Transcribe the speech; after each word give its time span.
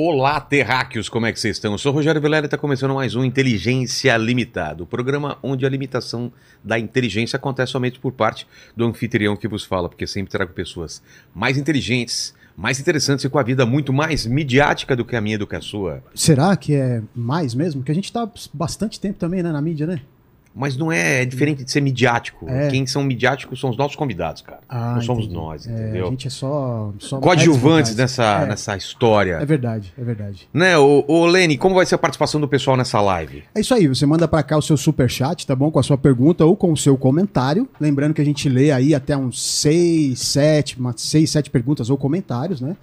Olá, 0.00 0.40
terráqueos, 0.40 1.08
como 1.08 1.26
é 1.26 1.32
que 1.32 1.40
vocês 1.40 1.56
estão? 1.56 1.72
Eu 1.72 1.78
sou 1.78 1.90
o 1.90 1.94
Rogério 1.96 2.22
Vilela 2.22 2.44
e 2.44 2.46
está 2.46 2.56
começando 2.56 2.94
mais 2.94 3.16
um 3.16 3.24
Inteligência 3.24 4.16
Limitada, 4.16 4.84
o 4.84 4.86
programa 4.86 5.36
onde 5.42 5.66
a 5.66 5.68
limitação 5.68 6.32
da 6.62 6.78
inteligência 6.78 7.36
acontece 7.36 7.72
somente 7.72 7.98
por 7.98 8.12
parte 8.12 8.46
do 8.76 8.86
anfitrião 8.86 9.36
que 9.36 9.48
vos 9.48 9.64
fala, 9.64 9.88
porque 9.88 10.06
sempre 10.06 10.30
trago 10.30 10.52
pessoas 10.52 11.02
mais 11.34 11.58
inteligentes, 11.58 12.32
mais 12.56 12.78
interessantes 12.78 13.24
e 13.24 13.28
com 13.28 13.40
a 13.40 13.42
vida 13.42 13.66
muito 13.66 13.92
mais 13.92 14.24
midiática 14.24 14.94
do 14.94 15.04
que 15.04 15.16
a 15.16 15.20
minha 15.20 15.36
do 15.36 15.48
que 15.48 15.56
a 15.56 15.60
sua. 15.60 16.00
Será 16.14 16.56
que 16.56 16.76
é 16.76 17.02
mais 17.12 17.52
mesmo? 17.52 17.80
Porque 17.80 17.90
a 17.90 17.94
gente 17.96 18.12
tá 18.12 18.30
bastante 18.54 19.00
tempo 19.00 19.18
também 19.18 19.42
né, 19.42 19.50
na 19.50 19.60
mídia, 19.60 19.88
né? 19.88 20.00
Mas 20.58 20.76
não 20.76 20.90
é, 20.90 21.22
é 21.22 21.24
diferente 21.24 21.62
de 21.62 21.70
ser 21.70 21.80
midiático. 21.80 22.44
É. 22.48 22.66
Quem 22.68 22.84
são 22.84 23.04
midiáticos 23.04 23.60
são 23.60 23.70
os 23.70 23.76
nossos 23.76 23.94
convidados, 23.94 24.42
cara. 24.42 24.58
Ah, 24.68 24.94
não 24.96 25.02
somos 25.02 25.24
entendi. 25.26 25.38
nós, 25.40 25.66
É, 25.66 25.70
entendeu? 25.70 26.06
a 26.08 26.10
gente 26.10 26.26
é 26.26 26.30
só. 26.30 26.92
só 26.98 27.20
Coadjuvantes 27.20 27.94
nessa, 27.94 28.42
É. 28.42 28.46
nessa 28.46 28.76
história. 28.76 29.34
É 29.40 29.46
verdade, 29.46 29.94
é 29.96 30.02
verdade. 30.02 30.48
Né, 30.52 30.76
ô, 30.76 31.04
ô 31.06 31.26
Lene, 31.26 31.56
como 31.56 31.76
vai 31.76 31.86
ser 31.86 31.94
a 31.94 31.98
participação 31.98 32.40
do 32.40 32.48
pessoal 32.48 32.76
nessa 32.76 33.00
live? 33.00 33.44
É 33.54 33.60
isso 33.60 33.72
aí, 33.72 33.86
você 33.86 34.04
manda 34.04 34.26
pra 34.26 34.42
cá 34.42 34.56
o 34.58 34.62
seu 34.62 34.76
super 34.76 35.08
chat, 35.08 35.46
tá 35.46 35.54
bom? 35.54 35.70
Com 35.70 35.78
a 35.78 35.82
sua 35.82 35.96
pergunta 35.96 36.44
ou 36.44 36.56
com 36.56 36.72
o 36.72 36.76
seu 36.76 36.96
comentário. 36.98 37.68
Lembrando 37.80 38.12
que 38.14 38.20
a 38.20 38.24
gente 38.24 38.48
lê 38.48 38.72
aí 38.72 38.94
até 38.96 39.16
uns 39.16 39.40
6, 39.40 40.18
7, 40.18 40.78
umas 40.80 41.00
6, 41.00 41.30
7 41.30 41.50
perguntas 41.50 41.88
ou 41.88 41.96
comentários, 41.96 42.60
né? 42.60 42.76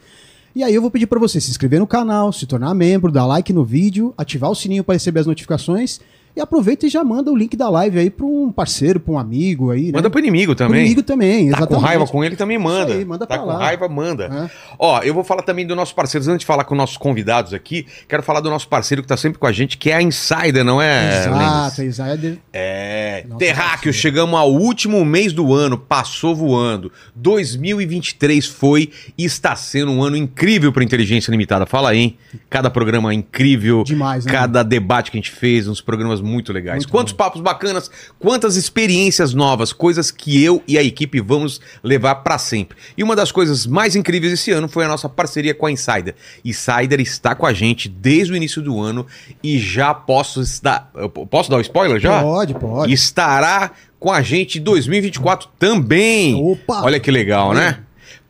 E 0.55 0.63
aí 0.63 0.73
eu 0.73 0.81
vou 0.81 0.89
pedir 0.89 1.07
pra 1.07 1.19
você 1.19 1.41
se 1.41 1.51
inscrever 1.51 1.81
no 1.81 1.87
canal, 1.87 2.31
se 2.31 2.45
tornar 2.47 2.73
membro, 2.73 3.11
dar 3.11 3.25
like 3.25 3.51
no 3.51 3.65
vídeo, 3.65 4.13
ativar 4.17 4.49
o 4.49 4.55
sininho 4.55 4.85
pra 4.85 4.93
receber 4.93 5.19
as 5.19 5.25
notificações 5.27 5.99
e 6.35 6.41
aproveita 6.41 6.85
e 6.85 6.89
já 6.89 7.03
manda 7.03 7.31
o 7.31 7.35
link 7.35 7.55
da 7.55 7.69
live 7.69 7.99
aí 7.99 8.09
pra 8.09 8.25
um 8.25 8.51
parceiro, 8.51 8.99
pra 8.99 9.13
um 9.13 9.19
amigo 9.19 9.71
aí, 9.71 9.85
né? 9.87 9.91
Manda 9.93 10.09
pro 10.09 10.19
inimigo 10.19 10.55
Pro 10.55 10.65
também. 10.65 10.81
inimigo 10.81 11.03
também, 11.03 11.49
Tá 11.49 11.57
com 11.57 11.63
exatamente. 11.63 11.85
raiva 11.85 12.07
com 12.07 12.23
ele 12.23 12.35
também 12.35 12.57
manda. 12.57 12.93
Aí, 12.93 13.05
manda 13.05 13.25
tá 13.25 13.35
pra 13.35 13.43
com 13.43 13.49
lá. 13.49 13.57
raiva, 13.59 13.87
manda. 13.87 14.25
É. 14.25 14.49
Ó, 14.77 14.99
eu 15.01 15.13
vou 15.13 15.23
falar 15.23 15.41
também 15.43 15.65
dos 15.65 15.75
nossos 15.75 15.93
parceiros. 15.93 16.27
Antes 16.27 16.39
de 16.41 16.45
falar 16.45 16.63
com 16.65 16.75
nossos 16.75 16.97
convidados 16.97 17.53
aqui, 17.53 17.85
quero 18.07 18.21
falar 18.23 18.39
do 18.41 18.49
nosso 18.49 18.67
parceiro 18.67 19.01
que 19.01 19.07
tá 19.07 19.17
sempre 19.17 19.39
com 19.39 19.47
a 19.47 19.51
gente, 19.51 19.77
que 19.77 19.89
é 19.91 19.95
a 19.95 20.01
Insider, 20.01 20.63
não 20.63 20.81
é, 20.81 21.19
Exato, 21.21 21.81
Lênis? 21.81 21.99
Insider. 21.99 22.37
É, 22.53 23.23
Nossa, 23.27 23.39
Terráqueo, 23.39 23.69
parceiro. 23.75 23.97
chegamos 23.97 24.39
ao 24.39 24.51
último 24.51 25.03
mês 25.05 25.31
do 25.33 25.53
ano, 25.53 25.77
passou 25.77 26.35
voando. 26.35 26.91
2023 27.15 28.45
foi 28.45 28.89
e 29.17 29.25
está 29.25 29.55
sendo 29.55 29.91
um 29.91 30.03
ano 30.03 30.15
incrível 30.17 30.71
para 30.71 30.83
Inteligência 30.83 31.31
Limitada. 31.31 31.65
Fala 31.65 31.89
aí, 31.91 31.99
hein? 31.99 32.17
Cada 32.49 32.69
programa 32.69 33.13
incrível, 33.13 33.83
Demais, 33.83 34.25
né? 34.25 34.31
cada 34.31 34.63
debate 34.63 35.11
que 35.11 35.17
a 35.17 35.19
gente 35.21 35.31
fez, 35.31 35.67
uns 35.67 35.81
programas 35.81 36.21
muito 36.25 36.51
legais. 36.51 36.77
Muito 36.77 36.91
Quantos 36.91 37.13
bom. 37.13 37.17
papos 37.17 37.41
bacanas, 37.41 37.89
quantas 38.19 38.55
experiências 38.55 39.33
novas, 39.33 39.71
coisas 39.71 40.11
que 40.11 40.43
eu 40.43 40.61
e 40.67 40.77
a 40.77 40.83
equipe 40.83 41.21
vamos 41.21 41.61
levar 41.83 42.15
para 42.15 42.37
sempre. 42.37 42.77
E 42.97 43.03
uma 43.03 43.15
das 43.15 43.31
coisas 43.31 43.65
mais 43.65 43.95
incríveis 43.95 44.33
esse 44.33 44.51
ano 44.51 44.67
foi 44.67 44.85
a 44.85 44.87
nossa 44.87 45.07
parceria 45.07 45.53
com 45.53 45.65
a 45.65 45.71
Insider. 45.71 46.15
Insider 46.43 46.99
está 46.99 47.35
com 47.35 47.45
a 47.45 47.53
gente 47.53 47.87
desde 47.87 48.33
o 48.33 48.35
início 48.35 48.61
do 48.61 48.79
ano 48.81 49.05
e 49.43 49.57
já 49.59 49.93
posso 49.93 50.41
dar, 50.61 50.89
eu 50.95 51.09
posso 51.09 51.49
dar 51.49 51.57
o 51.57 51.61
spoiler 51.61 51.99
já? 51.99 52.21
Pode, 52.21 52.53
pode. 52.55 52.93
estará 52.93 53.71
com 53.99 54.11
a 54.11 54.21
gente 54.21 54.59
em 54.59 54.61
2024 54.61 55.49
também. 55.57 56.35
Opa! 56.35 56.83
Olha 56.83 56.99
que 56.99 57.09
legal, 57.09 57.53
né? 57.53 57.79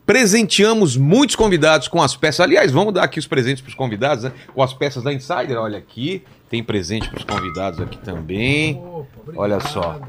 Presenteamos 0.06 0.96
muitos 0.96 1.36
convidados 1.36 1.88
com 1.88 2.02
as 2.02 2.16
peças. 2.16 2.42
Aliás, 2.42 2.72
vamos 2.72 2.94
dar 2.94 3.04
aqui 3.04 3.18
os 3.18 3.26
presentes 3.26 3.62
para 3.62 3.70
os 3.70 3.76
convidados, 3.76 4.24
né? 4.24 4.32
Com 4.54 4.62
as 4.62 4.72
peças 4.72 5.04
da 5.04 5.12
Insider. 5.12 5.58
Olha 5.58 5.80
aqui. 5.80 6.22
Tem 6.50 6.64
presente 6.64 7.10
para 7.10 7.18
os 7.18 7.24
convidados 7.26 7.82
aqui 7.82 7.98
também. 7.98 8.82
Olha 9.36 9.60
só. 9.60 10.00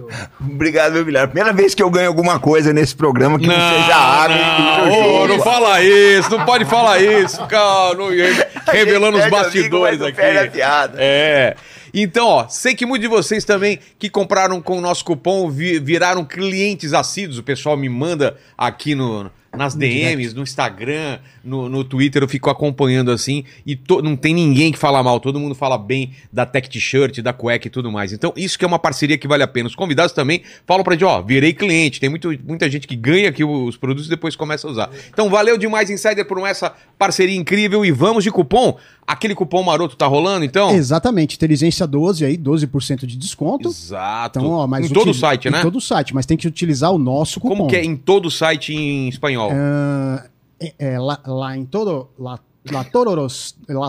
Obrigado, 0.40 0.92
meu 0.92 1.04
Vilar. 1.04 1.28
Primeira 1.28 1.52
vez 1.52 1.74
que 1.74 1.82
eu 1.82 1.90
ganho 1.90 2.08
alguma 2.08 2.38
coisa 2.38 2.72
nesse 2.72 2.94
programa 2.94 3.38
que 3.38 3.46
não, 3.46 3.54
seja 3.54 3.96
água. 3.96 4.36
não, 4.36 4.90
vinho. 4.90 5.28
não 5.28 5.40
fala 5.40 5.82
isso, 5.82 6.30
não 6.30 6.44
pode 6.44 6.64
falar 6.66 7.00
isso, 7.00 7.44
cara, 7.46 7.94
não- 7.94 8.08
revelando 8.70 9.16
os 9.16 9.22
amigo, 9.24 9.36
bastidores 9.36 9.98
não 9.98 10.06
aqui. 10.08 10.50
piada. 10.52 10.98
É. 11.00 11.56
Então, 11.94 12.26
ó, 12.28 12.46
sei 12.48 12.74
que 12.74 12.84
muitos 12.84 13.08
de 13.08 13.14
vocês 13.16 13.42
também 13.44 13.78
que 13.98 14.10
compraram 14.10 14.60
com 14.60 14.76
o 14.76 14.80
nosso 14.82 15.02
cupom 15.04 15.48
vi- 15.48 15.78
viraram 15.80 16.22
clientes 16.26 16.92
assíduos. 16.92 17.38
O 17.38 17.42
pessoal 17.42 17.74
me 17.78 17.88
manda 17.88 18.36
aqui 18.58 18.94
no, 18.94 19.30
nas 19.56 19.74
DMs, 19.74 20.34
no 20.34 20.42
Instagram, 20.42 21.18
no, 21.44 21.68
no 21.68 21.82
Twitter, 21.84 22.22
eu 22.22 22.28
fico 22.28 22.50
acompanhando 22.50 23.10
assim. 23.10 23.44
E 23.64 23.74
to- 23.76 24.02
não 24.02 24.16
tem 24.16 24.34
ninguém 24.34 24.70
que 24.72 24.78
fala 24.78 25.02
mal, 25.02 25.18
todo 25.20 25.38
mundo 25.40 25.54
fala 25.54 25.76
bem 25.78 26.12
da 26.32 26.44
Tech 26.46 26.68
T-shirt, 26.68 27.20
da 27.20 27.32
cueca 27.32 27.66
e 27.66 27.70
tudo 27.70 27.90
mais. 27.90 28.12
Então, 28.12 28.32
isso 28.36 28.58
que 28.58 28.64
é 28.64 28.68
uma 28.68 28.78
parceria 28.78 29.16
que 29.18 29.26
vale 29.28 29.42
a 29.42 29.48
pena. 29.48 29.66
Os 29.68 29.74
convidados 29.74 30.12
também 30.12 30.42
falam 30.66 30.84
pra 30.84 30.94
gente, 30.94 31.04
ó, 31.04 31.20
virei 31.22 31.52
cliente. 31.52 32.00
Tem 32.00 32.08
muito, 32.08 32.30
muita 32.46 32.68
gente 32.70 32.86
que 32.86 32.96
ganha 32.96 33.28
aqui 33.28 33.44
os 33.44 33.76
produtos 33.76 34.06
e 34.06 34.10
depois 34.10 34.36
começa 34.36 34.66
a 34.66 34.70
usar. 34.70 34.90
Então, 35.08 35.28
valeu 35.28 35.56
demais, 35.58 35.88
Insider, 35.90 36.26
por 36.26 36.38
essa 36.46 36.72
parceria 36.98 37.36
incrível. 37.36 37.84
E 37.84 37.90
vamos 37.90 38.22
de 38.24 38.30
cupom. 38.30 38.76
Aquele 39.06 39.36
cupom 39.36 39.62
maroto 39.62 39.94
tá 39.94 40.04
rolando, 40.06 40.44
então? 40.44 40.74
Exatamente, 40.74 41.36
inteligência 41.36 41.86
12 41.86 42.24
aí, 42.24 42.36
12% 42.36 43.06
de 43.06 43.16
desconto. 43.16 43.68
Exato. 43.68 44.40
Então, 44.40 44.50
ó, 44.50 44.66
mas 44.66 44.90
em 44.90 44.92
todo 44.92 45.10
o 45.10 45.14
site, 45.14 45.48
né? 45.48 45.60
Em 45.60 45.62
todo 45.62 45.76
o 45.76 45.80
site, 45.80 46.12
mas 46.12 46.26
tem 46.26 46.36
que 46.36 46.48
utilizar 46.48 46.90
o 46.90 46.98
nosso 46.98 47.38
cupom. 47.38 47.56
Como 47.56 47.68
que 47.70 47.76
é 47.76 47.84
em 47.84 47.94
todo 47.96 48.26
o 48.26 48.30
site 48.32 48.74
em 48.74 49.08
espanhol? 49.08 49.45
Ah, 49.52 50.24
é, 50.60 50.74
é, 50.78 50.98
lá, 50.98 51.20
lá 51.26 51.56
em 51.56 51.64
todo. 51.64 52.10
Lá, 52.18 52.38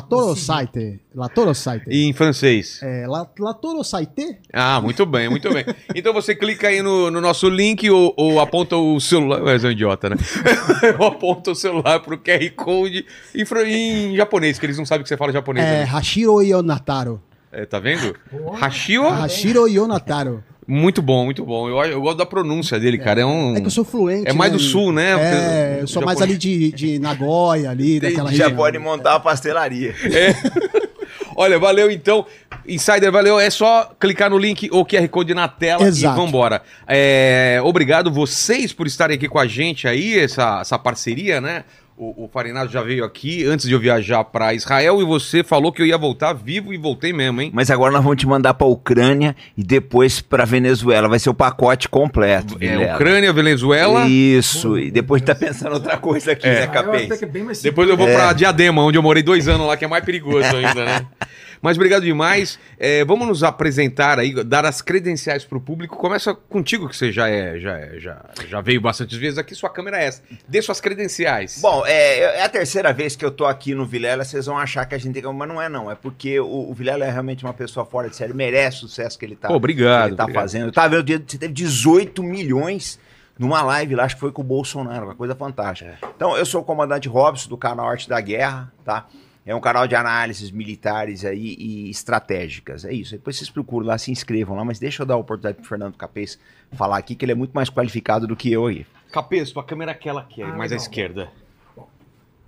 todo 0.01 0.35
site. 0.35 1.00
Lá 1.16 1.28
todo 1.28 1.53
site. 1.56 1.85
E 1.90 2.03
em 2.03 2.13
francês? 2.13 2.79
É, 2.84 3.06
todo 3.53 3.84
site. 3.84 4.38
Ah, 4.53 4.79
muito 4.79 5.06
bem, 5.06 5.29
muito 5.29 5.51
bem. 5.51 5.66
Então 5.96 6.13
você 6.13 6.35
clica 6.35 6.67
aí 6.67 6.81
no, 6.81 7.09
no 7.09 7.19
nosso 7.19 7.50
link 7.50 7.90
ou, 7.90 8.13
ou 8.16 8.40
aponta 8.40 8.78
o 8.78 9.00
celular. 9.00 9.41
Mas 9.41 9.63
é 9.63 9.69
um 9.69 9.72
idiota, 9.72 10.09
né? 10.09 10.17
ou 11.00 11.07
aponta 11.07 11.51
o 11.51 11.56
celular 11.56 12.00
pro 12.01 12.17
QR 12.17 12.51
Code 12.56 13.06
em, 13.34 14.12
em 14.12 14.16
japonês, 14.16 14.59
que 14.59 14.66
eles 14.66 14.78
não 14.78 14.85
sabem 14.85 15.03
que 15.03 15.09
você 15.09 15.17
fala 15.17 15.31
japonês. 15.31 15.66
É, 15.66 15.79
né? 15.79 15.84
Hashiro 15.84 16.41
Yonataro. 16.41 17.22
É, 17.52 17.66
tá 17.66 17.80
vendo? 17.80 18.16
Hashio? 18.59 19.08
Hashiro 19.09 19.68
Yonataro. 19.68 20.44
Muito 20.68 21.02
bom, 21.02 21.24
muito 21.24 21.46
bom. 21.46 21.69
Eu, 21.69 21.78
eu 21.85 22.02
gosto 22.02 22.18
da 22.18 22.25
pronúncia 22.25 22.78
dele, 22.78 22.97
cara. 22.97 23.22
É 23.22 23.25
um. 23.25 23.56
É 23.56 23.62
que 23.62 23.68
eu 23.68 23.72
sou 23.72 23.85
fluente. 23.85 24.30
É 24.30 24.34
mais 24.34 24.52
né? 24.52 24.58
do 24.58 24.63
sul, 24.63 24.91
né? 24.91 25.12
É, 25.13 25.81
eu 25.81 25.88
sou 25.88 26.03
mais 26.03 26.22
ali 26.22 26.38
de, 26.38 26.74
de 26.74 27.00
Nagoya, 27.00 27.72
ali, 27.72 28.02
daquela 28.02 28.34
Já 28.34 28.46
região. 28.46 28.58
pode 28.58 28.78
montar 28.78 29.13
uma 29.13 29.19
pastelaria. 29.22 29.96
Olha, 31.38 31.58
valeu 31.58 31.90
então. 31.90 32.25
Insider, 32.68 33.12
valeu. 33.12 33.40
É 33.40 33.50
só 33.50 33.91
clicar 33.97 34.29
no 34.29 34.38
link 34.38 34.68
ou 34.72 34.85
QR 34.85 35.08
Code 35.08 35.34
na 35.34 35.47
tela 35.47 35.88
Exato. 35.88 36.19
e 36.19 36.25
vambora. 36.25 36.62
É, 36.85 37.62
obrigado 37.64 38.12
vocês 38.12 38.74
por 38.74 38.88
estarem 38.88 39.16
aqui 39.16 39.29
com 39.29 39.40
a 39.40 39.47
gente 39.47 39.88
aí, 39.88 40.19
essa, 40.19 40.59
essa 40.62 40.78
parceria, 40.78 41.40
né? 41.40 41.64
O, 42.00 42.25
o 42.25 42.30
Farinado 42.31 42.72
já 42.72 42.84
veio 42.84 43.03
aqui 43.03 43.44
antes 43.44 43.66
de 43.68 43.74
eu 43.74 43.80
viajar 43.80 44.24
pra 44.24 44.53
Israel 44.53 45.02
e 45.02 45.03
você 45.03 45.44
falou 45.44 45.72
que 45.72 45.81
eu 45.81 45.85
ia 45.88 45.97
voltar 45.97 46.31
vivo 46.31 46.72
e 46.72 46.78
voltei 46.78 47.12
mesmo, 47.12 47.41
hein? 47.41 47.50
Mas 47.52 47.72
agora 47.72 47.91
nós 47.91 48.03
vamos 48.03 48.19
te 48.19 48.28
mandar 48.28 48.53
pra 48.53 48.68
Ucrânia 48.68 49.35
e 49.58 49.63
depois 49.63 50.22
pra 50.22 50.46
Venezuela. 50.46 51.08
Vai 51.09 51.18
ser 51.18 51.31
o 51.31 51.34
pacote 51.34 51.90
completo. 51.90 52.56
É, 52.62 52.68
Vilela. 52.68 52.94
Ucrânia, 52.94 53.34
Venezuela. 53.34 54.08
Isso. 54.08 54.78
E 54.78 54.91
depois 54.91 55.24
tá 55.24 55.34
pensando 55.34 55.74
outra 55.74 55.97
coisa 55.97 56.34
aqui, 56.34 56.46
né, 56.46 56.59
Eu 56.59 56.63
até 56.66 56.72
Capês? 56.84 57.18
que 57.18 57.25
é 57.25 57.28
bem 57.28 57.44
mais 57.44 57.63
Depois 57.63 57.90
eu 57.90 57.97
vou 57.97 58.08
É. 58.08 58.14
pra 58.14 58.31
Diadema, 58.31 58.84
onde 58.84 58.96
eu 59.00 59.02
morei 59.02 59.24
dois 59.24 59.47
anos 59.47 59.66
lá, 59.66 59.75
que 59.75 59.84
é 59.84 59.88
mais 59.88 60.06
perigoso 60.06 60.47
ainda, 60.56 60.85
né? 60.85 61.08
Mas 61.62 61.78
obrigado 61.78 62.03
demais. 62.03 62.59
É, 62.79 63.03
vamos 63.06 63.28
nos 63.28 63.44
apresentar 63.44 64.19
aí, 64.19 64.44
dar 64.44 64.66
as 64.66 64.81
credenciais 64.81 65.44
pro 65.45 65.59
público. 65.59 65.95
Começa 65.97 66.34
contigo, 66.34 66.88
que 66.88 66.95
você 66.95 67.12
já 67.12 67.29
é, 67.29 67.59
já 67.59 67.78
é, 67.78 68.00
já, 68.00 68.25
já 68.47 68.62
veio 68.62 68.81
bastantes 68.81 69.18
vezes 69.18 69.38
aqui. 69.38 69.56
Sua 69.56 69.69
câmera 69.69 70.01
é 70.01 70.06
essa. 70.06 70.22
Dê 70.47 70.62
suas 70.62 70.79
credenciais. 70.79 71.59
Bom, 71.62 71.85
é, 71.85 72.19
é 72.40 72.44
a 72.44 72.50
terceira 72.50 72.94
vez 72.94 73.16
que 73.16 73.25
eu 73.25 73.31
tô 73.31 73.46
aqui 73.46 73.73
no 73.73 73.85
Vilela, 73.85 74.23
vocês 74.23 74.46
vão 74.46 74.57
achar 74.57 74.85
que 74.85 74.96
a 74.96 74.97
gente 74.97 75.13
tem. 75.13 75.34
Mas 75.34 75.47
não 75.47 75.62
é, 75.62 75.69
não. 75.69 75.91
É 75.91 75.96
porque 75.96 76.40
o, 76.40 76.69
o 76.69 76.73
Vilela 76.73 77.06
é 77.06 77.12
realmente 77.12 77.44
uma 77.44 77.53
pessoa 77.53 77.85
fora 77.85 78.09
de 78.09 78.16
série, 78.16 78.34
merece 78.34 78.78
o 78.78 78.79
sucesso 78.81 79.17
que 79.17 79.25
ele 79.25 79.35
tá, 79.35 79.47
Pô, 79.47 79.56
obrigado, 79.56 80.03
que 80.03 80.09
ele 80.09 80.16
tá 80.17 80.23
obrigado. 80.23 80.43
fazendo. 80.43 80.66
Eu 80.67 80.72
tava 80.72 81.02
vendo, 81.02 81.23
você 81.28 81.37
teve 81.37 81.53
18 81.53 82.23
milhões 82.23 82.99
numa 83.37 83.61
live 83.61 83.96
lá, 83.96 84.05
acho 84.05 84.16
que 84.16 84.22
foi 84.22 84.31
com 84.31 84.41
o 84.41 84.46
Bolsonaro, 84.46 85.05
uma 85.05 85.16
coisa 85.16 85.35
fantástica. 85.35 85.97
Então, 86.16 86.35
eu 86.35 86.46
sou 86.46 86.61
o 86.61 86.64
comandante 86.64 87.08
Robson, 87.08 87.49
do 87.49 87.58
canal 87.58 87.87
Arte 87.87 88.09
da 88.09 88.20
Guerra, 88.20 88.72
tá? 88.84 89.05
É 89.47 89.55
um 89.55 89.61
canal 89.61 89.88
de 89.88 89.96
análises 89.96 90.52
militares 90.52 91.23
aí 91.23 91.55
e 91.58 91.90
estratégicas. 91.90 92.84
É 92.84 92.91
isso. 92.91 93.11
Depois 93.14 93.38
vocês 93.38 93.49
procuram 93.49 93.88
lá, 93.88 93.97
se 93.97 94.11
inscrevam 94.11 94.58
lá, 94.58 94.66
mas 94.66 94.78
deixa 94.78 95.03
eu 95.03 95.05
dar 95.05 95.14
a 95.14 95.17
oportunidade 95.17 95.58
pro 95.59 95.66
Fernando 95.66 95.96
Capês 95.96 96.38
falar 96.73 96.97
aqui, 96.97 97.16
que 97.16 97.23
ele 97.23 97.32
é 97.32 97.35
muito 97.35 97.53
mais 97.53 97.70
qualificado 97.70 98.28
do 98.28 98.35
que 98.35 98.52
eu 98.52 98.66
aí. 98.66 98.85
Capês, 99.09 99.49
tua 99.53 99.64
câmera 99.64 99.91
é 99.91 99.96
aquela 99.96 100.26
que 100.26 100.41
é, 100.41 100.46
Ah, 100.46 100.49
mais 100.49 100.73
à 100.73 100.76
legal. 100.76 100.78
esquerda. 100.78 101.32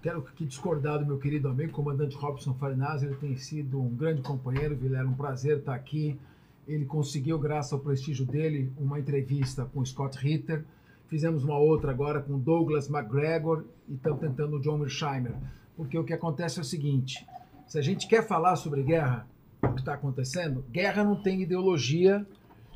Quero 0.01 0.19
aqui 0.19 0.45
discordar 0.45 0.99
do 0.99 1.05
meu 1.05 1.17
querido 1.17 1.47
amigo, 1.47 1.71
comandante 1.71 2.17
Robson 2.17 2.53
Farinaz. 2.53 3.01
Ele 3.01 3.15
tem 3.15 3.37
sido 3.37 3.81
um 3.81 3.95
grande 3.95 4.21
companheiro, 4.21 4.75
Vilela, 4.75 5.07
um 5.07 5.13
prazer 5.13 5.59
estar 5.59 5.75
aqui. 5.75 6.19
Ele 6.67 6.83
conseguiu, 6.83 7.39
graças 7.39 7.71
ao 7.71 7.79
prestígio 7.79 8.25
dele, 8.25 8.73
uma 8.77 8.99
entrevista 8.99 9.63
com 9.73 9.79
o 9.79 9.85
Scott 9.85 10.17
Ritter. 10.17 10.65
Fizemos 11.07 11.45
uma 11.45 11.57
outra 11.57 11.91
agora 11.91 12.21
com 12.21 12.37
Douglas 12.37 12.89
McGregor 12.89 13.63
e 13.87 13.93
estamos 13.95 14.19
tentando 14.19 14.57
o 14.57 14.61
John 14.61 14.77
Mersheimer. 14.77 15.33
Porque 15.79 15.97
o 15.97 16.03
que 16.03 16.11
acontece 16.11 16.59
é 16.59 16.61
o 16.61 16.65
seguinte: 16.65 17.25
se 17.65 17.79
a 17.79 17.81
gente 17.81 18.05
quer 18.05 18.27
falar 18.27 18.57
sobre 18.57 18.83
guerra, 18.83 19.25
o 19.63 19.71
que 19.71 19.79
está 19.79 19.93
acontecendo, 19.93 20.61
guerra 20.69 21.05
não 21.05 21.15
tem 21.15 21.41
ideologia 21.41 22.27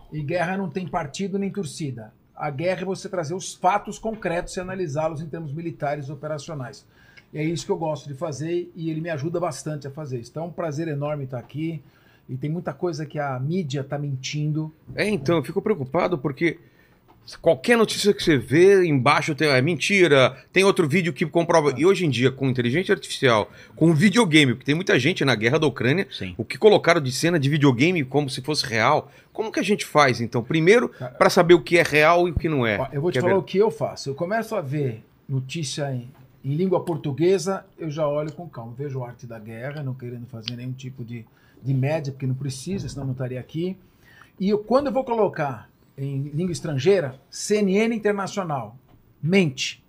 e 0.10 0.24
guerra 0.24 0.56
não 0.56 0.70
tem 0.70 0.88
partido 0.88 1.38
nem 1.38 1.52
torcida. 1.52 2.14
A 2.34 2.50
guerra 2.50 2.84
é 2.84 2.86
você 2.86 3.10
trazer 3.10 3.36
os 3.36 3.54
fatos 3.56 4.00
concretos 4.00 4.56
e 4.56 4.62
analisá-los 4.62 5.20
em 5.20 5.28
termos 5.28 5.52
militares 5.52 6.08
e 6.08 6.14
operacionais. 6.14 6.88
E 7.34 7.40
é 7.40 7.44
isso 7.44 7.66
que 7.66 7.74
eu 7.74 7.78
gosto 7.78 8.08
de 8.08 8.14
fazer 8.14 8.72
e 8.74 8.90
ele 8.90 9.02
me 9.02 9.10
ajuda 9.10 9.38
bastante 9.38 9.86
a 9.86 9.92
fazer 9.92 10.22
isso. 10.22 10.32
Então 10.32 10.46
é 10.46 10.48
um 10.48 10.52
prazer 10.52 10.88
enorme 10.88 11.26
estar 11.26 11.40
aqui. 11.40 11.84
E 12.30 12.38
tem 12.38 12.50
muita 12.50 12.74
coisa 12.74 13.06
que 13.06 13.20
a 13.20 13.38
mídia 13.38 13.82
está 13.82 14.00
mentindo. 14.00 14.74
É, 14.96 15.10
então, 15.10 15.36
eu 15.36 15.44
fico 15.44 15.62
preocupado 15.62 16.18
porque 16.18 16.58
qualquer 17.42 17.78
notícia 17.78 18.14
que 18.14 18.22
você 18.24 18.38
vê 18.38 18.86
embaixo 18.86 19.34
tem, 19.34 19.48
é 19.48 19.62
mentira, 19.62 20.38
tem 20.52 20.64
outro 20.64 20.88
vídeo 20.88 21.14
que 21.14 21.25
comprova. 21.25 21.74
E 21.78 21.86
hoje 21.86 22.06
em 22.06 22.10
dia, 22.10 22.31
com 22.31 22.48
inteligência 22.50 22.94
artificial, 22.94 23.50
com 23.75 23.94
videogame, 23.94 24.54
porque 24.54 24.66
tem 24.66 24.75
muita 24.75 25.00
gente 25.00 25.24
na 25.24 25.34
guerra 25.34 25.58
da 25.60 25.68
Ucrânia, 25.68 26.08
Sim. 26.12 26.36
o 26.38 26.44
que 26.44 26.58
colocaram 26.58 27.00
de 27.02 27.12
cena 27.12 27.40
de 27.40 27.50
videogame 27.50 28.04
como 28.04 28.30
se 28.30 28.42
fosse 28.42 28.66
real. 28.66 29.12
Como 29.31 29.52
que 29.52 29.60
a 29.60 29.64
gente 29.64 29.86
faz, 29.86 30.22
então? 30.22 30.44
Primeiro, 30.44 30.90
para 31.18 31.30
saber 31.30 31.54
o 31.54 31.62
que 31.62 31.78
é 31.78 31.84
real 31.84 32.28
e 32.28 32.31
o 32.31 32.36
que 32.36 32.48
não 32.50 32.68
é. 32.68 32.90
Eu 32.92 33.02
vou 33.02 33.12
te 33.12 33.18
é 33.18 33.22
falar 33.22 33.34
ver- 33.34 33.40
o 33.40 33.44
que 33.44 33.58
eu 33.58 33.72
faço. 33.72 34.10
Eu 34.10 34.16
começo 34.16 34.54
a 34.56 34.62
ver 34.62 35.04
notícia 35.28 35.92
em, 35.92 36.08
em 36.44 36.56
língua 36.56 36.84
portuguesa, 36.84 37.66
eu 37.80 37.90
já 37.90 38.08
olho 38.08 38.31
com 38.31 38.48
calma. 38.48 38.74
Vejo 38.78 39.04
arte 39.04 39.26
da 39.26 39.40
guerra, 39.40 39.81
não 39.81 39.94
querendo 39.94 40.28
fazer 40.28 40.56
nenhum 40.56 40.74
tipo 40.74 41.04
de, 41.04 41.26
de 41.64 41.74
média, 41.74 42.12
porque 42.12 42.28
não 42.28 42.36
precisa, 42.36 42.88
senão 42.88 43.06
não 43.06 43.14
estaria 43.14 43.40
aqui. 43.40 43.76
E 44.40 44.50
eu, 44.50 44.60
quando 44.60 44.88
eu 44.88 44.94
vou 44.94 45.04
colocar 45.04 45.69
em 45.98 46.24
língua 46.30 46.51
estrangeira, 46.51 47.19
CNN 47.30 47.95
Internacional, 47.95 48.78
mente. 49.22 49.84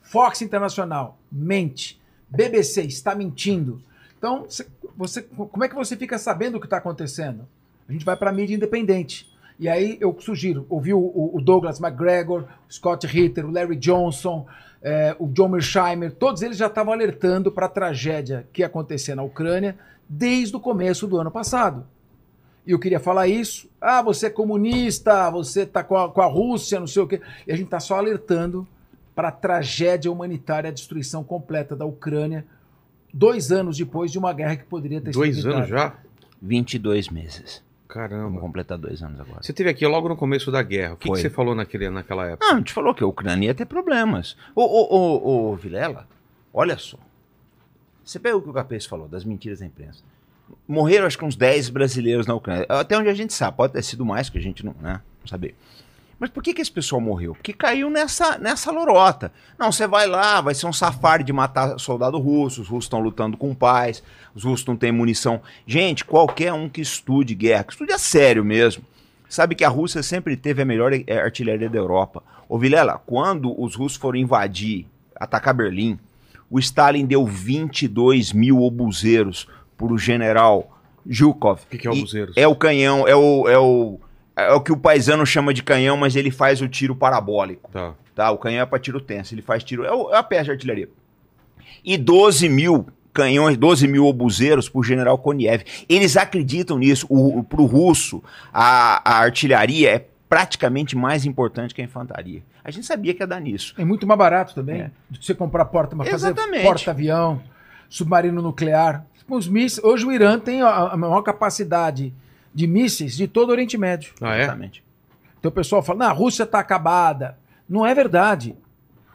Fox 0.00 0.42
Internacional, 0.42 1.18
mente. 1.30 2.00
BBC 2.28 2.82
está 2.82 3.14
mentindo. 3.14 3.80
Então, 4.18 4.46
cê- 4.48 4.66
você, 4.96 5.22
como 5.22 5.64
é 5.64 5.68
que 5.68 5.74
você 5.74 5.96
fica 5.96 6.18
sabendo 6.18 6.56
o 6.56 6.60
que 6.60 6.66
está 6.66 6.76
acontecendo? 6.78 7.46
A 7.88 7.92
gente 7.92 8.04
vai 8.04 8.16
para 8.16 8.30
a 8.30 8.32
mídia 8.32 8.54
independente. 8.54 9.30
E 9.58 9.68
aí 9.68 9.98
eu 10.00 10.16
sugiro, 10.20 10.66
ouvir 10.68 10.94
o, 10.94 10.98
o- 11.00 11.36
o 11.36 11.40
Douglas 11.40 11.80
McGregor, 11.80 12.44
o 12.68 12.72
Scott 12.72 13.06
Ritter, 13.06 13.46
o 13.46 13.50
Larry 13.50 13.76
Johnson, 13.76 14.46
eh, 14.82 15.14
o 15.18 15.26
John 15.28 15.48
Mersheimer, 15.48 16.12
todos 16.12 16.42
eles 16.42 16.56
já 16.56 16.66
estavam 16.66 16.92
alertando 16.92 17.50
para 17.52 17.66
a 17.66 17.68
tragédia 17.68 18.46
que 18.52 18.62
ia 18.62 18.66
acontecer 18.66 19.14
na 19.14 19.22
Ucrânia 19.22 19.76
desde 20.08 20.56
o 20.56 20.60
começo 20.60 21.06
do 21.06 21.18
ano 21.18 21.30
passado. 21.30 21.86
E 22.66 22.70
eu 22.70 22.78
queria 22.78 23.00
falar 23.00 23.26
isso. 23.26 23.68
Ah, 23.80 24.00
você 24.02 24.26
é 24.26 24.30
comunista, 24.30 25.28
você 25.30 25.62
está 25.62 25.82
com, 25.82 25.96
a- 25.96 26.08
com 26.10 26.20
a 26.22 26.26
Rússia, 26.26 26.78
não 26.78 26.86
sei 26.86 27.02
o 27.02 27.06
quê. 27.06 27.20
E 27.46 27.52
a 27.52 27.56
gente 27.56 27.66
está 27.66 27.80
só 27.80 27.96
alertando 27.96 28.66
para 29.14 29.28
a 29.28 29.32
tragédia 29.32 30.10
humanitária, 30.10 30.68
a 30.70 30.72
destruição 30.72 31.22
completa 31.24 31.74
da 31.76 31.84
Ucrânia, 31.84 32.46
dois 33.12 33.50
anos 33.52 33.76
depois 33.76 34.10
de 34.12 34.18
uma 34.18 34.32
guerra 34.32 34.56
que 34.56 34.64
poderia 34.64 35.00
ter 35.00 35.10
Dois 35.10 35.36
sido 35.36 35.50
anos 35.52 35.68
evitada. 35.68 35.90
já? 35.90 35.98
22 36.40 37.08
meses. 37.08 37.62
Vamos 37.94 38.08
Caramba. 38.08 38.40
completar 38.40 38.78
dois 38.78 39.02
anos 39.02 39.20
agora. 39.20 39.42
Você 39.42 39.52
teve 39.52 39.68
aqui 39.68 39.86
logo 39.86 40.08
no 40.08 40.16
começo 40.16 40.50
da 40.50 40.62
guerra. 40.62 40.94
O 40.94 40.96
que, 40.96 41.10
que 41.10 41.16
você 41.18 41.28
falou 41.28 41.54
naquele, 41.54 41.90
naquela 41.90 42.26
época? 42.26 42.46
Não, 42.46 42.54
a 42.54 42.58
gente 42.58 42.72
falou 42.72 42.94
que 42.94 43.04
a 43.04 43.06
Ucrânia 43.06 43.48
ia 43.48 43.54
ter 43.54 43.66
problemas. 43.66 44.34
Ô, 44.54 44.62
ô, 44.62 44.96
ô, 44.96 45.50
ô, 45.52 45.56
Vilela, 45.56 46.08
olha 46.54 46.78
só. 46.78 46.96
Você 48.02 48.18
pega 48.18 48.34
o 48.36 48.40
que 48.40 48.48
o 48.48 48.52
Capês 48.52 48.86
falou, 48.86 49.08
das 49.08 49.24
mentiras 49.26 49.60
da 49.60 49.66
imprensa. 49.66 50.02
Morreram 50.66 51.06
acho 51.06 51.18
que 51.18 51.24
uns 51.24 51.36
10 51.36 51.70
brasileiros 51.70 52.26
na 52.26 52.34
Ucrânia. 52.34 52.66
Até 52.68 52.96
onde 52.96 53.08
a 53.08 53.14
gente 53.14 53.32
sabe, 53.32 53.56
pode 53.56 53.72
ter 53.72 53.82
sido 53.82 54.04
mais, 54.04 54.28
que 54.28 54.38
a 54.38 54.40
gente 54.40 54.64
não, 54.64 54.74
né, 54.80 55.00
não 55.20 55.26
sabe. 55.26 55.54
Mas 56.22 56.30
por 56.30 56.40
que, 56.40 56.54
que 56.54 56.62
esse 56.62 56.70
pessoal 56.70 57.00
morreu? 57.00 57.34
Porque 57.34 57.52
caiu 57.52 57.90
nessa, 57.90 58.38
nessa 58.38 58.70
lorota. 58.70 59.32
Não, 59.58 59.72
você 59.72 59.88
vai 59.88 60.06
lá, 60.06 60.40
vai 60.40 60.54
ser 60.54 60.66
um 60.66 60.72
safari 60.72 61.24
de 61.24 61.32
matar 61.32 61.78
soldado 61.80 62.16
russo, 62.16 62.62
os 62.62 62.68
russos 62.68 62.84
estão 62.84 63.00
lutando 63.00 63.36
com 63.36 63.52
paz, 63.52 64.04
os 64.32 64.44
russos 64.44 64.64
não 64.64 64.76
têm 64.76 64.92
munição. 64.92 65.42
Gente, 65.66 66.04
qualquer 66.04 66.52
um 66.52 66.68
que 66.68 66.80
estude 66.80 67.34
guerra, 67.34 67.64
que 67.64 67.72
estude 67.72 67.92
a 67.92 67.98
sério 67.98 68.44
mesmo, 68.44 68.84
sabe 69.28 69.56
que 69.56 69.64
a 69.64 69.68
Rússia 69.68 70.00
sempre 70.00 70.36
teve 70.36 70.62
a 70.62 70.64
melhor 70.64 70.92
artilharia 71.24 71.68
da 71.68 71.78
Europa. 71.78 72.22
Ô 72.48 72.56
Vilela, 72.56 73.02
quando 73.04 73.60
os 73.60 73.74
russos 73.74 73.98
foram 73.98 74.18
invadir, 74.18 74.86
atacar 75.16 75.52
Berlim, 75.52 75.98
o 76.48 76.58
Stalin 76.60 77.04
deu 77.04 77.26
22 77.26 78.32
mil 78.32 78.62
obuseiros 78.62 79.48
o 79.90 79.98
general 79.98 80.70
Zhukov. 81.10 81.62
O 81.62 81.66
que, 81.68 81.78
que 81.78 81.88
é 81.88 81.92
E 81.92 81.98
obuseiros? 81.98 82.36
É 82.36 82.46
o 82.46 82.54
canhão, 82.54 83.08
é 83.08 83.16
o, 83.16 83.48
é 83.48 83.58
o, 83.58 83.98
é 84.36 84.52
o 84.52 84.60
que 84.60 84.70
o 84.72 84.76
paisano 84.76 85.24
chama 85.26 85.52
de 85.54 85.62
canhão, 85.62 85.96
mas 85.96 86.14
ele 86.14 86.30
faz 86.30 86.60
o 86.60 86.68
tiro 86.68 86.94
parabólico. 86.94 87.70
Tá. 87.72 87.94
Tá? 88.14 88.30
O 88.30 88.36
canhão 88.38 88.62
é 88.62 88.66
para 88.66 88.78
tiro 88.78 89.00
tenso, 89.00 89.34
ele 89.34 89.40
faz 89.42 89.64
tiro. 89.64 89.84
É, 89.84 89.92
o- 89.92 90.12
é 90.12 90.18
a 90.18 90.22
peça 90.22 90.44
de 90.44 90.50
artilharia. 90.52 90.88
E 91.84 91.96
12 91.96 92.48
mil 92.48 92.86
canhões, 93.12 93.56
12 93.56 93.88
mil 93.88 94.06
obuseiros 94.06 94.68
por 94.68 94.84
general 94.84 95.18
Koniev. 95.18 95.62
Eles 95.88 96.16
acreditam 96.16 96.78
nisso. 96.78 97.06
O, 97.10 97.38
o, 97.40 97.44
pro 97.44 97.64
russo, 97.64 98.22
a, 98.52 99.02
a 99.04 99.18
artilharia 99.22 99.90
é 99.90 100.06
praticamente 100.28 100.96
mais 100.96 101.26
importante 101.26 101.74
que 101.74 101.82
a 101.82 101.84
infantaria. 101.84 102.42
A 102.64 102.70
gente 102.70 102.86
sabia 102.86 103.12
que 103.12 103.22
ia 103.22 103.26
dar 103.26 103.40
nisso. 103.40 103.74
É 103.76 103.84
muito 103.84 104.06
mais 104.06 104.16
barato 104.18 104.54
também 104.54 104.82
É. 104.82 104.90
do 105.10 105.18
que 105.18 105.26
você 105.26 105.34
comprar 105.34 105.64
porta, 105.66 105.94
mas 105.96 106.08
fazer 106.08 106.28
Exatamente. 106.28 106.62
porta-avião, 106.64 107.42
submarino 107.88 108.40
nuclear. 108.40 109.04
Os 109.28 109.48
mísseis, 109.48 109.84
hoje 109.84 110.06
o 110.06 110.12
Irã 110.12 110.38
tem 110.38 110.62
a, 110.62 110.96
maior 110.96 111.22
capacidade 111.22 112.12
de 112.54 112.66
mísseis 112.66 113.16
de 113.16 113.26
todo 113.26 113.48
o 113.48 113.52
Oriente 113.52 113.78
Médio. 113.78 114.12
Ah, 114.20 114.36
é? 114.36 114.42
Exatamente. 114.42 114.84
Então 115.38 115.50
o 115.50 115.54
pessoal 115.54 115.82
fala, 115.82 116.00
"Não, 116.00 116.06
a 116.06 116.12
Rússia 116.12 116.42
está 116.44 116.58
acabada. 116.58 117.38
Não 117.68 117.86
é 117.86 117.94
verdade. 117.94 118.56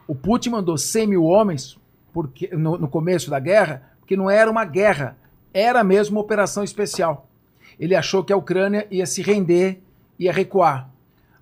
O 0.07 0.15
Putin 0.15 0.50
mandou 0.50 0.77
100 0.77 1.07
mil 1.07 1.24
homens 1.24 1.77
porque, 2.13 2.50
no, 2.56 2.77
no 2.77 2.88
começo 2.88 3.30
da 3.30 3.39
guerra, 3.39 3.83
porque 4.00 4.15
não 4.15 4.30
era 4.30 4.50
uma 4.50 4.65
guerra, 4.65 5.18
era 5.54 5.83
mesmo 5.83 6.15
uma 6.15 6.21
operação 6.21 6.63
especial. 6.63 7.27
Ele 7.80 7.94
achou 7.94 8.24
que 8.24 8.33
a 8.33 8.38
Ucrânia 8.38 8.88
ia 8.89 9.06
se 9.06 9.21
render, 9.21 9.81
ia 10.18 10.33
recuar. 10.33 10.89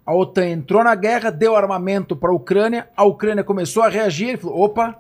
A 0.06 0.14
OTAN 0.14 0.48
entrou 0.48 0.84
na 0.84 0.94
guerra, 0.94 1.30
deu 1.30 1.56
armamento 1.56 2.16
para 2.16 2.30
a 2.30 2.34
Ucrânia, 2.34 2.90
a 2.96 3.04
Ucrânia 3.04 3.44
começou 3.44 3.84
a 3.84 3.90
reagir, 3.90 4.30
ele 4.30 4.38
falou, 4.38 4.64
opa, 4.64 5.00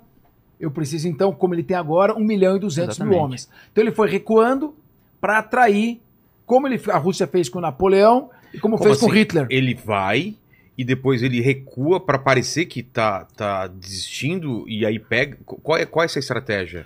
eu 0.60 0.72
preciso 0.72 1.08
então, 1.08 1.32
como 1.32 1.54
ele 1.54 1.64
tem 1.64 1.76
agora, 1.76 2.16
1 2.16 2.20
milhão 2.20 2.56
e 2.56 2.60
200 2.60 2.98
mil 3.00 3.08
Exatamente. 3.08 3.24
homens. 3.24 3.50
Então 3.72 3.84
ele 3.84 3.92
foi 3.92 4.10
recuando 4.10 4.74
para 5.20 5.40
atrair, 5.40 6.00
como 6.46 6.68
ele, 6.68 6.80
a 6.92 6.98
Rússia 6.98 7.28
fez 7.28 7.50
com 7.50 7.60
Napoleão 7.60 8.30
e 8.54 8.60
como, 8.60 8.78
Como 8.78 8.88
fez 8.88 9.00
com 9.00 9.08
assim? 9.08 9.16
Hitler. 9.16 9.48
Ele 9.50 9.74
vai 9.74 10.36
e 10.78 10.84
depois 10.84 11.24
ele 11.24 11.42
recua 11.42 12.00
pra 12.00 12.18
parecer 12.18 12.66
que 12.66 12.84
tá, 12.84 13.26
tá 13.36 13.68
desistindo 13.68 14.66
e 14.68 14.86
aí 14.86 15.00
pega. 15.00 15.38
Qual 15.46 15.78
é, 15.78 15.86
qual 15.86 16.04
é 16.04 16.06
essa 16.06 16.20
estratégia? 16.20 16.86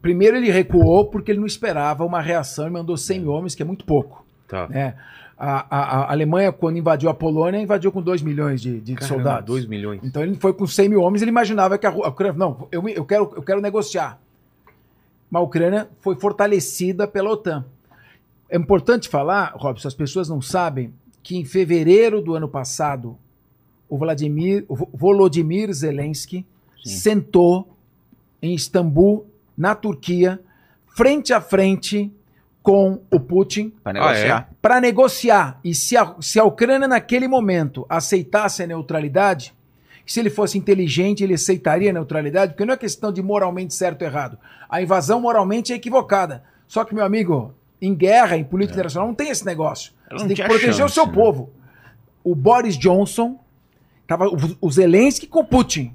Primeiro 0.00 0.36
ele 0.36 0.50
recuou 0.50 1.06
porque 1.06 1.30
ele 1.30 1.40
não 1.40 1.46
esperava 1.46 2.04
uma 2.04 2.20
reação 2.20 2.66
e 2.66 2.70
mandou 2.70 2.96
100 2.96 3.20
mil 3.20 3.30
homens, 3.30 3.54
que 3.54 3.62
é 3.62 3.66
muito 3.66 3.84
pouco. 3.84 4.24
Tá. 4.46 4.68
né? 4.68 4.94
A, 5.36 5.66
a- 5.68 6.04
a 6.04 6.12
Alemanha, 6.12 6.52
quando 6.52 6.78
invadiu 6.78 7.08
a 7.10 7.14
Polônia, 7.14 7.60
invadiu 7.60 7.90
com 7.90 8.00
2 8.00 8.22
milhões 8.22 8.60
de, 8.60 8.80
de 8.80 8.94
Caramba, 8.94 9.14
soldados. 9.16 9.46
2 9.46 9.66
milhões. 9.66 10.00
Então 10.04 10.22
ele 10.22 10.36
foi 10.36 10.52
com 10.52 10.66
100 10.66 10.88
mil 10.88 11.00
homens, 11.02 11.22
ele 11.22 11.30
imaginava 11.30 11.76
que 11.76 11.86
a, 11.86 11.90
a 11.90 12.08
Ucrânia... 12.08 12.38
Não, 12.38 12.68
eu, 12.70 12.88
eu, 12.88 13.04
quero, 13.04 13.32
eu 13.34 13.42
quero 13.42 13.60
negociar. 13.60 14.20
Mas 15.30 15.40
a 15.40 15.44
Ucrânia 15.44 15.88
foi 16.00 16.14
fortalecida 16.14 17.08
pela 17.08 17.30
OTAN. 17.30 17.64
É 18.48 18.56
importante 18.56 19.08
falar, 19.08 19.52
Robson, 19.56 19.88
as 19.88 19.94
pessoas 19.94 20.28
não 20.28 20.40
sabem, 20.40 20.92
que 21.22 21.36
em 21.36 21.44
fevereiro 21.44 22.20
do 22.22 22.34
ano 22.34 22.48
passado, 22.48 23.16
o 23.88 23.98
Vladimir, 23.98 24.64
o 24.68 24.76
Vo- 24.76 24.88
Volodymyr 24.92 25.72
Zelensky 25.72 26.46
Sim. 26.84 26.90
sentou 26.96 27.76
em 28.40 28.54
Istambul, 28.54 29.26
na 29.56 29.74
Turquia, 29.74 30.38
frente 30.94 31.32
a 31.32 31.40
frente 31.40 32.12
com 32.64 33.02
o 33.10 33.20
Putin 33.20 33.74
Para 33.84 34.00
Ah, 34.00 34.08
negociar. 34.08 34.50
para 34.62 34.80
negociar. 34.80 35.60
E 35.62 35.74
se 35.74 35.98
a, 35.98 36.14
se 36.18 36.40
a 36.40 36.44
Ucrânia, 36.44 36.88
naquele 36.88 37.28
momento, 37.28 37.84
aceitasse 37.90 38.62
a 38.62 38.66
neutralidade, 38.66 39.54
se 40.06 40.18
ele 40.18 40.30
fosse 40.30 40.56
inteligente, 40.56 41.22
ele 41.22 41.34
aceitaria 41.34 41.90
a 41.90 41.92
neutralidade, 41.92 42.52
porque 42.52 42.64
não 42.64 42.72
é 42.72 42.76
questão 42.78 43.12
de 43.12 43.22
moralmente 43.22 43.74
certo 43.74 44.00
ou 44.00 44.08
errado. 44.08 44.38
A 44.66 44.80
invasão 44.80 45.20
moralmente 45.20 45.74
é 45.74 45.76
equivocada. 45.76 46.42
Só 46.66 46.84
que, 46.84 46.94
meu 46.94 47.04
amigo, 47.04 47.54
em 47.82 47.94
guerra, 47.94 48.38
em 48.38 48.44
política 48.44 48.76
internacional, 48.76 49.08
não 49.08 49.14
tem 49.14 49.28
esse 49.28 49.44
negócio. 49.44 49.92
Você 50.10 50.26
tem 50.26 50.34
que 50.34 50.42
proteger 50.42 50.72
chance, 50.72 50.84
o 50.84 50.88
seu 50.88 51.06
né? 51.06 51.12
povo. 51.12 51.50
O 52.24 52.34
Boris 52.34 52.78
Johnson, 52.78 53.38
tava 54.06 54.26
o, 54.26 54.36
o 54.58 54.70
Zelensky 54.70 55.26
com 55.26 55.40
o 55.40 55.44
Putin. 55.44 55.94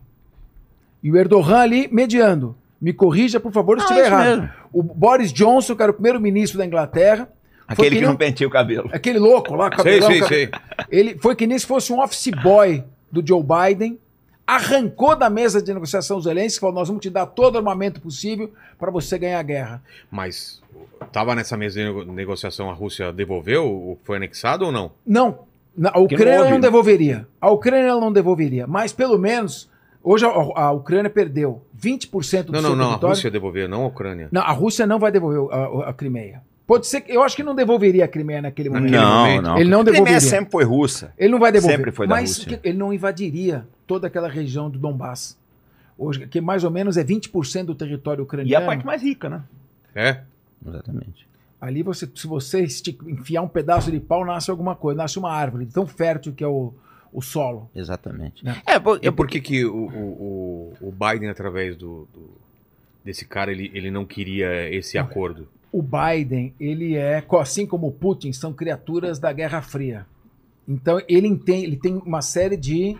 E 1.01 1.11
o 1.11 1.17
Erdogan 1.17 1.61
ali 1.61 1.89
mediando. 1.91 2.55
Me 2.81 2.93
corrija, 2.93 3.39
por 3.39 3.51
favor, 3.51 3.79
se 3.79 3.85
Não, 3.85 3.91
estiver 3.91 4.07
isso 4.07 4.15
errado. 4.15 4.41
mesmo. 4.41 4.49
O 4.71 4.81
Boris 4.83 5.33
Johnson, 5.33 5.75
que 5.75 5.81
era 5.83 5.91
o 5.91 5.93
primeiro-ministro 5.95 6.57
da 6.57 6.65
Inglaterra, 6.65 7.27
Aquele 7.67 7.89
que 7.89 7.95
nem 7.97 8.05
não 8.05 8.15
penteia 8.15 8.47
o 8.47 8.51
cabelo. 8.51 8.89
Aquele 8.91 9.19
louco 9.19 9.53
lá, 9.55 9.65
Sei, 9.81 9.99
cabelão, 9.99 10.07
sei, 10.09 10.19
cabe- 10.19 10.27
sei. 10.35 10.49
Ele 10.89 11.17
foi 11.19 11.35
que 11.35 11.45
nem 11.45 11.59
se 11.59 11.65
fosse 11.67 11.91
um 11.93 12.01
office 12.01 12.31
boy 12.41 12.83
do 13.11 13.25
Joe 13.25 13.43
Biden, 13.43 13.99
arrancou 14.47 15.15
da 15.15 15.29
mesa 15.29 15.61
de 15.61 15.71
negociação 15.73 16.17
os 16.17 16.23
Zelensky, 16.23 16.59
falou: 16.59 16.73
nós 16.75 16.87
vamos 16.87 17.01
te 17.03 17.09
dar 17.09 17.25
todo 17.27 17.55
o 17.55 17.57
armamento 17.59 18.01
possível 18.01 18.51
para 18.79 18.89
você 18.89 19.17
ganhar 19.19 19.39
a 19.39 19.43
guerra. 19.43 19.83
Mas 20.09 20.61
tava 21.11 21.35
nessa 21.35 21.55
mesa 21.57 21.79
de 21.79 21.85
nego- 21.85 22.03
negociação, 22.05 22.69
a 22.69 22.73
Rússia 22.73 23.11
devolveu? 23.13 23.65
o- 23.67 23.99
Foi 24.03 24.17
anexado 24.17 24.65
ou 24.65 24.71
não? 24.71 24.91
Não, 25.05 25.39
a 25.83 25.99
Ucrânia 25.99 26.35
não 26.37 26.43
não, 26.45 26.49
houve. 26.51 26.61
devolveria. 26.61 27.27
A 27.39 27.51
Ucrânia 27.51 27.87
não 27.93 28.11
devolveria, 28.11 28.65
mas 28.65 28.91
pelo 28.91 29.17
menos 29.19 29.69
hoje 30.11 30.25
a, 30.25 30.29
a 30.29 30.71
Ucrânia 30.71 31.09
perdeu 31.09 31.61
20% 31.79 32.43
do 32.43 32.51
Não, 32.53 32.61
seu 32.61 32.69
não, 32.69 32.75
não. 32.75 32.83
A 32.85 32.87
território. 32.89 33.15
Rússia 33.15 33.31
devolveu, 33.31 33.67
não 33.69 33.83
a 33.83 33.87
Ucrânia. 33.87 34.27
Não, 34.31 34.41
a 34.41 34.51
Rússia 34.51 34.85
não 34.87 34.99
vai 34.99 35.11
devolver 35.11 35.53
a, 35.53 35.65
a- 35.65 35.89
a 35.89 35.93
Crimeia. 35.93 36.41
Pode 36.67 36.85
ser 36.85 37.01
que 37.01 37.11
eu 37.11 37.23
acho 37.23 37.35
que 37.35 37.41
não 37.43 37.55
devolveria 37.55 38.05
a 38.05 38.07
Crimeia 38.07 38.41
naquele 38.43 38.69
momento. 38.69 38.91
Não, 38.91 39.19
momento. 39.25 39.41
não. 39.43 39.57
Ele 39.57 39.69
não 39.69 39.81
A 39.81 39.83
Crimeia 39.83 40.03
devolveria. 40.05 40.21
sempre 40.21 40.51
foi 40.51 40.63
russa. 40.63 41.13
Ele 41.17 41.31
não 41.31 41.39
vai 41.39 41.51
devolver. 41.51 41.77
Sempre 41.77 41.91
foi 41.91 42.07
da 42.07 42.15
mas 42.15 42.37
Rússia. 42.37 42.57
que- 42.59 42.67
ele 42.69 42.77
não 42.77 42.93
invadiria 42.93 43.65
toda 43.87 44.05
aquela 44.07 44.27
região 44.29 44.69
do 44.69 44.77
Donbass. 44.77 45.37
hoje, 45.97 46.27
que 46.27 46.39
mais 46.39 46.63
ou 46.63 46.71
menos 46.71 46.95
é 46.95 47.03
20% 47.03 47.65
do 47.65 47.75
território 47.75 48.21
E 48.21 48.23
ucraniano. 48.23 48.63
a 48.65 48.67
parte 48.67 48.85
mais 48.85 49.01
rica, 49.01 49.27
né? 49.29 49.41
É. 49.95 50.21
Exatamente. 50.65 51.27
Ali 51.59 51.83
você, 51.83 52.07
se 52.15 52.25
você 52.27 52.65
enfiar 53.07 53.41
um 53.41 53.47
pedaço 53.49 53.91
de 53.91 53.99
pau, 53.99 54.23
nasce 54.23 54.49
alguma 54.49 54.75
coisa, 54.75 54.97
nasce 54.97 55.19
uma 55.19 55.31
árvore, 55.31 55.65
tão 55.65 55.85
fértil 55.85 56.31
que 56.33 56.41
é 56.43 56.47
o, 56.47 56.73
o 57.11 57.21
solo. 57.21 57.69
Exatamente. 57.75 58.43
Né? 58.45 58.61
É, 58.65 58.79
por- 58.79 58.99
E 59.01 59.11
por 59.11 59.27
que, 59.27 59.39
que 59.41 59.65
o, 59.65 59.75
o, 59.75 60.73
o- 60.81 60.91
Biden, 60.91 61.29
através 61.29 61.75
do, 61.75 62.07
do- 62.13 62.37
desse 63.03 63.25
cara, 63.25 63.51
ele, 63.51 63.71
ele 63.73 63.89
não 63.91 64.05
queria 64.05 64.73
esse 64.73 64.97
acordo? 64.97 65.47
O 65.71 65.81
Biden, 65.83 66.53
ele 66.59 66.95
é, 66.95 67.23
assim 67.39 67.65
como 67.65 67.87
o 67.87 67.91
Putin, 67.91 68.31
são 68.33 68.51
criaturas 68.53 69.19
da 69.19 69.31
Guerra 69.31 69.61
Fria. 69.61 70.05
Então 70.67 71.01
ele 71.07 71.35
tem, 71.37 71.63
ele 71.63 71.77
tem 71.77 71.95
uma 72.05 72.21
série 72.21 72.55
de 72.57 72.95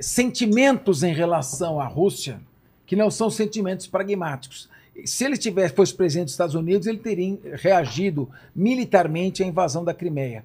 sentimentos 0.00 1.02
em 1.02 1.12
relação 1.12 1.80
à 1.80 1.86
Rússia 1.86 2.40
que 2.86 2.94
não 2.96 3.10
são 3.10 3.30
sentimentos 3.30 3.86
pragmáticos. 3.86 4.68
Se 5.04 5.24
ele 5.24 5.36
tivesse 5.36 5.74
fosse 5.74 5.94
presidente 5.94 6.26
dos 6.26 6.32
Estados 6.34 6.54
Unidos, 6.54 6.86
ele 6.86 6.98
teria 6.98 7.38
reagido 7.54 8.28
militarmente 8.54 9.42
à 9.42 9.46
invasão 9.46 9.84
da 9.84 9.92
Crimeia. 9.92 10.44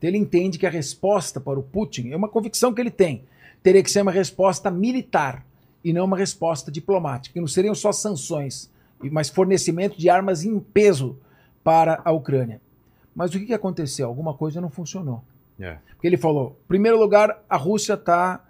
Então 0.00 0.08
ele 0.08 0.16
entende 0.16 0.58
que 0.58 0.66
a 0.66 0.70
resposta 0.70 1.38
para 1.38 1.58
o 1.58 1.62
Putin 1.62 2.10
é 2.10 2.16
uma 2.16 2.26
convicção 2.26 2.72
que 2.72 2.80
ele 2.80 2.90
tem. 2.90 3.22
Teria 3.62 3.82
que 3.82 3.90
ser 3.90 4.00
uma 4.00 4.10
resposta 4.10 4.70
militar 4.70 5.44
e 5.84 5.92
não 5.92 6.06
uma 6.06 6.16
resposta 6.16 6.72
diplomática. 6.72 7.34
Que 7.34 7.40
não 7.40 7.46
seriam 7.46 7.74
só 7.74 7.92
sanções, 7.92 8.70
mas 9.12 9.28
fornecimento 9.28 9.98
de 9.98 10.08
armas 10.08 10.42
em 10.42 10.58
peso 10.58 11.18
para 11.62 12.00
a 12.02 12.10
Ucrânia. 12.12 12.62
Mas 13.14 13.34
o 13.34 13.38
que 13.38 13.44
que 13.44 13.52
aconteceu? 13.52 14.08
Alguma 14.08 14.32
coisa 14.32 14.58
não 14.58 14.70
funcionou. 14.70 15.22
É. 15.60 15.76
Porque 15.90 16.06
ele 16.06 16.16
falou: 16.16 16.56
em 16.64 16.68
primeiro 16.68 16.98
lugar, 16.98 17.44
a 17.46 17.58
Rússia 17.58 17.92
está 17.92 18.42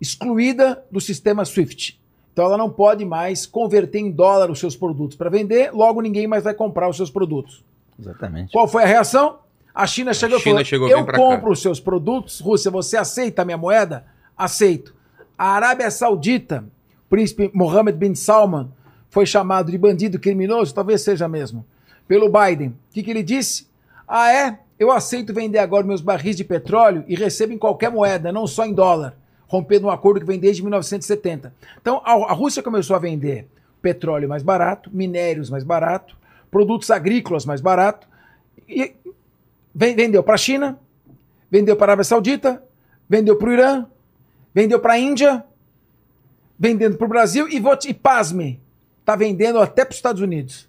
excluída 0.00 0.82
do 0.90 1.02
sistema 1.02 1.44
SWIFT. 1.44 2.00
Então 2.32 2.46
ela 2.46 2.56
não 2.56 2.70
pode 2.70 3.04
mais 3.04 3.44
converter 3.44 3.98
em 3.98 4.10
dólar 4.10 4.50
os 4.50 4.58
seus 4.58 4.74
produtos 4.74 5.18
para 5.18 5.28
vender, 5.28 5.70
logo 5.70 6.00
ninguém 6.00 6.26
mais 6.26 6.42
vai 6.42 6.54
comprar 6.54 6.88
os 6.88 6.96
seus 6.96 7.10
produtos. 7.10 7.62
Exatamente. 8.00 8.50
Qual 8.52 8.66
foi 8.66 8.84
a 8.84 8.86
reação? 8.86 9.43
A 9.74 9.86
China 9.86 10.14
chegou 10.14 10.38
China 10.38 10.62
e 10.62 10.64
falou: 10.64 10.64
chegou, 10.64 10.88
Eu 10.88 11.04
compro 11.04 11.46
cá." 11.46 11.50
os 11.50 11.60
seus 11.60 11.80
produtos, 11.80 12.38
Rússia, 12.38 12.70
você 12.70 12.96
aceita 12.96 13.42
a 13.42 13.44
minha 13.44 13.58
moeda? 13.58 14.06
Aceito. 14.36 14.94
A 15.36 15.48
Arábia 15.48 15.90
Saudita, 15.90 16.64
o 17.06 17.08
príncipe 17.10 17.50
Mohammed 17.52 17.98
bin 17.98 18.14
Salman, 18.14 18.70
foi 19.10 19.26
chamado 19.26 19.72
de 19.72 19.78
bandido 19.78 20.18
criminoso, 20.18 20.74
talvez 20.74 21.00
seja 21.02 21.26
mesmo, 21.26 21.66
pelo 22.06 22.28
Biden. 22.28 22.68
O 22.68 22.94
que, 22.94 23.02
que 23.02 23.10
ele 23.10 23.22
disse? 23.22 23.66
Ah, 24.06 24.32
é? 24.32 24.60
Eu 24.78 24.92
aceito 24.92 25.34
vender 25.34 25.58
agora 25.58 25.86
meus 25.86 26.00
barris 26.00 26.36
de 26.36 26.44
petróleo 26.44 27.04
e 27.08 27.14
recebo 27.14 27.52
em 27.52 27.58
qualquer 27.58 27.90
moeda, 27.90 28.32
não 28.32 28.46
só 28.46 28.64
em 28.64 28.72
dólar, 28.72 29.16
rompendo 29.46 29.86
um 29.86 29.90
acordo 29.90 30.20
que 30.20 30.26
vem 30.26 30.38
desde 30.38 30.62
1970. 30.62 31.52
Então 31.80 32.00
a, 32.04 32.12
a 32.12 32.32
Rússia 32.32 32.62
começou 32.62 32.94
a 32.94 32.98
vender 32.98 33.48
petróleo 33.80 34.28
mais 34.28 34.42
barato, 34.42 34.90
minérios 34.92 35.50
mais 35.50 35.62
barato, 35.62 36.16
produtos 36.50 36.90
agrícolas 36.90 37.44
mais 37.44 37.60
barato, 37.60 38.06
e 38.68 38.94
vendeu 39.74 40.22
para 40.22 40.34
a 40.34 40.38
China, 40.38 40.78
vendeu 41.50 41.76
para 41.76 41.86
a 41.86 41.88
Arábia 41.92 42.04
Saudita, 42.04 42.62
vendeu 43.08 43.36
para 43.36 43.48
o 43.48 43.52
Irã, 43.52 43.86
vendeu 44.54 44.78
para 44.80 44.94
a 44.94 44.98
Índia, 44.98 45.44
vendendo 46.58 46.96
para 46.96 47.04
o 47.06 47.08
Brasil 47.08 47.48
e, 47.48 47.58
vou 47.58 47.76
e 47.86 47.92
pasme, 47.94 48.60
está 49.00 49.16
vendendo 49.16 49.58
até 49.60 49.84
para 49.84 49.90
os 49.92 49.96
Estados 49.96 50.22
Unidos. 50.22 50.68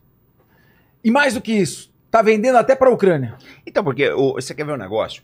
E 1.03 1.11
mais 1.11 1.35
do 1.35 1.41
que 1.41 1.53
isso, 1.53 1.93
está 2.07 2.21
vendendo 2.21 2.57
até 2.57 2.75
para 2.75 2.89
a 2.89 2.93
Ucrânia. 2.93 3.37
Então, 3.65 3.83
porque 3.83 4.09
o- 4.09 4.33
você 4.33 4.53
quer 4.55 4.65
ver 4.65 4.73
um 4.73 4.77
negócio? 4.77 5.23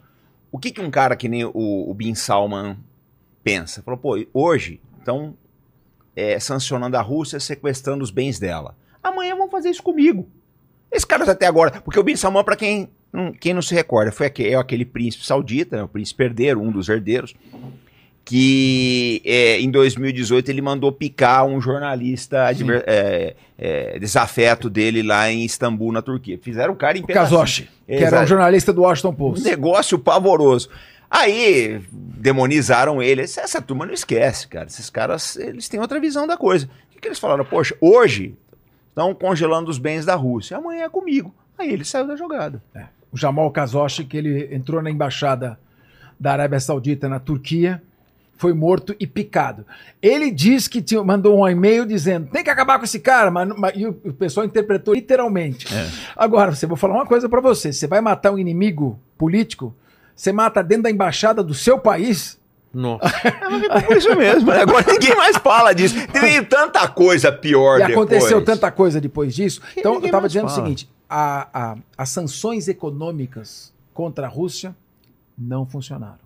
O 0.52 0.60
que, 0.60 0.70
que 0.72 0.82
um 0.82 0.92
cara 0.92 1.16
que 1.16 1.28
nem 1.28 1.46
o, 1.46 1.52
o 1.90 1.94
Bin 1.94 2.14
Salman 2.14 2.78
pensa? 3.44 3.82
Falou, 3.82 3.98
pô, 3.98 4.16
hoje 4.34 4.80
estão 5.00 5.36
sancionando 6.40 6.98
a 6.98 7.02
Rússia, 7.02 7.40
sequestrando 7.40 8.04
os 8.04 8.12
bens 8.12 8.38
dela. 8.38 8.76
Amanhã 9.02 9.36
vão 9.36 9.50
fazer 9.50 9.70
isso 9.70 9.82
comigo. 9.82 10.30
Esses 10.92 11.06
caras 11.06 11.28
até 11.30 11.48
agora. 11.48 11.82
Porque 11.82 12.00
o 12.00 12.04
Bin 12.04 12.16
Salman, 12.16 12.44
para 12.44 12.56
quem, 12.56 12.92
não- 13.14 13.32
quem 13.32 13.54
não 13.54 13.62
se 13.62 13.74
recorda, 13.76 14.12
foi 14.12 14.28
aquele, 14.28 14.50
é 14.50 14.56
aquele 14.56 14.86
príncipe 14.86 15.26
saudita, 15.26 15.78
né, 15.78 15.84
o 15.84 15.88
príncipe 15.88 16.24
herdeiro, 16.24 16.62
um 16.62 16.72
dos 16.72 16.88
herdeiros, 16.90 17.34
que 18.24 19.22
é, 19.26 19.60
em 19.60 19.70
2018 19.72 20.50
ele 20.50 20.62
mandou 20.62 20.92
picar 20.92 21.46
um 21.46 21.60
jornalista 21.60 22.46
adver- 22.48 22.84
é, 22.88 23.36
é, 23.58 24.00
desafeto 24.00 24.70
dele 24.70 25.02
lá 25.04 25.30
em 25.32 25.44
Istambul, 25.44 25.92
na 25.92 26.02
Turquia. 26.02 26.40
Fizeram 26.42 26.74
o 26.74 26.76
cara 26.76 26.98
em. 26.98 27.04
Kazoshi, 27.04 27.70
que 27.86 27.94
era 27.96 28.22
um 28.22 28.28
jornalista 28.28 28.72
do 28.72 28.82
Washington 28.82 29.10
Um 29.10 29.16
Post. 29.16 29.44
negócio 29.44 29.98
pavoroso. 30.00 30.70
Aí 31.10 31.82
demonizaram 31.92 33.02
ele. 33.02 33.24
Essa, 33.24 33.42
essa 33.42 33.62
turma 33.62 33.86
não 33.86 33.94
esquece, 33.94 34.48
cara. 34.48 34.68
Esses 34.68 34.90
caras, 34.90 35.36
eles 35.36 35.68
têm 35.68 35.80
outra 35.80 36.00
visão 36.00 36.26
da 36.26 36.38
coisa. 36.38 36.68
O 36.68 36.92
que, 36.94 37.02
que 37.02 37.08
eles 37.08 37.20
falaram? 37.20 37.44
Poxa, 37.44 37.76
hoje 37.82 38.34
estão 38.88 39.14
congelando 39.14 39.70
os 39.70 39.78
bens 39.78 40.06
da 40.06 40.16
Rússia. 40.16 40.56
Amanhã 40.58 40.86
é 40.86 40.90
comigo. 40.90 41.34
Aí 41.58 41.70
ele 41.74 41.84
saiu 41.84 42.08
da 42.08 42.16
jogada. 42.16 42.64
O 43.12 43.18
Jamal 43.18 43.50
Kazoshi, 43.52 44.04
que 44.06 44.18
ele 44.18 44.54
entrou 44.54 44.82
na 44.82 44.90
embaixada 44.90 45.60
da 46.20 46.32
Arábia 46.34 46.60
Saudita 46.60 47.10
na 47.10 47.20
Turquia, 47.20 47.82
foi 48.38 48.54
morto 48.54 48.96
e 49.00 49.06
picado. 49.06 49.66
Ele 50.02 50.32
diz 50.32 50.68
que 50.68 50.82
tinha- 50.82 51.04
mandou 51.04 51.40
um 51.40 51.48
e-mail 51.48 51.86
dizendo: 51.86 52.28
tem 52.32 52.44
que 52.44 52.50
acabar 52.50 52.80
com 52.80 52.86
esse 52.86 53.00
cara, 53.00 53.30
mas, 53.30 53.48
mas- 53.56 53.74
e 53.76 53.86
o, 53.86 53.90
o 54.06 54.14
pessoal 54.14 54.46
interpretou 54.46 54.94
literalmente. 54.96 55.68
Agora, 56.16 56.56
você 56.56 56.66
vou 56.66 56.76
falar 56.78 56.96
uma 56.96 57.06
coisa 57.06 57.30
pra 57.30 57.40
você: 57.42 57.72
você 57.72 57.86
vai 57.86 58.02
matar 58.02 58.32
um 58.32 58.40
inimigo 58.40 59.00
político, 59.18 59.76
você 60.16 60.32
mata 60.32 60.64
dentro 60.64 60.84
da 60.84 60.90
embaixada 60.92 61.44
do 61.44 61.54
seu 61.54 61.78
país. 61.78 62.40
Nossa. 62.74 63.04
Por 63.86 63.98
isso 63.98 64.16
mesmo. 64.16 64.50
né? 64.52 64.62
Agora 64.62 64.86
ninguém 64.88 65.16
mais 65.16 65.36
fala 65.38 65.74
disso. 65.74 65.96
Teve 66.08 66.44
tanta 66.46 66.88
coisa 66.88 67.32
pior 67.32 67.80
E 67.80 67.84
aconteceu 67.84 68.40
depois. 68.40 68.46
tanta 68.46 68.72
coisa 68.72 69.02
depois 69.02 69.36
disso. 69.36 69.62
Então, 69.76 69.96
eu 69.96 70.06
estava 70.06 70.28
dizendo 70.28 70.46
o 70.46 70.50
fala. 70.50 70.62
seguinte: 70.64 70.90
a- 71.10 71.50
a- 71.54 71.78
as 71.98 72.10
sanções 72.10 72.68
econômicas 72.70 73.74
contra 73.94 74.26
a 74.28 74.30
Rússia 74.30 74.76
não 75.38 75.66
funcionaram. 75.66 76.20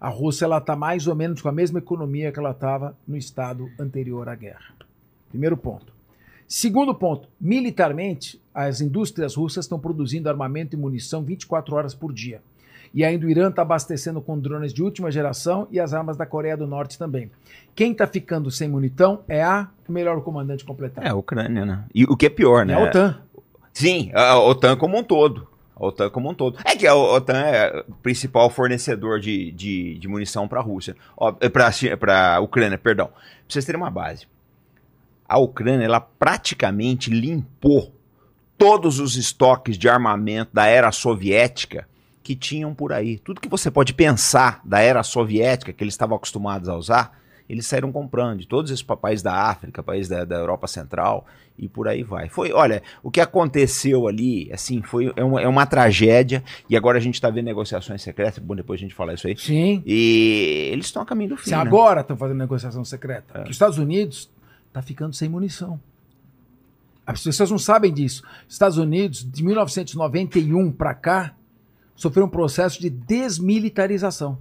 A 0.00 0.08
Rússia 0.08 0.44
ela 0.44 0.58
está 0.58 0.74
mais 0.76 1.06
ou 1.06 1.14
menos 1.14 1.42
com 1.42 1.48
a 1.48 1.52
mesma 1.52 1.80
economia 1.80 2.30
que 2.32 2.38
ela 2.38 2.52
estava 2.52 2.96
no 3.06 3.16
estado 3.16 3.68
anterior 3.78 4.28
à 4.28 4.34
guerra. 4.34 4.72
Primeiro 5.28 5.56
ponto. 5.56 5.92
Segundo 6.46 6.94
ponto, 6.94 7.28
militarmente, 7.38 8.40
as 8.54 8.80
indústrias 8.80 9.34
russas 9.34 9.66
estão 9.66 9.78
produzindo 9.78 10.30
armamento 10.30 10.74
e 10.74 10.78
munição 10.78 11.22
24 11.22 11.76
horas 11.76 11.94
por 11.94 12.10
dia. 12.12 12.40
E 12.94 13.04
ainda 13.04 13.26
o 13.26 13.30
Irã 13.30 13.48
está 13.48 13.62
abastecendo 13.62 14.20
com 14.20 14.38
drones 14.38 14.72
de 14.72 14.82
última 14.82 15.10
geração 15.10 15.68
e 15.70 15.78
as 15.78 15.92
armas 15.92 16.16
da 16.16 16.26
Coreia 16.26 16.56
do 16.56 16.66
Norte 16.66 16.98
também. 16.98 17.30
Quem 17.74 17.92
está 17.92 18.06
ficando 18.06 18.50
sem 18.50 18.68
munitão 18.68 19.20
é 19.28 19.42
a 19.42 19.68
melhor 19.88 20.20
comandante 20.22 20.64
completar. 20.64 21.04
É, 21.04 21.10
a 21.10 21.14
Ucrânia, 21.14 21.64
né? 21.64 21.84
E 21.94 22.04
o 22.04 22.16
que 22.16 22.26
é 22.26 22.30
pior, 22.30 22.62
É 22.62 22.64
né? 22.64 22.74
a 22.74 22.80
OTAN. 22.80 23.20
Sim, 23.72 24.10
a 24.14 24.38
OTAN 24.38 24.76
como 24.76 24.98
um 24.98 25.04
todo. 25.04 25.46
A 25.76 25.86
OTAN 25.86 26.10
como 26.10 26.30
um 26.30 26.34
todo. 26.34 26.58
É 26.64 26.74
que 26.74 26.86
a 26.86 26.94
OTAN 26.94 27.38
é 27.38 27.84
o 27.88 27.92
principal 28.02 28.50
fornecedor 28.50 29.20
de, 29.20 29.52
de, 29.52 29.98
de 29.98 30.08
munição 30.08 30.48
para 30.48 30.58
a 30.58 30.62
Rússia. 30.62 30.96
Para 31.52 32.34
a 32.36 32.40
Ucrânia, 32.40 32.76
perdão. 32.76 33.06
Pra 33.06 33.16
vocês 33.48 33.64
terem 33.64 33.80
uma 33.80 33.90
base. 33.90 34.26
A 35.28 35.38
Ucrânia, 35.38 35.84
ela 35.84 36.00
praticamente 36.00 37.10
limpou 37.10 37.92
todos 38.56 38.98
os 38.98 39.16
estoques 39.16 39.78
de 39.78 39.88
armamento 39.88 40.50
da 40.52 40.66
era 40.66 40.90
soviética 40.90 41.86
que 42.22 42.34
tinham 42.36 42.74
por 42.74 42.92
aí. 42.92 43.18
Tudo 43.18 43.40
que 43.40 43.48
você 43.48 43.70
pode 43.70 43.94
pensar 43.94 44.60
da 44.64 44.80
era 44.80 45.02
soviética, 45.02 45.72
que 45.72 45.82
eles 45.82 45.94
estavam 45.94 46.16
acostumados 46.16 46.68
a 46.68 46.76
usar, 46.76 47.18
eles 47.48 47.66
saíram 47.66 47.90
comprando 47.90 48.40
de 48.40 48.46
todos 48.46 48.70
esses 48.70 48.82
países 48.82 49.22
da 49.22 49.34
África, 49.34 49.82
países 49.82 50.08
da, 50.08 50.24
da 50.24 50.36
Europa 50.36 50.66
Central 50.66 51.26
e 51.58 51.66
por 51.66 51.88
aí 51.88 52.02
vai. 52.02 52.28
Foi, 52.28 52.52
olha, 52.52 52.82
o 53.02 53.10
que 53.10 53.20
aconteceu 53.20 54.06
ali, 54.06 54.52
assim, 54.52 54.82
foi 54.82 55.10
é 55.16 55.24
uma, 55.24 55.40
é 55.40 55.48
uma 55.48 55.64
tragédia 55.64 56.44
e 56.68 56.76
agora 56.76 56.98
a 56.98 57.00
gente 57.00 57.14
está 57.14 57.30
vendo 57.30 57.46
negociações 57.46 58.02
secretas, 58.02 58.38
bom 58.38 58.54
depois 58.54 58.78
a 58.78 58.82
gente 58.82 58.94
falar 58.94 59.14
isso 59.14 59.26
aí. 59.26 59.36
Sim. 59.36 59.82
E 59.86 60.68
eles 60.70 60.86
estão 60.86 61.02
a 61.02 61.06
caminho 61.06 61.30
do 61.30 61.36
fim. 61.38 61.44
Se 61.44 61.50
né? 61.52 61.56
agora 61.56 62.02
estão 62.02 62.16
fazendo 62.16 62.36
negociação 62.36 62.84
secreta. 62.84 63.42
Que 63.42 63.50
os 63.50 63.56
Estados 63.56 63.78
Unidos 63.78 64.30
está 64.68 64.82
ficando 64.82 65.14
sem 65.14 65.28
munição. 65.28 65.80
As 67.06 67.22
pessoas 67.22 67.50
não 67.50 67.58
sabem 67.58 67.90
disso. 67.90 68.22
Os 68.46 68.52
Estados 68.52 68.76
Unidos, 68.76 69.24
de 69.24 69.42
1991 69.42 70.70
para 70.70 70.92
cá, 70.92 71.34
sofreu 71.98 72.24
um 72.26 72.28
processo 72.28 72.80
de 72.80 72.88
desmilitarização. 72.88 74.38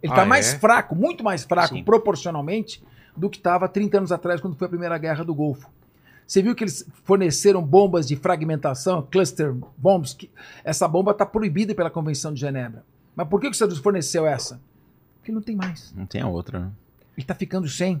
Ele 0.00 0.12
está 0.12 0.22
Ah, 0.22 0.26
mais 0.26 0.54
é? 0.54 0.58
fraco, 0.58 0.94
muito 0.94 1.24
mais 1.24 1.42
fraco 1.44 1.74
Sim. 1.74 1.82
proporcionalmente 1.82 2.82
do 3.16 3.28
que 3.28 3.36
estava 3.36 3.68
30 3.68 3.98
anos 3.98 4.12
atrás, 4.12 4.40
quando 4.40 4.56
foi 4.56 4.66
a 4.66 4.70
primeira 4.70 4.96
guerra 4.96 5.24
do 5.24 5.34
Golfo. 5.34 5.68
Você 6.26 6.40
viu 6.40 6.54
que 6.54 6.62
eles 6.64 6.86
forneceram 7.04 7.62
bombas 7.62 8.06
de 8.06 8.16
fragmentação, 8.16 9.06
cluster 9.10 9.52
bombs? 9.76 10.14
Que 10.14 10.30
essa 10.62 10.86
bomba 10.88 11.10
está 11.10 11.26
proibida 11.26 11.74
pela 11.74 11.90
Convenção 11.90 12.32
de 12.32 12.40
Genebra. 12.40 12.84
Mas 13.14 13.28
por 13.28 13.40
que 13.40 13.46
que 13.46 13.50
os 13.50 13.56
Estados 13.56 13.74
Unidos 13.74 13.82
forneceu 13.84 14.26
essa? 14.26 14.60
Porque 15.18 15.32
não 15.32 15.42
tem 15.42 15.56
mais. 15.56 15.92
Não 15.94 16.06
tem 16.06 16.20
a 16.20 16.28
outra, 16.28 16.60
né? 16.60 16.70
Ele 17.16 17.24
está 17.24 17.34
ficando 17.34 17.68
sem. 17.68 18.00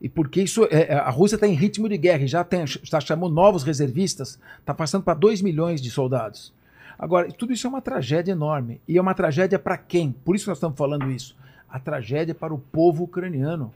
E 0.00 0.08
porque 0.08 0.42
isso, 0.42 0.64
é, 0.64 0.88
é, 0.88 0.94
a 0.94 1.10
Rússia 1.10 1.36
está 1.36 1.46
em 1.46 1.54
ritmo 1.54 1.88
de 1.88 1.96
guerra, 1.98 2.22
e 2.24 2.28
já 2.28 2.42
tem, 2.42 2.64
está 2.64 3.00
chamando 3.00 3.34
novos 3.34 3.62
reservistas, 3.64 4.38
está 4.60 4.72
passando 4.72 5.02
para 5.02 5.14
2 5.14 5.42
milhões 5.42 5.80
de 5.80 5.90
soldados. 5.90 6.52
Agora, 6.98 7.30
tudo 7.30 7.52
isso 7.52 7.66
é 7.66 7.70
uma 7.70 7.80
tragédia 7.80 8.32
enorme. 8.32 8.80
E 8.88 8.98
é 8.98 9.00
uma 9.00 9.14
tragédia 9.14 9.58
para 9.58 9.78
quem? 9.78 10.10
Por 10.10 10.34
isso 10.34 10.44
que 10.44 10.50
nós 10.50 10.58
estamos 10.58 10.76
falando 10.76 11.10
isso. 11.10 11.36
A 11.68 11.78
tragédia 11.78 12.34
para 12.34 12.52
o 12.52 12.58
povo 12.58 13.04
ucraniano. 13.04 13.72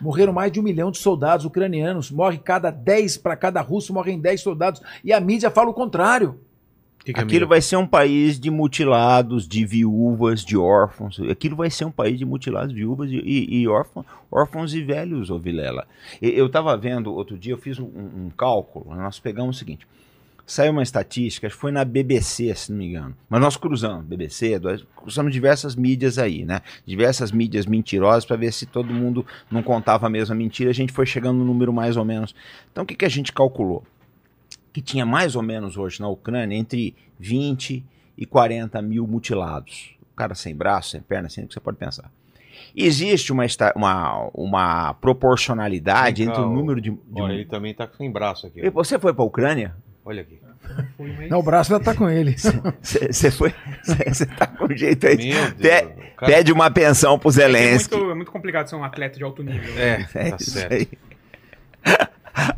Morreram 0.00 0.32
mais 0.32 0.52
de 0.52 0.60
um 0.60 0.62
milhão 0.62 0.90
de 0.90 0.98
soldados 0.98 1.46
ucranianos. 1.46 2.10
Morre 2.10 2.38
cada 2.38 2.70
10 2.70 3.18
para 3.18 3.36
cada 3.36 3.60
russo, 3.60 3.92
morrem 3.94 4.20
10 4.20 4.40
soldados. 4.40 4.82
E 5.02 5.12
a 5.12 5.20
mídia 5.20 5.50
fala 5.50 5.70
o 5.70 5.74
contrário. 5.74 6.38
Que 7.04 7.12
que 7.12 7.18
é 7.18 7.22
Aquilo 7.22 7.40
meu? 7.40 7.48
vai 7.48 7.60
ser 7.60 7.76
um 7.76 7.86
país 7.86 8.38
de 8.38 8.48
mutilados, 8.50 9.48
de 9.48 9.64
viúvas, 9.64 10.44
de 10.44 10.56
órfãos. 10.56 11.18
Aquilo 11.28 11.56
vai 11.56 11.68
ser 11.68 11.84
um 11.84 11.90
país 11.90 12.16
de 12.16 12.24
mutilados, 12.24 12.72
viúvas 12.72 13.10
e, 13.10 13.16
e, 13.16 13.62
e 13.62 13.68
órfãos, 13.68 14.06
órfãos 14.30 14.72
e 14.72 14.82
velhos, 14.82 15.28
ô 15.28 15.38
Vilela. 15.38 15.86
Eu 16.20 16.46
estava 16.46 16.76
vendo 16.76 17.12
outro 17.12 17.36
dia, 17.36 17.54
eu 17.54 17.58
fiz 17.58 17.78
um, 17.80 17.86
um 17.86 18.30
cálculo. 18.36 18.94
Nós 18.94 19.18
pegamos 19.18 19.56
o 19.56 19.58
seguinte: 19.58 19.86
saiu 20.52 20.72
uma 20.72 20.82
estatística, 20.82 21.46
acho 21.46 21.56
que 21.56 21.60
foi 21.60 21.72
na 21.72 21.84
BBC, 21.84 22.54
se 22.54 22.70
não 22.70 22.78
me 22.78 22.86
engano. 22.88 23.16
Mas 23.28 23.40
nós 23.40 23.56
cruzamos, 23.56 24.04
BBC, 24.04 24.60
cruzamos 24.96 25.32
diversas 25.32 25.74
mídias 25.76 26.18
aí, 26.18 26.44
né? 26.44 26.60
Diversas 26.86 27.32
mídias 27.32 27.66
mentirosas 27.66 28.24
para 28.24 28.36
ver 28.36 28.52
se 28.52 28.66
todo 28.66 28.92
mundo 28.92 29.24
não 29.50 29.62
contava 29.62 30.06
a 30.06 30.10
mesma 30.10 30.34
mentira. 30.34 30.70
A 30.70 30.74
gente 30.74 30.92
foi 30.92 31.06
chegando 31.06 31.38
no 31.38 31.44
número 31.44 31.72
mais 31.72 31.96
ou 31.96 32.04
menos. 32.04 32.34
Então 32.70 32.84
o 32.84 32.86
que, 32.86 32.94
que 32.94 33.04
a 33.04 33.08
gente 33.10 33.32
calculou? 33.32 33.84
que 34.72 34.80
tinha 34.80 35.04
mais 35.04 35.36
ou 35.36 35.42
menos 35.42 35.76
hoje 35.76 36.00
na 36.00 36.08
Ucrânia 36.08 36.56
entre 36.56 36.96
20 37.20 37.84
e 38.16 38.24
40 38.24 38.80
mil 38.80 39.06
mutilados. 39.06 39.94
O 40.10 40.16
cara 40.16 40.34
sem 40.34 40.56
braço, 40.56 40.92
sem 40.92 41.00
perna, 41.02 41.28
sem 41.28 41.44
o 41.44 41.46
que 41.46 41.52
você 41.52 41.60
pode 41.60 41.76
pensar. 41.76 42.10
Existe 42.74 43.32
uma, 43.32 43.44
uma, 43.76 44.30
uma 44.32 44.94
proporcionalidade 44.94 46.24
cá, 46.24 46.30
entre 46.30 46.42
o 46.42 46.48
número 46.48 46.80
de. 46.80 46.90
de- 46.90 47.20
Olha, 47.20 47.34
ele 47.34 47.44
também 47.44 47.74
tá 47.74 47.86
sem 47.98 48.10
braço 48.10 48.46
aqui. 48.46 48.60
E 48.60 48.70
Você 48.70 48.98
foi 48.98 49.12
para 49.12 49.22
a 49.22 49.26
Ucrânia? 49.26 49.74
Olha 50.04 50.22
aqui. 50.22 50.40
Não, 51.30 51.38
o 51.38 51.42
braço 51.42 51.72
ainda 51.72 51.84
tá 51.84 51.94
com 51.94 52.08
ele. 52.10 52.34
Você 52.82 53.30
foi. 53.30 53.54
Você 54.06 54.26
tá 54.26 54.46
com 54.46 54.68
jeito 54.74 55.06
aí. 55.06 55.16
Meu 55.32 55.50
Deus. 55.52 55.92
Cara- 56.16 56.32
Pede 56.32 56.52
uma 56.52 56.70
pensão 56.70 57.18
pro 57.18 57.28
É 57.30 57.32
Zelensky. 57.32 57.94
muito, 57.96 58.10
é 58.10 58.14
muito 58.14 58.30
complicado 58.32 58.68
ser 58.68 58.76
um 58.76 58.84
atleta 58.84 59.16
de 59.18 59.24
alto 59.24 59.42
nível. 59.42 59.76
É, 59.78 60.06
É 60.14 60.30
tá 60.30 60.36
isso 60.40 60.50
certo. 60.50 60.72
aí. 60.72 60.88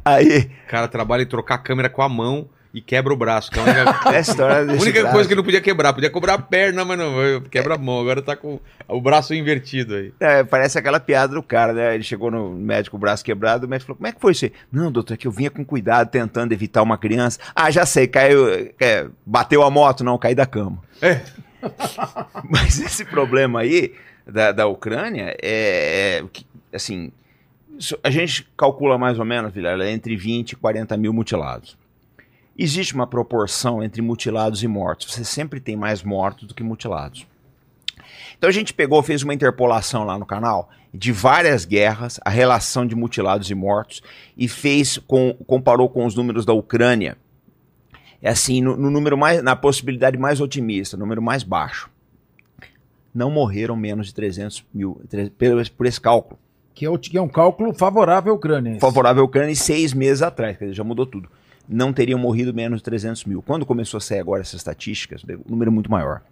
Aí, 0.04 0.50
O 0.66 0.70
cara 0.70 0.86
trabalha 0.86 1.22
em 1.22 1.26
trocar 1.26 1.56
a 1.56 1.58
câmera 1.58 1.88
com 1.90 2.00
a 2.02 2.08
mão 2.08 2.48
e 2.74 2.80
quebra 2.80 3.12
o 3.12 3.16
braço. 3.16 3.52
que 3.52 3.58
é 3.60 3.62
a 3.62 3.64
única, 3.64 4.10
a 4.10 4.18
história 4.18 4.56
a 4.56 4.74
única 4.74 5.00
braço. 5.00 5.14
coisa 5.14 5.28
que 5.28 5.34
não 5.36 5.44
podia 5.44 5.60
quebrar. 5.60 5.92
Podia 5.92 6.10
quebrar 6.10 6.34
a 6.34 6.38
perna, 6.38 6.84
mas 6.84 6.98
não. 6.98 7.40
Quebra 7.48 7.76
a 7.76 7.78
mão. 7.78 8.00
Agora 8.00 8.20
tá 8.20 8.34
com 8.34 8.58
o 8.88 9.00
braço 9.00 9.32
invertido 9.32 9.94
aí. 9.94 10.12
É, 10.18 10.42
parece 10.42 10.76
aquela 10.76 10.98
piada 10.98 11.32
do 11.34 11.42
cara, 11.42 11.72
né? 11.72 11.94
Ele 11.94 12.02
chegou 12.02 12.32
no 12.32 12.50
médico 12.50 12.96
o 12.96 12.98
braço 12.98 13.24
quebrado, 13.24 13.64
o 13.64 13.68
médico 13.68 13.86
falou: 13.86 13.96
Como 13.98 14.08
é 14.08 14.12
que 14.12 14.20
foi 14.20 14.32
isso? 14.32 14.46
aí?" 14.46 14.52
Não, 14.72 14.90
doutor, 14.90 15.14
é 15.14 15.16
que 15.16 15.28
eu 15.28 15.30
vinha 15.30 15.50
com 15.50 15.64
cuidado 15.64 16.10
tentando 16.10 16.52
evitar 16.52 16.82
uma 16.82 16.98
criança. 16.98 17.38
Ah, 17.54 17.70
já 17.70 17.86
sei, 17.86 18.08
caiu. 18.08 18.72
é, 18.80 19.06
bateu 19.24 19.62
a 19.62 19.70
moto, 19.70 20.02
não, 20.02 20.18
caí 20.18 20.34
da 20.34 20.44
cama. 20.44 20.82
É. 21.00 21.20
Mas 22.50 22.80
esse 22.80 23.04
problema 23.04 23.60
aí 23.60 23.94
da, 24.26 24.50
da 24.50 24.66
Ucrânia 24.66 25.36
é, 25.40 26.20
é 26.20 26.24
assim. 26.76 27.12
A 28.02 28.10
gente 28.10 28.48
calcula 28.56 28.98
mais 28.98 29.18
ou 29.18 29.24
menos, 29.24 29.52
Vilela, 29.52 29.88
entre 29.88 30.16
20 30.16 30.52
e 30.52 30.56
40 30.56 30.96
mil 30.96 31.12
mutilados. 31.12 31.76
Existe 32.56 32.94
uma 32.94 33.06
proporção 33.06 33.82
entre 33.82 34.00
mutilados 34.00 34.62
e 34.62 34.68
mortos. 34.68 35.12
Você 35.12 35.24
sempre 35.24 35.58
tem 35.60 35.76
mais 35.76 36.02
mortos 36.02 36.46
do 36.46 36.54
que 36.54 36.62
mutilados. 36.62 37.26
Então 38.38 38.48
a 38.48 38.52
gente 38.52 38.72
pegou, 38.74 39.02
fez 39.02 39.22
uma 39.22 39.34
interpolação 39.34 40.04
lá 40.04 40.18
no 40.18 40.26
canal 40.26 40.68
de 40.92 41.10
várias 41.10 41.64
guerras, 41.64 42.20
a 42.24 42.30
relação 42.30 42.86
de 42.86 42.94
mutilados 42.94 43.50
e 43.50 43.54
mortos, 43.54 44.00
e 44.36 44.46
fez 44.46 44.98
com, 44.98 45.34
comparou 45.46 45.88
com 45.88 46.06
os 46.06 46.14
números 46.14 46.44
da 46.46 46.52
Ucrânia. 46.52 47.16
É 48.22 48.28
assim, 48.30 48.60
no, 48.60 48.76
no 48.76 48.90
número 48.90 49.18
mais, 49.18 49.42
na 49.42 49.56
possibilidade 49.56 50.16
mais 50.16 50.40
otimista, 50.40 50.96
número 50.96 51.20
mais 51.20 51.42
baixo. 51.42 51.90
Não 53.12 53.30
morreram 53.30 53.76
menos 53.76 54.08
de 54.08 54.14
300 54.14 54.64
mil, 54.72 55.00
tre- 55.08 55.30
pelo- 55.30 55.68
por 55.72 55.86
esse 55.86 56.00
cálculo. 56.00 56.38
Que 56.74 56.86
é, 56.86 56.90
o- 56.90 56.98
que 56.98 57.16
é 57.18 57.22
um 57.22 57.28
cálculo 57.28 57.72
favorável 57.74 58.32
à 58.32 58.36
Ucrânia. 58.36 58.70
esse. 58.72 58.80
Favorável 58.80 59.22
à 59.22 59.26
Ucrânia 59.26 59.54
seis 59.54 59.92
meses 59.92 60.22
atrás, 60.22 60.56
quer 60.56 60.64
dizer, 60.66 60.76
já 60.76 60.84
mudou 60.84 61.06
tudo. 61.06 61.28
Não 61.68 61.92
teriam 61.92 62.18
morrido 62.18 62.52
menos 62.52 62.80
de 62.80 62.84
300 62.84 63.24
mil. 63.24 63.42
Quando 63.42 63.64
começou 63.64 63.98
a 63.98 64.00
sair 64.00 64.20
agora 64.20 64.42
essas 64.42 64.60
estatísticas, 64.60 65.22
o 65.22 65.50
número 65.50 65.70
é 65.70 65.72
muito 65.72 65.90
maior. 65.90 66.22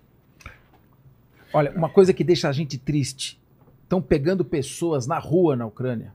Olha, 1.53 1.71
uma 1.73 1.88
coisa 1.88 2.12
que 2.12 2.25
deixa 2.25 2.49
a 2.49 2.53
gente 2.53 2.79
triste. 2.79 3.40
Estão 3.83 4.01
pegando 4.01 4.45
pessoas 4.45 5.07
na 5.07 5.18
rua 5.18 5.55
na 5.55 5.66
Ucrânia, 5.66 6.14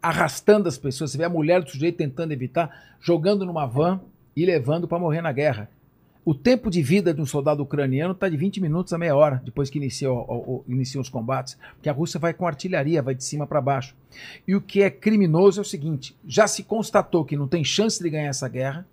arrastando 0.00 0.68
as 0.68 0.76
pessoas. 0.76 1.12
Você 1.12 1.18
vê 1.18 1.24
a 1.24 1.28
mulher 1.28 1.62
do 1.62 1.70
sujeito 1.70 1.96
tentando 1.96 2.32
evitar, 2.32 2.96
jogando 3.00 3.46
numa 3.46 3.66
van 3.66 4.00
e 4.34 4.44
levando 4.44 4.88
para 4.88 4.98
morrer 4.98 5.20
na 5.20 5.30
guerra. 5.30 5.70
O 6.24 6.34
tempo 6.34 6.70
de 6.70 6.80
vida 6.82 7.12
de 7.12 7.20
um 7.20 7.26
soldado 7.26 7.62
ucraniano 7.64 8.12
está 8.12 8.28
de 8.28 8.36
20 8.36 8.60
minutos 8.60 8.92
a 8.92 8.98
meia 8.98 9.16
hora 9.16 9.42
depois 9.44 9.68
que 9.68 9.78
o- 10.06 10.64
iniciam 10.68 11.02
os 11.02 11.08
combates, 11.08 11.58
porque 11.74 11.88
a 11.88 11.92
Rússia 11.92 12.20
vai 12.20 12.32
com 12.32 12.46
artilharia, 12.46 13.02
vai 13.02 13.12
de 13.14 13.24
cima 13.24 13.44
para 13.44 13.60
baixo. 13.60 13.96
E 14.46 14.54
o 14.54 14.60
que 14.60 14.82
é 14.82 14.90
criminoso 14.90 15.60
é 15.60 15.62
o 15.62 15.64
seguinte: 15.64 16.16
já 16.24 16.46
se 16.46 16.62
constatou 16.62 17.24
que 17.24 17.36
não 17.36 17.48
tem 17.48 17.64
chance 17.64 18.00
de 18.00 18.08
ganhar 18.08 18.28
essa 18.28 18.48
guerra 18.48 18.86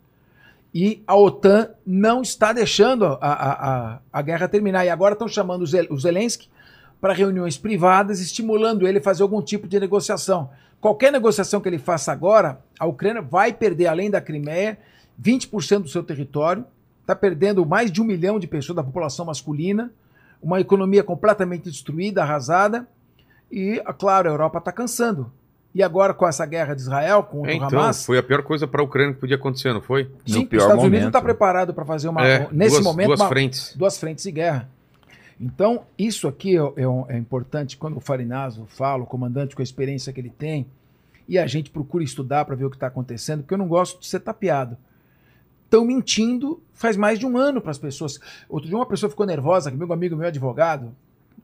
e 0.74 1.04
a 1.06 1.15
OTAN 1.15 1.70
não 1.86 2.24
está 2.24 2.52
deixando 2.52 3.06
a, 3.06 3.18
a, 3.22 3.94
a, 3.96 4.00
a 4.12 4.22
guerra 4.24 4.48
terminar. 4.48 4.84
E 4.86 4.89
agora 4.89 5.13
estão 5.13 5.28
chamando 5.28 5.62
o 5.62 5.98
Zelensky 6.00 6.50
para 7.00 7.13
reuniões 7.13 7.58
privadas, 7.60 8.20
estimulando 8.20 8.88
ele 8.88 8.98
a 8.98 9.02
fazer 9.02 9.22
algum 9.22 9.42
tipo 9.42 9.68
de 9.68 9.80
negociação. 9.80 10.50
Qualquer 10.82 11.12
negociação 11.12 11.62
que 11.62 11.70
ele 11.70 11.78
faça 11.78 12.12
agora, 12.12 12.60
a 12.80 12.88
Ucrânia 12.88 13.22
vai 13.22 13.54
perder, 13.54 13.86
além 13.88 14.10
da 14.10 14.20
Crimeia, 14.20 14.80
20% 15.22 15.84
do 15.84 15.89
seu 15.89 16.02
território, 16.04 16.65
está 17.10 17.15
perdendo 17.15 17.65
mais 17.65 17.91
de 17.91 18.00
um 18.02 18.06
milhão 18.06 18.39
de 18.39 18.45
pessoas 18.48 18.76
da 18.76 18.84
população 18.84 19.26
masculina, 19.26 19.91
uma 20.41 20.62
economia 20.62 21.04
completamente 21.04 21.63
destruída, 21.63 22.22
arrasada, 22.22 22.88
e, 23.52 23.82
claro, 23.98 24.30
a 24.30 24.32
Europa 24.32 24.60
está 24.60 24.72
cansando. 24.72 25.32
E 25.74 25.82
agora, 25.84 26.13
com 26.13 26.28
essa 26.28 26.45
guerra 26.45 26.76
de 26.76 26.82
Israel 26.82 27.24
contra 27.24 27.52
É, 27.52 27.56
o 27.56 27.58
então, 27.65 27.80
Hamas, 27.80 28.06
foi 28.06 28.17
a 28.19 28.24
pior 28.24 28.43
coisa 28.43 28.67
pra 28.67 28.84
Ucrânia 28.84 29.13
que 29.13 29.19
podia 29.19 29.36
acontecer, 29.38 29.74
não 29.74 29.82
foi? 29.82 30.04
No 30.28 30.34
sim, 30.34 30.39
os 30.52 30.54
Estados 30.54 30.60
Unidos 30.60 30.84
não 30.84 30.84
momento. 30.89 31.06
está 31.08 31.22
preparado 31.22 31.74
para 31.74 31.84
fazer 31.86 32.08
uma, 32.10 32.26
É, 32.28 32.48
nesse 32.52 32.76
duas, 32.76 32.84
momento 32.84 33.08
duas 33.08 33.19
uma- 33.19 33.28
frentes. 33.30 33.76
duas 33.76 33.98
frentes 33.98 34.24
de 34.24 34.32
guerra. 34.32 34.69
Então, 35.39 35.84
isso 35.98 36.28
aqui 36.28 36.58
é, 36.58 36.62
é 36.62 37.15
é 37.15 37.17
importante 37.17 37.78
quando 37.78 37.98
o 37.98 38.00
Farinazo 38.00 38.65
fala, 38.67 39.04
o 39.04 39.06
comandante 39.06 39.56
com 39.56 39.62
a 39.62 39.63
experiência 39.63 40.12
que 40.13 40.19
ele 40.19 40.30
tem, 40.32 40.65
e 41.28 41.38
a 41.39 41.45
gente 41.48 41.69
procura 41.69 42.04
estudar 42.04 42.45
para 42.45 42.56
ver 42.56 42.65
o 42.65 42.69
que 42.69 42.76
está 42.76 42.88
acontecendo, 42.88 43.41
porque 43.41 43.54
eu 43.54 43.58
não 43.58 43.67
gosto 43.67 44.00
de 44.00 44.08
ser 44.08 44.19
tapeado. 44.19 44.76
Estão 45.70 45.86
mentindo 45.86 46.60
faz 46.74 46.98
mais 46.98 47.20
de 47.20 47.28
um 47.28 47.38
ano 47.38 47.62
para 47.62 47.70
as 47.70 47.78
pessoas. 47.78 48.20
Outro 48.50 48.68
dia 48.68 48.76
uma 48.76 48.88
pessoa 48.88 49.08
ficou 49.10 49.24
nervosa, 49.24 49.70
meu 49.70 49.94
amigo, 49.94 50.16
meu 50.16 50.28
advogado, 50.28 50.96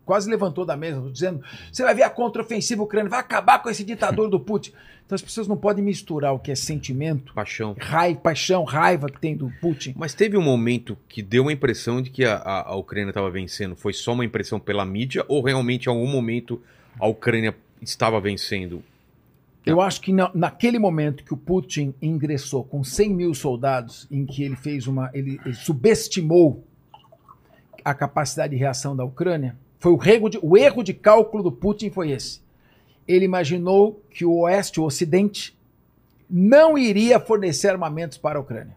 quase 0.04 0.28
levantou 0.28 0.66
da 0.66 0.76
mesa, 0.76 1.00
dizendo: 1.12 1.44
você 1.72 1.84
vai 1.84 1.94
ver 1.94 2.02
a 2.02 2.10
contraofensiva 2.10 2.82
ucraniana, 2.82 3.10
vai 3.10 3.20
acabar 3.20 3.62
com 3.62 3.70
esse 3.70 3.84
ditador 3.84 4.30
do 4.30 4.40
Putin. 4.40 4.72
Então 5.06 5.16
as 5.16 5.22
pessoas 5.22 5.48
não 5.48 5.56
podem 5.56 5.84
misturar 5.84 6.34
o 6.34 6.40
que 6.40 6.52
é 6.52 6.56
sentimento, 6.56 7.34
Paixão. 7.34 7.76
raiva, 7.80 8.20
paixão, 8.20 8.64
raiva 8.64 9.08
que 9.08 9.20
tem 9.20 9.36
do 9.36 9.52
Putin. 9.62 9.94
Mas 9.96 10.16
teve 10.16 10.38
um 10.38 10.42
momento 10.42 10.98
que 11.08 11.22
deu 11.22 11.44
uma 11.44 11.54
impressão 11.54 12.02
de 12.02 12.10
que 12.10 12.26
a, 12.26 12.38
a, 12.38 12.70
a 12.70 12.76
Ucrânia 12.76 13.10
estava 13.10 13.30
vencendo. 13.30 13.76
Foi 13.76 13.94
só 13.94 14.14
uma 14.14 14.26
impressão 14.26 14.60
pela 14.60 14.84
mídia 14.86 15.24
ou 15.28 15.44
realmente 15.44 15.86
em 15.86 15.90
algum 15.90 16.08
momento 16.08 16.60
a 17.00 17.06
Ucrânia 17.06 17.54
estava 17.82 18.20
vencendo? 18.20 18.82
Eu 19.66 19.82
acho 19.82 20.00
que 20.02 20.14
na- 20.14 20.30
naquele 20.34 20.78
momento 20.78 21.24
que 21.24 21.34
o 21.34 21.38
Putin 21.38 21.94
ingressou 22.02 22.64
com 22.64 22.84
100 22.84 23.14
mil 23.14 23.34
soldados, 23.34 24.08
em 24.12 24.26
que 24.26 24.44
ele 24.44 24.56
fez 24.56 24.86
uma. 24.88 25.10
ele, 25.14 25.40
ele 25.44 25.56
subestimou 25.56 26.64
a 27.84 27.94
capacidade 27.94 28.52
de 28.52 28.58
reação 28.60 28.96
da 28.96 29.04
Ucrânia, 29.04 29.56
foi 29.80 29.92
o 29.92 30.04
erro, 30.04 30.30
de, 30.30 30.40
o 30.42 30.58
erro 30.58 30.84
de 30.84 30.94
cálculo 30.94 31.44
do 31.44 31.52
Putin 31.52 31.90
foi 31.90 32.12
esse. 32.12 32.42
Ele 33.08 33.26
imaginou 33.26 34.02
que 34.10 34.26
o 34.26 34.40
Oeste, 34.42 34.80
o 34.80 34.84
Ocidente, 34.84 35.56
não 36.30 36.76
iria 36.78 37.20
fornecer 37.20 37.70
armamentos 37.70 38.18
para 38.18 38.40
a 38.40 38.42
Ucrânia. 38.42 38.76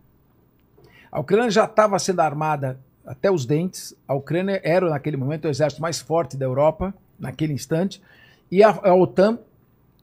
A 1.11 1.18
Ucrânia 1.20 1.51
já 1.51 1.64
estava 1.64 1.98
sendo 1.98 2.20
armada 2.20 2.79
até 3.07 3.31
os 3.31 3.46
dentes. 3.46 3.94
A 4.07 4.12
Ucrânia 4.14 4.61
era, 4.62 4.90
naquele 4.90 5.16
momento, 5.16 5.46
o 5.46 5.48
exército 5.48 5.81
mais 5.81 5.98
forte 5.98 6.37
da 6.37 6.44
Europa, 6.44 6.92
naquele 7.18 7.55
instante. 7.55 8.03
E 8.51 8.62
a, 8.62 8.68
a 8.68 8.94
OTAN 8.94 9.38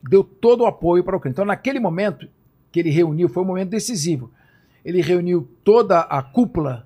deu 0.09 0.23
todo 0.23 0.61
o 0.61 0.65
apoio 0.65 1.03
para 1.03 1.15
a 1.15 1.17
Ucrânia. 1.17 1.33
Então, 1.33 1.45
naquele 1.45 1.79
momento 1.79 2.27
que 2.71 2.79
ele 2.79 2.89
reuniu, 2.89 3.27
foi 3.29 3.43
um 3.43 3.45
momento 3.47 3.69
decisivo. 3.69 4.29
Ele 4.83 5.01
reuniu 5.01 5.47
toda 5.63 6.01
a 6.01 6.21
cúpula 6.21 6.85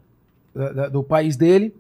da- 0.53 0.88
do 0.89 1.03
país 1.03 1.36
dele, 1.36 1.73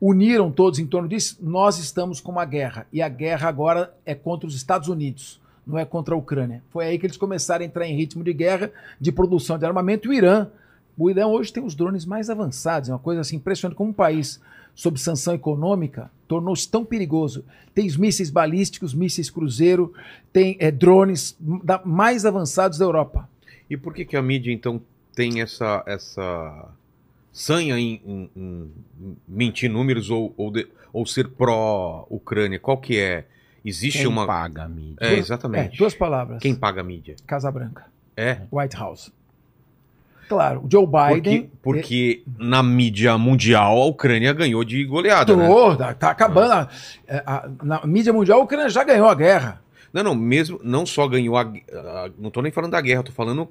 uniram 0.00 0.50
todos 0.50 0.78
em 0.78 0.86
torno 0.86 1.08
disso. 1.08 1.38
Nós 1.42 1.78
estamos 1.78 2.20
com 2.20 2.32
uma 2.32 2.44
guerra. 2.44 2.86
E 2.92 3.02
a 3.02 3.08
guerra 3.08 3.48
agora 3.48 3.94
é 4.06 4.14
contra 4.14 4.46
os 4.46 4.54
Estados 4.54 4.88
Unidos, 4.88 5.40
não 5.66 5.78
é 5.78 5.84
contra 5.84 6.14
a 6.14 6.18
Ucrânia. 6.18 6.62
Foi 6.70 6.86
aí 6.86 6.98
que 6.98 7.06
eles 7.06 7.16
começaram 7.16 7.62
a 7.62 7.66
entrar 7.66 7.86
em 7.86 7.96
ritmo 7.96 8.22
de 8.24 8.32
guerra, 8.32 8.70
de 9.00 9.12
produção 9.12 9.58
de 9.58 9.66
armamento. 9.66 10.08
O 10.08 10.12
Irã. 10.14 10.48
O 10.96 11.08
Irã 11.10 11.26
hoje 11.26 11.52
tem 11.52 11.62
os 11.64 11.74
drones 11.76 12.04
mais 12.04 12.28
avançados, 12.28 12.88
é 12.88 12.92
uma 12.92 12.98
coisa 12.98 13.20
assim 13.20 13.36
impressionante. 13.36 13.76
Como 13.76 13.90
um 13.90 13.92
país 13.94 14.40
sob 14.78 14.96
sanção 15.00 15.34
econômica 15.34 16.08
tornou-se 16.28 16.68
tão 16.70 16.84
perigoso. 16.84 17.44
Tem 17.74 17.84
os 17.88 17.96
mísseis 17.96 18.30
balísticos, 18.30 18.94
mísseis 18.94 19.28
cruzeiro, 19.28 19.92
tem 20.32 20.56
eh, 20.60 20.70
drones 20.70 21.36
da- 21.64 21.82
mais 21.84 22.24
avançados 22.24 22.78
da 22.78 22.84
Europa. 22.84 23.28
E 23.68 23.76
por 23.76 23.92
que, 23.92 24.04
que 24.04 24.16
a 24.16 24.22
mídia, 24.22 24.52
então, 24.52 24.80
tem 25.16 25.40
essa, 25.40 25.82
essa 25.84 26.68
sanha 27.32 27.76
em, 27.76 28.00
em- 28.06 28.30
em 28.36 28.70
mentir 29.26 29.68
números 29.68 30.10
ou, 30.10 30.32
ou, 30.36 30.48
de- 30.52 30.68
ou 30.92 31.04
ser 31.04 31.26
pró-Ucrânia? 31.30 32.60
Qual 32.60 32.78
que 32.78 32.98
é? 32.98 33.26
Existe 33.64 33.98
Quem 33.98 34.06
uma. 34.06 34.26
paga 34.28 34.62
a 34.62 34.68
mídia? 34.68 34.96
É, 35.00 35.14
É, 35.14 35.18
exatamente. 35.18 35.76
duas 35.76 35.94
palavras. 35.94 36.40
Quem 36.40 36.54
paga 36.54 36.82
a 36.82 36.84
mídia? 36.84 37.16
Casa 37.26 37.50
Branca. 37.50 37.86
É. 38.16 38.42
White 38.52 38.76
House. 38.76 39.12
Claro, 40.28 40.60
o 40.64 40.68
Joe 40.70 40.86
Biden. 40.86 41.50
Porque, 41.62 42.22
porque 42.22 42.22
na 42.38 42.62
mídia 42.62 43.16
mundial 43.16 43.76
a 43.80 43.86
Ucrânia 43.86 44.32
ganhou 44.32 44.62
de 44.62 44.84
goleada. 44.84 45.34
né? 45.36 45.46
Tô, 45.46 45.74
tá, 45.76 45.94
tá 45.94 46.10
acabando. 46.10 46.52
a- 46.52 46.68
é, 47.06 47.22
a- 47.26 47.48
na 47.62 47.80
mídia 47.86 48.12
mundial, 48.12 48.40
a 48.40 48.44
Ucrânia 48.44 48.68
já 48.68 48.84
ganhou 48.84 49.08
a 49.08 49.14
guerra. 49.14 49.60
Não, 49.92 50.02
não, 50.02 50.14
mesmo. 50.14 50.60
Não 50.62 50.84
só 50.84 51.08
ganhou 51.08 51.36
a. 51.36 51.42
a- 51.42 52.10
não 52.18 52.30
tô 52.30 52.42
nem 52.42 52.52
falando 52.52 52.72
da 52.72 52.80
guerra, 52.80 53.02
tô 53.02 53.10
falando 53.12 53.48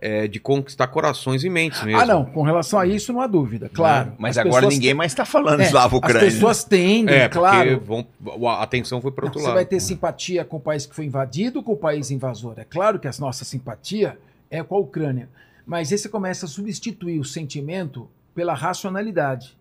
é, 0.00 0.28
de 0.28 0.38
conquistar 0.38 0.86
corações 0.86 1.42
e 1.42 1.50
mentes 1.50 1.82
mesmo. 1.82 2.00
Ah, 2.00 2.06
não, 2.06 2.24
com 2.24 2.42
relação 2.42 2.78
a 2.78 2.86
isso 2.86 3.12
não 3.12 3.20
há 3.20 3.26
dúvida, 3.26 3.68
claro. 3.72 4.12
Mas 4.16 4.38
As 4.38 4.46
agora 4.46 4.68
ninguém 4.68 4.94
mais 4.94 5.10
está 5.10 5.24
falando 5.24 5.60
é, 5.60 5.64
eslavo 5.64 5.96
As 5.96 6.02
ucrânia. 6.02 6.20
pessoas 6.30 6.62
tendem, 6.62 7.12
É, 7.16 7.28
porque 7.28 7.38
claro. 7.40 7.80
vão, 7.84 8.06
a 8.48 8.62
atenção 8.62 9.00
foi 9.00 9.10
para 9.10 9.24
outro 9.24 9.40
Você 9.40 9.46
lado. 9.46 9.56
vai 9.56 9.64
ter 9.64 9.80
simpatia 9.80 10.44
com 10.44 10.58
o 10.58 10.60
país 10.60 10.86
que 10.86 10.94
foi 10.94 11.04
invadido 11.06 11.58
ou 11.58 11.64
com 11.64 11.72
o 11.72 11.76
país 11.76 12.12
invasor? 12.12 12.54
É 12.58 12.64
claro 12.64 13.00
que 13.00 13.08
a 13.08 13.12
nossa 13.18 13.44
simpatia 13.44 14.16
é 14.48 14.62
com 14.62 14.76
a 14.76 14.78
Ucrânia. 14.78 15.28
Mas 15.68 15.90
você 15.90 16.08
começa 16.08 16.46
a 16.46 16.48
substituir 16.48 17.20
o 17.20 17.24
sentimento 17.24 18.08
pela 18.34 18.54
racionalidade. 18.54 19.54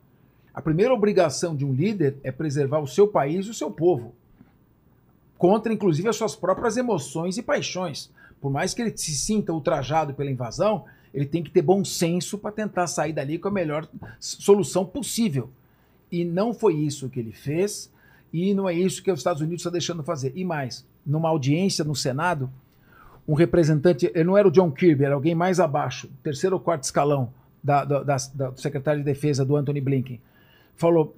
A 0.54 0.62
primeira 0.62 0.94
obrigação 0.94 1.54
de 1.54 1.66
um 1.66 1.74
líder 1.74 2.16
é 2.24 2.32
preservar 2.32 2.80
o 2.80 2.88
seu 2.88 3.10
país 3.10 3.46
e 3.46 3.50
o 3.50 3.54
seu 3.54 3.70
povo. 3.70 4.16
Contra, 5.38 5.74
inclusive, 5.74 6.08
as 6.08 6.16
suas 6.16 6.34
próprias 6.34 6.78
emoções 6.78 7.38
e 7.38 7.44
paixões. 7.44 8.10
Por 8.40 8.50
mais 8.50 8.74
que 8.74 8.82
ele 8.82 8.96
se 8.96 9.14
sinta 9.16 9.52
ultrajado 9.52 10.14
pela 10.14 10.32
invasão, 10.32 10.86
ele 11.14 11.26
tem 11.26 11.44
que 11.44 11.52
ter 11.52 11.62
bom 11.62 11.84
senso 11.84 12.38
para 12.38 12.54
tentar 12.54 12.88
sair 12.88 13.12
dali 13.12 13.38
com 13.38 13.50
a 13.50 13.52
melhor 13.52 13.86
solução 14.18 14.86
possível. 14.86 15.50
E 16.10 16.24
não 16.24 16.54
foi 16.54 16.76
isso 16.76 17.10
que 17.10 17.20
ele 17.20 17.34
fez, 17.34 17.92
e 18.32 18.54
não 18.54 18.70
é 18.70 18.74
isso 18.74 19.04
que 19.04 19.12
os 19.12 19.20
Estados 19.20 19.42
Unidos 19.42 19.60
está 19.60 19.72
deixando 19.72 20.04
fazer. 20.04 20.32
E 20.38 20.46
mais, 20.46 20.88
numa 21.06 21.28
audiência 21.28 21.84
no 21.84 21.94
Senado, 21.94 22.50
um 23.28 23.34
representante, 23.34 24.10
ele 24.14 24.24
não 24.24 24.38
era 24.38 24.48
o 24.48 24.52
John 24.52 24.72
Kirby, 24.72 25.04
era 25.04 25.16
alguém 25.16 25.36
mais 25.36 25.60
abaixo, 25.60 26.10
terceiro 26.24 26.56
ou 26.56 26.62
quarto 26.62 26.84
escalão 26.84 27.34
da, 27.64 27.84
da- 27.84 28.04
da- 28.04 28.18
da- 28.34 28.50
do 28.52 28.60
secretário 28.62 29.02
de 29.02 29.06
defesa 29.06 29.44
do 29.44 29.56
Anthony 29.56 29.82
Blinken, 29.82 30.22
falou: 30.76 31.16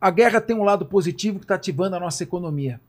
a 0.00 0.10
guerra 0.10 0.40
tem 0.40 0.56
um 0.56 0.62
lado 0.64 0.86
positivo 0.86 1.38
que 1.38 1.44
está 1.44 1.54
ativando 1.56 1.96
a 1.96 2.00
nossa 2.00 2.22
economia. 2.22 2.80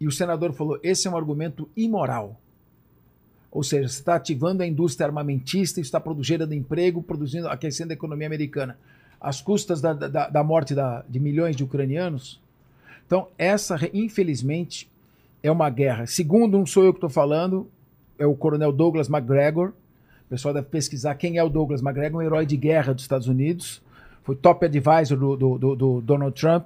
E 0.00 0.06
o 0.06 0.12
senador 0.12 0.52
falou: 0.52 0.78
esse 0.82 1.06
é 1.06 1.10
um 1.10 1.16
argumento 1.16 1.68
imoral. 1.76 2.38
Ou 3.50 3.62
seja, 3.62 3.86
está 3.86 4.16
ativando 4.16 4.62
a 4.62 4.66
indústria 4.66 5.06
armamentista, 5.06 5.80
está 5.80 6.00
produzindo 6.00 6.52
emprego, 6.52 7.02
produzindo, 7.02 7.48
aquecendo 7.48 7.92
a 7.92 7.94
economia 7.94 8.26
americana, 8.26 8.76
às 9.20 9.40
custas 9.40 9.80
da, 9.80 9.92
da, 9.92 10.28
da 10.28 10.44
morte 10.44 10.74
da- 10.74 11.04
de 11.08 11.20
milhões 11.20 11.54
de 11.56 11.62
ucranianos. 11.62 12.40
Então, 13.06 13.28
essa, 13.38 13.78
infelizmente, 13.94 14.90
é 15.44 15.50
uma 15.52 15.68
guerra. 15.70 16.06
Segundo, 16.06 16.56
não 16.58 16.64
sou 16.66 16.84
eu 16.84 16.92
que 16.92 16.96
estou 16.96 17.10
falando, 17.10 17.68
é 18.18 18.26
o 18.26 18.34
coronel 18.34 18.72
Douglas 18.72 19.08
McGregor. 19.08 19.68
O 19.68 20.30
pessoal 20.30 20.54
deve 20.54 20.66
pesquisar 20.68 21.14
quem 21.16 21.36
é 21.36 21.44
o 21.44 21.48
Douglas 21.50 21.82
McGregor, 21.82 22.18
um 22.20 22.22
herói 22.24 22.46
de 22.46 22.56
guerra 22.56 22.94
dos 22.94 23.04
Estados 23.04 23.28
Unidos. 23.28 23.82
Foi 24.22 24.34
top 24.34 24.64
advisor 24.64 25.18
do, 25.18 25.36
do- 25.36 25.58
do- 25.58 25.76
do 25.76 26.00
Donald 26.00 26.34
Trump. 26.40 26.64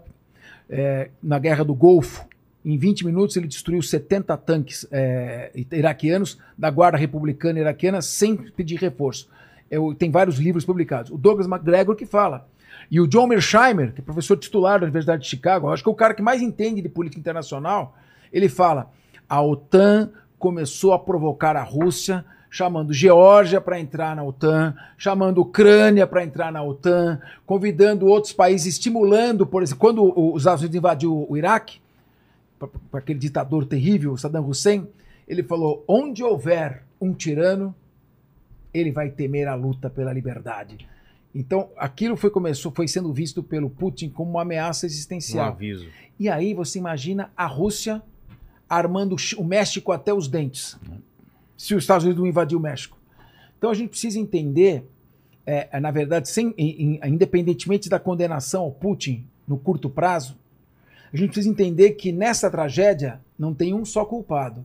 É, 0.70 1.10
na 1.22 1.38
guerra 1.38 1.64
do 1.64 1.74
Golfo, 1.74 2.24
em 2.64 2.76
20 2.78 3.04
minutos 3.06 3.36
ele 3.36 3.48
destruiu 3.48 3.82
70 3.82 4.36
tanques 4.36 4.86
é, 4.92 5.50
iraquianos 5.72 6.38
da 6.56 6.70
guarda 6.70 6.96
republicana 6.98 7.58
iraquiana 7.58 8.00
sem 8.00 8.36
pedir 8.36 8.76
reforço. 8.78 9.28
Eu- 9.70 9.92
tem 9.94 10.10
vários 10.10 10.36
livros 10.38 10.64
publicados. 10.64 11.10
O 11.10 11.18
Douglas 11.18 11.46
McGregor 11.48 11.96
que 11.96 12.06
fala. 12.06 12.46
E 12.90 13.00
o 13.00 13.08
John 13.08 13.26
Mersheimer, 13.26 13.92
que 13.92 14.00
é 14.00 14.04
professor 14.04 14.36
titular 14.36 14.78
da 14.78 14.84
Universidade 14.84 15.22
de 15.22 15.28
Chicago, 15.28 15.68
acho 15.68 15.82
que 15.82 15.88
é 15.88 15.92
o 15.92 15.96
cara 15.96 16.14
que 16.14 16.22
mais 16.22 16.40
entende 16.40 16.80
de 16.80 16.88
política 16.88 17.18
internacional, 17.18 17.96
ele 18.32 18.48
fala: 18.48 18.90
a 19.28 19.42
OTAN 19.42 20.10
começou 20.38 20.92
a 20.92 20.98
provocar 20.98 21.56
a 21.56 21.62
Rússia, 21.62 22.24
chamando 22.50 22.92
Geórgia 22.92 23.60
para 23.60 23.78
entrar 23.78 24.16
na 24.16 24.22
OTAN, 24.24 24.74
chamando 24.96 25.40
Ucrânia 25.40 26.06
para 26.06 26.24
entrar 26.24 26.50
na 26.50 26.62
OTAN, 26.62 27.20
convidando 27.44 28.06
outros 28.06 28.32
países, 28.32 28.74
estimulando, 28.74 29.46
por 29.46 29.62
exemplo, 29.62 29.80
quando 29.80 30.32
os 30.32 30.42
Estados 30.42 30.62
Unidos 30.62 30.76
invadiu 30.76 31.26
o 31.28 31.36
Iraque, 31.36 31.80
para 32.90 33.00
aquele 33.00 33.18
ditador 33.18 33.66
terrível, 33.66 34.16
Saddam 34.16 34.46
Hussein, 34.48 34.88
ele 35.26 35.42
falou: 35.42 35.84
onde 35.86 36.24
houver 36.24 36.82
um 37.00 37.12
tirano, 37.12 37.74
ele 38.72 38.90
vai 38.90 39.10
temer 39.10 39.46
a 39.46 39.54
luta 39.54 39.88
pela 39.88 40.12
liberdade. 40.12 40.88
Então, 41.34 41.68
aquilo 41.76 42.16
foi 42.16 42.30
começou, 42.30 42.72
foi 42.72 42.88
sendo 42.88 43.12
visto 43.12 43.42
pelo 43.42 43.68
Putin 43.70 44.08
como 44.08 44.30
uma 44.32 44.42
ameaça 44.42 44.86
Um 44.86 44.88
existencial. 44.88 45.48
aviso. 45.48 45.86
E 46.18 46.28
aí 46.28 46.54
você 46.54 46.78
imagina 46.78 47.30
a 47.36 47.46
Rússia 47.46 48.02
armando 48.68 49.16
o 49.36 49.44
México 49.44 49.92
até 49.92 50.12
os 50.12 50.28
dentes, 50.28 50.76
se 51.56 51.74
os 51.74 51.82
Estados 51.84 52.04
Unidos 52.04 52.20
não 52.20 52.28
invadir 52.28 52.56
o 52.56 52.60
México. 52.60 52.96
Então 53.56 53.70
a 53.70 53.74
gente 53.74 53.90
precisa 53.90 54.18
entender, 54.18 54.84
é, 55.46 55.68
é, 55.72 55.80
na 55.80 55.90
verdade, 55.90 56.28
sem, 56.28 56.54
em- 56.56 56.98
em- 57.02 57.08
independentemente 57.08 57.88
da 57.88 57.98
condenação 57.98 58.62
ao 58.62 58.70
Putin 58.70 59.24
no 59.46 59.56
curto 59.58 59.88
prazo, 59.90 60.36
a 61.12 61.16
gente 61.16 61.30
precisa 61.30 61.48
entender 61.48 61.92
que 61.92 62.12
nessa 62.12 62.50
tragédia 62.50 63.20
não 63.38 63.54
tem 63.54 63.72
um 63.74 63.84
só 63.84 64.04
culpado. 64.04 64.64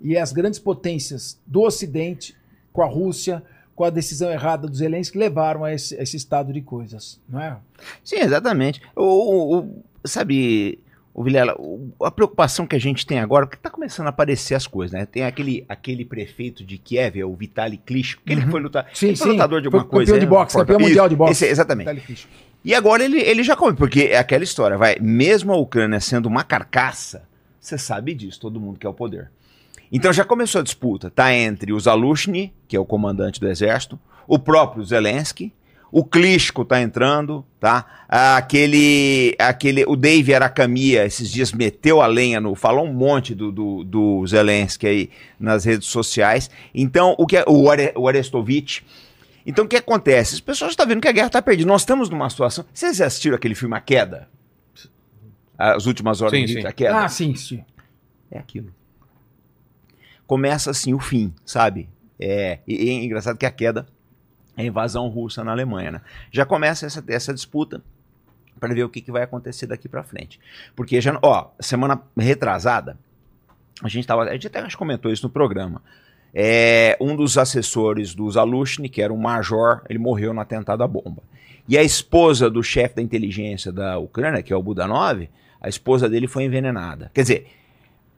E 0.00 0.16
as 0.16 0.32
grandes 0.32 0.58
potências 0.60 1.40
do 1.46 1.62
Ocidente, 1.62 2.36
com 2.72 2.82
a 2.82 2.86
Rússia, 2.86 3.42
com 3.74 3.84
a 3.84 3.90
decisão 3.90 4.30
errada 4.30 4.68
dos 4.68 4.78
Zelensky, 4.78 5.12
que 5.14 5.18
levaram 5.18 5.64
a 5.64 5.72
esse, 5.72 5.96
a 5.96 6.02
esse 6.02 6.16
estado 6.16 6.52
de 6.52 6.60
coisas. 6.60 7.18
Não 7.28 7.40
é? 7.40 7.56
Sim, 8.04 8.16
exatamente. 8.16 8.80
O, 8.94 9.02
o- 9.02 9.58
o- 9.58 9.82
sabe, 10.04 10.78
o 11.18 11.24
Vilela, 11.24 11.56
a 12.04 12.10
preocupação 12.12 12.64
que 12.64 12.76
a 12.76 12.78
gente 12.78 13.04
tem 13.04 13.18
agora, 13.18 13.44
porque 13.44 13.60
tá 13.60 13.68
começando 13.68 14.06
a 14.06 14.10
aparecer 14.10 14.54
as 14.54 14.68
coisas, 14.68 14.92
né? 14.96 15.04
Tem 15.04 15.24
aquele, 15.24 15.64
aquele 15.68 16.04
prefeito 16.04 16.64
de 16.64 16.78
Kiev, 16.78 17.18
é 17.18 17.24
o 17.24 17.34
Vitali 17.34 17.76
Klitschko, 17.76 18.22
que 18.24 18.32
ele 18.32 18.42
foi 18.42 18.60
lutar, 18.60 18.86
Sim, 18.94 19.08
ele 19.08 19.16
foi 19.16 19.26
sim. 19.26 19.32
lutador 19.32 19.60
de 19.60 19.68
Foi 19.68 19.80
alguma 19.80 19.90
coisa. 19.90 20.12
campeão 20.12 20.20
de 20.20 20.24
é, 20.26 20.28
boxe, 20.28 20.56
campeão 20.56 20.78
Isso, 20.78 20.88
mundial 20.88 21.08
de 21.08 21.16
boxe. 21.16 21.32
esse- 21.32 21.46
exatamente. 21.46 21.92
Vitaly. 21.92 22.18
E 22.64 22.72
agora 22.72 23.04
ele, 23.04 23.18
ele 23.20 23.42
já 23.42 23.56
come, 23.56 23.76
porque 23.76 24.02
é 24.12 24.16
aquela 24.18 24.44
história, 24.44 24.78
vai, 24.78 24.96
mesmo 25.00 25.52
a 25.52 25.56
Ucrânia 25.56 25.98
sendo 25.98 26.26
uma 26.26 26.44
carcaça, 26.44 27.24
você 27.60 27.76
sabe 27.76 28.14
disso, 28.14 28.38
todo 28.38 28.60
mundo 28.60 28.78
quer 28.78 28.88
o 28.88 28.94
poder. 28.94 29.28
Então 29.90 30.12
já 30.12 30.24
começou 30.24 30.60
a 30.60 30.64
disputa, 30.64 31.10
tá 31.10 31.34
entre 31.34 31.72
o 31.72 31.80
Zalushny, 31.80 32.52
que 32.68 32.76
é 32.76 32.80
o 32.80 32.84
comandante 32.84 33.40
do 33.40 33.48
exército, 33.48 33.98
o 34.26 34.38
próprio 34.38 34.84
Zelensky, 34.84 35.52
o 35.90 36.04
Klitschko 36.04 36.64
tá 36.64 36.80
entrando, 36.80 37.44
tá? 37.58 38.04
Aquele, 38.08 39.34
aquele, 39.38 39.84
o 39.86 39.96
Dave 39.96 40.34
Aracamia 40.34 41.04
esses 41.04 41.30
dias 41.30 41.52
meteu 41.52 42.00
a 42.00 42.06
lenha 42.06 42.40
no, 42.40 42.54
falou 42.54 42.84
um 42.84 42.92
monte 42.92 43.34
do, 43.34 43.50
do, 43.50 43.84
do 43.84 44.26
Zelensky 44.26 44.86
aí 44.86 45.10
nas 45.38 45.64
redes 45.64 45.88
sociais. 45.88 46.50
Então 46.74 47.14
o 47.18 47.26
que 47.26 47.38
é, 47.38 47.44
o, 47.46 47.70
Are, 47.70 47.92
o 47.96 48.06
Arestovich, 48.06 48.84
então 49.46 49.64
o 49.64 49.68
que 49.68 49.76
acontece? 49.76 50.34
As 50.34 50.40
pessoas 50.40 50.72
estão 50.72 50.86
vendo 50.86 51.00
que 51.00 51.08
a 51.08 51.12
guerra 51.12 51.28
está 51.28 51.40
perdida. 51.40 51.66
Nós 51.66 51.82
estamos 51.82 52.10
numa 52.10 52.28
situação. 52.28 52.64
Vocês 52.72 52.98
já 52.98 53.06
assistiram 53.06 53.36
aquele 53.36 53.54
filme 53.54 53.74
A 53.74 53.80
Queda? 53.80 54.28
As 55.56 55.86
últimas 55.86 56.20
horas 56.20 56.38
Sim, 56.38 56.44
de 56.44 56.60
sim. 56.60 56.66
A 56.66 56.72
Queda? 56.72 57.04
Ah, 57.04 57.08
sim, 57.08 57.34
sim. 57.34 57.64
É 58.30 58.38
aquilo. 58.38 58.72
Começa 60.26 60.70
assim 60.70 60.92
o 60.92 61.00
fim, 61.00 61.32
sabe? 61.46 61.88
É, 62.20 62.58
e, 62.68 62.84
e 62.84 62.90
é 62.90 62.92
engraçado 63.04 63.38
que 63.38 63.46
a 63.46 63.50
queda 63.50 63.86
a 64.58 64.64
invasão 64.64 65.08
russa 65.08 65.44
na 65.44 65.52
Alemanha, 65.52 65.92
né? 65.92 66.00
Já 66.32 66.44
começa 66.44 66.84
essa, 66.84 67.02
essa 67.06 67.32
disputa 67.32 67.80
para 68.58 68.74
ver 68.74 68.82
o 68.82 68.88
que, 68.88 69.00
que 69.00 69.12
vai 69.12 69.22
acontecer 69.22 69.66
daqui 69.66 69.88
para 69.88 70.02
frente. 70.02 70.40
Porque 70.74 71.00
já, 71.00 71.16
ó, 71.22 71.50
semana 71.60 72.02
retrasada, 72.16 72.98
a 73.80 73.88
gente 73.88 74.06
tava, 74.06 74.24
a 74.24 74.32
gente 74.32 74.48
até 74.48 74.60
comentou 74.76 75.12
isso 75.12 75.24
no 75.24 75.30
programa. 75.30 75.80
É, 76.34 76.96
um 77.00 77.14
dos 77.14 77.38
assessores 77.38 78.14
do 78.14 78.28
Zalushny, 78.28 78.88
que 78.88 79.00
era 79.00 79.12
um 79.12 79.16
major, 79.16 79.82
ele 79.88 79.98
morreu 79.98 80.34
no 80.34 80.40
atentado 80.40 80.82
à 80.82 80.88
bomba. 80.88 81.22
E 81.68 81.78
a 81.78 81.82
esposa 81.82 82.50
do 82.50 82.62
chefe 82.62 82.96
da 82.96 83.02
inteligência 83.02 83.70
da 83.70 83.96
Ucrânia, 83.98 84.42
que 84.42 84.52
é 84.52 84.56
o 84.56 84.62
Budanov, 84.62 85.28
a 85.60 85.68
esposa 85.68 86.08
dele 86.08 86.26
foi 86.26 86.44
envenenada. 86.44 87.10
Quer 87.14 87.22
dizer, 87.22 87.46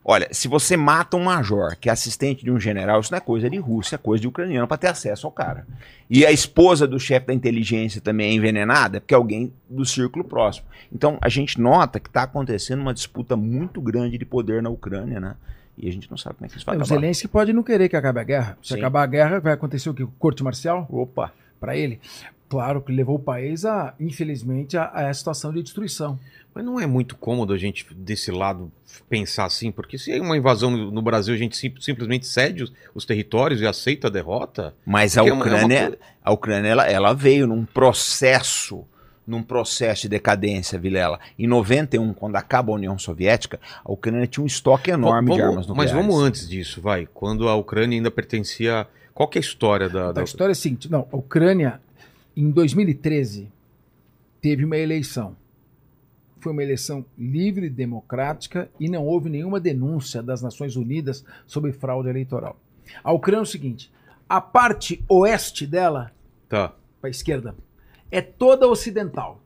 olha, 0.04 0.28
se 0.32 0.48
você 0.48 0.76
mata 0.76 1.16
um 1.16 1.24
major 1.24 1.76
que 1.76 1.88
é 1.88 1.92
assistente 1.92 2.44
de 2.44 2.50
um 2.50 2.58
general, 2.58 3.00
isso 3.00 3.10
não 3.12 3.18
é 3.18 3.20
coisa 3.20 3.48
de 3.48 3.58
Rússia, 3.58 3.96
é 3.96 3.98
coisa 3.98 4.20
de 4.20 4.28
ucraniano 4.28 4.66
para 4.66 4.76
ter 4.76 4.88
acesso 4.88 5.26
ao 5.26 5.32
cara. 5.32 5.66
E 6.08 6.24
a 6.26 6.32
esposa 6.32 6.86
do 6.86 6.98
chefe 6.98 7.26
da 7.26 7.34
inteligência 7.34 8.00
também 8.00 8.30
é 8.30 8.34
envenenada, 8.34 8.96
é 8.96 9.00
porque 9.00 9.14
é 9.14 9.16
alguém 9.16 9.52
do 9.68 9.84
círculo 9.84 10.24
próximo. 10.24 10.66
Então 10.92 11.18
a 11.20 11.28
gente 11.28 11.60
nota 11.60 12.00
que 12.00 12.08
está 12.08 12.22
acontecendo 12.22 12.80
uma 12.80 12.94
disputa 12.94 13.36
muito 13.36 13.80
grande 13.80 14.18
de 14.18 14.24
poder 14.24 14.62
na 14.62 14.70
Ucrânia, 14.70 15.20
né? 15.20 15.36
E 15.76 15.88
a 15.88 15.92
gente 15.92 16.10
não 16.10 16.18
sabe 16.18 16.36
como 16.36 16.46
é 16.46 16.48
que 16.48 16.56
isso 16.56 16.66
vai 16.66 16.76
o 16.76 16.80
acabar. 16.80 16.94
Zelensky 16.94 17.28
pode 17.28 17.52
não 17.52 17.62
querer 17.62 17.88
que 17.88 17.96
acabe 17.96 18.20
a 18.20 18.24
guerra. 18.24 18.58
Se 18.62 18.74
Sim. 18.74 18.80
acabar 18.80 19.02
a 19.02 19.06
guerra, 19.06 19.40
vai 19.40 19.52
acontecer 19.52 19.88
o 19.88 19.94
quê? 19.94 20.06
Corte 20.18 20.42
marcial 20.44 20.86
Opa! 20.90 21.32
para 21.58 21.76
ele? 21.76 22.00
Claro 22.48 22.80
que 22.82 22.90
levou 22.90 23.14
o 23.14 23.20
país, 23.20 23.64
a, 23.64 23.94
infelizmente, 24.00 24.76
a, 24.76 24.90
a 24.92 25.02
essa 25.02 25.20
situação 25.20 25.52
de 25.52 25.62
destruição. 25.62 26.18
Mas 26.54 26.64
não 26.64 26.80
é 26.80 26.86
muito 26.86 27.16
cômodo 27.16 27.52
a 27.52 27.58
gente, 27.58 27.86
desse 27.94 28.30
lado, 28.32 28.72
pensar 29.08 29.44
assim, 29.44 29.70
porque 29.70 29.96
se 29.96 30.10
é 30.12 30.20
uma 30.20 30.36
invasão 30.36 30.70
no 30.70 31.00
Brasil, 31.00 31.32
a 31.32 31.38
gente 31.38 31.56
sim- 31.56 31.72
simplesmente 31.80 32.26
cede 32.26 32.64
os, 32.64 32.72
os 32.94 33.04
territórios 33.04 33.60
e 33.60 33.66
aceita 33.66 34.08
a 34.08 34.10
derrota. 34.10 34.74
Mas 34.84 35.16
a 35.16 35.22
Porque 35.22 35.30
é 35.30 35.32
uma- 35.32 35.44
é 35.44 35.48
uma 35.48 35.56
Ucrânia, 35.64 35.98
a 36.24 36.32
Ucrânia 36.32 36.68
ela, 36.68 36.86
ela 36.90 37.12
veio 37.12 37.46
num 37.46 37.64
processo, 37.64 38.84
num 39.24 39.42
processo 39.44 40.02
de 40.02 40.08
decadência, 40.08 40.76
Vilela. 40.76 41.20
Em 41.38 41.46
91, 41.46 42.12
quando 42.12 42.34
acaba 42.34 42.72
a 42.72 42.74
União 42.74 42.98
Soviética, 42.98 43.60
a 43.84 43.92
Ucrânia 43.92 44.26
tinha 44.26 44.42
um 44.42 44.46
estoque 44.46 44.90
enorme 44.90 45.28
Vamos- 45.28 45.36
de 45.36 45.42
armas 45.42 45.66
nucleares. 45.68 45.94
Mas 45.94 46.04
vamos 46.06 46.20
antes 46.22 46.48
disso, 46.48 46.80
vai. 46.80 47.06
Quando 47.14 47.48
a 47.48 47.54
Ucrânia 47.54 47.96
ainda 47.96 48.10
pertencia. 48.10 48.88
Qual 49.14 49.28
que 49.28 49.38
é 49.38 49.40
a 49.40 49.44
história 49.44 49.88
da. 49.88 50.10
da- 50.12 50.20
A 50.22 50.24
história 50.24 50.50
é 50.50 50.52
a 50.52 50.56
seguinte: 50.56 50.90
não, 50.90 51.06
a 51.12 51.16
Ucrânia, 51.16 51.80
em 52.36 52.50
2013, 52.50 53.48
teve 54.40 54.64
uma 54.64 54.76
eleição. 54.76 55.36
Foi 56.40 56.52
uma 56.52 56.62
eleição 56.62 57.04
livre, 57.18 57.68
democrática 57.68 58.70
e 58.80 58.88
não 58.88 59.06
houve 59.06 59.28
nenhuma 59.28 59.60
denúncia 59.60 60.22
das 60.22 60.40
Nações 60.40 60.74
Unidas 60.74 61.24
sobre 61.46 61.72
fraude 61.72 62.08
eleitoral. 62.08 62.58
A 63.04 63.12
Ucrânia 63.12 63.40
é 63.40 63.42
o 63.42 63.46
seguinte: 63.46 63.92
a 64.28 64.40
parte 64.40 65.04
oeste 65.08 65.66
dela, 65.66 66.12
Tá. 66.48 66.74
para 67.00 67.08
a 67.08 67.10
esquerda, 67.10 67.54
é 68.10 68.20
toda 68.20 68.66
ocidental. 68.66 69.40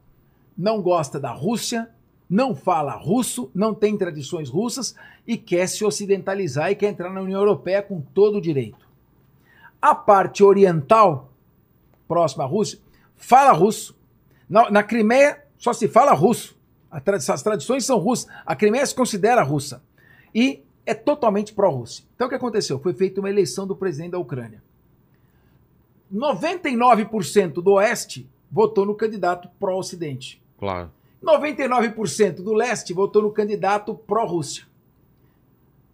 Não 0.56 0.80
gosta 0.80 1.18
da 1.18 1.32
Rússia, 1.32 1.90
não 2.30 2.54
fala 2.54 2.92
russo, 2.92 3.50
não 3.54 3.74
tem 3.74 3.98
tradições 3.98 4.48
russas 4.48 4.94
e 5.26 5.36
quer 5.36 5.66
se 5.68 5.84
ocidentalizar 5.84 6.70
e 6.70 6.76
quer 6.76 6.88
entrar 6.88 7.10
na 7.10 7.20
União 7.20 7.40
Europeia 7.40 7.82
com 7.82 8.00
todo 8.00 8.38
o 8.38 8.40
direito. 8.40 8.88
A 9.82 9.94
parte 9.94 10.42
oriental, 10.42 11.32
próxima 12.08 12.44
à 12.44 12.46
Rússia, 12.46 12.78
fala 13.16 13.52
russo. 13.52 13.98
Na, 14.48 14.70
na 14.70 14.82
Crimeia 14.82 15.44
só 15.58 15.72
se 15.72 15.88
fala 15.88 16.12
russo. 16.12 16.56
As 17.32 17.42
tradições 17.42 17.84
são 17.84 17.98
russas. 17.98 18.28
A 18.46 18.54
Crimeia 18.54 18.84
se 18.86 18.94
considera 18.94 19.42
russa. 19.42 19.82
E 20.34 20.62
é 20.86 20.94
totalmente 20.94 21.52
pró-Rússia. 21.52 22.04
Então 22.14 22.26
o 22.26 22.30
que 22.30 22.36
aconteceu? 22.36 22.78
Foi 22.78 22.92
feita 22.92 23.20
uma 23.20 23.30
eleição 23.30 23.66
do 23.66 23.74
presidente 23.74 24.12
da 24.12 24.18
Ucrânia. 24.18 24.62
99% 26.12 27.54
do 27.62 27.72
oeste 27.72 28.28
votou 28.50 28.86
no 28.86 28.94
candidato 28.94 29.48
pró-ocidente. 29.58 30.40
Claro. 30.58 30.90
99% 31.22 32.42
do 32.42 32.52
leste 32.52 32.92
votou 32.92 33.22
no 33.22 33.30
candidato 33.32 33.94
pró-Rússia. 33.94 34.64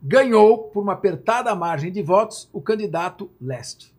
Ganhou, 0.02 0.58
por 0.58 0.82
uma 0.82 0.94
apertada 0.94 1.54
margem 1.54 1.92
de 1.92 2.02
votos, 2.02 2.48
o 2.52 2.60
candidato 2.60 3.30
leste. 3.40 3.92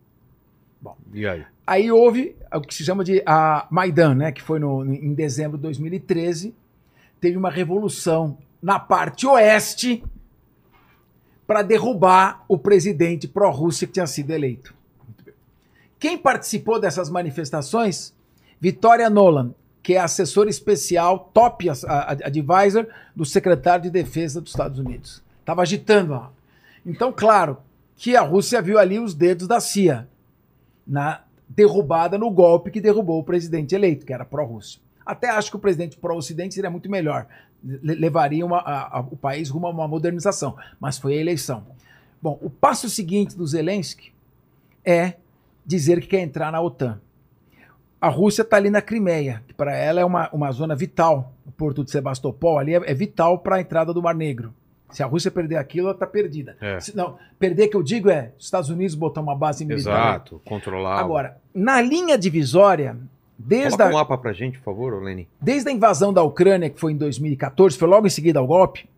E 1.12 1.26
aí? 1.26 1.44
Aí 1.66 1.90
houve 1.92 2.36
o 2.52 2.60
que 2.60 2.74
se 2.74 2.84
chama 2.84 3.04
de 3.04 3.22
a 3.24 3.66
Maidan, 3.70 4.14
né, 4.16 4.32
que 4.32 4.42
foi 4.42 4.58
no- 4.58 4.84
em 4.84 5.14
dezembro 5.14 5.56
de 5.56 5.62
2013. 5.62 6.54
Teve 7.22 7.36
uma 7.36 7.52
revolução 7.52 8.36
na 8.60 8.80
parte 8.80 9.28
oeste 9.28 10.02
para 11.46 11.62
derrubar 11.62 12.44
o 12.48 12.58
presidente 12.58 13.28
pró-Rússia 13.28 13.86
que 13.86 13.92
tinha 13.92 14.08
sido 14.08 14.32
eleito. 14.32 14.74
Quem 16.00 16.18
participou 16.18 16.80
dessas 16.80 17.08
manifestações? 17.08 18.12
Vitória 18.60 19.08
Nolan, 19.08 19.54
que 19.84 19.94
é 19.94 20.00
assessora 20.00 20.50
especial, 20.50 21.30
top 21.32 21.68
advisor 22.24 22.88
do 23.14 23.24
secretário 23.24 23.84
de 23.84 23.90
Defesa 23.90 24.40
dos 24.40 24.50
Estados 24.50 24.80
Unidos. 24.80 25.22
Estava 25.38 25.62
agitando. 25.62 26.14
ó. 26.14 26.30
Então, 26.84 27.12
claro 27.12 27.58
que 27.94 28.16
a 28.16 28.22
Rússia 28.22 28.60
viu 28.60 28.80
ali 28.80 28.98
os 28.98 29.14
dedos 29.14 29.46
da 29.46 29.60
CIA 29.60 30.08
na 30.84 31.22
derrubada, 31.48 32.18
no 32.18 32.32
golpe 32.32 32.72
que 32.72 32.80
derrubou 32.80 33.20
o 33.20 33.24
presidente 33.24 33.76
eleito, 33.76 34.04
que 34.04 34.12
era 34.12 34.24
pró-Rússia. 34.24 34.80
Até 35.04 35.30
acho 35.30 35.50
que 35.50 35.56
o 35.56 35.60
presidente 35.60 35.96
pró-Ocidente 35.98 36.54
seria 36.54 36.70
muito 36.70 36.90
melhor, 36.90 37.26
le- 37.64 37.94
levaria 37.94 38.44
uma- 38.44 38.58
a- 38.60 38.98
a- 38.98 39.00
o 39.00 39.16
país 39.16 39.48
rumo 39.50 39.66
a 39.66 39.70
uma 39.70 39.88
modernização, 39.88 40.56
mas 40.80 40.98
foi 40.98 41.14
a 41.14 41.20
eleição. 41.20 41.64
Bom, 42.20 42.38
o 42.40 42.48
passo 42.50 42.88
seguinte 42.88 43.36
do 43.36 43.46
Zelensky 43.46 44.12
é 44.84 45.14
dizer 45.66 46.00
que 46.00 46.06
quer 46.08 46.20
entrar 46.20 46.50
na 46.52 46.60
OTAN. 46.60 47.00
A 48.00 48.08
Rússia 48.08 48.42
está 48.42 48.56
ali 48.56 48.68
na 48.70 48.82
Crimeia, 48.82 49.42
que 49.46 49.54
para 49.54 49.76
ela 49.76 50.00
é 50.00 50.04
uma, 50.04 50.28
uma 50.32 50.50
zona 50.50 50.74
vital. 50.74 51.32
O 51.46 51.52
porto 51.52 51.84
de 51.84 51.90
Sebastopol 51.90 52.58
ali 52.58 52.74
é, 52.74 52.90
é 52.90 52.94
vital 52.94 53.38
para 53.38 53.56
a 53.56 53.60
entrada 53.60 53.92
do 53.94 54.02
Mar 54.02 54.14
Negro. 54.14 54.52
Se 54.90 55.02
a 55.02 55.06
Rússia 55.06 55.30
perder 55.30 55.56
aquilo, 55.56 55.86
ela 55.86 55.94
está 55.94 56.06
perdida. 56.06 56.56
É. 56.60 56.78
Se- 56.80 56.96
não, 56.96 57.16
perder 57.38 57.68
que 57.68 57.76
eu 57.76 57.82
digo 57.82 58.10
é 58.10 58.32
os 58.38 58.44
Estados 58.44 58.68
Unidos 58.70 58.94
botar 58.96 59.20
uma 59.20 59.34
base 59.36 59.64
militar. 59.64 60.10
Exato. 60.16 60.42
Controlar. 60.44 60.98
Agora, 60.98 61.38
na 61.54 61.80
linha 61.80 62.18
divisória, 62.18 62.96
desde 63.44 63.76
Coloca 63.76 63.84
a, 63.84 63.88
um 63.88 63.92
mapa 63.98 64.18
pra 64.18 64.32
gente, 64.32 64.58
por 64.58 64.64
favor, 64.64 65.02
Leni. 65.02 65.28
desde 65.40 65.68
a 65.68 65.72
invasão 65.72 66.12
da 66.12 66.22
Ucrânia, 66.22 66.70
que 66.70 66.78
foi 66.80 66.92
em 66.92 66.96
2014, 66.96 67.76
foi 67.78 67.88
logo 67.88 68.06
em 68.06 68.10
seguida 68.10 68.38
ao 68.38 68.46
golpe, 68.46 68.88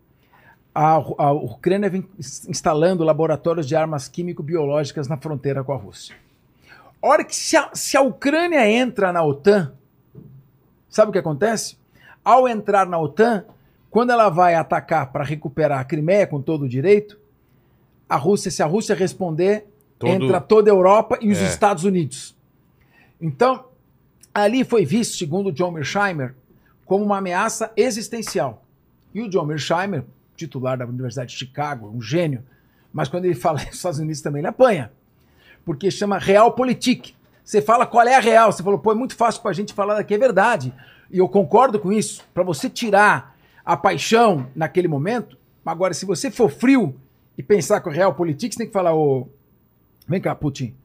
a, 0.73 0.95
a 0.95 1.31
Ucrânia 1.31 1.89
vem 1.89 2.07
ins- 2.19 2.47
instalando 2.47 3.03
laboratórios 3.03 3.67
de 3.67 3.75
armas 3.75 4.07
químico-biológicas 4.07 5.07
na 5.07 5.17
fronteira 5.17 5.63
com 5.63 5.71
a 5.73 5.77
Rússia. 5.77 6.15
A 7.01 7.07
hora 7.07 7.23
que 7.23 7.35
se 7.35 7.55
a, 7.55 7.69
se 7.73 7.95
a 7.95 8.01
Ucrânia 8.01 8.69
entra 8.69 9.11
na 9.13 9.23
OTAN, 9.23 9.73
sabe 10.89 11.09
o 11.09 11.11
que 11.13 11.19
acontece? 11.19 11.77
Ao 12.23 12.47
entrar 12.47 12.87
na 12.87 12.99
OTAN, 12.99 13.45
quando 13.89 14.09
ela 14.11 14.29
vai 14.29 14.55
atacar 14.55 15.11
para 15.11 15.23
recuperar 15.23 15.79
a 15.79 15.83
Crimeia 15.85 16.27
com 16.27 16.41
todo 16.41 16.63
o 16.63 16.69
direito, 16.69 17.17
a 18.09 18.17
Rússia, 18.17 18.51
se 18.51 18.61
a 18.61 18.65
Rússia 18.65 18.95
responder, 18.95 19.65
Todo- 19.97 20.11
entra 20.11 20.41
toda 20.41 20.69
a 20.69 20.73
Europa 20.73 21.17
e 21.21 21.31
os 21.31 21.37
É. 21.37 21.45
Estados 21.45 21.83
Unidos. 21.85 22.35
Então, 23.21 23.65
ali 24.35 24.65
foi 24.65 24.85
visto, 24.85 25.15
segundo 25.15 25.49
John 25.49 25.71
Mearsheimer, 25.71 26.35
como 26.85 27.05
uma 27.05 27.19
ameaça 27.19 27.71
existencial. 27.77 28.65
E 29.13 29.21
o 29.21 29.29
John 29.29 29.45
Mearsheimer, 29.45 30.03
titular 30.35 30.77
da 30.77 30.85
Universidade 30.85 31.31
de 31.31 31.37
Chicago, 31.37 31.87
um 31.87 32.01
gênio, 32.01 32.43
mas 32.91 33.07
quando 33.07 33.23
ele 33.23 33.33
fala 33.39 33.59
dos 33.59 33.73
Estados 33.73 33.97
Unidos 33.97 34.19
também 34.19 34.41
ele 34.41 34.47
apanha, 34.47 34.91
porque 35.63 35.89
chama 35.89 36.19
Realpolitik. 36.19 37.15
Você 37.45 37.61
fala 37.61 37.85
qual 37.85 38.05
é 38.05 38.15
a 38.15 38.19
real, 38.19 38.51
você 38.51 38.61
falou, 38.61 38.77
pô, 38.77 38.91
é 38.91 38.95
muito 38.95 39.15
fácil 39.15 39.41
pra 39.41 39.53
gente 39.53 39.73
falar 39.73 39.95
daqui, 39.95 40.13
é 40.13 40.17
verdade. 40.17 40.73
E 41.09 41.17
eu 41.17 41.29
concordo 41.29 41.79
com 41.79 41.93
isso. 41.93 42.23
Para 42.33 42.43
você 42.43 42.69
tirar 42.69 43.37
a 43.63 43.77
paixão 43.77 44.47
naquele 44.53 44.87
momento, 44.87 45.37
agora 45.65 45.93
se 45.93 46.05
você 46.05 46.29
for 46.29 46.49
frio 46.49 46.95
e 47.37 47.43
pensar 47.43 47.79
com 47.79 47.89
a 47.89 47.93
Realpolitik, 47.93 48.53
você 48.53 48.57
tem 48.57 48.67
que 48.67 48.73
falar, 48.73 48.93
ô, 48.93 49.29
vem 50.07 50.19
cá, 50.19 50.35
Putin, 50.35 50.75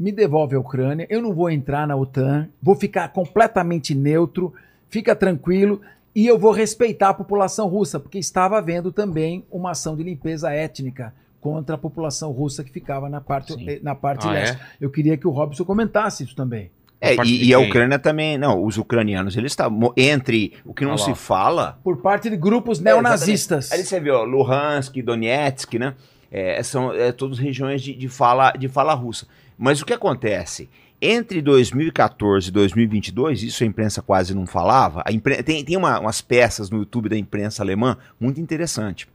me 0.00 0.10
devolve 0.10 0.56
a 0.56 0.58
Ucrânia, 0.58 1.06
eu 1.10 1.20
não 1.20 1.34
vou 1.34 1.50
entrar 1.50 1.86
na 1.86 1.94
OTAN, 1.94 2.48
vou 2.62 2.74
ficar 2.74 3.08
completamente 3.12 3.94
neutro, 3.94 4.54
fica 4.88 5.14
tranquilo, 5.14 5.82
e 6.14 6.26
eu 6.26 6.38
vou 6.38 6.52
respeitar 6.52 7.10
a 7.10 7.14
população 7.14 7.68
russa, 7.68 8.00
porque 8.00 8.18
estava 8.18 8.56
havendo 8.56 8.90
também 8.90 9.44
uma 9.50 9.72
ação 9.72 9.94
de 9.94 10.02
limpeza 10.02 10.50
étnica 10.50 11.12
contra 11.38 11.74
a 11.74 11.78
população 11.78 12.32
russa 12.32 12.64
que 12.64 12.70
ficava 12.72 13.10
na 13.10 13.20
parte, 13.20 13.52
Sim. 13.52 13.68
eh, 13.68 13.78
na 13.82 13.94
parte 13.94 14.26
Ah, 14.26 14.32
leste. 14.32 14.56
é? 14.56 14.60
Eu 14.80 14.90
queria 14.90 15.16
que 15.18 15.26
o 15.26 15.30
Robson 15.30 15.64
comentasse 15.66 16.24
isso 16.24 16.34
também. 16.34 16.70
É, 16.98 17.14
e, 17.24 17.46
e 17.46 17.54
a? 17.54 17.58
Ucrânia 17.60 17.98
também, 17.98 18.36
não, 18.36 18.62
os 18.64 18.76
ucranianos, 18.76 19.34
eles 19.36 19.52
estavam 19.52 19.92
entre 19.96 20.54
o 20.66 20.74
que 20.74 20.84
não 20.84 20.98
se 20.98 21.14
fala. 21.14 21.78
Por 21.84 21.98
parte 21.98 22.28
de 22.28 22.36
grupos 22.36 22.78
É, 22.80 22.84
neonazistas. 22.84 23.66
exatamente. 23.66 23.74
Ali 23.74 23.84
você 23.88 24.00
vê, 24.00 24.10
ó, 24.10 24.22
Luhansk, 24.24 24.96
Donetsk, 25.02 25.74
né? 25.78 25.94
É, 26.30 26.62
são 26.62 26.92
é, 26.92 27.10
todas 27.10 27.38
regiões 27.38 27.82
de, 27.82 27.94
de 27.94 28.08
fala, 28.08 28.52
de 28.52 28.68
fala 28.68 28.92
russa. 28.94 29.26
Mas 29.62 29.82
o 29.82 29.86
que 29.86 29.92
acontece? 29.92 30.70
Entre 31.02 31.42
2014 31.42 32.48
e 32.48 32.50
2022, 32.50 33.42
isso 33.42 33.62
a 33.62 33.66
imprensa 33.66 34.00
quase 34.00 34.34
não 34.34 34.46
falava. 34.46 35.02
A 35.06 35.12
impre- 35.12 35.42
tem 35.42 35.62
tem 35.64 35.76
uma- 35.76 35.98
umas 36.00 36.22
peças 36.22 36.70
no 36.70 36.78
YouTube 36.78 37.10
da 37.10 37.16
imprensa 37.16 37.62
alemã 37.62 37.96
muito 38.18 38.40
interessante. 38.40 39.06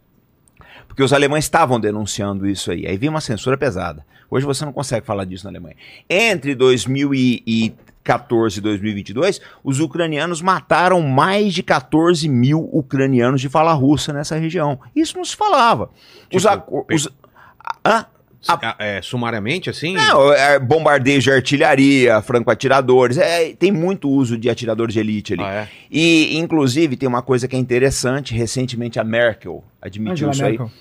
Porque 0.87 1.01
os 1.01 1.11
alemães 1.13 1.45
estavam 1.45 1.79
denunciando 1.79 2.47
isso 2.47 2.69
aí. 2.71 2.85
Aí 2.87 2.95
vem 2.97 3.09
uma 3.09 3.21
censura 3.21 3.57
pesada. 3.57 4.05
Hoje 4.29 4.45
você 4.45 4.63
não 4.65 4.71
consegue 4.73 5.05
falar 5.05 5.25
disso 5.25 5.43
na 5.45 5.49
Alemanha. 5.49 5.75
Entre 6.09 6.53
2014 6.55 8.59
e 8.59 8.61
2022, 8.61 9.41
os 9.63 9.79
ucranianos 9.79 10.41
mataram 10.41 11.01
mais 11.01 11.53
de 11.53 11.63
14 11.63 12.27
mil 12.29 12.69
ucranianos 12.71 13.41
de 13.41 13.49
fala 13.49 13.73
russa 13.73 14.13
nessa 14.13 14.35
região. 14.37 14.79
Isso 14.95 15.17
não 15.17 15.25
se 15.25 15.35
falava. 15.35 15.89
Tipo, 16.29 16.85
os- 16.93 17.09
Hã? 17.85 18.05
Ah, 18.47 18.75
é, 18.77 19.01
sumariamente, 19.01 19.69
assim? 19.69 19.93
Não, 19.93 20.31
é, 20.31 20.59
bombardeios 20.59 21.23
de 21.23 21.31
artilharia, 21.31 22.21
franco-atiradores, 22.21 23.17
é, 23.17 23.53
tem 23.53 23.71
muito 23.71 24.09
uso 24.09 24.37
de 24.37 24.49
atiradores 24.49 24.93
de 24.93 24.99
elite 24.99 25.33
ali. 25.33 25.43
Ah, 25.43 25.53
é? 25.53 25.69
E, 25.89 26.37
inclusive, 26.37 26.95
tem 26.95 27.09
uma 27.09 27.21
coisa 27.21 27.47
que 27.47 27.55
é 27.55 27.59
interessante, 27.59 28.33
recentemente 28.35 28.99
a 28.99 29.03
Merkel 29.03 29.63
admitiu 29.81 30.29
Angela 30.29 30.31
isso 30.31 30.45
aí, 30.45 30.51
Merkel. 30.51 30.71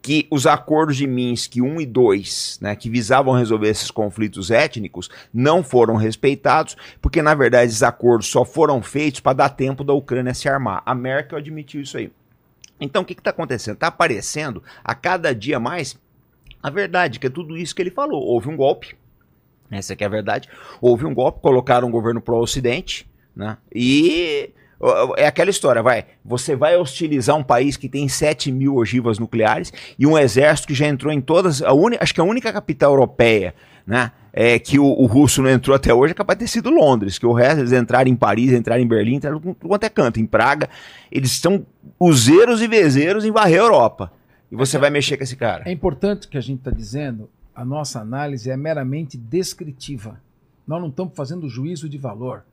que 0.00 0.26
os 0.30 0.48
acordos 0.48 0.96
de 0.96 1.06
Minsk 1.06 1.56
1 1.58 1.80
e 1.80 1.86
2, 1.86 2.58
né, 2.60 2.74
que 2.74 2.90
visavam 2.90 3.34
resolver 3.34 3.68
esses 3.68 3.90
conflitos 3.90 4.50
étnicos, 4.50 5.08
não 5.32 5.62
foram 5.62 5.94
respeitados, 5.94 6.76
porque, 7.00 7.22
na 7.22 7.34
verdade, 7.34 7.66
esses 7.70 7.84
acordos 7.84 8.26
só 8.26 8.44
foram 8.44 8.82
feitos 8.82 9.20
para 9.20 9.34
dar 9.34 9.48
tempo 9.50 9.84
da 9.84 9.92
Ucrânia 9.92 10.34
se 10.34 10.48
armar. 10.48 10.82
A 10.84 10.94
Merkel 10.94 11.38
admitiu 11.38 11.80
isso 11.80 11.96
aí. 11.96 12.10
Então, 12.80 13.02
o 13.02 13.04
que 13.04 13.12
está 13.12 13.30
acontecendo? 13.30 13.74
Está 13.74 13.86
aparecendo 13.86 14.60
a 14.82 14.92
cada 14.92 15.32
dia 15.32 15.60
mais 15.60 15.96
a 16.62 16.70
verdade, 16.70 17.18
que 17.18 17.26
é 17.26 17.30
tudo 17.30 17.56
isso 17.56 17.74
que 17.74 17.82
ele 17.82 17.90
falou. 17.90 18.22
Houve 18.22 18.48
um 18.48 18.56
golpe, 18.56 18.96
essa 19.70 19.96
que 19.96 20.04
é 20.04 20.06
a 20.06 20.10
verdade. 20.10 20.48
Houve 20.80 21.04
um 21.04 21.14
golpe, 21.14 21.40
colocaram 21.40 21.88
um 21.88 21.90
governo 21.90 22.20
pró-ocidente, 22.20 23.06
né? 23.34 23.56
E 23.74 24.50
é 25.16 25.26
aquela 25.26 25.50
história, 25.50 25.82
vai. 25.82 26.06
Você 26.24 26.56
vai 26.56 26.76
hostilizar 26.76 27.36
um 27.36 27.42
país 27.42 27.76
que 27.76 27.88
tem 27.88 28.08
7 28.08 28.50
mil 28.50 28.76
ogivas 28.76 29.18
nucleares 29.18 29.72
e 29.98 30.06
um 30.06 30.18
exército 30.18 30.68
que 30.68 30.74
já 30.74 30.86
entrou 30.86 31.12
em 31.12 31.20
todas. 31.20 31.62
A 31.62 31.72
uni, 31.72 31.96
acho 32.00 32.14
que 32.14 32.20
a 32.20 32.24
única 32.24 32.52
capital 32.52 32.92
europeia 32.92 33.54
né? 33.86 34.12
É, 34.32 34.58
que 34.58 34.78
o, 34.78 34.84
o 34.84 35.04
russo 35.04 35.42
não 35.42 35.50
entrou 35.50 35.76
até 35.76 35.92
hoje, 35.92 36.12
é 36.12 36.14
capaz 36.14 36.38
de 36.38 36.46
ter 36.46 36.50
sido 36.50 36.70
Londres, 36.70 37.18
que 37.18 37.26
o 37.26 37.32
resto, 37.32 37.60
eles 37.60 37.72
entraram 37.72 38.10
em 38.10 38.16
Paris, 38.16 38.50
entraram 38.52 38.82
em 38.82 38.86
Berlim, 38.86 39.16
entraram 39.16 39.38
quanto 39.40 39.84
é 39.84 39.90
canto, 39.90 40.18
em 40.18 40.24
Praga. 40.24 40.70
Eles 41.10 41.32
são 41.32 41.66
useiros 42.00 42.62
e 42.62 42.66
vezeiros 42.66 43.24
em 43.26 43.30
varrer 43.30 43.60
a 43.60 43.64
Europa. 43.64 44.12
E 44.52 44.56
você 44.56 44.76
vai 44.78 44.90
mexer 44.90 45.16
com 45.16 45.24
esse 45.24 45.34
cara. 45.34 45.64
É 45.66 45.72
importante 45.72 46.28
que 46.28 46.36
a 46.36 46.40
gente 46.42 46.58
está 46.58 46.70
dizendo, 46.70 47.28
a 47.54 47.64
nossa 47.64 48.00
análise 48.00 48.50
é 48.50 48.56
meramente 48.56 49.16
descritiva. 49.16 50.20
Nós 50.68 50.80
não 50.80 50.88
estamos 50.88 51.14
fazendo 51.16 51.48
juízo 51.48 51.88
de 51.88 51.96
valor. 51.98 52.44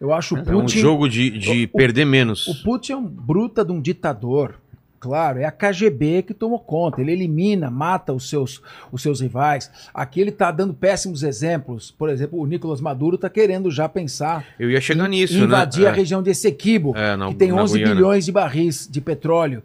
Eu 0.00 0.12
acho 0.12 0.34
o 0.34 0.38
É 0.38 0.40
um 0.56 0.62
Putin. 0.62 0.78
jogo 0.80 1.08
de, 1.08 1.30
de 1.38 1.64
o- 1.64 1.68
perder 1.68 2.04
menos. 2.04 2.46
O 2.48 2.62
Putin 2.62 2.92
é 2.92 2.96
um 2.96 3.06
bruta 3.06 3.64
de 3.64 3.72
um 3.72 3.80
ditador. 3.80 4.56
Claro, 4.98 5.38
é 5.38 5.44
a 5.44 5.52
KGB 5.52 6.22
que 6.22 6.34
tomou 6.34 6.58
conta. 6.58 7.00
Ele 7.00 7.12
elimina, 7.12 7.70
mata 7.70 8.12
os 8.12 8.28
seus, 8.28 8.60
os 8.90 9.00
seus 9.00 9.20
rivais. 9.20 9.70
Aqui 9.94 10.20
ele 10.20 10.30
está 10.30 10.50
dando 10.50 10.74
péssimos 10.74 11.22
exemplos. 11.22 11.90
Por 11.92 12.08
exemplo, 12.10 12.40
o 12.40 12.46
Nicolas 12.46 12.80
Maduro 12.80 13.14
está 13.14 13.30
querendo 13.30 13.70
já 13.70 13.88
pensar 13.88 14.44
Eu 14.58 14.70
ia 14.70 14.80
chegar 14.80 15.06
nisso, 15.08 15.38
invadir 15.38 15.84
né? 15.84 15.90
a 15.90 15.92
região 15.92 16.22
de 16.22 16.30
Essequibo, 16.30 16.92
É, 16.96 17.16
que 17.28 17.34
tem 17.36 17.52
na 17.52 17.62
11 17.62 17.78
Guiana. 17.78 17.94
bilhões 17.94 18.24
de 18.24 18.32
barris 18.32 18.88
de 18.90 19.00
petróleo. 19.00 19.62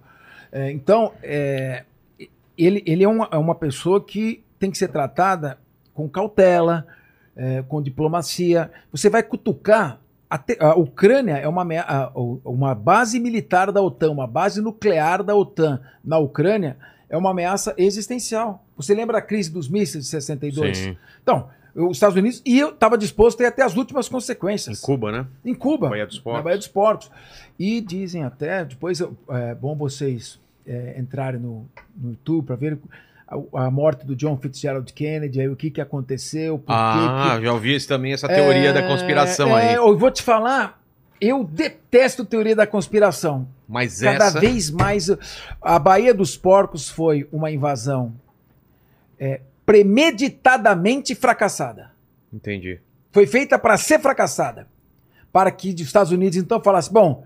É, 0.51 0.71
então, 0.71 1.13
é, 1.23 1.83
ele, 2.57 2.83
ele 2.85 3.03
é, 3.03 3.07
uma, 3.07 3.27
é 3.31 3.37
uma 3.37 3.55
pessoa 3.55 4.03
que 4.03 4.43
tem 4.59 4.69
que 4.69 4.77
ser 4.77 4.89
tratada 4.89 5.57
com 5.93 6.07
cautela, 6.09 6.85
é, 7.35 7.61
com 7.63 7.81
diplomacia. 7.81 8.71
Você 8.91 9.09
vai 9.09 9.23
cutucar. 9.23 9.99
A, 10.29 10.37
te- 10.37 10.57
a 10.61 10.75
Ucrânia 10.75 11.35
é 11.37 11.47
uma, 11.47 11.63
a- 11.81 12.11
uma 12.45 12.73
base 12.75 13.19
militar 13.19 13.71
da 13.71 13.81
OTAN, 13.81 14.11
uma 14.11 14.27
base 14.27 14.61
nuclear 14.61 15.23
da 15.23 15.35
OTAN 15.35 15.81
na 16.03 16.17
Ucrânia 16.19 16.77
é 17.09 17.17
uma 17.17 17.31
ameaça 17.31 17.73
existencial. 17.77 18.63
Você 18.77 18.93
lembra 18.95 19.17
a 19.17 19.21
crise 19.21 19.51
dos 19.51 19.67
mísseis 19.67 20.05
de 20.05 20.09
62? 20.09 20.77
Sim. 20.77 20.97
Então, 21.21 21.49
os 21.75 21.97
Estados 21.97 22.15
Unidos, 22.15 22.41
e 22.45 22.57
eu 22.57 22.69
estava 22.69 22.97
disposto 22.97 23.41
a 23.41 23.43
ir 23.43 23.47
até 23.47 23.63
as 23.63 23.75
últimas 23.75 24.07
Em 24.07 24.11
consequências. 24.11 24.79
Cuba, 24.79 25.11
né? 25.11 25.27
Em 25.43 25.53
Cuba. 25.53 25.89
Baía 25.89 26.05
dos 26.07 26.19
Portos. 26.19 26.37
Na 26.39 26.43
Baía 26.43 26.57
dos 26.57 26.67
Portos. 26.69 27.11
E 27.59 27.81
dizem 27.81 28.23
até, 28.23 28.63
depois 28.63 29.01
é 29.01 29.53
bom 29.55 29.75
vocês 29.75 30.39
é, 30.65 30.95
entrarem 30.99 31.39
no, 31.39 31.67
no 31.95 32.11
YouTube 32.11 32.45
para 32.45 32.55
ver 32.55 32.77
a, 33.27 33.65
a 33.65 33.71
morte 33.71 34.05
do 34.05 34.15
John 34.15 34.37
Fitzgerald 34.37 34.91
Kennedy, 34.93 35.41
aí 35.41 35.49
o 35.49 35.55
que, 35.55 35.69
que 35.71 35.81
aconteceu, 35.81 36.59
por 36.59 36.71
Ah, 36.73 37.35
que. 37.37 37.45
já 37.45 37.53
ouvi 37.53 37.73
esse, 37.73 37.87
também 37.87 38.13
essa 38.13 38.27
teoria 38.27 38.73
da 38.73 38.83
conspiração 38.87 39.57
é, 39.57 39.69
aí. 39.69 39.75
Eu 39.75 39.97
vou 39.97 40.11
te 40.11 40.21
falar, 40.21 40.81
eu 41.19 41.43
detesto 41.43 42.25
teoria 42.25 42.55
da 42.55 42.67
conspiração. 42.67 43.47
Mas 43.67 44.01
Cada 44.01 44.25
essa. 44.25 44.39
vez 44.39 44.69
mais. 44.69 45.09
A 45.61 45.79
Baía 45.79 46.13
dos 46.13 46.35
Porcos 46.35 46.89
foi 46.89 47.27
uma 47.31 47.49
invasão 47.49 48.13
é, 49.17 49.39
premeditadamente 49.65 51.15
fracassada. 51.15 51.91
Entendi. 52.33 52.79
foi 53.11 53.25
feita 53.27 53.57
para 53.59 53.77
ser 53.77 53.99
fracassada. 53.99 54.67
Para 55.33 55.49
que 55.51 55.69
os 55.73 55.79
Estados 55.81 56.11
Unidos 56.11 56.37
então 56.37 56.61
falassem: 56.61 56.91
bom, 56.91 57.25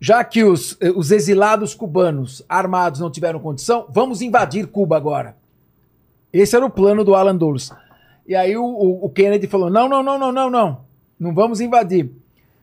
já 0.00 0.22
que 0.24 0.44
os, 0.44 0.76
eh, 0.80 0.90
os 0.90 1.10
exilados 1.10 1.74
cubanos 1.74 2.44
armados 2.48 3.00
não 3.00 3.10
tiveram 3.10 3.38
condição, 3.40 3.86
vamos 3.88 4.20
invadir 4.22 4.66
Cuba 4.66 4.96
agora. 4.96 5.36
Esse 6.32 6.54
era 6.56 6.64
o 6.66 6.70
plano 6.70 7.04
do 7.04 7.14
Alan 7.14 7.36
Dulles. 7.36 7.70
E 8.28 8.34
aí 8.34 8.56
o, 8.56 8.64
o- 8.64 9.04
o 9.06 9.08
Kennedy 9.08 9.46
falou: 9.46 9.70
não, 9.70 9.88
não, 9.88 10.02
não, 10.02 10.18
não, 10.18 10.32
não, 10.32 10.50
não. 10.50 10.80
Não 11.18 11.34
vamos 11.34 11.60
invadir. 11.60 12.10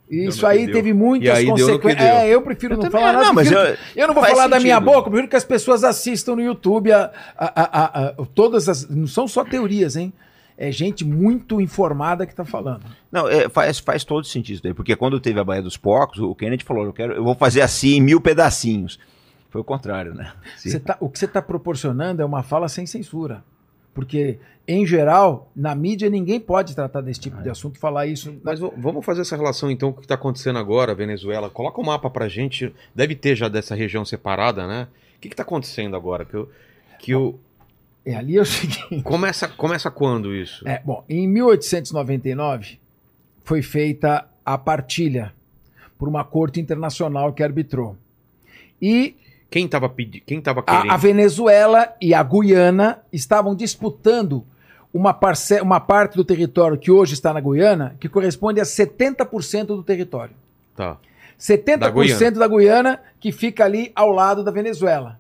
Isso 0.10 0.46
aí 0.46 0.66
deu. 0.66 0.76
teve 0.76 0.94
muitas 0.94 1.30
consequências. 1.50 2.06
É, 2.08 2.28
eu 2.30 2.42
prefiro 2.44 2.76
não 2.76 2.84
também- 2.84 3.00
falar 3.02 3.14
nada. 3.14 3.26
não, 3.26 3.34
mas 3.34 3.48
prefiro- 3.48 3.70
eu- 3.96 4.02
eu 4.04 4.08
não 4.08 4.14
vou 4.14 4.24
falar 4.24 4.48
da 4.48 4.60
minha 4.60 4.76
sentido. 4.76 4.86
boca, 4.94 5.08
eu 5.08 5.12
prefiro 5.12 5.28
que 5.30 5.36
as 5.36 5.46
pessoas 5.46 5.84
assistam 5.84 6.36
no 6.36 6.42
YouTube 6.42 6.92
a, 6.92 7.10
a- 7.36 7.62
a- 7.62 7.70
a- 7.84 8.08
a- 8.10 8.14
todas 8.36 8.70
as. 8.70 8.88
Não 8.90 9.08
são 9.08 9.28
só 9.28 9.44
teorias, 9.44 9.96
hein? 9.96 10.14
É 10.58 10.72
gente 10.72 11.04
muito 11.04 11.60
informada 11.60 12.26
que 12.26 12.36
tá 12.36 12.46
falando. 12.46 12.86
Não, 13.12 13.28
é, 13.28 13.50
faz, 13.50 13.80
faz 13.80 14.04
todo 14.04 14.26
sentido 14.26 14.56
isso 14.56 14.64
daí, 14.64 14.74
porque 14.74 14.96
quando 14.96 15.20
teve 15.20 15.40
a 15.40 15.44
Baía 15.44 15.62
dos 15.62 15.78
Porcos, 15.78 16.20
o 16.20 16.36
Kennedy 16.36 16.64
falou, 16.64 16.86
eu, 16.86 16.94
quero, 16.94 17.14
eu 17.14 17.24
vou 17.24 17.36
fazer 17.36 17.62
assim 17.62 17.96
em 17.96 18.02
mil 18.02 18.22
pedacinhos. 18.22 19.00
Foi 19.50 19.62
o 19.62 19.64
contrário, 19.64 20.14
né? 20.14 20.34
Tá- 20.86 20.98
o 21.00 21.10
que 21.10 21.20
você 21.20 21.26
está 21.26 21.42
proporcionando 21.42 22.22
é 22.22 22.26
uma 22.26 22.44
fala 22.44 22.68
sem 22.68 22.86
censura. 22.86 23.44
Porque, 23.94 24.40
em 24.68 24.86
geral, 24.86 25.52
na 25.56 25.76
mídia 25.76 26.10
ninguém 26.10 26.40
pode 26.40 26.74
tratar 26.74 27.02
desse 27.02 27.20
tipo 27.20 27.42
de 27.42 27.50
assunto, 27.50 27.78
falar 27.78 28.08
isso. 28.08 28.36
Mas 28.44 28.60
vamos 28.60 29.06
fazer 29.06 29.22
essa 29.22 29.36
relação 29.36 29.70
então 29.70 29.92
com 29.92 29.98
o 29.98 30.02
que 30.02 30.06
está 30.06 30.16
acontecendo 30.16 30.58
agora, 30.58 30.96
Venezuela. 30.96 31.50
Coloca 31.50 31.80
o 31.80 31.86
mapa 31.86 32.10
pra 32.10 32.28
gente. 32.28 32.74
Deve 32.96 33.16
ter 33.16 33.36
já 33.36 33.48
dessa 33.48 33.76
região 33.76 34.04
separada, 34.04 34.66
né? 34.66 34.88
O 35.18 35.20
que 35.20 35.28
está 35.28 35.44
acontecendo 35.44 35.96
agora? 35.96 36.26
Que, 36.26 36.36
eu, 36.36 36.50
que 36.98 37.12
eu, 37.12 37.40
É, 38.06 38.16
ali 38.16 38.38
é 38.38 38.42
o 38.42 38.46
seguinte. 38.46 39.02
começa, 39.04 39.48
começa 39.48 39.90
quando 39.90 40.34
isso? 40.36 40.68
É, 40.68 40.82
bom, 40.84 41.04
em 41.08 41.28
1899 41.28 42.80
foi 43.44 43.62
feita 43.62 44.26
a 44.46 44.58
partilha 44.58 45.34
por 45.98 46.08
uma 46.10 46.24
corte 46.24 46.60
internacional 46.60 47.32
que 47.34 47.42
arbitrou. 47.44 47.96
E 48.82 49.16
Quem 49.50 49.66
estava 49.66 49.88
pedindo? 49.88 50.24
Quem 50.26 50.42
tava 50.42 50.62
querendo? 50.64 50.92
a, 50.92 50.94
a 50.96 50.98
Venezuela 50.98 51.94
e 52.02 52.14
a 52.14 52.22
Guiana 52.24 53.00
estavam 53.12 53.56
disputando 53.56 54.46
uma, 54.94 55.14
parce- 55.14 55.62
uma 55.62 55.80
parte 55.80 56.16
do 56.18 56.26
território 56.26 56.78
que 56.78 56.92
hoje 56.92 57.14
está 57.14 57.34
na 57.34 57.40
Guiana, 57.40 57.96
que 58.00 58.10
corresponde 58.10 58.60
a 58.60 58.64
70% 58.64 59.66
do 59.68 59.84
território. 59.84 60.36
Tá. 60.76 60.98
70% 61.40 61.78
Da 61.78 61.88
da 61.88 61.90
Guiana. 61.92 62.48
Guiana. 62.50 63.00
que 63.20 63.32
fica 63.32 63.64
ali 63.64 63.92
ao 63.96 64.12
lado 64.12 64.44
da 64.44 64.52
Venezuela. 64.52 65.20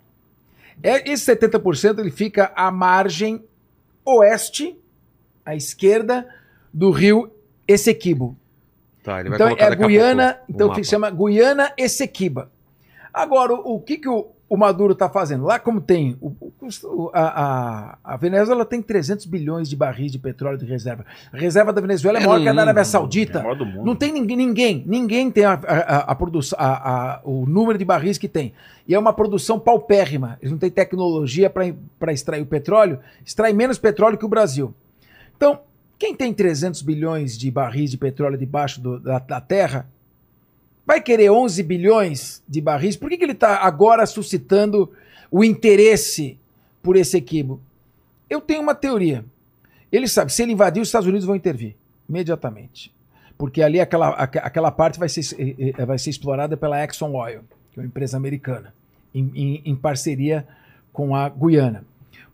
É, 0.83 1.09
esse 1.09 1.33
70% 1.33 1.99
ele 1.99 2.11
fica 2.11 2.51
à 2.55 2.69
margem 2.69 3.43
oeste, 4.05 4.77
à 5.45 5.55
esquerda, 5.55 6.27
do 6.73 6.91
rio 6.91 7.31
Essequibo. 7.65 8.37
Tá, 9.01 9.21
Então 9.21 9.47
é 9.49 9.75
Guiana, 9.75 10.39
então 10.49 10.73
se 10.75 10.83
chama 10.83 11.09
Guiana 11.09 11.73
Essequiba. 11.77 12.51
Agora, 13.13 13.53
o, 13.53 13.75
o 13.75 13.79
que, 13.79 13.97
que 13.97 14.09
o, 14.09 14.31
o 14.53 14.57
Maduro 14.57 14.93
está 14.93 15.09
fazendo? 15.09 15.45
Lá 15.45 15.57
como 15.57 15.81
tem, 15.81 16.15
o- 16.21 16.35
o- 16.61 17.11
a, 17.13 17.97
a, 18.03 18.17
Venezuela 18.17 18.63
tem 18.63 18.81
300 18.81 19.25
bilhões 19.25 19.67
de 19.67 19.75
barris 19.75 20.11
de 20.11 20.19
petróleo 20.19 20.57
de 20.59 20.65
reserva. 20.65 21.05
A 21.31 21.37
reserva 21.37 21.73
da 21.73 21.81
Venezuela 21.81 22.19
é 22.19 22.21
É, 22.23 22.27
maior 22.27 22.39
que 22.41 22.47
a 22.47 22.53
da 22.53 22.61
Arábia 22.61 22.81
não- 22.81 22.85
Saudita. 22.85 23.39
É. 23.39 23.83
Não 23.83 23.95
tem 23.95 24.11
ninguém, 24.11 24.37
ninguém, 24.37 24.83
ninguém 24.85 25.31
tem 25.31 25.45
a, 25.45 25.53
a, 25.53 26.13
produção, 26.15 26.57
o 27.23 27.45
número 27.47 27.79
de 27.79 27.85
barris 27.85 28.17
que 28.17 28.27
tem. 28.27 28.53
E 28.87 28.93
é 28.93 28.99
uma 28.99 29.11
produção 29.13 29.59
paupérrima. 29.59 30.37
Eles 30.41 30.51
não 30.51 30.59
têm 30.59 30.69
tecnologia 30.69 31.49
para 31.49 32.11
extrair 32.13 32.41
o 32.41 32.45
petróleo, 32.45 32.99
extrai 33.25 33.53
menos 33.53 33.77
petróleo 33.79 34.17
que 34.17 34.25
o 34.25 34.29
Brasil. 34.29 34.73
Então, 35.35 35.61
quem 35.97 36.13
tem 36.13 36.33
300 36.33 36.81
bilhões 36.81 37.37
de 37.37 37.49
barris 37.49 37.89
de 37.89 37.97
petróleo 37.97 38.37
debaixo 38.37 38.79
do- 38.81 38.99
da, 38.99 39.17
da 39.19 39.41
terra 39.41 39.87
vai 40.85 41.01
querer 41.01 41.29
11 41.31 41.61
bilhões 41.63 42.43
de 42.47 42.59
barris. 42.61 42.95
Por 42.95 43.09
que, 43.09 43.17
que 43.17 43.23
ele 43.23 43.31
está 43.33 43.57
agora 43.57 44.05
suscitando 44.05 44.91
o 45.31 45.43
interesse 45.43 46.37
por 46.81 46.95
esse 46.95 47.17
equibo? 47.17 47.59
Eu 48.29 48.41
tenho 48.41 48.61
uma 48.61 48.75
teoria. 48.75 49.23
Ele 49.91 50.07
sabe, 50.07 50.33
se 50.33 50.41
ele 50.43 50.53
invadir, 50.53 50.81
os 50.81 50.87
Estados 50.87 51.07
Unidos 51.07 51.25
vão 51.25 51.35
intervir 51.35 51.75
imediatamente. 52.09 52.91
Porque 53.37 53.61
ali 53.61 53.79
aquela, 53.79 54.09
aque- 54.09 54.39
aquela 54.39 54.71
parte 54.71 54.99
vai 54.99 55.09
ser, 55.09 55.21
eh, 55.39 55.73
eh, 55.77 55.85
vai 55.85 55.97
ser 55.97 56.09
explorada 56.09 56.55
pela 56.57 56.83
Exxon 56.83 57.13
Oil, 57.13 57.41
que 57.71 57.79
é 57.79 57.81
uma 57.83 57.87
empresa 57.87 58.15
americana, 58.17 58.73
em, 59.13 59.31
em- 59.35 59.61
em 59.65 59.75
parceria 59.75 60.47
com 60.91 61.15
a 61.15 61.29
Guiana. 61.29 61.83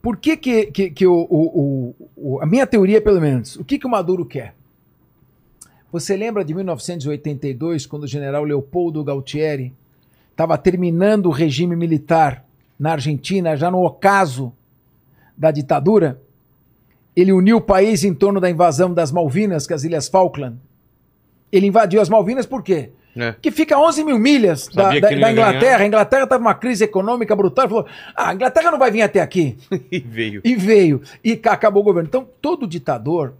Por 0.01 0.17
que, 0.17 0.37
que, 0.37 0.65
que, 0.67 0.89
que 0.89 1.07
o- 1.07 1.27
o- 1.29 1.95
o- 2.15 2.39
a 2.41 2.45
minha 2.45 2.65
teoria, 2.67 3.01
pelo 3.01 3.19
menos, 3.19 3.55
o 3.57 3.63
que, 3.65 3.77
que 3.79 3.85
o 3.85 3.89
Maduro 3.89 4.25
quer? 4.25 4.53
Você 5.91 6.15
lembra 6.15 6.43
de 6.45 6.53
1982, 6.53 7.85
quando 7.85 8.03
o 8.03 8.07
general 8.07 8.43
Leopoldo 8.43 9.03
Galtieri 9.03 9.73
estava 10.31 10.57
terminando 10.57 11.25
o 11.27 11.31
regime 11.31 11.75
militar 11.75 12.45
na 12.77 12.91
Argentina, 12.93 13.55
já 13.57 13.69
no 13.71 13.83
ocaso 13.83 14.53
da 15.37 15.51
ditadura? 15.51 16.21
Ele 17.15 17.31
uniu 17.33 17.57
o 17.57 17.61
país 17.61 18.03
em 18.03 18.13
torno 18.13 18.39
da 18.39 18.49
invasão 18.49 18.93
das 18.93 19.11
Malvinas, 19.11 19.65
que 19.65 19.73
é 19.73 19.75
as 19.75 19.83
Ilhas 19.83 20.07
Falkland. 20.07 20.57
Ele 21.51 21.65
invadiu 21.67 21.99
as 22.01 22.07
Malvinas 22.07 22.45
por 22.45 22.61
quê? 22.63 22.91
É. 23.17 23.33
Que 23.41 23.49
fica 23.49 23.75
a 23.75 23.81
11 23.81 24.03
mil 24.03 24.19
milhas 24.19 24.67
da, 24.67 24.83
da- 24.93 24.99
da 24.99 25.11
Inglaterra. 25.31 25.51
ganhar. 25.59 25.81
A 25.81 25.87
Inglaterra 25.87 26.23
estava 26.23 26.41
numa 26.43 26.53
crise 26.53 26.83
econômica 26.83 27.35
brutal. 27.35 27.67
Falou: 27.67 27.85
ah, 28.15 28.29
a 28.29 28.33
Inglaterra 28.35 28.69
não 28.71 28.77
vai 28.77 28.91
vir 28.91 29.01
até 29.01 29.19
aqui. 29.19 29.57
E 29.91 29.99
veio. 29.99 30.41
E 30.45 30.55
veio. 30.55 31.01
E 31.23 31.35
ca- 31.35 31.53
acabou 31.53 31.81
o 31.81 31.83
governo. 31.85 32.07
Então, 32.07 32.25
todo 32.39 32.67
ditador, 32.67 33.33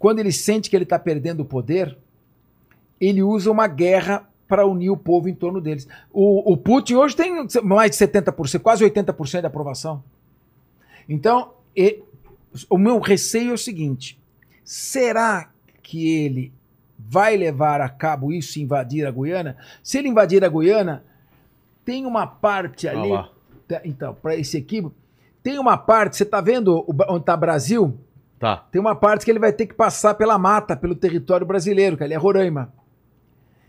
quando 0.00 0.18
ele 0.18 0.32
sente 0.32 0.70
que 0.70 0.74
ele 0.74 0.84
está 0.84 0.98
perdendo 0.98 1.40
o 1.40 1.44
poder, 1.44 1.96
ele 2.98 3.22
usa 3.22 3.50
uma 3.50 3.66
guerra 3.66 4.26
para 4.48 4.66
unir 4.66 4.88
o 4.88 4.96
povo 4.96 5.28
em 5.28 5.34
torno 5.34 5.60
deles. 5.60 5.86
O, 6.10 6.54
o 6.54 6.56
Putin 6.56 6.94
hoje 6.94 7.14
tem 7.14 7.46
mais 7.62 7.90
de 7.90 7.98
70%, 7.98 8.60
quase 8.60 8.82
80% 8.82 9.40
de 9.40 9.46
aprovação. 9.46 10.02
Então, 11.06 11.52
o 12.70 12.78
meu 12.78 12.98
receio 12.98 13.50
é 13.50 13.52
o 13.52 13.58
seguinte: 13.58 14.18
será 14.64 15.50
que 15.82 16.08
ele 16.08 16.50
vai 16.98 17.36
levar 17.36 17.82
a 17.82 17.88
cabo 17.90 18.32
isso 18.32 18.58
e 18.58 18.62
invadir 18.62 19.06
a 19.06 19.10
Guiana? 19.10 19.58
Se 19.82 19.98
ele 19.98 20.08
invadir 20.08 20.42
a 20.42 20.48
Guiana, 20.48 21.04
tem 21.84 22.06
uma 22.06 22.26
parte 22.26 22.88
Olha 22.88 22.98
ali. 22.98 23.28
Tá, 23.68 23.82
Então, 23.84 24.14
para 24.14 24.34
esse 24.34 24.56
equipe, 24.56 24.90
tem 25.42 25.58
uma 25.58 25.76
parte, 25.76 26.16
você 26.16 26.22
está 26.22 26.40
vendo 26.40 26.86
onde 27.06 27.20
está 27.20 27.36
Brasil? 27.36 27.98
Tá. 28.40 28.64
Tem 28.72 28.80
uma 28.80 28.94
parte 28.96 29.24
que 29.26 29.30
ele 29.30 29.38
vai 29.38 29.52
ter 29.52 29.66
que 29.66 29.74
passar 29.74 30.14
pela 30.14 30.38
mata, 30.38 30.74
pelo 30.74 30.94
território 30.94 31.46
brasileiro, 31.46 31.94
que 31.96 32.02
ali 32.02 32.14
é 32.14 32.16
Roraima. 32.16 32.72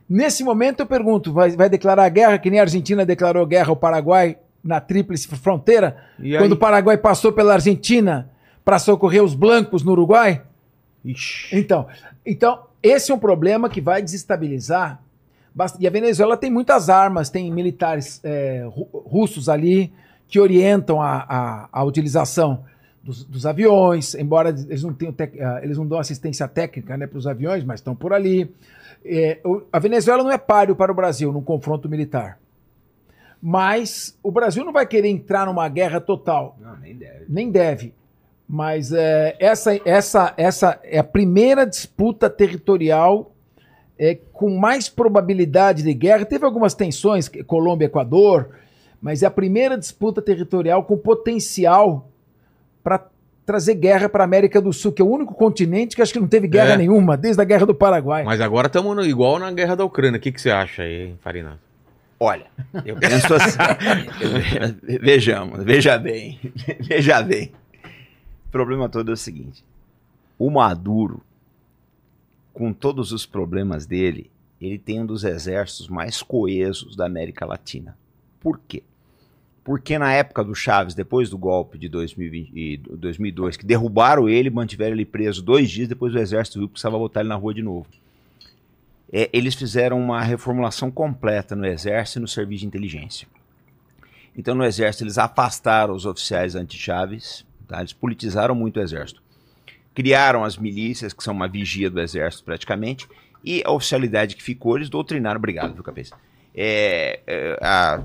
Nesse 0.09 0.43
momento 0.45 0.79
eu 0.79 0.85
pergunto, 0.85 1.31
vai, 1.33 1.51
vai 1.51 1.69
declarar 1.69 2.07
guerra, 2.07 2.37
que 2.39 2.49
nem 2.49 2.59
a 2.59 2.63
Argentina 2.63 3.05
declarou 3.05 3.45
guerra 3.45 3.69
ao 3.69 3.75
Paraguai 3.75 4.37
na 4.63 4.79
tríplice 4.79 5.27
fronteira? 5.27 5.97
E 6.17 6.31
quando 6.37 6.51
aí? 6.51 6.57
o 6.57 6.57
Paraguai 6.57 6.97
passou 6.97 7.33
pela 7.33 7.53
Argentina 7.53 8.29
para 8.63 8.79
socorrer 8.79 9.21
os 9.21 9.35
blancos 9.35 9.83
no 9.83 9.91
Uruguai? 9.91 10.41
Ixi. 11.03 11.53
Então, 11.57 11.87
então, 12.25 12.67
esse 12.81 13.11
é 13.11 13.15
um 13.15 13.19
problema 13.19 13.67
que 13.69 13.81
vai 13.81 14.01
desestabilizar. 14.01 15.01
E 15.79 15.85
a 15.85 15.91
Venezuela 15.91 16.37
tem 16.37 16.49
muitas 16.49 16.89
armas, 16.89 17.29
tem 17.29 17.51
militares 17.51 18.21
é, 18.23 18.65
ru- 18.69 18.87
russos 19.05 19.49
ali 19.49 19.91
que 20.29 20.39
orientam 20.39 21.01
a, 21.01 21.25
a, 21.27 21.69
a 21.73 21.83
utilização 21.83 22.63
dos, 23.03 23.23
dos 23.23 23.45
aviões, 23.45 24.13
embora 24.15 24.49
eles 24.49 24.83
não, 24.83 24.93
tenham 24.93 25.13
ah, 25.41 25.59
eles 25.63 25.77
não 25.77 25.87
dão 25.87 25.97
assistência 25.99 26.47
técnica 26.47 26.95
né, 26.97 27.07
para 27.07 27.17
os 27.17 27.25
aviões, 27.27 27.63
mas 27.63 27.79
estão 27.79 27.95
por 27.95 28.13
ali. 28.13 28.53
É, 29.03 29.39
o- 29.43 29.63
a 29.73 29.79
Venezuela 29.79 30.23
não 30.23 30.31
é 30.31 30.37
páreo 30.37 30.75
para 30.75 30.91
o 30.91 30.95
Brasil 30.95 31.31
num 31.31 31.41
confronto 31.41 31.89
militar. 31.89 32.39
Mas 33.41 34.15
o 34.21 34.31
Brasil 34.31 34.63
não 34.63 34.71
vai 34.71 34.85
querer 34.85 35.07
entrar 35.09 35.47
numa 35.47 35.67
guerra 35.67 35.99
total 35.99 36.55
Não, 36.61 36.77
nem 36.77 36.95
deve. 36.95 37.25
nem 37.27 37.49
deve. 37.51 37.93
Mas 38.47 38.91
é, 38.91 39.35
essa, 39.39 39.79
essa, 39.83 40.33
essa 40.37 40.79
é 40.83 40.99
a 40.99 41.03
primeira 41.03 41.65
disputa 41.65 42.29
territorial 42.29 43.31
é, 43.97 44.15
com 44.33 44.57
mais 44.57 44.89
probabilidade 44.89 45.81
de 45.81 45.93
guerra. 45.93 46.25
Teve 46.25 46.45
algumas 46.45 46.75
tensões, 46.75 47.29
Colômbia 47.47 47.85
e 47.85 47.87
Equador, 47.87 48.49
mas 49.01 49.23
é 49.23 49.25
a 49.25 49.31
primeira 49.31 49.75
disputa 49.77 50.21
territorial 50.21 50.83
com 50.83 50.95
potencial 50.97 52.10
para 52.83 53.07
trazer 53.45 53.75
guerra 53.75 54.07
para 54.07 54.23
a 54.23 54.25
América 54.25 54.61
do 54.61 54.71
Sul, 54.71 54.91
que 54.91 55.01
é 55.01 55.05
o 55.05 55.09
único 55.09 55.33
continente 55.33 55.95
que 55.95 56.01
acho 56.01 56.13
que 56.13 56.19
não 56.19 56.27
teve 56.27 56.47
guerra 56.47 56.73
É. 56.73 56.77
nenhuma, 56.77 57.17
desde 57.17 57.41
a 57.41 57.45
Guerra 57.45 57.65
do 57.65 57.75
Paraguai. 57.75 58.23
Mas 58.23 58.39
agora 58.39 58.67
estamos 58.67 59.05
igual 59.07 59.39
na 59.39 59.51
guerra 59.51 59.75
da 59.75 59.83
Ucrânia. 59.83 60.17
O 60.17 60.21
que, 60.21 60.31
que 60.31 60.39
você 60.41 60.51
acha 60.51 60.83
aí, 60.83 61.07
hein, 61.09 61.17
Farinato? 61.21 61.59
Olha, 62.19 62.45
eu 62.85 62.95
penso 62.99 63.33
assim. 63.33 63.57
Vejamos, 65.01 65.63
veja 65.63 65.97
bem. 65.97 66.39
Veja 66.81 67.21
bem. 67.21 67.51
O 68.47 68.51
problema 68.51 68.87
todo 68.87 69.09
é 69.09 69.13
o 69.13 69.17
seguinte: 69.17 69.63
o 70.37 70.49
Maduro, 70.51 71.21
com 72.53 72.71
todos 72.71 73.11
os 73.11 73.25
problemas 73.25 73.85
dele, 73.87 74.29
ele 74.61 74.77
tem 74.77 75.01
um 75.01 75.05
dos 75.05 75.23
exércitos 75.23 75.87
mais 75.87 76.21
coesos 76.21 76.95
da 76.95 77.05
América 77.07 77.45
Latina. 77.45 77.97
Por 78.39 78.59
quê? 78.67 78.83
Porque 79.71 79.97
na 79.97 80.11
época 80.11 80.43
do 80.43 80.53
Chaves, 80.53 80.93
depois 80.93 81.29
do 81.29 81.37
golpe 81.37 81.77
de 81.77 81.87
2020 81.87 82.51
e 82.53 82.75
2002, 82.75 83.55
que 83.55 83.65
derrubaram 83.65 84.27
ele, 84.27 84.49
mantiveram 84.49 84.93
ele 84.93 85.05
preso 85.05 85.41
dois 85.41 85.71
dias, 85.71 85.87
depois 85.87 86.13
o 86.13 86.19
exército 86.19 86.59
viu 86.59 86.67
que 86.67 86.73
precisava 86.73 86.97
botar 86.97 87.21
ele 87.21 87.29
na 87.29 87.35
rua 87.35 87.53
de 87.53 87.61
novo. 87.61 87.87
É, 89.13 89.29
eles 89.31 89.55
fizeram 89.55 89.97
uma 89.97 90.21
reformulação 90.21 90.91
completa 90.91 91.55
no 91.55 91.65
exército 91.65 92.19
e 92.19 92.21
no 92.21 92.27
serviço 92.27 92.59
de 92.59 92.67
inteligência. 92.67 93.29
Então, 94.35 94.53
no 94.53 94.65
exército, 94.65 95.05
eles 95.05 95.17
afastaram 95.17 95.95
os 95.95 96.05
oficiais 96.05 96.53
anti-Chaves, 96.53 97.45
tá? 97.65 97.79
eles 97.79 97.93
politizaram 97.93 98.53
muito 98.53 98.77
o 98.77 98.83
exército. 98.83 99.23
Criaram 99.95 100.43
as 100.43 100.57
milícias, 100.57 101.13
que 101.13 101.23
são 101.23 101.33
uma 101.33 101.47
vigia 101.47 101.89
do 101.89 102.01
exército 102.01 102.43
praticamente, 102.43 103.07
e 103.41 103.63
a 103.65 103.71
oficialidade 103.71 104.35
que 104.35 104.43
ficou, 104.43 104.75
eles 104.75 104.89
doutrinaram. 104.89 105.37
Obrigado, 105.37 105.73
viu, 105.73 105.81
cabeça? 105.81 106.13
É, 106.53 107.21
é, 107.25 107.57
a, 107.61 108.03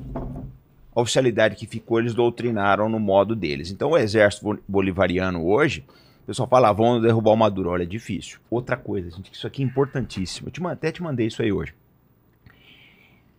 oficialidade 1.01 1.57
que 1.57 1.67
ficou, 1.67 1.99
eles 2.01 2.15
doutrinaram 2.15 2.89
no 2.89 2.99
modo 2.99 3.37
deles. 3.37 3.71
Então, 3.71 3.91
o 3.91 3.99
exército 3.99 4.45
bo- 4.45 4.59
bolivariano 4.67 5.45
hoje, 5.45 5.85
o 6.23 6.27
pessoal 6.27 6.49
fala, 6.49 6.71
ah, 6.71 7.01
derrubar 7.01 7.33
o 7.33 7.37
Maduro. 7.37 7.71
Olha, 7.71 7.83
é 7.83 7.87
difícil. 7.87 8.39
Outra 8.51 8.77
coisa, 8.77 9.11
gente, 9.11 9.33
isso 9.33 9.47
aqui 9.47 9.63
é 9.63 9.65
importantíssimo. 9.67 10.49
Eu 10.49 10.53
te, 10.53 10.65
até 10.67 10.91
te 10.91 11.03
mandei 11.03 11.27
isso 11.27 11.43
aí 11.43 11.53
hoje. 11.53 11.75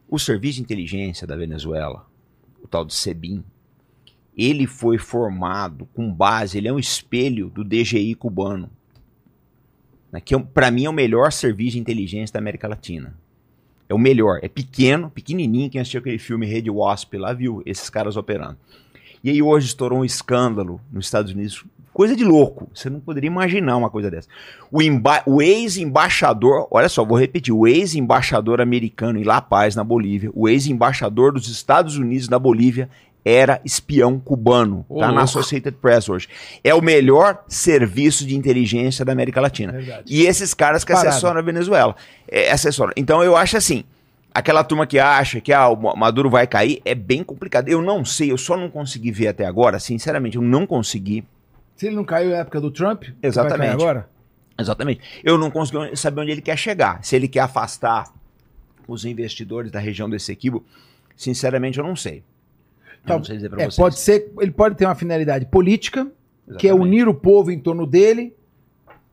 O 0.07 0.17
serviço 0.17 0.57
de 0.57 0.61
inteligência 0.63 1.27
da 1.27 1.35
Venezuela, 1.35 2.05
o 2.63 2.67
tal 2.67 2.85
de 2.85 2.93
SEBIN, 2.93 3.43
ele 4.37 4.67
foi 4.67 4.97
formado 4.97 5.87
com 5.93 6.13
base, 6.13 6.57
ele 6.57 6.67
é 6.67 6.71
um 6.73 6.79
espelho 6.79 7.49
do 7.49 7.63
DGI 7.63 8.13
cubano. 8.15 8.69
né, 10.11 10.21
Que 10.21 10.37
para 10.39 10.69
mim 10.71 10.85
é 10.85 10.89
o 10.89 10.93
melhor 10.93 11.31
serviço 11.31 11.71
de 11.73 11.79
inteligência 11.79 12.33
da 12.33 12.39
América 12.39 12.67
Latina. 12.67 13.17
É 13.89 13.93
o 13.93 13.97
melhor, 13.97 14.39
é 14.41 14.47
pequeno, 14.47 15.09
pequenininho, 15.09 15.69
quem 15.69 15.79
assistiu 15.79 15.99
aquele 15.99 16.17
filme 16.17 16.45
Rede 16.45 16.69
Wasp 16.69 17.13
lá 17.13 17.33
viu 17.33 17.61
esses 17.65 17.89
caras 17.89 18.17
operando. 18.17 18.57
E 19.23 19.29
aí 19.29 19.41
hoje 19.41 19.67
estourou 19.67 19.99
um 19.99 20.05
escândalo 20.05 20.79
nos 20.91 21.05
Estados 21.05 21.31
Unidos, 21.31 21.63
coisa 21.93 22.15
de 22.15 22.23
louco, 22.23 22.69
você 22.73 22.89
não 22.89 22.99
poderia 22.99 23.27
imaginar 23.27 23.75
uma 23.75 23.89
coisa 23.89 24.11
dessa. 24.11 24.27
O, 24.71 24.79
o 25.25 25.41
ex-embaixador, 25.41 26.67
olha 26.69 26.87
só, 26.87 27.03
vou 27.03 27.17
repetir, 27.17 27.53
o 27.53 27.65
ex-embaixador 27.65 28.61
americano 28.61 29.17
em 29.17 29.23
La 29.23 29.41
Paz, 29.41 29.75
na 29.75 29.83
Bolívia, 29.83 30.29
o 30.35 30.47
ex-embaixador 30.47 31.31
dos 31.31 31.49
Estados 31.49 31.97
Unidos 31.97 32.29
na 32.29 32.37
Bolívia, 32.37 32.89
era 33.29 33.59
espião 33.65 34.17
cubano, 34.19 34.85
Ô, 34.87 34.99
tá 34.99 35.11
na. 35.11 35.23
Associated 35.23 35.75
Press 35.81 36.07
hoje. 36.07 36.29
É 36.63 36.73
o 36.73 36.81
melhor 36.81 37.43
serviço 37.47 38.25
de 38.25 38.35
inteligência 38.37 39.03
da 39.03 39.11
América 39.11 39.41
Latina. 39.41 39.73
Verdade. 39.73 40.03
E 40.07 40.25
esses 40.25 40.53
caras 40.53 40.85
que 40.85 40.93
Parado. 40.93 41.09
assessoram 41.09 41.39
a 41.39 41.43
Venezuela. 41.43 41.93
É, 42.27 42.49
assessoram. 42.51 42.93
Então 42.95 43.21
eu 43.21 43.35
acho 43.35 43.57
assim, 43.57 43.83
aquela 44.33 44.63
turma 44.63 44.87
que 44.87 44.97
acha 44.97 45.41
que 45.41 45.51
ah, 45.51 45.67
o 45.67 45.75
Ma- 45.75 45.95
Maduro 45.95 46.29
vai 46.29 46.47
cair, 46.47 46.81
é 46.85 46.95
bem 46.95 47.21
complicado. 47.23 47.67
Eu 47.67 47.81
não 47.81 48.05
sei, 48.05 48.31
eu 48.31 48.37
só 48.37 48.55
não 48.55 48.69
consegui 48.69 49.11
ver 49.11 49.27
até 49.27 49.45
agora, 49.45 49.77
sinceramente, 49.79 50.37
eu 50.37 50.41
não 50.41 50.65
consegui 50.65 51.25
Se 51.75 51.87
ele 51.87 51.95
não 51.97 52.05
caiu 52.05 52.29
na 52.31 52.37
época 52.37 52.61
do 52.61 52.71
Trump, 52.71 53.03
Exatamente. 53.21 53.73
agora? 53.73 54.07
Exatamente. 54.57 55.01
Eu 55.23 55.37
não 55.37 55.51
consegui 55.51 55.95
saber 55.97 56.21
onde 56.21 56.31
ele 56.31 56.41
quer 56.41 56.57
chegar. 56.57 57.03
Se 57.03 57.15
ele 57.15 57.27
quer 57.27 57.41
afastar 57.41 58.05
os 58.87 59.03
investidores 59.03 59.69
da 59.69 59.79
região 59.79 60.09
do 60.09 60.15
Essequibo, 60.15 60.65
sinceramente 61.15 61.77
eu 61.77 61.83
não 61.83 61.95
sei. 61.95 62.23
Tá, 63.05 63.17
não 63.17 63.23
sei 63.23 63.35
dizer 63.37 63.49
pra 63.49 63.61
É, 63.61 63.65
vocês. 63.65 63.75
pode 63.77 63.99
ser, 63.99 64.31
ele 64.39 64.51
pode 64.51 64.75
ter 64.75 64.85
uma 64.85 64.95
finalidade 64.95 65.45
política, 65.45 66.05
que 66.57 66.67
é 66.67 66.71
Exatamente. 66.71 66.81
unir 66.87 67.07
o 67.07 67.13
povo 67.13 67.51
em 67.51 67.59
torno 67.59 67.85
dele 67.85 68.33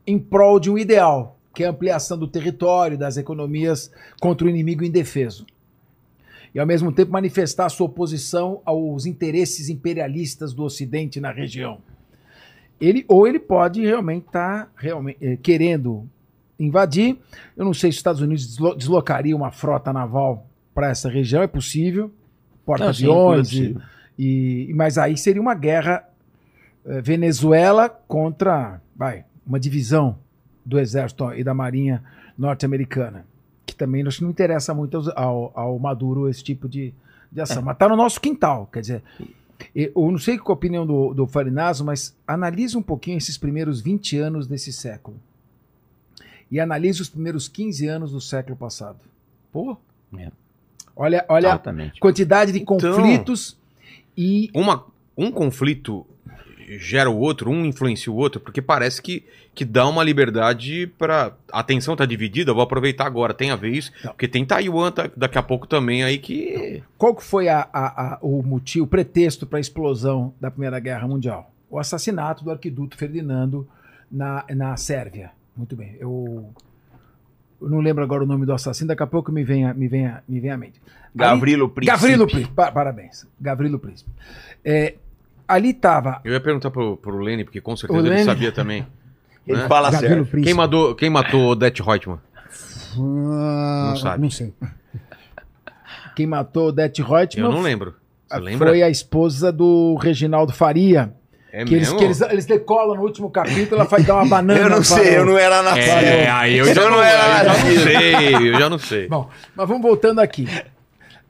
em 0.07 0.19
prol 0.19 0.59
de 0.61 0.71
um 0.71 0.77
ideal, 0.77 1.39
que 1.55 1.63
é 1.65 1.67
a 1.67 1.71
ampliação 1.71 2.19
do 2.19 2.27
território, 2.29 2.99
das 2.99 3.17
economias 3.17 3.91
contra 4.21 4.47
o 4.47 4.51
inimigo 4.51 4.85
indefeso. 4.85 5.47
E 6.55 6.61
ao 6.61 6.67
mesmo 6.67 6.93
tempo 6.93 7.11
manifestar 7.11 7.69
sua 7.69 7.87
oposição 7.87 8.61
aos 8.65 9.07
interesses 9.07 9.69
imperialistas 9.69 10.53
do 10.53 10.63
Ocidente 10.65 11.21
na 11.21 11.33
região. 11.33 11.79
Ele, 12.81 13.05
ou 13.09 13.27
ele 13.27 13.39
pode 13.39 13.81
realmente 13.81 14.27
estar 14.27 14.71
realmente, 14.77 15.19
eh, 15.21 15.37
querendo 15.41 16.09
invadir. 16.59 17.17
Eu 17.57 17.65
não 17.65 17.73
sei 17.75 17.91
se 17.91 17.97
os 17.97 18.01
Estados 18.01 18.21
Unidos 18.21 18.47
deslo- 18.47 18.75
deslocaria 18.77 19.35
uma 19.35 19.51
frota 19.51 19.93
naval 19.93 20.47
para 20.75 20.91
essa 20.91 21.09
região, 21.09 21.43
é 21.43 21.47
possível. 21.47 22.11
Porta-aviões, 22.65 23.53
e- 23.53 23.77
é 23.77 23.95
e, 24.19 24.73
mas 24.75 24.97
aí 24.97 25.17
seria 25.17 25.43
uma 25.43 25.55
guerra 25.55 26.09
eh, 26.87 27.01
Venezuela 27.01 27.89
contra 27.89 28.81
vai, 28.95 29.25
uma 29.47 29.59
divisão 29.59 30.17
do 30.65 30.79
exército 30.79 31.33
e 31.35 31.43
da 31.45 31.53
marinha 31.53 32.03
norte-americana, 32.39 33.27
que 33.67 33.75
também 33.75 34.07
acho 34.07 34.19
que 34.19 34.25
não 34.25 34.31
interessa 34.31 34.73
muito 34.73 35.13
ao, 35.17 35.53
ao 35.55 35.79
Maduro 35.79 36.29
esse 36.29 36.43
tipo 36.43 36.69
de, 36.69 36.95
de 37.31 37.41
ação. 37.41 37.63
Mas 37.63 37.75
está 37.75 37.89
no 37.89 37.97
nosso 37.97 38.21
quintal, 38.21 38.69
quer 38.73 38.81
dizer. 38.81 39.03
Eu 39.75 39.93
não 40.11 40.19
sei 40.19 40.37
qual 40.39 40.55
a 40.55 40.59
opinião 40.59 40.87
do, 40.87 41.15
do 41.15 41.27
Farinazo, 41.27 41.85
mas 41.85 42.17
analise 42.27 42.77
um 42.77 42.83
pouquinho 42.83 43.19
esses 43.19 43.39
primeiros 43.39 43.81
20 43.81 44.19
anos 44.19 44.47
desse 44.47 44.73
século. 44.73 45.17
E 46.51 46.61
analise 46.61 47.01
os 47.03 47.09
primeiros 47.09 47.49
15 47.49 47.87
anos 47.87 48.13
do 48.13 48.21
século 48.21 48.57
passado. 48.57 48.99
Pô! 49.53 49.77
É. 50.17 50.31
Olha, 50.97 51.25
olha 51.29 51.55
a 51.55 51.61
quantidade 52.01 52.53
de 52.53 52.59
Então- 52.61 52.79
conflitos 52.79 53.59
e 54.17 54.49
Uma, 54.55 54.85
um 55.17 55.31
conflito 55.31 56.07
gera 56.79 57.11
o 57.11 57.19
outro, 57.19 57.51
um 57.51 57.65
influencia 57.67 58.11
o 58.11 58.17
outro, 58.17 58.41
porque 58.41 58.63
parece 58.63 59.03
que, 59.03 59.23
que 59.55 59.65
dá 59.67 59.87
uma 59.87 60.03
liberdade 60.03 60.87
para 60.99 61.35
A 61.53 61.61
atenção 61.61 61.95
tá 61.95 62.07
dividida, 62.07 62.51
eu 62.51 62.55
vou 62.55 62.65
aproveitar 62.65 63.05
agora, 63.07 63.35
tem 63.35 63.51
a 63.51 63.57
ver 63.57 63.71
isso, 63.71 63.93
Não. 64.03 64.13
porque 64.13 64.27
tem 64.27 64.45
Taiwan 64.47 64.91
tá- 64.91 65.11
daqui 65.17 65.37
a 65.37 65.43
pouco 65.43 65.67
também 65.67 66.03
aí 66.03 66.17
que. 66.19 66.83
Qual 66.97 67.15
que 67.15 67.23
foi 67.23 67.49
a- 67.49 67.69
a- 67.73 68.15
a- 68.15 68.19
o 68.23 68.43
motivo, 68.43 68.87
o 68.87 68.89
pretexto 68.89 69.47
para 69.47 69.59
a 69.59 69.61
explosão 69.61 70.33
da 70.41 70.51
Primeira 70.51 70.79
Guerra 70.81 71.07
Mundial? 71.07 71.51
O 71.71 71.79
assassinato 71.79 72.43
do 72.45 72.51
arquiduto 72.51 72.97
Ferdinando 72.97 73.69
na, 74.11 74.45
na 74.55 74.77
Sérvia. 74.77 75.33
Muito 75.57 75.77
bem. 75.77 75.97
Eu, 76.01 76.49
eu 77.65 77.71
não 77.71 77.81
lembro 77.81 78.03
agora 78.05 78.23
o 78.23 78.27
nome 78.27 78.47
do 78.47 78.53
assassino, 78.53 78.89
daqui 78.89 79.03
a 79.03 79.07
pouco 79.07 79.33
me 79.33 79.43
vem 79.45 79.65
a, 79.67 79.75
me 79.75 79.89
vem 79.89 80.07
a, 80.07 80.23
me 80.29 80.41
vem 80.41 80.51
à 80.51 80.57
mente. 80.57 80.81
Gavrilo 81.15 81.69
Príncipe. 81.69 81.97
Gavrilo 81.97 82.27
Príncipe. 82.27 82.55
Pa- 82.55 82.73
parabéns. 82.73 83.27
Gavrilo 83.41 83.79
Príncipe. 83.79 84.11
É, 84.65 84.95
ali 85.47 85.71
estava. 85.71 86.21
Eu 86.25 86.33
ia 86.33 86.41
perguntar 86.41 86.71
pro, 86.71 86.97
pro 86.97 87.19
Lenny, 87.19 87.45
porque 87.45 87.61
com 87.61 87.77
certeza 87.77 88.07
ele 88.07 88.25
sabia 88.25 88.53
também. 88.53 88.87
Ele 89.47 89.59
né? 89.59 89.69
fala 89.69 89.91
Gavrilo 89.91 90.15
certo. 90.17 90.31
Príncipe. 90.31 90.45
Quem 90.47 90.55
matou, 90.55 90.95
quem 90.95 91.11
matou 91.11 91.51
Odete 91.51 91.83
Reutemann? 91.83 92.19
Ah, 92.97 93.87
Não 93.91 93.97
sabe. 93.97 94.23
Não 94.23 94.31
sei. 94.31 94.53
Quem 96.17 96.27
matou 96.27 96.69
Odete 96.69 97.03
Reutemann 97.03 97.51
Eu 97.51 97.53
não 97.53 97.63
lembro. 97.63 97.95
Você 98.29 98.41
lembra? 98.41 98.69
foi 98.69 98.83
a 98.83 98.89
esposa 98.91 99.53
do 99.53 99.97
Reginaldo 99.97 100.53
Faria, 100.53 101.13
É 101.57 101.65
que 101.65 101.75
eles, 101.75 101.93
que 101.93 102.03
eles, 102.05 102.21
eles 102.21 102.47
decolam 102.47 102.97
no 102.97 103.03
último 103.03 103.31
capítulo, 103.31 103.81
ela 103.81 103.85
vai 103.85 104.03
dar 104.03 104.17
uma 104.17 104.27
banana. 104.29 104.59
Eu 104.61 104.65
não 104.69 104.77
para 104.77 104.85
sei, 104.85 105.11
o- 105.11 105.15
eu 105.19 105.27
não 105.27 105.39
era 105.39 105.63
na 105.63 105.79
É, 105.79 106.29
aí 106.29 106.57
eu 106.59 106.65
já 106.75 106.83
Eu 106.83 106.91
não, 106.91 106.97
não 106.97 107.03
era 107.05 107.45
já 107.45 107.53
não 107.65 107.71
sei, 107.85 108.35
eu 108.49 108.59
já 108.59 108.71
não 108.71 108.79
sei. 108.79 109.09
Bom, 109.09 109.31
mas 109.55 109.69
vamos 109.69 109.83
voltando 109.83 110.19
aqui. 110.21 110.49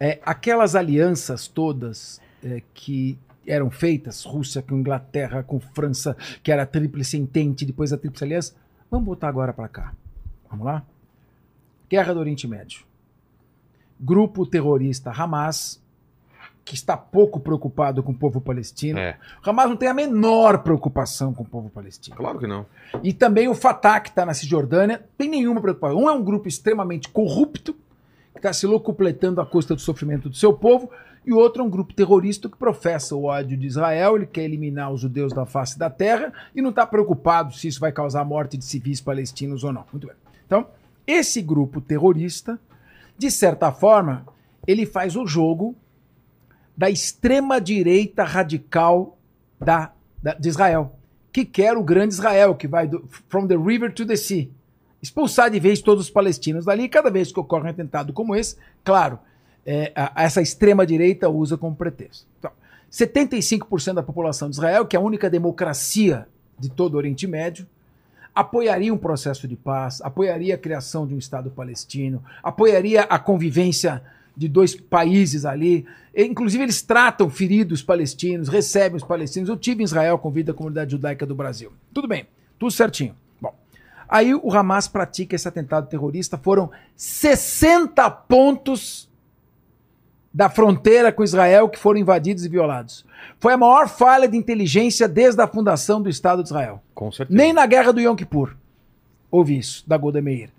É, 0.01 0.19
aquelas 0.25 0.75
alianças 0.75 1.47
todas 1.47 2.21
é, 2.43 2.63
que 2.73 3.19
eram 3.47 3.71
feitas, 3.71 4.25
Rússia 4.25 4.63
com 4.63 4.75
Inglaterra, 4.77 5.43
com 5.43 5.61
França, 5.61 6.17
que 6.43 6.51
era 6.51 6.63
a 6.63 6.67
tríplice 6.67 7.19
entente, 7.19 7.67
depois 7.67 7.93
a 7.93 7.99
tríplice 7.99 8.25
aliança, 8.25 8.55
vamos 8.91 9.05
voltar 9.07 9.29
agora 9.29 9.53
para 9.53 9.69
cá. 9.69 9.93
Vamos 10.51 10.65
lá? 10.65 10.83
Guerra 11.91 12.15
do 12.15 12.21
Oriente 12.21 12.49
Médio. 12.49 12.81
Grupo 14.01 14.47
terrorista 14.47 15.11
Hamas, 15.11 15.81
que 16.65 16.75
está 16.75 16.97
pouco 16.97 17.39
preocupado 17.39 18.03
com 18.03 18.13
o 18.13 18.15
povo 18.15 18.41
palestino. 18.41 18.99
É, 18.99 19.19
O 19.45 19.51
Hamas 19.51 19.69
não 19.69 19.77
tem 19.77 19.89
a 19.89 19.95
menor 19.95 20.63
preocupação 20.63 21.35
com 21.35 21.43
o 21.43 21.47
povo 21.47 21.69
palestino. 21.69 22.17
claro 22.17 22.39
que 22.39 22.47
não. 22.47 22.65
E 23.03 23.13
também 23.13 23.49
o 23.49 23.55
Fatah, 23.55 24.01
que 24.01 24.09
está 24.09 24.25
na 24.25 24.33
Cisjordânia, 24.33 25.05
tem 25.19 25.29
nenhuma 25.29 25.61
preocupação. 25.61 25.99
Um 25.99 26.09
é 26.09 26.13
um 26.13 26.23
grupo 26.23 26.49
extremamente 26.49 27.09
corrupto, 27.11 27.75
que 28.33 28.39
está 28.39 28.53
se 28.53 28.67
locupletando 28.67 29.41
à 29.41 29.47
custa 29.47 29.75
do 29.75 29.81
sofrimento 29.81 30.29
do 30.31 30.37
seu 30.37 30.55
povo, 30.55 30.91
e 31.27 31.33
o 31.33 31.37
outro 31.37 31.63
é 31.63 31.65
um 31.65 31.71
grupo 31.71 31.95
terrorista 31.95 32.49
que 32.49 32.57
professa 32.57 33.15
o 33.15 33.25
ódio 33.25 33.57
de 33.57 33.67
Israel, 33.67 34.17
ele 34.17 34.27
quer 34.27 34.45
eliminar 34.45 34.93
os 34.93 35.01
judeus 35.01 35.33
da 35.33 35.47
face 35.47 35.79
da 35.79 35.89
terra 35.89 36.33
e 36.55 36.61
não 36.61 36.71
está 36.71 36.87
preocupado 36.87 37.55
se 37.55 37.69
isso 37.69 37.81
vai 37.81 37.93
causar 37.93 38.21
a 38.21 38.25
morte 38.25 38.59
de 38.59 38.65
civis 38.65 39.01
palestinos 39.01 39.65
ou 39.65 39.73
não. 39.73 39.85
Muito 39.91 40.07
bem. 40.07 40.17
Então, 40.47 40.67
esse 41.07 41.41
grupo 41.41 41.81
terrorista, 41.81 42.59
de 43.17 43.31
certa 43.31 43.73
forma, 43.73 44.27
ele 44.67 44.85
faz 44.85 45.17
o 45.17 45.27
jogo 45.27 45.75
da 46.77 46.91
extrema-direita 46.91 48.25
radical 48.25 49.17
da, 49.61 49.93
da- 50.23 50.35
de 50.35 50.49
Israel, 50.49 50.93
que 51.33 51.45
quer 51.45 51.77
o 51.77 51.83
grande 51.83 52.15
Israel, 52.15 52.55
que 52.55 52.67
vai 52.69 52.87
do, 52.87 53.05
from 53.29 53.47
the 53.47 53.57
river 53.57 53.93
to 53.93 54.07
the 54.07 54.17
sea. 54.17 54.49
Expulsar 55.03 55.51
de 55.51 55.61
vez 55.61 55.81
todos 55.81 56.05
os 56.07 56.11
palestinos 56.11 56.65
dali, 56.65 56.89
cada 56.89 57.11
vez 57.11 57.31
que 57.31 57.39
ocorre 57.41 57.67
um 57.67 57.71
atentado 57.71 58.13
como 58.13 58.35
esse, 58.35 58.57
claro, 58.83 59.19
é, 59.67 59.93
a- 59.95 60.13
essa 60.25 60.41
extrema-direita 60.41 61.29
usa 61.29 61.57
como 61.57 61.75
pretexto. 61.77 62.27
Então, 62.39 62.51
75% 62.91 63.95
da 63.95 64.03
população 64.03 64.49
de 64.49 64.55
Israel, 64.57 64.87
que 64.87 64.97
é 64.97 64.99
a 64.99 65.03
única 65.03 65.29
democracia 65.29 66.27
de 66.59 66.69
todo 66.71 66.95
o 66.95 66.97
Oriente 66.97 67.27
Médio, 67.27 67.67
apoiaria 68.35 68.93
um 68.93 68.97
processo 68.99 69.47
de 69.47 69.57
paz, 69.57 70.01
apoiaria 70.01 70.55
a 70.55 70.59
criação 70.59 71.07
de 71.07 71.15
um 71.15 71.19
Estado 71.19 71.51
palestino, 71.51 72.23
apoiaria 72.43 73.03
a 73.03 73.19
convivência 73.19 74.03
de 74.37 74.49
dois 74.49 74.75
países 74.75 75.45
ali. 75.45 75.87
E, 76.15 76.25
inclusive, 76.25 76.63
eles 76.63 76.83
tratam 76.83 77.29
feridos 77.31 77.83
palestinos, 77.83 78.49
recebem 78.49 78.97
os 78.97 79.05
palestinos. 79.05 79.49
Eu 79.49 79.57
tive 79.57 79.83
em 79.83 79.85
Israel, 79.85 80.19
convido 80.19 80.53
a 80.53 80.55
comunidade 80.55 80.93
judaica 80.93 81.25
do 81.25 81.35
Brasil. 81.35 81.73
Tudo 81.93 82.09
bem, 82.09 82.27
tudo 82.59 82.71
certinho. 82.71 83.15
Bom, 83.41 83.55
aí 84.09 84.35
o 84.35 84.53
Hamas 84.53 84.89
pratica 84.89 85.35
esse 85.37 85.47
atentado 85.47 85.89
terrorista. 85.89 86.37
Foram 86.39 86.71
60 86.97 88.11
pontos 88.11 89.09
da 90.33 90.49
fronteira 90.49 91.13
com 91.13 91.23
Israel 91.23 91.69
que 91.69 91.79
foram 91.79 92.01
invadidos 92.01 92.45
e 92.45 92.49
violados. 92.49 93.07
Foi 93.39 93.53
a 93.53 93.57
maior 93.57 93.89
falha 93.89 94.27
de 94.27 94.37
inteligência 94.37 95.07
desde 95.07 95.41
a 95.41 95.47
fundação 95.47 96.03
do 96.03 96.09
Estado 96.09 96.43
de 96.43 96.49
Israel. 96.49 96.83
Com 96.93 97.13
certeza. 97.13 97.37
Nem 97.37 97.53
na 97.53 97.65
guerra 97.67 97.93
do 97.93 98.01
Yom 98.01 98.17
Kippur 98.17 98.57
houve 99.31 99.59
isso, 99.59 99.83
da 99.87 99.97
Golda 99.97 100.23
Meir. 100.23 100.51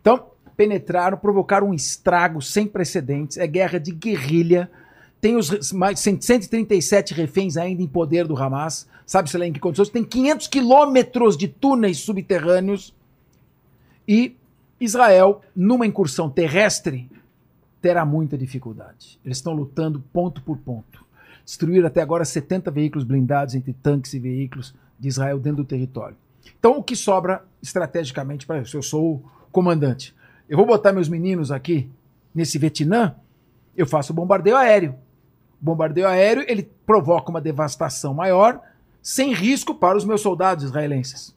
Então, 0.00 0.31
penetraram, 0.62 1.18
provocaram 1.18 1.70
um 1.70 1.74
estrago 1.74 2.40
sem 2.40 2.68
precedentes, 2.68 3.36
é 3.36 3.48
guerra 3.48 3.80
de 3.80 3.90
guerrilha. 3.90 4.70
Tem 5.20 5.34
os 5.34 5.72
mais 5.72 5.98
137 5.98 7.12
reféns 7.14 7.56
ainda 7.56 7.82
em 7.82 7.88
poder 7.88 8.28
do 8.28 8.36
Hamas, 8.36 8.88
sabe-se 9.04 9.36
lá 9.36 9.44
em 9.44 9.52
que 9.52 9.58
condições. 9.58 9.88
Tem 9.88 10.04
500 10.04 10.46
quilômetros 10.46 11.36
de 11.36 11.48
túneis 11.48 11.98
subterrâneos. 11.98 12.94
E 14.06 14.36
Israel, 14.80 15.42
numa 15.54 15.84
incursão 15.84 16.30
terrestre, 16.30 17.10
terá 17.80 18.04
muita 18.04 18.38
dificuldade. 18.38 19.18
Eles 19.24 19.38
estão 19.38 19.52
lutando 19.52 20.00
ponto 20.12 20.42
por 20.42 20.58
ponto. 20.58 21.04
Destruíram 21.44 21.88
até 21.88 22.00
agora 22.00 22.24
70 22.24 22.70
veículos 22.70 23.04
blindados 23.04 23.56
entre 23.56 23.72
tanques 23.72 24.14
e 24.14 24.20
veículos 24.20 24.72
de 24.98 25.08
Israel 25.08 25.40
dentro 25.40 25.64
do 25.64 25.68
território. 25.68 26.16
Então, 26.56 26.78
o 26.78 26.84
que 26.84 26.94
sobra 26.94 27.44
estrategicamente 27.60 28.46
para 28.46 28.60
isso? 28.60 28.76
Eu 28.76 28.82
sou 28.82 29.14
o 29.14 29.22
comandante. 29.50 30.14
Eu 30.48 30.56
vou 30.56 30.66
botar 30.66 30.92
meus 30.92 31.08
meninos 31.08 31.50
aqui 31.50 31.90
nesse 32.34 32.58
Vietnã, 32.58 33.14
eu 33.76 33.86
faço 33.86 34.12
bombardeio 34.12 34.56
aéreo. 34.56 34.94
Bombardeio 35.60 36.08
aéreo, 36.08 36.44
ele 36.48 36.68
provoca 36.84 37.30
uma 37.30 37.40
devastação 37.40 38.12
maior, 38.12 38.60
sem 39.00 39.32
risco 39.32 39.74
para 39.74 39.96
os 39.96 40.04
meus 40.04 40.20
soldados 40.20 40.64
israelenses. 40.64 41.34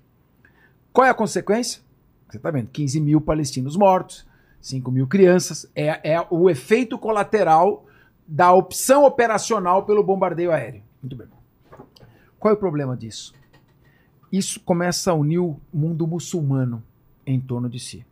Qual 0.92 1.06
é 1.06 1.10
a 1.10 1.14
consequência? 1.14 1.82
Você 2.30 2.38
está 2.38 2.52
vendo, 2.52 2.70
15 2.70 3.00
mil 3.00 3.22
palestinos 3.22 3.76
mortos, 3.78 4.26
5 4.62 4.92
mil 4.92 5.08
crianças. 5.08 5.70
É, 5.76 6.14
é 6.14 6.28
o 6.30 6.50
efeito 6.50 6.98
colateral 6.98 7.86
da 8.28 8.52
opção 8.52 9.06
operacional 9.06 9.84
pelo 9.86 10.04
bombardeio 10.04 10.52
aéreo. 10.52 10.82
Muito 11.02 11.16
bem. 11.16 11.28
Qual 12.40 12.52
é 12.52 12.56
o 12.56 12.60
problema 12.60 12.98
disso? 12.98 13.34
Isso 14.32 14.60
começa 14.60 15.12
a 15.12 15.14
unir 15.14 15.40
o 15.40 15.60
mundo 15.74 16.08
muçulmano 16.08 16.84
em 17.26 17.40
torno 17.40 17.70
de 17.70 17.80
si. 17.80 18.06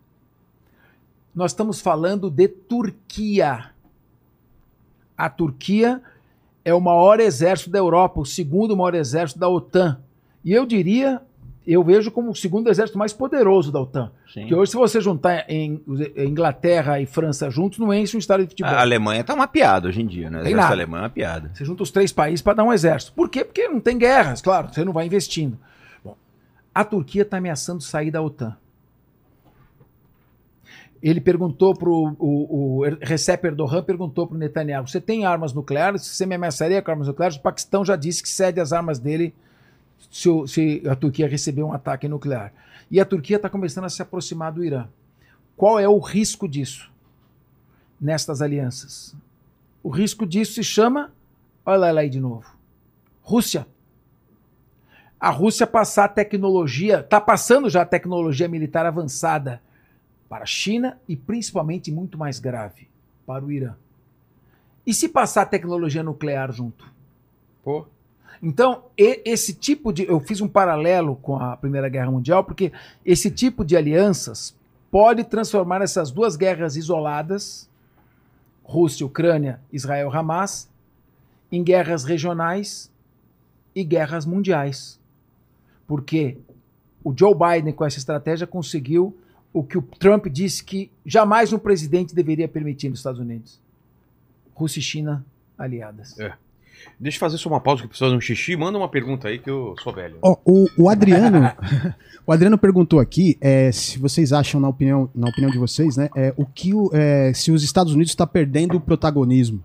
Nós 1.34 1.51
estamos 1.51 1.81
falando 1.81 2.29
de 2.29 2.47
Turquia. 2.47 3.71
A 5.17 5.29
Turquia 5.29 6.01
é 6.63 6.73
o 6.73 6.79
maior 6.79 7.19
exército 7.19 7.69
da 7.69 7.79
Europa, 7.79 8.21
o 8.21 8.25
segundo 8.25 8.77
maior 8.77 8.95
exército 8.95 9.39
da 9.39 9.49
OTAN. 9.49 9.99
E 10.45 10.51
eu 10.51 10.65
diria, 10.65 11.21
eu 11.65 11.84
vejo 11.84 12.11
como 12.11 12.29
o 12.29 12.36
segundo 12.36 12.69
exército 12.69 12.97
mais 12.97 13.13
poderoso 13.13 13.71
da 13.71 13.79
OTAN. 13.79 14.11
Sim. 14.31 14.41
Porque 14.41 14.55
hoje, 14.55 14.71
se 14.71 14.77
você 14.77 15.01
juntar 15.01 15.45
em 15.49 15.81
Inglaterra 16.17 16.99
e 16.99 17.05
França 17.05 17.49
juntos, 17.49 17.79
não 17.79 17.93
enche 17.93 18.15
um 18.15 18.19
estádio 18.19 18.45
de 18.45 18.51
futebol. 18.51 18.71
A 18.71 18.81
Alemanha 18.81 19.23
tá 19.23 19.34
uma 19.34 19.47
piada 19.47 19.88
hoje 19.88 20.01
em 20.01 20.05
dia, 20.05 20.29
né? 20.29 20.39
O 20.39 20.41
exército 20.41 20.73
alemão 20.73 20.99
é 20.99 21.03
uma 21.03 21.09
piada. 21.09 21.51
Você 21.53 21.65
junta 21.65 21.84
os 21.84 21.91
três 21.91 22.11
países 22.11 22.41
para 22.41 22.53
dar 22.53 22.63
um 22.63 22.73
exército. 22.73 23.13
Por 23.13 23.29
quê? 23.29 23.43
Porque 23.43 23.67
não 23.67 23.79
tem 23.79 23.97
guerras, 23.97 24.41
claro, 24.41 24.71
você 24.71 24.86
não 24.86 24.93
vai 24.93 25.05
investindo. 25.05 25.57
Bom, 26.03 26.15
a 26.73 26.84
Turquia 26.84 27.23
está 27.23 27.38
ameaçando 27.38 27.81
sair 27.81 28.11
da 28.11 28.21
OTAN. 28.21 28.55
Ele 31.04 31.20
perguntou 31.20 31.76
para 31.76 31.89
o, 31.89 32.16
o 32.18 32.82
Recep 33.01 33.45
Erdogan 33.45 33.84
perguntou 33.84 34.26
para 34.26 34.36
o 34.36 34.39
Netanyahu: 34.39 34.88
você 34.88 35.01
tem 35.01 35.26
armas 35.26 35.51
nucleares? 35.51 36.08
Você 36.08 36.26
me 36.26 36.34
ameaçaria 36.34 36.82
com 36.82 36.91
armas 36.91 37.10
nucleares? 37.10 37.36
O 37.36 37.41
Paquistão 37.41 37.84
já 37.84 37.97
disse 37.97 38.24
que 38.24 38.30
cede 38.30 38.62
as 38.62 38.72
armas 38.72 38.99
dele 38.99 39.36
se, 40.10 40.30
se 40.47 40.82
a 40.88 40.95
Turquia 40.95 41.28
receber 41.28 41.62
um 41.62 41.74
ataque 41.74 42.08
nuclear. 42.08 42.54
E 42.89 43.01
a 43.01 43.06
Turquia 43.06 43.36
está 43.36 43.49
começando 43.49 43.84
a 43.84 43.89
se 43.89 44.01
aproximar 44.01 44.54
do 44.54 44.64
Irã. 44.64 44.88
Qual 45.58 45.78
é 45.78 45.88
o 45.89 45.99
risco 45.99 46.47
disso 46.47 46.89
nestas 47.99 48.41
alianças? 48.41 49.14
O 49.84 49.89
risco 49.89 50.26
disso 50.26 50.54
se 50.54 50.64
chama, 50.64 51.12
olha 51.66 51.91
lá 51.91 51.99
aí 51.99 52.10
de 52.10 52.22
novo, 52.22 52.45
Rússia. 53.22 53.68
A 55.20 55.30
Rússia 55.30 55.68
passar 55.68 56.08
tecnologia, 56.08 57.01
está 57.01 57.20
passando 57.20 57.70
já 57.70 57.86
tecnologia 57.86 58.47
militar 58.47 58.86
avançada 58.86 59.62
para 60.34 60.45
a 60.45 60.47
China 60.47 60.99
e 61.07 61.15
principalmente 61.15 61.91
muito 61.91 62.17
mais 62.17 62.39
grave 62.39 62.89
para 63.23 63.45
o 63.45 63.51
Irã. 63.51 63.75
E 64.84 64.91
se 64.91 65.07
passar 65.07 65.45
tecnologia 65.45 66.01
nuclear 66.01 66.51
junto? 66.51 66.91
Pô. 67.63 67.86
Então, 68.41 68.86
esse 68.97 69.53
tipo 69.53 69.93
de. 69.93 70.07
Eu 70.09 70.19
fiz 70.19 70.41
um 70.41 70.47
paralelo 70.47 71.17
com 71.17 71.38
a 71.38 71.55
Primeira 71.55 71.88
Guerra 71.88 72.09
Mundial, 72.09 72.43
porque 72.43 72.71
esse 73.05 73.29
tipo 73.29 73.63
de 73.63 73.77
alianças 73.77 74.57
pode 74.89 75.23
transformar 75.23 75.84
essas 75.84 76.09
duas 76.09 76.36
guerras 76.36 76.75
isoladas, 76.75 77.69
Rússia, 78.63 79.05
Ucrânia, 79.05 79.61
Israel, 79.71 80.11
Hamas, 80.11 80.67
em 81.51 81.63
guerras 81.63 82.03
regionais 82.05 82.91
e 83.75 83.84
guerras 83.84 84.25
mundiais. 84.25 84.99
Porque 85.86 86.39
o 87.03 87.13
Joe 87.15 87.36
Biden, 87.36 87.71
com 87.71 87.86
essa 87.86 87.99
estratégia, 87.99 88.47
conseguiu 88.47 89.15
o 89.54 89.64
que 89.64 89.78
o 89.78 89.82
Trump 89.82 90.26
disse 90.28 90.64
que 90.64 90.89
jamais 91.06 91.54
um 91.54 91.60
presidente 91.60 92.14
deveria 92.16 92.47
permitir 92.47 92.89
nos 92.89 92.99
Estados 92.99 93.20
Unidos: 93.20 93.60
Rússia 94.54 94.80
e 94.80 94.84
China 94.84 95.26
aliadas. 95.58 96.20
É. 96.20 96.34
Deixa 96.99 97.16
eu 97.16 97.20
fazer 97.20 97.38
só 97.38 97.47
uma 97.47 97.62
pausa 97.62 97.80
que 97.82 97.86
eu 97.86 97.89
preciso 97.89 98.08
fazer 98.10 98.18
um 98.18 98.22
xixi. 98.22 98.58
Manda 98.58 98.78
uma 98.78 98.89
pergunta 98.89 99.30
aí 99.30 99.39
que 99.39 99.49
eu 99.49 99.74
sou 99.82 99.93
velho. 99.93 100.18
Ó, 100.22 100.36
o, 100.43 100.68
o 100.78 100.89
Adriano, 100.89 101.39
o 102.28 102.32
Adriano 102.32 102.58
perguntou 102.58 102.99
aqui 102.99 103.38
é, 103.39 103.72
se 103.72 103.97
vocês 103.97 104.34
acham, 104.34 104.60
na 104.60 104.68
opinião, 104.68 105.10
na 105.16 105.30
opinião 105.30 105.49
de 105.49 105.58
vocês, 105.58 105.95
né, 105.95 106.10
é, 106.14 106.34
o 106.36 106.45
que 106.45 106.74
o- 106.74 106.89
é, 106.93 107.32
se 107.34 107.51
os 107.54 107.64
Estados 107.64 107.93
Unidos 107.93 108.12
está 108.12 108.28
perdendo 108.28 108.76
o 108.76 108.82
protagonismo. 108.82 109.64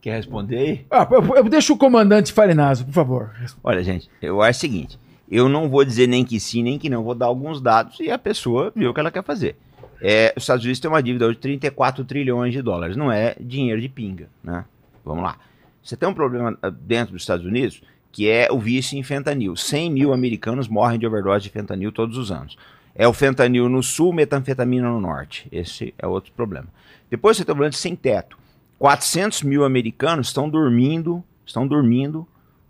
Quer 0.00 0.16
responder 0.16 0.56
aí? 0.58 0.86
Ah, 0.90 1.06
eu, 1.10 1.36
eu 1.36 1.44
deixo 1.48 1.74
o 1.74 1.78
comandante 1.78 2.32
Farinazo, 2.32 2.84
por 2.86 2.92
favor. 2.92 3.30
Olha, 3.62 3.82
gente, 3.84 4.08
eu 4.20 4.42
acho 4.42 4.58
o 4.58 4.60
seguinte: 4.60 4.98
eu 5.30 5.48
não 5.48 5.68
vou 5.68 5.84
dizer 5.84 6.06
nem 6.06 6.24
que 6.24 6.38
sim, 6.38 6.62
nem 6.62 6.78
que 6.78 6.88
não, 6.88 7.02
vou 7.02 7.14
dar 7.14 7.26
alguns 7.26 7.60
dados 7.60 7.98
e 8.00 8.10
a 8.10 8.18
pessoa 8.18 8.72
vê 8.74 8.86
o 8.86 8.94
que 8.94 9.00
ela 9.00 9.10
quer 9.10 9.24
fazer. 9.24 9.56
É, 10.00 10.32
os 10.36 10.42
Estados 10.42 10.64
Unidos 10.64 10.80
têm 10.80 10.90
uma 10.90 11.02
dívida 11.02 11.28
de 11.28 11.38
34 11.38 12.04
trilhões 12.04 12.52
de 12.52 12.62
dólares, 12.62 12.96
não 12.96 13.10
é 13.10 13.34
dinheiro 13.40 13.80
de 13.80 13.88
pinga, 13.88 14.28
né? 14.42 14.64
Vamos 15.04 15.24
lá. 15.24 15.38
Você 15.82 15.96
tem 15.96 16.08
um 16.08 16.14
problema 16.14 16.56
ah, 16.60 16.68
dentro 16.70 17.12
dos 17.14 17.22
Estados 17.22 17.46
Unidos 17.46 17.80
que 18.16 18.30
é 18.30 18.48
o 18.50 18.58
vício 18.58 18.98
em 18.98 19.02
fentanil. 19.02 19.54
100 19.54 19.90
mil 19.90 20.12
americanos 20.12 20.68
morrem 20.68 20.98
de 20.98 21.06
overdose 21.06 21.44
de 21.44 21.50
fentanil 21.50 21.92
todos 21.92 22.16
os 22.16 22.32
anos. 22.32 22.56
É 22.94 23.06
o 23.06 23.12
fentanil 23.12 23.68
no 23.68 23.82
sul, 23.82 24.10
metanfetamina 24.10 24.88
no 24.88 24.98
norte. 24.98 25.46
Esse 25.52 25.92
é 25.98 26.06
outro 26.06 26.32
problema. 26.32 26.66
Depois 27.10 27.36
você 27.36 27.44
tem 27.44 27.52
o 27.52 27.54
problema 27.54 27.70
de 27.70 27.76
sem 27.76 27.94
teto. 27.94 28.38
400 28.78 29.42
mil 29.42 29.64
americanos 29.64 30.28
estão 30.28 30.48
dormindo, 30.48 31.22
estão 31.44 31.66
dormindo 31.66 32.26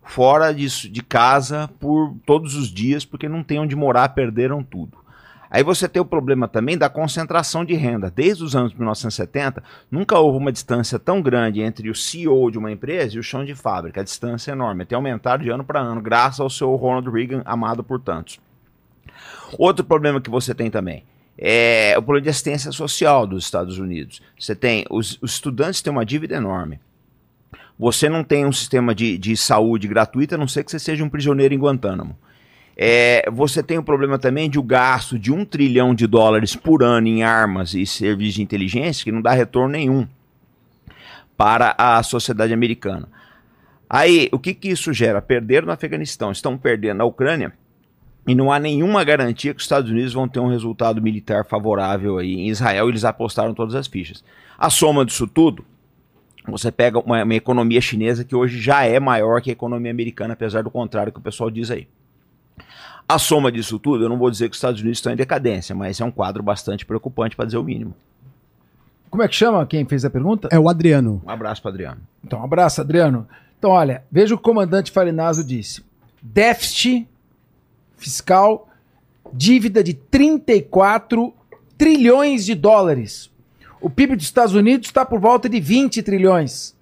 fora 0.06 0.54
de, 0.54 0.88
de 0.88 1.02
casa 1.02 1.68
por 1.80 2.14
todos 2.24 2.54
os 2.54 2.68
dias 2.68 3.04
porque 3.04 3.28
não 3.28 3.42
tem 3.42 3.58
onde 3.58 3.76
morar, 3.76 4.08
perderam 4.10 4.62
tudo. 4.62 4.96
Aí 5.50 5.62
você 5.62 5.88
tem 5.88 6.02
o 6.02 6.04
problema 6.04 6.48
também 6.48 6.76
da 6.76 6.88
concentração 6.88 7.64
de 7.64 7.74
renda. 7.74 8.12
Desde 8.14 8.42
os 8.42 8.56
anos 8.56 8.74
1970, 8.74 9.62
nunca 9.90 10.18
houve 10.18 10.38
uma 10.38 10.50
distância 10.50 10.98
tão 10.98 11.22
grande 11.22 11.60
entre 11.60 11.88
o 11.88 11.94
CEO 11.94 12.50
de 12.50 12.58
uma 12.58 12.72
empresa 12.72 13.16
e 13.16 13.18
o 13.18 13.22
chão 13.22 13.44
de 13.44 13.54
fábrica. 13.54 14.00
A 14.00 14.04
distância 14.04 14.50
é 14.50 14.54
enorme, 14.54 14.84
tem 14.84 14.96
aumentado 14.96 15.44
de 15.44 15.50
ano 15.50 15.64
para 15.64 15.80
ano, 15.80 16.00
graças 16.00 16.40
ao 16.40 16.50
seu 16.50 16.74
Ronald 16.74 17.08
Reagan, 17.10 17.42
amado 17.44 17.84
por 17.84 18.00
tantos. 18.00 18.40
Outro 19.58 19.84
problema 19.84 20.20
que 20.20 20.30
você 20.30 20.54
tem 20.54 20.70
também 20.70 21.04
é 21.38 21.94
o 21.96 22.02
problema 22.02 22.24
de 22.24 22.30
assistência 22.30 22.72
social 22.72 23.26
dos 23.26 23.44
Estados 23.44 23.78
Unidos. 23.78 24.20
Você 24.38 24.54
tem, 24.54 24.84
os, 24.90 25.18
os 25.22 25.32
estudantes 25.32 25.80
têm 25.80 25.92
uma 25.92 26.04
dívida 26.04 26.34
enorme. 26.34 26.80
Você 27.78 28.08
não 28.08 28.24
tem 28.24 28.46
um 28.46 28.52
sistema 28.52 28.94
de, 28.94 29.18
de 29.18 29.36
saúde 29.36 29.86
gratuito, 29.86 30.34
a 30.34 30.38
não 30.38 30.48
ser 30.48 30.64
que 30.64 30.70
você 30.70 30.78
seja 30.78 31.04
um 31.04 31.08
prisioneiro 31.08 31.54
em 31.54 31.58
Guantánamo. 31.58 32.16
É, 32.76 33.28
você 33.30 33.62
tem 33.62 33.78
o 33.78 33.82
problema 33.82 34.18
também 34.18 34.50
de 34.50 34.58
o 34.58 34.62
gasto 34.62 35.18
de 35.18 35.32
um 35.32 35.44
trilhão 35.44 35.94
de 35.94 36.06
dólares 36.06 36.54
por 36.54 36.82
ano 36.82 37.06
em 37.06 37.22
armas 37.22 37.72
e 37.72 37.86
serviços 37.86 38.34
de 38.34 38.42
inteligência 38.42 39.04
que 39.04 39.12
não 39.12 39.22
dá 39.22 39.32
retorno 39.32 39.70
nenhum 39.70 40.06
para 41.36 41.74
a 41.78 42.02
sociedade 42.02 42.52
americana. 42.52 43.08
Aí, 43.88 44.28
o 44.32 44.38
que, 44.38 44.52
que 44.52 44.68
isso 44.68 44.92
gera? 44.92 45.22
Perderam 45.22 45.66
no 45.66 45.72
Afeganistão, 45.72 46.30
estão 46.30 46.58
perdendo 46.58 46.98
na 46.98 47.04
Ucrânia 47.04 47.52
e 48.26 48.34
não 48.34 48.50
há 48.50 48.58
nenhuma 48.58 49.04
garantia 49.04 49.54
que 49.54 49.58
os 49.58 49.64
Estados 49.64 49.90
Unidos 49.90 50.12
vão 50.12 50.26
ter 50.26 50.40
um 50.40 50.48
resultado 50.48 51.00
militar 51.00 51.46
favorável 51.46 52.18
aí. 52.18 52.34
Em 52.34 52.48
Israel, 52.48 52.88
eles 52.88 53.04
apostaram 53.04 53.54
todas 53.54 53.74
as 53.74 53.86
fichas. 53.86 54.24
A 54.58 54.68
soma 54.68 55.04
disso 55.04 55.26
tudo, 55.26 55.64
você 56.48 56.70
pega 56.70 56.98
uma, 56.98 57.22
uma 57.22 57.34
economia 57.34 57.80
chinesa 57.80 58.24
que 58.24 58.34
hoje 58.34 58.60
já 58.60 58.84
é 58.84 59.00
maior 59.00 59.40
que 59.40 59.50
a 59.50 59.52
economia 59.52 59.90
americana, 59.90 60.34
apesar 60.34 60.62
do 60.62 60.70
contrário 60.70 61.12
que 61.12 61.18
o 61.18 61.22
pessoal 61.22 61.50
diz 61.50 61.70
aí. 61.70 61.88
A 63.08 63.18
soma 63.18 63.52
disso 63.52 63.78
tudo, 63.78 64.04
eu 64.04 64.08
não 64.08 64.18
vou 64.18 64.30
dizer 64.30 64.48
que 64.48 64.52
os 64.52 64.58
Estados 64.58 64.80
Unidos 64.80 64.98
estão 64.98 65.12
em 65.12 65.16
decadência, 65.16 65.74
mas 65.74 66.00
é 66.00 66.04
um 66.04 66.10
quadro 66.10 66.42
bastante 66.42 66.84
preocupante, 66.84 67.36
para 67.36 67.44
dizer 67.44 67.58
o 67.58 67.62
mínimo. 67.62 67.94
Como 69.08 69.22
é 69.22 69.28
que 69.28 69.34
chama 69.34 69.64
quem 69.64 69.86
fez 69.86 70.04
a 70.04 70.10
pergunta? 70.10 70.48
É 70.50 70.58
o 70.58 70.68
Adriano. 70.68 71.22
Um 71.24 71.30
abraço 71.30 71.62
para 71.62 71.70
Adriano. 71.70 72.00
Então, 72.24 72.40
um 72.40 72.44
abraço, 72.44 72.80
Adriano. 72.80 73.28
Então, 73.58 73.70
olha, 73.70 74.04
veja 74.10 74.34
o 74.34 74.38
que 74.38 74.42
o 74.42 74.44
comandante 74.44 74.90
Farinazo 74.90 75.44
disse. 75.44 75.84
Déficit 76.20 77.08
fiscal, 77.96 78.68
dívida 79.32 79.82
de 79.82 79.94
34 79.94 81.32
trilhões 81.78 82.44
de 82.44 82.54
dólares. 82.54 83.30
O 83.80 83.90
PIB 83.90 84.16
dos 84.16 84.24
Estados 84.24 84.54
Unidos 84.54 84.88
está 84.88 85.04
por 85.04 85.20
volta 85.20 85.48
de 85.48 85.60
20 85.60 86.02
trilhões. 86.02 86.74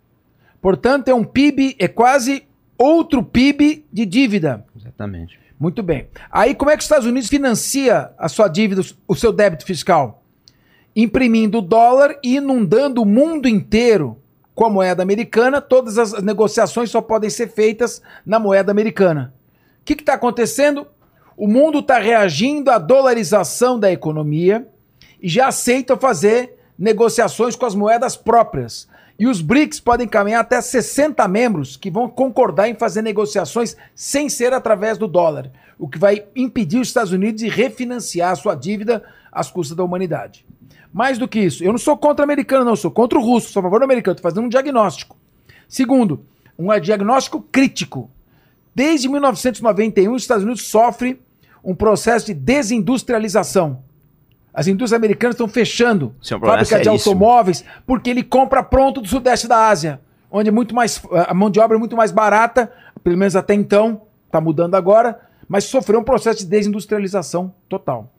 Portanto, 0.61 1.09
é 1.09 1.15
um 1.15 1.25
PIB, 1.25 1.77
é 1.79 1.89
quase 1.89 2.47
outro 2.79 3.23
PIB 3.23 3.85
de 3.93 4.07
dívida. 4.07 4.65
Exatamente. 4.77 5.39
Muito 5.59 5.83
bem. 5.83 6.09
Aí, 6.31 6.55
como 6.55 6.71
é 6.71 6.75
que 6.77 6.81
os 6.81 6.85
Estados 6.85 7.07
Unidos 7.07 7.29
financia 7.29 8.11
a 8.19 8.29
sua 8.29 8.49
dívida, 8.49 8.83
o 9.07 9.15
seu 9.15 9.33
débito 9.33 9.65
fiscal? 9.65 10.23
Imprimindo 10.95 11.61
dólar 11.61 12.19
e 12.23 12.37
inundando 12.37 13.03
o 13.03 13.07
mundo 13.07 13.49
inteiro 13.49 14.19
com 14.55 14.65
a 14.65 14.71
moeda 14.71 15.03
americana. 15.03 15.61
Todas 15.61 15.99
as 15.99 16.23
negociações 16.23 16.91
só 16.91 17.01
podem 17.01 17.29
ser 17.29 17.49
feitas 17.49 18.01
na 18.25 18.39
moeda 18.39 18.71
americana. 18.71 19.35
O 19.81 19.85
que 19.85 19.95
está 19.95 20.15
acontecendo? 20.15 20.87
O 21.37 21.49
mundo 21.49 21.81
está 21.81 21.99
reagindo 21.99 22.71
à 22.71 22.79
dolarização 22.79 23.79
da 23.79 23.91
economia 23.91 24.67
e 25.21 25.29
já 25.29 25.49
aceita 25.49 25.97
fazer 25.97 26.54
negociações 26.79 27.57
com 27.57 27.67
as 27.67 27.75
moedas 27.75 28.17
próprias. 28.17 28.89
E 29.19 29.27
os 29.27 29.41
BRICS 29.41 29.79
podem 29.79 30.09
caminhar 30.09 30.41
até 30.41 30.61
60 30.61 31.27
membros 31.29 31.77
que 31.77 31.91
vão 31.91 32.09
concordar 32.09 32.69
em 32.69 32.75
fazer 32.75 33.01
negociações 33.03 33.77
sem 33.95 34.29
ser 34.29 34.53
através 34.53 34.99
do 34.99 35.07
dólar, 35.07 35.51
o 35.79 35.89
que 35.89 35.99
vai 35.99 36.25
impedir 36.35 36.81
os 36.81 36.89
Estados 36.89 37.13
Unidos 37.13 37.41
de 37.41 37.49
refinanciar 37.49 38.35
sua 38.37 38.57
dívida 38.57 39.05
às 39.31 39.51
custas 39.51 39.77
da 39.77 39.85
humanidade. 39.85 40.45
Mais 40.93 41.19
do 41.19 41.29
que 41.29 41.41
isso, 41.41 41.63
eu 41.63 41.73
não 41.73 41.79
sou 41.79 41.97
contra 41.97 42.23
o 42.23 42.25
americano, 42.25 42.65
não, 42.65 42.77
sou 42.77 42.91
contra 42.91 43.19
o 43.19 43.23
russo, 43.23 43.53
sou 43.53 43.61
a 43.61 43.63
favor 43.65 43.81
do 43.81 43.85
americano, 43.85 44.17
estou 44.17 44.31
fazendo 44.31 44.47
um 44.47 44.49
diagnóstico. 44.49 45.17
Segundo, 45.69 46.25
um 46.59 46.79
diagnóstico 46.81 47.41
crítico. 47.41 48.11
Desde 48.75 49.09
1991, 49.09 50.13
os 50.13 50.23
Estados 50.23 50.45
Unidos 50.45 50.63
sofrem 50.63 51.19
um 51.63 51.75
processo 51.75 52.27
de 52.27 52.35
desindustrialização. 52.35 53.83
As 54.55 54.69
indústrias 54.69 54.93
americanas 54.93 55.35
estão 55.35 55.49
fechando 55.49 56.15
Isso 56.23 56.35
é 56.35 56.39
fábrica 56.39 56.81
de 56.81 56.89
automóveis 56.89 57.65
porque 57.85 58.09
ele 58.09 58.23
compra 58.23 58.63
pronto 58.63 59.01
do 59.01 59.09
sudeste 59.09 59.49
da 59.49 59.69
Ásia, 59.69 60.01
onde 60.31 60.49
é 60.49 60.53
muito 60.53 60.75
mais 60.75 61.03
a 61.27 61.35
mão 61.35 61.51
de 61.51 61.59
obra 61.59 61.77
é 61.77 61.81
muito 61.81 61.97
mais 61.97 62.13
barata, 62.13 62.73
pelo 63.03 63.19
menos 63.19 63.35
até 63.35 63.53
então, 63.53 64.03
está 64.27 64.41
mudando 64.41 64.77
agora, 64.77 65.21
mas 65.49 65.65
sofreu 65.65 66.01
um 66.01 66.05
processo 66.05 66.39
de 66.39 66.47
desindustrialização 66.47 67.53
total. 67.69 68.13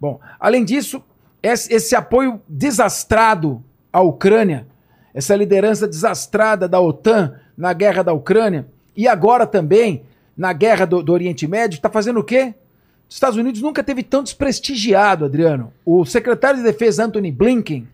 Bom, 0.00 0.18
além 0.40 0.64
disso, 0.64 1.02
esse, 1.42 1.72
esse 1.72 1.94
apoio 1.94 2.40
desastrado 2.48 3.62
à 3.92 4.00
Ucrânia, 4.00 4.66
essa 5.12 5.36
liderança 5.36 5.86
desastrada 5.86 6.66
da 6.66 6.80
OTAN 6.80 7.34
na 7.56 7.72
guerra 7.72 8.02
da 8.02 8.12
Ucrânia 8.12 8.66
e 8.96 9.06
agora 9.06 9.46
também 9.46 10.04
na 10.36 10.52
guerra 10.52 10.86
do, 10.86 11.02
do 11.02 11.12
Oriente 11.12 11.46
Médio, 11.46 11.76
está 11.76 11.90
fazendo 11.90 12.20
o 12.20 12.24
quê? 12.24 12.54
Os 13.12 13.16
Estados 13.16 13.36
Unidos 13.36 13.60
nunca 13.60 13.84
teve 13.84 14.02
tão 14.02 14.22
desprestigiado, 14.22 15.26
Adriano. 15.26 15.70
O 15.84 16.02
secretário 16.02 16.56
de 16.56 16.62
Defesa 16.64 17.04
Anthony 17.04 17.30
Blinken 17.30 17.86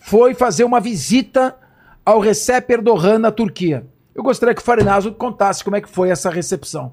foi 0.00 0.34
fazer 0.34 0.64
uma 0.64 0.80
visita 0.80 1.54
ao 2.04 2.18
Recep 2.18 2.68
Erdogan 2.72 3.20
na 3.20 3.30
Turquia. 3.30 3.86
Eu 4.12 4.24
gostaria 4.24 4.52
que 4.56 4.60
o 4.60 4.64
Farinazo 4.64 5.12
contasse 5.12 5.62
como 5.62 5.76
é 5.76 5.80
que 5.80 5.88
foi 5.88 6.10
essa 6.10 6.28
recepção. 6.30 6.90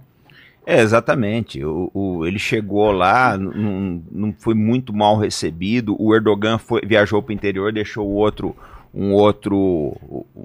É, 0.67 0.81
exatamente. 0.81 1.65
O, 1.65 1.89
o- 1.95 2.25
ele 2.27 2.37
chegou 2.37 2.91
lá, 2.91 3.35
não 3.39 4.35
foi 4.37 4.53
muito 4.53 4.93
mal 4.93 5.17
recebido. 5.17 5.95
O 5.99 6.13
Erdogan 6.13 6.59
foi, 6.59 6.81
viajou 6.85 7.23
para 7.23 7.31
o 7.31 7.33
interior, 7.33 7.73
deixou 7.73 8.07
o 8.07 8.13
outro, 8.13 8.55
um 8.93 9.11
outro, 9.11 9.97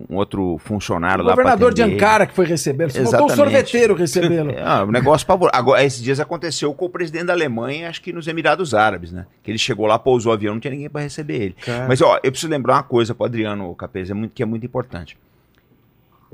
um 0.09 0.17
outro 0.17 0.57
funcionário 0.59 1.23
O 1.23 1.27
lá 1.27 1.33
governador 1.33 1.75
de. 1.75 1.83
Ankara 1.83 2.27
que 2.27 2.35
foi 2.35 2.47
recebê-lo. 2.47 2.91
Só 2.91 2.97
faltou 3.03 3.11
o 3.11 3.25
Exatamente. 3.27 3.37
sorveteiro 3.37 3.95
recebê-lo. 3.95 4.49
É, 4.59 4.83
um 4.85 4.91
negócio 4.91 5.27
pavor. 5.27 5.51
Agora, 5.53 5.85
esses 5.85 6.03
dias 6.03 6.19
aconteceu 6.19 6.73
com 6.73 6.87
o 6.87 6.89
presidente 6.89 7.27
da 7.27 7.33
Alemanha, 7.35 7.89
acho 7.89 8.01
que 8.01 8.13
nos 8.13 8.27
Emirados 8.27 8.73
Árabes, 8.73 9.13
né? 9.13 9.27
Que 9.43 9.51
ele 9.51 9.59
chegou 9.59 9.87
lá, 9.87 9.99
pousou 9.99 10.33
o 10.33 10.35
avião, 10.35 10.55
não 10.55 10.61
tinha 10.61 10.71
ninguém 10.71 10.89
para 10.89 11.03
receber 11.03 11.43
ele. 11.43 11.57
Mas, 11.87 12.01
ó, 12.01 12.19
eu 12.23 12.31
preciso 12.31 12.51
lembrar 12.51 12.77
uma 12.77 12.83
coisa 12.83 13.15
pro 13.15 13.27
Adriano 13.27 13.75
Capes, 13.75 14.11
é 14.11 14.15
muito, 14.15 14.33
que 14.33 14.43
é 14.43 14.47
muito 14.47 14.65
importante. 14.65 15.19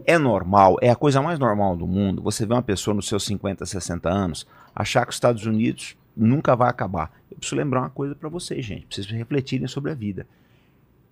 É 0.07 0.19
normal, 0.19 0.77
é 0.81 0.91
a 0.91 0.97
coisa 0.97 1.21
mais 1.23 1.39
normal 1.39 1.77
do 1.77 1.87
mundo, 1.87 2.23
você 2.23 2.45
vê 2.45 2.53
uma 2.53 2.62
pessoa 2.62 2.95
nos 2.95 3.07
seus 3.07 3.25
50, 3.25 3.65
60 3.65 4.09
anos 4.09 4.47
achar 4.75 5.05
que 5.05 5.11
os 5.11 5.17
Estados 5.17 5.47
Unidos 5.47 5.97
nunca 6.17 6.57
vai 6.57 6.69
acabar. 6.69 7.12
Eu 7.31 7.37
preciso 7.39 7.57
lembrar 7.57 7.81
uma 7.81 7.91
coisa 7.91 8.15
para 8.15 8.29
vocês, 8.29 8.65
gente, 8.65 8.87
vocês 8.91 9.07
refletirem 9.07 9.67
sobre 9.69 9.93
a 9.93 9.95
vida. 9.95 10.27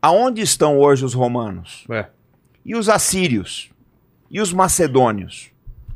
Aonde 0.02 0.42
estão 0.42 0.80
hoje 0.80 1.04
os 1.04 1.14
romanos? 1.14 1.84
É. 1.88 2.06
E 2.64 2.74
os 2.74 2.88
assírios? 2.88 3.70
E 4.28 4.40
os 4.40 4.52
macedônios? 4.52 5.52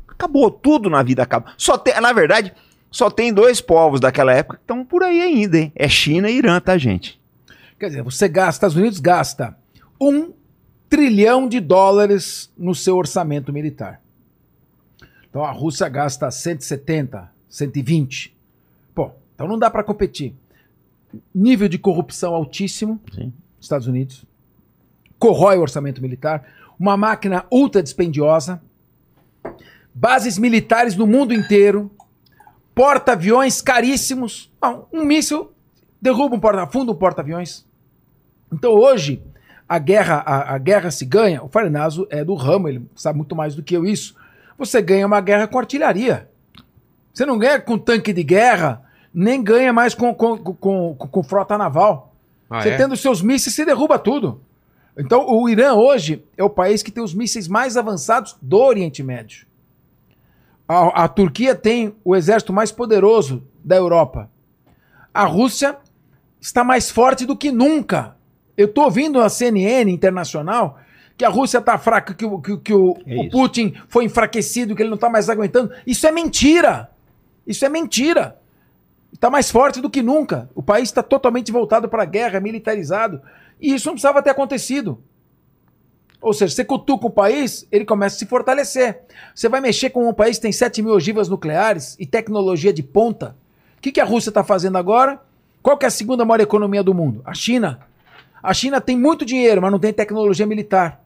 Acabou 0.07 0.49
tudo 0.49 0.89
na 0.89 1.03
vida 1.03 1.21
acaba. 1.21 1.53
Só 1.57 1.77
tem, 1.77 1.99
na 1.99 2.13
verdade, 2.13 2.53
só 2.89 3.09
tem 3.11 3.33
dois 3.33 3.59
povos 3.59 3.99
daquela 3.99 4.33
época 4.33 4.57
que 4.57 4.63
estão 4.63 4.85
por 4.85 5.03
aí 5.03 5.21
ainda, 5.21 5.57
hein? 5.57 5.73
É 5.75 5.89
China 5.89 6.29
e 6.29 6.37
Irã, 6.37 6.57
tá, 6.61 6.77
gente? 6.77 7.19
Quer 7.77 7.87
dizer, 7.87 8.01
você 8.01 8.29
gasta, 8.29 8.51
Estados 8.57 8.77
Unidos 8.77 8.99
gasta 8.99 9.57
um 9.99 10.31
trilhão 10.89 11.47
de 11.47 11.59
dólares 11.59 12.51
no 12.57 12.73
seu 12.73 12.95
orçamento 12.95 13.51
militar. 13.51 14.01
Então 15.29 15.43
a 15.43 15.51
Rússia 15.51 15.87
gasta 15.89 16.31
170, 16.31 17.29
120. 17.49 18.35
Pô, 18.95 19.11
então 19.35 19.47
não 19.47 19.59
dá 19.59 19.69
para 19.69 19.83
competir. 19.83 20.33
Nível 21.35 21.67
de 21.67 21.77
corrupção 21.77 22.33
altíssimo, 22.33 23.01
Sim. 23.13 23.33
Estados 23.67 23.87
Unidos. 23.87 24.25
Corrói 25.19 25.57
o 25.57 25.61
orçamento 25.61 26.01
militar. 26.01 26.43
Uma 26.79 26.95
máquina 26.97 27.45
ultra 27.51 27.81
dispendiosa. 27.83 28.61
Bases 29.93 30.37
militares 30.37 30.95
no 30.95 31.07
mundo 31.07 31.33
inteiro. 31.33 31.91
Porta-aviões 32.75 33.61
caríssimos. 33.61 34.51
Não, 34.61 34.85
um 34.93 35.03
míssil 35.03 35.51
derruba 36.01 36.35
um 36.35 36.39
porta 36.39 36.61
afunda 36.61 36.91
um 36.91 36.95
porta-aviões. 36.95 37.65
Então 38.53 38.71
hoje, 38.71 39.23
a 39.67 39.79
guerra, 39.79 40.17
a, 40.25 40.53
a 40.55 40.57
guerra 40.59 40.91
se 40.91 41.03
ganha. 41.05 41.43
O 41.43 41.49
Farinazo 41.49 42.07
é 42.09 42.23
do 42.23 42.35
ramo, 42.35 42.69
ele 42.69 42.87
sabe 42.95 43.17
muito 43.17 43.35
mais 43.35 43.55
do 43.55 43.63
que 43.63 43.75
eu 43.75 43.83
isso. 43.85 44.15
Você 44.57 44.81
ganha 44.81 45.05
uma 45.07 45.19
guerra 45.21 45.47
com 45.47 45.57
artilharia. 45.57 46.29
Você 47.13 47.25
não 47.25 47.37
ganha 47.37 47.59
com 47.59 47.77
tanque 47.79 48.13
de 48.13 48.23
guerra, 48.23 48.83
nem 49.11 49.43
ganha 49.43 49.73
mais 49.73 49.95
com, 49.95 50.13
com, 50.13 50.37
com, 50.37 50.53
com- 50.53 50.95
com 50.95 51.23
frota 51.23 51.57
naval. 51.57 52.06
Ah, 52.49 52.61
você 52.61 52.69
é? 52.69 52.77
tendo 52.77 52.95
seus 52.95 53.21
mísseis, 53.21 53.55
você 53.55 53.65
derruba 53.65 53.97
tudo. 53.99 54.41
Então, 54.97 55.25
o 55.27 55.47
Irã 55.47 55.73
hoje 55.73 56.23
é 56.35 56.43
o 56.43 56.49
país 56.49 56.81
que 56.81 56.91
tem 56.91 57.03
os 57.03 57.13
mísseis 57.13 57.47
mais 57.47 57.77
avançados 57.77 58.35
do 58.41 58.57
Oriente 58.59 59.03
Médio. 59.03 59.45
A, 60.67 61.03
a 61.03 61.07
Turquia 61.07 61.55
tem 61.55 61.95
o 62.03 62.15
exército 62.15 62.51
mais 62.51 62.71
poderoso 62.71 63.43
da 63.63 63.75
Europa. 63.75 64.29
A 65.13 65.23
Rússia 65.25 65.77
está 66.41 66.63
mais 66.63 66.89
forte 66.89 67.25
do 67.25 67.35
que 67.37 67.51
nunca. 67.51 68.15
Eu 68.57 68.65
estou 68.65 68.85
ouvindo 68.85 69.21
a 69.21 69.29
CNN 69.29 69.91
internacional 69.91 70.79
que 71.15 71.25
a 71.25 71.29
Rússia 71.29 71.57
está 71.59 71.77
fraca, 71.77 72.13
que, 72.13 72.25
o- 72.25 72.39
que, 72.39 72.57
que 72.57 72.73
o, 72.73 72.95
É 73.05 73.15
o. 73.21 73.29
Putin 73.29 73.73
foi 73.87 74.05
enfraquecido, 74.05 74.75
que 74.75 74.81
ele 74.81 74.89
não 74.89 74.95
está 74.95 75.09
mais 75.09 75.29
aguentando. 75.29 75.71
Isso 75.85 76.05
é 76.07 76.11
mentira. 76.11 76.91
Isso 77.45 77.65
é 77.65 77.69
mentira. 77.69 78.39
Está 79.13 79.29
mais 79.29 79.49
forte 79.49 79.81
do 79.81 79.89
que 79.89 80.01
nunca. 80.01 80.49
O 80.53 80.61
país 80.61 80.89
está 80.89 81.01
totalmente 81.01 81.51
voltado 81.51 81.87
para 81.89 82.03
a 82.03 82.05
guerra, 82.05 82.39
militarizado. 82.39 83.21
E 83.59 83.73
isso 83.73 83.87
não 83.87 83.93
precisava 83.93 84.21
ter 84.21 84.29
acontecido. 84.29 85.01
Ou 86.21 86.33
seja, 86.33 86.53
você 86.53 86.65
cutuca 86.65 87.05
o 87.07 87.11
país, 87.11 87.67
ele 87.71 87.85
começa 87.85 88.15
a 88.15 88.19
se 88.19 88.25
fortalecer. 88.25 89.01
Você 89.33 89.47
vai 89.47 89.61
mexer 89.61 89.91
com 89.91 90.09
um 90.09 90.13
país 90.13 90.37
que 90.37 90.41
tem 90.41 90.51
7 90.51 90.81
mil 90.81 90.93
ogivas 90.93 91.29
nucleares 91.29 91.95
e 91.99 92.05
tecnologia 92.05 92.73
de 92.73 92.83
ponta. 92.83 93.35
O 93.77 93.81
que, 93.81 93.91
que 93.91 94.01
a 94.01 94.05
Rússia 94.05 94.29
está 94.29 94.43
fazendo 94.43 94.77
agora? 94.77 95.21
Qual 95.61 95.77
que 95.77 95.85
é 95.85 95.87
a 95.87 95.91
segunda 95.91 96.25
maior 96.25 96.41
economia 96.41 96.83
do 96.83 96.93
mundo? 96.93 97.21
A 97.23 97.33
China. 97.33 97.79
A 98.41 98.53
China 98.53 98.81
tem 98.81 98.97
muito 98.97 99.25
dinheiro, 99.25 99.61
mas 99.61 99.71
não 99.71 99.79
tem 99.79 99.93
tecnologia 99.93 100.45
militar. 100.45 101.03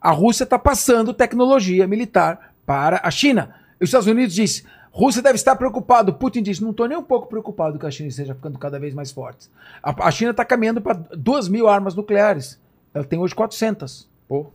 A 0.00 0.10
Rússia 0.10 0.44
está 0.44 0.58
passando 0.58 1.12
tecnologia 1.12 1.86
militar 1.86 2.54
para 2.64 3.00
a 3.02 3.10
China. 3.10 3.54
Os 3.80 3.88
Estados 3.88 4.06
Unidos 4.06 4.34
diz, 4.34 4.64
Rússia 4.94 5.20
deve 5.20 5.34
estar 5.34 5.56
preocupado. 5.56 6.14
Putin 6.14 6.40
diz, 6.40 6.60
não 6.60 6.70
estou 6.70 6.86
nem 6.86 6.96
um 6.96 7.02
pouco 7.02 7.26
preocupado 7.26 7.80
que 7.80 7.84
a 7.84 7.90
China 7.90 8.08
esteja 8.08 8.32
ficando 8.32 8.56
cada 8.60 8.78
vez 8.78 8.94
mais 8.94 9.10
forte. 9.10 9.50
A, 9.82 10.06
a 10.06 10.10
China 10.12 10.30
está 10.30 10.44
caminhando 10.44 10.80
para 10.80 10.94
2 10.94 11.48
mil 11.48 11.66
armas 11.66 11.96
nucleares. 11.96 12.60
Ela 12.94 13.02
tem 13.02 13.18
hoje 13.18 13.34
400. 13.34 14.08
Pô. 14.28 14.52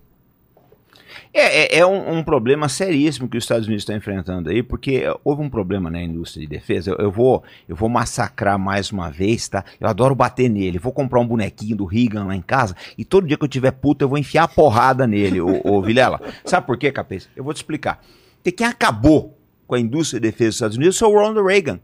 É, 1.33 1.75
é, 1.75 1.79
é 1.79 1.85
um, 1.85 2.19
um 2.19 2.23
problema 2.23 2.69
seríssimo 2.69 3.27
que 3.27 3.37
os 3.37 3.43
Estados 3.43 3.67
Unidos 3.67 3.81
estão 3.81 3.97
enfrentando 3.97 4.49
aí, 4.49 4.63
porque 4.63 5.03
houve 5.25 5.41
um 5.41 5.49
problema 5.49 5.89
na 5.89 6.01
indústria 6.01 6.47
de 6.47 6.49
defesa. 6.49 6.91
Eu, 6.91 6.95
eu 6.99 7.11
vou, 7.11 7.43
eu 7.67 7.75
vou 7.75 7.89
massacrar 7.89 8.57
mais 8.57 8.93
uma 8.93 9.11
vez, 9.11 9.49
tá? 9.49 9.65
Eu 9.77 9.89
adoro 9.89 10.15
bater 10.15 10.49
nele. 10.49 10.79
Vou 10.79 10.93
comprar 10.93 11.19
um 11.19 11.27
bonequinho 11.27 11.75
do 11.75 11.83
Reagan 11.83 12.23
lá 12.23 12.35
em 12.35 12.41
casa 12.41 12.77
e 12.97 13.03
todo 13.03 13.27
dia 13.27 13.37
que 13.37 13.43
eu 13.43 13.49
tiver 13.49 13.71
puto 13.71 14.05
eu 14.05 14.09
vou 14.09 14.17
enfiar 14.17 14.43
a 14.43 14.47
porrada 14.47 15.05
nele, 15.05 15.41
ô, 15.41 15.59
ô 15.65 15.81
Vilela. 15.81 16.21
Sabe 16.45 16.65
por 16.65 16.77
quê, 16.77 16.93
Capês? 16.93 17.27
Eu 17.35 17.43
vou 17.43 17.53
te 17.53 17.57
explicar. 17.57 18.01
Porque 18.37 18.53
quem 18.53 18.65
acabou 18.65 19.37
com 19.69 19.75
a 19.75 19.79
indústria 19.79 20.19
de 20.19 20.31
defesa 20.31 20.47
dos 20.47 20.55
Estados 20.55 20.77
Unidos 20.77 20.97
foi 20.97 21.07
o 21.07 21.13
Ronald 21.13 21.47
Reagan. 21.47 21.79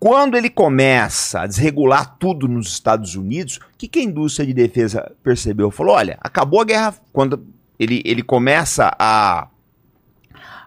Quando 0.00 0.36
ele 0.36 0.50
começa 0.50 1.42
a 1.42 1.46
desregular 1.46 2.16
tudo 2.18 2.48
nos 2.48 2.72
Estados 2.72 3.14
Unidos, 3.14 3.58
o 3.58 3.78
que, 3.78 3.86
que 3.86 4.00
a 4.00 4.02
indústria 4.02 4.44
de 4.44 4.52
defesa 4.52 5.12
percebeu? 5.22 5.70
Falou: 5.70 5.94
olha, 5.94 6.18
acabou 6.20 6.60
a 6.60 6.64
guerra. 6.64 6.96
Quando 7.12 7.46
ele, 7.78 8.02
ele 8.04 8.24
começa 8.24 8.92
a, 8.98 9.46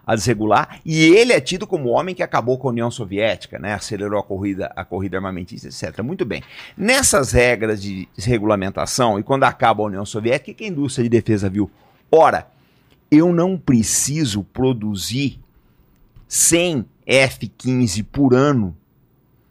a 0.06 0.14
desregular, 0.14 0.80
e 0.82 1.04
ele 1.14 1.34
é 1.34 1.40
tido 1.42 1.66
como 1.66 1.90
o 1.90 1.92
homem 1.92 2.14
que 2.14 2.22
acabou 2.22 2.56
com 2.56 2.68
a 2.68 2.70
União 2.70 2.90
Soviética, 2.90 3.58
né? 3.58 3.74
acelerou 3.74 4.18
a 4.18 4.22
corrida, 4.22 4.72
a 4.74 4.82
corrida 4.82 5.18
armamentista, 5.18 5.68
etc. 5.68 6.02
Muito 6.02 6.24
bem. 6.24 6.42
Nessas 6.74 7.32
regras 7.32 7.82
de 7.82 8.08
desregulamentação, 8.16 9.18
e 9.18 9.22
quando 9.22 9.44
acaba 9.44 9.82
a 9.82 9.86
União 9.88 10.06
Soviética, 10.06 10.44
o 10.44 10.46
que 10.46 10.54
que 10.54 10.64
a 10.64 10.68
indústria 10.68 11.02
de 11.02 11.10
defesa 11.10 11.50
viu? 11.50 11.70
Ora, 12.10 12.48
eu 13.10 13.30
não 13.30 13.58
preciso 13.58 14.42
produzir 14.42 15.38
100 16.28 16.84
F-15 17.06 18.04
por 18.10 18.34
ano 18.34 18.76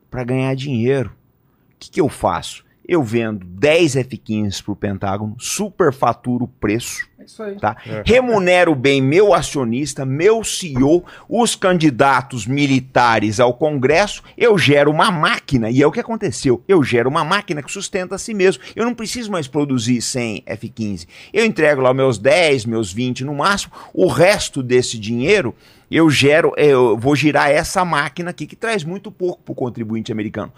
para 0.10 0.24
ganhar 0.24 0.56
dinheiro. 0.56 1.10
O 1.10 1.78
que, 1.80 1.90
que 1.90 2.02
eu 2.02 2.10
faço? 2.10 2.64
Eu 2.88 3.02
vendo 3.04 3.44
10 3.44 3.96
F-15 3.96 4.64
para 4.64 4.72
o 4.72 4.76
Pentágono, 4.76 5.36
superfaturo 5.40 6.44
o 6.46 6.48
preço, 6.48 7.08
É 7.20 7.24
isso 7.26 7.42
aí. 7.42 7.56
tá? 7.56 7.76
Remunero 8.06 8.76
bem 8.76 9.02
meu 9.02 9.34
acionista, 9.34 10.06
meu 10.06 10.44
CEO, 10.44 11.04
os 11.28 11.56
candidatos 11.56 12.46
militares 12.46 13.40
ao 13.40 13.56
Congresso, 13.56 14.22
eu 14.38 14.56
gero 14.56 14.92
uma 14.92 15.10
máquina, 15.10 15.72
e 15.72 15.82
é 15.82 15.88
o 15.88 15.92
que 15.92 16.00
aconteceu. 16.00 16.64
Eu 16.68 16.84
gero 16.84 17.10
uma 17.10 17.24
máquina 17.24 17.64
que 17.64 17.72
sustenta 17.72 18.14
a 18.14 18.20
si 18.20 18.36
mesmo. 18.36 18.62
Eu 18.76 18.86
não 18.86 18.94
preciso 18.94 19.32
mais 19.32 19.48
produzir 19.48 20.00
100 20.00 20.44
F-15. 20.46 21.08
Eu 21.34 21.44
entrego 21.44 21.82
lá 21.82 21.92
meus 21.92 22.20
10, 22.20 22.66
meus 22.68 22.94
20 22.94 23.26
no 23.26 23.34
máximo, 23.34 23.74
o 23.96 24.06
resto 24.08 24.62
desse 24.62 25.00
dinheiro 25.00 25.56
eu 25.90 26.10
gero, 26.10 26.54
eu 26.58 26.98
vou 26.98 27.16
girar 27.16 27.50
essa 27.50 27.84
máquina 27.86 28.30
aqui 28.32 28.46
que 28.48 28.56
traz 28.56 28.84
muito 28.84 29.12
pouco 29.12 29.42
para 29.44 29.52
o 29.52 29.56
contribuinte 29.56 30.12
americano. 30.12 30.52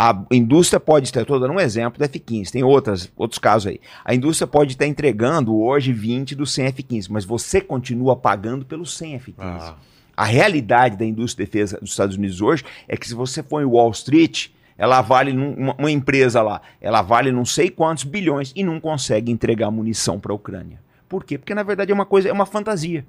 A 0.00 0.16
indústria 0.30 0.78
pode 0.78 1.06
estar, 1.06 1.22
estou 1.22 1.40
dando 1.40 1.54
um 1.54 1.58
exemplo 1.60 1.98
da 1.98 2.04
F-15, 2.04 2.50
tem 2.50 2.62
outras, 2.62 3.10
outros 3.16 3.38
casos 3.40 3.66
aí. 3.66 3.80
A 4.04 4.14
indústria 4.14 4.46
pode 4.46 4.72
estar 4.74 4.86
entregando 4.86 5.56
hoje 5.58 5.92
20 5.92 6.36
do 6.36 6.46
100 6.46 6.66
F-15, 6.66 7.06
mas 7.10 7.24
você 7.24 7.60
continua 7.60 8.14
pagando 8.14 8.64
pelos 8.64 8.96
100 8.96 9.14
F-15. 9.16 9.34
Ah. 9.40 9.74
A 10.16 10.24
realidade 10.24 10.96
da 10.96 11.04
indústria 11.04 11.44
de 11.44 11.50
defesa 11.50 11.78
dos 11.80 11.90
Estados 11.90 12.16
Unidos 12.16 12.40
hoje 12.40 12.64
é 12.86 12.96
que 12.96 13.08
se 13.08 13.14
você 13.14 13.42
for 13.42 13.60
em 13.60 13.64
Wall 13.64 13.90
Street, 13.90 14.48
ela 14.76 15.00
vale, 15.00 15.32
num- 15.32 15.54
uma, 15.54 15.74
uma 15.76 15.90
empresa 15.90 16.42
lá, 16.42 16.60
ela 16.80 17.02
vale 17.02 17.32
não 17.32 17.44
sei 17.44 17.68
quantos 17.68 18.04
bilhões 18.04 18.52
e 18.54 18.62
não 18.62 18.78
consegue 18.78 19.32
entregar 19.32 19.68
munição 19.72 20.20
para 20.20 20.30
a 20.32 20.36
Ucrânia. 20.36 20.80
Por 21.08 21.24
quê? 21.24 21.38
Porque 21.38 21.54
na 21.56 21.64
verdade 21.64 21.90
é 21.90 21.94
uma 21.94 22.06
coisa, 22.06 22.28
é 22.28 22.32
uma 22.32 22.46
fantasia. 22.46 23.04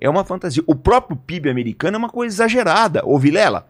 É 0.00 0.08
uma 0.08 0.24
fantasia. 0.24 0.62
O 0.66 0.74
próprio 0.74 1.16
PIB 1.16 1.48
americano 1.48 1.96
é 1.96 1.98
uma 1.98 2.08
coisa 2.08 2.34
exagerada. 2.34 3.02
Ô 3.04 3.18
Vilela, 3.18 3.68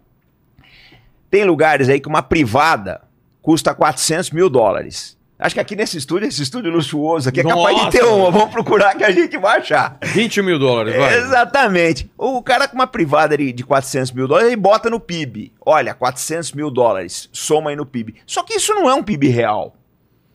tem 1.31 1.45
lugares 1.45 1.89
aí 1.89 2.01
que 2.01 2.09
uma 2.09 2.23
privada 2.23 3.03
custa 3.41 3.75
400 3.75 4.31
mil 4.31 4.51
dólares. 4.51 5.17
Acho 5.39 5.55
que 5.55 5.61
aqui 5.61 5.77
nesse 5.77 5.99
estúdio, 5.99 6.27
esse 6.27 6.43
estúdio 6.43 6.73
luxuoso 6.73 7.29
aqui, 7.29 7.41
é 7.41 7.43
capaz 7.45 7.77
de 7.77 7.85
Nossa! 7.85 7.99
ter 7.99 8.05
uma. 8.05 8.31
Vamos 8.31 8.51
procurar 8.51 8.95
que 8.95 9.05
a 9.05 9.11
gente 9.11 9.37
vai 9.37 9.59
achar. 9.59 9.99
20 10.03 10.41
mil 10.41 10.59
dólares, 10.59 10.97
vai. 10.97 11.19
Exatamente. 11.19 12.11
O 12.17 12.43
cara 12.43 12.67
com 12.67 12.75
uma 12.75 12.87
privada 12.87 13.37
de, 13.37 13.53
de 13.53 13.63
400 13.63 14.13
mil 14.13 14.27
dólares, 14.27 14.49
ele 14.49 14.57
bota 14.57 14.89
no 14.89 14.99
PIB. 14.99 15.53
Olha, 15.61 15.93
400 15.93 16.53
mil 16.53 16.71
dólares, 16.71 17.29
soma 17.33 17.69
aí 17.69 17.77
no 17.77 17.85
PIB. 17.85 18.15
Só 18.25 18.43
que 18.43 18.55
isso 18.55 18.75
não 18.75 18.89
é 18.89 18.95
um 18.95 19.03
PIB 19.03 19.29
real. 19.29 19.76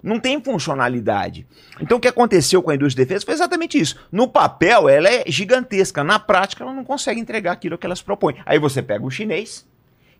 Não 0.03 0.19
tem 0.19 0.41
funcionalidade. 0.41 1.45
Então 1.79 1.97
o 1.97 2.01
que 2.01 2.07
aconteceu 2.07 2.61
com 2.63 2.71
a 2.71 2.75
indústria 2.75 3.05
de 3.05 3.09
defesa 3.09 3.25
foi 3.25 3.33
exatamente 3.33 3.79
isso. 3.79 3.95
No 4.11 4.27
papel, 4.27 4.89
ela 4.89 5.07
é 5.09 5.23
gigantesca. 5.27 6.03
Na 6.03 6.17
prática, 6.19 6.63
ela 6.63 6.73
não 6.73 6.83
consegue 6.83 7.19
entregar 7.19 7.51
aquilo 7.51 7.77
que 7.77 7.85
elas 7.85 8.01
propõem. 8.01 8.35
Aí 8.45 8.57
você 8.59 8.81
pega 8.81 9.05
o 9.05 9.11
chinês, 9.11 9.67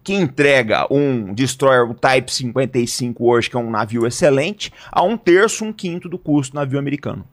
que 0.03 0.13
entrega 0.13 0.87
um 0.91 1.33
destroyer, 1.33 1.89
o 1.89 1.93
Type 1.93 2.31
55 2.31 3.23
hoje, 3.25 3.49
que 3.49 3.55
é 3.55 3.59
um 3.59 3.69
navio 3.69 4.05
excelente, 4.07 4.71
a 4.91 5.03
um 5.03 5.15
terço, 5.17 5.63
um 5.65 5.71
quinto 5.73 6.07
do 6.09 6.17
custo 6.17 6.53
do 6.53 6.55
navio 6.55 6.79
americano. 6.79 7.25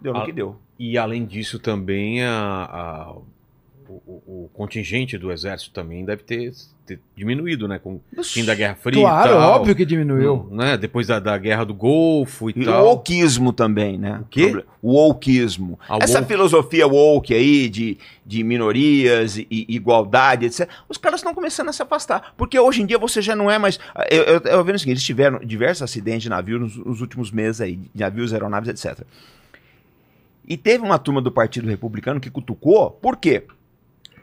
Deu 0.00 0.12
no 0.12 0.20
Ah, 0.20 0.24
que 0.24 0.32
deu. 0.32 0.56
E 0.78 0.98
além 0.98 1.24
disso, 1.24 1.58
também 1.58 2.22
a, 2.22 2.30
a- 2.70 3.14
o, 3.88 3.94
o- 4.06 4.44
o 4.44 4.50
contingente 4.54 5.16
do 5.18 5.30
exército 5.32 5.70
também 5.72 6.04
deve 6.04 6.22
ter, 6.22 6.52
ter 6.86 7.00
diminuído, 7.16 7.66
né? 7.68 7.78
Com 7.78 8.00
o 8.16 8.22
fim 8.24 8.44
da 8.44 8.54
Guerra 8.54 8.74
Fria. 8.74 9.00
Claro, 9.02 9.28
e 9.28 9.32
tal. 9.32 9.50
óbvio 9.60 9.74
que 9.76 9.84
diminuiu. 9.84 10.48
Né? 10.50 10.76
Depois 10.76 11.06
da, 11.06 11.18
da 11.20 11.36
Guerra 11.38 11.64
do 11.64 11.74
Golfo 11.74 12.50
e, 12.50 12.54
E 12.56 12.62
o 12.62 12.64
tal. 12.64 12.84
wokeismo 12.86 13.52
também, 13.52 13.98
né? 13.98 14.20
O 14.22 14.24
quê? 14.26 14.64
O 14.82 14.92
wokeismo. 14.92 15.78
Ah, 15.88 15.98
Essa 16.00 16.18
woke. 16.18 16.28
filosofia 16.32 16.86
woke 16.86 17.34
aí 17.34 17.68
de, 17.68 17.98
de 18.24 18.42
minorias 18.44 19.36
e, 19.38 19.46
e 19.50 19.66
igualdade, 19.74 20.46
etc. 20.46 20.68
Os 20.88 20.98
caras 20.98 21.20
estão 21.20 21.34
começando 21.34 21.68
a 21.68 21.72
se 21.72 21.82
afastar. 21.82 22.34
Porque 22.36 22.58
hoje 22.58 22.82
em 22.82 22.86
dia 22.86 22.98
você 22.98 23.20
já 23.22 23.34
não 23.36 23.50
é 23.50 23.58
mais. 23.58 23.78
Eu, 24.10 24.22
eu, 24.22 24.40
eu 24.40 24.64
vendo 24.64 24.76
o 24.76 24.78
seguinte: 24.78 24.94
eles 24.94 25.04
tiveram 25.04 25.38
diversos 25.40 25.82
acidentes 25.82 26.22
de 26.22 26.28
navio 26.28 26.58
nos, 26.58 26.76
nos 26.76 27.00
últimos 27.00 27.30
meses 27.30 27.60
aí, 27.60 27.76
de 27.76 28.00
navios, 28.00 28.32
aeronaves, 28.32 28.68
etc. 28.68 29.04
E 30.48 30.56
teve 30.56 30.84
uma 30.84 30.96
turma 30.98 31.20
do 31.20 31.32
Partido 31.32 31.68
Republicano 31.68 32.20
que 32.20 32.30
cutucou. 32.30 32.90
Por 32.90 33.16
quê? 33.16 33.42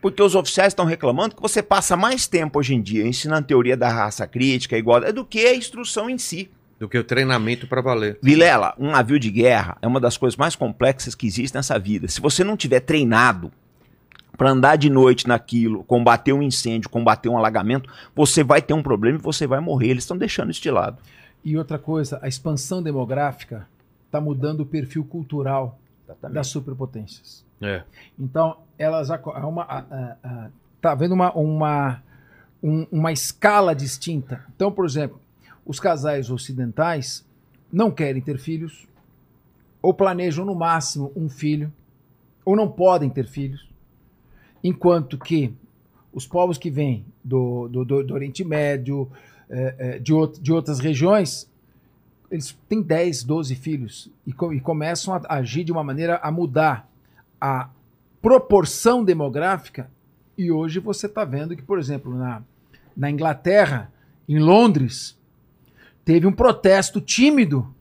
Porque 0.04 0.22
os 0.22 0.36
oficiais 0.36 0.74
estão 0.74 0.84
reclamando 0.84 1.34
que 1.34 1.41
você 1.41 1.64
passa 1.64 1.95
mais 1.95 2.28
tempo 2.28 2.60
hoje 2.60 2.76
em 2.76 2.82
dia 2.82 3.08
ensinando 3.08 3.47
teoria 3.47 3.78
da 3.78 3.88
raça 3.88 4.28
crítica, 4.28 4.78
igualdade, 4.78 5.14
do 5.14 5.24
que 5.24 5.45
a 5.45 5.56
instrução 5.56 6.10
em 6.10 6.18
si. 6.18 6.51
Do 6.78 6.89
que 6.89 6.97
o 6.97 7.06
treinamento 7.06 7.68
pra 7.68 7.82
valer. 7.82 8.20
Vilela, 8.22 8.76
um 8.78 8.91
navio 8.91 9.18
de 9.18 9.32
guerra 9.32 9.78
é 9.82 9.88
uma 9.88 10.01
das 10.01 10.18
coisas 10.18 10.36
mais 10.36 10.58
complexas 10.58 11.16
que 11.16 11.26
existe 11.26 11.56
nessa 11.56 11.80
vida. 11.80 12.10
Se 12.10 12.20
você 12.20 12.43
não 12.43 12.58
tiver 12.58 12.82
treinado 12.82 13.49
para 14.38 14.49
andar 14.49 14.76
de 14.76 14.89
noite 14.89 15.26
naquilo, 15.26 15.86
combater 15.86 16.34
um 16.34 16.43
incêndio, 16.43 16.89
combater 16.89 17.30
um 17.30 17.38
alagamento, 17.38 17.89
você 18.14 18.43
vai 18.43 18.62
ter 18.62 18.74
um 18.74 18.84
problema 18.84 19.18
e 19.18 19.22
você 19.22 19.47
vai 19.47 19.62
morrer. 19.62 19.91
Eles 19.91 20.04
estão 20.04 20.18
deixando 20.18 20.51
isso 20.51 20.62
de 20.62 20.70
lado. 20.70 20.97
E 21.45 21.56
outra 21.56 21.80
coisa, 21.80 22.20
a 22.22 22.28
expansão 22.28 22.84
demográfica 22.84 23.70
está 24.08 24.20
mudando 24.20 24.60
o 24.60 24.66
perfil 24.66 25.06
cultural 25.06 25.80
das 26.30 26.47
superpotências. 26.47 27.43
É. 27.62 27.84
Então, 28.20 28.58
elas 28.78 29.10
há 29.12 29.18
uma, 29.47 29.64
a- 29.64 29.80
a- 29.80 30.18
a- 30.24 30.49
tá 30.82 30.91
havendo 30.91 31.14
uma, 31.14 31.32
uma, 31.34 32.04
um- 32.62 32.86
uma 32.91 33.12
escala 33.12 33.74
distinta. 33.74 34.43
Então, 34.56 34.72
por 34.72 34.86
exemplo, 34.86 35.20
os 35.66 35.80
casais 35.80 36.30
ocidentais 36.30 37.26
não 37.72 37.89
querem 37.89 38.22
ter 38.22 38.38
filhos, 38.38 38.86
ou 39.82 39.93
planejam 39.93 40.45
no 40.45 40.56
máximo 40.56 41.12
um 41.16 41.30
filho, 41.30 41.72
ou 42.45 42.56
não 42.56 42.70
podem 42.70 43.10
ter 43.10 43.26
filhos, 43.28 43.70
enquanto 44.64 45.18
que 45.18 45.54
os 46.14 46.28
povos 46.28 46.58
que 46.58 46.70
vêm 46.70 47.06
do, 47.24 47.68
do, 47.70 47.84
do- 48.04 48.14
Oriente 48.14 48.43
Médio, 48.43 49.10
eh, 49.49 49.76
eh, 49.78 49.99
de, 49.99 50.12
out- 50.14 50.39
de 50.39 50.51
outras 50.54 50.80
regiões, 50.80 51.49
eles 52.30 52.58
têm 52.68 52.82
10, 52.82 53.24
12 53.24 53.56
filhos 53.56 54.10
e, 54.26 54.32
e 54.32 54.60
começam 54.60 55.14
a 55.14 55.22
agir 55.36 55.64
de 55.64 55.72
uma 55.72 55.84
maneira 55.84 56.18
a 56.18 56.32
mudar 56.32 56.89
a, 57.44 57.70
proporção 58.22 59.04
demográfica. 59.04 59.91
E 60.38 60.50
hoje 60.50 60.80
você 60.80 61.08
está 61.08 61.26
vendo 61.26 61.58
que, 61.58 61.62
por 61.62 61.78
exemplo, 61.78 62.16
na, 62.16 62.41
na 62.96 63.12
Inglaterra, 63.12 63.91
em 64.30 64.39
Londres, 64.39 65.20
teve 66.06 66.26
um 66.26 66.32
protesto 66.32 67.02
tímido 67.02 67.76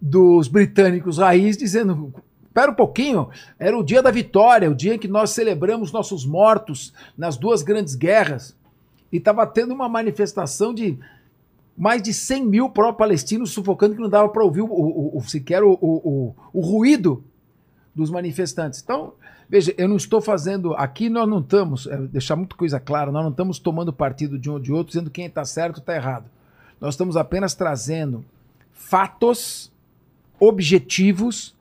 dos 0.00 0.48
britânicos 0.48 1.18
raiz 1.18 1.56
dizendo. 1.56 2.12
Espera 2.44 2.72
um 2.72 2.74
pouquinho, 2.74 3.30
era 3.58 3.78
o 3.78 3.84
dia 3.84 4.02
da 4.02 4.10
vitória, 4.10 4.70
o 4.70 4.74
dia 4.74 4.96
em 4.96 4.98
que 4.98 5.08
nós 5.08 5.30
celebramos 5.30 5.90
nossos 5.92 6.26
mortos 6.26 6.92
nas 7.16 7.36
duas 7.36 7.62
grandes 7.62 7.94
guerras. 7.94 8.54
E 9.12 9.16
estava 9.16 9.46
tendo 9.46 9.72
uma 9.72 9.88
manifestação 9.88 10.74
de 10.74 10.98
mais 11.78 12.02
de 12.02 12.12
100 12.12 12.44
mil 12.44 12.68
pró-palestinos 12.68 13.52
sufocando 13.52 13.94
que 13.94 14.00
não 14.00 14.10
dava 14.10 14.28
para 14.28 14.44
ouvir 14.44 14.60
o, 14.60 14.66
o, 14.66 15.16
o, 15.16 15.22
sequer 15.22 15.62
o, 15.62 15.72
o, 15.80 16.34
o 16.52 16.60
ruído 16.60 17.24
dos 17.94 18.10
manifestantes. 18.10 18.80
Então, 18.82 19.14
veja, 19.48 19.74
eu 19.76 19.88
não 19.88 19.96
estou 19.96 20.20
fazendo. 20.20 20.74
Aqui 20.74 21.08
nós 21.08 21.28
não 21.28 21.40
estamos, 21.40 21.86
é, 21.86 21.96
deixar 21.96 22.36
muito 22.36 22.56
coisa 22.56 22.80
clara, 22.80 23.12
nós 23.12 23.22
não 23.22 23.30
estamos 23.30 23.58
tomando 23.58 23.92
partido 23.92 24.38
de 24.38 24.50
um 24.50 24.54
ou 24.54 24.58
de 24.58 24.72
outro, 24.72 24.88
dizendo 24.88 25.10
quem 25.10 25.26
está 25.26 25.44
certo 25.44 25.76
ou 25.76 25.80
está 25.80 25.94
errado. 25.94 26.24
Nós 26.80 26.94
estamos 26.94 27.16
apenas 27.16 27.54
trazendo 27.54 28.24
fatos 28.72 29.70
objetivos 30.40 31.54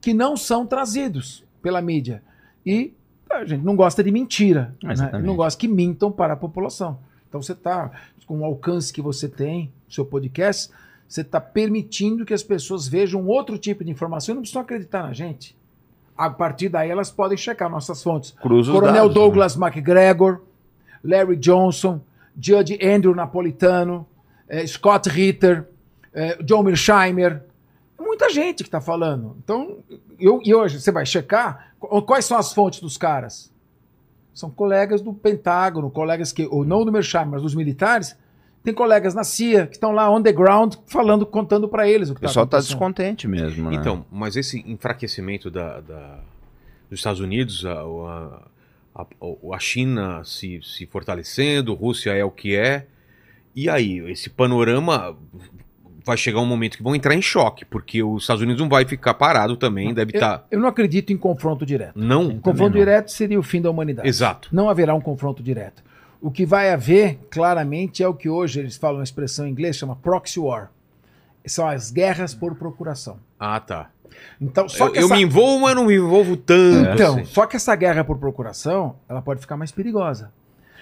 que 0.00 0.12
não 0.12 0.36
são 0.36 0.66
trazidos 0.66 1.44
pela 1.62 1.80
mídia. 1.80 2.22
E 2.66 2.92
a 3.30 3.44
gente 3.44 3.62
não 3.62 3.76
gosta 3.76 4.02
de 4.02 4.10
mentira. 4.10 4.74
Né? 4.82 4.94
Não 5.22 5.36
gosta 5.36 5.58
que 5.58 5.68
mintam 5.68 6.10
para 6.10 6.34
a 6.34 6.36
população. 6.36 6.98
Então 7.28 7.40
você 7.40 7.52
está, 7.52 7.90
com 8.26 8.40
o 8.40 8.44
alcance 8.44 8.92
que 8.92 9.02
você 9.02 9.28
tem, 9.28 9.72
seu 9.88 10.04
podcast, 10.04 10.72
você 11.08 11.20
está 11.20 11.40
permitindo 11.40 12.24
que 12.24 12.34
as 12.34 12.42
pessoas 12.42 12.88
vejam 12.88 13.26
outro 13.26 13.58
tipo 13.58 13.84
de 13.84 13.90
informação 13.90 14.32
e 14.32 14.34
não 14.34 14.42
precisam 14.42 14.62
acreditar 14.62 15.02
na 15.02 15.12
gente. 15.12 15.56
A 16.16 16.30
partir 16.30 16.68
daí 16.68 16.90
elas 16.90 17.10
podem 17.10 17.36
checar 17.36 17.68
nossas 17.68 18.02
fontes. 18.02 18.30
Cruza 18.40 18.70
Coronel 18.70 19.08
dados, 19.08 19.14
Douglas 19.14 19.56
McGregor, 19.56 20.40
Larry 21.02 21.36
Johnson, 21.36 22.00
Judge 22.40 22.78
Andrew 22.82 23.14
Napolitano, 23.14 24.06
eh, 24.48 24.66
Scott 24.66 25.08
Ritter, 25.08 25.68
eh, 26.12 26.38
John 26.42 26.62
Mersheimer, 26.62 27.42
muita 27.98 28.30
gente 28.30 28.62
que 28.62 28.68
está 28.68 28.80
falando. 28.80 29.36
Então, 29.42 29.78
eu, 30.18 30.40
e 30.44 30.54
hoje 30.54 30.80
você 30.80 30.92
vai 30.92 31.04
checar 31.04 31.74
quais 32.06 32.24
são 32.24 32.38
as 32.38 32.52
fontes 32.52 32.80
dos 32.80 32.96
caras. 32.96 33.52
São 34.32 34.50
colegas 34.50 35.00
do 35.00 35.12
Pentágono, 35.12 35.90
colegas 35.90 36.32
que, 36.32 36.46
ou 36.46 36.64
não 36.64 36.84
do 36.84 36.92
Mersheimer, 36.92 37.30
mas 37.32 37.42
dos 37.42 37.54
militares. 37.54 38.16
Tem 38.64 38.72
colegas 38.72 39.14
na 39.14 39.22
CIA 39.22 39.66
que 39.66 39.74
estão 39.74 39.92
lá 39.92 40.10
on 40.10 40.22
the 40.22 40.32
ground 40.32 40.74
falando, 40.86 41.26
contando 41.26 41.68
para 41.68 41.86
eles 41.86 42.08
o 42.08 42.14
que 42.14 42.18
O 42.18 42.20
pessoal 42.22 42.44
está 42.46 42.56
acontecendo. 42.56 42.78
descontente 42.78 43.28
mesmo, 43.28 43.70
né? 43.70 43.76
Então, 43.76 44.06
mas 44.10 44.36
esse 44.36 44.64
enfraquecimento 44.66 45.50
da, 45.50 45.80
da- 45.80 46.20
dos 46.90 46.98
Estados 46.98 47.20
Unidos, 47.20 47.64
a, 47.66 47.72
a, 47.74 48.40
a- 49.02 49.54
a 49.54 49.58
China 49.58 50.22
se, 50.24 50.60
se 50.62 50.86
fortalecendo, 50.86 51.74
Rússia 51.74 52.12
é 52.12 52.24
o 52.24 52.30
que 52.30 52.56
é, 52.56 52.86
e 53.54 53.68
aí, 53.68 53.98
esse 54.10 54.30
panorama 54.30 55.14
vai 56.06 56.16
chegar 56.16 56.40
um 56.40 56.46
momento 56.46 56.76
que 56.76 56.82
vão 56.82 56.94
entrar 56.96 57.14
em 57.14 57.22
choque, 57.22 57.64
porque 57.66 58.02
os 58.02 58.22
Estados 58.24 58.42
Unidos 58.42 58.60
não 58.62 58.68
vai 58.68 58.84
ficar 58.86 59.14
parado 59.14 59.56
também, 59.56 59.92
deve 59.94 60.12
Eu, 60.14 60.16
estar... 60.16 60.46
eu 60.50 60.58
não 60.60 60.68
acredito 60.68 61.12
em 61.12 61.16
confronto 61.18 61.64
direto. 61.66 61.92
Não? 61.98 62.38
confronto 62.40 62.72
não. 62.72 62.78
direto 62.80 63.10
seria 63.10 63.38
o 63.38 63.42
fim 63.42 63.60
da 63.62 63.70
humanidade. 63.70 64.08
Exato. 64.08 64.48
Não 64.52 64.68
haverá 64.68 64.94
um 64.94 65.00
confronto 65.00 65.42
direto. 65.42 65.82
O 66.24 66.30
que 66.30 66.46
vai 66.46 66.70
haver, 66.72 67.18
claramente, 67.30 68.02
é 68.02 68.08
o 68.08 68.14
que 68.14 68.30
hoje 68.30 68.58
eles 68.60 68.76
falam 68.78 68.96
uma 68.98 69.04
expressão 69.04 69.46
em 69.46 69.50
inglês, 69.50 69.76
chama 69.76 69.94
proxy 69.96 70.40
war. 70.40 70.70
São 71.46 71.68
as 71.68 71.90
guerras 71.90 72.32
por 72.32 72.54
procuração. 72.54 73.18
Ah, 73.38 73.60
tá. 73.60 73.90
Então, 74.40 74.66
só 74.66 74.86
Eu, 74.86 74.92
que 74.92 74.98
eu 75.00 75.04
essa... 75.04 75.14
me 75.16 75.22
envolvo, 75.22 75.60
mas 75.60 75.74
não 75.76 75.84
me 75.84 75.96
envolvo 75.96 76.34
tanto. 76.34 76.94
Então, 76.94 77.14
assim. 77.16 77.24
só 77.26 77.44
que 77.46 77.56
essa 77.56 77.76
guerra 77.76 78.02
por 78.04 78.16
procuração, 78.16 78.96
ela 79.06 79.20
pode 79.20 79.40
ficar 79.42 79.58
mais 79.58 79.70
perigosa. 79.70 80.32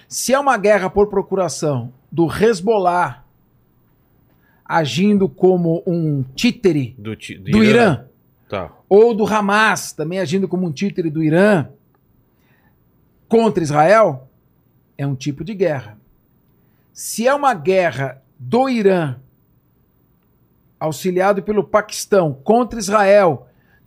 Se 0.07 0.32
é 0.32 0.38
uma 0.38 0.57
guerra 0.57 0.88
por 0.88 1.09
procuração 1.09 1.93
do 2.11 2.28
Hezbollah 2.32 3.24
agindo 4.64 5.28
como 5.28 5.82
um 5.86 6.22
títere 6.34 6.95
Do, 6.97 7.16
ti- 7.16 7.36
do 7.36 7.51
do 7.51 7.64
Irã, 7.64 8.05
Tá. 8.49 8.70
ou 8.88 9.12
do 9.14 9.26
Hamas 9.26 9.93
também 9.93 10.18
agindo 10.20 10.47
como 10.47 10.66
um 10.66 10.72
títere 10.72 11.11
do 11.11 11.22
Irã 11.22 11.66
contra 13.28 13.62
Israel, 13.62 14.28
é 14.97 15.07
um 15.07 15.14
tipo 15.14 15.45
de 15.45 15.55
guerra. 15.55 15.99
Se 16.93 17.26
é 17.26 17.34
uma 17.34 17.55
guerra 17.55 18.22
do 18.38 18.68
Irã 18.68 19.16
auxiliado 20.78 21.43
pelo 21.43 21.62
Paquistão 21.62 22.32
contra 22.32 22.78
Israel, 22.78 23.47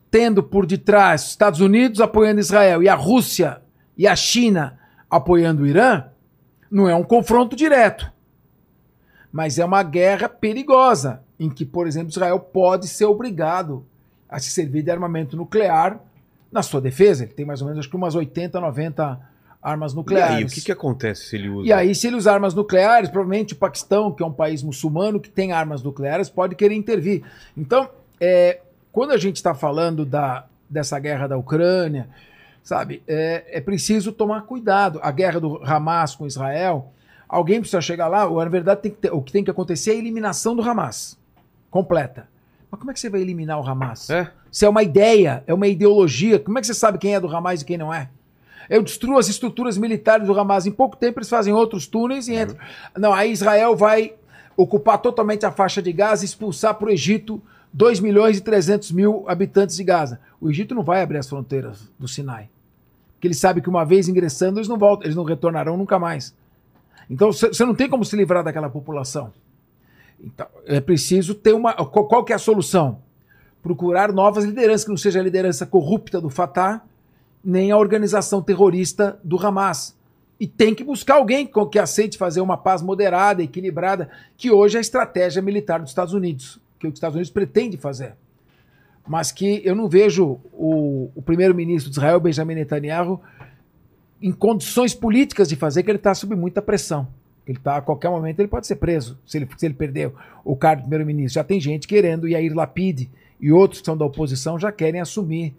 tendo 0.10 0.42
por 0.42 0.66
detrás 0.66 1.24
os 1.24 1.30
Estados 1.32 1.60
Unidos 1.60 2.00
apoiando 2.00 2.40
Israel 2.40 2.82
e 2.82 2.88
a 2.88 2.96
Rússia 2.96 3.62
e 3.98 4.08
a 4.08 4.16
China 4.16 4.80
apoiando 5.10 5.64
o 5.64 5.68
Irã, 5.68 6.06
não 6.72 6.90
é 6.90 6.96
um 6.96 7.04
confronto 7.04 7.56
direto. 7.56 8.12
Mas 9.32 9.60
é 9.60 9.66
uma 9.66 9.84
guerra 9.84 10.30
perigosa, 10.30 11.22
em 11.38 11.50
que, 11.50 11.66
por 11.66 11.86
exemplo, 11.86 12.10
Israel 12.10 12.40
pode 12.40 12.88
ser 12.88 13.06
obrigado 13.06 13.86
a 14.30 14.40
se 14.40 14.50
servir 14.50 14.82
de 14.82 14.92
armamento 14.92 15.36
nuclear 15.36 16.00
na 16.52 16.64
sua 16.64 16.80
defesa. 16.80 17.24
Ele 17.24 17.34
tem 17.34 17.46
mais 17.46 17.62
ou 17.62 17.68
menos 17.68 17.80
acho 17.80 17.90
que 17.90 17.96
umas 17.96 18.16
80, 18.16 18.60
90 18.60 19.20
armas 19.66 19.94
E 19.94 19.96
nucleares. 19.96 20.36
aí, 20.38 20.44
o 20.44 20.48
que, 20.48 20.62
que 20.62 20.72
acontece 20.72 21.26
se 21.26 21.36
ele 21.36 21.50
usa? 21.50 21.68
E 21.68 21.74
aí, 21.74 21.96
se 21.96 22.06
ele 22.08 22.16
usar 22.16 22.34
armas 22.36 22.54
nucleares, 22.54 23.10
provavelmente 23.10 23.54
o 23.54 23.58
Paquistão, 23.58 24.12
que 24.12 24.22
é 24.22 24.26
um 24.26 24.32
país 24.32 24.62
muçulmano 24.62 25.20
que 25.20 25.30
tem 25.30 25.52
armas 25.52 25.82
nucleares, 25.82 26.30
pode 26.30 26.54
querer 26.56 26.76
intervir. 26.76 27.24
Então, 27.58 27.90
é, 28.22 28.60
quando 28.92 29.12
a 29.12 29.18
gente 29.18 29.38
está 29.38 29.56
falando 29.56 30.06
da, 30.06 30.46
dessa 30.70 31.00
guerra 31.00 31.28
da 31.28 31.36
Ucrânia, 31.38 32.08
sabe, 32.64 33.02
é, 33.08 33.44
é 33.50 33.60
preciso 33.60 34.12
tomar 34.12 34.44
cuidado. 34.44 35.00
A 35.02 35.12
guerra 35.12 35.40
do 35.40 35.60
Hamas 35.64 36.16
com 36.16 36.28
Israel, 36.28 36.92
alguém 37.28 37.60
precisa 37.60 37.82
chegar 37.82 38.08
lá, 38.08 38.26
ou, 38.28 38.38
na 38.44 38.50
verdade, 38.50 38.82
tem 38.82 38.92
que 38.92 38.98
ter- 38.98 39.12
o 39.14 39.22
que 39.22 39.32
tem 39.34 39.44
que 39.44 39.50
acontecer 39.52 39.92
é 39.92 39.94
a 39.96 39.98
eliminação 39.98 40.56
do 40.56 40.62
Hamas 40.62 41.18
completa. 41.72 42.28
Mas 42.70 42.80
como 42.80 42.92
é 42.92 42.94
que 42.94 43.00
você 43.00 43.10
vai 43.10 43.22
eliminar 43.22 43.60
o 43.60 43.68
Hamas? 43.68 44.10
É? 44.10 44.30
Se 44.52 44.64
é 44.66 44.70
uma 44.70 44.84
ideia, 44.84 45.44
é 45.48 45.54
uma 45.54 45.68
ideologia, 45.68 46.40
como 46.40 46.58
é 46.58 46.62
que 46.62 46.68
você 46.68 46.74
sabe 46.74 46.98
quem 46.98 47.16
é 47.16 47.20
do 47.20 47.28
Hamas 47.36 47.62
e 47.62 47.66
quem 47.66 47.78
não 47.78 47.94
é? 47.94 48.10
Eu 48.70 48.82
destruo 48.82 49.18
as 49.18 49.28
estruturas 49.28 49.78
militares 49.78 50.28
do 50.28 50.40
Hamas. 50.40 50.66
Em 50.66 50.72
pouco 50.72 50.98
tempo 50.98 51.20
eles 51.20 51.30
fazem 51.30 51.54
outros 51.54 51.88
túneis 51.88 52.28
e 52.28 52.36
entram. 52.36 52.58
Não, 52.98 53.14
aí 53.14 53.32
Israel 53.32 53.76
vai 53.76 54.14
ocupar 54.58 54.98
totalmente 55.00 55.46
a 55.46 55.52
faixa 55.52 55.82
de 55.82 55.92
Gaza 55.92 56.24
e 56.24 56.26
expulsar 56.26 56.76
para 56.76 56.88
o 56.88 56.92
Egito 56.92 57.42
2 57.74 58.00
milhões 58.00 58.38
e 58.38 58.42
300 58.42 58.92
mil 58.92 59.26
habitantes 59.28 59.76
de 59.76 59.84
Gaza. 59.84 60.20
O 60.40 60.50
Egito 60.50 60.74
não 60.74 60.84
vai 60.84 61.02
abrir 61.02 61.18
as 61.18 61.28
fronteiras 61.28 61.92
do 62.00 62.08
Sinai. 62.08 62.50
Porque 63.14 63.28
ele 63.28 63.34
sabe 63.34 63.62
que 63.62 63.70
uma 63.70 63.84
vez 63.84 64.08
ingressando, 64.08 64.60
eles 64.60 64.68
não 64.68 64.78
voltam, 64.78 65.06
eles 65.06 65.16
não 65.16 65.24
retornarão 65.24 65.76
nunca 65.76 66.00
mais. 66.00 66.34
Então 67.10 67.32
você 67.32 67.50
você 67.50 67.66
não 67.66 67.76
tem 67.76 67.90
como 67.90 68.06
se 68.06 68.16
livrar 68.16 68.44
daquela 68.44 68.70
população. 68.70 69.32
Então, 70.20 70.48
é 70.66 70.80
preciso 70.80 71.36
ter 71.36 71.54
uma. 71.54 71.74
Qual, 71.74 72.08
qual 72.08 72.24
que 72.24 72.32
é 72.32 72.36
a 72.36 72.40
solução? 72.40 73.00
Procurar 73.62 74.12
novas 74.12 74.46
lideranças, 74.46 74.84
que 74.84 74.90
não 74.90 74.98
seja 74.98 75.20
a 75.20 75.24
liderança 75.24 75.66
corrupta 75.66 76.22
do 76.22 76.30
Fatah, 76.30 76.82
nem 77.46 77.72
a 77.72 77.78
organização 77.78 78.42
terrorista 78.42 79.20
do 79.24 79.38
Hamas. 79.38 79.96
E 80.40 80.48
tem 80.48 80.74
que 80.74 80.84
buscar 80.84 81.16
alguém 81.16 81.50
que 81.72 81.80
aceite 81.80 82.18
fazer 82.18 82.42
uma 82.42 82.58
paz 82.58 82.82
moderada, 82.82 83.44
equilibrada, 83.44 84.10
que 84.36 84.52
hoje 84.52 84.76
é 84.76 84.80
a 84.80 84.82
estratégia 84.82 85.42
militar 85.42 85.80
dos 85.80 85.92
Estados 85.92 86.14
Unidos, 86.14 86.60
que 86.80 86.88
os 86.88 86.96
Estados 86.96 87.16
Unidos 87.16 87.32
pretende 87.32 87.78
fazer. 87.78 88.16
Mas 89.08 89.32
que 89.32 89.62
eu 89.64 89.76
não 89.76 89.88
vejo 89.88 90.40
o, 90.52 91.10
o 91.16 91.22
primeiro-ministro 91.22 91.92
de 91.92 91.98
Israel, 91.98 92.20
Benjamin 92.20 92.56
Netanyahu, 92.56 93.22
em 94.22 94.32
condições 94.32 94.94
políticas 94.94 95.48
de 95.48 95.56
fazer, 95.56 95.84
que 95.84 95.92
ele 95.92 96.00
está 96.00 96.14
sob 96.14 96.36
muita 96.36 96.62
pressão. 96.62 97.08
Ele 97.48 97.60
tá, 97.60 97.78
a 97.78 97.82
qualquer 97.82 98.10
momento 98.10 98.40
ele 98.40 98.48
pode 98.48 98.66
ser 98.66 98.78
preso, 98.78 99.20
se 99.26 99.38
ele, 99.38 99.48
se 99.56 99.66
ele 99.66 99.76
perder 99.76 100.12
o 100.44 100.56
cargo 100.56 100.82
de 100.82 100.88
primeiro-ministro. 100.88 101.36
Já 101.36 101.44
tem 101.44 101.62
gente 101.62 101.88
querendo, 101.88 102.28
Yair 102.28 102.54
Lapid 102.56 103.08
e 103.40 103.52
outros 103.52 103.82
que 103.82 103.86
são 103.86 103.96
da 103.96 104.04
oposição 104.04 104.58
já 104.60 104.72
querem 104.72 105.00
assumir, 105.00 105.56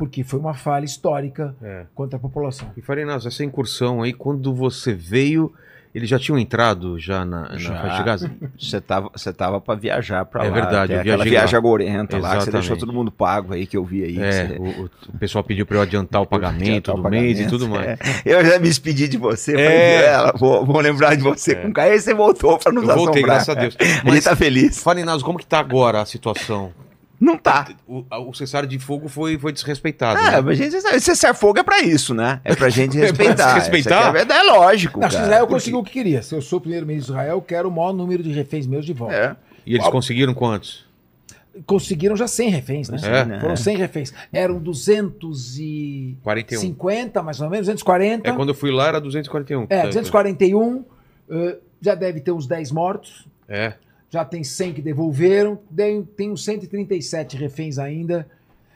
porque 0.00 0.24
foi 0.24 0.40
uma 0.40 0.54
falha 0.54 0.86
histórica 0.86 1.54
É. 1.62 1.84
contra 1.94 2.16
a 2.16 2.20
população. 2.20 2.70
E 2.74 2.80
Farinas, 2.80 3.26
essa 3.26 3.44
incursão 3.44 4.00
aí, 4.02 4.14
quando 4.14 4.54
você 4.54 4.94
veio, 4.94 5.52
eles 5.94 6.08
já 6.08 6.18
tinham 6.18 6.38
entrado 6.38 6.98
já 6.98 7.24
na, 7.24 7.48
na 7.50 7.58
Já. 7.58 7.74
faixa 7.82 7.96
de 7.98 8.02
Gaza? 8.04 8.30
Você 8.58 8.80
tava, 8.80 9.10
você 9.12 9.32
tava 9.32 9.60
pra 9.60 9.74
viajar 9.74 10.24
pra 10.24 10.44
É 10.44 10.48
lá. 10.48 10.54
verdade, 10.54 10.92
ter 10.92 10.98
eu 11.00 11.02
viajei 11.02 11.30
viagem 11.32 11.52
lá. 11.52 11.58
agorenta 11.58 12.16
lá, 12.18 12.36
que 12.38 12.44
você 12.44 12.50
deixou 12.52 12.76
todo 12.76 12.92
mundo 12.92 13.10
pago 13.10 13.52
aí, 13.52 13.66
que 13.66 13.76
eu 13.76 13.84
vi 13.84 14.04
aí. 14.04 14.18
É, 14.22 14.46
você- 14.46 14.54
o, 14.58 14.84
o- 14.84 15.18
pessoal 15.18 15.42
pediu 15.44 15.66
para 15.66 15.76
eu 15.78 15.82
adiantar 15.82 16.22
o 16.22 16.26
pagamento 16.26 16.90
Adiantar 16.92 16.94
do 16.94 17.00
o 17.06 17.10
mês 17.10 17.38
e 17.40 17.42
pagamento, 17.42 17.50
tudo 17.50 17.68
mais. 17.68 17.86
é. 17.88 17.98
Eu 18.24 18.44
já 18.46 18.58
me 18.58 18.68
despedi 18.68 19.06
de 19.08 19.18
você, 19.18 19.54
É. 19.60 20.06
"Ela, 20.06 20.32
vou, 20.38 20.64
vou 20.64 20.80
lembrar 20.80 21.14
de 21.16 21.22
você 21.22 21.54
com 21.56 21.72
carinho. 21.72 21.94
Aí 21.94 22.00
você 22.00 22.14
voltou 22.14 22.56
pra 22.58 22.72
nos 22.72 22.88
Eu 22.88 22.94
voltei, 22.94 23.22
assombrar. 23.22 23.36
graças 23.36 23.48
a 23.48 23.54
Deus. 23.60 23.76
Ele 23.80 24.00
Mas, 24.04 24.24
tá 24.24 24.34
feliz. 24.36 24.80
Farinazo, 24.82 25.24
como 25.24 25.38
que 25.38 25.46
tá 25.46 25.58
agora 25.58 26.00
a 26.00 26.06
situação? 26.06 26.72
Não 27.20 27.36
tá. 27.36 27.68
O, 27.86 28.02
o 28.30 28.34
cessar 28.34 28.66
de 28.66 28.78
fogo 28.78 29.06
foi, 29.06 29.38
foi 29.38 29.52
desrespeitado. 29.52 30.18
Ah, 30.18 30.30
né? 30.30 30.40
mas 30.40 30.58
a 30.58 30.64
gente 30.64 30.80
sabe, 30.80 31.00
cessar 31.00 31.34
fogo 31.34 31.60
é 31.60 31.62
pra 31.62 31.80
isso, 31.80 32.14
né? 32.14 32.40
É 32.42 32.56
pra 32.56 32.70
gente 32.70 32.96
respeitar. 32.98 33.54
respeitar? 33.54 33.98
Aqui 33.98 34.08
É, 34.08 34.12
verdade, 34.12 34.48
é 34.48 34.50
lógico. 34.50 35.00
Não, 35.00 35.08
cara. 35.08 35.22
Israel 35.24 35.46
Por 35.46 35.52
conseguiu 35.52 35.80
o 35.80 35.84
que 35.84 35.92
queria. 35.92 36.22
Se 36.22 36.34
eu 36.34 36.40
sou 36.40 36.58
o 36.58 36.62
primeiro-ministro 36.62 37.12
de 37.12 37.18
Israel, 37.18 37.36
eu 37.36 37.42
quero 37.42 37.68
o 37.68 37.70
maior 37.70 37.92
número 37.92 38.22
de 38.22 38.32
reféns 38.32 38.66
meus 38.66 38.86
de 38.86 38.94
volta. 38.94 39.14
É. 39.14 39.36
E 39.66 39.74
eles 39.74 39.86
conseguiram 39.88 40.32
quantos? 40.32 40.88
conseguiram 41.66 42.16
já 42.16 42.26
100 42.26 42.48
reféns, 42.48 42.88
né? 42.88 42.98
É. 43.02 43.24
né? 43.24 43.40
Foram 43.40 43.56
100 43.56 43.76
reféns. 43.76 44.14
Eram 44.32 44.58
240 44.58 46.20
41. 46.22 47.22
mais 47.24 47.40
ou 47.40 47.50
menos, 47.50 47.66
240. 47.66 48.28
É, 48.28 48.32
quando 48.32 48.50
eu 48.50 48.54
fui 48.54 48.70
lá 48.70 48.88
era 48.88 49.00
241. 49.00 49.66
É, 49.68 49.82
241. 49.82 50.84
eh, 51.28 51.56
já 51.80 51.94
deve 51.94 52.20
ter 52.20 52.32
uns 52.32 52.46
10 52.46 52.70
mortos. 52.72 53.26
É. 53.48 53.74
Já 54.10 54.24
tem 54.24 54.42
100 54.44 54.74
que 54.74 54.82
devolveram. 54.82 55.58
Tem, 55.74 56.02
tem 56.02 56.30
uns 56.32 56.44
137 56.44 57.36
reféns 57.36 57.78
ainda 57.78 58.28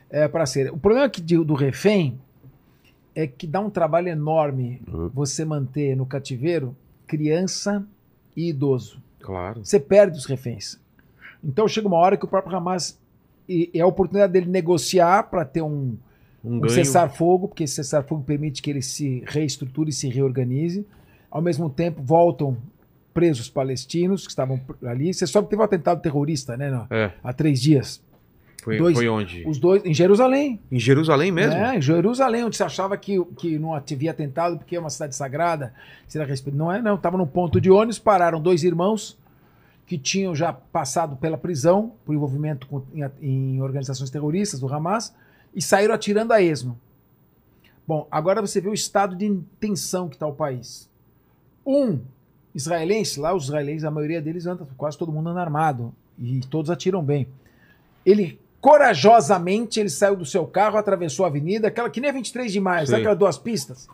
é, 0.08 0.28
para 0.28 0.46
ser. 0.46 0.72
O 0.72 0.76
problema 0.78 1.08
que 1.08 1.20
de- 1.20 1.44
do 1.44 1.54
refém 1.54 2.18
é 3.14 3.26
que 3.26 3.46
dá 3.46 3.60
um 3.60 3.70
trabalho 3.70 4.08
enorme 4.08 4.80
você 5.12 5.44
manter 5.44 5.96
no 5.96 6.06
cativeiro 6.06 6.76
criança 7.06 7.86
e 8.36 8.48
idoso. 8.50 9.02
Claro. 9.20 9.64
Você 9.64 9.78
perde 9.80 10.16
os 10.18 10.24
reféns. 10.26 10.80
Então 11.42 11.68
chega 11.68 11.86
uma 11.86 11.98
hora 11.98 12.16
que 12.16 12.24
o 12.24 12.28
próprio 12.28 12.56
Hamas 12.56 12.98
e, 13.48 13.70
é 13.74 13.80
a 13.80 13.86
oportunidade 13.86 14.32
dele 14.32 14.46
negociar 14.50 15.24
para 15.24 15.44
ter 15.44 15.62
um, 15.62 15.96
Um 16.44 16.64
um 16.64 16.68
cessar-fogo, 16.68 17.48
porque 17.48 17.64
esse 17.64 17.74
cessar-fogo 17.74 18.22
permite 18.22 18.62
que 18.62 18.70
ele 18.70 18.82
se 18.82 19.22
reestruture 19.26 19.90
e 19.90 19.92
se 19.92 20.08
reorganize. 20.08 20.86
Ao 21.30 21.42
mesmo 21.42 21.68
tempo, 21.68 22.02
voltam 22.02 22.56
presos 23.14 23.48
palestinos 23.48 24.24
que 24.26 24.30
estavam 24.32 24.60
ali. 24.84 25.14
Você 25.14 25.26
sabe 25.26 25.46
que 25.46 25.50
teve 25.50 25.62
um 25.62 25.64
atentado 25.64 26.02
terrorista, 26.02 26.56
né? 26.56 26.86
É. 26.90 27.12
Há 27.22 27.32
três 27.32 27.60
dias. 27.62 28.02
Foi, 28.62 28.78
Dois- 28.78 28.96
foi 28.96 29.08
onde? 29.08 29.44
Os 29.46 29.58
dois 29.58 29.84
em 29.84 29.92
Jerusalém. 29.94 30.58
Em 30.72 30.78
Jerusalém 30.80 31.30
mesmo? 31.30 31.54
É, 31.60 31.76
em 31.76 31.82
Jerusalém, 31.82 32.44
onde 32.44 32.56
se 32.56 32.62
achava 32.62 32.96
que, 32.96 33.22
que 33.36 33.58
não 33.58 33.74
havia 33.74 34.10
atentado 34.10 34.56
porque 34.58 34.74
é 34.74 34.80
uma 34.80 34.88
cidade 34.90 35.14
sagrada. 35.14 35.72
Será 36.08 36.24
respeito? 36.24 36.56
Não 36.56 36.72
é, 36.72 36.80
não. 36.82 36.94
Estava 36.96 37.16
num 37.18 37.26
ponto 37.26 37.60
de 37.60 37.70
ônibus, 37.70 37.98
pararam 37.98 38.40
dois 38.40 38.64
irmãos 38.64 39.18
que 39.86 39.98
tinham 39.98 40.34
já 40.34 40.50
passado 40.50 41.14
pela 41.16 41.36
prisão 41.36 41.92
por 42.06 42.14
envolvimento 42.14 42.66
com- 42.66 42.82
em, 42.94 43.04
em 43.20 43.60
organizações 43.62 44.08
terroristas 44.08 44.58
do 44.58 44.66
Hamas 44.72 45.14
e 45.54 45.60
saíram 45.60 45.94
atirando 45.94 46.32
a 46.32 46.40
esmo. 46.40 46.80
Bom, 47.86 48.08
agora 48.10 48.40
você 48.40 48.62
vê 48.62 48.70
o 48.70 48.72
estado 48.74 49.14
de 49.14 49.40
tensão 49.60 50.08
que 50.08 50.16
está 50.16 50.26
o 50.26 50.32
país. 50.32 50.88
Um 51.66 52.00
israelense, 52.54 53.18
lá 53.18 53.34
os 53.34 53.44
israelenses, 53.44 53.84
a 53.84 53.90
maioria 53.90 54.22
deles 54.22 54.46
anda, 54.46 54.66
quase 54.76 54.96
todo 54.96 55.10
mundo 55.10 55.30
anda 55.30 55.40
armado 55.40 55.92
e 56.18 56.40
todos 56.40 56.70
atiram 56.70 57.02
bem. 57.02 57.26
Ele 58.06 58.38
corajosamente 58.60 59.78
ele 59.78 59.90
saiu 59.90 60.16
do 60.16 60.24
seu 60.24 60.46
carro, 60.46 60.78
atravessou 60.78 61.24
a 61.24 61.28
avenida, 61.28 61.68
aquela 61.68 61.90
que 61.90 62.00
nem 62.00 62.10
é 62.10 62.12
23 62.12 62.50
de 62.50 62.60
maio, 62.60 62.86
sabe 62.86 63.00
aquelas 63.00 63.18
duas 63.18 63.36
pistas? 63.36 63.88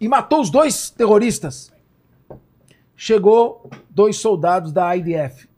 E 0.00 0.08
matou 0.08 0.40
os 0.40 0.50
dois 0.50 0.90
terroristas. 0.90 1.72
Chegou 2.96 3.70
dois 3.90 4.16
soldados 4.16 4.72
da 4.72 4.96
IDF, 4.96 5.48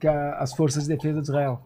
que 0.00 0.08
é 0.08 0.34
as 0.38 0.52
Forças 0.52 0.84
de 0.84 0.96
Defesa 0.96 1.20
de 1.20 1.28
Israel. 1.28 1.60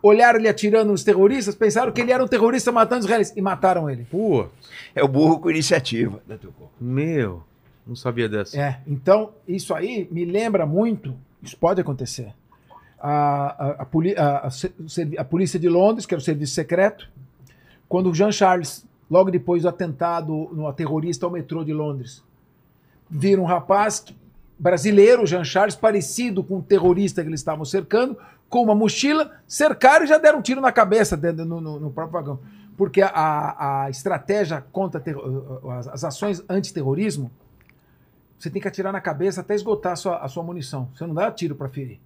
Olharam 0.00 0.38
ele 0.38 0.48
atirando 0.48 0.92
nos 0.92 1.02
terroristas, 1.02 1.54
pensaram 1.54 1.90
que 1.90 2.00
ele 2.00 2.12
era 2.12 2.22
um 2.22 2.28
terrorista 2.28 2.70
matando 2.70 3.00
os 3.00 3.06
israelenses 3.06 3.36
e 3.36 3.40
mataram 3.40 3.88
ele. 3.88 4.06
Pô, 4.08 4.46
É 4.94 5.02
o 5.02 5.08
burro 5.08 5.40
com 5.40 5.50
iniciativa. 5.50 6.22
meu. 6.80 7.42
Não 7.86 7.94
sabia 7.96 8.28
dessa. 8.28 8.58
É, 8.60 8.80
então 8.86 9.32
isso 9.46 9.74
aí 9.74 10.08
me 10.10 10.24
lembra 10.24 10.64
muito, 10.66 11.14
isso 11.42 11.56
pode 11.56 11.80
acontecer. 11.80 12.32
A, 12.98 13.82
a, 13.82 13.82
a, 13.82 14.48
a- 15.18 15.24
polícia 15.24 15.58
de 15.60 15.68
Londres, 15.68 16.06
que 16.06 16.14
era 16.14 16.20
o 16.20 16.24
serviço 16.24 16.54
secreto, 16.54 17.08
quando 17.88 18.10
o 18.10 18.14
Jean 18.14 18.32
Charles, 18.32 18.86
logo 19.10 19.30
depois 19.30 19.62
do 19.62 19.68
atentado 19.68 20.48
no 20.52 20.72
terrorista 20.72 21.26
ao 21.26 21.32
metrô 21.32 21.62
de 21.62 21.72
Londres, 21.74 22.22
viram 23.10 23.42
um 23.42 23.46
rapaz 23.46 24.00
que- 24.00 24.16
brasileiro, 24.58 25.26
Jean 25.26 25.44
Charles, 25.44 25.74
parecido 25.76 26.42
com 26.42 26.58
o 26.58 26.62
terrorista 26.62 27.20
que 27.22 27.28
eles 27.28 27.40
estavam 27.40 27.64
cercando, 27.66 28.16
com 28.48 28.62
uma 28.62 28.74
mochila, 28.74 29.32
cercaram 29.46 30.04
e 30.04 30.08
já 30.08 30.16
deram 30.16 30.38
um 30.38 30.42
tiro 30.42 30.60
na 30.60 30.72
cabeça 30.72 31.16
dentro, 31.16 31.44
no, 31.44 31.60
no- 31.60 31.78
no 31.80 31.90
próprio 31.90 32.12
vagão. 32.12 32.38
Porque 32.76 33.02
a, 33.02 33.82
a 33.84 33.90
estratégia 33.90 34.64
contra 34.72 35.02
as, 35.78 35.88
as 35.88 36.04
ações 36.04 36.42
antiterrorismo 36.48 37.30
você 38.44 38.50
tem 38.50 38.60
que 38.60 38.68
atirar 38.68 38.92
na 38.92 39.00
cabeça 39.00 39.40
até 39.40 39.54
esgotar 39.54 39.92
a 39.92 39.96
sua, 39.96 40.18
a 40.18 40.28
sua 40.28 40.42
munição. 40.42 40.88
Você 40.94 41.06
não 41.06 41.14
dá 41.14 41.30
tiro 41.32 41.54
para 41.54 41.68
ferir. 41.68 41.98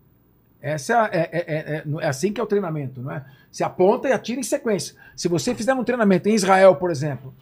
Essa 0.61 1.09
é, 1.13 1.19
é, 1.19 1.29
é- 1.33 1.45
é- 1.47 1.77
é- 1.79 2.05
é 2.05 2.07
assim 2.09 2.33
que 2.33 2.41
é 2.41 2.45
o 2.45 2.47
treinamento, 2.47 3.01
não 3.01 3.11
é? 3.13 3.25
Você 3.51 3.63
aponta 3.65 4.09
e 4.09 4.13
atira 4.13 4.41
em 4.41 4.45
sequência. 4.45 4.95
Se 5.17 5.29
você 5.29 5.55
fizer 5.55 5.75
um 5.75 5.85
treinamento 5.85 6.29
em 6.29 6.35
Israel, 6.35 6.75
por 6.77 6.91
exemplo, 6.91 7.35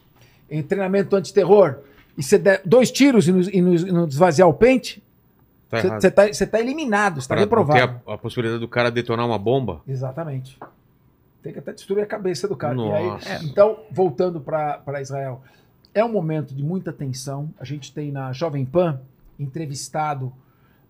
em 0.51 0.63
treinamento 0.63 1.15
antiterror, 1.17 1.77
e 2.17 2.23
você 2.23 2.39
der 2.39 2.63
dois 2.65 2.91
tiros 2.91 3.27
e 3.29 3.33
não, 3.33 3.41
e 3.41 3.61
não- 3.63 3.75
e 3.75 3.93
não 3.93 4.07
esvaziar 4.07 4.49
o 4.49 4.55
pente, 4.55 5.03
Tá 5.69 5.81
você 5.99 6.07
está 6.09 6.47
tá 6.47 6.61
eliminado, 6.61 7.15
você 7.17 7.21
está 7.21 7.35
reprovado. 7.35 8.01
a, 8.07 8.15
a 8.15 8.19
possibilidade 8.19 8.61
do 8.61 8.69
cara 8.69 8.91
detonar 8.91 9.27
uma 9.27 9.39
bomba. 9.39 9.83
Exatamente. 9.87 10.59
Tem 11.43 11.53
que 11.53 11.59
até 11.59 11.73
destruir 11.73 12.03
a 12.03 12.07
cabeça 12.07 12.47
do 12.49 12.57
cara. 12.57 12.77
E 12.77 12.93
aí- 12.93 13.19
é, 13.27 13.43
então, 13.45 13.81
voltando 13.91 14.41
para 14.41 15.01
Israel, 15.01 15.43
é 15.99 16.05
um 16.05 16.13
momento 16.13 16.55
de 16.55 16.63
muita 16.63 16.93
tensão. 16.93 17.51
A 17.59 17.65
gente 17.65 17.93
tem 17.93 18.13
na 18.13 18.33
Jovem 18.33 18.65
Pan 18.65 19.01
entrevistado 19.39 20.33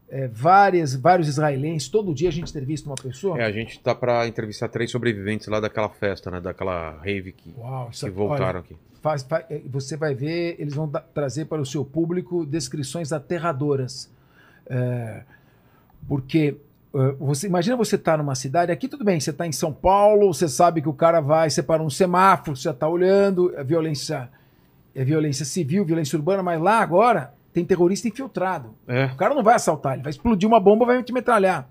é, 0.09 0.29
várias, 0.29 0.95
vários 0.95 1.29
israelenses. 1.29 1.89
Todo 1.89 2.15
dia 2.15 2.29
a 2.29 2.33
gente 2.33 2.51
entrevista 2.51 2.89
uma 2.89 2.95
pessoa. 2.97 3.41
É, 3.41 3.45
a 3.45 3.51
gente 3.53 3.79
tá 3.81 3.95
pra 3.95 4.27
entrevistar 4.27 4.69
três 4.69 4.91
sobreviventes 4.91 5.49
lá 5.49 5.61
daquela 5.61 5.89
festa, 5.89 6.31
né? 6.31 6.41
Daquela 6.41 6.99
rave 7.03 7.33
que, 7.33 7.55
Uau, 7.57 7.91
que 7.91 8.07
é- 8.07 8.11
voltaram 8.11 8.47
olha, 8.47 8.59
aqui. 8.61 8.77
faz- 9.03 9.23
fa- 9.23 9.45
é, 9.51 9.61
você 9.67 9.97
vai 9.97 10.15
ver, 10.15 10.57
eles 10.59 10.75
vão 10.75 10.89
trazer 11.15 11.47
para 11.47 11.61
o 11.61 11.67
seu 11.67 11.85
público 11.85 12.45
descrições 12.47 13.13
aterradoras. 13.13 14.11
É, 14.69 15.23
porque 16.09 16.57
é, 16.95 17.13
você 17.19 17.47
imagina 17.47 17.77
você 17.77 17.97
estar 17.97 18.17
numa 18.19 18.35
cidade, 18.35 18.71
aqui 18.73 18.89
tudo 18.89 19.05
bem, 19.05 19.19
você 19.21 19.31
está 19.31 19.47
em 19.47 19.53
São 19.53 19.73
Paulo, 19.73 20.33
você 20.33 20.49
sabe 20.49 20.81
que 20.83 20.89
o 20.89 20.93
cara 20.93 21.21
vai 21.21 21.51
separar 21.51 21.83
um 21.83 21.91
semáforo, 21.91 22.57
você 22.57 22.63
já 22.65 22.71
está 22.71 22.89
olhando, 22.89 23.53
é 23.57 23.63
violência, 23.65 24.29
é 24.97 25.05
violência 25.05 25.45
civil, 25.45 25.85
violência 25.85 26.17
urbana, 26.17 26.43
mas 26.43 26.61
lá 26.61 26.81
agora 26.81 27.35
tem 27.53 27.65
terrorista 27.65 28.09
infiltrado. 28.09 28.75
É. 28.89 29.07
O 29.07 29.17
cara 29.17 29.35
não 29.35 29.43
vai 29.43 29.55
assaltar, 29.55 29.95
ele 29.95 30.03
vai 30.03 30.11
explodir 30.11 30.49
uma 30.49 30.59
bomba, 30.59 30.87
vai 30.87 31.03
te 31.03 31.13
metralhar. 31.13 31.69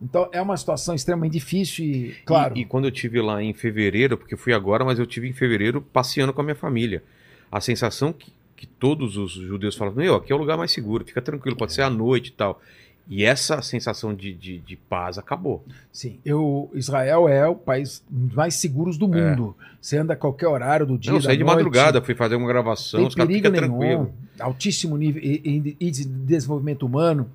Então 0.00 0.28
é 0.32 0.40
uma 0.40 0.56
situação 0.56 0.94
extremamente 0.94 1.32
difícil 1.32 1.84
e, 1.84 2.14
claro, 2.24 2.56
E, 2.56 2.60
e 2.60 2.64
quando 2.64 2.84
eu 2.86 2.90
tive 2.90 3.20
lá 3.20 3.42
em 3.42 3.52
fevereiro, 3.52 4.16
porque 4.16 4.34
eu 4.34 4.38
fui 4.38 4.52
agora, 4.52 4.84
mas 4.84 4.98
eu 4.98 5.06
tive 5.06 5.28
em 5.28 5.32
fevereiro 5.32 5.80
passeando 5.80 6.32
com 6.32 6.40
a 6.40 6.44
minha 6.44 6.54
família. 6.54 7.02
A 7.50 7.60
sensação 7.60 8.12
que, 8.12 8.32
que 8.54 8.66
todos 8.66 9.16
os 9.16 9.32
judeus 9.32 9.74
falam, 9.74 9.94
meu, 9.94 10.14
aqui 10.14 10.32
é 10.32 10.34
o 10.34 10.38
lugar 10.38 10.56
mais 10.56 10.70
seguro, 10.70 11.04
fica 11.04 11.20
tranquilo, 11.20 11.56
pode 11.56 11.72
ser 11.72 11.82
à 11.82 11.90
noite 11.90 12.28
e 12.28 12.32
tal. 12.32 12.60
E 13.08 13.24
essa 13.24 13.60
sensação 13.60 14.14
de, 14.14 14.32
de, 14.32 14.58
de 14.58 14.76
paz 14.76 15.18
acabou. 15.18 15.64
Sim, 15.92 16.18
eu, 16.24 16.70
Israel 16.74 17.28
é 17.28 17.46
o 17.48 17.56
país 17.56 18.04
mais 18.08 18.54
seguros 18.54 18.96
do 18.96 19.08
mundo. 19.08 19.56
Você 19.80 19.96
anda 19.98 20.12
a 20.12 20.16
qualquer 20.16 20.46
horário 20.46 20.86
do 20.86 20.96
dia. 20.96 21.10
É. 21.10 21.12
Não, 21.12 21.18
eu 21.18 21.22
da 21.22 21.26
saí 21.26 21.36
de 21.36 21.42
noite, 21.42 21.56
madrugada, 21.56 22.00
fui 22.02 22.14
fazer 22.14 22.36
uma 22.36 22.46
gravação, 22.46 23.00
Tem 23.00 23.08
os 23.08 23.14
caras 23.14 23.28
perigo 23.34 23.52
ficam 23.54 23.68
nenhum. 23.78 24.04
tranquilos. 24.04 24.14
Altíssimo 24.38 24.96
nível 24.96 25.22
e, 25.22 25.74
e- 25.80 25.90
de 25.90 26.04
desenvolvimento 26.04 26.86
humano. 26.86 27.30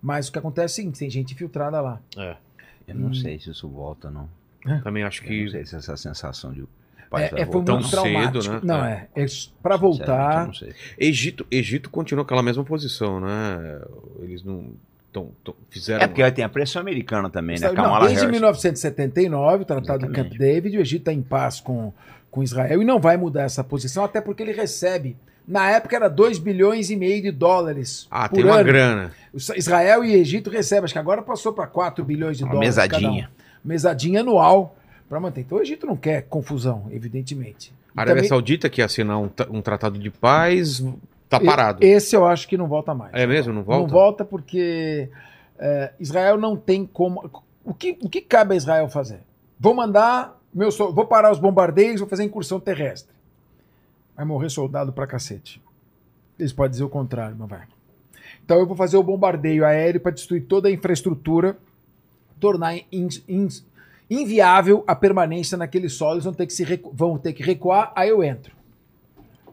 Mas 0.00 0.28
o 0.28 0.32
que 0.32 0.38
acontece 0.38 0.72
é 0.72 0.72
o 0.72 0.76
seguinte: 0.76 0.98
tem 0.98 1.10
gente 1.10 1.34
infiltrada 1.34 1.80
lá. 1.80 2.00
É, 2.16 2.36
Eu 2.86 2.94
não 2.94 3.12
sei 3.12 3.38
se 3.38 3.50
isso 3.50 3.68
volta, 3.68 4.10
não. 4.10 4.28
também 4.82 5.02
acho 5.02 5.22
Eu 5.24 5.24
não 5.24 5.28
que 5.44 5.50
sei 5.50 5.66
se 5.66 5.76
essa 5.76 5.96
sensação 5.96 6.52
de. 6.52 6.64
É, 7.12 7.42
é, 7.42 7.46
foi 7.46 7.64
Tão 7.64 7.76
muito 7.76 7.88
cedo, 7.88 8.02
traumático. 8.02 8.52
né? 8.54 8.60
Não, 8.62 8.84
é. 8.84 9.08
é 9.16 9.24
para 9.62 9.76
voltar. 9.76 10.50
Egito, 10.98 11.46
Egito 11.50 11.88
continua 11.90 12.22
aquela 12.22 12.42
mesma 12.42 12.62
posição, 12.64 13.18
né? 13.18 13.80
Eles 14.20 14.42
não 14.44 14.72
tão, 15.12 15.30
tão- 15.44 15.54
fizeram. 15.70 16.02
É 16.02 16.06
porque 16.06 16.30
tem 16.32 16.44
a 16.44 16.48
pressão 16.48 16.80
americana 16.80 17.28
também, 17.30 17.58
né? 17.58 17.70
Não, 17.72 17.98
desde 18.00 18.16
Harris. 18.20 18.30
1979, 18.30 19.62
o 19.62 19.66
Tratado 19.66 20.06
de 20.06 20.12
Camp. 20.12 20.32
David, 20.32 20.76
o 20.76 20.80
Egito 20.80 21.02
está 21.02 21.12
em 21.12 21.22
paz 21.22 21.60
com, 21.60 21.92
com 22.30 22.42
Israel 22.42 22.80
e 22.82 22.84
não 22.84 22.98
vai 23.00 23.16
mudar 23.16 23.42
essa 23.42 23.62
posição, 23.64 24.04
até 24.04 24.20
porque 24.20 24.42
ele 24.42 24.52
recebe. 24.52 25.16
Na 25.46 25.70
época 25.70 25.96
era 25.96 26.08
2 26.08 26.38
bilhões 26.38 26.90
e 26.90 26.96
meio 26.96 27.22
de 27.22 27.30
dólares. 27.30 28.06
Ah, 28.10 28.28
por 28.28 28.36
tem 28.36 28.44
uma 28.44 28.56
ano. 28.56 28.64
grana. 28.64 29.12
Os- 29.32 29.48
Israel 29.50 30.04
e 30.04 30.12
Egito 30.14 30.50
recebem, 30.50 30.84
acho 30.84 30.92
que 30.92 30.98
agora 30.98 31.22
passou 31.22 31.52
para 31.54 31.66
4 31.66 32.04
bilhões 32.04 32.36
de 32.36 32.44
Uma 32.44 32.52
dólares. 32.52 32.76
cada 32.76 32.88
mesadinha. 32.98 33.30
um. 33.64 33.68
Mesadinha 33.68 34.20
anual 34.20 34.76
para 35.08 35.18
manter. 35.18 35.40
Então 35.40 35.56
o 35.58 35.62
Egito 35.62 35.86
não 35.86 35.96
quer 35.96 36.22
confusão, 36.28 36.86
evidentemente. 36.90 37.72
A 37.96 38.02
Arábia 38.02 38.16
também- 38.16 38.28
Saudita 38.28 38.68
que 38.68 38.80
ia 38.82 38.84
assinar 38.84 39.18
um, 39.18 39.30
um 39.50 39.62
tratado 39.62 39.98
de 39.98 40.10
paz, 40.10 40.84
tá 41.28 41.38
parado. 41.40 41.84
Esse 41.84 42.14
eu 42.16 42.26
acho 42.26 42.46
que 42.48 42.56
não 42.56 42.66
volta 42.66 42.94
mais. 42.94 43.12
É 43.14 43.26
mesmo? 43.26 43.52
Não 43.52 43.62
volta? 43.62 43.80
Não 43.82 43.88
volta 43.88 44.24
porque 44.24 45.10
é, 45.58 45.92
Israel 46.00 46.36
não 46.38 46.56
tem 46.56 46.86
como. 46.86 47.28
O 47.64 47.74
que, 47.74 47.98
o 48.02 48.08
que 48.08 48.20
cabe 48.20 48.54
a 48.54 48.56
Israel 48.56 48.88
fazer? 48.88 49.20
Vou 49.58 49.74
mandar. 49.74 50.36
Meu, 50.54 50.70
vou 50.70 51.04
parar 51.06 51.30
os 51.30 51.38
bombardeios, 51.38 52.00
vou 52.00 52.08
fazer 52.08 52.24
incursão 52.24 52.58
terrestre. 52.58 53.14
Vai 54.16 54.24
morrer 54.24 54.48
soldado 54.48 54.92
pra 54.92 55.06
cacete. 55.06 55.62
Eles 56.38 56.52
podem 56.52 56.70
dizer 56.70 56.84
o 56.84 56.88
contrário, 56.88 57.36
mas 57.38 57.48
vai. 57.48 57.62
Então 58.44 58.58
eu 58.58 58.66
vou 58.66 58.76
fazer 58.76 58.96
o 58.96 59.02
bombardeio 59.02 59.64
aéreo 59.64 60.00
para 60.00 60.12
destruir 60.12 60.46
toda 60.46 60.68
a 60.68 60.72
infraestrutura, 60.72 61.58
tornar 62.40 62.76
in- 62.90 63.08
in- 63.28 63.48
inviável 64.08 64.82
a 64.86 64.94
permanência 64.94 65.58
naquele 65.58 65.88
solo. 65.88 66.14
Eles 66.14 66.24
vão 66.24 66.32
ter 66.32 66.46
que, 66.46 66.52
se 66.52 66.64
recu- 66.64 66.90
vão 66.94 67.18
ter 67.18 67.32
que 67.34 67.42
recuar, 67.42 67.92
aí 67.94 68.08
eu 68.08 68.22
entro. 68.24 68.56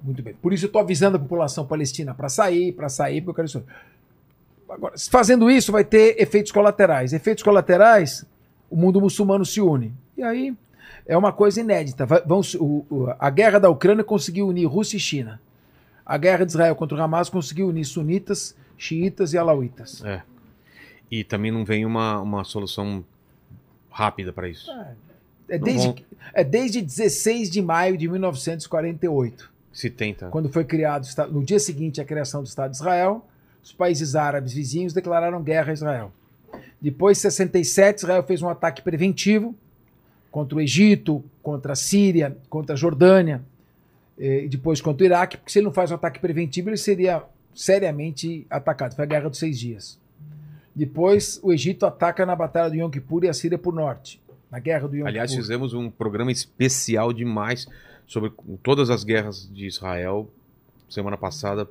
Muito 0.05 0.21
bem. 0.21 0.35
Por 0.35 0.53
isso 0.53 0.65
eu 0.65 0.67
estou 0.67 0.81
avisando 0.81 1.17
a 1.17 1.19
população 1.19 1.65
palestina 1.65 2.13
para 2.13 2.29
sair, 2.29 2.71
para 2.73 2.87
sair, 2.89 3.21
porque 3.21 3.29
eu 3.31 3.35
quero 3.35 3.47
isso. 3.47 3.63
Agora, 4.69 4.93
fazendo 5.09 5.49
isso, 5.49 5.71
vai 5.71 5.83
ter 5.83 6.15
efeitos 6.21 6.51
colaterais. 6.51 7.11
Efeitos 7.11 7.43
colaterais, 7.43 8.23
o 8.69 8.75
mundo 8.75 9.01
muçulmano 9.01 9.43
se 9.45 9.59
une. 9.61 9.91
E 10.17 10.21
aí 10.23 10.55
é 11.07 11.17
uma 11.17 11.31
coisa 11.33 11.59
inédita. 11.61 12.05
Vão 12.25 12.41
o- 12.59 12.85
o- 12.89 13.13
a 13.19 13.29
guerra 13.29 13.59
da 13.59 13.69
Ucrânia 13.69 14.03
conseguiu 14.03 14.47
unir 14.47 14.65
Rússia 14.67 14.97
e 14.97 14.99
China. 14.99 15.41
A 16.05 16.17
guerra 16.17 16.45
de 16.45 16.51
Israel 16.51 16.75
contra 16.75 16.95
o 16.97 17.01
Hamas 17.01 17.29
conseguiu 17.29 17.67
unir 17.67 17.85
sunitas, 17.85 18.55
xiitas 18.77 19.33
e 19.33 19.37
alauítas. 19.39 20.03
É. 20.05 20.21
E 21.09 21.23
também 21.23 21.51
não 21.51 21.65
vem 21.65 21.83
uma, 21.85 22.19
uma 22.21 22.43
solução 22.43 23.03
rápida 23.89 24.31
para 24.33 24.47
isso. 24.49 24.69
É 25.47 25.57
Não 25.57 25.63
desde, 25.65 25.87
vão. 25.87 25.95
é 26.33 26.43
desde 26.43 26.81
16 26.81 27.49
de 27.49 27.61
maio 27.61 27.97
de 27.97 28.07
1948, 28.07 29.51
Se 29.75 29.89
tenta. 29.89 30.29
quando 30.29 30.47
foi 30.47 30.63
criado, 30.63 31.05
no 31.29 31.43
dia 31.43 31.59
seguinte 31.59 31.99
à 31.99 32.05
criação 32.05 32.41
do 32.41 32.47
Estado 32.47 32.71
de 32.71 32.77
Israel, 32.77 33.27
os 33.61 33.73
países 33.73 34.15
árabes 34.15 34.53
vizinhos 34.53 34.93
declararam 34.93 35.43
guerra 35.43 35.71
a 35.71 35.73
Israel. 35.73 36.13
Depois, 36.79 37.17
em 37.17 37.21
67, 37.21 37.97
Israel 37.97 38.23
fez 38.23 38.41
um 38.41 38.47
ataque 38.47 38.81
preventivo 38.81 39.53
contra 40.31 40.57
o 40.57 40.61
Egito, 40.61 41.21
contra 41.43 41.73
a 41.73 41.75
Síria, 41.75 42.37
contra 42.49 42.73
a 42.73 42.77
Jordânia, 42.77 43.43
eh, 44.17 44.45
e 44.45 44.47
depois 44.47 44.79
contra 44.79 45.03
o 45.03 45.05
Iraque, 45.05 45.35
porque 45.35 45.51
se 45.51 45.59
ele 45.59 45.65
não 45.65 45.73
faz 45.73 45.91
um 45.91 45.95
ataque 45.95 46.19
preventivo, 46.19 46.69
ele 46.69 46.77
seria 46.77 47.23
seriamente 47.53 48.47
atacado. 48.49 48.95
Foi 48.95 49.03
a 49.03 49.07
Guerra 49.07 49.29
dos 49.29 49.39
Seis 49.39 49.59
Dias. 49.59 49.99
Depois, 50.73 51.37
o 51.43 51.51
Egito 51.51 51.85
ataca 51.85 52.25
na 52.25 52.35
Batalha 52.35 52.69
do 52.69 52.75
Yom 52.75 52.89
Kippur 52.89 53.25
e 53.25 53.29
a 53.29 53.33
Síria 53.33 53.57
por 53.57 53.73
norte, 53.73 54.21
na 54.49 54.59
Guerra 54.59 54.87
do 54.87 54.95
Yom 54.95 55.05
Aliás, 55.05 55.31
Kippur. 55.31 55.43
fizemos 55.43 55.73
um 55.73 55.89
programa 55.89 56.31
especial 56.31 57.11
demais 57.11 57.67
sobre 58.07 58.31
todas 58.61 58.89
as 58.89 59.03
guerras 59.03 59.49
de 59.51 59.65
Israel. 59.67 60.29
Semana 60.89 61.17
passada, 61.17 61.67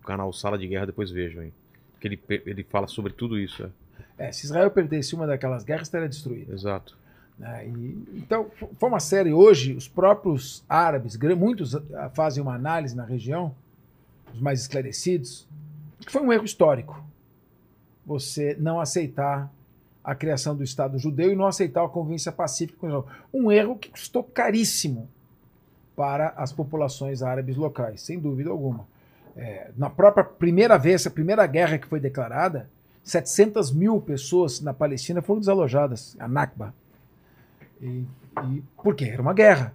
o 0.00 0.04
canal 0.04 0.32
Sala 0.32 0.56
de 0.58 0.66
Guerra, 0.66 0.86
depois 0.86 1.10
vejam 1.10 1.42
aí. 1.42 1.52
Que 2.00 2.08
ele, 2.08 2.20
ele 2.46 2.62
fala 2.64 2.86
sobre 2.86 3.12
tudo 3.12 3.38
isso. 3.38 3.64
é. 3.64 4.26
É, 4.28 4.32
se 4.32 4.44
Israel 4.44 4.70
perdesse 4.70 5.14
uma 5.14 5.26
daquelas 5.26 5.64
guerras, 5.64 5.88
estaria 5.88 6.08
destruída. 6.08 6.52
Exato. 6.52 6.96
né? 7.38 7.66
E- 7.66 8.04
então, 8.14 8.50
foi 8.78 8.88
uma 8.88 9.00
série. 9.00 9.32
Hoje, 9.32 9.72
os 9.74 9.88
próprios 9.88 10.62
árabes, 10.68 11.16
muitos 11.36 11.74
ah, 11.74 12.10
fazem 12.14 12.42
uma 12.42 12.54
análise 12.54 12.94
na 12.94 13.04
região, 13.04 13.54
os 14.32 14.40
mais 14.40 14.60
esclarecidos, 14.60 15.46
que 16.00 16.12
foi 16.12 16.22
um 16.22 16.32
erro 16.32 16.44
histórico. 16.44 17.02
Você 18.06 18.56
não 18.58 18.80
aceitar 18.80 19.52
a 20.04 20.14
criação 20.14 20.56
do 20.56 20.64
Estado 20.64 20.98
judeu 20.98 21.30
e 21.32 21.36
não 21.36 21.46
aceitar 21.46 21.84
a 21.84 21.88
convivência 21.88 22.32
pacífica 22.32 22.78
com 22.78 22.86
Israel. 22.86 23.06
Um 23.32 23.50
erro 23.50 23.76
que 23.76 23.90
custou 23.90 24.22
caríssimo 24.24 25.08
para 26.02 26.34
as 26.36 26.52
populações 26.52 27.22
árabes 27.22 27.56
locais, 27.56 28.00
sem 28.00 28.18
dúvida 28.18 28.50
alguma. 28.50 28.88
É, 29.36 29.70
na 29.76 29.88
própria 29.88 30.24
primeira 30.24 30.76
vez, 30.76 31.06
a 31.06 31.10
primeira 31.10 31.46
guerra 31.46 31.78
que 31.78 31.86
foi 31.86 32.00
declarada, 32.00 32.68
700 33.04 33.70
mil 33.70 34.00
pessoas 34.00 34.60
na 34.60 34.74
Palestina 34.74 35.22
foram 35.22 35.38
desalojadas, 35.38 36.16
a 36.18 36.26
Nakba. 36.26 36.74
E, 37.80 38.04
e 38.50 38.64
por 38.76 38.96
quê? 38.96 39.04
Era 39.04 39.22
uma 39.22 39.32
guerra. 39.32 39.72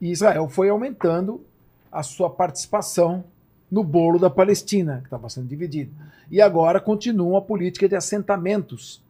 E 0.00 0.10
Israel 0.10 0.48
foi 0.48 0.70
aumentando 0.70 1.44
a 1.92 2.02
sua 2.02 2.30
participação 2.30 3.22
no 3.70 3.84
bolo 3.84 4.18
da 4.18 4.30
Palestina, 4.30 5.00
que 5.00 5.08
estava 5.08 5.28
sendo 5.28 5.46
dividido. 5.46 5.92
E 6.30 6.40
agora 6.40 6.80
continua 6.80 7.40
a 7.40 7.42
política 7.42 7.86
de 7.86 7.94
assentamentos 7.94 9.04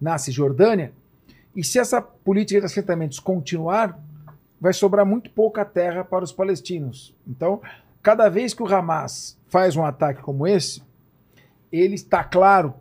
na 0.00 0.16
Cisjordânia. 0.18 0.92
E 1.56 1.64
se 1.64 1.80
essa 1.80 2.00
política 2.00 2.60
de 2.60 2.66
assentamentos 2.66 3.18
continuar, 3.18 4.00
vai 4.60 4.72
sobrar 4.72 5.06
muito 5.06 5.30
pouca 5.30 5.64
terra 5.64 6.04
para 6.04 6.24
os 6.24 6.32
palestinos. 6.32 7.14
Então, 7.26 7.60
cada 8.02 8.28
vez 8.28 8.54
que 8.54 8.62
o 8.62 8.66
Hamas 8.66 9.38
faz 9.48 9.76
um 9.76 9.84
ataque 9.84 10.22
como 10.22 10.46
esse, 10.46 10.82
ele 11.70 11.94
está, 11.94 12.24
claro, 12.24 12.74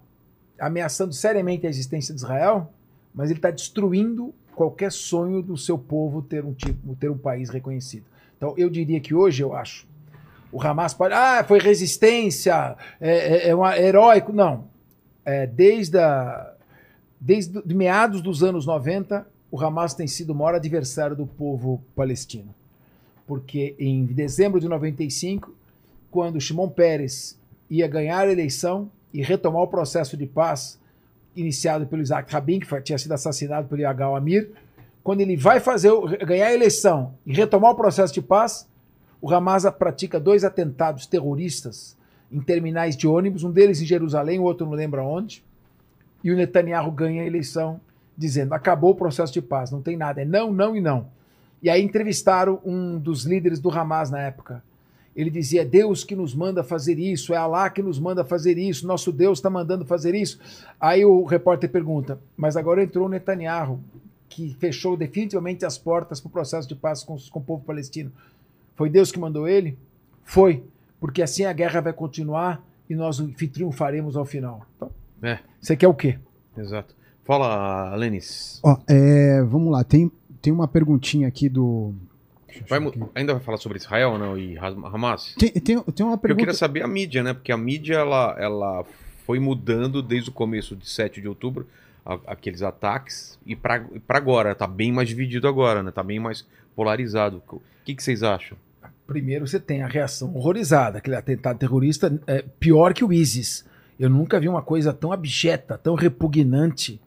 ameaçando 0.59 1.13
seriamente 1.13 1.67
a 1.67 1.69
existência 1.69 2.13
de 2.13 2.21
Israel, 2.21 2.71
mas 3.13 3.30
ele 3.30 3.39
está 3.39 3.51
destruindo 3.51 4.34
qualquer 4.55 4.91
sonho 4.91 5.41
do 5.41 5.55
seu 5.55 5.78
povo 5.78 6.21
ter 6.21 6.43
um 6.43 6.53
tipo, 6.53 6.95
ter 6.95 7.09
um 7.09 7.17
país 7.17 7.49
reconhecido. 7.49 8.05
Então, 8.36 8.53
eu 8.57 8.69
diria 8.69 8.99
que 8.99 9.13
hoje, 9.13 9.43
eu 9.43 9.55
acho, 9.55 9.88
o 10.51 10.61
Hamas 10.61 10.93
pode. 10.93 11.13
Ah, 11.13 11.43
foi 11.43 11.59
resistência, 11.59 12.75
é, 12.99 13.11
é, 13.11 13.49
é 13.49 13.55
um 13.55 13.65
heróico. 13.65 14.32
Não. 14.32 14.65
É, 15.25 15.45
desde, 15.45 15.97
a, 15.97 16.53
desde 17.19 17.61
de 17.61 17.75
meados 17.75 18.21
dos 18.21 18.43
anos 18.43 18.65
90, 18.65 19.28
o 19.49 19.61
Hamas 19.61 19.93
tem 19.93 20.07
sido 20.07 20.31
o 20.31 20.35
maior 20.35 20.55
adversário 20.55 21.15
do 21.15 21.25
povo 21.25 21.81
palestino. 21.95 22.53
Porque 23.25 23.75
em 23.79 24.05
dezembro 24.05 24.59
de 24.59 24.67
95, 24.67 25.53
quando 26.11 26.39
Shimon 26.39 26.69
Peres 26.69 27.39
ia 27.69 27.87
ganhar 27.87 28.27
a 28.27 28.31
eleição 28.31 28.89
e 29.13 29.21
retomar 29.21 29.61
o 29.61 29.67
processo 29.67 30.15
de 30.15 30.25
paz 30.25 30.79
iniciado 31.35 31.85
pelo 31.85 32.01
Isaac 32.01 32.31
Rabin, 32.31 32.59
que 32.59 32.81
tinha 32.81 32.97
sido 32.97 33.11
assassinado 33.11 33.67
pelo 33.67 33.81
Yagal 33.81 34.15
Amir, 34.15 34.51
quando 35.03 35.21
ele 35.21 35.37
vai 35.37 35.59
fazer 35.59 35.91
ganhar 36.25 36.47
a 36.47 36.53
eleição 36.53 37.13
e 37.25 37.33
retomar 37.33 37.71
o 37.71 37.75
processo 37.75 38.13
de 38.13 38.21
paz, 38.21 38.67
o 39.21 39.33
Hamas 39.33 39.63
pratica 39.77 40.19
dois 40.19 40.43
atentados 40.43 41.05
terroristas 41.05 41.95
em 42.31 42.41
terminais 42.41 42.97
de 42.97 43.07
ônibus, 43.07 43.43
um 43.43 43.51
deles 43.51 43.81
em 43.81 43.85
Jerusalém, 43.85 44.39
o 44.39 44.43
outro 44.43 44.65
não 44.65 44.73
lembra 44.73 45.03
onde, 45.03 45.43
e 46.23 46.31
o 46.31 46.35
Netanyahu 46.35 46.91
ganha 46.91 47.23
a 47.23 47.25
eleição 47.25 47.79
dizendo: 48.18 48.53
acabou 48.53 48.91
o 48.91 48.95
processo 48.95 49.32
de 49.32 49.41
paz, 49.41 49.72
não 49.72 49.82
tem 49.82 49.95
nada, 49.95 50.22
é 50.22 50.26
não, 50.26 50.51
não 50.51 50.76
e 50.76 50.82
não. 50.82 51.07
E 51.61 51.70
aí 51.70 51.82
entrevistaram 51.82 52.59
um 52.65 52.97
dos 52.97 53.26
líderes 53.26 53.59
do 53.59 53.70
Hamas 53.70 54.09
na 54.09 54.20
época. 54.20 54.63
Ele 55.15 55.30
dizia: 55.30 55.65
Deus 55.65 56.03
que 56.03 56.15
nos 56.15 56.34
manda 56.36 56.63
fazer 56.63 56.99
isso, 56.99 57.34
é 57.34 57.38
Alá 57.38 57.70
que 57.70 57.82
nos 57.82 57.99
manda 57.99 58.24
fazer 58.24 58.57
isso, 58.57 58.88
nosso 58.88 59.11
Deus 59.11 59.39
está 59.39 59.49
mandando 59.49 59.86
fazer 59.86 60.13
isso. 60.15 60.39
Aí 60.80 61.03
o 61.05 61.24
repórter 61.26 61.70
pergunta: 61.70 62.20
Mas 62.36 62.55
agora 62.55 62.84
entrou 62.84 63.05
o 63.05 63.09
Netanyahu, 63.09 63.80
que 64.30 64.55
fechou 64.59 64.95
definitivamente 64.95 65.65
as 65.65 65.78
portas 65.78 66.20
para 66.20 66.28
o 66.28 66.32
processo 66.32 66.68
de 66.68 66.76
paz 66.76 67.03
com, 67.03 67.18
com 67.32 67.39
o 67.39 67.43
povo 67.43 67.63
palestino. 67.63 68.11
Foi 68.76 68.89
Deus 68.89 69.11
que 69.11 69.20
mandou 69.20 69.47
ele? 69.47 69.76
Foi, 70.24 70.63
porque 70.99 71.24
assim 71.24 71.45
a 71.45 71.53
guerra 71.53 71.82
vai 71.82 71.93
continuar 71.93 72.63
e 72.88 72.93
nós 72.95 73.18
triunfaremos 73.51 74.15
ao 74.15 74.26
final. 74.26 74.65
Então, 74.76 74.91
É, 75.24 75.39
você 75.59 75.76
quer 75.76 75.88
o 75.88 75.95
quê? 75.95 76.20
exato. 76.55 76.95
Fala, 77.28 77.93
Lenis. 77.95 78.59
Ó, 78.63 78.78
é, 78.88 79.43
vamos 79.43 79.71
lá, 79.71 79.84
tem, 79.84 80.09
tem 80.41 80.51
uma 80.53 80.67
perguntinha 80.67 81.28
aqui 81.28 81.49
do. 81.49 81.93
Vai 82.69 82.80
aqui. 82.84 82.99
ainda 83.13 83.34
vai 83.34 83.43
falar 83.43 83.57
sobre 83.57 83.78
Israel 83.78 84.17
não, 84.17 84.38
e 84.38 84.57
Hamas? 84.57 85.36
Tem, 85.38 85.51
tem, 85.51 85.61
tem 85.61 85.75
uma 85.78 85.84
Porque 85.84 86.05
Eu 86.05 86.17
pergunta. 86.17 86.36
queria 86.38 86.53
saber 86.53 86.84
a 86.84 86.88
mídia, 86.88 87.21
né? 87.21 87.34
Porque 87.34 87.51
a 87.51 87.57
mídia 87.57 87.95
ela, 87.95 88.36
ela 88.39 88.86
foi 89.25 89.39
mudando 89.39 90.01
desde 90.01 90.30
o 90.30 90.34
começo 90.34 90.75
de 90.75 90.89
7 90.89 91.19
de 91.21 91.28
outubro, 91.28 91.67
a- 92.05 92.17
aqueles 92.28 92.63
ataques, 92.63 93.38
e 93.45 93.55
para 93.55 93.84
agora. 94.09 94.55
Tá 94.55 94.65
bem 94.65 94.91
mais 94.91 95.09
dividido 95.09 95.47
agora, 95.47 95.84
né? 95.84 95.91
Tá 95.91 96.01
bem 96.01 96.19
mais 96.19 96.45
polarizado. 96.75 97.43
O 97.51 97.62
que, 97.83 97.93
que 97.93 98.01
vocês 98.01 98.24
acham? 98.24 98.58
Primeiro 99.05 99.45
você 99.47 99.59
tem 99.59 99.83
a 99.83 99.87
reação 99.87 100.33
horrorizada, 100.36 100.97
aquele 100.97 101.16
atentado 101.16 101.58
terrorista 101.59 102.20
é 102.25 102.41
pior 102.59 102.93
que 102.93 103.04
o 103.04 103.12
ISIS. 103.13 103.66
Eu 103.99 104.09
nunca 104.09 104.39
vi 104.39 104.47
uma 104.49 104.62
coisa 104.62 104.93
tão 104.93 105.12
abjeta, 105.12 105.78
tão 105.78 105.93
repugnante 105.95 106.99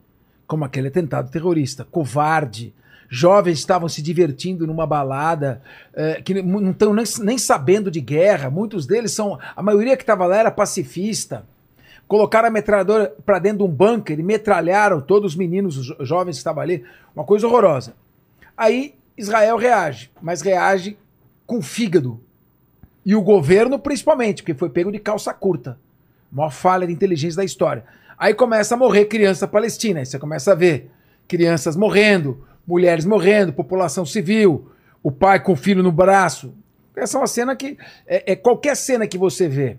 como 0.51 0.64
aquele 0.64 0.89
atentado 0.89 1.31
terrorista. 1.31 1.85
Covarde. 1.85 2.74
Jovens 3.09 3.59
estavam 3.59 3.89
se 3.89 4.02
divertindo 4.02 4.66
numa 4.66 4.85
balada, 4.85 5.62
é, 5.94 6.20
que 6.20 6.43
não 6.43 6.72
estão 6.72 6.93
nem, 6.93 7.05
nem 7.20 7.39
sabendo 7.39 7.89
de 7.89 8.01
guerra. 8.01 8.51
Muitos 8.51 8.85
deles 8.85 9.12
são. 9.12 9.39
A 9.55 9.62
maioria 9.62 9.97
que 9.97 10.02
estava 10.02 10.27
lá 10.27 10.36
era 10.36 10.51
pacifista. 10.51 11.44
Colocaram 12.09 12.48
a 12.48 12.51
metralhadora 12.51 13.14
para 13.24 13.39
dentro 13.39 13.59
de 13.59 13.64
um 13.64 13.68
bunker 13.68 14.18
e 14.18 14.22
metralharam 14.24 15.01
todos 15.01 15.32
os 15.32 15.36
meninos, 15.36 15.77
os 15.78 15.86
jo- 15.86 15.97
jovens 16.01 16.35
que 16.35 16.39
estavam 16.39 16.62
ali. 16.62 16.85
Uma 17.14 17.24
coisa 17.24 17.47
horrorosa. 17.47 17.94
Aí 18.56 18.94
Israel 19.16 19.56
reage, 19.56 20.10
mas 20.20 20.40
reage 20.43 20.97
com 21.47 21.62
fígado. 21.62 22.20
E 23.06 23.14
o 23.14 23.22
governo, 23.22 23.78
principalmente, 23.78 24.43
porque 24.43 24.55
foi 24.55 24.68
pego 24.68 24.90
de 24.90 24.98
calça 24.98 25.32
curta. 25.32 25.78
Maior 26.31 26.51
falha 26.51 26.86
de 26.89 26.93
inteligência 26.93 27.36
da 27.36 27.44
história. 27.44 27.85
Aí 28.20 28.34
começa 28.34 28.74
a 28.74 28.76
morrer 28.78 29.06
criança 29.06 29.48
palestina. 29.48 30.01
Aí 30.01 30.05
você 30.06 30.18
começa 30.18 30.52
a 30.52 30.55
ver 30.55 30.90
crianças 31.26 31.74
morrendo, 31.74 32.44
mulheres 32.66 33.06
morrendo, 33.06 33.51
população 33.51 34.05
civil, 34.05 34.70
o 35.02 35.10
pai 35.10 35.42
com 35.42 35.52
o 35.52 35.56
filho 35.56 35.82
no 35.82 35.90
braço. 35.90 36.52
Essa 36.94 37.16
é 37.16 37.20
uma 37.22 37.26
cena 37.26 37.56
que. 37.56 37.78
É, 38.06 38.32
é 38.32 38.36
qualquer 38.36 38.76
cena 38.76 39.06
que 39.06 39.16
você 39.16 39.48
vê 39.48 39.78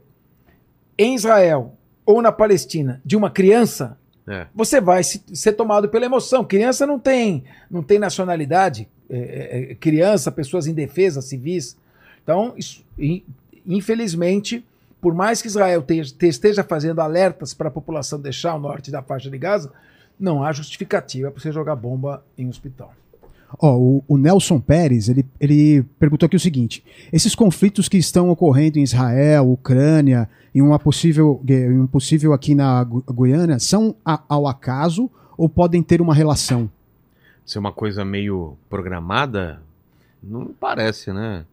em 0.98 1.14
Israel 1.14 1.78
ou 2.04 2.20
na 2.20 2.32
Palestina 2.32 3.00
de 3.06 3.16
uma 3.16 3.30
criança, 3.30 3.96
É. 4.28 4.48
você 4.56 4.82
vai 4.82 5.04
se- 5.04 5.22
ser 5.34 5.54
tomado 5.54 5.88
pela 5.88 6.06
emoção. 6.06 6.44
Criança 6.44 6.88
não 6.88 6.98
tem, 6.98 7.44
não 7.70 7.84
tem 7.84 8.00
nacionalidade. 8.00 8.90
É, 9.08 9.18
é, 9.18 9.72
é, 9.72 9.76
criança, 9.76 10.32
pessoas 10.32 10.66
indefesas, 10.66 11.26
civis. 11.26 11.78
Então, 12.24 12.54
isso, 12.58 12.84
in- 12.98 13.24
infelizmente, 13.68 14.66
por 15.02 15.14
mais 15.16 15.42
que 15.42 15.48
Israel 15.48 15.82
te- 15.82 16.14
te- 16.14 16.28
esteja 16.28 16.64
fazendo 16.64 17.00
alertas 17.02 17.54
para 17.54 17.68
a 17.68 17.72
população 17.72 18.20
deixar 18.22 18.56
o 18.56 18.60
norte 18.60 18.92
da 18.92 19.02
faixa 19.02 19.30
de 19.30 19.38
Gaza, 19.38 19.72
não 20.20 20.44
há 20.44 20.52
justificativa 20.52 21.32
para 21.32 21.42
você 21.42 21.52
jogar 21.52 21.76
bomba 21.76 22.24
em 22.38 22.46
um 22.46 22.50
hospital. 22.50 22.94
Ó, 23.60 23.76
o, 23.78 24.04
o 24.08 24.18
Nelson 24.18 24.60
Pérez, 24.62 25.10
ele, 25.10 25.26
ele 25.40 25.84
perguntou 26.00 26.26
aqui 26.26 26.36
o 26.38 26.40
seguinte: 26.40 26.84
esses 27.12 27.36
conflitos 27.36 27.90
que 27.90 27.98
estão 27.98 28.30
ocorrendo 28.30 28.80
em 28.80 28.84
Israel, 28.84 29.52
Ucrânia, 29.52 30.30
em 30.56 30.62
uma 30.62 30.80
possível, 30.80 31.42
em 31.50 31.80
um 31.80 31.88
possível 31.88 32.32
aqui 32.32 32.56
na 32.56 32.82
Gu- 32.84 33.04
Guiana, 33.12 33.60
são 33.60 33.94
a- 34.06 34.22
ao 34.30 34.48
acaso 34.48 35.10
ou 35.38 35.50
podem 35.50 35.84
ter 35.84 36.02
uma 36.02 36.14
relação? 36.16 36.70
Ser 37.46 37.60
uma 37.60 37.74
coisa 37.74 38.06
meio 38.06 38.56
programada, 38.70 39.60
não 40.24 40.42
me 40.46 40.54
parece, 40.54 41.12
né? 41.12 41.44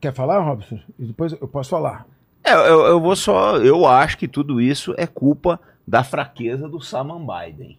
Quer 0.00 0.14
falar, 0.14 0.38
Robson? 0.40 0.78
E 0.98 1.04
depois 1.04 1.32
eu 1.32 1.46
posso 1.48 1.68
falar. 1.68 2.06
É, 2.50 2.54
eu, 2.68 2.86
eu 2.86 3.00
vou 3.00 3.14
só. 3.14 3.56
Eu 3.58 3.86
acho 3.86 4.18
que 4.18 4.26
tudo 4.26 4.60
isso 4.60 4.94
é 4.96 5.06
culpa 5.06 5.60
da 5.86 6.02
fraqueza 6.02 6.68
do 6.68 6.80
Saman 6.80 7.24
Biden. 7.24 7.78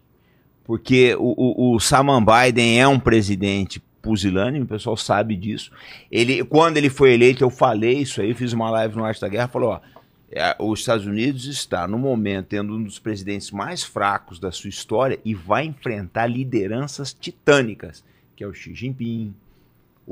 Porque 0.64 1.16
o, 1.16 1.34
o, 1.38 1.76
o 1.76 1.80
Saman 1.80 2.24
Biden 2.24 2.80
é 2.80 2.88
um 2.88 3.00
presidente 3.00 3.82
pusilânime, 4.02 4.66
o 4.66 4.68
pessoal 4.68 4.96
sabe 4.96 5.36
disso. 5.36 5.72
Ele, 6.12 6.44
quando 6.44 6.78
ele 6.78 6.90
foi 6.90 7.14
eleito, 7.14 7.44
eu 7.44 7.50
falei 7.50 8.00
isso 8.00 8.22
aí, 8.22 8.34
fiz 8.34 8.54
uma 8.54 8.70
live 8.72 8.96
no 8.96 9.04
Arte 9.04 9.22
da 9.22 9.28
Guerra, 9.28 9.48
falou, 9.48 9.72
ó, 9.72 9.80
é, 10.32 10.56
os 10.60 10.80
Estados 10.80 11.06
Unidos 11.06 11.46
está, 11.46 11.88
no 11.88 12.00
momento, 12.00 12.48
tendo 12.48 12.76
um 12.76 12.84
dos 12.84 12.98
presidentes 12.98 13.52
mais 13.52 13.84
fracos 13.84 14.40
da 14.40 14.52
sua 14.52 14.70
história 14.70 15.20
e 15.26 15.36
vai 15.36 15.66
enfrentar 15.66 16.28
lideranças 16.28 17.14
titânicas, 17.14 18.04
que 18.36 18.44
é 18.44 18.48
o 18.48 18.54
Xi 18.54 18.74
Jinping, 18.74 19.36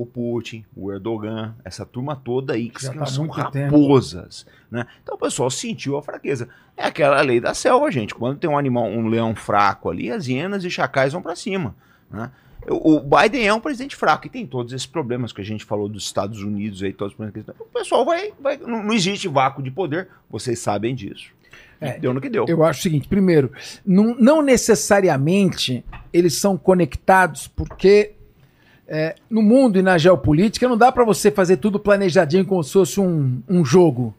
o 0.01 0.05
Putin, 0.05 0.63
o 0.73 0.93
Erdogan, 0.93 1.53
essa 1.65 1.85
turma 1.85 2.15
toda 2.15 2.53
aí 2.53 2.69
que 2.69 2.81
Já 2.81 2.93
tá 2.93 3.05
são 3.05 3.27
tempo. 3.51 3.75
raposas, 3.75 4.47
né? 4.71 4.87
Então 5.03 5.15
o 5.15 5.17
pessoal 5.17 5.49
sentiu 5.49 5.97
a 5.97 6.01
fraqueza. 6.01 6.47
É 6.77 6.85
aquela 6.85 7.19
lei 7.21 7.41
da 7.41 7.53
selva, 7.53 7.91
gente. 7.91 8.15
Quando 8.15 8.39
tem 8.39 8.49
um 8.49 8.57
animal, 8.57 8.85
um 8.85 9.09
leão 9.09 9.35
fraco 9.35 9.89
ali, 9.89 10.09
as 10.09 10.25
hienas 10.25 10.63
e 10.63 10.71
chacais 10.71 11.11
vão 11.11 11.21
para 11.21 11.35
cima, 11.35 11.75
né? 12.09 12.31
O 12.67 12.99
Biden 12.99 13.47
é 13.47 13.53
um 13.53 13.59
presidente 13.59 13.95
fraco 13.95 14.27
e 14.27 14.29
tem 14.29 14.45
todos 14.45 14.71
esses 14.71 14.85
problemas 14.85 15.33
que 15.33 15.41
a 15.41 15.45
gente 15.45 15.65
falou 15.65 15.89
dos 15.89 16.03
Estados 16.03 16.41
Unidos 16.43 16.81
aí, 16.81 16.93
todos 16.93 17.13
os 17.13 17.17
problemas 17.17 17.45
que. 17.45 17.61
O 17.61 17.65
pessoal 17.65 18.05
vai, 18.05 18.33
vai 18.39 18.57
não, 18.57 18.83
não 18.83 18.93
existe 18.93 19.27
vácuo 19.27 19.61
de 19.61 19.71
poder, 19.71 20.07
vocês 20.29 20.59
sabem 20.59 20.95
disso. 20.95 21.31
É, 21.81 21.97
deu 21.97 22.13
no 22.13 22.21
que 22.21 22.29
deu. 22.29 22.45
Eu 22.47 22.63
acho 22.63 22.79
o 22.79 22.83
seguinte: 22.83 23.07
primeiro, 23.07 23.51
não, 23.85 24.15
não 24.15 24.41
necessariamente 24.41 25.83
eles 26.13 26.35
são 26.35 26.57
conectados, 26.57 27.47
porque 27.47 28.13
é, 28.91 29.15
no 29.29 29.43
mundo 29.43 29.77
e 29.77 29.83
na 29.83 29.99
geopolítica 29.99 30.67
não 30.67 30.75
dá 30.75 30.91
para 30.91 31.05
você 31.05 31.29
fazer 31.29 31.57
tudo 31.57 31.79
planejadinho 31.79 32.43
como 32.43 32.63
se 32.63 32.73
fosse 32.73 32.99
um, 32.99 33.39
um 33.47 33.63
jogo. 33.63 34.15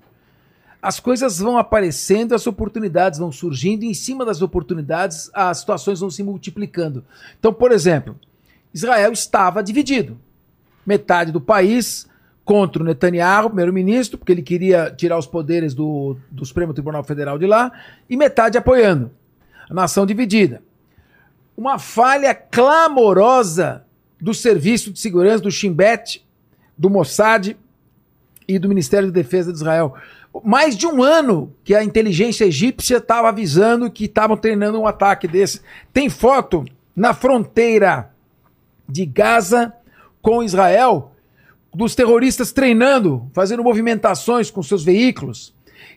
As 0.80 1.00
coisas 1.00 1.40
vão 1.40 1.58
aparecendo, 1.58 2.34
as 2.34 2.46
oportunidades 2.46 3.18
vão 3.18 3.32
surgindo, 3.32 3.84
e 3.84 3.88
em 3.88 3.94
cima 3.94 4.24
das 4.24 4.40
oportunidades 4.40 5.28
as 5.34 5.58
situações 5.58 5.98
vão 5.98 6.08
se 6.08 6.22
multiplicando. 6.22 7.04
Então, 7.38 7.52
por 7.52 7.72
exemplo, 7.72 8.16
Israel 8.72 9.12
estava 9.12 9.60
dividido. 9.60 10.16
Metade 10.86 11.32
do 11.32 11.40
país 11.40 12.08
contra 12.44 12.80
o 12.80 12.86
Netanyahu, 12.86 13.48
primeiro-ministro, 13.48 14.16
porque 14.16 14.32
ele 14.32 14.40
queria 14.40 14.90
tirar 14.90 15.18
os 15.18 15.26
poderes 15.26 15.74
do, 15.74 16.16
do 16.30 16.46
Supremo 16.46 16.72
Tribunal 16.72 17.02
Federal 17.02 17.38
de 17.38 17.46
lá, 17.46 17.72
e 18.08 18.16
metade 18.16 18.56
apoiando. 18.56 19.10
A 19.68 19.74
nação 19.74 20.06
dividida. 20.06 20.62
Uma 21.56 21.78
falha 21.78 22.34
clamorosa 22.34 23.84
do 24.20 24.34
Serviço 24.34 24.92
de 24.92 25.00
Segurança 25.00 25.42
do 25.42 25.50
Shin 25.50 25.72
Bet, 25.72 26.24
do 26.76 26.90
Mossad 26.90 27.56
e 28.46 28.58
do 28.58 28.68
Ministério 28.68 29.08
de 29.08 29.14
Defesa 29.14 29.52
de 29.52 29.58
Israel. 29.58 29.94
Mais 30.44 30.76
de 30.76 30.86
um 30.86 31.02
ano 31.02 31.52
que 31.64 31.74
a 31.74 31.82
inteligência 31.82 32.44
egípcia 32.44 32.98
estava 32.98 33.28
avisando 33.28 33.90
que 33.90 34.04
estavam 34.04 34.36
treinando 34.36 34.80
um 34.80 34.86
ataque 34.86 35.26
desse. 35.26 35.60
Tem 35.92 36.08
foto 36.08 36.64
na 36.94 37.14
fronteira 37.14 38.10
de 38.88 39.06
Gaza 39.06 39.72
com 40.20 40.42
Israel 40.42 41.12
dos 41.74 41.94
terroristas 41.94 42.52
treinando, 42.52 43.28
fazendo 43.32 43.62
movimentações 43.62 44.50
com 44.50 44.62
seus 44.62 44.84
veículos. 44.84 45.54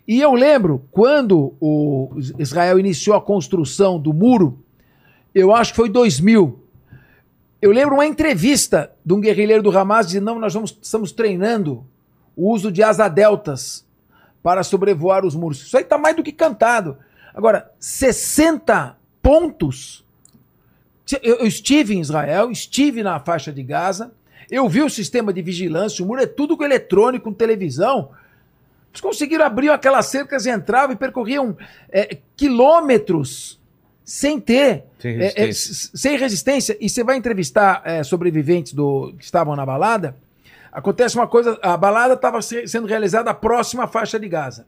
E 0.07 0.21
eu 0.21 0.33
lembro 0.33 0.85
quando 0.91 1.53
o 1.59 2.11
Israel 2.37 2.79
iniciou 2.79 3.15
a 3.15 3.21
construção 3.21 3.99
do 3.99 4.13
muro, 4.13 4.59
eu 5.33 5.53
acho 5.53 5.71
que 5.71 5.77
foi 5.77 5.89
2000. 5.89 6.59
Eu 7.64 7.72
lembro 7.72 7.95
uma 7.95 8.06
entrevista 8.06 8.91
de 9.06 9.14
um 9.14 9.22
guerrilheiro 9.22 9.64
do 9.64 9.72
Hamas 9.72 10.07
dizendo: 10.07 10.26
não, 10.26 10.38
nós 10.38 10.53
vamos, 10.53 10.77
estamos 10.81 11.14
treinando 11.14 11.88
o 12.35 12.52
uso 12.52 12.69
de 12.69 12.84
asa 12.84 13.07
deltas 13.07 13.88
para 14.44 14.64
sobrevoar 14.64 15.26
os 15.26 15.34
muros. 15.34 15.61
Isso 15.61 15.77
aí 15.77 15.84
está 15.84 15.98
mais 15.98 16.14
do 16.14 16.22
que 16.22 16.34
cantado. 16.34 16.98
Agora, 17.34 17.72
60 17.80 18.98
pontos. 19.22 20.06
Eu, 21.22 21.38
eu 21.38 21.48
estive 21.48 21.95
em 21.95 22.02
Israel, 22.02 22.52
estive 22.52 23.02
na 23.02 23.18
faixa 23.18 23.49
de 23.49 23.64
Gaza, 23.64 24.11
eu 24.52 24.68
vi 24.68 24.81
o 24.81 24.90
sistema 24.90 25.31
de 25.31 25.41
vigilância, 25.41 26.03
o 26.03 26.07
muro 26.07 26.22
é 26.22 26.27
tudo 26.27 26.57
com 26.57 26.65
eletrônico, 26.65 27.23
com 27.23 27.34
televisão. 27.34 28.10
Eles 28.90 28.99
conseguiram 28.99 29.45
abrir 29.45 29.69
aquelas 29.69 30.07
cercas 30.07 30.45
e 30.45 30.52
entravam 30.52 30.94
e 30.94 30.98
percorriam 30.98 31.56
é, 31.90 32.18
quilômetros 32.35 33.57
sem 34.05 34.39
ter, 34.39 34.85
Sem 34.99 35.11
é, 35.11 35.15
é, 35.15 35.45
resistência. 35.45 35.71
s- 35.71 35.91
sem 35.97 36.17
resistência. 36.17 36.77
E 36.80 36.89
você 36.89 37.03
vai 37.03 37.15
entrevistar 37.17 37.81
é, 37.85 38.03
sobreviventes 38.03 38.73
do, 38.73 39.13
que 39.17 39.23
estavam 39.23 39.55
na 39.55 39.65
balada. 39.65 40.15
Acontece 40.71 41.15
uma 41.15 41.27
coisa: 41.27 41.57
a 41.61 41.77
balada 41.77 42.13
estava 42.15 42.41
sendo 42.41 42.88
realizada 42.88 43.34
próxima 43.34 43.84
à 43.84 43.88
faixa 43.88 44.19
de 44.19 44.27
Gaza. 44.27 44.65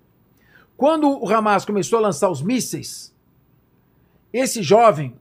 Quando 0.77 1.09
o 1.23 1.29
Hamas 1.33 1.65
começou 1.65 1.99
a 1.99 2.01
lançar 2.01 2.29
os 2.29 2.41
mísseis, 2.41 3.13
esse 4.33 4.61
jovem 4.61 5.15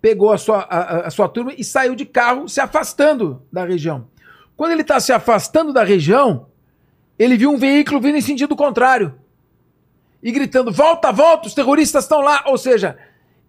pegou 0.00 0.32
a 0.32 0.38
sua, 0.38 0.58
a- 0.60 1.06
a 1.06 1.10
sua 1.10 1.28
turma 1.28 1.52
e 1.56 1.64
saiu 1.64 1.94
de 1.94 2.04
carro, 2.06 2.48
se 2.48 2.60
afastando 2.60 3.42
da 3.52 3.64
região. 3.64 4.06
Quando 4.56 4.72
ele 4.72 4.82
está 4.82 5.00
se 5.00 5.12
afastando 5.12 5.72
da 5.72 5.82
região, 5.84 6.46
ele 7.18 7.36
viu 7.36 7.50
um 7.50 7.58
veículo 7.58 8.00
vindo 8.00 8.16
em 8.16 8.20
sentido 8.20 8.54
contrário 8.56 9.14
e 10.22 10.30
gritando: 10.32 10.72
Volta, 10.72 11.12
volta, 11.12 11.46
os 11.48 11.54
terroristas 11.54 12.04
estão 12.04 12.20
lá. 12.20 12.42
Ou 12.46 12.56
seja, 12.56 12.96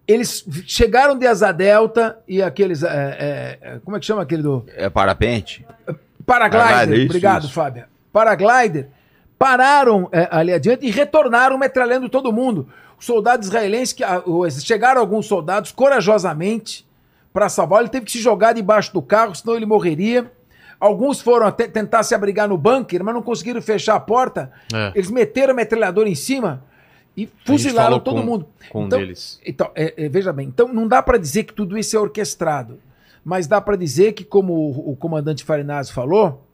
eles 0.07 0.45
chegaram 0.65 1.17
de 1.17 1.27
asa 1.27 1.51
delta 1.51 2.17
e 2.27 2.41
aqueles. 2.41 2.81
é, 2.81 2.87
é, 2.89 3.57
é, 3.61 3.79
como 3.83 3.97
é 3.97 3.99
que 3.99 4.05
chama 4.05 4.21
aquele 4.21 4.41
do. 4.41 4.65
É 4.75 4.89
parapente? 4.89 5.65
Paraglider. 6.25 6.67
Paraglider, 6.67 6.97
isso, 6.97 7.05
Obrigado, 7.07 7.43
isso. 7.43 7.53
Fábio. 7.53 7.83
Paraglider. 8.13 8.87
Pararam 9.37 10.09
é, 10.11 10.27
ali 10.31 10.53
adiante 10.53 10.85
e 10.85 10.89
retornaram 10.89 11.57
metralhando 11.57 12.07
todo 12.07 12.31
mundo. 12.31 12.69
Os 12.97 13.05
soldados 13.05 13.47
israelenses, 13.47 13.93
que, 13.93 14.03
chegaram 14.61 14.99
alguns 14.99 15.27
soldados 15.27 15.71
corajosamente 15.71 16.87
para 17.31 17.49
salvar. 17.49 17.81
Ele 17.81 17.89
teve 17.89 18.05
que 18.05 18.11
se 18.11 18.19
jogar 18.19 18.53
debaixo 18.53 18.91
do 18.93 19.01
carro, 19.01 19.35
senão 19.35 19.55
ele 19.55 19.65
morreria. 19.65 20.31
Alguns 20.79 21.21
foram 21.21 21.45
até 21.45 21.67
tentar 21.67 22.03
se 22.03 22.15
abrigar 22.15 22.47
no 22.47 22.57
bunker, 22.57 23.03
mas 23.03 23.13
não 23.13 23.21
conseguiram 23.21 23.61
fechar 23.61 23.95
a 23.95 23.99
porta. 23.99 24.51
É. 24.73 24.91
Eles 24.95 25.11
meteram 25.11 25.51
a 25.53 25.55
metralhadora 25.55 26.09
em 26.09 26.15
cima 26.15 26.63
e 27.17 27.27
fuzilaram 27.43 27.99
todo 27.99 28.21
com- 28.21 28.25
mundo. 28.25 28.47
com 28.69 28.83
um 28.83 28.85
então, 28.85 28.99
deles. 28.99 29.41
Então, 29.45 29.71
é, 29.75 30.05
é, 30.05 30.07
veja 30.07 30.31
bem, 30.31 30.47
então 30.47 30.71
não 30.71 30.87
dá 30.87 31.01
para 31.01 31.17
dizer 31.17 31.43
que 31.45 31.53
tudo 31.53 31.77
isso 31.77 31.97
é 31.97 31.99
orquestrado, 31.99 32.77
mas 33.25 33.47
dá 33.47 33.59
para 33.59 33.75
dizer 33.75 34.13
que, 34.13 34.23
como 34.23 34.53
o, 34.53 34.91
o 34.91 34.95
comandante 34.95 35.43
Farinazzi 35.43 35.91
falou, 35.91 36.45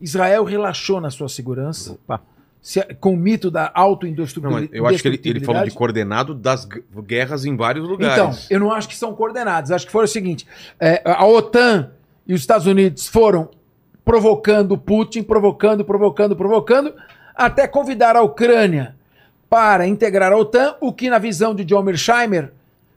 Israel 0.00 0.42
relaxou 0.44 1.00
na 1.00 1.10
sua 1.10 1.28
segurança 1.28 1.92
Opa. 1.92 2.20
se- 2.60 2.82
com 3.00 3.14
o 3.14 3.16
mito 3.16 3.50
da 3.50 3.70
auto-indestrutibilidade. 3.74 4.70
eu 4.72 4.86
acho 4.86 5.00
que 5.02 5.08
ele, 5.08 5.20
ele 5.24 5.40
falou 5.40 5.64
de 5.64 5.70
coordenado 5.70 6.34
das 6.34 6.64
gu- 6.64 6.82
guerras 7.02 7.44
em 7.44 7.56
vários 7.56 7.84
Então, 7.84 7.96
lugares. 7.96 8.50
eu 8.50 8.58
não 8.60 8.72
acho 8.72 8.88
que 8.88 8.96
são 8.96 9.14
coordenados. 9.14 9.70
Acho 9.70 9.86
que 9.86 9.92
foi 9.92 10.04
o 10.04 10.08
seguinte: 10.08 10.46
é, 10.80 11.00
a 11.04 11.24
OTAN 11.26 11.92
e 12.26 12.34
os 12.34 12.40
Estados 12.40 12.66
Unidos 12.66 13.06
foram 13.08 13.48
provocando 14.04 14.76
Putin, 14.76 15.22
provocando, 15.22 15.84
provocando, 15.84 16.34
provocando, 16.36 16.94
até 17.34 17.66
convidar 17.68 18.16
a 18.16 18.22
Ucrânia 18.22 18.96
para 19.48 19.86
integrar 19.86 20.32
a 20.32 20.36
OTAN, 20.36 20.76
o 20.80 20.92
que, 20.92 21.08
na 21.08 21.18
visão 21.18 21.54
de 21.54 21.64
John 21.64 21.82
Mearsheimer, 21.82 22.52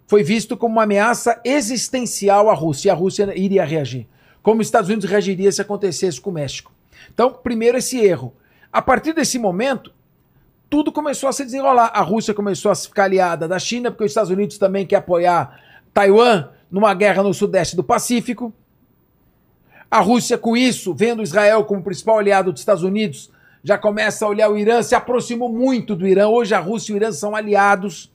foi 0.05 0.23
visto 0.23 0.57
como 0.57 0.75
uma 0.75 0.83
ameaça 0.83 1.39
existencial 1.45 2.49
à 2.49 2.53
Rússia. 2.53 2.89
E 2.89 2.91
a 2.91 2.93
Rússia 2.93 3.31
iria 3.37 3.63
reagir. 3.63 4.07
Como 4.43 4.59
os 4.59 4.67
Estados 4.67 4.89
Unidos 4.89 5.09
reagiria 5.09 5.51
se 5.51 5.61
acontecesse 5.61 6.19
com 6.19 6.29
o 6.29 6.33
México. 6.33 6.71
Então, 7.13 7.31
primeiro, 7.31 7.77
esse 7.77 7.97
erro. 7.97 8.33
A 8.73 8.81
partir 8.81 9.13
desse 9.13 9.39
momento, 9.39 9.93
tudo 10.69 10.91
começou 10.91 11.29
a 11.29 11.33
se 11.33 11.45
desenrolar. 11.45 11.91
A 11.93 12.01
Rússia 12.01 12.33
começou 12.33 12.71
a 12.71 12.75
ficar 12.75 13.05
aliada 13.05 13.47
da 13.47 13.59
China, 13.59 13.91
porque 13.91 14.03
os 14.03 14.11
Estados 14.11 14.31
Unidos 14.31 14.57
também 14.57 14.85
quer 14.85 14.97
apoiar 14.97 15.59
Taiwan 15.93 16.49
numa 16.69 16.93
guerra 16.93 17.23
no 17.23 17.33
sudeste 17.33 17.75
do 17.75 17.83
Pacífico. 17.83 18.53
A 19.89 19.99
Rússia, 19.99 20.37
com 20.37 20.55
isso, 20.55 20.93
vendo 20.93 21.21
Israel 21.21 21.65
como 21.65 21.83
principal 21.83 22.17
aliado 22.17 22.51
dos 22.51 22.61
Estados 22.61 22.83
Unidos, 22.83 23.29
já 23.63 23.77
começa 23.77 24.25
a 24.25 24.29
olhar 24.29 24.49
o 24.49 24.57
Irã, 24.57 24.81
se 24.81 24.95
aproximou 24.95 25.49
muito 25.51 25.95
do 25.95 26.07
Irã. 26.07 26.27
Hoje 26.27 26.53
a 26.55 26.59
Rússia 26.59 26.91
e 26.91 26.95
o 26.95 26.97
Irã 26.97 27.11
são 27.11 27.35
aliados. 27.35 28.11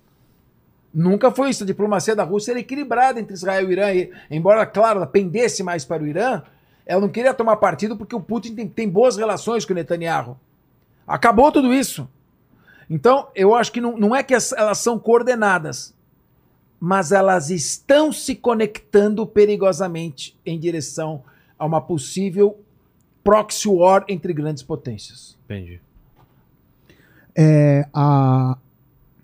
Nunca 0.93 1.31
foi 1.31 1.51
isso. 1.51 1.63
A 1.63 1.67
diplomacia 1.67 2.17
da 2.17 2.25
Rússia 2.25 2.53
era 2.53 2.61
equilibrada 2.61 3.21
entre 3.21 3.35
Israel 3.35 3.69
e 3.69 3.73
Irã. 3.73 3.93
E, 3.93 4.11
embora, 4.31 4.67
claro, 4.67 4.99
ela 4.99 5.07
pendesse 5.07 5.63
mais 5.63 5.85
para 5.85 6.03
o 6.03 6.07
Irã, 6.07 6.43
ela 6.85 7.01
não 7.01 7.09
queria 7.09 7.35
tomar 7.35 7.57
partido 7.57 7.97
porque 7.97 8.15
o 8.17 8.21
Putin 8.21 8.55
tem, 8.55 8.69
tem 8.69 8.89
boas 8.89 9.17
relações 9.17 9.65
com 9.65 9.73
o 9.73 9.77
Netanyahu. 9.77 10.37
Acabou 11.07 11.53
tudo 11.53 11.73
isso. 11.73 12.09
Então, 12.89 13.29
eu 13.35 13.55
acho 13.55 13.73
que 13.73 13.81
não, 13.81 13.97
não 13.97 14.15
é 14.17 14.23
que 14.23 14.35
as- 14.35 14.53
elas 14.53 14.79
são 14.79 14.99
coordenadas, 14.99 15.95
mas 16.81 17.11
elas 17.13 17.51
estão 17.51 18.13
se 18.13 18.35
conectando 18.35 19.27
perigosamente 19.27 20.39
em 20.45 20.59
direção 20.59 21.23
a 21.59 21.65
uma 21.67 21.81
possível 21.81 22.59
proxy 23.27 23.69
war 23.69 24.05
entre 24.09 24.33
grandes 24.33 24.63
potências. 24.63 25.37
Entendi. 25.45 25.81
É, 27.35 27.87
a, 27.93 28.57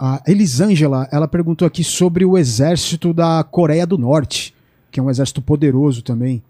A 0.04 0.20
Elisângela, 0.26 1.08
ela 1.12 1.28
perguntou 1.28 1.64
aqui 1.64 1.84
sobre 1.84 2.24
o 2.24 2.36
exército 2.36 3.14
da 3.14 3.44
Coreia 3.44 3.86
do 3.86 3.96
Norte, 3.96 4.52
que 4.90 4.98
é 4.98 5.02
um 5.02 5.08
exército 5.08 5.40
poderoso 5.40 6.02
também. 6.02 6.42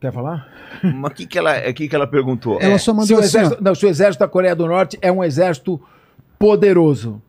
Quer 0.00 0.12
falar? 0.12 0.48
Mas 0.82 1.12
o 1.12 1.14
que, 1.14 1.24
que, 1.24 1.38
ela, 1.38 1.72
que, 1.72 1.86
que 1.86 1.94
ela 1.94 2.08
perguntou? 2.08 2.60
Ela 2.60 2.78
só 2.78 2.90
Se 2.90 2.96
mandou 2.96 3.16
o, 3.16 3.20
assim, 3.20 3.38
exército, 3.38 3.62
não, 3.62 3.74
se 3.76 3.86
o 3.86 3.88
exército 3.88 4.24
da 4.24 4.28
Coreia 4.28 4.56
do 4.56 4.66
Norte 4.66 4.98
é 5.00 5.12
um 5.12 5.22
exército 5.22 5.80
poderoso. 6.36 7.22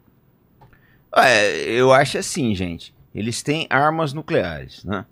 É, 1.16 1.70
eu 1.70 1.94
acho 1.94 2.18
assim, 2.18 2.56
gente. 2.56 2.92
Eles 3.14 3.44
têm 3.44 3.68
armas 3.70 4.12
nucleares, 4.14 4.84
né? 4.84 5.06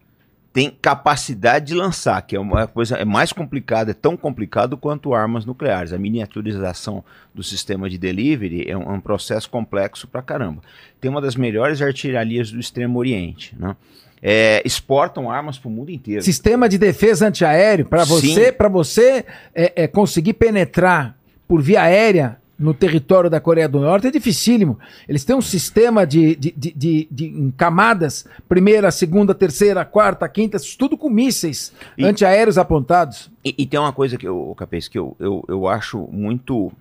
Tem 0.53 0.69
capacidade 0.81 1.67
de 1.67 1.73
lançar, 1.73 2.21
que 2.23 2.35
é 2.35 2.39
uma 2.39 2.67
coisa 2.67 2.97
é 2.97 3.05
mais 3.05 3.31
complicada, 3.31 3.91
é 3.91 3.93
tão 3.93 4.17
complicado 4.17 4.75
quanto 4.75 5.13
armas 5.13 5.45
nucleares. 5.45 5.93
A 5.93 5.97
miniaturização 5.97 7.03
do 7.33 7.41
sistema 7.41 7.89
de 7.89 7.97
delivery 7.97 8.69
é 8.69 8.77
um, 8.77 8.83
é 8.83 8.89
um 8.89 8.99
processo 8.99 9.49
complexo 9.49 10.07
pra 10.07 10.21
caramba. 10.21 10.61
Tem 10.99 11.09
uma 11.09 11.21
das 11.21 11.37
melhores 11.37 11.81
artilharias 11.81 12.51
do 12.51 12.59
Extremo 12.59 12.99
Oriente, 12.99 13.55
né? 13.57 13.75
É, 14.21 14.61
exportam 14.63 15.31
armas 15.31 15.57
para 15.57 15.67
o 15.67 15.71
mundo 15.71 15.89
inteiro. 15.89 16.21
Sistema 16.21 16.69
de 16.69 16.77
defesa 16.77 17.27
antiaéreo, 17.27 17.85
para 17.85 18.03
você, 18.03 18.51
pra 18.51 18.69
você 18.69 19.25
é, 19.55 19.83
é, 19.83 19.87
conseguir 19.87 20.33
penetrar 20.33 21.17
por 21.47 21.61
via 21.61 21.81
aérea 21.81 22.40
no 22.61 22.73
território 22.73 23.29
da 23.29 23.39
Coreia 23.39 23.67
do 23.67 23.79
Norte 23.79 24.07
é 24.07 24.11
dificílimo. 24.11 24.79
Eles 25.09 25.23
têm 25.25 25.35
um 25.35 25.41
sistema 25.41 26.05
de, 26.05 26.35
de, 26.35 26.51
de, 26.55 26.71
de- 26.73 27.07
de- 27.11 27.53
camadas, 27.57 28.25
primeira, 28.47 28.91
segunda, 28.91 29.33
terceira, 29.35 29.83
quarta, 29.83 30.27
quinta, 30.29 30.57
tudo 30.77 30.97
com 30.97 31.09
mísseis 31.09 31.73
E- 31.97 32.05
antiaéreos 32.05 32.57
apontados. 32.57 33.29
E, 33.43 33.53
e 33.57 33.65
tem 33.65 33.79
uma 33.79 33.91
coisa 33.91 34.17
que 34.17 34.27
eu, 34.27 34.53
Capês, 34.57 34.87
que 34.87 34.97
eu, 34.97 35.15
eu, 35.19 35.43
eu 35.47 35.67
acho 35.67 36.07
muito, 36.11 36.71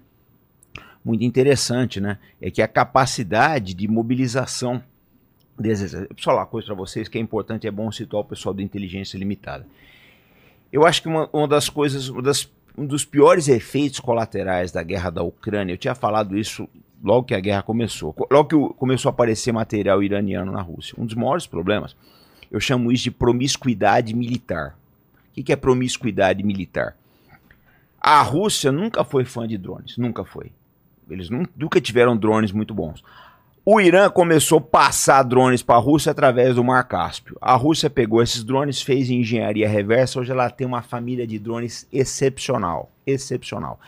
muito 1.04 1.24
interessante, 1.24 2.00
né? 2.00 2.18
É 2.40 2.50
que 2.50 2.60
a 2.62 2.68
capacidade 2.68 3.74
de 3.74 3.88
mobilização 3.88 4.82
desses. 5.58 5.92
Eu 5.94 6.06
preciso 6.06 6.24
falar 6.24 6.40
uma 6.40 6.46
coisa 6.46 6.66
para 6.66 6.74
vocês 6.76 7.08
que 7.08 7.18
é 7.18 7.20
importante, 7.20 7.66
é 7.66 7.70
bom 7.70 7.90
situar 7.90 8.22
o 8.22 8.26
pessoal 8.26 8.54
da 8.54 8.62
inteligência 8.62 9.16
limitada. 9.18 9.66
Eu 10.72 10.86
acho 10.86 11.02
que 11.02 11.08
uma, 11.08 11.28
uma 11.32 11.48
das 11.48 11.68
coisas, 11.68 12.08
uma 12.08 12.22
das- 12.22 12.48
um 12.80 12.86
dos 12.86 13.04
piores 13.04 13.46
efeitos 13.48 14.00
colaterais 14.00 14.72
da 14.72 14.82
guerra 14.82 15.10
da 15.10 15.22
Ucrânia, 15.22 15.74
eu 15.74 15.78
tinha 15.78 15.94
falado 15.94 16.36
isso 16.38 16.66
logo 17.02 17.24
que 17.26 17.34
a 17.34 17.40
guerra 17.40 17.62
começou, 17.62 18.12
co- 18.12 18.26
logo 18.30 18.48
que 18.68 18.74
começou 18.78 19.10
a 19.10 19.12
aparecer 19.12 19.52
material 19.52 20.02
iraniano 20.02 20.50
na 20.50 20.62
Rússia. 20.62 20.94
Um 20.98 21.04
dos 21.04 21.14
maiores 21.14 21.46
problemas, 21.46 21.94
eu 22.50 22.58
chamo 22.58 22.90
isso 22.90 23.04
de 23.04 23.10
promiscuidade 23.10 24.14
militar. 24.14 24.76
O 25.36 25.42
que, 25.42 25.52
é 25.52 25.56
promiscuidade 25.56 26.42
militar? 26.42 26.96
A 28.00 28.22
Rússia 28.22 28.72
nunca 28.72 29.04
foi 29.04 29.24
fã 29.24 29.46
de 29.46 29.58
drones, 29.58 29.96
nunca 29.98 30.24
foi. 30.24 30.50
Eles 31.08 31.28
nun- 31.28 31.46
nunca 31.56 31.80
tiveram 31.80 32.16
drones 32.16 32.50
muito 32.52 32.72
bons. 32.74 33.02
O 33.72 33.80
Irã 33.80 34.10
começou 34.10 34.58
a 34.58 34.62
passar 34.62 35.22
drones 35.22 35.62
para 35.62 35.76
a 35.76 35.78
Rússia 35.78 36.10
através 36.10 36.56
do 36.56 36.64
Mar 36.64 36.82
Cáspio. 36.88 37.38
A 37.40 37.54
Rússia 37.54 37.88
pegou 37.88 38.20
esses 38.20 38.42
drones, 38.42 38.82
fez 38.82 39.08
engenharia 39.08 39.68
reversa. 39.68 40.18
Hoje 40.18 40.32
ela 40.32 40.50
tem 40.50 40.66
uma 40.66 40.82
família 40.82 41.24
de 41.24 41.38
drones 41.38 41.86
excepcional, 41.92 42.90
excepcional. 43.06 43.78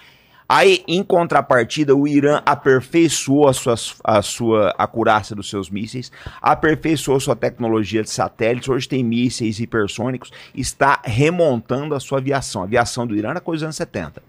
Aí, 0.49 0.85
em 0.87 1.03
contrapartida, 1.03 1.97
o 1.97 2.07
Irã 2.07 2.41
aperfeiçoou 2.47 3.49
a, 3.49 3.53
suas, 3.53 3.97
a 4.05 4.23
sua 4.23 4.73
acurácia 4.79 5.35
dos 5.35 5.51
seus 5.51 5.69
mísseis, 5.69 6.13
aperfeiçoou 6.41 7.19
sua 7.19 7.35
tecnologia 7.35 8.05
de 8.05 8.11
satélites. 8.11 8.69
Hoje 8.69 8.89
tem 8.89 9.03
mísseis 9.03 9.59
hipersônicos, 9.59 10.31
está 10.55 11.01
remontando 11.03 11.97
a 11.97 11.99
sua 11.99 12.19
aviação. 12.19 12.63
A 12.63 12.67
aviação 12.67 13.05
do 13.05 13.17
Irã 13.17 13.31
era 13.31 13.41
coisa 13.41 13.63
dos 13.63 13.65
anos 13.65 13.77
70 13.77 14.23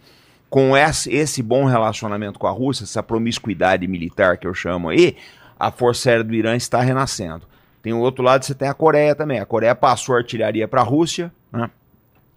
com 0.53 0.77
esse, 0.77 1.11
esse 1.11 1.41
bom 1.41 1.65
relacionamento 1.65 2.37
com 2.37 2.45
a 2.45 2.51
Rússia, 2.51 2.83
essa 2.83 3.01
promiscuidade 3.01 3.87
militar 3.87 4.37
que 4.37 4.45
eu 4.45 4.53
chamo 4.53 4.89
aí, 4.89 5.17
a 5.67 5.71
Força 5.71 6.09
Aérea 6.09 6.23
do 6.23 6.33
Irã 6.33 6.55
está 6.55 6.81
renascendo. 6.81 7.47
Tem 7.81 7.93
o 7.93 7.99
outro 7.99 8.23
lado, 8.23 8.43
você 8.43 8.53
tem 8.53 8.67
a 8.67 8.73
Coreia 8.73 9.15
também. 9.15 9.39
A 9.39 9.45
Coreia 9.45 9.73
passou 9.73 10.15
artilharia 10.15 10.67
para 10.67 10.81
a 10.81 10.83
Rússia, 10.83 11.31
né? 11.51 11.69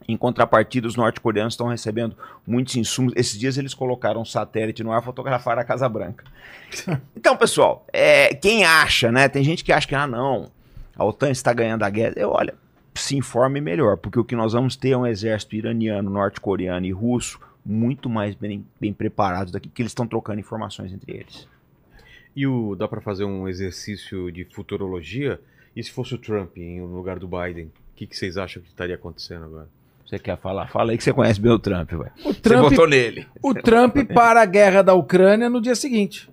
Em 0.09 0.16
contrapartida, 0.16 0.86
os 0.86 0.94
norte-coreanos 0.94 1.55
estão 1.55 1.66
recebendo 1.66 2.16
muitos 2.47 2.77
insumos. 2.77 3.12
Esses 3.16 3.36
dias 3.36 3.59
eles 3.59 3.74
colocaram 3.74 4.20
um 4.20 4.24
satélite 4.24 4.85
no 4.85 4.93
ar 4.93 5.03
e 5.03 5.05
fotografaram 5.05 5.61
a 5.61 5.65
Casa 5.65 5.89
Branca. 5.89 6.24
Então, 7.16 7.36
pessoal, 7.36 7.85
é, 7.93 8.32
quem 8.35 8.65
acha, 8.65 9.11
né? 9.11 9.28
Tem 9.28 9.43
gente 9.43 9.65
que 9.65 9.73
acha 9.73 9.89
que, 9.89 9.97
ah, 9.97 10.07
não, 10.07 10.48
a 10.97 11.05
OTAN 11.05 11.31
está 11.31 11.53
ganhando 11.53 11.82
a 11.82 11.90
guerra. 11.90 12.15
Eu, 12.15 12.31
olha, 12.31 12.55
se 12.94 13.16
informe 13.16 13.61
melhor, 13.61 13.97
porque 13.97 14.20
o 14.20 14.24
que 14.24 14.36
nós 14.36 14.53
vamos 14.53 14.77
ter 14.77 14.90
é 14.90 14.97
um 14.97 15.07
exército 15.07 15.57
iraniano, 15.57 16.09
norte-coreano 16.09 16.86
e 16.86 16.93
russo 16.93 17.40
muito 17.65 18.09
mais 18.09 18.36
bem, 18.36 18.65
bem 18.81 18.93
preparados 18.93 19.53
daqui, 19.53 19.69
que 19.69 19.82
eles 19.82 19.90
estão 19.90 20.07
trocando 20.07 20.39
informações 20.39 20.93
entre 20.93 21.16
eles. 21.16 21.48
E 22.36 22.46
o, 22.46 22.76
dá 22.76 22.86
pra 22.86 23.00
fazer 23.00 23.24
um 23.24 23.48
exercício 23.48 24.30
de 24.30 24.44
futurologia? 24.44 25.40
E 25.74 25.82
se 25.82 25.90
fosse 25.90 26.14
o 26.14 26.18
Trump 26.18 26.58
em 26.58 26.80
no 26.80 26.94
lugar 26.94 27.18
do 27.18 27.26
Biden? 27.26 27.64
O 27.64 27.96
que, 27.96 28.06
que 28.06 28.14
vocês 28.14 28.36
acham 28.36 28.62
que 28.62 28.68
estaria 28.68 28.94
acontecendo 28.94 29.46
agora? 29.46 29.68
Você 30.06 30.18
quer 30.18 30.36
falar? 30.36 30.68
Fala 30.68 30.92
aí 30.92 30.98
que 30.98 31.02
você 31.02 31.14
conhece 31.14 31.40
bem 31.40 31.50
o 31.50 31.58
Trump, 31.58 31.90
velho. 31.90 32.12
O 32.24 32.32
Você 32.34 32.40
Trump, 32.40 32.70
botou 32.70 32.86
nele. 32.86 33.26
o 33.42 33.54
Trump 33.54 33.96
para 34.14 34.42
a 34.42 34.44
guerra 34.44 34.82
da 34.82 34.92
Ucrânia 34.92 35.48
no 35.48 35.62
dia 35.62 35.74
seguinte. 35.74 36.30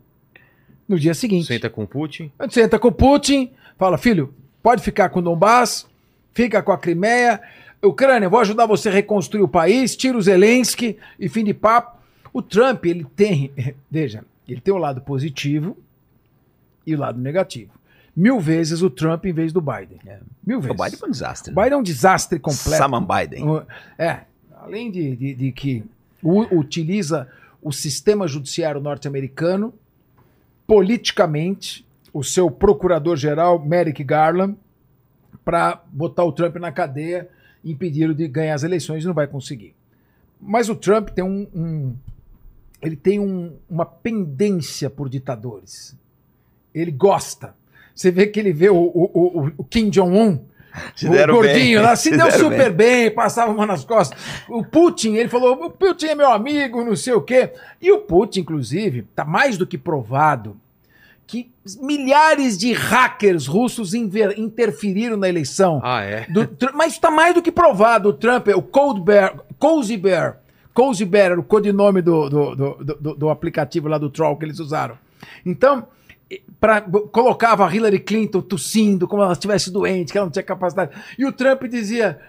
No 0.88 1.00
dia 1.00 1.14
seguinte. 1.14 1.48
Senta 1.48 1.70
com 1.70 1.84
o 1.84 1.88
Putin? 1.88 2.32
Senta 2.50 2.78
com 2.78 2.90
o 2.90 2.92
Putin, 2.92 3.52
fala, 3.80 3.98
filho, 3.98 4.34
pode 4.62 4.84
ficar 4.84 5.08
com 5.10 5.20
o 5.20 5.22
Donbass, 5.24 5.88
fica 6.34 6.62
com 6.62 6.74
a 6.74 6.78
Crimeia. 6.78 7.42
Ucrânia, 7.82 8.30
vou 8.30 8.42
ajudar 8.42 8.66
você 8.66 8.90
a 8.90 8.92
reconstruir 8.92 9.42
o 9.42 9.48
país, 9.48 9.96
tira 9.96 10.18
o 10.18 10.22
Zelensky 10.22 10.98
e 11.18 11.28
fim 11.30 11.44
de 11.46 11.54
papo. 11.54 11.98
O 12.32 12.42
Trump, 12.42 12.86
ele 12.86 13.06
tem, 13.16 13.52
veja, 13.90 14.24
ele 14.48 14.62
tem 14.62 14.74
o 14.74 14.78
lado 14.78 15.02
positivo 15.02 15.78
e 16.86 16.96
o 16.96 17.00
lado 17.00 17.20
negativo. 17.20 17.72
Mil 18.16 18.40
vezes 18.40 18.82
o 18.82 18.90
Trump 18.90 19.26
em 19.26 19.34
vez 19.34 19.52
do 19.52 19.60
Biden. 19.62 20.00
É. 20.06 20.20
Mil 20.46 20.60
O 20.60 20.62
vezes. 20.62 20.78
Biden 20.78 21.00
foi 21.00 21.10
um 21.10 21.12
desastre. 21.12 21.52
O 21.52 21.56
Biden 21.56 21.74
é 21.74 21.78
um 21.78 21.84
desastre 21.84 22.38
completo. 22.40 22.78
Saman 22.78 23.06
Biden. 23.06 23.48
O- 23.50 23.64
É, 23.98 24.22
além 24.62 24.92
de, 24.92 25.16
de- 25.16 25.34
de 25.36 25.52
que 25.52 25.84
utiliza 26.24 27.28
o 27.62 27.72
sistema 27.72 28.28
judiciário 28.28 28.80
norte-americano 28.80 29.74
politicamente, 30.68 31.86
o 32.14 32.24
seu 32.24 32.50
procurador-geral, 32.50 33.60
Merrick 33.64 34.04
Garland, 34.04 34.56
para 35.44 35.82
botar 35.92 36.24
o 36.24 36.32
Trump 36.32 36.56
na 36.56 36.72
cadeia 36.72 37.28
impedir 37.64 38.14
de 38.14 38.28
ganhar 38.28 38.54
as 38.56 38.64
eleições, 38.64 39.04
e 39.04 39.08
não 39.08 39.14
vai 39.14 39.28
conseguir. 39.28 39.74
Mas 40.40 40.70
o 40.70 40.76
Trump 40.76 41.10
tem 41.10 41.24
um, 41.24 41.48
um- 41.54 41.96
ele 42.82 42.96
tem 42.96 43.20
um- 43.20 43.54
uma 43.70 43.86
pendência 43.86 44.90
por 44.90 45.08
ditadores. 45.10 45.96
Ele 46.74 46.92
gosta. 46.92 47.56
Você 47.96 48.10
vê 48.12 48.28
que 48.28 48.40
ele 48.40 48.52
vê 48.54 48.70
o, 48.70 48.76
o- 48.76 49.12
o- 49.14 49.52
o 49.58 49.64
Kim 49.64 49.90
Jong-un, 49.90 50.40
Se 50.96 51.08
o 51.08 51.12
gordinho 51.12 51.54
bem. 51.54 51.76
lá, 51.78 51.96
se, 51.96 52.10
Se 52.12 52.18
deu 52.18 52.32
super 52.32 52.72
bem. 52.72 53.12
passava 53.12 53.52
uma 53.52 53.66
nas 53.68 53.86
costas. 53.86 54.18
O 54.50 54.64
Putin, 54.66 55.14
ele 55.16 55.30
falou: 55.30 55.54
o 55.66 55.70
Putin 55.70 56.08
é 56.08 56.16
meu 56.16 56.32
amigo, 56.32 56.84
não 56.84 56.96
sei 56.96 57.14
o 57.14 57.22
quê. 57.22 57.52
E 57.82 57.92
o 57.92 58.00
Putin, 58.00 58.40
inclusive, 58.40 59.04
tá 59.16 59.24
mais 59.24 59.58
do 59.58 59.68
que 59.68 59.78
provado 59.78 60.58
que 61.26 61.50
milhares 61.80 62.58
de 62.58 62.74
hackers 62.74 63.48
russos 63.48 63.94
interferiram 63.94 65.16
na 65.16 65.30
eleição. 65.30 65.80
Ah, 65.84 66.02
é? 66.02 66.26
Do 66.30 66.48
mas 66.74 66.94
está 66.94 67.10
mais 67.10 67.34
do 67.34 67.42
que 67.42 67.52
provado. 67.52 68.10
O 68.10 68.14
Trump, 68.14 68.48
o 68.50 68.62
Cold 68.62 69.02
Bear, 69.02 69.36
Cozy 69.58 69.96
Bear, 69.98 70.38
Cozy 70.74 71.06
Bear 71.06 71.32
era 71.32 71.40
o 71.40 71.44
codinome 71.44 72.02
do, 72.02 72.30
do, 72.30 72.56
do, 72.56 72.74
do- 73.00 73.16
do 73.16 73.30
aplicativo 73.30 73.88
lá 73.88 73.98
do 73.98 74.10
Troll 74.10 74.36
que 74.38 74.46
eles 74.46 74.60
usaram. 74.60 74.98
Então, 75.46 75.88
pra, 76.60 76.82
colocava 76.82 77.66
a 77.68 77.74
Hillary 77.76 78.00
Clinton 78.00 78.42
tossindo, 78.42 79.08
como 79.08 79.22
ela 79.24 79.34
estivesse 79.34 79.72
doente, 79.72 80.12
que 80.12 80.18
ela 80.18 80.26
não 80.28 80.32
tinha 80.32 80.44
capacidade. 80.44 80.92
E 81.18 81.26
o 81.26 81.32
Trump 81.32 81.64
dizia: 81.64 82.20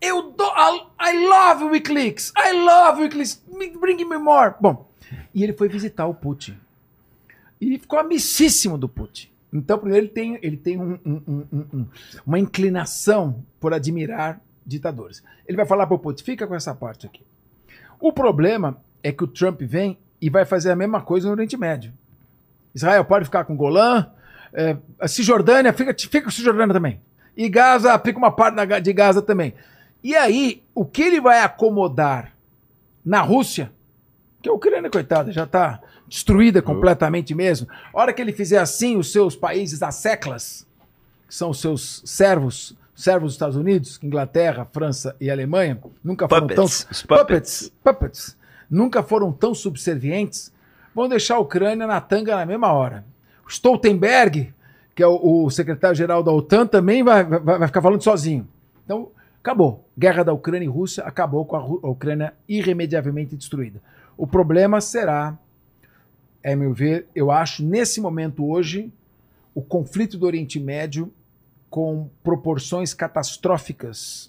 Eu 0.00 0.32
do, 0.32 0.44
I, 0.44 1.10
I 1.10 1.26
love 1.26 1.64
Wikileaks, 1.64 2.32
I 2.36 2.52
love 2.52 3.02
Wikileaks, 3.02 3.42
bring 3.80 4.04
me 4.04 4.18
more. 4.18 4.54
Bom, 4.60 4.88
e 5.34 5.42
ele 5.42 5.52
foi 5.52 5.68
visitar 5.68 6.06
o 6.06 6.14
Putin. 6.14 6.56
E 7.60 7.78
ficou 7.78 7.98
amicíssimo 7.98 8.76
do 8.76 8.88
Putin. 8.88 9.28
Então, 9.52 9.78
primeiro, 9.78 10.04
ele 10.06 10.12
tem, 10.12 10.38
ele 10.42 10.56
tem 10.56 10.76
um- 10.80 10.98
um- 11.06 11.44
um- 11.72 11.86
uma 12.26 12.38
inclinação 12.38 13.44
por 13.60 13.72
admirar 13.72 14.40
ditadores. 14.66 15.22
Ele 15.46 15.56
vai 15.56 15.64
falar 15.64 15.86
para 15.86 15.94
o 15.94 15.98
Putin, 15.98 16.24
fica 16.24 16.46
com 16.46 16.54
essa 16.54 16.74
parte 16.74 17.06
aqui. 17.06 17.22
O 18.00 18.12
problema 18.12 18.76
é 19.02 19.12
que 19.12 19.22
o 19.22 19.26
Trump 19.28 19.60
vem 19.62 19.96
e 20.20 20.28
vai 20.28 20.44
fazer 20.44 20.70
a 20.72 20.76
mesma 20.76 21.00
coisa 21.00 21.26
no 21.28 21.32
Oriente 21.34 21.56
Médio. 21.56 21.92
Israel 22.74 23.04
pode 23.04 23.24
ficar 23.24 23.44
com 23.44 23.56
Golã, 23.56 24.10
é, 24.52 24.76
a 25.00 25.08
Cisjordânia, 25.08 25.72
fica, 25.72 25.94
fica 25.98 26.22
com 26.22 26.30
Cisjordânia 26.30 26.74
também. 26.74 27.00
E 27.36 27.48
Gaza, 27.48 27.98
fica 27.98 28.18
uma 28.18 28.30
parte 28.30 28.56
de 28.80 28.92
Gaza 28.92 29.20
também. 29.20 29.54
E 30.02 30.14
aí, 30.14 30.62
o 30.74 30.84
que 30.84 31.02
ele 31.02 31.20
vai 31.20 31.40
acomodar 31.40 32.32
na 33.04 33.20
Rússia, 33.20 33.72
que 34.40 34.48
a 34.48 34.52
Ucrânia, 34.52 34.90
coitada, 34.90 35.32
já 35.32 35.44
está 35.44 35.80
destruída 36.06 36.62
completamente 36.62 37.34
mesmo. 37.34 37.66
A 37.92 38.00
hora 38.00 38.12
que 38.12 38.20
ele 38.20 38.32
fizer 38.32 38.58
assim, 38.58 38.96
os 38.96 39.10
seus 39.10 39.34
países 39.34 39.82
asseclas, 39.82 40.66
que 41.26 41.34
são 41.34 41.50
os 41.50 41.60
seus 41.60 42.02
servos, 42.04 42.76
servos 42.94 43.28
dos 43.28 43.34
Estados 43.34 43.56
Unidos, 43.56 43.98
Inglaterra, 44.02 44.68
França 44.70 45.16
e 45.20 45.30
Alemanha, 45.30 45.80
nunca 46.02 46.28
foram 46.28 46.46
Puppets, 46.46 46.84
tão 46.84 46.90
os 46.90 47.02
puppets, 47.02 47.72
puppets, 47.82 48.36
nunca 48.70 49.02
foram 49.02 49.32
tão 49.32 49.54
subservientes. 49.54 50.52
Vão 50.94 51.08
deixar 51.08 51.36
a 51.36 51.40
Ucrânia 51.40 51.86
na 51.86 52.00
tanga 52.00 52.36
na 52.36 52.46
mesma 52.46 52.72
hora. 52.72 53.04
Stoltenberg, 53.48 54.54
que 54.94 55.02
é 55.02 55.06
o, 55.06 55.44
o 55.44 55.50
secretário-geral 55.50 56.22
da 56.22 56.32
OTAN, 56.32 56.66
também 56.66 57.02
vai, 57.02 57.24
vai, 57.24 57.58
vai 57.58 57.66
ficar 57.66 57.82
falando 57.82 58.02
sozinho. 58.02 58.48
Então, 58.84 59.08
acabou. 59.42 59.88
Guerra 59.98 60.22
da 60.22 60.32
Ucrânia 60.32 60.66
e 60.66 60.68
Rússia 60.68 61.04
acabou 61.04 61.44
com 61.44 61.56
a, 61.56 61.60
a 61.60 61.90
Ucrânia 61.90 62.34
irremediavelmente 62.48 63.36
destruída. 63.36 63.82
O 64.16 64.26
problema 64.26 64.80
será, 64.80 65.36
é 66.42 66.54
meu 66.54 66.72
ver, 66.72 67.08
eu 67.14 67.30
acho, 67.30 67.64
nesse 67.64 68.00
momento 68.00 68.48
hoje, 68.48 68.92
o 69.54 69.62
conflito 69.62 70.16
do 70.16 70.26
Oriente 70.26 70.60
Médio 70.60 71.12
com 71.68 72.08
proporções 72.22 72.94
catastróficas 72.94 74.28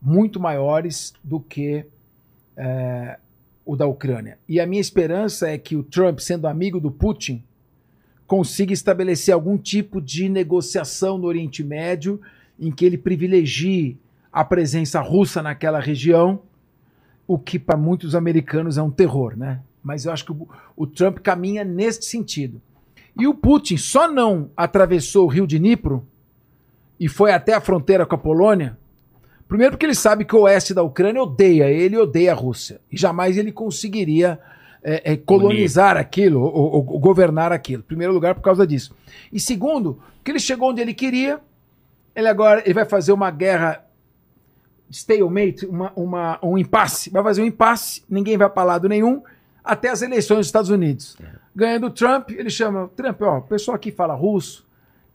muito 0.00 0.38
maiores 0.38 1.12
do 1.22 1.40
que 1.40 1.84
é, 2.56 3.18
o 3.66 3.76
da 3.76 3.86
Ucrânia. 3.86 4.38
E 4.48 4.60
a 4.60 4.66
minha 4.66 4.80
esperança 4.80 5.50
é 5.50 5.58
que 5.58 5.74
o 5.76 5.82
Trump, 5.82 6.20
sendo 6.20 6.46
amigo 6.46 6.78
do 6.78 6.90
Putin, 6.90 7.42
consiga 8.24 8.72
estabelecer 8.72 9.34
algum 9.34 9.58
tipo 9.58 10.00
de 10.00 10.28
negociação 10.28 11.18
no 11.18 11.26
Oriente 11.26 11.64
Médio 11.64 12.20
em 12.58 12.70
que 12.70 12.84
ele 12.84 12.96
privilegie 12.96 13.98
a 14.32 14.44
presença 14.44 15.00
russa 15.00 15.42
naquela 15.42 15.80
região, 15.80 16.40
o 17.26 17.38
que 17.38 17.58
para 17.58 17.76
muitos 17.76 18.14
americanos 18.14 18.78
é 18.78 18.82
um 18.82 18.90
terror, 18.90 19.36
né? 19.36 19.60
Mas 19.82 20.04
eu 20.04 20.12
acho 20.12 20.24
que 20.24 20.32
o, 20.32 20.48
o 20.76 20.86
Trump 20.86 21.18
caminha 21.18 21.64
neste 21.64 22.04
sentido. 22.04 22.60
E 23.18 23.26
o 23.26 23.34
Putin 23.34 23.76
só 23.76 24.10
não 24.10 24.50
atravessou 24.56 25.24
o 25.24 25.28
rio 25.28 25.46
de 25.46 25.58
Dnipro 25.58 26.06
e 27.00 27.08
foi 27.08 27.32
até 27.32 27.54
a 27.54 27.60
fronteira 27.60 28.06
com 28.06 28.14
a 28.14 28.18
Polônia, 28.18 28.78
primeiro 29.48 29.72
porque 29.72 29.86
ele 29.86 29.94
sabe 29.94 30.24
que 30.24 30.34
o 30.36 30.40
oeste 30.42 30.72
da 30.74 30.82
Ucrânia 30.82 31.22
odeia 31.22 31.70
ele 31.70 31.96
e 31.96 31.98
odeia 31.98 32.32
a 32.32 32.34
Rússia. 32.34 32.80
E 32.90 32.96
jamais 32.96 33.36
ele 33.36 33.52
conseguiria 33.52 34.38
é, 34.82 35.12
é, 35.12 35.16
colonizar 35.16 35.96
aquilo, 35.96 36.40
ou, 36.40 36.52
ou- 36.54 36.86
ou 36.92 36.98
governar 37.00 37.50
aquilo. 37.52 37.82
Em 37.82 37.86
primeiro 37.86 38.12
lugar, 38.12 38.34
por 38.34 38.40
causa 38.42 38.66
disso. 38.66 38.94
E 39.32 39.40
segundo, 39.40 40.00
que 40.24 40.30
ele 40.30 40.38
chegou 40.38 40.70
onde 40.70 40.80
ele 40.80 40.94
queria, 40.94 41.40
ele 42.14 42.28
agora 42.28 42.62
ele 42.64 42.74
vai 42.74 42.84
fazer 42.84 43.12
uma 43.12 43.30
guerra 43.30 43.84
stalemate, 44.90 45.66
uma, 45.66 45.92
uma, 45.96 46.38
um 46.42 46.56
impasse. 46.56 47.10
Vai 47.10 47.22
fazer 47.22 47.42
um 47.42 47.46
impasse, 47.46 48.02
ninguém 48.08 48.36
vai 48.38 48.48
para 48.48 48.62
lado 48.64 48.88
nenhum, 48.88 49.22
até 49.64 49.88
as 49.90 50.02
eleições 50.02 50.38
dos 50.38 50.46
Estados 50.46 50.70
Unidos. 50.70 51.16
Ganhando 51.54 51.86
o 51.86 51.90
Trump, 51.90 52.30
ele 52.30 52.50
chama, 52.50 52.88
Trump, 52.94 53.20
ó, 53.22 53.38
o 53.38 53.42
pessoal 53.42 53.74
aqui 53.74 53.90
fala 53.90 54.14
russo, 54.14 54.66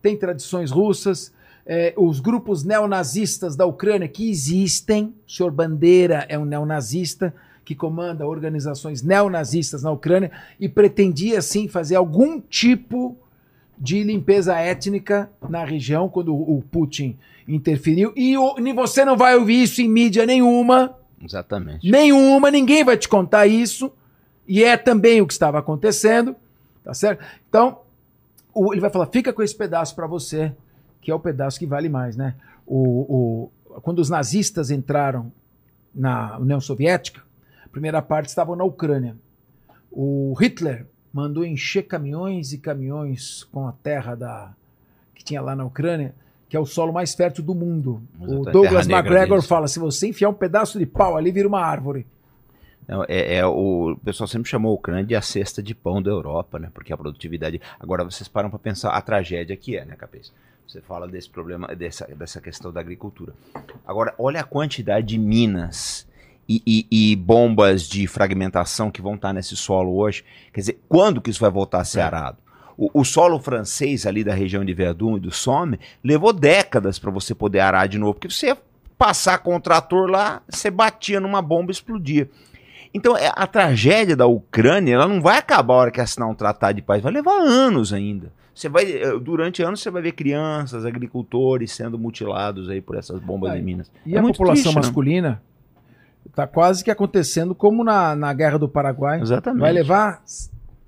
tem 0.02 0.18
tradições 0.18 0.72
russas, 0.72 1.34
é, 1.66 1.94
os 1.98 2.20
grupos 2.20 2.64
neonazistas 2.64 3.56
da 3.56 3.66
Ucrânia 3.66 4.08
que 4.08 4.30
existem, 4.30 5.14
o 5.28 5.32
senhor 5.32 5.52
Bandeira 5.52 6.26
é 6.28 6.38
um 6.38 6.46
neonazista 6.46 7.34
que 7.64 7.76
comanda 7.76 8.26
organizações 8.26 9.02
neonazistas 9.04 9.84
na 9.84 9.92
Ucrânia 9.92 10.32
e 10.60 10.68
pretendia, 10.68 11.42
sim, 11.42 11.68
fazer 11.68 11.96
algum 11.96 12.40
tipo 12.42 13.16
de 13.78 14.04
limpeza 14.04 14.56
étnica 14.60 15.30
na 15.50 15.64
região 15.64 16.10
quando 16.10 16.36
o 16.36 16.64
Putin 16.72 17.18
interferiu. 17.48 18.12
E 18.16 18.38
o- 18.38 18.56
e 18.60 18.74
você 18.74 19.04
não 19.06 19.16
vai 19.18 19.36
ouvir 19.36 19.64
isso 19.64 19.82
em 19.82 19.88
mídia 19.90 20.26
nenhuma, 20.26 20.96
Exatamente. 21.24 21.90
nenhuma, 21.90 22.52
ninguém 22.52 22.84
vai 22.84 22.98
te 22.98 23.08
contar 23.08 23.48
isso. 23.48 23.92
E 24.48 24.64
é 24.64 24.76
também 24.78 25.22
o 25.22 25.28
que 25.28 25.34
estava 25.34 25.60
acontecendo, 25.60 26.36
tá 26.84 26.94
certo? 26.94 27.24
Então, 27.48 27.80
o- 28.54 28.74
ele 28.74 28.82
vai 28.82 28.90
falar: 28.90 29.06
fica 29.08 29.32
com 29.32 29.42
esse 29.42 29.56
pedaço 29.56 29.96
para 29.96 30.08
você, 30.08 30.52
que 31.02 31.10
é 31.12 31.16
o 31.16 31.20
pedaço 31.20 31.60
que 31.60 31.66
vale 31.66 31.90
mais, 31.90 32.16
né? 32.16 32.36
O, 32.66 33.50
o- 33.76 33.80
quando 33.82 34.00
os 34.00 34.10
nazistas 34.10 34.70
entraram 34.70 35.32
na 35.94 36.38
União 36.38 36.60
Soviética, 36.62 37.22
a 37.66 37.70
primeira 37.70 38.02
parte 38.02 38.28
estavam 38.30 38.56
na 38.56 38.64
Ucrânia. 38.64 39.16
O 39.92 40.34
Hitler 40.40 40.86
mandou 41.14 41.44
encher 41.44 41.84
caminhões 41.84 42.54
e 42.54 42.58
caminhões 42.58 43.44
com 43.46 43.68
a 43.68 43.72
terra 43.72 44.16
da 44.16 44.54
que 45.14 45.24
tinha 45.24 45.42
lá 45.42 45.56
na 45.56 45.66
Ucrânia, 45.66 46.16
que 46.50 46.56
é 46.56 46.60
o 46.60 46.66
solo 46.66 46.92
mais 46.94 47.14
fértil 47.14 47.44
do 47.44 47.54
mundo. 47.54 48.02
O 48.20 48.44
Douglas 48.52 48.88
deles. 49.42 49.48
fala: 49.48 49.68
se 49.68 49.80
você 49.80 50.08
enfiar 50.08 50.30
um 50.30 50.34
pedaço 50.34 50.80
de 50.80 50.86
pau 50.86 51.18
ali, 51.18 51.32
vira 51.32 51.48
uma 51.48 51.62
árvore. 51.62 52.06
Não, 52.88 53.04
é, 53.08 53.36
é 53.36 53.46
o, 53.46 53.92
o 53.92 53.98
pessoal 53.98 54.28
sempre 54.28 54.50
chamou 54.50 54.72
a 54.72 54.76
Ucrânia 54.76 55.04
de 55.06 55.16
a 55.16 55.22
cesta 55.22 55.62
de 55.62 55.74
pão 55.76 56.02
da 56.02 56.10
Europa, 56.10 56.58
né? 56.60 56.70
Porque 56.74 56.92
a 56.92 56.98
produtividade. 56.98 57.62
Agora 57.80 58.04
vocês 58.04 58.28
param 58.28 58.50
para 58.50 58.60
pensar 58.60 58.90
a 58.92 59.02
tragédia 59.02 59.56
que 59.56 59.78
é, 59.78 59.86
né, 59.86 59.96
Capês? 59.96 60.34
Você 60.68 60.82
fala 60.82 61.08
desse 61.08 61.30
problema, 61.30 61.68
dessa, 61.76 62.06
dessa 62.16 62.40
questão 62.40 62.72
da 62.72 62.80
agricultura. 62.80 63.34
Agora, 63.86 64.14
olha 64.18 64.40
a 64.40 64.44
quantidade 64.44 65.08
de 65.08 65.18
minas 65.18 66.08
e, 66.48 66.62
e- 66.66 67.12
e 67.12 67.16
bombas 67.16 67.84
de 67.90 68.08
fragmentação 68.08 68.90
que 68.90 69.02
vão 69.02 69.16
estar 69.16 69.34
nesse 69.34 69.56
solo 69.58 69.96
hoje. 69.98 70.24
Quer 70.54 70.62
dizer, 70.62 70.80
quando 70.88 71.20
que 71.22 71.30
isso 71.30 71.42
vai 71.42 71.52
voltar 71.52 71.82
a 71.82 71.86
ser 71.86 72.00
arado? 72.02 72.38
O, 72.78 73.02
o 73.02 73.04
solo 73.04 73.38
francês 73.40 74.06
ali 74.06 74.24
da 74.24 74.34
região 74.34 74.64
de 74.64 74.74
Verdun 74.74 75.18
e 75.18 75.20
do 75.20 75.32
Somme 75.32 75.78
levou 76.04 76.32
décadas 76.32 76.98
para 76.98 77.12
você 77.12 77.36
poder 77.36 77.60
arar 77.60 77.88
de 77.88 77.98
novo, 77.98 78.14
porque 78.14 78.30
você 78.30 78.48
ia 78.48 78.58
passar 78.98 79.40
com 79.40 79.56
o 79.56 79.60
trator 79.60 80.10
lá, 80.10 80.42
você 80.48 80.72
batia 80.72 81.20
numa 81.20 81.42
bomba 81.42 81.72
e 81.72 81.74
explodia. 81.74 82.30
Então, 82.94 83.18
é- 83.18 83.32
a 83.36 83.46
tragédia 83.46 84.16
da 84.16 84.26
Ucrânia, 84.26 84.94
ela 84.94 85.08
não 85.08 85.22
vai 85.22 85.38
acabar 85.38 85.74
a 85.74 85.78
hora 85.78 85.92
que 85.92 86.00
assinar 86.02 86.30
um 86.30 86.36
tratado 86.36 86.76
de 86.76 86.82
paz, 86.82 87.02
vai 87.02 87.12
levar 87.12 87.38
anos 87.42 87.92
ainda. 87.92 88.32
Você 88.54 88.68
vai, 88.70 88.84
eh, 88.92 89.18
durante 89.20 89.64
anos, 89.64 89.82
você 89.82 89.90
vai 89.90 90.02
ver 90.02 90.12
crianças, 90.12 90.86
agricultores 90.86 91.72
sendo 91.72 91.98
mutilados 91.98 92.70
aí 92.70 92.82
por 92.82 92.98
essas 92.98 93.20
bombas 93.20 93.52
Ah, 93.52 93.56
de 93.56 93.62
minas. 93.62 93.92
E 94.06 94.16
É 94.16 94.20
a 94.20 94.22
população 94.22 94.54
triste, 94.56 94.76
né? 94.76 94.82
masculina 94.82 95.42
está 96.28 96.46
quase 96.48 96.84
que 96.84 96.92
acontecendo 96.92 97.56
como 97.56 97.84
na, 97.84 98.16
na 98.16 98.34
Guerra 98.34 98.58
do 98.60 98.68
Paraguai. 98.70 99.22
Exatamente. 99.22 99.62
Vai 99.62 99.72
levar 99.74 100.22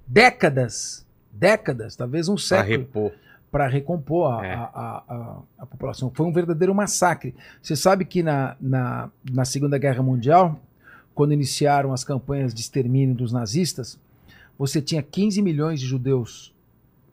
décadas, 0.08 1.06
décadas, 1.32 1.96
talvez 1.96 2.28
um 2.30 2.38
século, 2.38 3.12
para 3.52 3.68
recompor 3.68 4.34
a, 4.40 4.46
É. 4.46 4.54
a- 4.54 4.60
a- 4.74 5.04
a- 5.08 5.38
a 5.60 5.66
população. 5.66 6.12
Foi 6.14 6.26
um 6.26 6.32
verdadeiro 6.34 6.74
massacre. 6.74 7.36
Você 7.62 7.76
sabe 7.76 8.04
que 8.06 8.24
na, 8.24 8.56
na, 8.60 9.10
na 9.32 9.46
Segunda 9.46 9.78
Guerra 9.78 10.02
Mundial, 10.04 10.60
quando 11.16 11.34
iniciaram 11.34 11.94
as 11.94 12.04
campanhas 12.04 12.54
de 12.54 12.62
extermínio 12.62 13.14
dos 13.16 13.32
nazistas, 13.32 14.00
você 14.58 14.82
tinha 14.82 15.02
15 15.04 15.42
milhões 15.42 15.80
de 15.80 15.86
judeus 15.86 16.53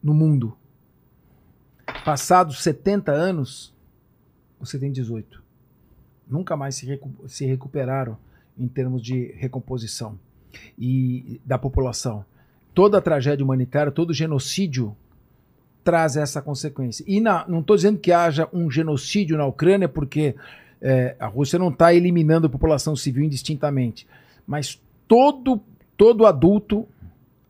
no 0.02 0.14
mundo. 0.14 0.56
Passados 2.04 2.62
70 2.62 3.12
anos, 3.12 3.74
você 4.58 4.78
tem 4.78 4.90
18. 4.92 5.42
Nunca 6.28 6.56
mais 6.56 6.76
se, 6.76 6.86
recu- 6.86 7.28
se 7.28 7.44
recuperaram 7.44 8.16
em 8.58 8.68
termos 8.68 9.02
de 9.02 9.32
recomposição 9.36 10.18
e 10.78 11.40
da 11.44 11.58
população. 11.58 12.24
Toda 12.72 12.98
a 12.98 13.00
tragédia 13.02 13.44
humanitária, 13.44 13.90
todo 13.92 14.14
genocídio 14.14 14.96
traz 15.82 16.16
essa 16.16 16.40
consequência. 16.40 17.04
E 17.06 17.20
na- 17.20 17.44
não 17.48 17.60
estou 17.60 17.74
dizendo 17.76 17.98
que 17.98 18.12
haja 18.12 18.48
um 18.52 18.70
genocídio 18.70 19.36
na 19.36 19.46
Ucrânia, 19.46 19.88
porque 19.88 20.34
é, 20.80 21.14
a 21.18 21.26
Rússia 21.26 21.58
não 21.58 21.68
está 21.68 21.92
eliminando 21.92 22.46
a 22.46 22.50
população 22.50 22.96
civil 22.96 23.22
indistintamente, 23.24 24.06
mas 24.46 24.80
todo, 25.06 25.60
todo 25.94 26.24
adulto 26.24 26.88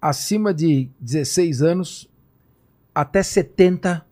acima 0.02 0.52
de 0.52 0.88
16 0.98 1.62
anos 1.62 2.09
até 2.94 3.22
70 3.22 4.04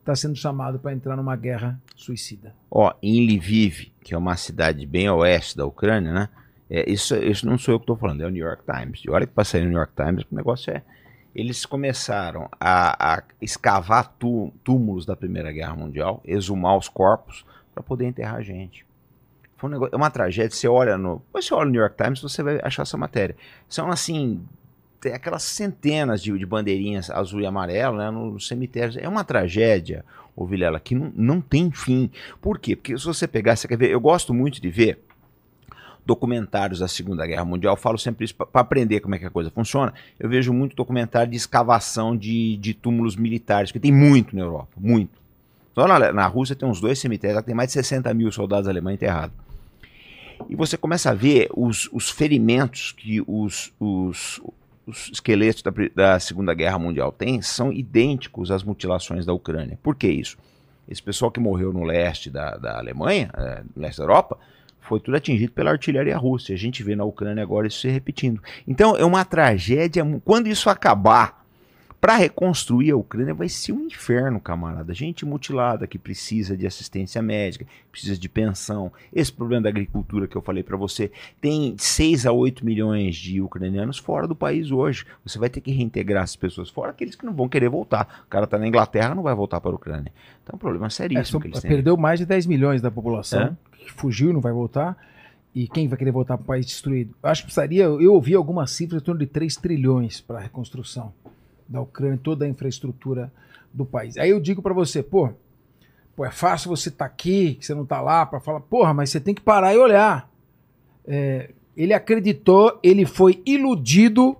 está 0.00 0.16
sendo 0.16 0.36
chamado 0.36 0.78
para 0.78 0.92
entrar 0.92 1.16
numa 1.16 1.36
guerra 1.36 1.80
suicida. 1.94 2.54
Ó, 2.70 2.92
em 3.02 3.26
Lviv, 3.26 3.92
que 4.02 4.14
é 4.14 4.18
uma 4.18 4.36
cidade 4.36 4.86
bem 4.86 5.06
a 5.06 5.14
oeste 5.14 5.56
da 5.56 5.66
Ucrânia, 5.66 6.12
né? 6.12 6.28
É, 6.70 6.90
isso, 6.90 7.14
isso 7.16 7.46
não 7.46 7.58
sou 7.58 7.74
eu 7.74 7.78
que 7.78 7.84
estou 7.84 7.96
falando, 7.96 8.22
é 8.22 8.26
o 8.26 8.30
New 8.30 8.44
York 8.44 8.62
Times. 8.64 9.02
E 9.04 9.10
olha 9.10 9.26
que 9.26 9.32
passei 9.32 9.60
no 9.62 9.68
New 9.68 9.78
York 9.78 9.92
Times, 9.94 10.24
o 10.30 10.34
negócio 10.34 10.70
é. 10.72 10.82
Eles 11.34 11.64
começaram 11.66 12.48
a, 12.58 13.16
a 13.16 13.22
escavar 13.40 14.08
tú- 14.18 14.52
túmulos 14.64 15.06
da 15.06 15.14
Primeira 15.14 15.52
Guerra 15.52 15.76
Mundial, 15.76 16.20
exumar 16.24 16.76
os 16.76 16.88
corpos 16.88 17.44
para 17.74 17.82
poder 17.82 18.06
enterrar 18.06 18.42
gente. 18.42 18.84
Foi 19.56 19.68
um 19.68 19.72
negócio, 19.72 19.94
é 19.94 19.96
uma 19.96 20.10
tragédia. 20.10 20.50
Você 20.50 20.66
olha 20.68 20.96
no. 20.96 21.22
Você 21.32 21.52
olha 21.52 21.66
no 21.66 21.72
New 21.72 21.80
York 21.80 21.96
Times, 22.02 22.20
você 22.20 22.42
vai 22.42 22.60
achar 22.62 22.82
essa 22.82 22.96
matéria. 22.96 23.36
São 23.68 23.88
assim. 23.88 24.42
Tem 25.00 25.12
aquelas 25.12 25.42
centenas 25.42 26.22
de, 26.22 26.36
de 26.36 26.46
bandeirinhas 26.46 27.10
azul 27.10 27.40
e 27.40 27.46
amarelo 27.46 27.98
né, 27.98 28.10
nos 28.10 28.48
cemitérios. 28.48 28.96
É 28.96 29.08
uma 29.08 29.22
tragédia, 29.22 30.04
ô 30.34 30.44
Vilela, 30.44 30.80
que 30.80 30.94
não, 30.94 31.12
não 31.14 31.40
tem 31.40 31.70
fim. 31.70 32.10
Por 32.40 32.58
quê? 32.58 32.74
Porque 32.74 32.98
se 32.98 33.04
você 33.04 33.28
pegar, 33.28 33.56
você 33.56 33.68
quer 33.68 33.78
ver, 33.78 33.90
eu 33.90 34.00
gosto 34.00 34.34
muito 34.34 34.60
de 34.60 34.68
ver 34.70 34.98
documentários 36.08 36.78
da 36.78 36.88
Segunda 36.88 37.26
Guerra 37.26 37.44
Mundial, 37.44 37.74
eu 37.74 37.76
falo 37.76 37.98
sempre 37.98 38.24
isso 38.24 38.34
para 38.34 38.48
aprender 38.54 39.00
como 39.00 39.14
é 39.14 39.18
que 39.18 39.26
a 39.26 39.30
coisa 39.30 39.50
funciona. 39.50 39.92
Eu 40.18 40.26
vejo 40.26 40.54
muito 40.54 40.74
documentário 40.74 41.30
de 41.30 41.36
escavação 41.36 42.16
de, 42.16 42.56
de 42.56 42.72
túmulos 42.72 43.14
militares, 43.14 43.70
que 43.70 43.78
tem 43.78 43.92
muito 43.92 44.34
na 44.34 44.40
Europa, 44.40 44.70
muito. 44.74 45.20
Então, 45.70 45.86
na, 45.86 46.10
na 46.10 46.26
Rússia 46.26 46.56
tem 46.56 46.66
uns 46.66 46.80
dois 46.80 46.98
cemitérios, 46.98 47.36
lá 47.36 47.42
tem 47.42 47.54
mais 47.54 47.68
de 47.68 47.74
60 47.74 48.12
mil 48.14 48.32
soldados 48.32 48.66
alemães 48.66 48.94
enterrados. 48.94 49.36
E 50.48 50.56
você 50.56 50.78
começa 50.78 51.10
a 51.10 51.14
ver 51.14 51.50
os, 51.54 51.90
os 51.92 52.08
ferimentos 52.08 52.92
que 52.92 53.22
os, 53.26 53.70
os, 53.78 54.40
os 54.88 55.10
esqueletos 55.12 55.62
da, 55.62 55.70
da 55.94 56.18
Segunda 56.18 56.54
Guerra 56.54 56.78
Mundial 56.78 57.12
têm 57.12 57.42
são 57.42 57.70
idênticos 57.70 58.50
às 58.50 58.64
mutilações 58.64 59.26
da 59.26 59.34
Ucrânia. 59.34 59.78
Por 59.82 59.94
que 59.94 60.08
isso? 60.08 60.38
Esse 60.88 61.02
pessoal 61.02 61.30
que 61.30 61.38
morreu 61.38 61.72
no 61.72 61.84
leste 61.84 62.30
da, 62.30 62.56
da 62.56 62.78
Alemanha, 62.78 63.30
eh, 63.36 63.62
no 63.76 63.82
leste 63.82 63.98
da 63.98 64.04
Europa, 64.04 64.38
foi 64.80 64.98
tudo 64.98 65.18
atingido 65.18 65.52
pela 65.52 65.70
artilharia 65.70 66.16
russa. 66.16 66.54
A 66.54 66.56
gente 66.56 66.82
vê 66.82 66.96
na 66.96 67.04
Ucrânia 67.04 67.42
agora 67.42 67.66
isso 67.66 67.80
se 67.80 67.88
repetindo. 67.88 68.42
Então 68.66 68.96
é 68.96 69.04
uma 69.04 69.22
tragédia. 69.22 70.02
Quando 70.24 70.46
isso 70.46 70.70
acabar, 70.70 71.44
para 72.00 72.16
reconstruir 72.16 72.92
a 72.92 72.96
Ucrânia 72.96 73.34
vai 73.34 73.48
ser 73.48 73.72
um 73.72 73.80
inferno, 73.86 74.38
camarada. 74.40 74.94
Gente 74.94 75.26
mutilada 75.26 75.86
que 75.86 75.98
precisa 75.98 76.56
de 76.56 76.64
assistência 76.66 77.20
médica, 77.20 77.66
precisa 77.90 78.16
de 78.16 78.28
pensão. 78.28 78.92
Esse 79.12 79.32
problema 79.32 79.62
da 79.62 79.68
agricultura 79.68 80.28
que 80.28 80.36
eu 80.36 80.40
falei 80.42 80.62
para 80.62 80.76
você, 80.76 81.10
tem 81.40 81.74
6 81.76 82.24
a 82.24 82.32
8 82.32 82.64
milhões 82.64 83.16
de 83.16 83.40
ucranianos 83.42 83.98
fora 83.98 84.28
do 84.28 84.36
país 84.36 84.70
hoje. 84.70 85.04
Você 85.24 85.38
vai 85.40 85.50
ter 85.50 85.60
que 85.60 85.72
reintegrar 85.72 86.22
essas 86.22 86.36
pessoas 86.36 86.70
fora, 86.70 86.90
aqueles 86.92 87.16
que 87.16 87.26
não 87.26 87.34
vão 87.34 87.48
querer 87.48 87.68
voltar. 87.68 88.22
O 88.26 88.30
cara 88.30 88.46
tá 88.46 88.56
na 88.58 88.68
Inglaterra, 88.68 89.14
não 89.14 89.22
vai 89.24 89.34
voltar 89.34 89.60
para 89.60 89.72
a 89.72 89.74
Ucrânia. 89.74 90.12
Então 90.44 90.52
é 90.52 90.56
um 90.56 90.58
problema 90.58 90.86
É, 90.86 90.90
seríssimo 90.90 91.24
só- 91.24 91.40
que 91.40 91.48
eles 91.48 91.60
têm. 91.60 91.68
perdeu 91.70 91.96
mais 91.96 92.20
de 92.20 92.26
10 92.26 92.46
milhões 92.46 92.80
da 92.80 92.90
população, 92.92 93.56
É. 93.72 93.76
que 93.76 93.90
fugiu, 93.92 94.32
não 94.32 94.40
vai 94.40 94.52
voltar. 94.52 94.96
E 95.52 95.66
quem 95.66 95.88
vai 95.88 95.98
querer 95.98 96.12
voltar 96.12 96.36
para 96.36 96.44
o 96.44 96.46
país 96.46 96.64
destruído? 96.66 97.12
Acho 97.22 97.42
que 97.42 97.46
precisaria. 97.46 97.84
Eu 97.84 98.14
ouvi 98.14 98.34
algumas 98.34 98.70
cifras 98.70 99.02
em 99.02 99.04
torno 99.04 99.18
de 99.18 99.26
3 99.26 99.56
trilhões 99.56 100.20
para 100.20 100.38
a 100.38 100.40
reconstrução 100.42 101.12
da 101.68 101.80
Ucrânia, 101.80 102.18
toda 102.22 102.44
a 102.44 102.48
infraestrutura 102.48 103.32
do 103.72 103.84
país. 103.84 104.16
Aí 104.16 104.30
eu 104.30 104.40
digo 104.40 104.62
para 104.62 104.72
você, 104.72 105.02
pô, 105.02 105.30
pô, 106.16 106.24
é 106.24 106.30
fácil 106.30 106.70
você 106.70 106.88
estar 106.88 107.04
aqui, 107.04 107.54
que 107.54 107.66
você 107.66 107.74
não 107.74 107.82
está 107.82 108.00
lá, 108.00 108.24
para 108.24 108.40
falar, 108.40 108.60
porra, 108.60 108.94
mas 108.94 109.10
você 109.10 109.20
tem 109.20 109.34
que 109.34 109.42
parar 109.42 109.74
e 109.74 109.78
olhar. 109.78 110.30
É, 111.06 111.50
ele 111.76 111.94
acreditou, 111.94 112.78
ele 112.82 113.04
foi 113.04 113.42
iludido 113.46 114.36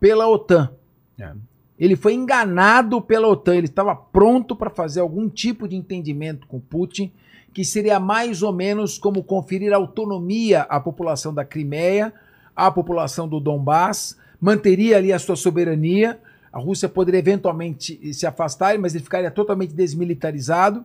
pela 0.00 0.28
OTAN. 0.28 0.72
É. 1.18 1.32
Ele 1.78 1.96
foi 1.96 2.14
enganado 2.14 3.02
pela 3.02 3.28
OTAN. 3.28 3.56
Ele 3.56 3.66
estava 3.66 3.94
pronto 3.94 4.56
para 4.56 4.70
fazer 4.70 5.00
algum 5.00 5.28
tipo 5.28 5.68
de 5.68 5.76
entendimento 5.76 6.46
com 6.46 6.58
Putin, 6.58 7.12
que 7.52 7.64
seria 7.64 8.00
mais 8.00 8.42
ou 8.42 8.52
menos 8.52 8.98
como 8.98 9.22
conferir 9.22 9.72
autonomia 9.72 10.62
à 10.62 10.80
população 10.80 11.32
da 11.34 11.44
Crimeia, 11.44 12.12
à 12.54 12.70
população 12.70 13.28
do 13.28 13.38
Donbass, 13.38 14.16
manteria 14.40 14.96
ali 14.96 15.12
a 15.12 15.18
sua 15.18 15.36
soberania. 15.36 16.18
A 16.56 16.58
Rússia 16.58 16.88
poderia 16.88 17.18
eventualmente 17.18 18.14
se 18.14 18.26
afastar, 18.26 18.78
mas 18.78 18.94
ele 18.94 19.04
ficaria 19.04 19.30
totalmente 19.30 19.74
desmilitarizado. 19.74 20.82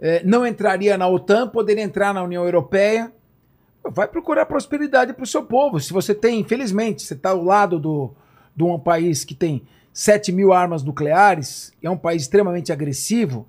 Eh, 0.00 0.22
não 0.24 0.46
entraria 0.46 0.96
na 0.96 1.06
OTAN, 1.06 1.48
poderia 1.48 1.82
entrar 1.84 2.14
na 2.14 2.22
União 2.22 2.42
Europeia. 2.44 3.12
Vai 3.90 4.08
procurar 4.08 4.46
prosperidade 4.46 5.12
para 5.12 5.22
o 5.22 5.26
seu 5.26 5.44
povo. 5.44 5.78
Se 5.80 5.92
você 5.92 6.14
tem, 6.14 6.40
infelizmente, 6.40 7.02
você 7.02 7.12
está 7.12 7.30
ao 7.30 7.44
lado 7.44 7.78
do, 7.78 8.10
de 8.56 8.64
um 8.64 8.78
país 8.78 9.22
que 9.22 9.34
tem 9.34 9.62
7 9.92 10.32
mil 10.32 10.50
armas 10.52 10.82
nucleares, 10.82 11.74
é 11.82 11.90
um 11.90 11.96
país 11.98 12.22
extremamente 12.22 12.72
agressivo, 12.72 13.46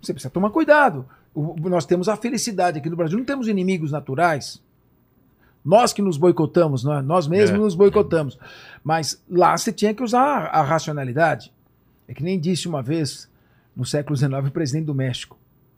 você 0.00 0.14
precisa 0.14 0.30
tomar 0.30 0.48
cuidado. 0.50 1.04
O- 1.34 1.54
nós 1.68 1.84
temos 1.84 2.08
a 2.08 2.16
felicidade 2.16 2.78
aqui 2.78 2.88
no 2.88 2.96
Brasil, 2.96 3.18
não 3.18 3.26
temos 3.26 3.46
inimigos 3.46 3.92
naturais. 3.92 4.62
Nós 5.64 5.92
que 5.92 6.00
nos 6.00 6.16
boicotamos, 6.16 6.82
não 6.82 6.94
é? 6.96 7.02
nós 7.02 7.26
mesmos 7.28 7.58
É. 7.60 7.62
nos 7.62 7.74
boicotamos. 7.74 8.38
Mas 8.82 9.22
lá 9.28 9.56
você 9.56 9.72
tinha 9.72 9.94
que 9.94 10.02
usar 10.02 10.46
a 10.46 10.62
racionalidade. 10.62 11.52
É 12.06 12.14
que 12.14 12.22
nem 12.22 12.38
disse 12.38 12.66
uma 12.66 12.82
vez, 12.82 13.28
no 13.76 13.84
século 13.84 14.16
XIX, 14.16 14.32
o 14.46 14.50
presidente 14.50 14.86
do 14.86 14.94
México: 14.94 15.36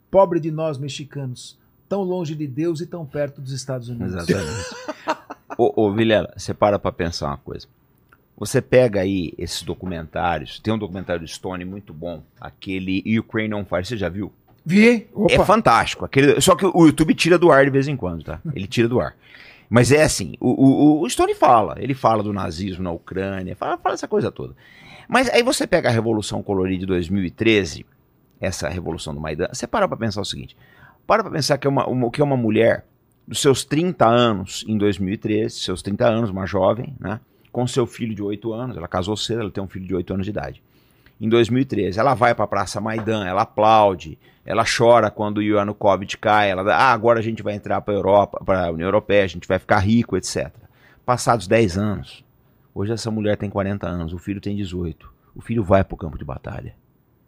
pobre 0.09 0.39
de 0.39 0.51
nós 0.51 0.77
mexicanos, 0.77 1.59
tão 1.89 2.03
longe 2.03 2.35
de 2.35 2.47
Deus 2.47 2.81
e 2.81 2.85
tão 2.85 3.05
perto 3.05 3.41
dos 3.41 3.51
Estados 3.51 3.89
Unidos. 3.89 4.13
Exatamente. 4.13 4.75
ô, 5.57 5.85
ô, 5.85 5.91
Vilela, 5.91 6.33
você 6.37 6.53
para 6.53 6.79
pra 6.79 6.91
pensar 6.91 7.27
uma 7.27 7.37
coisa. 7.37 7.67
Você 8.37 8.59
pega 8.59 9.01
aí 9.01 9.33
esses 9.37 9.61
documentários, 9.61 10.59
tem 10.59 10.73
um 10.73 10.77
documentário 10.77 11.21
do 11.21 11.27
Stone 11.27 11.63
muito 11.63 11.93
bom, 11.93 12.23
aquele 12.39 13.03
Ukraine 13.19 13.53
on 13.53 13.63
Fire, 13.63 13.85
você 13.85 13.95
já 13.95 14.09
viu? 14.09 14.33
Vi? 14.65 15.07
Opa. 15.13 15.33
É 15.33 15.45
fantástico. 15.45 16.05
Aquele, 16.05 16.39
só 16.41 16.55
que 16.55 16.65
o 16.65 16.85
YouTube 16.85 17.13
tira 17.13 17.37
do 17.37 17.51
ar 17.51 17.65
de 17.65 17.71
vez 17.71 17.87
em 17.87 17.95
quando, 17.95 18.23
tá? 18.23 18.39
Ele 18.55 18.67
tira 18.67 18.87
do 18.87 18.99
ar. 18.99 19.15
Mas 19.73 19.89
é 19.89 20.03
assim, 20.03 20.35
o, 20.37 20.49
o, 20.49 21.01
o 21.01 21.09
Stone 21.09 21.33
fala, 21.33 21.75
ele 21.77 21.93
fala 21.93 22.21
do 22.21 22.33
nazismo 22.33 22.83
na 22.83 22.91
Ucrânia, 22.91 23.55
fala, 23.55 23.77
fala 23.77 23.95
essa 23.95 24.05
coisa 24.05 24.29
toda. 24.29 24.53
Mas 25.07 25.29
aí 25.29 25.41
você 25.41 25.65
pega 25.65 25.87
a 25.87 25.91
Revolução 25.93 26.43
Colorida 26.43 26.81
de 26.81 26.85
2013, 26.87 27.85
essa 28.41 28.67
Revolução 28.67 29.15
do 29.15 29.21
Maidan, 29.21 29.47
você 29.47 29.65
para 29.65 29.87
pra 29.87 29.95
pensar 29.95 30.19
o 30.19 30.25
seguinte, 30.25 30.57
para 31.07 31.23
pra 31.23 31.31
pensar 31.31 31.57
que 31.57 31.65
é 31.65 31.69
uma, 31.69 31.87
uma, 31.87 32.11
que 32.11 32.19
é 32.19 32.23
uma 32.23 32.35
mulher 32.35 32.85
dos 33.25 33.39
seus 33.39 33.63
30 33.63 34.05
anos 34.05 34.65
em 34.67 34.77
2013, 34.77 35.61
seus 35.61 35.81
30 35.81 36.05
anos, 36.05 36.29
uma 36.29 36.45
jovem, 36.45 36.93
né? 36.99 37.21
Com 37.49 37.65
seu 37.65 37.87
filho 37.87 38.13
de 38.13 38.21
8 38.21 38.51
anos, 38.51 38.75
ela 38.75 38.89
casou 38.89 39.15
cedo, 39.15 39.39
ela 39.39 39.51
tem 39.51 39.63
um 39.63 39.69
filho 39.69 39.87
de 39.87 39.95
8 39.95 40.13
anos 40.13 40.25
de 40.25 40.31
idade. 40.31 40.61
Em 41.21 41.29
2013, 41.29 41.99
ela 41.99 42.15
vai 42.15 42.33
para 42.33 42.45
a 42.45 42.47
Praça 42.47 42.81
Maidan, 42.81 43.23
ela 43.27 43.43
aplaude, 43.43 44.17
ela 44.43 44.65
chora 44.65 45.11
quando 45.11 45.37
o 45.37 45.43
Yanukovych 45.43 46.17
cai, 46.17 46.49
ela 46.49 46.63
dá, 46.63 46.75
ah, 46.75 46.91
agora 46.91 47.19
a 47.19 47.21
gente 47.21 47.43
vai 47.43 47.53
entrar 47.53 47.79
para 47.81 47.93
a 47.93 47.97
Europa, 47.97 48.43
para 48.43 48.65
a 48.65 48.71
União 48.71 48.87
Europeia, 48.87 49.23
a 49.23 49.27
gente 49.27 49.47
vai 49.47 49.59
ficar 49.59 49.77
rico, 49.77 50.17
etc. 50.17 50.51
Passados 51.05 51.47
10 51.47 51.77
anos, 51.77 52.25
hoje 52.73 52.91
essa 52.91 53.11
mulher 53.11 53.37
tem 53.37 53.51
40 53.51 53.87
anos, 53.87 54.13
o 54.13 54.17
filho 54.17 54.41
tem 54.41 54.55
18. 54.55 55.13
O 55.35 55.41
filho 55.41 55.63
vai 55.63 55.83
para 55.83 55.93
o 55.93 55.97
campo 55.97 56.17
de 56.17 56.25
batalha. 56.25 56.73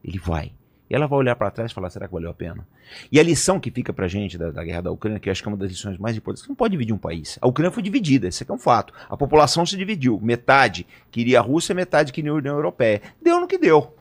Ele 0.03 0.18
vai. 0.18 0.52
Ela 0.94 1.07
vai 1.07 1.18
olhar 1.18 1.36
para 1.36 1.49
trás 1.49 1.72
e 1.72 1.74
falar, 1.74 1.90
será 1.90 2.07
que 2.07 2.14
valeu 2.14 2.30
a 2.30 2.34
pena? 2.36 2.68
E 3.11 3.20
a 3.20 3.24
lição 3.24 3.60
que 3.60 3.72
fica 3.72 3.91
pra 3.91 4.07
gente 4.07 4.38
da, 4.38 4.52
da 4.52 4.64
guerra 4.64 4.82
da 4.82 4.91
Ucrânia, 4.91 5.20
que 5.20 5.28
eu 5.28 5.32
acho 5.32 5.41
que 5.41 5.49
é 5.49 5.52
uma 5.52 5.57
das 5.57 5.72
lições 5.72 5.98
mais 5.98 6.15
importantes, 6.15 6.48
não 6.48 6.56
pode 6.56 6.74
dividir 6.74 6.94
um 6.94 6.99
país. 6.99 7.40
A 7.41 7.48
Ucrânia 7.48 7.72
foi 7.72 7.82
dividida, 7.82 8.28
isso 8.28 8.44
aqui 8.44 8.52
é 8.52 8.53
um 8.53 8.60
fato. 8.60 8.94
A 9.10 9.18
população 9.18 9.65
se 9.65 9.76
dividiu. 9.76 10.20
Metade 10.22 10.86
queria 11.10 11.40
a 11.40 11.41
Rússia, 11.41 11.74
metade 11.74 12.14
queria 12.14 12.30
a 12.30 12.36
União 12.36 12.56
Europeia. 12.56 13.02
Deu 13.20 13.40
no 13.40 13.48
que 13.48 13.57
deu. 13.57 13.95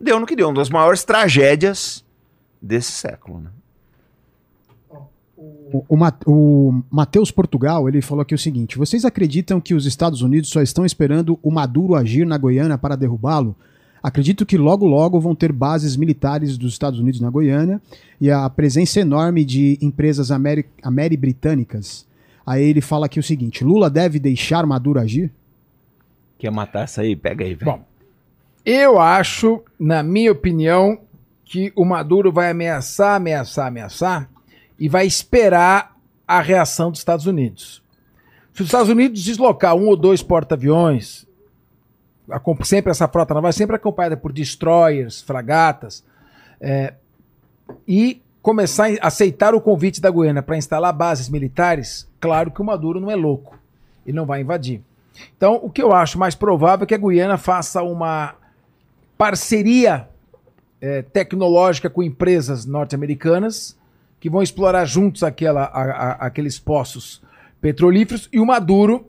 Deu 0.00 0.18
no 0.18 0.26
que 0.26 0.34
deu. 0.34 0.48
Uma 0.48 0.56
das 0.56 0.68
maiores 0.68 1.04
tragédias 1.04 2.04
desse 2.60 2.90
século, 2.90 3.38
né? 3.38 3.50
O, 5.38 5.84
o, 5.88 5.96
o 6.26 6.82
Matheus 6.90 7.30
Portugal, 7.30 7.88
ele 7.88 8.02
falou 8.02 8.22
aqui 8.22 8.34
o 8.34 8.38
seguinte: 8.38 8.76
vocês 8.76 9.04
acreditam 9.04 9.60
que 9.60 9.74
os 9.74 9.86
Estados 9.86 10.22
Unidos 10.22 10.50
só 10.50 10.60
estão 10.60 10.84
esperando 10.84 11.38
o 11.40 11.52
Maduro 11.52 11.94
agir 11.94 12.26
na 12.26 12.36
Goiânia 12.36 12.76
para 12.76 12.96
derrubá-lo? 12.96 13.56
Acredito 14.02 14.44
que 14.44 14.58
logo 14.58 14.86
logo 14.86 15.20
vão 15.20 15.34
ter 15.34 15.52
bases 15.52 15.96
militares 15.96 16.58
dos 16.58 16.72
Estados 16.72 16.98
Unidos 16.98 17.20
na 17.20 17.30
Goiânia 17.30 17.80
e 18.20 18.30
a 18.30 18.48
presença 18.50 19.00
enorme 19.00 19.44
de 19.44 19.78
empresas 19.80 20.30
ameri 20.30 20.66
ameri-britânicas. 20.82 22.06
Aí 22.44 22.64
ele 22.64 22.80
fala 22.80 23.06
aqui 23.06 23.20
o 23.20 23.22
seguinte: 23.22 23.62
Lula 23.62 23.88
deve 23.88 24.18
deixar 24.18 24.66
Maduro 24.66 24.98
agir? 24.98 25.30
Quer 26.36 26.50
matar 26.50 26.82
essa 26.82 27.02
aí? 27.02 27.14
Pega 27.14 27.44
aí, 27.44 27.54
velho. 27.54 27.70
Bom, 27.70 27.84
eu 28.66 28.98
acho, 28.98 29.62
na 29.78 30.02
minha 30.02 30.32
opinião, 30.32 30.98
que 31.44 31.72
o 31.76 31.84
Maduro 31.84 32.32
vai 32.32 32.50
ameaçar, 32.50 33.14
ameaçar, 33.14 33.68
ameaçar 33.68 34.28
e 34.78 34.88
vai 34.88 35.06
esperar 35.06 35.96
a 36.26 36.40
reação 36.40 36.90
dos 36.90 36.98
Estados 36.98 37.26
Unidos. 37.26 37.82
Se 38.52 38.62
os 38.62 38.68
Estados 38.68 38.88
Unidos 38.88 39.22
deslocar 39.22 39.74
um 39.76 39.86
ou 39.86 39.96
dois 39.96 40.22
porta-aviões, 40.22 41.26
sempre 42.64 42.90
essa 42.90 43.08
frota 43.08 43.34
naval, 43.34 43.52
sempre 43.52 43.76
acompanhada 43.76 44.16
por 44.16 44.32
destroyers, 44.32 45.20
fragatas, 45.22 46.04
é, 46.60 46.94
e 47.86 48.22
começar 48.40 48.88
a 49.00 49.06
aceitar 49.08 49.54
o 49.54 49.60
convite 49.60 50.00
da 50.00 50.10
Guiana 50.10 50.42
para 50.42 50.56
instalar 50.56 50.92
bases 50.92 51.28
militares, 51.28 52.08
claro 52.20 52.50
que 52.50 52.60
o 52.60 52.64
Maduro 52.64 53.00
não 53.00 53.10
é 53.10 53.16
louco, 53.16 53.58
ele 54.06 54.16
não 54.16 54.26
vai 54.26 54.40
invadir. 54.40 54.82
Então, 55.36 55.60
o 55.62 55.70
que 55.70 55.82
eu 55.82 55.92
acho 55.92 56.18
mais 56.18 56.34
provável 56.34 56.84
é 56.84 56.86
que 56.86 56.94
a 56.94 56.98
Guiana 56.98 57.36
faça 57.38 57.82
uma 57.82 58.34
parceria 59.16 60.08
eh, 60.80 61.02
tecnológica 61.02 61.88
com 61.88 62.02
empresas 62.02 62.64
norte-americanas 62.66 63.78
que 64.18 64.28
vão 64.30 64.42
explorar 64.42 64.84
juntos 64.84 65.22
aquela, 65.22 65.64
a- 65.64 65.82
a- 65.82 66.12
aqueles 66.26 66.58
poços 66.58 67.22
petrolíferos 67.60 68.28
e 68.32 68.40
o 68.40 68.46
Maduro 68.46 69.06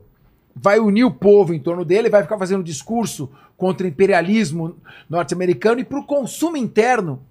vai 0.56 0.80
unir 0.80 1.04
o 1.04 1.12
povo 1.12 1.54
em 1.54 1.60
torno 1.60 1.84
dele, 1.84 2.10
vai 2.10 2.22
ficar 2.24 2.38
fazendo 2.38 2.64
discurso 2.64 3.30
contra 3.58 3.86
o 3.86 3.90
imperialismo 3.90 4.76
norte-americano 5.10 5.80
e 5.80 5.84
para 5.84 6.00
o 6.00 6.06
consumo 6.06 6.58
interno 6.58 7.22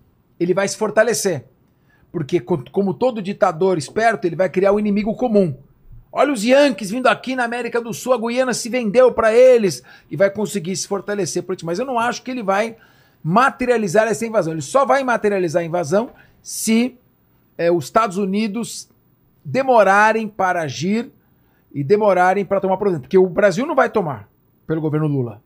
ele 0.40 0.54
vai 0.54 0.66
se 0.66 0.76
fortalecer. 0.76 1.44
Porque, 2.10 2.40
co- 2.40 2.62
como 2.70 2.92
todo 2.92 3.22
ditador 3.22 3.78
esperto, 3.78 4.26
ele 4.26 4.36
vai 4.36 4.48
criar 4.48 4.72
um 4.72 4.78
inimigo 4.78 5.14
comum. 5.14 5.54
Olha 6.12 6.32
os 6.32 6.44
Yankees 6.44 6.90
vindo 6.90 7.06
aqui 7.06 7.34
na 7.34 7.44
América 7.44 7.80
do 7.80 7.94
Sul, 7.94 8.12
a 8.12 8.18
Guiana 8.18 8.52
se 8.52 8.68
vendeu 8.68 9.12
para 9.12 9.32
eles 9.32 9.82
e 10.10 10.16
vai 10.16 10.28
conseguir 10.30 10.76
se 10.76 10.86
fortalecer 10.86 11.42
por 11.42 11.54
isso. 11.56 11.64
Mas 11.64 11.78
eu 11.78 11.86
não 11.86 11.98
acho 11.98 12.22
que 12.22 12.30
ele 12.30 12.42
vai 12.42 12.76
materializar 13.24 14.06
essa 14.08 14.26
invasão. 14.26 14.52
Ele 14.52 14.60
só 14.60 14.84
vai 14.84 15.02
materializar 15.04 15.62
a 15.62 15.66
invasão 15.66 16.10
se 16.42 16.96
eh, 17.56 17.70
os 17.70 17.84
Estados 17.84 18.18
Unidos 18.18 18.88
demorarem 19.44 20.28
para 20.28 20.62
agir 20.62 21.10
e 21.74 21.82
demorarem 21.82 22.44
para 22.44 22.60
tomar 22.60 22.76
providência. 22.76 23.02
Porque 23.02 23.18
o 23.18 23.28
Brasil 23.28 23.66
não 23.66 23.74
vai 23.74 23.88
tomar 23.88 24.28
pelo 24.66 24.80
governo 24.80 25.06
Lula. 25.06 25.42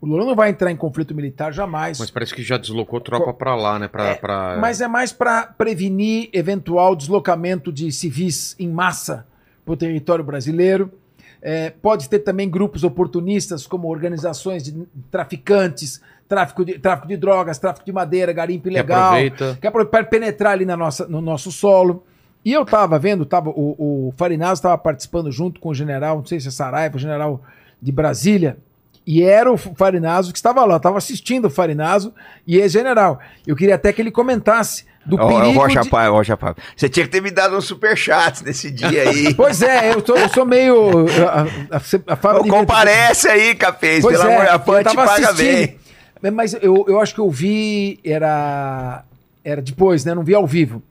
O 0.00 0.06
Lula 0.06 0.26
não 0.26 0.34
vai 0.34 0.50
entrar 0.50 0.70
em 0.70 0.76
conflito 0.76 1.14
militar 1.14 1.52
jamais. 1.52 1.98
Mas 1.98 2.10
parece 2.10 2.34
que 2.34 2.42
já 2.42 2.58
deslocou 2.58 3.00
tropa 3.00 3.32
pra 3.32 3.54
lá, 3.54 3.78
né? 3.78 3.88
Pra, 3.88 4.14
pra... 4.16 4.58
Mas 4.60 4.82
é 4.82 4.86
mais 4.86 5.12
para 5.12 5.46
prevenir 5.46 6.28
eventual 6.32 6.94
deslocamento 6.94 7.72
de 7.72 7.90
civis 7.90 8.54
em 8.58 8.68
massa 8.68 9.26
para 9.64 9.72
o 9.72 9.76
território 9.76 10.22
brasileiro. 10.22 10.92
É, 11.40 11.70
pode 11.70 12.08
ter 12.08 12.18
também 12.18 12.50
grupos 12.50 12.84
oportunistas, 12.84 13.66
como 13.66 13.88
organizações 13.88 14.62
de 14.62 14.86
traficantes, 15.10 16.02
tráfico 16.28 16.64
de, 16.64 16.78
tráfico 16.78 17.08
de 17.08 17.16
drogas, 17.16 17.58
tráfico 17.58 17.84
de 17.84 17.92
madeira, 17.92 18.32
garimpo 18.32 18.64
que 18.64 18.70
ilegal, 18.70 19.08
aproveita. 19.08 19.58
que 19.60 19.66
é 19.66 19.70
para 19.70 20.04
penetrar 20.04 20.52
ali 20.52 20.64
na 20.64 20.76
nossa, 20.76 21.06
no 21.06 21.20
nosso 21.20 21.50
solo. 21.50 22.04
E 22.44 22.52
eu 22.52 22.64
tava 22.64 22.98
vendo, 22.98 23.24
tava, 23.24 23.50
o, 23.50 24.08
o 24.08 24.14
Farinazzo 24.16 24.60
estava 24.60 24.76
participando 24.76 25.32
junto 25.32 25.58
com 25.58 25.70
o 25.70 25.74
general, 25.74 26.18
não 26.18 26.26
sei 26.26 26.38
se 26.38 26.48
é 26.48 26.50
Saraiva, 26.50 26.96
o 26.96 27.00
general 27.00 27.42
de 27.80 27.90
Brasília, 27.90 28.58
e 29.06 29.22
era 29.22 29.50
o 29.50 29.56
Farinazzo 29.56 30.32
que 30.32 30.38
estava 30.38 30.64
lá, 30.64 30.76
estava 30.76 30.98
assistindo 30.98 31.46
o 31.46 31.50
Farinazzo 31.50 32.12
e 32.46 32.60
é 32.60 32.68
general. 32.68 33.18
Eu 33.46 33.56
queria 33.56 33.74
até 33.74 33.92
que 33.92 34.00
ele 34.00 34.10
comentasse 34.10 34.84
do 35.04 35.16
ô, 35.16 35.28
perigo 35.28 35.58
Rocha 35.58 35.82
de... 35.82 35.90
Paiva, 35.90 36.14
Rocha 36.14 36.36
Paiva. 36.36 36.56
Você 36.74 36.88
tinha 36.88 37.04
que 37.04 37.12
ter 37.12 37.20
me 37.20 37.30
dado 37.30 37.56
um 37.56 37.60
superchat 37.60 38.42
nesse 38.42 38.70
dia 38.70 39.08
aí. 39.08 39.32
Pois 39.36 39.60
é, 39.62 39.92
eu 39.94 40.04
sou, 40.04 40.16
eu 40.16 40.28
sou 40.30 40.46
meio... 40.46 41.06
A, 41.28 41.76
a, 41.76 42.12
a 42.14 42.48
comparece 42.48 43.28
aí, 43.28 43.54
Capês. 43.54 44.02
Pois 44.02 44.18
Pelo 44.18 44.30
é, 44.30 44.34
amor 44.34 44.46
de 44.46 44.70
eu 44.70 44.74
Deus, 44.74 44.90
te 44.90 44.96
paga 44.96 45.30
assistindo. 45.30 45.78
bem. 46.22 46.30
Mas 46.32 46.54
eu, 46.54 46.86
eu 46.88 47.00
acho 47.00 47.14
que 47.14 47.20
eu 47.20 47.30
vi, 47.30 48.00
era, 48.02 49.04
era 49.44 49.60
depois, 49.60 50.06
né? 50.06 50.14
Não 50.14 50.24
vi 50.24 50.34
ao 50.34 50.46
vivo. 50.46 50.82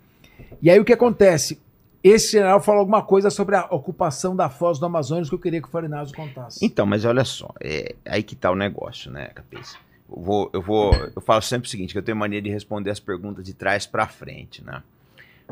E 0.63 0.69
aí 0.69 0.79
o 0.79 0.85
que 0.85 0.93
acontece? 0.93 1.59
Esse 2.01 2.31
general 2.31 2.61
falou 2.61 2.79
alguma 2.79 3.01
coisa 3.01 3.29
sobre 3.29 3.53
a 3.53 3.65
ocupação 3.65 4.33
da 4.33 4.49
Foz 4.49 4.79
do 4.79 4.85
Amazonas 4.85 5.27
que 5.27 5.35
eu 5.35 5.39
queria 5.39 5.61
que 5.61 5.67
o 5.67 5.71
Farinazzo 5.71 6.15
contasse. 6.15 6.65
Então, 6.65 6.85
mas 6.85 7.03
olha 7.03 7.25
só, 7.25 7.53
é 7.59 7.93
aí 8.05 8.23
que 8.23 8.33
tá 8.33 8.49
o 8.49 8.55
negócio, 8.55 9.11
né, 9.11 9.27
Capês? 9.35 9.77
Eu 10.09 10.21
vou, 10.21 10.49
eu 10.53 10.61
vou, 10.61 10.93
eu 11.13 11.21
falo 11.21 11.41
sempre 11.41 11.67
o 11.67 11.69
seguinte, 11.69 11.91
que 11.91 11.97
eu 11.97 12.03
tenho 12.03 12.15
mania 12.15 12.41
de 12.41 12.49
responder 12.49 12.91
as 12.91 12.99
perguntas 13.01 13.43
de 13.43 13.53
trás 13.53 13.85
pra 13.85 14.07
frente, 14.07 14.63
né? 14.63 14.81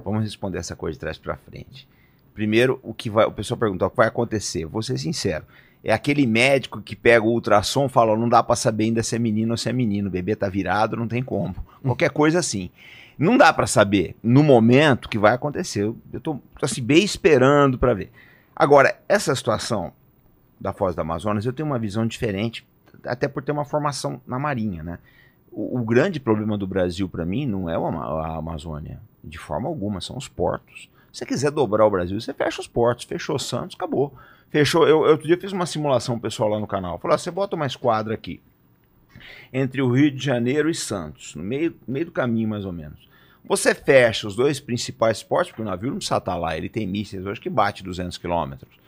Vamos 0.02 0.24
responder 0.24 0.60
essa 0.60 0.78
coisa 0.78 0.94
de 0.94 1.00
trás 1.02 1.18
pra 1.18 1.36
frente. 1.36 1.86
Primeiro, 2.34 2.80
o 2.82 2.94
que 2.94 3.10
vai, 3.10 3.26
o 3.26 3.34
pessoal 3.34 3.58
pergunta, 3.58 3.86
o 3.86 3.90
que 3.90 3.98
vai 3.98 4.08
acontecer? 4.08 4.66
Vou 4.66 4.82
ser 4.82 4.98
sincero. 4.98 5.44
É 5.84 5.92
aquele 5.92 6.26
médico 6.26 6.82
que 6.82 6.96
pega 6.96 7.26
o 7.26 7.32
ultrassom 7.32 7.88
e 7.88 7.90
fala, 7.90 8.16
não 8.16 8.30
dá 8.30 8.42
pra 8.42 8.56
saber 8.56 8.86
ainda 8.86 9.04
se 9.04 9.14
é 9.14 9.20
menino 9.20 9.52
ou 9.52 9.58
se 9.58 9.68
é 9.68 9.74
menino, 9.74 10.08
o 10.08 10.12
bebê 10.12 10.38
tá 10.38 10.48
virado, 10.48 10.96
não 10.96 11.08
tem 11.08 11.22
como. 11.22 11.54
Qualquer 11.84 12.12
coisa 12.12 12.40
assim. 12.40 12.70
Não 13.18 13.38
dá 13.38 13.52
pra 13.54 13.68
saber 13.68 14.16
no 14.24 14.44
momento 14.44 15.10
que 15.10 15.20
vai 15.20 15.34
acontecer. 15.34 15.84
Eu, 15.84 16.20
tô 16.20 16.40
assim 16.62 16.84
bem 16.84 17.04
esperando 17.04 17.78
pra 17.78 17.94
ver. 17.94 18.12
Agora, 18.56 19.00
essa 19.08 19.36
situação 19.36 19.94
da 20.60 20.74
Foz 20.74 20.96
do 20.96 21.02
Amazonas, 21.02 21.46
eu 21.46 21.54
tenho 21.54 21.68
uma 21.68 21.80
visão 21.80 22.06
diferente, 22.06 22.66
até 23.06 23.28
por 23.28 23.44
ter 23.44 23.52
uma 23.52 23.66
formação 23.66 24.22
na 24.28 24.38
Marinha, 24.38 24.84
né? 24.84 25.00
O, 25.52 25.80
o 25.80 25.84
grande 25.84 26.20
problema 26.20 26.58
do 26.58 26.68
Brasil, 26.68 27.10
para 27.10 27.26
mim, 27.26 27.46
não 27.46 27.70
é 27.70 27.76
a 27.76 28.38
Amazônia, 28.38 29.00
de 29.24 29.38
forma 29.38 29.68
alguma, 29.68 30.00
são 30.00 30.18
os 30.18 30.28
portos. 30.28 30.90
Se 31.12 31.20
você 31.20 31.26
quiser 31.26 31.52
dobrar 31.52 31.86
o 31.86 31.92
Brasil, 31.92 32.20
você 32.20 32.34
fecha 32.34 32.62
os 32.62 32.68
portos. 32.68 33.06
Fechou 33.06 33.38
Santos, 33.38 33.76
acabou. 33.76 34.14
Fechou. 34.50 34.88
Eu, 34.88 35.06
eu 35.06 35.12
outro 35.12 35.28
dia 35.28 35.38
fiz 35.38 35.52
uma 35.52 35.66
simulação 35.66 36.18
pessoal 36.18 36.50
lá 36.50 36.60
no 36.60 36.68
canal. 36.68 36.98
Falei, 37.00 37.16
ó, 37.16 37.18
você 37.18 37.30
bota 37.30 37.56
uma 37.56 37.66
esquadra 37.66 38.14
aqui, 38.14 38.42
entre 39.54 39.82
o 39.82 39.90
Rio 39.92 40.12
de 40.12 40.24
Janeiro 40.24 40.70
e 40.70 40.76
Santos, 40.76 41.36
no 41.36 41.44
meio, 41.44 41.76
meio 41.88 42.06
do 42.06 42.12
caminho 42.12 42.48
mais 42.50 42.66
ou 42.66 42.72
menos. 42.72 43.10
Você 43.44 43.74
fecha 43.74 44.28
os 44.28 44.36
dois 44.36 44.60
principais 44.60 45.24
portos, 45.24 45.50
porque 45.52 45.62
o 45.62 45.66
navio 45.66 45.90
não 45.90 45.98
precisa 45.98 46.18
estar 46.18 46.36
lá, 46.36 46.56
ele 46.56 46.70
tem 46.70 46.86
mísseis 46.88 47.26
hoje 47.26 47.42
que 47.42 47.50
bate 47.50 47.84
200 47.84 48.18
quilômetros. 48.18 48.80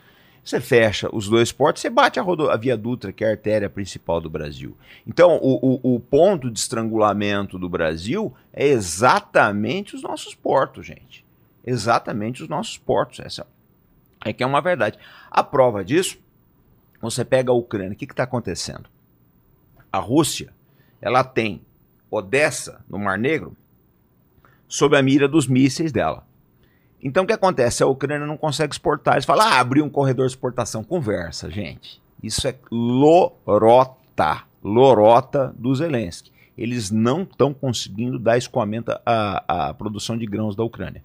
Você 0.44 0.60
fecha 0.60 1.10
os 1.14 1.28
dois 1.30 1.52
portos, 1.54 1.82
você 1.82 1.90
bate 1.90 2.20
a, 2.20 2.22
rodo- 2.24 2.50
a 2.52 2.58
Via 2.58 2.76
Dutra, 2.78 3.14
que 3.14 3.24
é 3.24 3.28
a 3.30 3.32
artéria 3.32 3.70
principal 3.70 4.20
do 4.20 4.30
Brasil. 4.30 4.76
Então, 5.08 5.38
o, 5.42 5.78
o- 5.82 5.96
o 5.96 6.00
ponto 6.02 6.52
de 6.52 6.60
estrangulamento 6.60 7.58
do 7.58 7.70
Brasil 7.70 8.34
é 8.52 8.68
exatamente 8.68 9.96
os 9.96 10.02
nossos 10.04 10.36
portos, 10.36 10.86
gente. 10.86 11.26
Exatamente 11.66 12.44
os 12.44 12.50
nossos 12.50 12.78
portos. 12.78 13.20
Essa 13.22 13.48
é 14.26 14.34
que 14.34 14.44
é 14.44 14.46
uma 14.46 14.62
verdade. 14.62 15.00
A 15.32 15.42
prova 15.44 15.84
disso, 15.84 16.18
você 17.02 17.24
pega 17.24 17.52
a 17.52 17.56
Ucrânia, 17.56 17.94
o 17.94 17.96
que 17.96 18.04
está 18.04 18.24
acontecendo? 18.24 18.86
A 19.94 20.00
Rússia, 20.00 20.52
ela 21.00 21.24
tem 21.24 21.62
Odessa, 22.10 22.84
no 22.90 22.98
Mar 22.98 23.20
Negro, 23.20 23.56
sob 24.68 24.98
a 24.98 25.04
mira 25.04 25.28
dos 25.28 25.48
mísseis 25.48 25.92
dela. 25.92 26.26
Então 27.00 27.24
o 27.24 27.28
que 27.28 27.34
acontece? 27.34 27.84
A 27.84 27.88
Ucrânia 27.88 28.26
não 28.26 28.36
consegue 28.36 28.74
exportar. 28.74 29.16
Eles 29.16 29.26
falam, 29.26 29.46
ah, 29.46 29.60
abriu 29.60 29.86
um 29.86 29.90
corredor 29.90 30.26
de 30.26 30.32
exportação. 30.32 30.84
Conversa, 30.84 31.52
gente. 31.52 32.02
Isso 32.24 32.48
é 32.48 32.56
lorota. 32.72 34.44
Lorota 34.64 35.54
do 35.58 35.76
Zelensky. 35.76 36.32
Eles 36.58 36.90
não 36.90 37.24
estão 37.24 37.54
conseguindo 37.54 38.18
dar 38.18 38.38
escoamento 38.38 38.92
à, 39.06 39.68
à 39.70 39.74
produção 39.74 40.18
de 40.18 40.26
grãos 40.26 40.56
da 40.56 40.64
Ucrânia. 40.64 41.04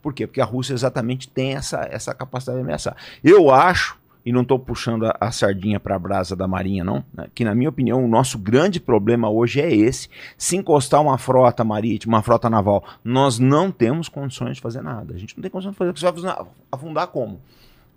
Por 0.00 0.14
quê? 0.14 0.26
Porque 0.26 0.40
a 0.40 0.44
Rússia 0.44 0.72
exatamente 0.72 1.28
tem 1.28 1.56
essa, 1.56 1.86
essa 1.90 2.14
capacidade 2.14 2.58
de 2.58 2.64
ameaçar. 2.64 2.96
Eu 3.22 3.50
acho, 3.50 3.98
e 4.24 4.32
não 4.32 4.42
estou 4.42 4.58
puxando 4.58 5.06
a, 5.06 5.16
a 5.20 5.30
sardinha 5.30 5.80
para 5.80 5.96
a 5.96 5.98
brasa 5.98 6.36
da 6.36 6.46
Marinha, 6.46 6.84
não, 6.84 7.04
né, 7.14 7.26
que 7.34 7.44
na 7.44 7.54
minha 7.54 7.68
opinião 7.70 8.04
o 8.04 8.08
nosso 8.08 8.38
grande 8.38 8.78
problema 8.78 9.30
hoje 9.30 9.60
é 9.60 9.74
esse. 9.74 10.08
Se 10.36 10.56
encostar 10.56 11.00
uma 11.00 11.16
frota 11.18 11.64
marítima, 11.64 12.16
uma 12.16 12.22
frota 12.22 12.50
naval, 12.50 12.84
nós 13.02 13.38
não 13.38 13.70
temos 13.72 14.08
condições 14.08 14.56
de 14.56 14.62
fazer 14.62 14.82
nada. 14.82 15.14
A 15.14 15.18
gente 15.18 15.36
não 15.36 15.42
tem 15.42 15.50
condições 15.50 15.72
de 15.72 15.78
fazer. 15.78 15.92
Você 15.92 16.26
vai 16.26 16.46
afundar- 16.70 17.08
como? 17.08 17.40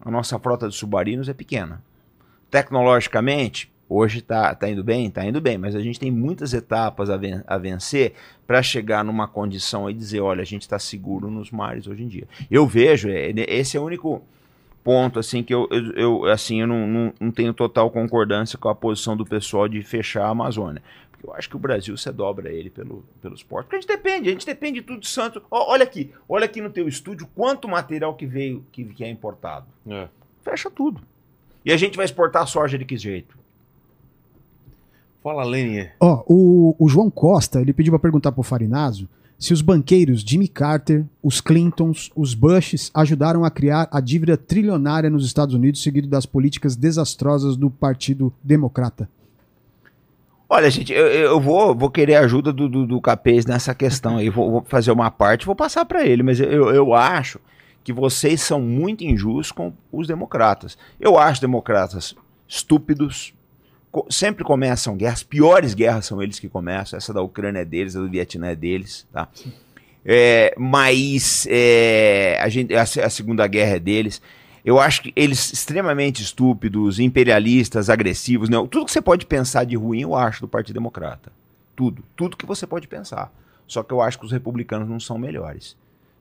A 0.06 0.10
nossa 0.12 0.38
frota 0.40 0.68
de 0.70 0.76
submarinos 0.76 1.28
é 1.30 1.34
pequena. 1.34 1.82
Tecnologicamente, 2.50 3.72
hoje 3.90 4.20
está 4.20 4.54
tá 4.56 4.70
indo 4.70 4.84
bem? 4.84 5.08
Está 5.08 5.26
indo 5.26 5.42
bem, 5.42 5.58
mas 5.58 5.76
a 5.76 5.82
gente 5.82 6.00
tem 6.00 6.12
muitas 6.12 6.54
etapas 6.54 7.10
a, 7.10 7.18
ven- 7.18 7.42
a 7.48 7.58
vencer 7.58 8.14
para 8.46 8.62
chegar 8.62 9.04
numa 9.04 9.28
condição 9.28 9.90
e 9.90 9.94
dizer, 9.94 10.22
olha, 10.22 10.42
a 10.42 10.46
gente 10.46 10.62
está 10.62 10.78
seguro 10.78 11.30
nos 11.32 11.52
mares 11.52 11.88
hoje 11.88 12.04
em 12.04 12.08
dia. 12.08 12.28
Eu 12.52 12.68
vejo, 12.68 13.10
é, 13.10 13.32
esse 13.48 13.76
é 13.76 13.80
o 13.80 13.84
único 13.84 14.22
ponto 14.84 15.20
assim 15.20 15.42
que 15.42 15.54
eu, 15.54 15.68
eu, 15.72 15.92
eu, 15.94 16.26
assim 16.26 16.62
eu 16.62 16.68
não, 16.68 16.88
não, 16.88 17.14
não 17.20 17.32
tenho 17.32 17.54
total 17.54 17.90
concordância 17.90 18.58
com 18.58 18.70
a 18.70 18.76
posição 18.76 19.16
do 19.16 19.26
pessoal 19.26 19.68
de 19.68 19.82
fechar 19.82 20.26
a 20.26 20.30
Amazônia. 20.30 20.82
Porque 21.12 21.26
eu 21.26 21.34
acho 21.34 21.50
que 21.50 21.56
o 21.56 21.60
Brasil 21.60 21.96
você 21.98 22.12
dobra 22.12 22.52
ele 22.52 22.70
pelo, 22.70 23.06
pelos 23.22 23.42
portos. 23.42 23.66
Porque 23.66 23.78
a 23.78 23.80
gente 23.82 23.88
depende, 23.88 24.30
a 24.30 24.32
gente 24.32 24.46
depende 24.46 24.82
de 24.82 24.86
tudo 24.86 25.00
de 25.00 25.08
santo. 25.08 25.42
Ó, 25.50 25.72
olha 25.72 25.84
aqui, 25.84 26.12
olha 26.28 26.46
aqui 26.46 26.62
no 26.62 26.70
teu 26.70 26.88
estúdio 26.88 27.28
quanto 27.34 27.68
material 27.68 28.14
que 28.16 28.26
veio, 28.26 28.66
que, 28.72 28.84
que 28.84 29.04
é 29.04 29.10
importado. 29.10 29.66
É. 29.88 30.08
Fecha 30.42 30.70
tudo. 30.70 31.02
E 31.66 31.72
a 31.72 31.78
gente 31.78 31.96
vai 31.96 32.06
exportar 32.06 32.46
soja 32.48 32.78
de 32.78 32.84
que 32.84 32.98
jeito? 32.98 33.38
Fala, 35.24 35.46
Lênin. 35.46 35.88
Ó, 36.02 36.24
o, 36.28 36.76
o 36.78 36.90
João 36.90 37.10
Costa, 37.10 37.62
ele 37.62 37.72
pediu 37.72 37.94
pra 37.94 38.00
perguntar 38.00 38.34
pro 38.34 38.44
Farinazzo 38.44 39.08
se 39.44 39.52
os 39.52 39.62
banqueiros 39.62 40.22
Jimmy 40.22 40.48
Carter, 40.48 41.04
os 41.22 41.42
Clintons, 41.42 42.10
os 42.16 42.34
Bushes 42.34 42.90
ajudaram 42.94 43.44
a 43.44 43.52
criar 43.52 43.90
a 43.92 44.00
dívida 44.00 44.38
trilionária 44.38 45.10
nos 45.10 45.26
Estados 45.26 45.54
Unidos, 45.54 45.84
seguido 45.84 46.08
das 46.08 46.26
políticas 46.26 46.78
desastrosas 46.78 47.58
do 47.58 47.70
Partido 47.70 48.34
Democrata. 48.42 49.10
Olha, 50.48 50.72
gente, 50.72 50.94
eu, 50.94 51.08
eu 51.08 51.42
vou, 51.42 51.76
vou 51.76 51.90
querer 51.90 52.16
a 52.16 52.22
ajuda 52.22 52.54
do, 52.54 52.70
do, 52.70 52.88
do 52.88 53.02
Capês 53.02 53.46
nessa 53.46 53.76
questão 53.76 54.16
aí. 54.16 54.30
Vou, 54.30 54.50
vou 54.50 54.66
fazer 54.66 54.94
uma 54.94 55.12
parte, 55.12 55.46
vou 55.46 55.56
passar 55.56 55.84
para 55.84 56.08
ele, 56.08 56.24
mas 56.24 56.40
eu, 56.40 56.70
eu 56.70 56.94
acho 56.94 57.38
que 57.84 57.92
vocês 57.92 58.40
são 58.40 58.62
muito 58.62 59.04
injustos 59.04 59.52
com 59.52 59.74
os 59.92 60.08
democratas. 60.08 60.78
Eu 60.98 61.20
acho 61.20 61.42
democratas 61.42 62.16
estúpidos. 62.48 63.34
Sempre 64.10 64.44
começam 64.44 64.98
guerras, 64.98 65.22
piores 65.22 65.74
guerras 65.74 66.06
são 66.06 66.22
eles 66.22 66.40
que 66.40 66.50
começam. 66.50 66.98
Essa 66.98 67.14
da 67.14 67.22
Ucrânia 67.22 67.60
é 67.60 67.66
deles, 67.66 67.96
a 67.96 68.00
do 68.00 68.10
Vietnã 68.10 68.48
é 68.48 68.56
deles, 68.56 69.08
tá? 69.12 69.28
É, 70.06 70.54
mas 70.58 71.48
é, 71.50 72.40
a, 72.42 72.50
gente, 72.50 72.76
a, 72.76 72.82
a 72.82 73.10
Segunda 73.10 73.46
Guerra 73.48 73.76
é 73.76 73.80
deles. 73.80 74.22
Eu 74.66 74.80
acho 74.80 75.04
que 75.04 75.14
eles 75.16 75.52
extremamente 75.54 76.22
estúpidos, 76.22 77.00
imperialistas, 77.00 77.90
agressivos, 77.90 78.50
não. 78.50 78.66
Tudo 78.66 78.86
que 78.86 78.92
você 78.92 79.02
pode 79.02 79.26
pensar 79.26 79.66
de 79.66 79.76
ruim, 79.76 80.02
eu 80.02 80.16
acho 80.16 80.42
do 80.42 80.48
Partido 80.48 80.76
Democrata. 80.76 81.32
Tudo, 81.76 82.04
tudo 82.16 82.38
que 82.38 82.46
você 82.46 82.66
pode 82.66 82.88
pensar. 82.88 83.32
Só 83.68 83.84
que 83.84 83.94
eu 83.94 84.02
acho 84.02 84.20
que 84.20 84.26
os 84.26 84.32
republicanos 84.32 84.90
não 84.90 85.00
são 85.00 85.18
melhores. 85.18 85.76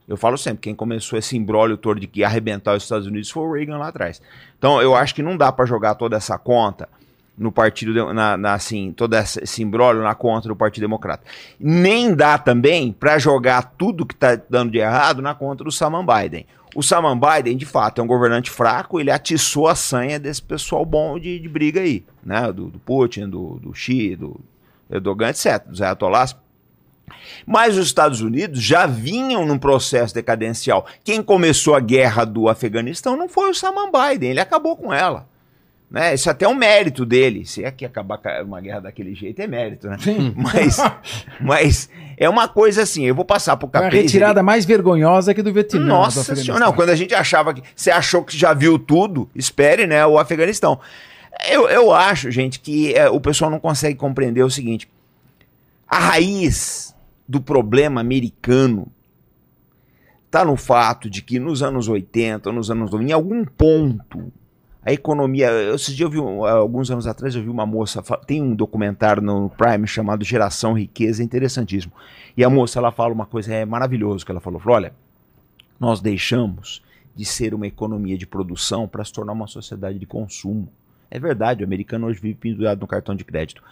Eu 0.06 0.16
falo 0.16 0.36
sempre, 0.36 0.62
quem 0.62 0.74
começou 0.74 1.18
esse 1.18 1.36
imbróglio 1.36 1.76
todo 1.76 2.00
de 2.00 2.06
que 2.06 2.24
arrebentar 2.24 2.76
os 2.76 2.82
Estados 2.82 3.06
Unidos 3.06 3.30
foi 3.30 3.44
o 3.44 3.52
Reagan 3.52 3.78
lá 3.78 3.88
atrás. 3.88 4.20
Então 4.58 4.82
eu 4.82 4.94
acho 4.94 5.14
que 5.14 5.22
não 5.22 5.36
dá 5.36 5.52
para 5.52 5.64
jogar 5.64 5.94
toda 5.94 6.16
essa 6.16 6.36
conta 6.36 6.88
no 7.36 7.50
partido, 7.50 8.12
na, 8.12 8.36
na, 8.36 8.54
assim, 8.54 8.92
todo 8.92 9.14
esse 9.14 9.62
imbróglio 9.62 10.02
na 10.02 10.14
conta 10.14 10.48
do 10.48 10.56
Partido 10.56 10.82
Democrata. 10.82 11.24
Nem 11.58 12.14
dá 12.14 12.38
também 12.38 12.92
para 12.92 13.18
jogar 13.18 13.74
tudo 13.76 14.06
que 14.06 14.14
está 14.14 14.36
dando 14.48 14.70
de 14.70 14.78
errado 14.78 15.22
na 15.22 15.34
conta 15.34 15.64
do 15.64 15.72
Saman 15.72 16.04
Biden. 16.04 16.46
O 16.74 16.82
Saman 16.82 17.18
Biden, 17.18 17.56
de 17.56 17.66
fato, 17.66 18.00
é 18.00 18.04
um 18.04 18.06
governante 18.06 18.50
fraco, 18.50 18.98
ele 18.98 19.10
atiçou 19.10 19.68
a 19.68 19.74
sanha 19.74 20.18
desse 20.18 20.40
pessoal 20.40 20.84
bom 20.84 21.18
de, 21.18 21.38
de 21.38 21.48
briga 21.48 21.80
aí, 21.80 22.04
né? 22.22 22.50
Do, 22.52 22.68
do 22.68 22.78
Putin, 22.78 23.28
do, 23.28 23.58
do 23.58 23.74
Xi, 23.74 24.16
do 24.16 24.40
Erdogan, 24.90 25.28
etc., 25.28 25.62
dos 25.66 25.82
ayatollahs. 25.82 26.36
Mas 27.46 27.76
os 27.76 27.86
Estados 27.86 28.22
Unidos 28.22 28.62
já 28.62 28.86
vinham 28.86 29.44
num 29.44 29.58
processo 29.58 30.14
decadencial. 30.14 30.86
Quem 31.04 31.22
começou 31.22 31.74
a 31.74 31.80
guerra 31.80 32.24
do 32.24 32.48
Afeganistão 32.48 33.16
não 33.16 33.28
foi 33.28 33.50
o 33.50 33.54
Saman 33.54 33.90
Biden, 33.90 34.30
ele 34.30 34.40
acabou 34.40 34.76
com 34.76 34.92
ela. 34.92 35.28
Né? 35.92 36.14
Isso 36.14 36.30
até 36.30 36.46
é 36.46 36.48
um 36.48 36.54
mérito 36.54 37.04
dele. 37.04 37.44
Se 37.44 37.62
é 37.62 37.70
que 37.70 37.84
acabar 37.84 38.18
uma 38.42 38.62
guerra 38.62 38.80
daquele 38.80 39.14
jeito, 39.14 39.40
é 39.42 39.46
mérito, 39.46 39.88
né? 39.88 39.98
Mas, 40.34 40.78
mas 41.38 41.90
é 42.16 42.26
uma 42.30 42.48
coisa 42.48 42.82
assim, 42.82 43.04
eu 43.04 43.14
vou 43.14 43.26
passar 43.26 43.58
pro 43.58 43.68
Foi 43.68 43.78
a 43.78 43.82
Capês. 43.84 44.04
retirada 44.04 44.42
mais 44.42 44.64
vergonhosa 44.64 45.34
que 45.34 45.42
do 45.42 45.52
Vietnã. 45.52 45.80
do 45.80 45.86
Nossa 45.86 46.20
Afeganistão. 46.22 46.54
senhora, 46.54 46.64
não, 46.64 46.72
quando 46.72 46.88
a 46.88 46.96
gente 46.96 47.14
achava 47.14 47.52
que. 47.52 47.62
Você 47.76 47.90
achou 47.90 48.24
que 48.24 48.34
já 48.34 48.54
viu 48.54 48.78
tudo, 48.78 49.28
espere, 49.34 49.86
né? 49.86 50.06
O 50.06 50.18
Afeganistão. 50.18 50.80
Eu, 51.50 51.68
eu 51.68 51.92
acho, 51.92 52.30
gente, 52.30 52.58
que 52.58 52.94
é, 52.94 53.10
o 53.10 53.20
pessoal 53.20 53.50
não 53.50 53.60
consegue 53.60 53.98
compreender 53.98 54.42
o 54.42 54.50
seguinte: 54.50 54.88
a 55.86 55.98
raiz 55.98 56.96
do 57.28 57.38
problema 57.38 58.00
americano 58.00 58.86
está 60.24 60.42
no 60.42 60.56
fato 60.56 61.10
de 61.10 61.20
que 61.20 61.38
nos 61.38 61.62
anos 61.62 61.86
80, 61.86 62.50
nos 62.50 62.70
anos 62.70 62.90
90, 62.90 63.10
em 63.10 63.12
algum 63.12 63.44
ponto, 63.44 64.32
a 64.84 64.92
economia. 64.92 65.46
eu- 65.50 65.74
Esses 65.74 65.94
dias 65.94 66.00
eu 66.00 66.10
vi, 66.10 66.46
alguns 66.48 66.90
anos 66.90 67.06
atrás, 67.06 67.34
eu 67.34 67.42
vi 67.42 67.48
uma 67.48 67.64
moça. 67.66 68.02
Tem 68.26 68.42
um 68.42 68.54
documentário 68.54 69.22
no 69.22 69.48
Prime 69.50 69.86
chamado 69.86 70.24
Geração 70.24 70.72
Riqueza, 70.74 71.22
interessantíssimo. 71.22 71.92
E 72.36 72.42
a 72.44 72.50
moça 72.50 72.78
ela 72.78 72.90
fala 72.90 73.12
uma 73.12 73.26
coisa 73.26 73.54
é 73.54 73.64
maravilhoso 73.64 74.24
que 74.24 74.30
ela 74.32 74.40
falou. 74.40 74.58
Falou: 74.60 74.76
olha, 74.76 74.92
nós 75.78 76.00
deixamos 76.00 76.82
de 77.14 77.24
ser 77.24 77.52
uma 77.54 77.66
economia 77.66 78.16
de 78.16 78.26
produção 78.26 78.88
para 78.88 79.04
se 79.04 79.12
tornar 79.12 79.32
uma 79.32 79.46
sociedade 79.46 79.98
de 79.98 80.06
consumo. 80.06 80.68
É 81.10 81.18
verdade, 81.18 81.62
o 81.62 81.66
americano 81.66 82.06
hoje 82.06 82.18
vive 82.20 82.34
pendurado 82.36 82.80
no 82.80 82.86
cartão 82.86 83.14
de 83.14 83.22
crédito. 83.24 83.62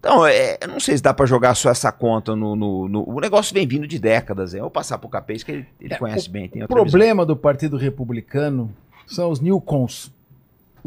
Então, 0.00 0.26
é, 0.26 0.58
eu 0.60 0.68
não 0.68 0.78
sei 0.80 0.96
se 0.96 1.02
dá 1.02 1.14
para 1.14 1.26
jogar 1.26 1.54
só 1.54 1.70
essa 1.70 1.90
conta 1.92 2.34
no, 2.36 2.54
no- 2.56 2.88
no- 2.88 3.08
O 3.08 3.20
negócio 3.20 3.54
vem 3.54 3.66
vindo 3.66 3.86
de 3.86 3.98
décadas. 3.98 4.52
É. 4.52 4.58
Eu 4.58 4.62
vou 4.62 4.70
passar 4.70 4.98
pro 4.98 5.08
Capês, 5.08 5.42
que 5.42 5.52
ele, 5.52 5.66
ele 5.80 5.94
É, 5.94 5.96
conhece 5.96 6.28
bem. 6.28 6.48
Tem 6.48 6.60
O 6.60 6.64
outra 6.64 6.76
visão. 6.82 6.90
problema 6.90 7.24
do 7.24 7.36
Partido 7.36 7.76
Republicano 7.76 8.72
são 9.06 9.30
os 9.30 9.40
newcons, 9.40 10.12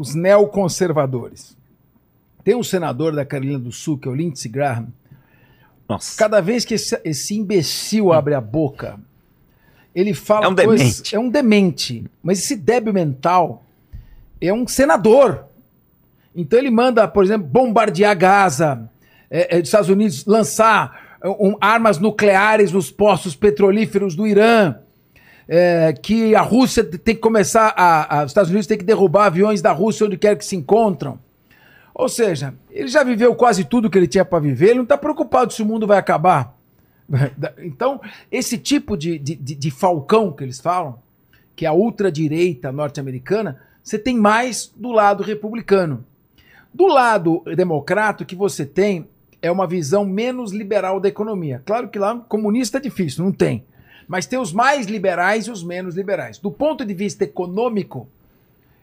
os 0.00 0.14
neoconservadores. 0.14 1.54
Tem 2.42 2.54
um 2.54 2.62
senador 2.62 3.14
da 3.14 3.22
Carolina 3.22 3.58
do 3.58 3.70
Sul, 3.70 3.98
que 3.98 4.08
é 4.08 4.10
o 4.10 4.14
Lindsey 4.14 4.50
Graham. 4.50 4.88
Nossa. 5.86 6.16
Cada 6.16 6.40
vez 6.40 6.64
que 6.64 6.72
esse, 6.72 6.98
esse 7.04 7.36
imbecil 7.36 8.10
abre 8.10 8.32
a 8.32 8.40
boca, 8.40 8.98
ele 9.94 10.14
fala 10.14 10.46
É 10.46 10.48
um 10.48 10.54
demente. 10.54 11.14
É 11.14 11.18
um 11.18 11.28
demente. 11.28 12.04
Mas 12.22 12.38
esse 12.38 12.56
débil 12.56 12.94
mental 12.94 13.62
é 14.40 14.50
um 14.54 14.66
senador. 14.66 15.44
Então 16.34 16.58
ele 16.58 16.70
manda, 16.70 17.06
por 17.06 17.22
exemplo, 17.22 17.46
bombardear 17.46 18.16
Gaza, 18.16 18.88
é, 19.30 19.56
é, 19.56 19.60
dos 19.60 19.68
Estados 19.68 19.90
Unidos 19.90 20.24
lançar 20.24 21.18
um, 21.22 21.58
armas 21.60 21.98
nucleares 21.98 22.72
nos 22.72 22.90
postos 22.90 23.36
petrolíferos 23.36 24.14
do 24.14 24.26
Irã, 24.26 24.76
é, 25.52 25.92
que 25.92 26.32
a 26.36 26.42
Rússia 26.42 26.84
tem 26.84 27.12
que 27.16 27.20
começar, 27.20 27.74
a, 27.76 28.20
a- 28.20 28.24
os 28.24 28.30
Estados 28.30 28.50
Unidos 28.50 28.68
tem 28.68 28.78
que 28.78 28.84
derrubar 28.84 29.26
aviões 29.26 29.60
da 29.60 29.72
Rússia 29.72 30.06
onde 30.06 30.16
quer 30.16 30.36
que 30.38 30.44
se 30.44 30.54
encontram. 30.54 31.18
Ou 31.92 32.08
seja, 32.08 32.54
ele 32.70 32.86
já 32.86 33.02
viveu 33.02 33.34
quase 33.34 33.64
tudo 33.64 33.90
que 33.90 33.98
ele 33.98 34.06
tinha 34.06 34.24
para 34.24 34.38
viver, 34.38 34.66
ele 34.68 34.74
não 34.76 34.84
está 34.84 34.96
preocupado 34.96 35.52
se 35.52 35.60
o 35.60 35.66
mundo 35.66 35.86
vai 35.88 35.98
acabar. 35.98 36.56
Então, 37.58 38.00
esse 38.30 38.56
tipo 38.56 38.96
de, 38.96 39.18
de, 39.18 39.34
de- 39.34 39.70
falcão 39.72 40.30
que 40.32 40.44
eles 40.44 40.60
falam, 40.60 41.00
que 41.56 41.66
é 41.66 41.68
a 41.68 41.72
ultradireita 41.72 42.70
norte-americana, 42.70 43.58
você 43.82 43.98
tem 43.98 44.16
mais 44.16 44.72
do 44.76 44.92
lado 44.92 45.24
republicano. 45.24 46.04
Do 46.72 46.86
lado 46.86 47.42
democrata, 47.56 48.22
o 48.22 48.26
que 48.26 48.36
você 48.36 48.64
tem 48.64 49.08
é 49.42 49.50
uma 49.50 49.66
visão 49.66 50.04
menos 50.04 50.52
liberal 50.52 51.00
da 51.00 51.08
economia. 51.08 51.60
Claro 51.66 51.88
que 51.88 51.98
lá 51.98 52.16
comunista 52.28 52.78
é 52.78 52.80
difícil, 52.80 53.24
não 53.24 53.32
tem. 53.32 53.64
Mas 54.10 54.26
tem 54.26 54.40
os 54.40 54.52
mais 54.52 54.86
liberais 54.88 55.46
e 55.46 55.52
os 55.52 55.62
menos 55.62 55.94
liberais. 55.94 56.36
Do 56.36 56.50
ponto 56.50 56.84
de 56.84 56.92
vista 56.92 57.22
econômico, 57.22 58.08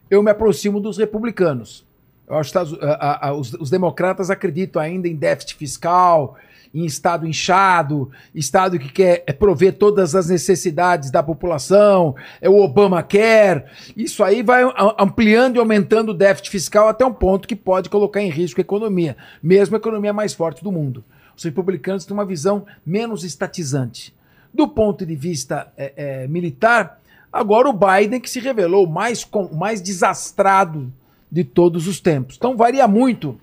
eu 0.10 0.24
me 0.24 0.32
aproximo 0.32 0.80
dos 0.80 0.98
republicanos. 0.98 1.86
Eu 2.26 2.38
acho 2.38 2.50
que 2.54 2.58
os, 2.58 3.54
os- 3.56 3.70
democratas 3.70 4.30
acreditam 4.30 4.82
ainda 4.82 5.06
em 5.06 5.16
déficit 5.18 5.56
fiscal, 5.56 6.38
em 6.74 6.86
Estado 6.86 7.28
inchado, 7.28 8.10
Estado 8.34 8.80
que 8.80 8.88
quer 8.88 9.26
é, 9.28 9.34
prover 9.34 9.74
todas 9.78 10.16
as 10.16 10.30
necessidades 10.30 11.12
da 11.12 11.22
população, 11.22 12.16
é 12.40 12.50
o 12.50 12.62
Obamacare. 12.62 13.66
Isso 13.98 14.24
aí 14.24 14.42
vai 14.42 14.62
ampliando 14.98 15.58
e 15.58 15.60
aumentando 15.60 16.12
o 16.12 16.18
déficit 16.18 16.50
fiscal 16.52 16.88
até 16.88 17.06
um 17.06 17.14
ponto 17.14 17.50
que 17.50 17.56
pode 17.56 17.90
colocar 17.90 18.22
em 18.22 18.30
risco 18.30 18.62
a 18.62 18.64
economia, 18.64 19.18
mesmo 19.44 19.76
a 19.76 19.80
economia 19.80 20.14
mais 20.14 20.34
forte 20.34 20.64
do 20.64 20.72
mundo. 20.72 21.04
Os 21.36 21.44
republicanos 21.44 22.06
têm 22.06 22.14
uma 22.14 22.26
visão 22.26 22.66
menos 22.86 23.26
estatizante. 23.26 24.16
Do 24.54 24.68
ponto 24.68 25.06
de 25.06 25.16
vista 25.16 25.72
é, 25.78 25.94
é, 25.96 26.28
militar, 26.28 27.00
agora 27.32 27.70
o 27.70 27.74
Biden 27.74 28.20
que 28.20 28.30
se 28.30 28.40
revelou 28.40 28.88
mais, 28.88 29.28
mais 29.52 29.82
desastrado 29.82 30.92
de 31.32 31.44
todos 31.44 31.88
os 31.88 32.00
tempos. 32.00 32.36
Então 32.38 32.56
varia 32.56 32.88
muito 32.88 33.40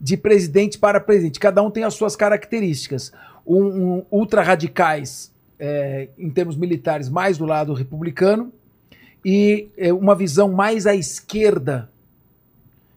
de 0.00 0.16
presidente 0.16 0.78
para 0.78 1.00
presidente. 1.00 1.40
Cada 1.40 1.62
um 1.62 1.70
tem 1.70 1.84
as 1.84 1.94
suas 1.94 2.14
características. 2.14 3.12
Um, 3.46 3.64
um 3.98 4.06
ultra-radicais, 4.10 5.32
é, 5.58 6.08
em 6.18 6.30
termos 6.30 6.56
militares, 6.56 7.08
mais 7.08 7.38
do 7.38 7.44
lado 7.44 7.72
republicano, 7.72 8.52
e 9.24 9.68
é, 9.76 9.92
uma 9.92 10.14
visão 10.14 10.52
mais 10.52 10.86
à 10.86 10.94
esquerda. 10.94 11.90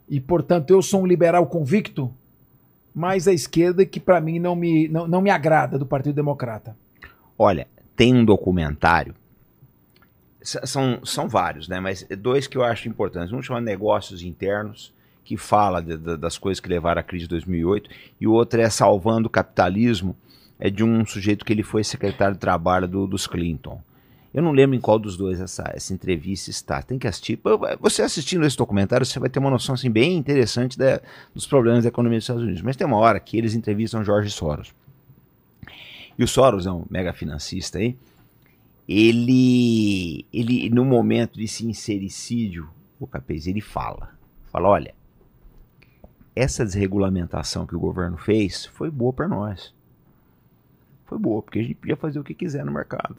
E, 0.10 0.20
portanto, 0.20 0.72
eu 0.72 0.82
sou 0.82 1.04
um 1.04 1.06
liberal 1.06 1.46
convicto, 1.48 2.12
mais 2.94 3.28
à 3.28 3.34
esquerda, 3.34 3.86
que 3.86 4.00
para 4.00 4.20
mim 4.20 4.40
não 4.40 4.56
me, 4.56 4.88
não, 4.88 5.08
não 5.08 5.22
me 5.22 5.30
agrada 5.30 5.78
do 5.78 5.86
Partido 5.86 6.16
Democrata. 6.16 6.76
Olha, 7.42 7.68
tem 7.96 8.14
um 8.14 8.26
documentário. 8.26 9.16
São, 10.42 11.00
são 11.06 11.28
vários, 11.30 11.68
né? 11.70 11.80
Mas 11.80 12.06
dois 12.20 12.48
que 12.48 12.58
eu 12.58 12.64
acho 12.64 12.88
importantes. 12.90 13.32
Um 13.32 13.42
chama 13.42 13.62
Negócios 13.62 14.22
Internos, 14.24 14.94
que 15.24 15.38
fala 15.38 15.82
de- 15.82 15.98
de- 15.98 16.18
das 16.18 16.38
coisas 16.38 16.60
que 16.60 16.68
levaram 16.68 17.00
à 17.00 17.04
crise 17.04 17.24
de 17.24 17.30
2008, 17.30 17.90
e 18.20 18.28
o 18.28 18.32
outro 18.34 18.60
é 18.60 18.70
Salvando 18.70 19.28
o 19.28 19.32
Capitalismo, 19.32 20.16
é 20.60 20.70
de 20.70 20.84
um 20.84 21.06
sujeito 21.06 21.46
que 21.46 21.54
ele 21.54 21.64
foi 21.64 21.84
secretário 21.84 22.34
de 22.34 22.40
trabalho 22.40 22.88
do- 22.88 23.08
dos 23.08 23.26
Clinton. 23.28 23.82
Eu 24.34 24.44
não 24.44 24.52
lembro 24.52 24.76
em 24.76 24.80
qual 24.80 25.00
dos 25.00 25.18
dois 25.18 25.40
essa, 25.42 25.64
essa 25.74 25.94
entrevista 25.94 26.50
está. 26.50 26.82
Tem 26.82 27.00
que 27.00 27.08
assistir. 27.08 27.40
Você 27.80 28.02
assistindo 28.02 28.46
esse 28.46 28.56
documentário, 28.58 29.06
você 29.06 29.20
vai 29.20 29.30
ter 29.30 29.40
uma 29.40 29.50
noção 29.50 29.76
assim, 29.76 29.90
bem 29.90 30.16
interessante 30.18 30.78
da- 30.78 31.02
dos 31.34 31.48
problemas 31.48 31.84
da 31.84 31.90
economia 31.90 32.18
dos 32.20 32.26
Estados 32.26 32.44
Unidos. 32.44 32.62
Mas 32.62 32.76
tem 32.76 32.86
uma 32.86 32.98
hora 32.98 33.20
que 33.20 33.38
eles 33.38 33.56
entrevistam 33.56 34.04
Jorge 34.04 34.30
Soros. 34.30 34.74
E 36.20 36.24
o 36.24 36.28
Soros 36.28 36.68
é 36.68 36.72
um 36.72 36.86
mega 36.90 37.14
financista 37.14 37.78
aí. 37.78 37.98
Ele, 38.86 40.26
ele 40.34 40.70
no 40.70 40.84
momento 40.84 41.40
de 41.40 41.48
sincericídio, 41.48 42.70
o 43.00 43.08
Capês, 43.08 43.48
ele 43.48 43.62
fala. 43.62 44.10
Fala, 44.52 44.68
olha, 44.68 44.94
essa 46.36 46.66
desregulamentação 46.66 47.66
que 47.66 47.74
o 47.74 47.80
governo 47.80 48.18
fez 48.18 48.66
foi 48.66 48.92
boa 48.92 49.14
para 49.14 49.30
nós. 49.30 49.74
Foi 51.06 51.18
boa, 51.18 51.42
porque 51.42 51.60
a 51.60 51.62
gente 51.62 51.76
podia 51.76 51.96
fazer 51.96 52.20
o 52.20 52.24
que 52.24 52.34
quiser 52.34 52.66
no 52.66 52.72
mercado. 52.74 53.16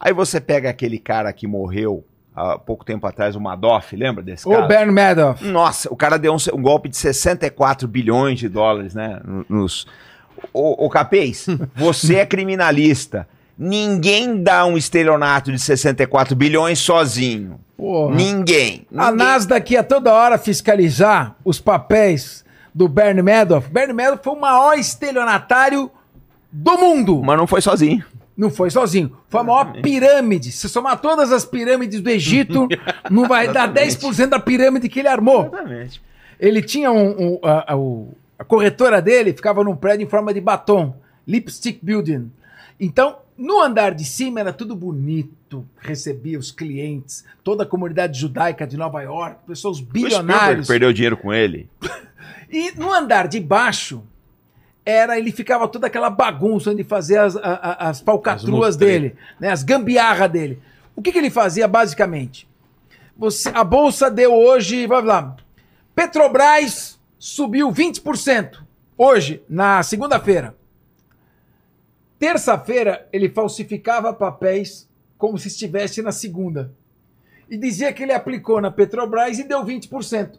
Aí 0.00 0.12
você 0.12 0.40
pega 0.40 0.70
aquele 0.70 1.00
cara 1.00 1.32
que 1.32 1.48
morreu 1.48 2.04
há 2.32 2.56
pouco 2.56 2.84
tempo 2.84 3.04
atrás, 3.04 3.34
o 3.34 3.40
Madoff, 3.40 3.96
lembra 3.96 4.22
desse 4.22 4.46
O 4.46 4.52
cara? 4.52 4.66
Bernie 4.68 4.94
Madoff. 4.94 5.44
Nossa, 5.44 5.92
o 5.92 5.96
cara 5.96 6.18
deu 6.18 6.32
um, 6.32 6.56
um 6.56 6.62
golpe 6.62 6.88
de 6.88 6.96
64 6.96 7.88
bilhões 7.88 8.38
de 8.38 8.48
dólares, 8.48 8.94
né? 8.94 9.20
Nos... 9.48 9.88
Ô, 10.52 10.86
ô 10.86 10.88
Capês, 10.90 11.46
você 11.74 12.16
é 12.16 12.26
criminalista. 12.26 13.28
Ninguém 13.58 14.42
dá 14.42 14.64
um 14.64 14.76
estelionato 14.76 15.52
de 15.52 15.58
64 15.58 16.34
bilhões 16.34 16.78
sozinho. 16.78 17.60
Porra. 17.76 18.14
Ninguém. 18.14 18.86
A 18.96 19.10
Ninguém. 19.10 19.26
Nasdaq 19.26 19.72
ia 19.72 19.82
toda 19.82 20.12
hora 20.12 20.38
fiscalizar 20.38 21.36
os 21.44 21.60
papéis 21.60 22.44
do 22.74 22.88
Bernie 22.88 23.22
Madoff. 23.22 23.68
Bernie 23.70 23.94
Madoff 23.94 24.24
foi 24.24 24.32
o 24.32 24.40
maior 24.40 24.78
estelionatário 24.78 25.90
do 26.50 26.76
mundo. 26.78 27.22
Mas 27.22 27.36
não 27.36 27.46
foi 27.46 27.60
sozinho. 27.60 28.04
Não 28.36 28.50
foi 28.50 28.70
sozinho. 28.70 29.14
Foi 29.28 29.40
a 29.40 29.44
maior 29.44 29.72
pirâmide. 29.82 30.50
Se 30.50 30.68
somar 30.68 31.00
todas 31.00 31.30
as 31.30 31.44
pirâmides 31.44 32.00
do 32.00 32.08
Egito, 32.08 32.66
não 33.10 33.28
vai 33.28 33.48
dar 33.48 33.70
10% 33.72 34.28
da 34.28 34.40
pirâmide 34.40 34.88
que 34.88 35.00
ele 35.00 35.08
armou. 35.08 35.46
Exatamente. 35.46 36.02
Ele 36.40 36.62
tinha 36.62 36.90
um. 36.90 37.10
um- 37.34 37.38
a, 37.42 37.72
a- 37.74 37.76
o- 37.76 38.14
a 38.42 38.44
corretora 38.44 39.00
dele 39.00 39.32
ficava 39.32 39.62
num 39.62 39.76
prédio 39.76 40.04
em 40.04 40.08
forma 40.08 40.34
de 40.34 40.40
batom 40.40 40.96
Lipstick 41.24 41.78
Building. 41.80 42.28
Então, 42.78 43.18
no 43.38 43.60
andar 43.62 43.94
de 43.94 44.04
cima 44.04 44.40
era 44.40 44.52
tudo 44.52 44.74
bonito. 44.74 45.64
Recebia 45.78 46.36
os 46.36 46.50
clientes, 46.50 47.24
toda 47.44 47.62
a 47.62 47.66
comunidade 47.66 48.18
judaica 48.18 48.66
de 48.66 48.76
Nova 48.76 49.00
York, 49.00 49.36
pessoas 49.46 49.80
bilionários. 49.80 50.66
perdeu 50.66 50.92
dinheiro 50.92 51.16
com 51.16 51.32
ele. 51.32 51.70
E 52.54 52.70
no 52.72 52.92
andar 52.92 53.28
de 53.28 53.40
baixo, 53.40 54.02
era 54.84 55.18
ele 55.18 55.32
ficava 55.32 55.66
toda 55.66 55.86
aquela 55.86 56.10
bagunça 56.10 56.70
onde 56.70 56.84
fazia 56.84 57.22
as, 57.22 57.34
as 57.34 58.00
falcatruas 58.02 58.74
As 58.74 58.76
dele, 58.76 59.16
né, 59.40 59.48
as 59.48 59.62
gambiarra 59.62 60.28
dele. 60.28 60.60
O 60.94 61.00
que, 61.00 61.10
que 61.12 61.16
ele 61.16 61.30
fazia 61.30 61.66
basicamente? 61.66 62.46
Você, 63.16 63.48
a 63.54 63.64
bolsa 63.64 64.10
deu 64.10 64.34
hoje, 64.34 64.86
vai 64.86 65.02
lá, 65.02 65.34
Petrobras 65.94 66.91
subiu 67.22 67.70
20% 67.70 68.64
hoje, 68.98 69.44
na 69.48 69.80
segunda-feira. 69.84 70.56
Terça-feira, 72.18 73.06
ele 73.12 73.28
falsificava 73.28 74.12
papéis 74.12 74.88
como 75.16 75.38
se 75.38 75.46
estivesse 75.46 76.02
na 76.02 76.10
segunda. 76.10 76.72
E 77.48 77.56
dizia 77.56 77.92
que 77.92 78.02
ele 78.02 78.12
aplicou 78.12 78.60
na 78.60 78.72
Petrobras 78.72 79.38
e 79.38 79.44
deu 79.44 79.64
20%. 79.64 80.32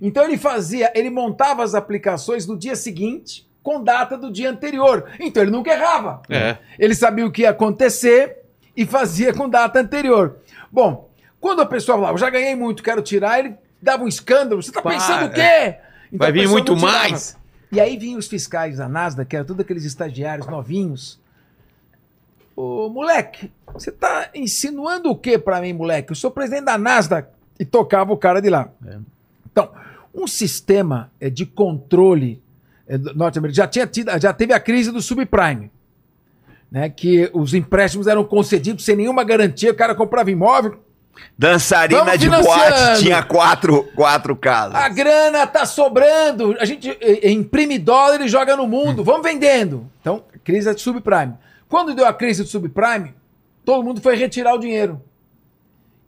Então 0.00 0.22
ele 0.22 0.38
fazia, 0.38 0.92
ele 0.94 1.10
montava 1.10 1.64
as 1.64 1.74
aplicações 1.74 2.46
no 2.46 2.56
dia 2.56 2.76
seguinte 2.76 3.44
com 3.60 3.82
data 3.82 4.16
do 4.16 4.30
dia 4.30 4.48
anterior. 4.48 5.10
Então 5.18 5.42
ele 5.42 5.50
nunca 5.50 5.72
errava. 5.72 6.22
É. 6.30 6.56
Ele 6.78 6.94
sabia 6.94 7.26
o 7.26 7.32
que 7.32 7.42
ia 7.42 7.50
acontecer 7.50 8.44
e 8.76 8.86
fazia 8.86 9.34
com 9.34 9.48
data 9.48 9.80
anterior. 9.80 10.36
Bom, 10.70 11.10
quando 11.40 11.62
a 11.62 11.66
pessoa 11.66 11.98
falava, 11.98 12.14
"Eu 12.14 12.18
já 12.18 12.30
ganhei 12.30 12.54
muito, 12.54 12.80
quero 12.80 13.02
tirar, 13.02 13.40
ele 13.40 13.56
dava 13.82 14.04
um 14.04 14.08
escândalo. 14.08 14.62
Você 14.62 14.70
tá 14.70 14.80
Pá, 14.80 14.90
pensando 14.90 15.26
o 15.26 15.30
quê? 15.32 15.78
Então 16.12 16.18
Vai 16.18 16.32
vir 16.32 16.48
muito 16.48 16.76
mais. 16.76 17.36
E 17.70 17.80
aí 17.80 17.96
vinham 17.96 18.18
os 18.18 18.28
fiscais 18.28 18.76
da 18.76 18.86
Nasdaq, 18.86 19.30
que 19.30 19.34
eram 19.34 19.46
todos 19.46 19.64
aqueles 19.64 19.84
estagiários 19.84 20.46
novinhos. 20.46 21.18
Ô, 22.54 22.90
moleque, 22.90 23.50
você 23.72 23.90
tá 23.90 24.28
insinuando 24.34 25.10
o 25.10 25.16
que 25.16 25.38
pra 25.38 25.60
mim, 25.60 25.72
moleque? 25.72 26.12
Eu 26.12 26.16
sou 26.16 26.30
presidente 26.30 26.66
da 26.66 26.76
Nasdaq 26.76 27.30
e 27.58 27.64
tocava 27.64 28.12
o 28.12 28.16
cara 28.18 28.40
de 28.40 28.50
lá. 28.50 28.70
Então, 29.50 29.70
um 30.14 30.26
sistema 30.26 31.10
é, 31.18 31.30
de 31.30 31.46
controle 31.46 32.42
é, 32.86 32.98
norte-americano 32.98 33.54
já 33.54 33.66
tinha 33.66 33.86
tido, 33.86 34.10
já 34.20 34.34
teve 34.34 34.52
a 34.52 34.60
crise 34.60 34.92
do 34.92 35.00
subprime, 35.00 35.70
né? 36.70 36.90
Que 36.90 37.30
os 37.32 37.54
empréstimos 37.54 38.06
eram 38.06 38.22
concedidos 38.22 38.84
sem 38.84 38.96
nenhuma 38.96 39.24
garantia, 39.24 39.70
o 39.70 39.74
cara 39.74 39.94
comprava 39.94 40.30
imóvel, 40.30 40.78
Dançarina 41.36 42.16
de 42.16 42.28
boate 42.28 43.00
tinha 43.00 43.22
quatro, 43.22 43.84
quatro 43.94 44.36
casas. 44.36 44.74
A 44.74 44.88
grana 44.88 45.46
tá 45.46 45.66
sobrando. 45.66 46.56
A 46.60 46.64
gente 46.64 46.90
eh, 46.90 47.20
eh, 47.22 47.30
imprime 47.30 47.78
dólar 47.78 48.20
e 48.20 48.28
joga 48.28 48.56
no 48.56 48.66
mundo. 48.66 49.02
Vamos 49.02 49.22
vendendo. 49.22 49.90
Então, 50.00 50.24
crise 50.44 50.72
de 50.74 50.80
subprime. 50.80 51.34
Quando 51.68 51.94
deu 51.94 52.06
a 52.06 52.12
crise 52.12 52.42
do 52.42 52.48
subprime, 52.48 53.14
todo 53.64 53.82
mundo 53.82 54.00
foi 54.00 54.14
retirar 54.16 54.54
o 54.54 54.58
dinheiro. 54.58 55.02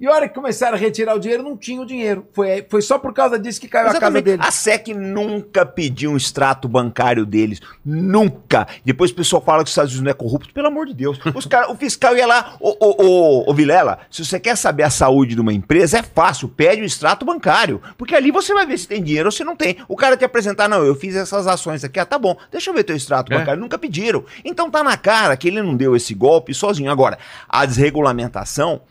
E 0.00 0.08
a 0.08 0.12
hora 0.12 0.28
que 0.28 0.34
começaram 0.34 0.76
a 0.76 0.78
retirar 0.78 1.14
o 1.14 1.20
dinheiro, 1.20 1.42
não 1.42 1.56
tinha 1.56 1.80
o 1.80 1.86
dinheiro. 1.86 2.26
Foi, 2.32 2.66
foi 2.68 2.82
só 2.82 2.98
por 2.98 3.14
causa 3.14 3.38
disso 3.38 3.60
que 3.60 3.68
caiu 3.68 3.84
a 3.84 3.86
casa 3.86 3.98
Exatamente. 3.98 4.24
dele. 4.24 4.42
A 4.44 4.50
SEC 4.50 4.88
nunca 4.88 5.64
pediu 5.64 6.10
um 6.10 6.16
extrato 6.16 6.68
bancário 6.68 7.24
deles. 7.24 7.60
Nunca. 7.84 8.66
Depois 8.84 9.12
o 9.12 9.14
pessoal 9.14 9.40
fala 9.40 9.58
que 9.62 9.68
os 9.68 9.70
Estados 9.70 9.92
Unidos 9.92 10.04
não 10.04 10.10
é 10.10 10.14
corrupto. 10.14 10.52
Pelo 10.52 10.66
amor 10.66 10.86
de 10.86 10.94
Deus. 10.94 11.18
Os 11.34 11.46
cara, 11.46 11.70
o 11.70 11.76
fiscal 11.76 12.16
ia 12.16 12.26
lá. 12.26 12.56
Ô, 12.60 12.70
ô, 12.80 13.04
ô, 13.04 13.50
ô, 13.50 13.54
Vilela, 13.54 14.00
se 14.10 14.24
você 14.24 14.40
quer 14.40 14.56
saber 14.56 14.82
a 14.82 14.90
saúde 14.90 15.36
de 15.36 15.40
uma 15.40 15.52
empresa, 15.52 15.98
é 15.98 16.02
fácil. 16.02 16.48
Pede 16.48 16.82
o 16.82 16.84
extrato 16.84 17.24
bancário. 17.24 17.80
Porque 17.96 18.16
ali 18.16 18.32
você 18.32 18.52
vai 18.52 18.66
ver 18.66 18.78
se 18.78 18.88
tem 18.88 19.02
dinheiro 19.02 19.28
ou 19.28 19.32
se 19.32 19.44
não 19.44 19.54
tem. 19.54 19.76
O 19.88 19.94
cara 19.96 20.16
te 20.16 20.24
apresentar, 20.24 20.68
não, 20.68 20.84
eu 20.84 20.96
fiz 20.96 21.14
essas 21.14 21.46
ações 21.46 21.84
aqui. 21.84 22.00
Ah, 22.00 22.04
tá 22.04 22.18
bom. 22.18 22.36
Deixa 22.50 22.68
eu 22.68 22.74
ver 22.74 22.82
teu 22.82 22.96
extrato 22.96 23.32
É. 23.32 23.38
bancário. 23.38 23.60
Nunca 23.60 23.78
pediram. 23.78 24.24
Então 24.44 24.68
tá 24.70 24.82
na 24.82 24.96
cara 24.96 25.36
que 25.36 25.46
ele 25.46 25.62
não 25.62 25.76
deu 25.76 25.94
esse 25.94 26.14
golpe 26.14 26.52
sozinho. 26.52 26.90
Agora, 26.90 27.16
a 27.48 27.64
desregulamentação 27.64 28.82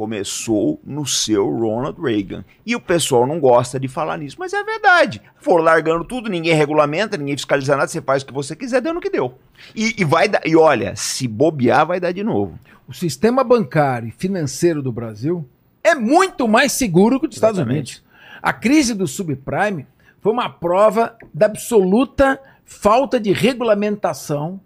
começou 0.00 0.80
no 0.82 1.04
seu 1.04 1.46
Ronald 1.46 2.00
Reagan. 2.00 2.42
E 2.64 2.74
o 2.74 2.80
pessoal 2.80 3.26
não 3.26 3.38
gosta 3.38 3.78
de 3.78 3.86
falar 3.86 4.16
nisso, 4.16 4.36
mas 4.38 4.54
é 4.54 4.64
verdade. 4.64 5.20
Foram 5.42 5.62
largando 5.62 6.06
tudo, 6.06 6.30
ninguém 6.30 6.54
regulamenta, 6.54 7.18
ninguém 7.18 7.36
fiscaliza 7.36 7.76
nada, 7.76 7.86
você 7.86 8.00
faz 8.00 8.22
o 8.22 8.26
que 8.26 8.32
você 8.32 8.56
quiser, 8.56 8.80
deu 8.80 8.94
no 8.94 9.00
que 9.00 9.10
deu. 9.10 9.34
E, 9.76 9.96
e 9.98 10.02
vai 10.02 10.26
dar, 10.26 10.40
e 10.46 10.56
olha, 10.56 10.96
se 10.96 11.28
bobear, 11.28 11.86
vai 11.86 12.00
dar 12.00 12.12
de 12.12 12.24
novo. 12.24 12.58
O 12.88 12.94
sistema 12.94 13.44
bancário 13.44 14.08
e 14.08 14.10
financeiro 14.10 14.82
do 14.82 14.90
Brasil 14.90 15.46
é 15.84 15.94
muito 15.94 16.48
mais 16.48 16.72
seguro 16.72 17.20
que 17.20 17.26
o 17.26 17.28
dos 17.28 17.36
Estados. 17.36 17.60
Unidos. 17.60 18.02
A 18.40 18.54
crise 18.54 18.94
do 18.94 19.06
subprime 19.06 19.86
foi 20.22 20.32
uma 20.32 20.48
prova 20.48 21.14
da 21.34 21.44
absoluta 21.44 22.40
falta 22.64 23.20
de 23.20 23.32
regulamentação, 23.32 24.58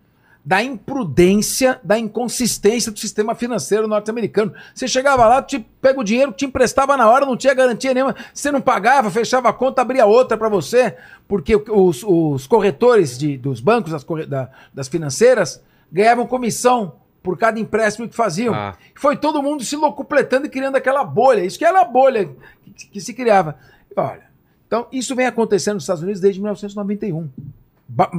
da 0.45 0.63
imprudência, 0.63 1.81
da 1.83 1.99
inconsistência 1.99 2.93
do 2.93 2.99
sistema 2.99 3.35
financeiro 3.35 3.89
norte-americano. 3.89 4.53
Você 4.75 4.87
chegava 4.87 5.27
lá, 5.27 5.43
te 5.43 5.59
pega 5.59 5.99
o 6.01 6.05
dinheiro, 6.05 6.33
te 6.33 6.45
emprestava 6.45 6.97
na 6.97 7.09
hora, 7.09 7.25
não 7.25 7.37
tinha 7.37 7.55
garantia 7.55 7.95
nenhuma. 7.95 8.15
Você 8.33 8.53
não 8.53 8.61
pagava, 8.61 9.11
fechava 9.11 9.49
a 9.49 9.53
conta, 9.53 9.81
abria 9.81 10.05
outra 10.07 10.37
para 10.37 10.49
você, 10.51 10.97
porque 11.27 11.57
os, 11.57 12.03
os 12.05 12.47
corretores 12.47 13.17
de- 13.19 13.39
dos 13.39 13.59
bancos, 13.61 13.91
das, 13.93 14.05
da- 14.29 14.51
das 14.73 14.87
financeiras, 14.89 15.63
ganhavam 15.91 16.27
comissão 16.27 16.97
por 17.23 17.39
cada 17.39 17.59
empréstimo 17.59 18.07
que 18.07 18.15
faziam. 18.15 18.53
Ah. 18.55 18.77
Foi 18.95 19.17
todo 19.17 19.43
mundo 19.43 19.65
se 19.65 19.77
locupletando 19.77 20.47
e 20.47 20.51
criando 20.51 20.77
aquela 20.77 21.03
bolha. 21.05 21.43
Isso 21.43 21.59
que 21.59 21.65
era 21.65 21.81
a 21.81 21.85
bolha 21.85 22.29
que, 22.77 22.87
que 22.89 23.01
se 23.01 23.15
criava. 23.15 23.57
Olha, 23.97 24.25
então 24.67 24.87
isso 24.93 25.15
vem 25.17 25.25
acontecendo 25.25 25.75
nos 25.77 25.85
Estados 25.85 26.03
Unidos 26.03 26.21
desde 26.21 26.39
1991. 26.39 27.31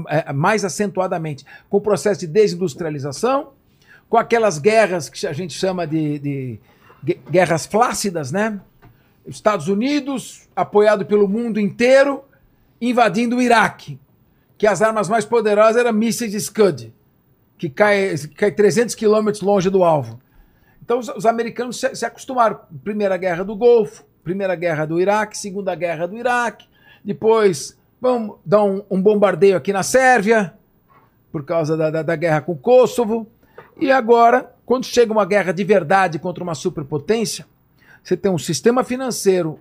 É, 0.08 0.32
mais 0.32 0.64
acentuadamente, 0.64 1.44
com 1.70 1.78
o 1.78 1.82
processo 1.82 2.20
de 2.20 2.28
desindustrialização, 2.28 3.54
com 4.08 4.16
aquelas 4.18 4.60
guerras 4.60 5.10
que 5.10 5.26
a 5.26 5.34
gente 5.34 5.54
chama 5.54 5.88
de, 5.88 6.20
de 6.20 6.60
gue- 7.04 7.20
guerras 7.30 7.66
flácidas, 7.66 8.32
né? 8.32 8.60
Estados 9.26 9.68
Unidos, 9.68 10.48
apoiado 10.56 11.04
pelo 11.06 11.28
mundo 11.28 11.60
inteiro, 11.60 12.24
invadindo 12.80 13.38
o 13.38 13.42
Iraque, 13.42 14.00
que 14.56 14.68
as 14.68 14.84
armas 14.84 15.10
mais 15.10 15.26
poderosas 15.26 15.78
eram 15.78 15.92
mísseis 15.94 16.34
Scud, 16.46 16.94
que 17.58 17.68
cai, 17.68 18.16
cai 18.38 18.52
300 18.52 18.94
quilômetros 18.94 19.42
longe 19.42 19.70
do 19.72 19.84
alvo. 19.84 20.20
Então 20.84 21.00
os, 21.00 21.10
os 21.10 21.26
americanos 21.26 21.80
se, 21.80 21.96
se 21.96 22.06
acostumaram. 22.06 22.60
Primeira 22.84 23.18
guerra 23.18 23.44
do 23.44 23.56
Golfo, 23.56 24.06
primeira 24.24 24.54
guerra 24.56 24.86
do 24.86 25.02
Iraque, 25.02 25.36
segunda 25.36 25.74
guerra 25.74 26.08
do 26.08 26.16
Iraque, 26.16 26.68
depois 27.04 27.76
vamos 28.06 28.38
dar 28.46 28.64
um, 28.64 28.84
um 28.88 29.02
bombardeio 29.02 29.58
aqui 29.58 29.74
na 29.74 29.82
Sérvia, 29.82 30.54
por 31.32 31.44
causa 31.44 31.76
da, 31.76 31.90
da, 31.90 32.04
da 32.04 32.16
guerra 32.16 32.40
com 32.40 32.52
o 32.52 32.58
Kosovo. 32.58 33.28
E 33.80 33.92
agora, 33.92 34.54
quando 34.64 34.86
chega 34.86 35.12
uma 35.12 35.26
guerra 35.26 35.52
de 35.52 35.64
verdade 35.64 36.20
contra 36.20 36.44
uma 36.44 36.54
superpotência, 36.54 37.48
você 38.04 38.16
tem 38.16 38.32
um 38.32 38.38
sistema 38.38 38.84
financeiro 38.84 39.60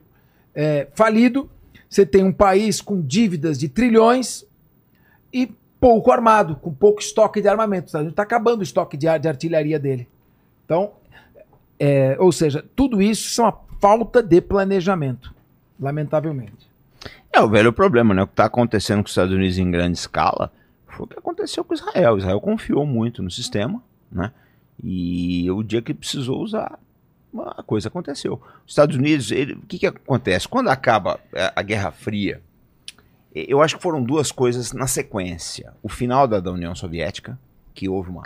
é, 0.55 0.89
falido, 0.95 1.49
você 1.89 2.05
tem 2.05 2.23
um 2.23 2.33
país 2.33 2.83
com 2.83 3.01
dívidas 3.01 3.59
de 3.59 3.67
trilhões 3.67 4.45
e 5.33 5.51
pouco 5.81 6.13
armado, 6.13 6.57
com 6.57 6.71
pouco 6.71 7.01
estoque 7.01 7.41
de 7.41 7.49
armamento. 7.49 7.97
A 7.97 8.03
gente 8.03 8.11
está 8.11 8.25
acabando 8.25 8.61
o 8.61 8.63
estoque 8.63 8.99
de, 8.99 9.07
de 9.19 9.27
artilharia 9.27 9.79
dele. 9.79 10.07
Então, 10.67 10.93
é, 11.79 12.15
ou 12.21 12.31
seja, 12.31 12.63
tudo 12.77 13.01
isso 13.01 13.41
é 13.41 13.45
uma 13.45 13.59
falta 13.81 14.23
de 14.23 14.43
planejamento, 14.43 15.35
lamentavelmente. 15.81 16.74
É 17.35 17.41
o 17.41 17.49
velho 17.49 17.73
problema, 17.73 18.15
né? 18.15 18.23
O 18.23 18.29
que 18.29 18.33
está 18.33 18.45
acontecendo 18.45 18.99
com 18.99 19.07
os 19.07 19.11
Estados 19.11 19.35
Unidos 19.35 19.59
em 19.59 19.69
grande 19.69 19.99
escala 19.99 20.53
foi 20.87 21.05
o 21.05 21.09
que 21.09 21.19
aconteceu 21.19 21.65
com 21.65 21.75
Israel. 21.75 22.17
Israel 22.17 22.41
confiou 22.41 22.87
muito 22.87 23.25
no 23.25 23.31
sistema, 23.31 23.83
né? 24.11 24.31
E 24.81 25.51
o 25.51 25.65
dia 25.65 25.83
que 25.83 25.93
precisou 25.93 26.41
usar, 26.41 26.79
a 27.57 27.63
coisa 27.65 27.89
aconteceu. 27.89 28.41
Os 28.65 28.71
Estados 28.71 28.97
Unidos, 28.97 29.33
o 29.33 29.67
que, 29.67 29.81
que 29.81 29.87
acontece? 29.89 30.47
Quando 30.47 30.69
acaba 30.69 31.19
a, 31.35 31.61
a 31.61 31.63
Guerra 31.63 31.91
Fria, 31.91 32.41
eu 33.35 33.61
acho 33.61 33.77
que 33.79 33.83
foram 33.83 34.01
duas 34.01 34.31
coisas 34.31 34.73
na 34.73 34.87
sequência. 34.87 35.75
O 35.83 35.89
final 35.89 36.29
da, 36.29 36.39
da 36.39 36.53
União 36.53 36.73
Soviética, 36.73 37.37
que 37.75 37.89
houve 37.89 38.11
uma, 38.11 38.23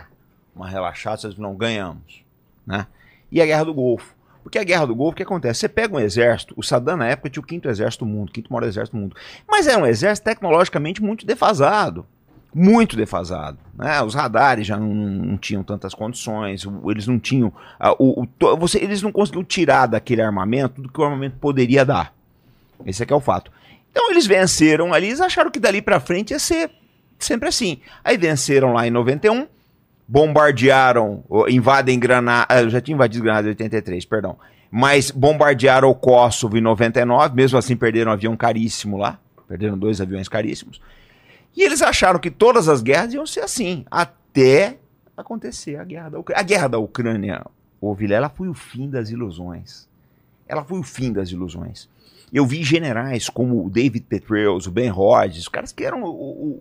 uma 0.54 0.68
relaxada, 0.68 1.32
não 1.38 1.56
ganhamos, 1.56 2.22
né? 2.66 2.86
E 3.32 3.40
a 3.40 3.46
Guerra 3.46 3.64
do 3.64 3.72
Golfo. 3.72 4.14
Porque 4.48 4.58
a 4.58 4.64
Guerra 4.64 4.86
do 4.86 4.94
Golfo, 4.94 5.12
o 5.12 5.16
que 5.16 5.22
acontece? 5.22 5.60
Você 5.60 5.68
pega 5.68 5.94
um 5.94 6.00
exército, 6.00 6.54
o 6.56 6.62
Saddam 6.62 6.96
na 6.96 7.06
época 7.06 7.28
tinha 7.28 7.42
o 7.42 7.46
quinto 7.46 7.68
exército 7.68 8.06
do 8.06 8.10
mundo, 8.10 8.30
o 8.30 8.32
quinto 8.32 8.50
maior 8.50 8.66
exército 8.66 8.96
do 8.96 9.00
mundo. 9.02 9.14
Mas 9.46 9.66
era 9.66 9.78
um 9.78 9.86
exército 9.86 10.24
tecnologicamente 10.24 11.02
muito 11.02 11.26
defasado. 11.26 12.06
Muito 12.54 12.96
defasado. 12.96 13.58
Né? 13.74 14.00
Os 14.02 14.14
radares 14.14 14.66
já 14.66 14.78
não, 14.78 14.88
não 14.94 15.36
tinham 15.36 15.62
tantas 15.62 15.92
condições, 15.92 16.64
eles 16.90 17.06
não 17.06 17.18
tinham. 17.18 17.52
ah, 17.78 17.92
o, 17.98 18.22
o- 18.22 18.56
você, 18.56 18.78
eles 18.78 19.02
não 19.02 19.12
conseguiam 19.12 19.44
tirar 19.44 19.84
daquele 19.86 20.22
armamento 20.22 20.80
do 20.80 20.88
que 20.88 20.98
o 20.98 21.04
armamento 21.04 21.36
poderia 21.38 21.84
dar. 21.84 22.14
Esse 22.86 23.02
aqui 23.02 23.12
é 23.12 23.16
o 23.16 23.20
fato. 23.20 23.52
Então 23.90 24.10
eles 24.10 24.26
venceram 24.26 24.94
ali, 24.94 25.08
eles 25.08 25.20
acharam 25.20 25.50
que 25.50 25.60
dali 25.60 25.82
pra 25.82 26.00
frente 26.00 26.30
ia 26.30 26.38
ser 26.38 26.70
sempre 27.18 27.50
assim. 27.50 27.80
Aí 28.02 28.16
venceram 28.16 28.72
lá 28.72 28.86
em 28.86 28.90
91, 28.90 29.46
bombardearam, 30.08 31.22
invadem 31.48 31.98
Granada, 31.98 32.46
ah, 32.48 32.62
eu 32.62 32.70
já 32.70 32.80
tinha 32.80 32.94
invadido 32.94 33.22
Granada 33.22 33.46
em 33.46 33.50
83, 33.50 34.06
perdão. 34.06 34.38
Mas 34.70 35.10
bombardearam 35.10 35.90
o 35.90 35.94
Kosovo 35.94 36.56
em 36.56 36.62
99, 36.62 37.34
mesmo 37.34 37.58
assim 37.58 37.76
perderam 37.76 38.10
um 38.10 38.14
avião 38.14 38.36
caríssimo 38.36 38.96
lá, 38.96 39.18
perderam 39.46 39.76
dois 39.76 40.00
aviões 40.00 40.28
caríssimos. 40.28 40.80
E 41.54 41.62
eles 41.62 41.82
acharam 41.82 42.18
que 42.18 42.30
todas 42.30 42.68
as 42.68 42.80
guerras 42.80 43.12
iam 43.12 43.26
ser 43.26 43.40
assim, 43.40 43.84
até 43.90 44.78
acontecer 45.16 45.76
a 45.76 45.84
guerra 45.84 46.10
da 46.10 46.18
Ucrânia. 46.18 46.40
A 46.40 46.44
guerra 46.44 46.68
da 46.68 46.78
Ucrânia, 46.78 47.44
ô 47.80 47.94
Vilela, 47.94 48.28
foi 48.28 48.48
o 48.48 48.54
fim 48.54 48.88
das 48.88 49.10
ilusões. 49.10 49.88
Ela 50.46 50.64
foi 50.64 50.78
o 50.78 50.82
fim 50.82 51.12
das 51.12 51.30
ilusões. 51.30 51.88
Eu 52.32 52.44
vi 52.46 52.62
generais 52.62 53.28
como 53.28 53.64
o 53.66 53.70
David 53.70 54.06
Petraeus, 54.08 54.66
o 54.66 54.70
Ben 54.70 54.88
Rhodes, 54.88 55.38
os 55.42 55.48
caras 55.48 55.72
que 55.72 55.84
eram. 55.84 56.02
O, 56.02 56.08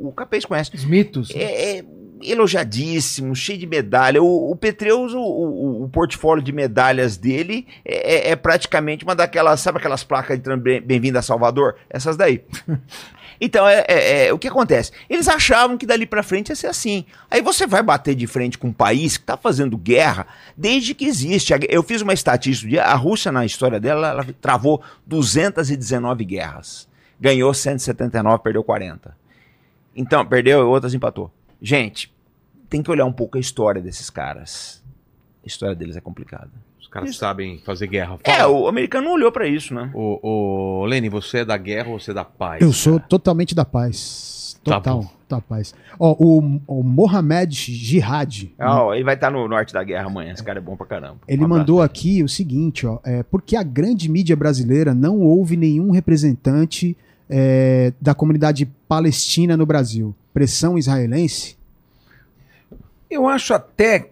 o, 0.05 0.07
o 0.07 0.11
Capês 0.13 0.45
conhece. 0.45 0.73
Os 0.75 0.85
mitos. 0.85 1.29
É, 1.35 1.77
é 1.79 1.85
elogiadíssimo, 2.23 3.35
cheio 3.35 3.59
de 3.59 3.67
medalha. 3.67 4.21
O, 4.21 4.51
o 4.51 4.55
Petreus, 4.55 5.13
o, 5.13 5.19
o, 5.19 5.83
o 5.83 5.89
portfólio 5.89 6.43
de 6.43 6.51
medalhas 6.51 7.17
dele 7.17 7.67
é, 7.85 8.29
é- 8.29 8.31
é 8.31 8.35
praticamente 8.35 9.03
uma 9.03 9.15
daquelas, 9.15 9.59
sabe 9.59 9.77
aquelas 9.77 10.03
placas 10.03 10.39
de 10.39 10.79
bem-vindo 10.81 11.17
a 11.17 11.21
Salvador? 11.21 11.75
Essas 11.89 12.17
daí. 12.17 12.43
Então, 13.39 13.67
é, 13.67 13.85
é- 13.87 14.27
é- 14.27 14.33
o 14.33 14.39
que 14.39 14.47
acontece? 14.47 14.91
Eles 15.09 15.27
achavam 15.27 15.77
que 15.77 15.85
dali 15.85 16.05
pra 16.05 16.23
frente 16.23 16.49
ia 16.49 16.55
ser 16.55 16.67
assim. 16.67 17.05
Aí 17.29 17.41
você 17.41 17.67
vai 17.67 17.83
bater 17.83 18.15
de 18.15 18.25
frente 18.27 18.57
com 18.57 18.67
um 18.69 18.73
país 18.73 19.17
que 19.17 19.23
tá 19.23 19.37
fazendo 19.37 19.77
guerra 19.77 20.25
desde 20.55 20.93
que 20.93 21.05
existe. 21.05 21.53
Eu 21.69 21.83
fiz 21.83 22.01
uma 22.01 22.13
estatística, 22.13 22.83
a 22.83 22.95
Rússia, 22.95 23.31
na 23.31 23.45
história 23.45 23.79
dela, 23.79 24.09
ela 24.09 24.25
travou 24.41 24.81
219 25.05 26.25
guerras. 26.25 26.87
Ganhou 27.19 27.53
179, 27.53 28.43
perdeu 28.43 28.63
40. 28.63 29.15
Então, 29.95 30.25
perdeu, 30.25 30.67
outras 30.69 30.93
empatou. 30.93 31.31
Gente, 31.61 32.13
tem 32.69 32.83
que 32.83 32.91
olhar 32.91 33.05
um 33.05 33.11
pouco 33.13 33.37
a 33.37 33.41
história 33.41 33.81
desses 33.81 34.09
caras. 34.09 34.83
A 35.43 35.47
história 35.47 35.75
deles 35.75 35.95
é 35.95 36.01
complicada. 36.01 36.51
Os 36.87 36.91
caras 36.91 37.17
sabem 37.17 37.59
fazer 37.65 37.87
guerra. 37.87 38.17
É, 38.23 38.37
Fala. 38.37 38.47
o 38.47 38.65
americano 38.67 39.07
não 39.07 39.15
olhou 39.15 39.29
pra 39.29 39.45
isso, 39.45 39.73
né? 39.73 39.91
Ô, 39.93 40.19
ô, 40.81 40.85
Lene, 40.85 41.09
você 41.09 41.39
é 41.39 41.45
da 41.45 41.57
guerra 41.57 41.89
ou 41.89 41.99
você 41.99 42.11
é 42.11 42.13
da 42.13 42.23
paz? 42.23 42.61
Eu 42.61 42.71
sou 42.71 42.93
cara? 42.93 43.09
totalmente 43.09 43.53
da 43.53 43.65
paz. 43.65 44.57
Tá 44.63 44.75
Total, 44.75 45.11
tá 45.27 45.41
paz. 45.41 45.75
Ó, 45.99 46.15
o, 46.17 46.61
o 46.65 46.83
Mohamed 46.83 47.53
Jihad, 47.53 48.53
Ah, 48.57 48.83
ó, 48.85 48.93
ele 48.93 49.03
vai 49.03 49.15
estar 49.15 49.29
no 49.29 49.47
Norte 49.49 49.73
da 49.73 49.83
Guerra 49.83 50.07
amanhã. 50.07 50.31
Esse 50.31 50.43
cara 50.43 50.59
é 50.59 50.61
bom 50.61 50.75
pra 50.77 50.85
caramba. 50.85 51.17
ele 51.27 51.43
Um 51.43 51.47
mandou 51.47 51.81
aqui 51.81 52.23
o 52.23 52.27
seguinte, 52.29 52.85
ó, 52.87 52.99
é, 53.05 53.23
porque 53.23 53.55
a 53.57 53.63
grande 53.63 54.09
mídia 54.09 54.35
brasileira 54.35 54.93
não 54.93 55.19
houve 55.19 55.55
nenhum 55.57 55.91
representante 55.91 56.97
é, 57.29 57.91
da 57.99 58.13
comunidade 58.13 58.65
palestina 58.87 59.57
no 59.57 59.65
Brasil. 59.65 60.15
Pressão 60.33 60.77
israelense? 60.77 61.57
Eu 63.09 63.27
acho 63.27 63.53
até 63.53 64.11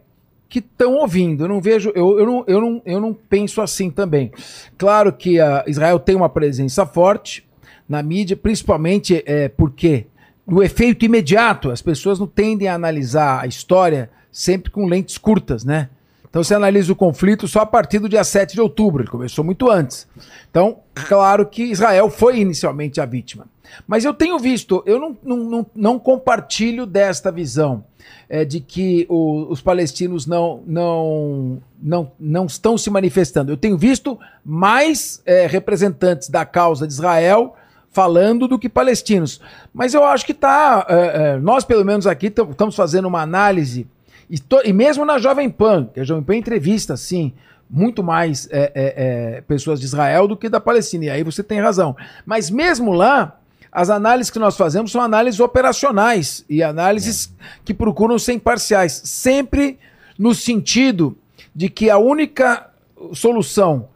que 0.56 0.60
estão 0.60 0.94
ouvindo. 0.94 1.44
Eu 1.44 1.49
não 1.49 1.60
vejo, 1.60 1.91
eu, 1.94 2.18
eu, 2.18 2.26
não, 2.26 2.44
eu, 2.48 2.61
não, 2.61 2.82
eu 2.86 3.02
não 3.02 3.14
penso 3.14 3.61
assim 3.61 3.91
também. 3.91 4.32
Claro 4.77 5.11
que 5.11 5.38
a 5.38 5.65
Israel 5.68 5.99
tem 5.99 6.15
uma 6.15 6.30
presença 6.30 6.86
forte 6.86 7.45
na 7.90 8.02
mídia, 8.02 8.38
principalmente 8.38 9.22
é, 9.26 9.49
porque 9.49 10.07
o 10.48 10.64
efeito 10.64 11.03
imediato, 11.03 11.72
as 11.72 11.82
pessoas 11.82 12.19
não 12.19 12.27
tendem 12.27 12.69
a 12.69 12.73
analisar 12.73 13.44
a 13.44 13.48
história 13.48 14.10
sempre 14.32 14.72
com 14.72 14.86
lentes 14.86 15.18
curtas, 15.18 15.65
né? 15.65 15.90
Então 16.35 16.43
você 16.43 16.53
analisa 16.53 16.91
o 16.91 16.95
conflito 16.97 17.47
só 17.47 17.61
a 17.61 17.65
partir 17.65 17.97
do 17.97 18.09
dia 18.09 18.21
7 18.21 18.55
de 18.55 18.59
outubro, 18.59 19.01
ele 19.01 19.09
começou 19.09 19.41
muito 19.41 19.71
antes. 19.71 20.05
Então, 20.51 20.79
claro 21.07 21.45
que 21.45 21.63
Israel 21.63 22.09
foi 22.09 22.39
inicialmente 22.41 22.99
a 22.99 23.05
vítima. 23.05 23.47
Mas 23.87 24.03
eu 24.03 24.13
tenho 24.13 24.37
visto, 24.37 24.83
eu 24.85 24.99
não, 24.99 25.17
não, 25.23 25.37
não, 25.37 25.65
não 25.73 25.97
compartilho 25.97 26.85
desta 26.85 27.31
visão 27.31 27.85
é, 28.27 28.43
de 28.43 28.59
que 28.59 29.05
o- 29.09 29.47
os 29.49 29.61
palestinos 29.61 30.27
não, 30.27 30.61
não, 30.67 31.61
não, 31.81 32.11
não 32.19 32.45
estão 32.47 32.77
se 32.77 32.89
manifestando. 32.89 33.49
Eu 33.49 33.55
tenho 33.57 33.77
visto 33.77 34.19
mais 34.43 35.21
é, 35.25 35.47
representantes 35.47 36.27
da 36.29 36.43
causa 36.45 36.85
de 36.85 36.91
Israel 36.91 37.55
falando 37.91 38.45
do 38.45 38.59
que 38.59 38.67
palestinos. 38.67 39.39
Mas 39.73 39.93
eu 39.93 40.03
acho 40.03 40.25
que 40.25 40.33
tá. 40.33 40.85
é, 40.89 40.95
é, 41.35 41.37
nós, 41.39 41.63
pelo 41.63 41.85
menos 41.85 42.05
aqui, 42.05 42.29
tam- 42.29 42.51
estamos 42.51 42.75
fazendo 42.75 43.07
uma 43.07 43.21
análise, 43.21 43.87
e, 44.30 44.39
to- 44.39 44.61
e 44.65 44.73
mesmo 44.73 45.06
na 45.06 45.18
Jovem 45.19 45.49
Pan, 45.49 45.89
que 45.93 45.99
a 45.99 46.03
Jovem 46.03 46.23
Pan 46.23 46.35
entrevista, 46.35 46.95
sim, 46.97 47.34
muito 47.69 48.03
mais 48.03 48.47
é, 48.52 48.72
é, 48.76 48.93
é, 49.38 49.41
pessoas 49.41 49.80
de 49.80 49.85
Israel 49.85 50.27
do 50.27 50.38
que 50.38 50.49
da 50.49 50.60
Palestina. 50.60 51.06
E 51.06 51.10
aí 51.10 51.23
você 51.23 51.43
tem 51.43 51.60
razão. 51.60 51.95
Mas 52.26 52.49
mesmo 52.49 52.93
lá, 52.93 53.39
as 53.72 53.89
análises 53.89 54.30
que 54.31 54.39
nós 54.39 54.56
fazemos 54.56 54.91
são 54.91 55.02
análises 55.02 55.39
operacionais 55.39 56.45
e 56.49 56.61
análises 56.64 57.34
que 57.64 57.73
procuram 57.73 58.18
ser 58.19 58.34
imparciais, 58.34 59.02
sempre 59.06 59.80
no 60.18 60.34
sentido 60.34 61.18
de 61.53 61.69
que 61.69 61.89
a 61.89 61.97
única 61.97 62.69
solução 63.14 63.89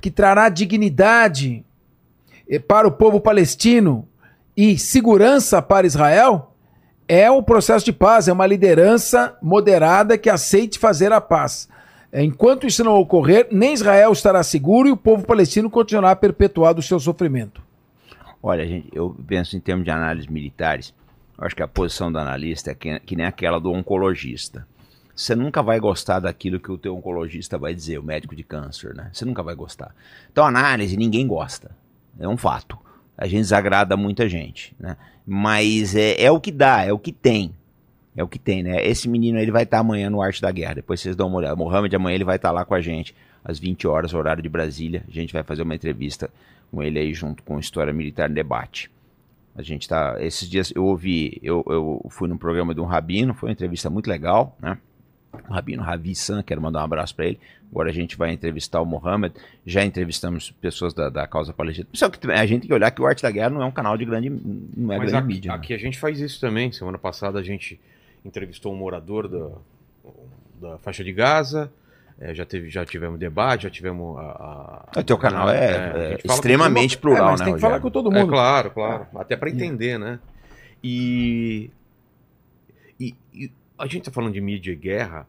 que 0.00 0.10
trará 0.10 0.48
dignidade 0.48 1.64
eh, 2.48 2.58
para 2.58 2.86
o 2.86 2.92
povo 2.92 3.20
palestino 3.20 4.06
e 4.56 4.78
segurança 4.78 5.60
para 5.60 5.86
Israel 5.86 6.49
é 7.12 7.28
o 7.28 7.42
processo 7.42 7.84
de 7.84 7.92
paz, 7.92 8.28
é 8.28 8.32
uma 8.32 8.46
liderança 8.46 9.36
moderada 9.42 10.16
que 10.16 10.30
aceite 10.30 10.78
fazer 10.78 11.12
a 11.12 11.20
paz. 11.20 11.68
Eh, 12.12 12.22
Enquanto 12.22 12.68
isso 12.68 12.84
não 12.84 12.94
ocorrer, 12.94 13.48
nem 13.50 13.74
Israel 13.74 14.12
estará 14.12 14.44
seguro 14.44 14.86
e 14.86 14.92
o 14.92 14.96
povo 14.96 15.26
palestino 15.26 15.68
continuará 15.68 16.14
perpetuado 16.14 16.78
o 16.78 16.82
seu 16.84 17.00
sofrimento. 17.00 17.60
Olha, 18.40 18.64
gente, 18.64 18.88
eu 18.92 19.16
penso 19.26 19.56
em 19.56 19.60
termos 19.60 19.84
de 19.84 19.90
análises 19.90 20.30
militares. 20.30 20.94
Eu 21.36 21.44
acho 21.44 21.56
que 21.56 21.64
a 21.64 21.68
posição 21.68 22.12
do 22.12 22.18
analista 22.18 22.70
é 22.70 22.74
que, 22.76 23.00
que 23.00 23.16
nem 23.16 23.26
aquela 23.26 23.58
do 23.58 23.72
oncologista. 23.72 24.64
Você 25.12 25.34
nunca 25.34 25.64
vai 25.64 25.80
gostar 25.80 26.20
daquilo 26.20 26.60
que 26.60 26.70
o 26.70 26.78
teu 26.78 26.96
oncologista 26.96 27.58
vai 27.58 27.74
dizer, 27.74 27.98
o 27.98 28.04
médico 28.04 28.36
de 28.36 28.44
câncer, 28.44 28.94
né? 28.94 29.10
Você 29.12 29.24
nunca 29.24 29.42
vai 29.42 29.56
gostar. 29.56 29.92
Então, 30.30 30.46
análise, 30.46 30.96
ninguém 30.96 31.26
gosta. 31.26 31.72
É 32.20 32.28
um 32.28 32.36
fato. 32.36 32.78
A 33.20 33.26
gente 33.26 33.42
desagrada 33.42 33.98
muita 33.98 34.26
gente, 34.26 34.74
né? 34.80 34.96
Mas 35.26 35.94
é, 35.94 36.20
é 36.20 36.30
o 36.30 36.40
que 36.40 36.50
dá, 36.50 36.84
é 36.84 36.92
o 36.92 36.98
que 36.98 37.12
tem. 37.12 37.54
É 38.16 38.24
o 38.24 38.28
que 38.28 38.38
tem, 38.38 38.62
né? 38.62 38.82
Esse 38.84 39.08
menino 39.08 39.38
ele 39.38 39.50
vai 39.50 39.64
estar 39.64 39.78
amanhã 39.78 40.08
no 40.08 40.22
Arte 40.22 40.40
da 40.40 40.50
Guerra. 40.50 40.76
Depois 40.76 41.00
vocês 41.00 41.14
dão 41.14 41.28
uma 41.28 41.36
olhada. 41.36 41.54
Mohamed 41.54 41.94
amanhã 41.94 42.14
ele 42.14 42.24
vai 42.24 42.36
estar 42.36 42.50
lá 42.50 42.64
com 42.64 42.74
a 42.74 42.80
gente 42.80 43.14
às 43.44 43.58
20 43.58 43.86
horas, 43.86 44.14
horário 44.14 44.42
de 44.42 44.48
Brasília. 44.48 45.04
A 45.06 45.10
gente 45.12 45.34
vai 45.34 45.42
fazer 45.42 45.62
uma 45.62 45.74
entrevista 45.74 46.30
com 46.70 46.82
ele 46.82 46.98
aí 46.98 47.12
junto 47.12 47.42
com 47.42 47.58
História 47.58 47.92
Militar 47.92 48.30
em 48.30 48.34
Debate. 48.34 48.90
A 49.54 49.62
gente 49.62 49.86
tá. 49.86 50.16
Esses 50.18 50.48
dias 50.48 50.72
eu 50.74 50.84
ouvi, 50.86 51.38
eu, 51.42 51.62
eu 51.68 52.06
fui 52.08 52.26
num 52.26 52.38
programa 52.38 52.74
de 52.74 52.80
um 52.80 52.86
rabino, 52.86 53.34
foi 53.34 53.50
uma 53.50 53.52
entrevista 53.52 53.90
muito 53.90 54.08
legal, 54.08 54.56
né? 54.60 54.78
O 55.48 55.52
rabino 55.52 55.82
Ravi 55.82 56.14
San, 56.14 56.42
quero 56.42 56.60
mandar 56.60 56.80
um 56.80 56.84
abraço 56.84 57.14
para 57.14 57.26
ele. 57.26 57.38
Agora 57.70 57.88
a 57.90 57.92
gente 57.92 58.16
vai 58.16 58.32
entrevistar 58.32 58.80
o 58.80 58.84
Mohammed. 58.86 59.34
Já 59.64 59.84
entrevistamos 59.84 60.50
pessoas 60.50 60.92
da, 60.92 61.08
da 61.08 61.26
causa 61.26 61.52
palestina. 61.52 61.86
Só 61.92 62.08
que 62.08 62.28
a 62.30 62.44
gente 62.46 62.60
tem 62.62 62.68
que 62.68 62.74
olhar 62.74 62.90
que 62.90 63.00
o 63.00 63.06
Arte 63.06 63.22
da 63.22 63.30
Guerra 63.30 63.50
não 63.50 63.62
é 63.62 63.64
um 63.64 63.70
canal 63.70 63.96
de 63.96 64.04
grande, 64.04 64.28
não 64.28 64.92
é 64.92 64.98
Mas 64.98 65.10
grande 65.10 65.16
aqui, 65.16 65.26
mídia. 65.26 65.48
né? 65.52 65.56
aqui 65.56 65.72
a 65.74 65.78
gente 65.78 65.98
faz 65.98 66.18
isso 66.18 66.40
também. 66.40 66.72
Semana 66.72 66.98
passada 66.98 67.38
a 67.38 67.42
gente 67.42 67.78
entrevistou 68.24 68.72
um 68.72 68.76
morador 68.76 69.28
da, 69.28 69.48
da 70.60 70.78
faixa 70.78 71.04
de 71.04 71.12
Gaza. 71.12 71.72
É, 72.18 72.34
já, 72.34 72.44
teve, 72.44 72.68
já 72.68 72.84
tivemos 72.84 73.18
debate, 73.18 73.62
já 73.62 73.70
tivemos 73.70 74.18
a. 74.18 74.22
a- 74.94 75.00
O 75.00 75.02
teu 75.04 75.16
canal 75.16 75.48
é, 75.48 75.54
a 75.54 75.70
é 75.70 76.18
fala 76.18 76.22
com 76.26 76.32
extremamente 76.34 76.96
É, 76.96 76.98
plural, 77.00 77.30
mas 77.30 77.40
né? 77.40 77.46
tem 77.46 77.54
que 77.54 77.60
falar 77.60 77.74
Rogério? 77.78 77.82
com 77.82 77.90
todo 77.90 78.14
É 78.14 78.20
mundo. 78.20 78.28
claro, 78.30 78.70
claro. 78.72 79.06
Até 79.16 79.36
para 79.36 79.48
entender, 79.48 79.98
né? 79.98 80.18
E, 80.84 81.70
e, 82.98 83.14
e 83.32 83.50
a 83.80 83.86
gente 83.86 84.04
tá 84.04 84.10
falando 84.10 84.32
de 84.34 84.40
mídia 84.40 84.72
e 84.72 84.76
guerra. 84.76 85.26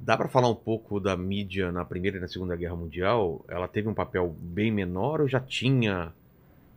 Dá 0.00 0.16
para 0.16 0.28
falar 0.28 0.48
um 0.48 0.54
pouco 0.54 1.00
da 1.00 1.16
mídia 1.16 1.72
na 1.72 1.84
Primeira 1.84 2.18
e 2.18 2.20
na 2.20 2.28
Segunda 2.28 2.54
Guerra 2.54 2.76
Mundial? 2.76 3.44
Ela 3.48 3.66
teve 3.66 3.88
um 3.88 3.94
papel 3.94 4.34
bem 4.40 4.70
menor 4.70 5.20
ou 5.20 5.28
já 5.28 5.40
tinha? 5.40 6.12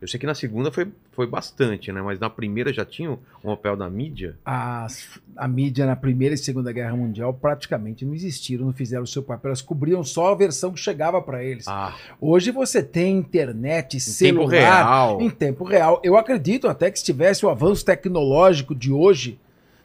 Eu 0.00 0.08
sei 0.08 0.18
que 0.18 0.26
na 0.26 0.34
segunda 0.34 0.72
foi, 0.72 0.88
foi 1.12 1.28
bastante, 1.28 1.92
né? 1.92 2.02
Mas 2.02 2.18
na 2.18 2.28
primeira 2.28 2.72
já 2.72 2.84
tinha 2.84 3.12
um 3.12 3.18
papel 3.54 3.76
da 3.76 3.88
mídia? 3.88 4.36
As- 4.44 5.20
a 5.36 5.46
mídia 5.46 5.86
na 5.86 5.94
Primeira 5.94 6.34
e 6.34 6.38
Segunda 6.38 6.72
Guerra 6.72 6.96
Mundial 6.96 7.32
praticamente 7.32 8.04
não 8.04 8.12
existiram, 8.12 8.66
não 8.66 8.72
fizeram 8.72 9.04
o 9.04 9.06
seu 9.06 9.22
papel, 9.22 9.50
elas 9.50 9.62
cobriam 9.62 10.02
só 10.02 10.32
a 10.32 10.34
versão 10.34 10.72
que 10.72 10.80
chegava 10.80 11.22
para 11.22 11.44
eles. 11.44 11.68
Ah, 11.68 11.94
Hoje 12.20 12.50
você 12.50 12.82
tem 12.82 13.16
internet, 13.16 13.96
em 13.96 14.00
celular, 14.00 14.40
tempo 14.40 14.50
real. 14.50 15.20
em 15.22 15.30
tempo 15.30 15.62
real. 15.64 16.00
Eu 16.02 16.16
acredito 16.16 16.66
até 16.66 16.90
que 16.90 16.98
se 16.98 17.04
tivesse 17.04 17.46
o 17.46 17.48
avanço 17.48 17.84
tecnológico 17.84 18.74
de 18.74 18.90
hoje, 18.90 19.38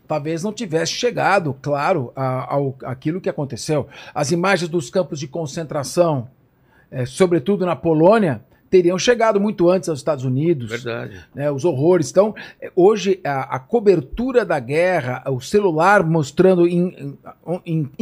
talvez 0.08 0.44
não 0.44 0.54
tivesse 0.54 0.94
chegado, 0.94 1.56
claro, 1.62 2.12
a- 2.16 2.54
ao 2.54 2.76
aquilo 2.84 3.20
que 3.22 3.30
aconteceu. 3.30 3.88
As 4.14 4.32
imagens 4.32 4.70
dos 4.70 4.90
campos 4.90 5.20
de 5.20 5.28
concentração, 5.28 6.30
eh, 6.92 7.06
sobretudo 7.06 7.66
na 7.66 7.76
Polônia, 7.76 8.42
teriam 8.70 9.00
chegado 9.00 9.40
muito 9.40 9.70
antes 9.70 9.88
aos 9.88 10.00
Estados 10.00 10.26
Unidos 10.26 10.70
Verdade. 10.70 11.26
né, 11.34 11.50
os 11.50 11.64
horrores. 11.64 12.12
Então, 12.12 12.36
hoje, 12.76 13.18
a, 13.24 13.56
a 13.56 13.60
cobertura 13.60 14.44
da 14.44 14.60
guerra, 14.60 15.24
o 15.32 15.40
celular 15.40 16.04
mostrando 16.04 16.68
em, 16.68 17.18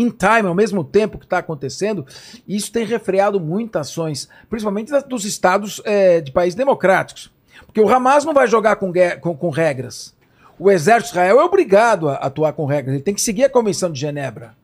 time, 0.10 0.48
ao 0.48 0.56
mesmo 0.56 0.84
tempo 0.84 1.20
que 1.20 1.26
está 1.26 1.38
acontecendo, 1.38 2.04
isso 2.48 2.72
tem 2.72 2.84
refreado 2.84 3.40
muitas 3.40 3.90
ações, 3.90 4.28
principalmente 4.50 4.92
dos 5.08 5.24
estados 5.24 5.82
eh, 5.86 6.20
de 6.22 6.32
países 6.32 6.56
democráticos. 6.56 7.32
Porque 7.68 7.80
o 7.80 7.88
Hamas 7.88 8.26
não 8.26 8.34
vai 8.34 8.48
jogar 8.48 8.78
com, 8.78 8.92
com- 9.22 9.36
com 9.38 9.50
regras. 9.52 10.16
O 10.58 10.72
exército 10.72 11.14
de 11.14 11.20
Israel 11.20 11.40
é 11.40 11.44
obrigado 11.44 12.08
a 12.10 12.16
atuar 12.16 12.54
com 12.54 12.66
regras, 12.66 12.94
ele 12.96 13.04
tem 13.04 13.14
que 13.14 13.22
seguir 13.22 13.44
a 13.44 13.50
Convenção 13.50 13.92
de 13.92 14.00
Genebra. 14.00 14.56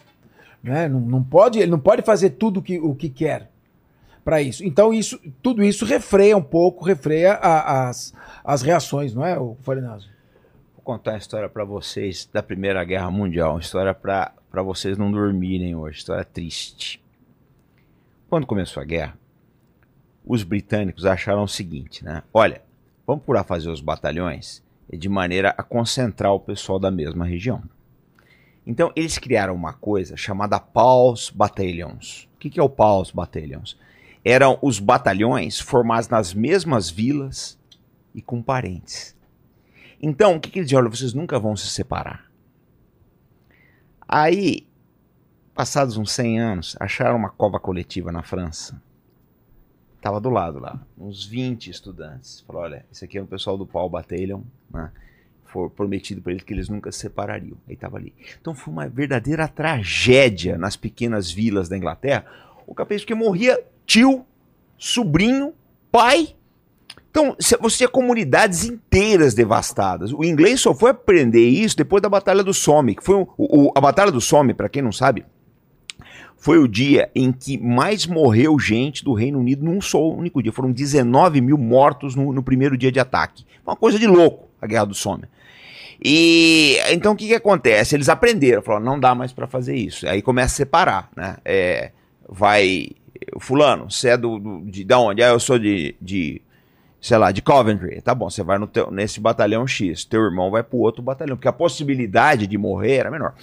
Né? 0.64 0.88
Não, 0.88 1.00
não 1.00 1.24
pode, 1.24 1.60
ele 1.60 1.72
não 1.72 1.80
pode 1.80 2.02
fazer 2.02 2.32
tudo 2.32 2.60
o 2.60 2.64
que, 2.64 2.80
o 2.80 2.94
que 2.96 3.10
quer 3.10 3.50
para 4.24 4.42
isso. 4.42 4.64
Então, 4.64 4.94
isso, 4.94 5.20
tudo 5.42 5.64
isso 5.64 5.84
refreia 5.86 6.38
um 6.38 6.42
pouco, 6.44 6.86
refreia 6.86 7.34
a- 7.34 7.90
as, 7.90 8.14
as 8.44 8.62
reações, 8.62 9.14
não 9.14 9.26
é, 9.26 9.38
o 9.40 9.58
Farinazo? 9.62 10.08
Vou 10.76 10.84
contar 10.84 11.12
uma 11.12 11.18
história 11.18 11.50
pra 11.50 11.64
vocês 11.66 12.30
da 12.32 12.42
Primeira 12.44 12.84
Guerra 12.84 13.10
Mundial. 13.12 13.54
Uma 13.54 13.60
história 13.60 13.94
pra 13.94 14.34
vocês 14.64 14.98
não 14.98 15.12
dormirem 15.12 15.76
hoje. 15.76 15.98
História 16.00 16.24
triste. 16.24 17.04
Quando 18.30 18.46
começou 18.48 18.82
a 18.82 18.86
guerra, 18.86 19.18
os 20.26 20.44
britânicos 20.44 21.06
acharam 21.06 21.44
o 21.44 21.48
seguinte, 21.48 22.06
né? 22.06 22.24
Olha, 22.34 22.62
vamos 23.06 23.24
procurar 23.24 23.44
fazer 23.44 23.70
os 23.70 23.82
batalhões 23.82 24.64
de 24.98 25.10
maneira 25.10 25.54
a 25.58 25.64
concentrar 25.64 26.34
o 26.34 26.40
pessoal 26.40 26.80
da 26.80 26.92
mesma 26.92 27.26
região. 27.26 27.64
Então, 28.66 28.92
eles 28.96 29.18
criaram 29.18 29.56
uma 29.56 29.74
coisa 29.74 30.16
chamada 30.16 30.60
Pals 30.60 31.30
Battalions. 31.30 32.30
O 32.36 32.38
que, 32.38 32.60
é 32.60 32.64
o 32.64 32.70
Pals 32.70 33.12
Battalions? 33.12 33.78
Eram 34.24 34.60
os 34.62 34.80
batalhões 34.80 35.60
formados 35.60 36.10
nas 36.10 36.34
mesmas 36.34 36.90
vilas 36.90 37.60
e 38.14 38.22
com 38.22 38.42
parentes. 38.42 39.16
Então, 40.02 40.36
o 40.36 40.40
que, 40.40 40.50
que 40.50 40.60
eles 40.60 40.68
diziam? 40.68 40.82
Olha, 40.82 40.90
vocês 40.90 41.14
nunca 41.14 41.40
vão 41.40 41.56
se 41.56 41.68
separar. 41.68 42.30
Aí, 44.08 44.68
passados 45.56 45.98
uns 45.98 46.12
100 46.12 46.40
anos, 46.40 46.78
acharam 46.80 47.18
uma 47.18 47.30
cova 47.30 47.60
coletiva 47.60 48.12
na 48.12 48.22
França. 48.22 48.82
Tava 50.02 50.20
do 50.20 50.30
lado 50.30 50.60
lá, 50.60 50.80
uns 50.98 51.26
20 51.26 51.70
estudantes. 51.70 52.42
Falaram, 52.42 52.66
olha, 52.66 52.86
esse 52.92 53.06
aqui 53.06 53.18
é 53.18 53.22
o 53.22 53.28
pessoal 53.28 53.58
do 53.58 53.66
Paul 53.68 53.90
Battalion, 53.90 54.42
né? 54.74 54.90
Foi 55.46 55.70
prometido 55.70 56.22
para 56.22 56.32
eles 56.32 56.44
que 56.44 56.54
eles 56.54 56.70
nunca 56.70 56.92
se 56.92 57.00
separariam. 57.00 57.58
Aí 57.68 57.76
tava 57.76 57.98
ali. 57.98 58.14
Então 58.40 58.56
foi 58.56 58.72
uma 58.74 58.88
verdadeira 58.88 59.48
tragédia 59.48 60.58
nas 60.58 60.76
pequenas 60.78 61.30
vilas 61.30 61.68
da 61.68 61.78
Inglaterra. 61.78 62.26
O 62.66 62.74
capaz 62.74 63.02
porque 63.02 63.14
morria 63.16 63.60
tio, 63.86 64.26
sobrinho, 64.78 65.54
pai 65.92 66.36
Então, 67.10 67.36
você 67.60 67.78
tinha 67.80 67.90
comunidades 67.90 68.64
inteiras 68.64 69.34
devastadas. 69.34 70.14
O 70.14 70.24
inglês 70.24 70.62
só 70.62 70.74
foi 70.74 70.92
aprender 70.92 71.46
isso 71.46 71.76
depois 71.76 72.02
da 72.02 72.08
Batalha 72.08 72.42
do 72.42 72.54
Somme. 72.54 72.96
Que 72.96 73.04
foi 73.04 73.16
o- 73.16 73.28
o- 73.38 73.72
a 73.76 73.82
Batalha 73.82 74.10
do 74.14 74.22
Somme, 74.22 74.54
para 74.54 74.70
quem 74.70 74.82
não 74.82 74.94
sabe, 74.94 75.26
foi 76.38 76.58
o 76.58 76.70
dia 76.70 77.12
em 77.14 77.34
que 77.34 77.58
mais 77.58 78.08
morreu 78.08 78.58
gente 78.58 79.04
do 79.04 79.12
Reino 79.14 79.40
Unido 79.40 79.66
num 79.66 79.82
só 79.82 80.02
único 80.10 80.42
dia. 80.42 80.54
Foram 80.54 80.72
19 80.72 81.42
mil 81.42 81.58
mortos 81.58 82.16
no, 82.16 82.32
no 82.32 82.42
primeiro 82.42 82.78
dia 82.78 82.94
de 82.94 83.00
ataque. 83.02 83.46
Uma 83.68 83.76
coisa 83.76 84.00
de 84.00 84.08
louco, 84.08 84.48
a 84.62 84.68
Guerra 84.68 84.86
do 84.86 84.94
Somme. 84.94 85.24
E 86.04 86.78
então 86.90 87.14
o 87.14 87.16
que, 87.16 87.28
que 87.28 87.36
acontece? 87.36 87.96
Eles 87.96 88.10
aprenderam, 88.10 88.62
falaram, 88.62 88.86
não 88.86 89.00
dá 89.00 89.14
mais 89.14 89.32
para 89.32 89.48
fazer 89.48 89.76
isso. 89.76 90.08
Aí 90.08 90.22
começa 90.22 90.54
a 90.54 90.58
separar, 90.58 91.10
né? 91.16 91.38
É, 91.46 91.92
vai, 92.28 92.88
fulano, 93.40 93.90
você 93.90 94.10
é 94.10 94.18
do, 94.18 94.40
do- 94.40 94.62
de, 94.66 94.84
da 94.84 95.00
onde? 95.00 95.22
Ah, 95.22 95.30
eu 95.30 95.40
sou 95.40 95.60
de, 95.60 95.96
de, 96.02 96.42
sei 97.00 97.18
lá, 97.18 97.32
de 97.32 97.42
Coventry. 97.42 98.02
Tá 98.02 98.16
bom, 98.16 98.30
você 98.30 98.42
vai 98.44 98.58
no 98.58 98.66
teu- 98.68 98.90
nesse 98.90 99.20
batalhão 99.20 99.68
X, 99.68 100.04
teu 100.06 100.22
irmão 100.24 100.50
vai 100.50 100.64
pro 100.64 100.80
outro 100.80 101.04
batalhão, 101.04 101.36
porque 101.36 101.48
a 101.48 101.54
possibilidade 101.54 102.48
de 102.48 102.58
morrer 102.58 102.96
era 102.98 103.12
menor. 103.12 103.36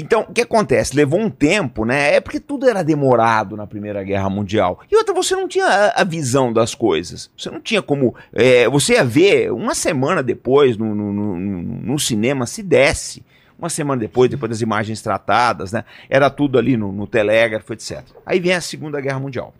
Então, 0.00 0.20
o 0.28 0.32
que 0.32 0.42
acontece? 0.42 0.94
Levou 0.94 1.18
um 1.18 1.28
tempo, 1.28 1.84
né? 1.84 2.14
É 2.14 2.20
porque 2.20 2.38
tudo 2.38 2.68
era 2.68 2.84
demorado 2.84 3.56
na 3.56 3.66
Primeira 3.66 4.02
Guerra 4.04 4.30
Mundial. 4.30 4.78
E 4.90 4.96
outra, 4.96 5.12
você 5.12 5.34
não 5.34 5.48
tinha 5.48 5.66
a, 5.94 6.04
visão 6.04 6.52
das 6.52 6.72
coisas. 6.74 7.28
Você 7.36 7.50
não 7.50 7.60
tinha 7.60 7.82
como. 7.82 8.14
é, 8.32 8.68
você 8.68 8.92
ia 8.94 9.04
ver 9.04 9.52
uma 9.52 9.74
semana 9.74 10.22
depois 10.22 10.76
no, 10.76 10.94
no, 10.94 11.12
no- 11.12 11.36
no- 11.36 11.62
no 11.62 11.98
cinema, 11.98 12.46
se 12.46 12.62
desse. 12.62 13.24
Uma 13.58 13.68
semana 13.68 14.00
depois, 14.00 14.30
depois 14.30 14.50
das 14.50 14.60
imagens 14.60 15.02
tratadas, 15.02 15.72
né? 15.72 15.84
Era 16.08 16.30
tudo 16.30 16.58
ali 16.58 16.76
no, 16.76 16.92
no 16.92 17.06
telégrafo, 17.08 17.72
etc. 17.72 18.04
Aí 18.24 18.38
vem 18.38 18.52
a 18.52 18.60
Segunda 18.60 19.00
Guerra 19.00 19.18
Mundial. 19.18 19.52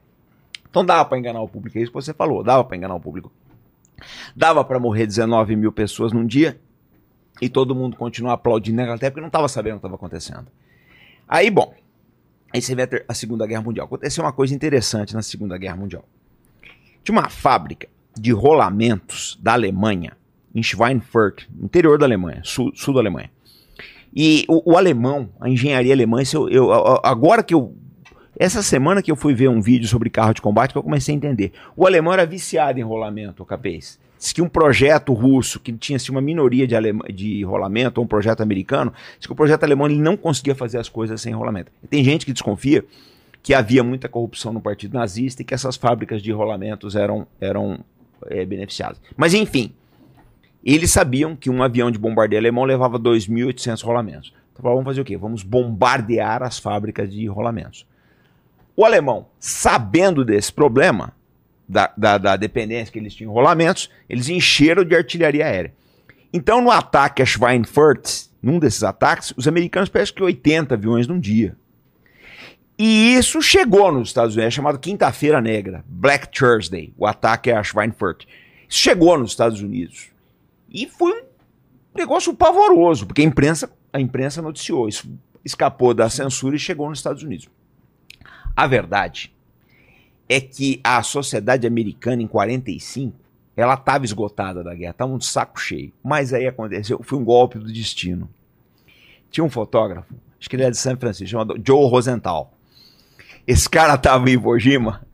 Então 0.71 0.85
dava 0.85 1.05
para 1.05 1.19
enganar 1.19 1.41
o 1.43 1.49
público, 1.49 1.77
é 1.79 1.81
isso 1.83 1.91
que 1.91 1.95
você 1.97 2.15
falou, 2.15 2.45
dava 2.45 2.63
para 2.63 2.77
enganar 2.77 2.95
o 2.95 3.01
público. 3.01 3.33
Dava 4.37 4.63
para 4.63 4.79
morrer 4.79 5.07
19 5.07 5.57
mil 5.57 5.73
pessoas 5.73 6.13
num 6.13 6.25
dia 6.25 6.61
e 7.41 7.49
todo 7.49 7.75
mundo 7.75 7.97
continuar 7.97 8.35
aplaudindo 8.35 8.77
na 8.77 8.85
Inglaterra 8.85 9.11
porque 9.11 9.21
não 9.21 9.29
estava 9.29 9.49
sabendo 9.49 9.73
o 9.75 9.77
que 9.77 9.87
estava 9.87 9.95
acontecendo. 9.95 10.47
Aí, 11.29 11.51
bom, 11.51 11.75
aí 12.53 12.61
você 12.61 12.75
vê 12.75 13.05
a, 13.07 13.15
Segunda 13.15 13.47
Guerra 13.47 13.63
Mundial. 13.63 13.87
Aconteceu 13.87 14.25
uma 14.25 14.33
coisa 14.33 14.55
interessante 14.55 15.15
na 15.15 15.23
Segunda 15.23 15.57
Guerra 15.59 15.77
Mundial. 15.77 16.05
Tinha 17.05 17.19
uma 17.19 17.29
fábrica 17.29 17.89
de 18.19 18.33
rolamentos 18.33 19.39
da 19.41 19.53
Alemanha, 19.53 20.17
em 20.55 20.63
Schweinfurt, 20.63 21.47
interior 21.63 21.99
da 21.99 22.07
Alemanha, 22.07 22.41
sul, 22.45 22.73
sul 22.75 22.95
da 22.95 23.01
Alemanha. 23.01 23.31
E 24.15 24.45
o, 24.49 24.73
o 24.73 24.77
alemão, 24.77 25.29
a 25.39 25.49
engenharia 25.49 25.93
alemã, 25.93 26.19
eu, 26.33 26.49
eu- 26.49 26.73
agora 27.05 27.43
que 27.43 27.55
eu. 27.55 27.75
Essa 28.39 28.63
semana 28.63 29.03
que 29.03 29.11
eu 29.11 29.17
fui 29.17 29.35
ver 29.35 29.49
um 29.49 29.61
vídeo 29.61 29.87
sobre 29.89 30.09
carro 30.09 30.33
de 30.33 30.41
combate, 30.41 30.73
que 30.73 30.79
eu 30.79 30.83
comecei 30.83 31.15
a 31.15 31.17
entender. 31.17 31.53
O 31.77 31.87
alemão 31.87 32.13
era 32.13 32.25
viciado 32.25 32.79
em 32.79 32.83
rolamento, 32.83 33.45
capês. 33.45 33.99
Diz 34.19 34.33
que 34.33 34.43
um 34.43 34.49
projeto 34.49 35.13
russo, 35.13 35.61
que 35.61 35.73
tinha 35.73 35.97
assim, 35.97 36.11
uma 36.11 36.21
minoria 36.21 36.67
de, 36.67 36.75
alema- 36.75 37.05
de 37.09 37.45
rolamento, 37.45 37.99
ou 38.01 38.05
um 38.05 38.09
projeto 38.09 38.41
americano, 38.43 38.93
diz 39.19 39.27
que 39.27 39.33
o 39.33 39.37
projeto 39.37 39.63
alemão 39.65 39.87
ele 39.87 39.99
não 40.01 40.17
conseguia 40.17 40.55
fazer 40.55 40.79
as 40.79 40.89
coisas 40.89 41.21
sem 41.21 41.33
rolamento. 41.33 41.71
E 41.83 41.87
tem 41.87 42.03
gente 42.03 42.27
que 42.27 42.33
desconfia 42.33 42.85
que 43.43 43.55
havia 43.55 43.85
muita 43.85 44.09
corrupção 44.09 44.53
no 44.53 44.61
partido 44.61 44.95
nazista 44.95 45.43
e 45.43 45.45
que 45.45 45.55
essas 45.55 45.77
fábricas 45.77 46.21
de 46.21 46.33
rolamentos 46.33 46.97
eram, 46.97 47.27
eram 47.41 47.79
eh, 48.27 48.45
beneficiadas. 48.45 49.01
Mas 49.17 49.33
enfim, 49.33 49.73
eles 50.65 50.91
sabiam 50.91 51.37
que 51.37 51.49
um 51.49 51.63
avião 51.63 51.91
de 51.91 51.99
bombardeio 51.99 52.41
alemão 52.41 52.65
levava 52.65 52.99
2.800 52.99 53.83
rolamentos. 53.85 54.35
Então 54.53 54.69
vamos 54.71 54.85
fazer 54.85 55.01
o 55.01 55.05
quê? 55.05 55.17
Vamos 55.17 55.45
bombardear 55.45 56.43
as 56.43 56.59
fábricas 56.59 57.13
de 57.13 57.25
rolamentos. 57.29 57.87
O 58.77 58.85
alemão, 58.85 59.27
sabendo 59.39 60.25
desse 60.25 60.53
problema, 60.53 61.13
da, 61.69 61.93
da, 61.97 62.19
da 62.19 62.37
dependência 62.37 62.93
que 62.93 62.99
eles 62.99 63.15
tinham 63.15 63.33
rolamentos, 63.33 63.91
eles 64.09 64.29
encheram 64.29 64.85
de 64.85 64.97
artilharia 64.97 65.45
aérea. 65.45 65.75
Então, 66.33 66.61
no 66.61 66.71
ataque 66.71 67.23
a 67.23 67.27
Schweinfurt, 67.27 68.29
num 68.43 68.59
desses 68.59 68.83
ataques, 68.83 69.35
os 69.37 69.47
americanos 69.47 69.89
parecem 69.89 70.15
que 70.15 70.23
80 70.23 70.75
aviões 70.75 71.07
num 71.07 71.19
dia. 71.19 71.57
E 72.79 73.15
isso 73.15 73.43
chegou 73.43 73.91
nos 73.93 74.09
Estados 74.09 74.35
Unidos, 74.35 74.55
é 74.55 74.57
chamado 74.57 74.79
Quinta-feira 74.79 75.41
Negra, 75.41 75.85
Black 75.87 76.29
Thursday, 76.29 76.95
o 76.97 77.07
ataque 77.07 77.51
a 77.51 77.63
Schweinfurt. 77.63 78.25
Isso 78.69 78.79
chegou 78.79 79.19
nos 79.19 79.33
Estados 79.33 79.61
Unidos. 79.61 80.11
E 80.69 80.87
foi 80.87 81.13
um 81.13 81.25
negócio 81.99 82.33
pavoroso, 82.35 83.07
porque 83.07 83.23
a 83.23 83.25
imprensa, 83.25 83.71
a 83.93 84.01
imprensa 84.01 84.41
noticiou. 84.41 84.89
Isso 84.89 85.11
escapou 85.45 85.93
da 85.93 86.09
censura 86.09 86.55
e 86.55 86.59
chegou 86.59 86.89
nos 86.89 86.99
Estados 87.01 87.23
Unidos. 87.23 87.49
A 88.55 88.67
verdade 88.67 89.33
é 90.29 90.41
que 90.41 90.81
a 90.85 91.03
sociedade 91.03 91.67
americana 91.67 92.23
em 92.23 92.27
45, 92.27 93.17
ela 93.57 93.75
estava 93.75 94.05
esgotada 94.05 94.63
da 94.63 94.75
guerra, 94.75 94.93
estava 94.93 95.13
um 95.13 95.21
saco 95.21 95.59
cheio. 95.59 95.93
Mas 96.05 96.33
aí 96.33 96.47
aconteceu, 96.47 97.01
foi 97.03 97.19
um 97.19 97.25
golpe 97.25 97.59
do 97.59 97.73
destino. 97.73 98.29
Tinha 99.31 99.45
um 99.45 99.51
fotógrafo, 99.51 100.15
acho 100.39 100.49
que 100.49 100.57
ele 100.57 100.65
é 100.65 100.71
de 100.71 100.77
São 100.77 100.97
Francisco, 100.97 101.31
chamado 101.31 101.61
Joe 101.65 101.89
Rosenthal. 101.91 102.53
Esse 103.47 103.69
cara 103.69 103.95
estava 103.95 104.29
em 104.29 104.35
Iwo 104.35 104.59
Jima 104.59 105.07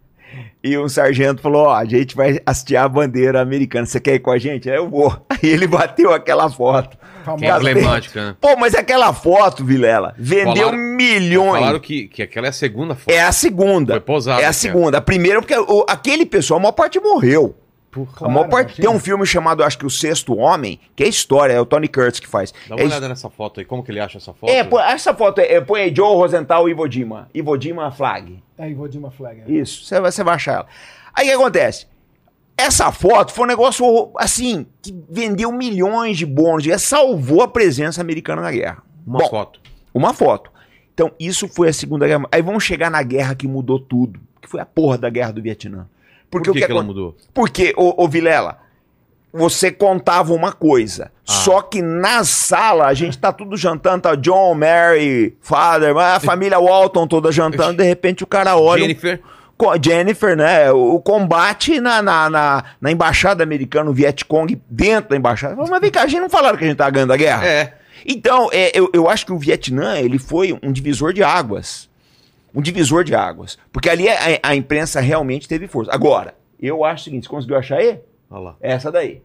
e 0.62 0.76
um 0.78 0.88
sargento 0.88 1.40
falou: 1.40 1.66
Ó, 1.66 1.74
a 1.74 1.84
gente 1.84 2.16
vai 2.16 2.40
hastear 2.44 2.84
a 2.84 2.88
bandeira 2.88 3.40
americana. 3.40 3.86
Você 3.86 4.00
quer 4.00 4.14
ir 4.14 4.20
com 4.20 4.30
a 4.30 4.38
gente? 4.38 4.68
Aí 4.68 4.76
eu 4.76 4.88
vou. 4.88 5.14
Aí 5.28 5.48
ele 5.48 5.66
bateu 5.68 6.12
aquela 6.12 6.50
foto. 6.50 6.98
Que 7.38 7.44
é 7.46 7.56
emblemática, 7.56 8.26
né? 8.28 8.36
Pô, 8.40 8.56
mas 8.56 8.74
aquela 8.74 9.12
foto, 9.12 9.64
Vilela, 9.64 10.14
vendeu 10.18 10.54
Falaram- 10.68 10.78
milhões. 10.78 11.60
Falaram 11.60 11.80
que, 11.80 12.08
que 12.08 12.22
aquela 12.22 12.46
é 12.46 12.50
a 12.50 12.52
segunda 12.52 12.94
foto. 12.94 13.10
É 13.12 13.20
a 13.22 13.32
segunda. 13.32 13.94
Foi 13.94 14.00
posada, 14.00 14.38
É 14.38 14.42
a 14.42 14.46
cara. 14.46 14.52
segunda. 14.52 14.98
A 14.98 15.00
primeira, 15.00 15.40
porque 15.40 15.56
o- 15.56 15.84
aquele 15.88 16.26
pessoal, 16.26 16.58
a 16.58 16.62
maior 16.62 16.72
parte 16.72 16.98
morreu. 17.00 17.54
a 18.20 18.28
maior 18.28 18.48
parte. 18.48 18.80
Tem 18.80 18.90
um 18.90 18.98
filme 18.98 19.24
chamado, 19.24 19.62
acho 19.62 19.78
que 19.78 19.86
O 19.86 19.90
Sexto 19.90 20.36
Homem, 20.36 20.80
que 20.96 21.04
é 21.04 21.08
história, 21.08 21.52
é 21.52 21.60
o 21.60 21.64
Tony 21.64 21.86
Curtis 21.86 22.18
que 22.18 22.26
faz. 22.26 22.52
Dá 22.68 22.74
uma 22.74 22.82
é, 22.82 22.84
olhada 22.86 23.08
nessa 23.08 23.30
foto 23.30 23.60
aí, 23.60 23.64
como 23.66 23.84
que 23.84 23.92
ele 23.92 24.00
acha 24.00 24.18
essa 24.18 24.32
foto? 24.34 24.50
é, 24.50 24.64
pô, 24.64 24.80
essa 24.80 25.14
foto 25.14 25.40
é, 25.40 25.52
é, 25.54 25.60
põe 25.60 25.82
aí 25.82 25.94
Joe 25.94 26.16
Rosenthal 26.16 26.68
e. 26.68 26.72
Iwo 26.72 26.90
Jima 27.60 27.90
Flag. 27.92 28.42
De 28.90 28.98
uma 28.98 29.10
flag. 29.12 29.42
Isso, 29.46 29.84
você 29.84 30.00
vai, 30.00 30.10
você 30.10 30.24
vai 30.24 30.34
achar 30.34 30.52
ela. 30.54 30.66
Aí 31.14 31.26
o 31.26 31.28
que 31.30 31.34
acontece? 31.36 31.86
Essa 32.56 32.92
foto 32.92 33.32
foi 33.32 33.44
um 33.44 33.48
negócio, 33.48 34.10
assim, 34.16 34.66
que 34.80 34.94
vendeu 35.10 35.50
milhões 35.50 36.16
de 36.16 36.24
bônus, 36.24 36.64
e 36.66 36.78
salvou 36.78 37.42
a 37.42 37.48
presença 37.48 38.00
americana 38.00 38.42
na 38.42 38.50
guerra. 38.52 38.82
Uma 39.06 39.18
Bom, 39.18 39.28
foto. 39.28 39.60
uma 39.92 40.14
foto. 40.14 40.50
Então, 40.94 41.10
isso 41.18 41.48
foi 41.48 41.68
a 41.68 41.72
Segunda 41.72 42.06
Guerra. 42.06 42.24
Aí 42.30 42.40
vamos 42.40 42.62
chegar 42.62 42.88
na 42.90 43.02
guerra 43.02 43.34
que 43.34 43.48
mudou 43.48 43.80
tudo, 43.80 44.20
que 44.40 44.48
foi 44.48 44.60
a 44.60 44.64
porra 44.66 44.96
da 44.96 45.10
Guerra 45.10 45.32
do 45.32 45.42
Vietnã. 45.42 45.88
Por 46.30 46.40
Porque 46.40 46.44
que, 46.44 46.50
o 46.50 46.60
que 46.60 46.66
que 46.66 46.72
ela 46.72 46.82
mudou? 46.84 47.16
Porque, 47.34 47.74
ô, 47.76 48.04
ô 48.04 48.08
Vilela, 48.08 48.58
você 49.32 49.72
contava 49.72 50.32
uma 50.32 50.52
coisa. 50.52 51.10
Ah. 51.26 51.32
Só 51.32 51.60
que 51.60 51.82
na 51.82 52.22
sala, 52.22 52.86
a 52.86 52.94
gente 52.94 53.18
tá 53.18 53.32
tudo 53.32 53.56
jantando, 53.56 54.02
tá 54.02 54.14
John, 54.14 54.54
Mary, 54.54 55.36
Father, 55.40 55.96
a 55.96 56.20
família 56.20 56.60
Walton 56.60 57.08
toda 57.08 57.32
jantando, 57.32 57.78
de 57.78 57.84
repente 57.84 58.22
o 58.22 58.26
cara 58.28 58.56
olha. 58.56 58.82
Jennifer. 58.82 59.18
Co- 59.18 59.28
Jennifer, 59.82 60.36
né? 60.36 60.70
O 60.72 61.00
combate 61.00 61.80
na, 61.80 62.02
na, 62.02 62.28
na, 62.28 62.64
na 62.80 62.90
embaixada 62.90 63.42
americana, 63.42 63.90
o 63.90 63.94
Vietcong 63.94 64.60
dentro 64.68 65.10
da 65.10 65.16
embaixada. 65.16 65.56
Mas 65.56 65.80
vem 65.80 65.90
cá, 65.90 66.02
a 66.02 66.06
gente 66.06 66.20
não 66.20 66.30
falaram 66.30 66.58
que 66.58 66.64
a 66.64 66.66
gente 66.66 66.76
tá 66.76 66.90
ganhando 66.90 67.12
a 67.12 67.16
guerra? 67.16 67.46
É. 67.46 67.74
Então, 68.06 68.50
é, 68.52 68.70
eu, 68.74 68.90
eu 68.92 69.08
acho 69.08 69.24
que 69.24 69.32
o 69.32 69.38
Vietnã, 69.38 69.98
ele 69.98 70.18
foi 70.18 70.58
um 70.62 70.72
divisor 70.72 71.12
de 71.12 71.22
águas. 71.22 71.88
Um 72.54 72.60
divisor 72.60 73.02
de 73.02 73.14
águas. 73.14 73.58
Porque 73.72 73.88
ali 73.88 74.08
a, 74.08 74.18
a 74.42 74.54
imprensa 74.54 75.00
realmente 75.00 75.48
teve 75.48 75.66
força. 75.66 75.92
Agora, 75.92 76.34
eu 76.60 76.84
acho 76.84 77.02
o 77.02 77.04
seguinte, 77.04 77.24
você 77.24 77.30
conseguiu 77.30 77.56
achar 77.56 77.78
aí? 77.78 77.98
Olha 78.30 78.42
lá. 78.42 78.56
Essa 78.60 78.92
daí. 78.92 79.22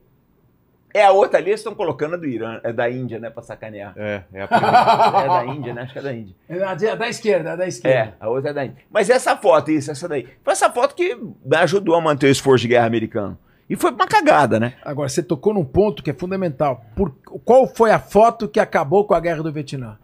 É 0.93 1.03
a 1.05 1.11
outra 1.11 1.37
ali, 1.39 1.49
eles 1.51 1.59
estão 1.59 1.75
colocando 1.75 2.15
a 2.15 2.17
do 2.17 2.25
Irã, 2.25 2.59
é 2.63 2.73
da 2.73 2.89
Índia, 2.89 3.19
né, 3.19 3.29
pra 3.29 3.43
sacanear. 3.43 3.93
É, 3.95 4.23
é 4.33 4.41
a 4.41 4.47
primeira. 4.47 4.77
É 5.23 5.27
da 5.27 5.45
Índia, 5.45 5.73
né? 5.73 5.81
Acho 5.83 5.93
que 5.93 5.99
é 5.99 6.01
da 6.01 6.13
Índia. 6.13 6.35
É 6.49 6.57
da, 6.57 6.95
da 6.95 7.07
esquerda, 7.09 7.55
da 7.57 7.65
É, 7.65 7.67
esquerda. 7.67 8.15
a 8.19 8.27
outra 8.29 8.49
é 8.49 8.53
da 8.53 8.65
Índia. 8.65 8.77
Mas 8.89 9.09
essa 9.09 9.37
foto, 9.37 9.69
isso, 9.69 9.91
essa 9.91 10.07
daí. 10.07 10.27
Foi 10.43 10.51
essa 10.53 10.69
foto 10.71 10.95
que 10.95 11.15
ajudou 11.55 11.95
a 11.95 12.01
manter 12.01 12.25
o 12.27 12.31
esforço 12.31 12.63
de 12.63 12.69
guerra 12.69 12.87
americano. 12.87 13.37
E 13.69 13.75
foi 13.75 13.91
uma 13.91 14.07
cagada, 14.07 14.59
né? 14.59 14.73
Agora, 14.83 15.07
você 15.07 15.21
tocou 15.21 15.53
num 15.53 15.63
ponto 15.63 16.01
que 16.01 16.09
é 16.09 16.13
fundamental. 16.13 16.83
Por, 16.95 17.11
qual 17.45 17.67
foi 17.67 17.91
a 17.91 17.99
foto 17.99 18.47
que 18.47 18.59
acabou 18.59 19.05
com 19.05 19.13
a 19.13 19.19
guerra 19.19 19.43
do 19.43 19.53
Vietnã? 19.53 19.97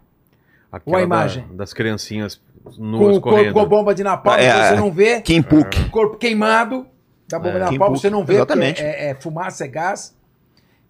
Aquela 0.70 0.98
Uma 0.98 1.02
imagem. 1.02 1.44
da- 1.48 1.54
das 1.56 1.72
criancinhas 1.72 2.40
Com 2.62 2.70
nuas 2.84 3.16
o 3.16 3.20
corpo 3.20 3.36
correndo. 3.38 3.52
com 3.54 3.60
a 3.60 3.64
bomba 3.66 3.92
de 3.92 4.04
napalm, 4.04 4.38
É, 4.38 4.68
você 4.68 4.76
não 4.76 4.92
vê. 4.92 5.20
Kim 5.20 5.42
Puk. 5.42 5.80
O 5.80 5.90
corpo 5.90 6.16
queimado 6.16 6.86
da 7.28 7.38
bomba 7.40 7.58
É, 7.58 7.64
de 7.64 7.72
napalm, 7.72 7.92
você 7.96 8.08
não 8.08 8.24
vê. 8.24 8.34
exatamente. 8.34 8.80
É, 8.82 9.10
é 9.10 9.14
fumaça, 9.16 9.64
é 9.64 9.68
gás. 9.68 10.15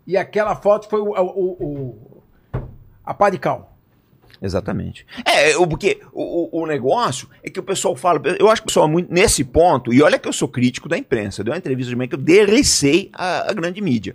E 0.06 0.16
aquela 0.16 0.54
foto 0.54 0.88
foi 0.88 1.00
o, 1.00 1.10
o, 1.10 1.64
o- 1.64 2.22
a 3.04 3.12
pá 3.14 3.28
de 3.30 3.38
cal. 3.38 3.76
Exatamente. 4.40 5.06
É, 5.24 5.56
o- 5.56 5.66
porque 5.66 6.00
o, 6.12 6.60
o- 6.62 6.66
negócio 6.66 7.28
é 7.42 7.48
que 7.50 7.58
o 7.58 7.62
pessoal 7.62 7.96
fala. 7.96 8.20
Eu 8.38 8.48
acho 8.50 8.60
que 8.62 8.66
o 8.66 8.68
pessoal 8.68 8.86
é 8.86 8.90
muito 8.90 9.12
nesse 9.12 9.42
ponto, 9.42 9.92
e 9.92 10.02
olha 10.02 10.18
que 10.18 10.28
eu 10.28 10.32
sou 10.32 10.46
crítico 10.48 10.88
da 10.88 10.96
imprensa. 10.98 11.40
Eu 11.40 11.44
dei 11.44 11.52
uma 11.52 11.58
entrevista 11.58 11.90
de 11.90 11.96
manhã 11.96 12.08
que 12.08 12.14
eu 12.14 12.20
derrecei 12.20 13.10
a, 13.12 13.50
a 13.50 13.52
grande 13.54 13.80
mídia. 13.80 14.14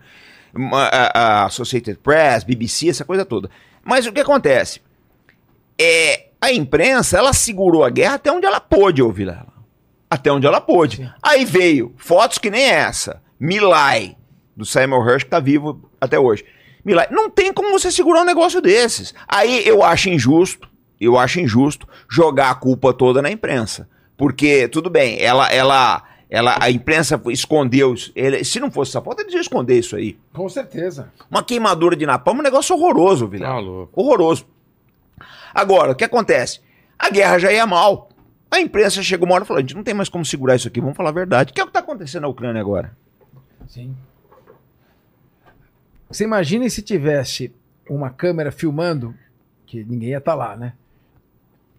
A, 0.73 1.19
a 1.41 1.45
Associated 1.45 1.97
Press, 1.99 2.43
BBC, 2.43 2.89
essa 2.89 3.05
coisa 3.05 3.25
toda. 3.25 3.49
Mas 3.83 4.05
o 4.05 4.11
que 4.13 4.19
acontece? 4.19 4.81
É, 5.79 6.27
a 6.39 6.51
imprensa, 6.51 7.17
ela 7.17 7.33
segurou 7.33 7.83
a 7.83 7.89
guerra 7.89 8.15
até 8.15 8.31
onde 8.31 8.45
ela 8.45 8.59
pôde, 8.59 9.01
ouvir 9.01 9.27
ela. 9.29 9.47
Até 10.09 10.31
onde 10.31 10.45
ela 10.45 10.59
pôde. 10.61 11.09
Aí 11.23 11.45
veio 11.45 11.93
fotos 11.97 12.37
que 12.37 12.51
nem 12.51 12.63
essa. 12.63 13.21
Milai, 13.39 14.15
do 14.55 14.65
Samuel 14.65 15.03
Hirsch, 15.07 15.23
que 15.23 15.29
tá 15.29 15.39
vivo 15.39 15.89
até 15.99 16.19
hoje. 16.19 16.45
Milai, 16.83 17.07
não 17.11 17.29
tem 17.29 17.53
como 17.53 17.71
você 17.71 17.91
segurar 17.91 18.21
um 18.21 18.25
negócio 18.25 18.61
desses. 18.61 19.13
Aí 19.27 19.67
eu 19.67 19.83
acho 19.83 20.09
injusto, 20.09 20.67
eu 20.99 21.17
acho 21.17 21.39
injusto 21.39 21.87
jogar 22.09 22.49
a 22.49 22.55
culpa 22.55 22.93
toda 22.93 23.21
na 23.21 23.31
imprensa. 23.31 23.87
Porque, 24.17 24.67
tudo 24.67 24.89
bem, 24.89 25.19
ela, 25.19 25.51
ela, 25.51 26.03
ela, 26.29 26.57
a 26.59 26.69
imprensa 26.69 27.19
escondeu. 27.27 27.95
Ele, 28.15 28.43
se 28.43 28.59
não 28.59 28.71
fosse 28.71 28.91
essa 28.91 29.01
foto, 29.01 29.21
eles 29.21 29.33
iam 29.33 29.41
esconder 29.41 29.79
isso 29.79 29.95
aí. 29.95 30.17
Com 30.33 30.47
certeza. 30.47 31.11
Uma 31.29 31.43
queimadura 31.43 31.95
de 31.95 32.05
napalm 32.05 32.37
é 32.37 32.39
um 32.39 32.43
negócio 32.43 32.75
horroroso, 32.75 33.27
Vilela. 33.27 33.55
Tá 33.55 33.59
louco. 33.59 34.01
Horroroso. 34.01 34.45
Agora, 35.53 35.91
o 35.91 35.95
que 35.95 36.03
acontece? 36.03 36.61
A 36.97 37.09
guerra 37.09 37.39
já 37.39 37.51
ia 37.51 37.65
mal. 37.65 38.09
A 38.49 38.59
imprensa 38.59 39.01
chegou 39.01 39.27
uma 39.27 39.35
hora 39.35 39.43
e 39.43 39.47
falou: 39.47 39.59
a 39.59 39.61
gente 39.61 39.75
não 39.75 39.83
tem 39.83 39.93
mais 39.93 40.09
como 40.09 40.25
segurar 40.25 40.55
isso 40.55 40.67
aqui, 40.67 40.81
vamos 40.81 40.95
falar 40.95 41.09
a 41.09 41.13
verdade. 41.13 41.51
O 41.51 41.53
que 41.53 41.59
é 41.61 41.63
o 41.63 41.67
que 41.67 41.69
está 41.69 41.79
acontecendo 41.79 42.23
na 42.23 42.27
Ucrânia 42.27 42.61
agora? 42.61 42.95
Sim. 43.67 43.95
Você 46.11 46.23
imagina 46.23 46.69
se 46.69 46.81
tivesse 46.81 47.53
uma 47.89 48.09
câmera 48.09 48.51
filmando, 48.51 49.15
que 49.65 49.83
ninguém 49.83 50.09
ia 50.09 50.17
estar 50.17 50.35
lá, 50.35 50.55
né? 50.55 50.73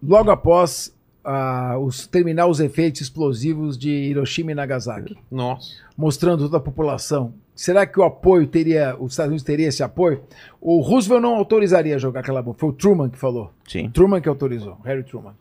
Logo 0.01 0.31
após 0.31 0.93
ah, 1.23 1.77
os, 1.79 2.07
terminar 2.07 2.47
os 2.47 2.59
efeitos 2.59 3.01
explosivos 3.01 3.77
de 3.77 3.89
Hiroshima 3.89 4.51
e 4.51 4.55
Nagasaki, 4.55 5.17
Nossa. 5.31 5.73
mostrando 5.95 6.43
toda 6.43 6.57
a 6.57 6.59
população. 6.59 7.33
Será 7.55 7.85
que 7.85 7.99
o 7.99 8.03
apoio 8.03 8.47
teria, 8.47 8.97
os 8.99 9.13
Estados 9.13 9.29
Unidos 9.29 9.43
teria 9.43 9.67
esse 9.67 9.83
apoio? 9.83 10.23
O 10.59 10.81
Roosevelt 10.81 11.21
não 11.21 11.35
autorizaria 11.35 11.99
jogar 11.99 12.21
aquela 12.21 12.41
bomba. 12.41 12.57
Foi 12.57 12.69
o 12.69 12.73
Truman 12.73 13.09
que 13.09 13.17
falou. 13.17 13.53
Sim. 13.67 13.89
Truman 13.91 14.19
que 14.19 14.27
autorizou, 14.27 14.79
Harry 14.83 15.03
Truman. 15.03 15.35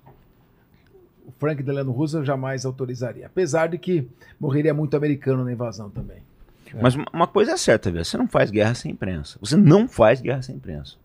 O 1.27 1.33
Frank 1.39 1.63
Delano 1.63 1.91
Roosevelt 1.91 2.27
jamais 2.27 2.67
autorizaria. 2.67 3.27
Apesar 3.27 3.69
de 3.69 3.79
que 3.79 4.07
morreria 4.39 4.75
muito 4.75 4.95
americano 4.95 5.43
na 5.43 5.53
invasão 5.53 5.89
também. 5.89 6.19
Mas 6.81 6.95
uma- 7.13 7.27
coisa 7.27 7.53
é 7.53 7.57
certa, 7.57 7.91
velho. 7.91 8.05
Você 8.05 8.17
não 8.17 8.29
faz 8.29 8.51
guerra 8.51 8.75
sem 8.75 8.93
imprensa. 8.93 9.39
Você 9.41 9.57
não 9.57 9.89
faz 9.89 10.21
guerra 10.21 10.43
sem 10.43 10.55
imprensa. 10.57 10.97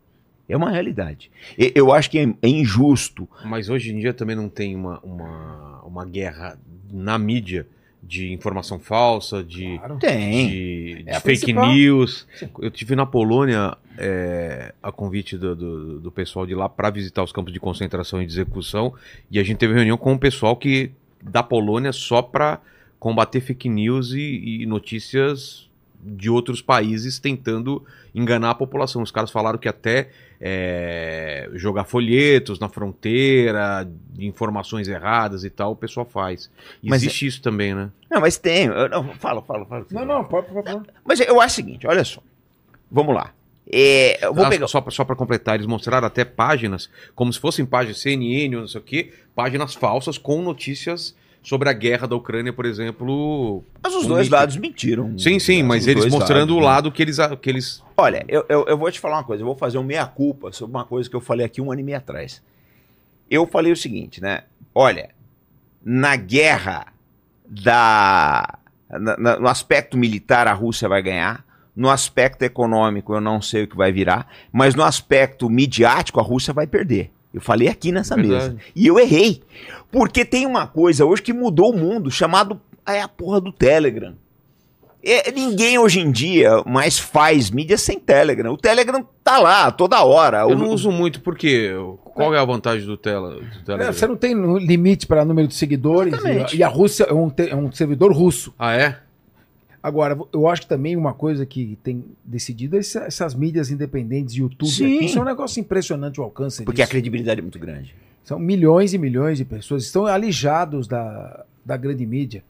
É 0.49 0.55
uma 0.55 0.71
realidade. 0.71 1.29
Eu 1.57 1.91
acho 1.91 2.09
que 2.09 2.19
é 2.19 2.23
é 2.41 2.47
injusto. 2.47 3.27
Mas 3.43 3.69
hoje 3.69 3.91
em 3.93 3.99
dia 3.99 4.13
também 4.13 4.35
não 4.35 4.47
tem 4.47 4.75
uma, 4.75 4.99
uma, 5.01 5.81
uma 5.83 6.05
guerra 6.05 6.57
na 6.91 7.17
mídia 7.17 7.67
de 8.01 8.31
informação 8.31 8.79
falsa, 8.79 9.43
de, 9.43 9.77
Claro. 9.77 9.97
Tem. 9.97 10.47
de, 10.47 11.03
de 11.03 11.09
É 11.09 11.19
fake 11.19 11.51
news. 11.51 12.25
Sim. 12.35 12.47
Eu 12.61 12.71
tive 12.71 12.95
na 12.95 13.05
Polônia 13.05 13.75
é, 13.97 14.73
a 14.81 14.89
convite 14.91 15.37
do, 15.37 15.53
do, 15.53 15.99
do 15.99 16.11
pessoal 16.11 16.45
de 16.45 16.55
lá 16.55 16.69
para 16.69 16.89
visitar 16.91 17.23
os 17.23 17.33
campos 17.33 17.51
de 17.51 17.59
concentração 17.59 18.21
e 18.21 18.25
de 18.25 18.31
execução 18.31 18.93
e 19.29 19.39
a 19.39 19.43
gente 19.43 19.57
teve 19.57 19.73
reunião 19.73 19.97
com 19.97 20.13
o 20.13 20.19
pessoal 20.19 20.55
que 20.55 20.91
da 21.21 21.43
Polônia 21.43 21.91
só 21.91 22.21
para 22.21 22.61
combater 22.99 23.41
fake 23.41 23.69
news 23.69 24.11
e, 24.13 24.61
e 24.61 24.65
notícias 24.65 25.67
de 25.99 26.29
outros 26.29 26.61
países 26.61 27.19
tentando 27.19 27.83
enganar 28.13 28.51
a 28.51 28.55
população. 28.55 29.01
Os 29.01 29.11
caras 29.11 29.31
falaram 29.31 29.57
que 29.57 29.67
até 29.67 30.09
é, 30.39 31.49
jogar 31.53 31.83
folhetos 31.85 32.59
na 32.59 32.69
fronteira, 32.69 33.87
de 34.13 34.25
informações 34.25 34.87
erradas 34.87 35.43
e 35.43 35.49
tal, 35.49 35.71
o 35.71 35.75
pessoal 35.75 36.05
faz. 36.05 36.49
Mas 36.83 37.01
Existe 37.01 37.25
isso 37.27 37.41
também, 37.41 37.73
né? 37.75 37.89
Não, 38.09 38.21
mas 38.21 38.37
tem. 38.37 38.65
Eu- 38.65 38.89
não, 38.89 39.13
fala, 39.15 39.41
fala, 39.41 39.65
fala. 39.65 39.85
Não, 39.91 40.05
não, 40.05 40.23
pode, 40.23 40.47
por 40.47 40.63
favor. 40.63 40.85
Mas 41.03 41.19
eu 41.19 41.41
acho 41.41 41.53
o 41.53 41.55
seguinte, 41.55 41.87
olha 41.87 42.03
só. 42.05 42.21
Vamos 42.91 43.13
lá. 43.13 43.33
É, 43.69 44.25
eu 44.25 44.33
vou 44.33 44.45
Ah, 44.45 44.49
pegar. 44.49 44.67
Só, 44.67 44.81
só 44.89 45.03
para 45.03 45.15
completar, 45.15 45.55
eles 45.55 45.67
mostraram 45.67 46.07
até 46.07 46.23
páginas, 46.23 46.89
como 47.13 47.33
se 47.33 47.39
fossem 47.39 47.65
páginas 47.65 47.99
CNN 47.99 48.55
ou 48.55 48.61
não 48.61 48.67
sei 48.67 48.79
o 48.79 48.83
quê, 48.83 49.11
páginas 49.35 49.73
falsas 49.73 50.17
com 50.17 50.41
notícias 50.41 51.13
sobre 51.47 51.69
a 51.69 51.73
guerra 51.73 52.05
da 52.05 52.13
Ucrânia, 52.13 52.51
por 52.51 52.65
exemplo. 52.65 53.63
Mas 53.81 53.95
os 53.95 54.05
dois 54.05 54.27
lados 54.27 54.57
mentiram. 54.57 55.17
Sim, 55.17 55.39
sim, 55.39 55.63
mas 55.63 55.87
eles 55.87 56.05
mostrando 56.07 56.51
o 56.57 56.59
lados, 56.59 56.59
né? 56.59 56.65
lado 56.65 56.91
que 56.91 57.01
eles, 57.01 57.17
que 57.41 57.49
eles. 57.49 57.81
Olha, 57.95 58.25
eu, 58.27 58.45
eu, 58.49 58.65
eu 58.67 58.77
vou 58.77 58.91
te 58.91 58.99
falar 58.99 59.15
uma 59.15 59.23
coisa, 59.23 59.43
eu 59.43 59.45
vou 59.47 59.55
fazer 59.55 59.77
um 59.77 59.83
meia-culpa 59.83 60.51
sobre 60.51 60.75
uma 60.75 60.83
coisa 60.83 61.09
que 61.09 61.15
eu 61.15 61.21
falei 61.21 61.45
aqui 61.45 61.61
um 61.61 61.71
ano 61.71 61.79
e 61.79 61.83
meio 61.85 61.97
atrás. 61.97 62.43
Eu 63.31 63.47
falei 63.47 63.71
o 63.71 63.77
seguinte, 63.77 64.21
né? 64.21 64.41
Olha, 64.75 65.11
na 65.81 66.17
guerra 66.17 66.87
da. 67.47 68.59
na- 68.89 69.17
na- 69.17 69.39
no 69.39 69.47
aspecto 69.47 69.97
militar, 69.97 70.47
a 70.49 70.53
Rússia 70.53 70.89
vai 70.89 71.01
ganhar. 71.01 71.45
No 71.73 71.89
aspecto 71.89 72.41
econômico, 72.43 73.13
eu 73.13 73.21
não 73.21 73.41
sei 73.41 73.63
o 73.63 73.67
que 73.67 73.77
vai 73.77 73.91
virar. 73.93 74.27
Mas 74.51 74.75
no 74.75 74.83
aspecto 74.83 75.49
midiático, 75.49 76.19
a 76.19 76.23
Rússia 76.23 76.53
vai 76.53 76.67
perder. 76.67 77.11
Eu 77.37 77.41
falei 77.41 77.67
aqui 77.67 77.91
nessa 77.91 78.15
Verdade. 78.15 78.33
mesa. 78.49 78.57
E 78.75 78.87
eu 78.87 78.99
errei. 78.99 79.41
Porque 79.91 80.25
tem 80.25 80.45
uma 80.45 80.67
coisa 80.67 81.05
hoje 81.05 81.21
que 81.21 81.31
mudou 81.33 81.73
o 81.73 81.77
mundo, 81.77 82.09
chamado. 82.11 82.59
É 82.85 83.01
a 83.01 83.07
porra 83.07 83.39
do 83.41 83.51
Telegram. 83.51 84.13
É, 85.03 85.31
ninguém 85.31 85.77
hoje 85.77 85.99
em 85.99 86.11
dia 86.11 86.61
mais 86.65 86.97
faz 86.99 87.49
mídia 87.49 87.77
sem 87.77 87.97
Telegram. 87.99 88.51
O 88.51 88.57
Telegram 88.57 89.05
tá 89.23 89.37
lá 89.37 89.71
toda 89.71 90.03
hora. 90.03 90.39
Eu 90.41 90.49
O- 90.49 90.55
não 90.55 90.69
uso 90.69 90.91
muito, 90.91 91.21
porque 91.21 91.71
qual 92.03 92.33
é 92.33 92.39
a 92.39 92.43
vantagem 92.43 92.85
do, 92.85 92.97
tela, 92.97 93.35
do 93.35 93.63
Telegram? 93.63 93.87
É, 93.89 93.93
você 93.93 94.07
não 94.07 94.17
tem 94.17 94.33
limite 94.57 95.05
para 95.07 95.23
número 95.23 95.47
de 95.47 95.53
seguidores 95.53 96.13
e, 96.51 96.57
e 96.57 96.63
a 96.63 96.67
Rússia 96.67 97.05
é 97.05 97.13
um, 97.13 97.29
te- 97.29 97.49
é 97.49 97.55
um 97.55 97.71
servidor 97.71 98.11
russo. 98.11 98.53
Ah, 98.59 98.73
é? 98.75 98.97
Agora, 99.87 100.17
eu 100.33 100.47
acho 100.49 100.63
que 100.63 100.67
também 100.67 100.97
uma 100.97 101.13
coisa 101.13 101.45
que 101.45 101.77
tem 101.81 102.03
decidido 102.25 102.75
é 102.75 102.79
essa- 102.79 103.05
essas 103.05 103.33
mídias 103.33 103.71
independentes, 103.71 104.35
YouTube, 104.35 104.69
Sim. 104.69 104.97
aqui, 104.97 105.05
isso 105.05 105.17
é 105.17 105.21
um 105.21 105.25
negócio 105.25 105.61
impressionante 105.61 106.19
o 106.19 106.23
alcance 106.23 106.63
Porque 106.65 106.81
a 106.81 106.83
disso. 106.83 106.91
credibilidade 106.91 107.39
é 107.39 107.41
muito 107.41 107.57
grande. 107.57 107.95
São 108.25 108.37
milhões 108.37 108.93
e 108.93 108.97
milhões 108.97 109.37
de 109.37 109.45
pessoas 109.45 109.83
estão 109.85 110.05
alijados 110.05 110.87
da, 110.89 111.45
da 111.65 111.77
grande 111.77 112.05
mídia. 112.05 112.43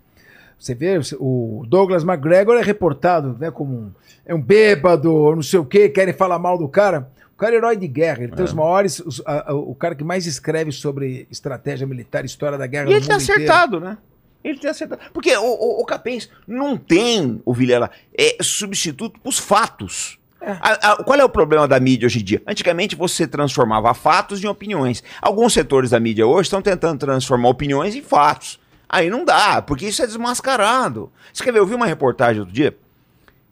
Você 0.58 0.74
vê, 0.74 1.00
o 1.20 1.64
Douglas 1.68 2.04
McGregor 2.04 2.56
é 2.58 2.64
reportado 2.64 3.38
né, 3.40 3.52
como 3.52 3.76
um, 3.76 3.92
é 4.26 4.34
um 4.34 4.42
bêbado, 4.42 5.12
não 5.36 5.44
sei 5.44 5.60
o 5.60 5.66
quê, 5.66 5.88
querem 5.90 6.16
falar 6.16 6.40
mal 6.40 6.58
do 6.58 6.68
cara. 6.68 7.08
O 7.36 7.38
cara 7.38 7.54
é 7.54 7.58
herói 7.60 7.78
de 7.78 7.88
guerra, 7.88 8.24
ele 8.24 8.32
tem 8.32 8.44
os 8.44 8.52
maiores, 8.54 9.00
os- 9.00 9.22
a- 9.24 9.52
a- 9.52 9.54
o 9.54 9.76
cara 9.76 9.94
que 9.94 10.04
mais 10.04 10.26
escreve 10.26 10.72
sobre 10.72 11.28
estratégia 11.30 11.86
militar, 11.86 12.26
história 12.26 12.58
da 12.58 12.66
guerra 12.66 12.90
E 12.90 12.94
ele 12.94 13.02
tem 13.02 13.12
mundo 13.12 13.22
inteiro. 13.22 13.42
acertado, 13.44 13.80
né? 13.80 14.00
Ele 14.48 14.60
tem 14.60 14.70
acertado. 14.70 15.02
Porque 15.14 15.36
o, 15.36 15.44
o, 15.44 15.82
o 15.82 15.86
Capês 15.86 16.30
não 16.48 16.78
tem, 16.78 17.42
o 17.46 17.54
Vilela, 17.54 17.92
é 18.18 18.38
substituto 18.42 19.20
pros 19.20 19.38
fatos. 19.38 20.18
A- 20.40 20.92
a- 20.94 21.04
qual 21.04 21.20
é 21.20 21.24
o 21.26 21.30
problema 21.30 21.68
da 21.68 21.80
mídia 21.80 22.06
hoje 22.06 22.20
em 22.20 22.24
dia? 22.24 22.42
Antigamente 22.48 22.96
você 22.96 23.28
transformava 23.28 23.94
fatos 23.94 24.44
em 24.44 24.48
opiniões. 24.48 25.04
Alguns 25.22 25.52
setores 25.54 25.90
da 25.90 26.00
mídia 26.00 26.26
hoje 26.26 26.48
estão 26.48 26.62
tentando 26.62 27.00
transformar 27.00 27.50
opiniões 27.50 27.96
em 27.96 28.02
fatos. 28.02 28.60
Aí 28.88 29.10
não 29.10 29.26
dá, 29.26 29.62
porque 29.62 29.86
isso 29.88 30.02
é 30.02 30.06
desmascarado. 30.08 31.12
Você 31.34 31.44
quer 31.44 31.52
ver? 31.52 31.60
Eu 31.60 31.66
vi 31.68 31.76
uma 31.76 31.86
reportagem 31.86 32.40
outro 32.40 32.54
dia. 32.56 32.78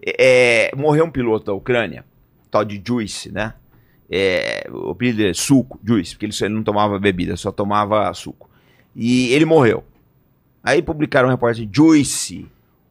É, 0.02 0.72
morreu 0.76 1.06
um 1.06 1.10
piloto 1.12 1.46
da 1.48 1.54
Ucrânia, 1.54 2.06
tal 2.52 2.64
de 2.64 2.82
Juice, 2.86 3.32
né? 3.32 3.54
É, 4.10 4.68
o 4.72 4.92
apelido 4.92 5.26
é 5.26 5.34
suco, 5.34 5.80
Juice, 5.84 6.12
porque 6.14 6.28
ele, 6.28 6.34
ele 6.42 6.54
não 6.54 6.64
tomava 6.64 7.00
bebida, 7.00 7.36
só 7.36 7.52
tomava 7.52 8.14
suco. 8.14 8.48
E 8.96 9.34
ele 9.34 9.46
morreu. 9.46 9.84
Aí 10.66 10.82
publicaram 10.82 11.28
uma 11.28 11.34
reportagem, 11.36 11.70
Juice, 11.72 12.48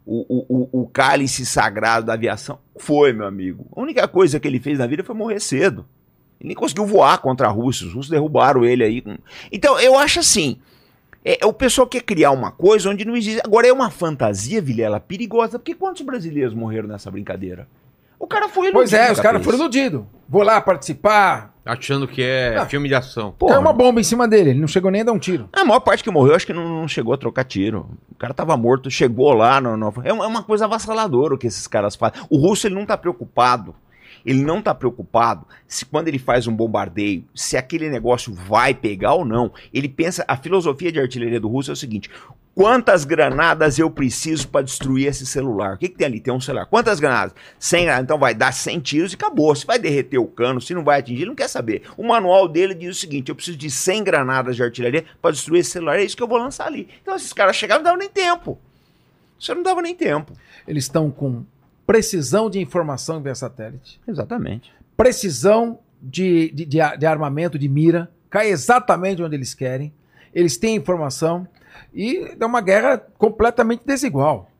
o, 0.07 0.25
o, 0.29 0.47
o, 0.49 0.83
o 0.83 0.87
cálice 0.87 1.45
sagrado 1.45 2.07
da 2.07 2.13
aviação. 2.13 2.61
Foi, 2.77 3.13
meu 3.13 3.27
amigo. 3.27 3.67
A 3.75 3.81
única 3.81 4.07
coisa 4.07 4.39
que 4.39 4.47
ele 4.47 4.61
fez 4.61 4.79
na 4.79 4.87
vida 4.87 5.03
foi 5.03 5.13
morrer 5.13 5.41
cedo. 5.41 5.85
Ele 6.41 6.49
nem 6.49 6.57
conseguiu 6.57 6.87
voar 6.87 7.19
contra 7.19 7.49
Rússia. 7.49 7.85
Os 7.89 7.93
russos 7.93 8.11
derrubaram 8.11 8.65
ele 8.65 8.85
aí. 8.85 9.03
Então, 9.51 9.81
eu 9.81 9.99
acho 9.99 10.21
assim. 10.21 10.59
É, 11.25 11.45
o 11.45 11.53
pessoal 11.53 11.89
quer 11.89 12.03
criar 12.03 12.31
uma 12.31 12.53
coisa 12.53 12.89
onde 12.89 13.05
não 13.05 13.17
existe. 13.17 13.41
Agora 13.43 13.67
é 13.67 13.73
uma 13.73 13.91
fantasia, 13.91 14.63
Vilela, 14.63 15.01
perigosa. 15.01 15.59
Porque 15.59 15.75
quantos 15.75 16.03
brasileiros 16.03 16.55
morreram 16.55 16.87
nessa 16.87 17.11
brincadeira? 17.11 17.67
O 18.19 18.27
cara 18.27 18.49
foi 18.49 18.73
Pois 18.73 18.93
é, 18.93 18.97
iludido, 18.97 19.13
os 19.15 19.21
caras 19.21 19.45
foram 19.45 19.59
iludidos. 19.59 20.03
Vou 20.29 20.43
lá 20.43 20.61
participar. 20.61 21.53
Achando 21.67 22.07
que 22.07 22.23
é 22.23 22.57
Ah. 22.59 22.67
filme 22.67 22.89
de 22.89 22.95
ação. 22.95 23.33
Porra. 23.33 23.53
Caiu 23.55 23.63
uma 23.63 23.73
bomba 23.73 23.99
em 24.01 24.05
cima 24.05 24.29
dele, 24.29 24.51
ele 24.51 24.61
não 24.61 24.69
chegou 24.69 24.91
nem 24.91 25.01
a 25.01 25.05
dar 25.05 25.13
um 25.13 25.19
tiro. 25.19 25.49
A 25.53 25.65
maior 25.65 25.81
parte 25.81 26.05
que 26.05 26.11
morreu, 26.11 26.35
acho 26.35 26.45
que 26.47 26.53
não, 26.53 26.81
não 26.81 26.89
chegou 26.89 27.15
a 27.15 27.17
trocar 27.17 27.45
tiro. 27.45 27.89
O 28.11 28.15
cara 28.17 28.35
tava 28.35 28.55
morto, 28.57 28.91
chegou 28.91 29.33
lá. 29.33 29.61
No, 29.61 29.77
no- 29.77 29.93
é, 30.05 30.13
uma, 30.13 30.25
é 30.25 30.29
uma 30.29 30.43
coisa 30.43 30.67
avassaladora 30.67 31.35
o 31.35 31.39
que 31.39 31.47
esses 31.47 31.67
caras 31.67 31.97
fazem. 31.97 32.21
O 32.29 32.37
russo, 32.39 32.67
ele 32.67 32.75
não 32.75 32.85
tá 32.85 32.97
preocupado. 32.99 33.75
Ele 34.27 34.43
não 34.43 34.63
tá 34.63 34.75
preocupado 34.75 35.47
se 35.67 35.85
quando 35.85 36.09
ele 36.09 36.19
faz 36.19 36.47
um 36.47 36.55
bombardeio, 36.55 37.25
se 37.35 37.57
aquele 37.59 37.91
negócio 37.91 38.33
vai 38.33 38.73
pegar 38.73 39.13
ou 39.15 39.25
não. 39.25 39.53
Ele 39.73 39.89
pensa, 39.89 40.25
a 40.27 40.35
filosofia 40.37 40.91
de 40.91 40.99
artilharia 41.01 41.39
do 41.41 41.49
russo 41.49 41.71
é 41.71 41.75
o 41.75 41.77
seguinte: 41.77 42.11
quantas 42.55 43.05
granadas 43.05 43.79
eu 43.79 43.91
preciso 43.91 44.49
para 44.49 44.63
destruir 44.63 45.09
esse 45.09 45.27
celular? 45.27 45.75
O 45.75 45.79
que, 45.79 45.89
que 45.89 45.97
tem 45.97 46.07
ali? 46.07 46.21
Tem 46.21 46.33
um 46.33 46.41
celular. 46.41 46.67
Quantas 46.67 47.01
granadas? 47.01 47.35
100 47.59 47.85
granadas. 47.85 48.05
Então 48.05 48.19
vai 48.19 48.35
dar 48.35 48.53
100 48.53 48.81
tiros 48.81 49.13
e 49.13 49.17
acabou. 49.17 49.55
Se 49.55 49.67
vai 49.67 49.79
derreter 49.79 50.19
o 50.19 50.27
cano, 50.27 50.61
se 50.61 50.75
não 50.75 50.85
vai 50.85 51.01
atingir, 51.01 51.23
ele 51.23 51.31
não 51.31 51.35
quer 51.35 51.49
saber. 51.49 51.83
O 51.97 52.07
manual 52.07 52.49
dele 52.49 52.75
diz 52.75 52.97
o 52.97 53.01
seguinte: 53.01 53.29
eu 53.29 53.35
preciso 53.35 53.57
de 53.57 53.71
100 53.71 54.05
granadas 54.05 54.57
de 54.57 54.63
artilharia 54.63 55.05
para 55.21 55.33
destruir 55.33 55.61
esse 55.61 55.71
celular. 55.71 55.99
É 55.99 56.05
isso 56.05 56.17
que 56.17 56.23
eu 56.23 56.29
vou 56.29 56.39
lançar 56.39 56.67
ali. 56.67 56.89
Então 57.03 57.17
esses 57.17 57.33
caras 57.33 57.57
chegavam 57.57 57.83
e 57.83 57.85
não 57.85 57.93
davam 57.93 57.99
nem 57.99 58.09
tempo. 58.09 58.59
Isso 59.39 59.55
não 59.55 59.63
dava 59.63 59.83
nem 59.83 59.95
tempo. 59.95 60.33
Eles 60.67 60.85
estão 60.85 61.11
com 61.11 61.45
precisão 61.87 62.49
de 62.49 62.59
informação 62.59 63.21
via 63.21 63.35
satélite, 63.35 64.01
Exatamente. 64.09 64.73
precisão 64.97 65.79
de, 66.01 66.51
de, 66.51 66.65
de, 66.65 66.79
de 66.99 67.07
armamento, 67.07 67.59
de 67.59 67.69
mira, 67.69 68.11
cai 68.31 68.49
exatamente 68.49 69.23
onde 69.23 69.37
eles 69.37 69.55
querem. 69.55 69.93
Eles 70.35 70.57
têm 70.57 70.77
informação. 70.77 71.47
E 71.93 72.37
é 72.39 72.47
uma 72.47 72.61
guerra 72.61 72.99
completamente 73.19 73.83
desigual. 73.85 74.51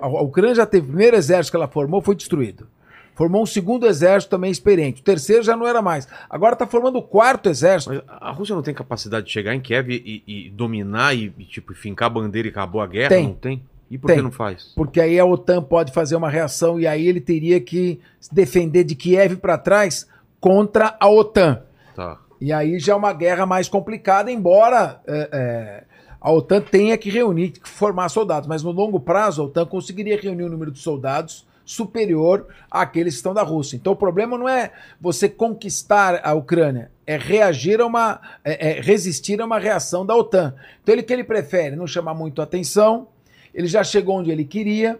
A 0.00 0.22
Ucrânia 0.22 0.54
já 0.54 0.66
teve 0.66 0.86
o 0.86 0.88
primeiro 0.88 1.16
exército 1.16 1.52
que 1.52 1.56
ela 1.56 1.68
formou, 1.68 2.00
foi 2.00 2.14
destruído. 2.14 2.66
Formou 3.14 3.42
um 3.42 3.46
segundo 3.46 3.86
exército 3.86 4.30
também 4.30 4.50
experiente. 4.50 5.00
O 5.00 5.04
terceiro 5.04 5.42
já 5.42 5.56
não 5.56 5.66
era 5.66 5.80
mais. 5.80 6.06
Agora 6.28 6.52
está 6.52 6.66
formando 6.66 6.98
o 6.98 7.02
quarto 7.02 7.48
exército. 7.48 7.94
Mas 7.94 8.02
a 8.20 8.30
Rússia 8.30 8.54
não 8.54 8.62
tem 8.62 8.74
capacidade 8.74 9.26
de 9.26 9.32
chegar 9.32 9.54
em 9.54 9.60
Kiev 9.60 9.90
e, 9.90 10.22
e 10.26 10.50
dominar 10.50 11.14
e, 11.14 11.32
e, 11.38 11.44
tipo, 11.44 11.74
fincar 11.74 12.08
a 12.08 12.10
bandeira 12.10 12.46
e 12.46 12.50
acabou 12.50 12.80
a 12.80 12.86
guerra? 12.86 13.08
Tem. 13.08 13.28
Não 13.28 13.34
tem? 13.34 13.62
E 13.90 13.96
por 13.96 14.08
Tem. 14.08 14.16
que 14.16 14.22
não 14.22 14.32
faz? 14.32 14.72
Porque 14.74 15.00
aí 15.00 15.18
a 15.18 15.24
OTAN 15.24 15.62
pode 15.62 15.92
fazer 15.92 16.16
uma 16.16 16.28
reação 16.28 16.78
e 16.78 16.86
aí 16.86 17.06
ele 17.06 17.20
teria 17.20 17.60
que 17.60 18.00
se 18.20 18.34
defender 18.34 18.84
de 18.84 18.94
Kiev 18.94 19.36
para 19.36 19.56
trás 19.56 20.06
contra 20.40 20.96
a 20.98 21.08
OTAN. 21.08 21.62
Tá. 21.94 22.18
E 22.40 22.52
aí 22.52 22.78
já 22.78 22.92
é 22.92 22.96
uma 22.96 23.12
guerra 23.12 23.46
mais 23.46 23.68
complicada, 23.68 24.30
embora 24.30 25.00
é, 25.06 25.28
é, 25.32 25.84
a 26.26 26.32
OTAN 26.32 26.60
tenha 26.60 26.98
que 26.98 27.08
reunir, 27.08 27.50
que 27.50 27.68
formar 27.68 28.08
soldados. 28.08 28.48
Mas 28.48 28.60
no 28.60 28.72
longo 28.72 28.98
prazo, 28.98 29.42
a 29.42 29.44
OTAN 29.44 29.64
conseguiria 29.64 30.20
reunir 30.20 30.42
um 30.42 30.48
número 30.48 30.72
de 30.72 30.80
soldados 30.80 31.46
superior 31.64 32.48
àqueles 32.68 33.14
que 33.14 33.18
estão 33.18 33.32
da 33.32 33.44
Rússia. 33.44 33.76
Então 33.76 33.92
o 33.92 33.96
problema 33.96 34.36
não 34.36 34.48
é 34.48 34.72
você 35.00 35.28
conquistar 35.28 36.20
a 36.24 36.34
Ucrânia, 36.34 36.90
é 37.06 37.16
reagir 37.16 37.80
a 37.80 37.86
uma. 37.86 38.20
é- 38.44 38.70
é 38.70 38.80
resistir 38.80 39.40
a 39.40 39.44
uma 39.44 39.60
reação 39.60 40.04
da 40.04 40.16
OTAN. 40.16 40.52
Então 40.82 40.92
ele 40.96 41.04
que 41.04 41.12
ele 41.12 41.22
prefere 41.22 41.76
não 41.76 41.86
chamar 41.86 42.12
muito 42.14 42.42
atenção, 42.42 43.06
ele 43.54 43.68
já 43.68 43.84
chegou 43.84 44.16
onde 44.16 44.32
ele 44.32 44.44
queria. 44.44 44.98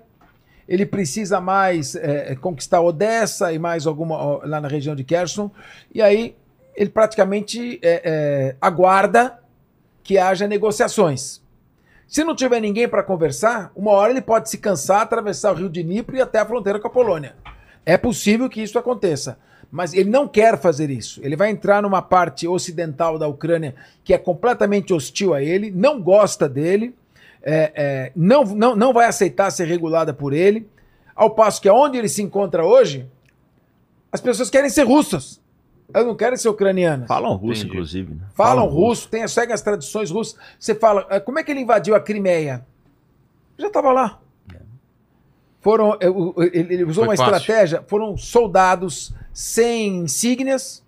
Ele 0.69 0.87
precisa 0.87 1.41
mais 1.41 1.97
é, 1.97 2.37
conquistar 2.37 2.81
Odessa 2.81 3.53
e 3.53 3.59
mais 3.59 3.85
alguma 3.85 4.47
lá 4.47 4.61
na 4.61 4.69
região 4.69 4.95
de 4.95 5.03
Kherson. 5.03 5.51
E 5.93 6.01
aí 6.01 6.37
ele 6.77 6.91
praticamente 6.91 7.81
é, 7.83 8.03
é, 8.05 8.57
aguarda 8.61 9.45
que 10.07 10.17
haja 10.17 10.47
negociações. 10.47 11.43
Se 12.07 12.23
não 12.23 12.37
tiver 12.37 12.61
ninguém 12.61 12.89
para 12.89 13.03
conversar, 13.03 13.73
uma 13.75 13.91
hora 13.91 14.13
ele 14.13 14.23
pode 14.23 14.49
se 14.49 14.59
cansar, 14.59 15.03
atravessar 15.03 15.53
o 15.53 15.57
rio 15.57 15.69
de 15.69 15.83
Dnipro 15.83 16.17
e 16.17 16.21
até 16.21 16.39
a 16.39 16.47
fronteira 16.47 16.79
com 16.79 16.87
a 16.87 16.91
Polônia. 16.91 17.35
É 17.85 17.97
possível 17.97 18.49
que 18.49 18.63
isso 18.63 18.79
aconteça. 18.79 19.37
Mas 19.69 19.93
ele 19.93 20.09
não 20.09 20.29
quer 20.29 20.57
fazer 20.57 20.91
isso. 20.91 21.21
Ele 21.25 21.35
vai 21.35 21.51
entrar 21.51 21.83
numa 21.83 22.01
parte 22.01 22.47
ocidental 22.47 23.19
da 23.19 23.27
Ucrânia 23.27 23.75
que 24.05 24.15
é 24.15 24.19
completamente 24.19 24.95
hostil 24.95 25.35
a 25.35 25.43
ele, 25.43 25.73
não 25.73 26.01
gosta 26.01 26.49
dele, 26.49 26.95
é, 27.43 27.73
é, 27.75 28.13
não, 28.15 28.45
não, 28.45 28.77
não 28.77 28.93
vai 28.93 29.07
aceitar 29.07 29.51
ser 29.51 29.65
regulada 29.67 30.15
por 30.15 30.33
ele. 30.33 30.69
Ao 31.17 31.31
passo 31.31 31.61
que 31.61 31.69
onde 31.69 31.99
ele 31.99 32.09
se 32.09 32.23
encontra 32.23 32.65
hoje, 32.65 33.11
as 34.13 34.21
pessoas 34.21 34.51
querem 34.51 34.71
ser 34.71 34.85
russas. 34.85 35.41
Elas 35.95 36.07
não 36.07 36.17
querem 36.17 36.37
ser 36.37 36.49
ucranianas. 36.49 37.07
Falam 37.09 37.35
russo, 37.37 37.61
Entendi. 37.63 37.67
inclusive. 37.77 38.15
Né? 38.15 38.21
Falam 38.35 38.57
Falam 38.67 38.69
russo, 38.75 39.09
tem, 39.09 39.27
seguem 39.29 39.55
as 39.55 39.63
tradições 39.63 40.11
russas. 40.11 40.39
Você 40.59 40.75
fala, 40.75 41.07
"Ah, 41.09 41.21
como 41.21 41.39
é 41.39 41.45
que 41.45 41.51
ele 41.51 41.61
invadiu 41.61 41.95
a 41.95 42.01
Crimeia? 42.01 42.67
Já 43.59 43.69
estava 43.69 43.93
lá. 43.93 44.21
Foram, 45.61 45.95
eh, 46.01 46.07
ele, 46.53 46.75
ele 46.75 46.85
usou 46.85 47.05
Foi 47.05 47.15
uma 47.15 47.17
fácil. 47.17 47.37
estratégia, 47.37 47.85
foram 47.89 48.17
soldados 48.17 49.13
sem 49.33 49.97
insígnias 49.99 50.85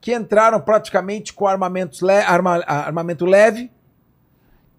que 0.00 0.14
entraram 0.14 0.60
praticamente 0.60 1.32
com 1.32 1.46
armamentos 1.46 2.00
le, 2.00 2.12
arma- 2.12 2.62
armamento 2.66 3.24
leve. 3.26 3.70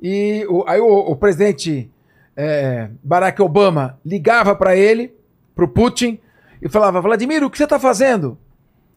E 0.01 0.45
o- 0.49 0.63
aí 0.67 0.79
o, 0.81 0.87
o 0.87 1.15
presidente 1.15 1.89
eh, 2.35 2.89
Barack 3.03 3.41
Obama 3.41 3.99
ligava 4.05 4.55
para 4.55 4.75
ele, 4.75 5.13
para 5.55 5.65
o 5.65 5.67
Putin, 5.67 6.19
e 6.61 6.67
falava: 6.67 6.99
Vladimir, 6.99 7.43
o 7.43 7.49
que 7.49 7.57
você 7.57 7.63
está 7.65 7.79
fazendo? 7.79 8.37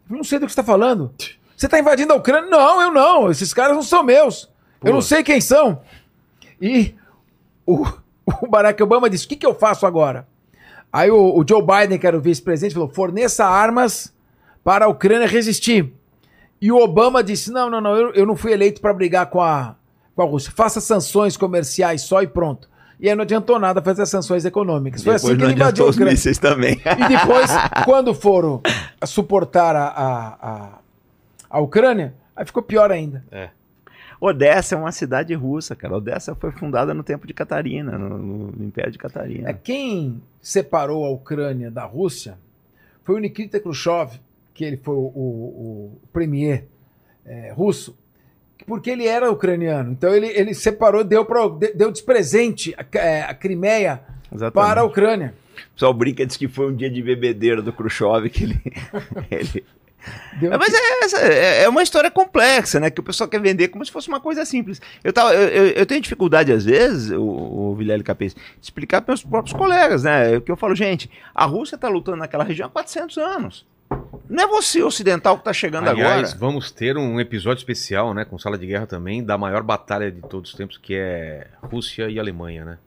Eu 0.08 0.16
não 0.16 0.24
sei 0.24 0.38
do 0.38 0.46
que 0.46 0.52
você 0.52 0.60
está 0.60 0.64
falando. 0.64 1.12
Você 1.56 1.66
está 1.66 1.78
invadindo 1.78 2.12
a 2.12 2.16
Ucrânia? 2.16 2.50
Não, 2.50 2.82
eu 2.82 2.92
não. 2.92 3.30
Esses 3.30 3.52
caras 3.52 3.74
não 3.74 3.82
são 3.82 4.02
meus. 4.02 4.48
Eu 4.84 4.92
não 4.92 5.00
sei 5.00 5.22
quem 5.22 5.40
são. 5.40 5.80
E 6.60 6.94
o, 7.64 7.84
o 8.42 8.46
Barack 8.48 8.82
Obama 8.82 9.10
disse: 9.10 9.26
O 9.26 9.28
que, 9.28 9.36
que 9.36 9.46
eu 9.46 9.54
faço 9.54 9.86
agora? 9.86 10.26
Aí 10.92 11.10
o, 11.10 11.38
o 11.38 11.44
Joe 11.46 11.62
Biden, 11.62 11.98
que 11.98 12.06
era 12.06 12.16
o 12.16 12.20
vice-presidente, 12.20 12.74
falou: 12.74 12.88
forneça 12.88 13.44
armas 13.44 14.14
para 14.62 14.84
a 14.84 14.88
Ucrânia 14.88 15.26
resistir. 15.26 15.92
E 16.60 16.70
o 16.70 16.78
Obama 16.78 17.22
disse: 17.22 17.50
Não, 17.50 17.68
não, 17.68 17.80
não, 17.80 17.96
eu, 17.96 18.12
eu 18.12 18.26
não 18.26 18.36
fui 18.36 18.52
eleito 18.52 18.80
para 18.80 18.94
brigar 18.94 19.26
com 19.26 19.40
a, 19.40 19.76
com 20.14 20.22
a 20.22 20.24
Rússia. 20.24 20.52
Faça 20.54 20.80
sanções 20.80 21.36
comerciais 21.36 22.02
só 22.02 22.22
e 22.22 22.26
pronto. 22.26 22.68
E 22.98 23.08
aí 23.08 23.14
não 23.14 23.22
adiantou 23.22 23.58
nada 23.58 23.82
fazer 23.82 24.02
as 24.02 24.08
sanções 24.08 24.44
econômicas. 24.44 25.02
Foi 25.02 25.14
assim 25.14 25.36
que 25.36 25.42
ele 25.42 25.52
invadiu 25.52 25.86
os 25.86 25.96
mísseis 25.96 26.38
também. 26.38 26.74
E 26.74 27.08
depois, 27.08 27.50
quando 27.84 28.14
foram 28.14 28.62
suportar 29.04 29.76
a, 29.76 29.86
a, 29.86 30.50
a, 30.50 30.78
a 31.50 31.60
Ucrânia, 31.60 32.14
aí 32.34 32.44
ficou 32.46 32.62
pior 32.62 32.90
ainda. 32.90 33.22
Odessa 34.20 34.74
é 34.74 34.78
uma 34.78 34.92
cidade 34.92 35.34
russa, 35.34 35.76
cara. 35.76 35.94
Odessa 35.94 36.34
foi 36.34 36.50
fundada 36.50 36.94
no 36.94 37.02
tempo 37.02 37.26
de 37.26 37.34
Catarina, 37.34 37.98
no, 37.98 38.18
no 38.52 38.64
Império 38.64 38.90
de 38.90 38.98
Catarina. 38.98 39.50
É, 39.50 39.52
quem 39.52 40.22
separou 40.40 41.04
a 41.04 41.10
Ucrânia 41.10 41.70
da 41.70 41.84
Rússia 41.84 42.38
foi 43.04 43.16
o 43.16 43.18
Nikita 43.18 43.60
Khrushchev, 43.60 44.18
que 44.54 44.64
ele 44.64 44.76
foi 44.78 44.94
o, 44.94 44.98
o, 44.98 45.20
o 45.22 46.00
premier 46.12 46.66
é, 47.24 47.52
russo, 47.52 47.96
porque 48.66 48.90
ele 48.90 49.06
era 49.06 49.30
ucraniano. 49.30 49.92
Então 49.92 50.14
ele, 50.14 50.26
ele 50.28 50.52
separou, 50.54 51.04
deu, 51.04 51.24
pra, 51.24 51.46
de- 51.48 51.72
deu 51.74 51.90
de 51.92 52.02
presente 52.02 52.74
a, 52.76 52.98
é, 52.98 53.22
a 53.22 53.34
Crimeia 53.34 54.00
Exatamente. 54.32 54.52
para 54.52 54.80
a 54.80 54.84
Ucrânia. 54.84 55.34
O 55.70 55.72
pessoal 55.74 55.94
brinca, 55.94 56.26
diz 56.26 56.36
que 56.36 56.48
foi 56.48 56.66
um 56.66 56.74
dia 56.76 56.90
de 56.90 57.02
bebedeira 57.02 57.62
do 57.62 57.72
Khrushchev 57.72 58.28
que 58.28 58.44
ele. 58.44 58.60
ele- 59.30 59.64
Deu 60.38 60.56
mas 60.56 60.72
é, 60.72 61.26
é- 61.26 61.62
é 61.64 61.68
uma 61.68 61.82
história 61.82 62.08
complexa, 62.10 62.78
né? 62.78 62.90
Que 62.90 63.00
o 63.00 63.02
pessoal 63.02 63.28
quer 63.28 63.40
vender 63.40 63.68
como 63.68 63.84
se 63.84 63.90
fosse 63.90 64.06
uma 64.06 64.20
coisa 64.20 64.44
simples. 64.44 64.80
Eu, 65.02 65.12
tava, 65.12 65.34
eu, 65.34 65.66
eu- 65.68 65.84
tenho 65.86 66.00
dificuldade, 66.00 66.52
às 66.52 66.64
vezes, 66.64 67.10
o, 67.10 67.20
o 67.22 67.74
Vilela 67.74 68.04
Capês, 68.04 68.32
de 68.32 68.40
explicar 68.62 69.00
para 69.02 69.12
meus 69.12 69.24
próprios 69.24 69.56
colegas, 69.56 70.04
né? 70.04 70.38
Que 70.40 70.52
eu 70.52 70.56
falo, 70.56 70.76
gente, 70.76 71.10
a 71.34 71.44
Rússia 71.44 71.74
está 71.74 71.88
lutando 71.88 72.18
naquela 72.18 72.44
região 72.44 72.68
há 72.68 72.70
400 72.70 73.18
anos. 73.18 73.66
Não 74.28 74.42
é 74.42 74.46
você, 74.48 74.82
ocidental, 74.82 75.36
que 75.36 75.42
está 75.42 75.52
chegando 75.52 75.88
Aliás, 75.88 76.32
agora. 76.32 76.38
vamos 76.38 76.70
ter 76.72 76.96
um 76.96 77.20
episódio 77.20 77.60
especial, 77.60 78.12
né, 78.12 78.24
com 78.24 78.36
sala 78.38 78.58
de 78.58 78.66
guerra 78.66 78.86
também, 78.86 79.22
da 79.24 79.38
maior 79.38 79.62
batalha 79.62 80.10
de 80.10 80.20
todos 80.20 80.50
os 80.50 80.56
tempos, 80.56 80.76
que 80.78 80.94
é 80.96 81.46
Rússia 81.62 82.08
e 82.10 82.18
Alemanha, 82.18 82.64
né? 82.64 82.78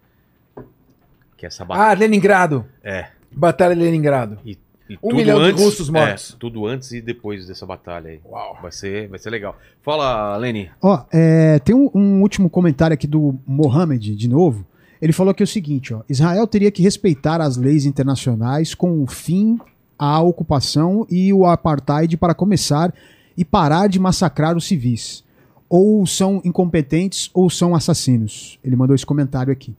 Que 1.38 1.46
é 1.46 1.48
essa 1.48 1.64
batalha. 1.64 1.92
Ah, 1.92 1.94
Leningrado. 1.94 2.66
É. 2.84 3.08
Batalha 3.32 3.74
de 3.74 3.82
Leningrado. 3.82 4.38
E, 4.46 4.58
e 4.90 4.96
Um 4.96 5.10
tudo 5.10 5.16
milhão 5.16 5.40
de 5.40 5.46
antes- 5.46 5.64
russos 5.64 5.90
mortos. 5.90 6.34
É, 6.34 6.38
tudo 6.38 6.66
antes 6.68 6.92
e 6.92 7.00
depois 7.00 7.48
dessa 7.48 7.66
batalha 7.66 8.10
aí. 8.10 8.20
Uau. 8.26 8.58
Vai 8.62 8.72
ser, 8.74 9.08
vai 9.08 9.18
ser 9.18 9.30
legal. 9.30 9.58
Fala, 9.82 10.36
Leni. 10.36 10.70
Ó, 10.82 11.06
é, 11.14 11.60
tem 11.60 11.74
um, 11.74 11.90
um 11.96 12.22
último 12.22 12.50
comentário 12.50 12.94
aqui 12.94 13.08
do 13.08 13.40
Mohamed, 13.48 14.14
de 14.14 14.28
novo. 14.28 14.68
Ele 15.02 15.14
falou 15.14 15.32
aqui 15.32 15.42
o 15.44 15.48
seguinte, 15.48 15.94
ó. 15.94 16.02
Israel 16.10 16.46
teria 16.46 16.70
que 16.70 16.84
respeitar 16.84 17.40
as 17.40 17.56
leis 17.56 17.86
internacionais 17.86 18.76
com 18.76 19.02
o 19.02 19.08
fim 19.08 19.58
à 20.00 20.22
ocupação 20.22 21.06
e 21.10 21.34
o 21.34 21.46
apartheid 21.46 22.16
para 22.16 22.34
começar 22.34 22.94
e 23.38 23.44
parar 23.44 23.88
de 23.88 24.00
massacrar 24.00 24.56
os 24.56 24.66
civis. 24.66 25.24
Ou 25.70 26.08
são 26.08 26.42
incompetentes 26.44 27.30
ou 27.34 27.50
são 27.50 27.76
assassinos. 27.76 28.58
Ele 28.64 28.76
mandou 28.76 28.96
esse 28.96 29.06
comentário 29.06 29.52
aqui. 29.52 29.76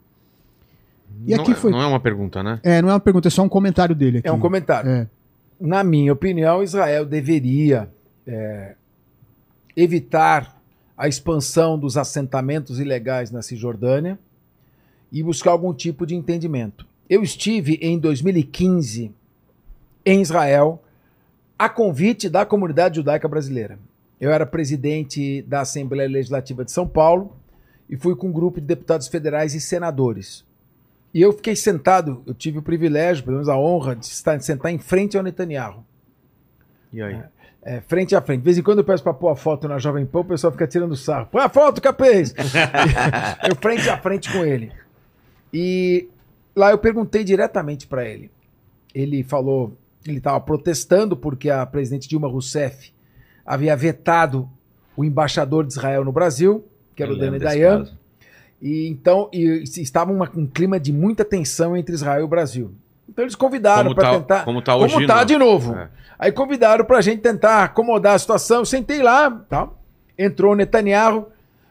E 1.25 1.35
não, 1.35 1.41
aqui 1.41 1.51
é- 1.51 1.55
foi. 1.55 1.71
não 1.71 1.81
é 1.81 1.85
uma 1.85 1.99
pergunta, 1.99 2.41
né? 2.41 2.59
É, 2.63 2.81
não 2.81 2.89
é 2.89 2.93
uma 2.93 2.99
pergunta, 2.99 3.27
é 3.27 3.31
só 3.31 3.43
um 3.43 3.49
comentário 3.49 3.95
dele 3.95 4.19
aqui. 4.19 4.27
É 4.27 4.31
um 4.31 4.39
comentário. 4.39 4.89
É. 4.89 5.07
Na 5.59 5.83
minha 5.83 6.13
opinião, 6.13 6.63
Israel 6.63 7.05
deveria 7.05 7.89
é, 8.25 8.75
evitar 9.75 10.59
a 10.97 11.07
expansão 11.07 11.77
dos 11.77 11.97
assentamentos 11.97 12.79
ilegais 12.79 13.31
na 13.31 13.41
Cisjordânia 13.41 14.17
e 15.11 15.21
buscar 15.21 15.51
algum 15.51 15.73
tipo 15.73 16.05
de 16.05 16.15
entendimento. 16.15 16.85
Eu 17.09 17.21
estive 17.21 17.77
em 17.81 17.99
2015 17.99 19.11
em 20.05 20.21
Israel 20.21 20.81
a 21.57 21.69
convite 21.69 22.27
da 22.27 22.45
comunidade 22.45 22.95
judaica 22.95 23.27
brasileira. 23.27 23.77
Eu 24.19 24.31
era 24.31 24.45
presidente 24.45 25.43
da 25.43 25.61
Assembleia 25.61 26.09
Legislativa 26.09 26.65
de 26.65 26.71
São 26.71 26.87
Paulo 26.87 27.35
e 27.89 27.95
fui 27.95 28.15
com 28.15 28.29
um 28.29 28.31
grupo 28.31 28.59
de 28.59 28.65
deputados 28.65 29.07
federais 29.07 29.53
e 29.53 29.61
senadores. 29.61 30.43
E 31.13 31.21
eu 31.21 31.33
fiquei 31.33 31.55
sentado, 31.55 32.23
eu 32.25 32.33
tive 32.33 32.57
o 32.57 32.61
privilégio, 32.61 33.23
pelo 33.23 33.35
menos 33.35 33.49
a 33.49 33.57
honra, 33.57 33.95
de 33.95 34.05
estar, 34.05 34.37
de 34.37 34.45
sentar 34.45 34.71
em 34.71 34.79
frente 34.79 35.17
ao 35.17 35.23
Netanyahu. 35.23 35.85
E 36.91 37.01
aí? 37.01 37.21
É, 37.63 37.79
frente 37.81 38.15
a 38.15 38.21
frente. 38.21 38.39
De 38.39 38.45
vez 38.45 38.57
em 38.57 38.63
quando 38.63 38.79
eu 38.79 38.83
peço 38.83 39.03
para 39.03 39.13
pôr 39.13 39.29
a 39.29 39.35
foto 39.35 39.67
na 39.67 39.77
Jovem 39.77 40.05
Pan, 40.05 40.21
o 40.21 40.25
pessoal 40.25 40.51
fica 40.51 40.65
tirando 40.65 40.95
sarro. 40.95 41.27
Põe 41.27 41.43
a 41.43 41.49
foto, 41.49 41.81
capês! 41.81 42.33
eu 43.47 43.55
frente 43.55 43.87
a 43.87 43.97
frente 43.97 44.31
com 44.31 44.43
ele. 44.43 44.71
E 45.53 46.09
lá 46.55 46.71
eu 46.71 46.77
perguntei 46.77 47.23
diretamente 47.23 47.85
para 47.85 48.03
ele. 48.07 48.31
Ele 48.95 49.23
falou, 49.23 49.77
ele 50.05 50.17
estava 50.17 50.39
protestando 50.39 51.15
porque 51.15 51.49
a 51.49 51.65
presidente 51.65 52.07
Dilma 52.07 52.27
Rousseff 52.27 52.91
havia 53.45 53.75
vetado 53.75 54.49
o 54.95 55.03
embaixador 55.05 55.65
de 55.65 55.73
Israel 55.73 56.03
no 56.05 56.11
Brasil, 56.11 56.65
que 56.95 57.03
era 57.03 57.11
Eu 57.11 57.15
o 57.15 57.19
Dani 57.19 57.39
Dayan. 57.39 57.87
E 58.61 58.87
então 58.87 59.29
e, 59.33 59.63
estava 59.63 60.11
uma- 60.11 60.29
um 60.35 60.45
clima 60.45 60.79
de 60.79 60.91
muita 60.93 61.25
tensão 61.25 61.75
entre 61.75 61.93
Israel 61.95 62.21
e 62.21 62.23
o 62.23 62.27
Brasil. 62.27 62.71
Então 63.09 63.23
eles 63.25 63.35
convidaram 63.35 63.93
para 63.93 64.03
tá- 64.03 64.19
tentar. 64.19 64.45
como 64.45 64.61
tá 64.61 64.75
hoje, 64.75 64.93
Como 64.93 65.07
tá 65.07 65.23
de 65.23 65.37
novo. 65.37 65.75
É. 65.75 65.89
Aí 66.17 66.31
convidaram 66.31 66.85
para 66.85 66.97
a 66.99 67.01
gente 67.01 67.19
tentar 67.21 67.63
acomodar 67.63 68.13
a 68.15 68.19
situação. 68.19 68.63
Sentei 68.63 69.01
lá, 69.01 69.29
tá? 69.49 69.69
entrou 70.17 70.51
o 70.53 70.55
Netanyahu, 70.55 71.27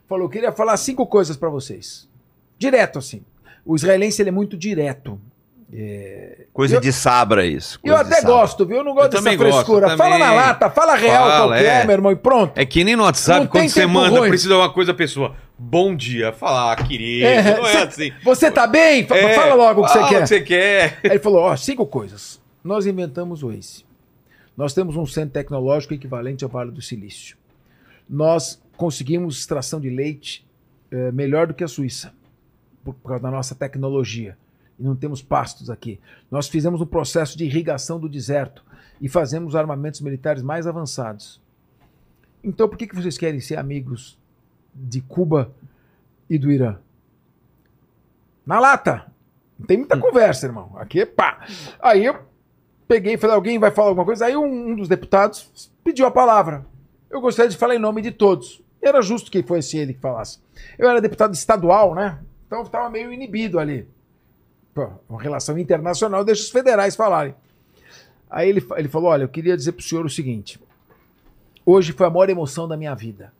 falou: 0.09 0.29
queria 0.29 0.51
falar 0.51 0.77
cinco 0.77 1.07
coisas 1.07 1.37
pra 1.37 1.49
vocês. 1.49 2.09
Direto, 2.59 2.99
assim. 2.99 3.23
O 3.65 3.77
israelense 3.77 4.21
ele 4.21 4.31
é 4.31 4.33
muito 4.33 4.57
direto. 4.57 5.21
Coisa 6.53 6.77
Eu- 6.77 6.81
de 6.81 6.93
sabra 6.93 7.47
isso. 7.47 7.79
Eu 7.85 7.97
até 7.97 8.23
gosto, 8.23 8.67
viu? 8.67 8.79
Eu 8.79 8.85
não 8.85 8.93
gosto 8.95 9.15
Eu 9.17 9.23
dessa 9.23 9.37
gosto, 9.37 9.53
frescura. 9.53 9.89
eu 9.93 9.97
Fala 9.97 10.19
na 10.19 10.33
lata, 10.33 10.69
fala 10.69 10.97
real 10.97 11.29
Fala, 11.29 11.47
qualquer, 11.55 11.83
é. 11.83 11.87
meu 11.87 11.93
irmão, 11.95 12.11
e 12.13 12.17
pronto. 12.17 12.59
É 12.59 12.65
que 12.67 12.83
nem 12.83 12.97
no 12.97 13.05
WhatsApp, 13.05 13.41
Não 13.41 13.47
quando 13.47 13.69
você 13.69 13.87
manda, 13.87 14.19
ruim. 14.19 14.29
precisa 14.31 14.51
de 14.55 14.61
uma 14.61 14.73
coisa, 14.73 14.91
a 14.91 14.95
pessoa. 14.95 15.37
Bom 15.57 15.95
dia. 15.95 16.33
Falar, 16.33 16.73
ah, 16.73 16.77
querido. 16.77 17.27
É, 17.27 17.57
não 17.57 17.67
é 17.67 17.73
cê- 17.73 17.79
assim. 17.79 18.13
Você 18.25 18.51
tá 18.51 18.67
bem? 18.67 19.07
É, 19.11 19.35
fala 19.35 19.55
logo 19.55 19.83
o 19.83 19.87
que 19.87 19.93
fala 19.93 20.07
você 20.09 20.15
quer. 20.15 20.27
você 20.27 20.41
quer. 20.41 20.99
Aí 21.05 21.11
ele 21.13 21.19
falou: 21.21 21.43
ó, 21.43 21.57
cinco 21.57 21.87
coisas. 21.87 22.41
Nós 22.65 22.85
inventamos 22.87 23.43
o 23.43 23.53
Ace. 23.53 23.85
Nós 24.57 24.75
temos 24.75 24.97
um 24.97 25.07
centro 25.07 25.31
tecnológico 25.35 25.95
equivalente 25.95 26.43
ao 26.45 26.51
Vale 26.51 26.71
do 26.71 26.83
Silício. 26.83 27.37
Nós 28.09 28.61
conseguimos 28.77 29.39
extração 29.39 29.81
de 29.81 29.89
leite 29.89 30.45
eh, 30.91 31.13
melhor 31.13 31.47
do 31.47 31.55
que 31.55 31.63
a 31.63 31.69
Suíça, 31.69 32.13
por, 32.85 32.95
por 32.95 33.09
causa 33.09 33.23
da 33.23 33.31
nossa 33.31 33.55
tecnologia. 33.55 34.37
E 34.81 34.83
não 34.83 34.97
temos 34.97 35.21
pastos 35.21 35.69
aqui. 35.69 36.01
Nós 36.31 36.49
fizemos 36.49 36.81
um 36.81 36.87
processo 36.87 37.37
de 37.37 37.45
irrigação 37.45 38.01
do 38.01 38.09
deserto 38.09 38.65
e 38.99 39.11
fazemos 39.11 39.55
armamentos 39.55 40.01
militares 40.01 40.43
mais 40.43 40.67
avançados. 40.67 41.41
Então, 42.43 42.67
por 42.67 42.79
que, 42.79 42.87
que 42.87 42.97
vocês 42.97 43.19
querem 43.19 43.41
ser 43.41 43.59
amigos 43.59 44.19
de 44.75 45.03
Cuba 45.03 45.53
e 46.31 46.39
do 46.39 46.51
Irã? 46.51 46.79
Na 48.47 48.59
lata! 48.59 49.13
Não 49.59 49.67
tem 49.67 49.77
muita 49.77 49.99
conversa, 49.99 50.47
irmão. 50.47 50.73
Aqui 50.77 51.03
é 51.03 51.07
pá. 51.07 51.47
Aí 51.83 52.07
eu 52.07 52.19
peguei 52.89 53.15
e 53.15 53.19
falei, 53.19 53.37
alguém 53.37 53.59
vai 53.59 53.71
falar 53.71 53.89
alguma 53.89 54.07
coisa? 54.07 54.25
Aí 54.25 54.35
um, 54.35 54.71
um 54.71 54.75
dos 54.75 54.89
deputados 54.89 55.71
pediu 55.85 56.07
a 56.07 56.11
palavra. 56.11 56.65
Eu 57.11 57.21
gostaria 57.21 57.51
de 57.51 57.59
falar 57.59 57.75
em 57.75 57.79
nome 57.79 58.01
de 58.01 58.11
todos. 58.11 58.63
Era 58.81 59.03
justo 59.03 59.31
que 59.31 59.43
fosse 59.43 59.77
ele 59.77 59.93
que 59.93 60.01
falasse. 60.01 60.39
Eu 60.79 60.89
era 60.89 61.03
deputado 61.03 61.35
estadual, 61.35 61.95
né? 61.95 62.19
Então 62.47 62.61
eu 62.61 62.65
estava 62.65 62.89
meio 62.89 63.13
inibido 63.13 63.59
ali. 63.59 63.87
Uma 65.09 65.21
relação 65.21 65.59
internacional 65.59 66.25
deixa 66.25 66.43
os 66.43 66.51
federais 66.51 66.97
falarem. 66.97 67.35
Aí 68.29 68.49
ele, 68.49 68.65
ele 68.77 68.89
falou, 68.89 69.11
olha, 69.11 69.25
eu 69.25 69.29
queria 69.29 69.57
dizer 69.57 69.73
pro 69.73 69.83
senhor 69.83 70.05
o 70.05 70.11
seguinte. 70.11 70.61
Hoje 71.67 71.93
foi 71.93 72.07
a 72.07 72.11
maior 72.11 72.31
emoção 72.31 72.69
da 72.69 72.77
minha 72.77 72.95
vida. 72.95 73.33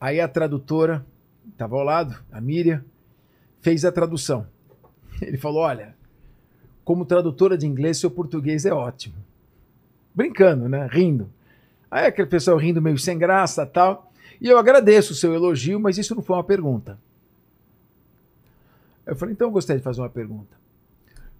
Aí 0.00 0.20
a 0.20 0.28
tradutora, 0.28 1.06
estava 1.50 1.76
ao 1.76 1.82
lado, 1.82 2.16
a 2.30 2.40
Miriam, 2.40 2.84
fez 3.60 3.84
a 3.84 3.92
tradução. 3.92 4.46
Ele 5.22 5.36
falou: 5.36 5.62
Olha, 5.62 5.94
como 6.84 7.04
tradutora 7.04 7.56
de 7.56 7.66
inglês, 7.66 7.98
seu 7.98 8.10
português 8.10 8.64
é 8.66 8.72
ótimo. 8.72 9.16
Brincando, 10.14 10.68
né? 10.68 10.88
Rindo. 10.90 11.30
Aí 11.90 12.06
aquele 12.06 12.28
pessoal 12.28 12.56
rindo 12.56 12.82
meio 12.82 12.98
sem 12.98 13.18
graça 13.18 13.64
tal. 13.66 14.12
E 14.40 14.48
eu 14.48 14.58
agradeço 14.58 15.12
o 15.12 15.16
seu 15.16 15.34
elogio, 15.34 15.80
mas 15.80 15.98
isso 15.98 16.14
não 16.14 16.22
foi 16.22 16.36
uma 16.36 16.44
pergunta. 16.44 16.98
Eu 19.06 19.16
falei: 19.16 19.32
Então 19.32 19.48
eu 19.48 19.52
gostaria 19.52 19.78
de 19.78 19.84
fazer 19.84 20.00
uma 20.00 20.10
pergunta. 20.10 20.56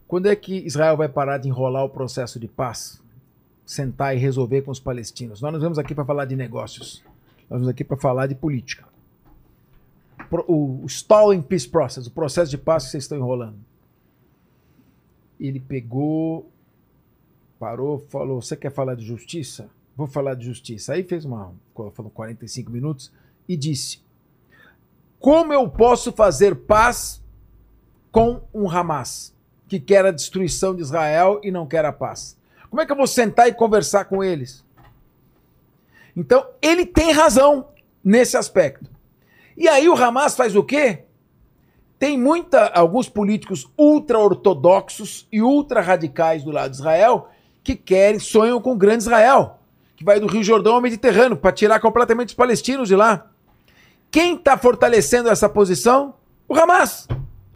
Quando 0.06 0.26
é 0.26 0.36
que 0.36 0.58
Israel 0.58 0.96
vai 0.96 1.08
parar 1.08 1.38
de 1.38 1.48
enrolar 1.48 1.84
o 1.84 1.90
processo 1.90 2.38
de 2.38 2.46
paz? 2.46 3.02
Sentar 3.64 4.16
e 4.16 4.18
resolver 4.18 4.62
com 4.62 4.70
os 4.70 4.78
palestinos? 4.78 5.40
Nós 5.40 5.52
não 5.52 5.58
vamos 5.58 5.78
aqui 5.78 5.94
para 5.94 6.04
falar 6.04 6.24
de 6.24 6.36
negócios. 6.36 7.02
Nós 7.50 7.58
vamos 7.58 7.68
aqui 7.68 7.82
para 7.82 7.96
falar 7.96 8.28
de 8.28 8.36
política 8.36 8.86
o 10.46 10.84
stalling 10.86 11.42
peace 11.42 11.68
process, 11.68 12.06
o 12.06 12.10
processo 12.10 12.50
de 12.50 12.58
paz 12.58 12.84
que 12.84 12.90
vocês 12.90 13.04
estão 13.04 13.18
enrolando. 13.18 13.58
Ele 15.38 15.60
pegou, 15.60 16.50
parou, 17.58 17.98
falou: 18.08 18.40
Você 18.40 18.56
quer 18.56 18.70
falar 18.70 18.94
de 18.94 19.04
justiça? 19.04 19.68
Vou 19.96 20.06
falar 20.06 20.34
de 20.34 20.44
justiça. 20.44 20.94
Aí 20.94 21.02
fez 21.02 21.24
uma. 21.24 21.54
Falou 21.92 22.10
45 22.10 22.70
minutos 22.70 23.12
e 23.48 23.56
disse: 23.56 24.00
Como 25.18 25.52
eu 25.52 25.68
posso 25.68 26.12
fazer 26.12 26.54
paz 26.54 27.22
com 28.16 28.40
um 28.54 28.66
Hamas 28.66 29.34
que 29.68 29.78
quer 29.78 30.06
a 30.06 30.10
destruição 30.10 30.74
de 30.74 30.80
Israel 30.80 31.38
e 31.44 31.50
não 31.50 31.66
quer 31.66 31.84
a 31.84 31.92
paz? 31.92 32.34
Como 32.70 32.80
é 32.80 32.86
que 32.86 32.90
eu 32.90 32.96
vou 32.96 33.06
sentar 33.06 33.46
e 33.46 33.52
conversar 33.52 34.06
com 34.06 34.24
eles? 34.24 34.64
Então, 36.16 36.46
ele 36.62 36.86
tem 36.86 37.12
razão 37.12 37.68
nesse 38.02 38.34
aspecto. 38.34 38.88
E 39.54 39.68
aí 39.68 39.86
o 39.86 39.94
Hamas 39.94 40.34
faz 40.34 40.56
o 40.56 40.64
quê? 40.64 41.04
Tem 41.98 42.18
muita, 42.18 42.68
alguns 42.68 43.06
políticos 43.06 43.70
ultra-ortodoxos 43.76 45.28
e 45.30 45.42
ultra-radicais 45.42 46.42
do 46.42 46.50
lado 46.50 46.70
de 46.70 46.78
Israel 46.78 47.28
que 47.62 47.76
querem, 47.76 48.18
sonham 48.18 48.62
com 48.62 48.72
o 48.72 48.78
grande 48.78 49.02
Israel, 49.02 49.58
que 49.94 50.02
vai 50.02 50.18
do 50.18 50.26
Rio 50.26 50.42
Jordão 50.42 50.76
ao 50.76 50.80
Mediterrâneo, 50.80 51.36
para 51.36 51.52
tirar 51.52 51.80
completamente 51.80 52.28
os 52.28 52.34
palestinos 52.34 52.88
de 52.88 52.96
lá. 52.96 53.26
Quem 54.10 54.36
está 54.36 54.56
fortalecendo 54.56 55.28
essa 55.28 55.50
posição? 55.50 56.14
O 56.48 56.54
Hamas. 56.54 57.06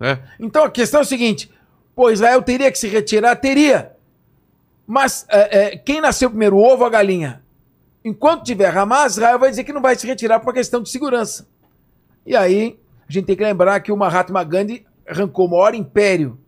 É. 0.01 0.19
Então 0.39 0.65
a 0.65 0.71
questão 0.71 1.01
é 1.01 1.03
a 1.03 1.07
seguinte: 1.07 1.51
pô, 1.95 2.11
Israel 2.11 2.43
teria 2.43 2.71
que 2.71 2.79
se 2.79 2.89
retirar? 2.89 3.37
Teria. 3.37 3.93
Mas 4.87 5.25
é, 5.29 5.59
é, 5.59 5.77
quem 5.77 6.01
nasceu 6.01 6.31
primeiro, 6.31 6.57
o 6.57 6.63
ovo 6.65 6.83
ou 6.83 6.87
a 6.87 6.91
galinha? 6.91 7.43
Enquanto 8.05 8.45
tiver 8.45 8.77
Hamas, 8.77 9.13
Israel 9.13 9.39
vai 9.39 9.51
dizer 9.51 9.65
que 9.65 9.73
não 9.73 9.83
vai 9.83 9.95
se 9.95 10.07
retirar 10.07 10.41
por 10.41 10.49
uma 10.49 10.55
questão 10.55 10.83
de 10.83 10.89
segurança. 10.89 11.47
E 12.27 12.35
aí, 12.35 12.79
a 13.09 13.13
gente 13.13 13.27
tem 13.27 13.37
que 13.37 13.45
lembrar 13.45 13.81
que 13.81 13.93
o 13.93 13.97
Mahatma 13.97 14.43
Gandhi 14.43 14.87
arrancou 15.07 15.47
o 15.47 15.51
maior 15.51 15.75
império 15.75 16.39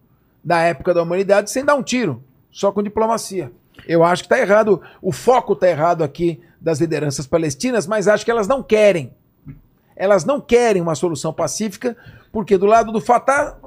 da 0.43 0.61
época 0.61 0.95
da 0.95 1.03
humanidade 1.03 1.51
sem 1.51 1.65
dar 1.65 1.75
um 1.75 1.83
tiro, 1.83 2.25
só 2.51 2.73
com 2.73 2.83
diplomacia. 2.83 3.53
Eu 3.87 4.03
acho 4.03 4.23
que 4.23 4.33
está 4.33 4.41
errado, 4.41 4.81
o 5.01 5.13
foco 5.13 5.53
está 5.53 5.69
errado 5.69 6.03
aqui 6.03 6.41
das 6.61 6.81
lideranças 6.81 7.27
palestinas, 7.27 7.87
mas 7.87 8.09
acho 8.09 8.25
que 8.25 8.31
elas 8.31 8.49
não 8.49 8.63
querem. 8.63 9.13
Elas 9.97 10.25
não 10.25 10.41
querem 10.41 10.81
uma 10.83 10.95
solução 10.95 11.33
pacífica, 11.33 11.97
porque 12.31 12.57
do 12.59 12.67
lado 12.67 12.93
do 12.93 13.01
Fatah 13.01 13.59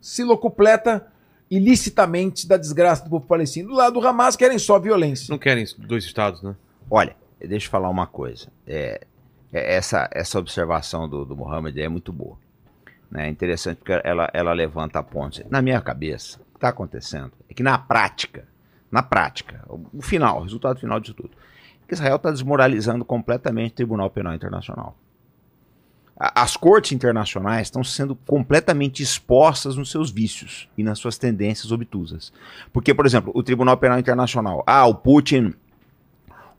se 0.00 0.22
locupleta 0.24 1.06
ilicitamente 1.50 2.46
da 2.48 2.56
desgraça 2.56 3.04
do 3.04 3.10
povo 3.10 3.26
palestino. 3.26 3.68
Do 3.68 3.74
lado 3.74 4.00
do 4.00 4.06
Hamas 4.06 4.36
querem 4.36 4.58
só 4.58 4.78
violência. 4.78 5.26
Não 5.30 5.38
querem 5.38 5.64
dois 5.78 6.04
estados, 6.04 6.42
né? 6.42 6.56
Olha, 6.90 7.14
deixa 7.40 7.66
eu 7.66 7.70
falar 7.70 7.88
uma 7.88 8.06
coisa. 8.06 8.48
É, 8.66 9.02
é- 9.52 9.74
essa, 9.76 10.08
essa 10.12 10.38
observação 10.38 11.08
do, 11.08 11.24
do 11.24 11.36
Mohamed 11.36 11.80
é 11.80 11.88
muito 11.88 12.12
boa. 12.12 12.36
né? 13.10 13.26
É 13.26 13.30
interessante 13.30 13.76
porque 13.78 14.00
ela, 14.02 14.30
ela 14.32 14.52
levanta 14.52 14.98
a 14.98 15.02
ponte. 15.02 15.44
Na 15.50 15.60
minha 15.62 15.80
cabeça, 15.80 16.38
o 16.40 16.52
que 16.52 16.56
está 16.56 16.68
acontecendo 16.68 17.32
é 17.48 17.54
que 17.54 17.62
na 17.62 17.76
prática, 17.78 18.48
na 18.90 19.02
prática, 19.02 19.62
o, 19.68 19.80
o 19.98 20.02
final, 20.02 20.38
o 20.40 20.42
resultado 20.42 20.80
final 20.80 20.98
disso 20.98 21.14
tudo, 21.14 21.30
é 21.82 21.86
que 21.86 21.94
Israel 21.94 22.16
está 22.16 22.30
desmoralizando 22.30 23.04
completamente 23.04 23.72
o 23.72 23.76
Tribunal 23.76 24.08
Penal 24.10 24.34
Internacional. 24.34 24.96
As 26.16 26.56
cortes 26.56 26.92
internacionais 26.92 27.66
estão 27.66 27.82
sendo 27.82 28.14
completamente 28.14 29.02
expostas 29.02 29.76
nos 29.76 29.90
seus 29.90 30.10
vícios 30.10 30.68
e 30.78 30.84
nas 30.84 30.98
suas 30.98 31.18
tendências 31.18 31.72
obtusas. 31.72 32.32
Porque, 32.72 32.94
por 32.94 33.06
exemplo, 33.06 33.32
o 33.34 33.42
Tribunal 33.42 33.76
Penal 33.76 33.98
Internacional, 33.98 34.62
ah, 34.66 34.86
o 34.86 34.94
Putin 34.94 35.54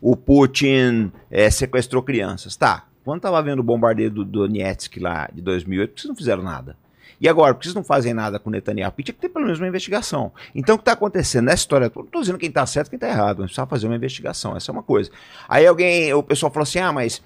o 0.03 0.17
Putin 0.17 1.13
eh, 1.31 1.49
sequestrou 1.49 2.03
crianças. 2.03 2.57
Tá, 2.57 2.88
quando 3.05 3.19
estava 3.19 3.41
vendo 3.41 3.59
o 3.59 3.63
bombardeio 3.63 4.11
do 4.11 4.25
Donetsk 4.25 4.99
lá 4.99 5.30
de 5.34 5.41
2008, 5.41 5.89
por 5.89 5.95
que 5.95 6.01
vocês 6.01 6.09
não 6.09 6.15
fizeram 6.15 6.43
nada? 6.43 6.75
E 7.21 7.30
agora, 7.30 7.53
por 7.53 7.61
que 7.61 7.67
vocês 7.67 7.75
não 7.75 7.85
fazem 7.85 8.13
nada 8.13 8.38
com 8.38 8.49
Netanyahu? 8.49 8.91
Porque 8.91 9.03
tinha 9.03 9.13
que 9.13 9.21
ter 9.21 9.30
pelo 9.30 9.45
menos 9.45 9.61
uma 9.61 9.67
investigação. 9.69 10.34
Então, 10.53 10.75
o 10.75 10.77
que 10.77 10.81
está 10.81 10.91
acontecendo 10.91 11.45
nessa 11.45 11.61
história? 11.61 11.89
Não 11.95 12.03
estou 12.03 12.19
dizendo 12.19 12.38
quem 12.38 12.49
está 12.49 12.65
certo 12.65 12.89
quem 12.89 12.97
está 12.97 13.07
errado, 13.07 13.38
mas 13.38 13.45
precisa 13.45 13.65
fazer 13.65 13.88
uma 13.88 13.95
investigação. 13.95 14.57
Essa 14.57 14.71
é 14.71 14.73
uma 14.73 14.84
coisa. 14.84 15.09
Aí 15.47 15.65
alguém, 15.65 16.13
o 16.13 16.21
pessoal 16.21 16.51
falou 16.51 16.63
assim: 16.63 16.80
ah, 16.80 16.91
mas, 16.91 17.23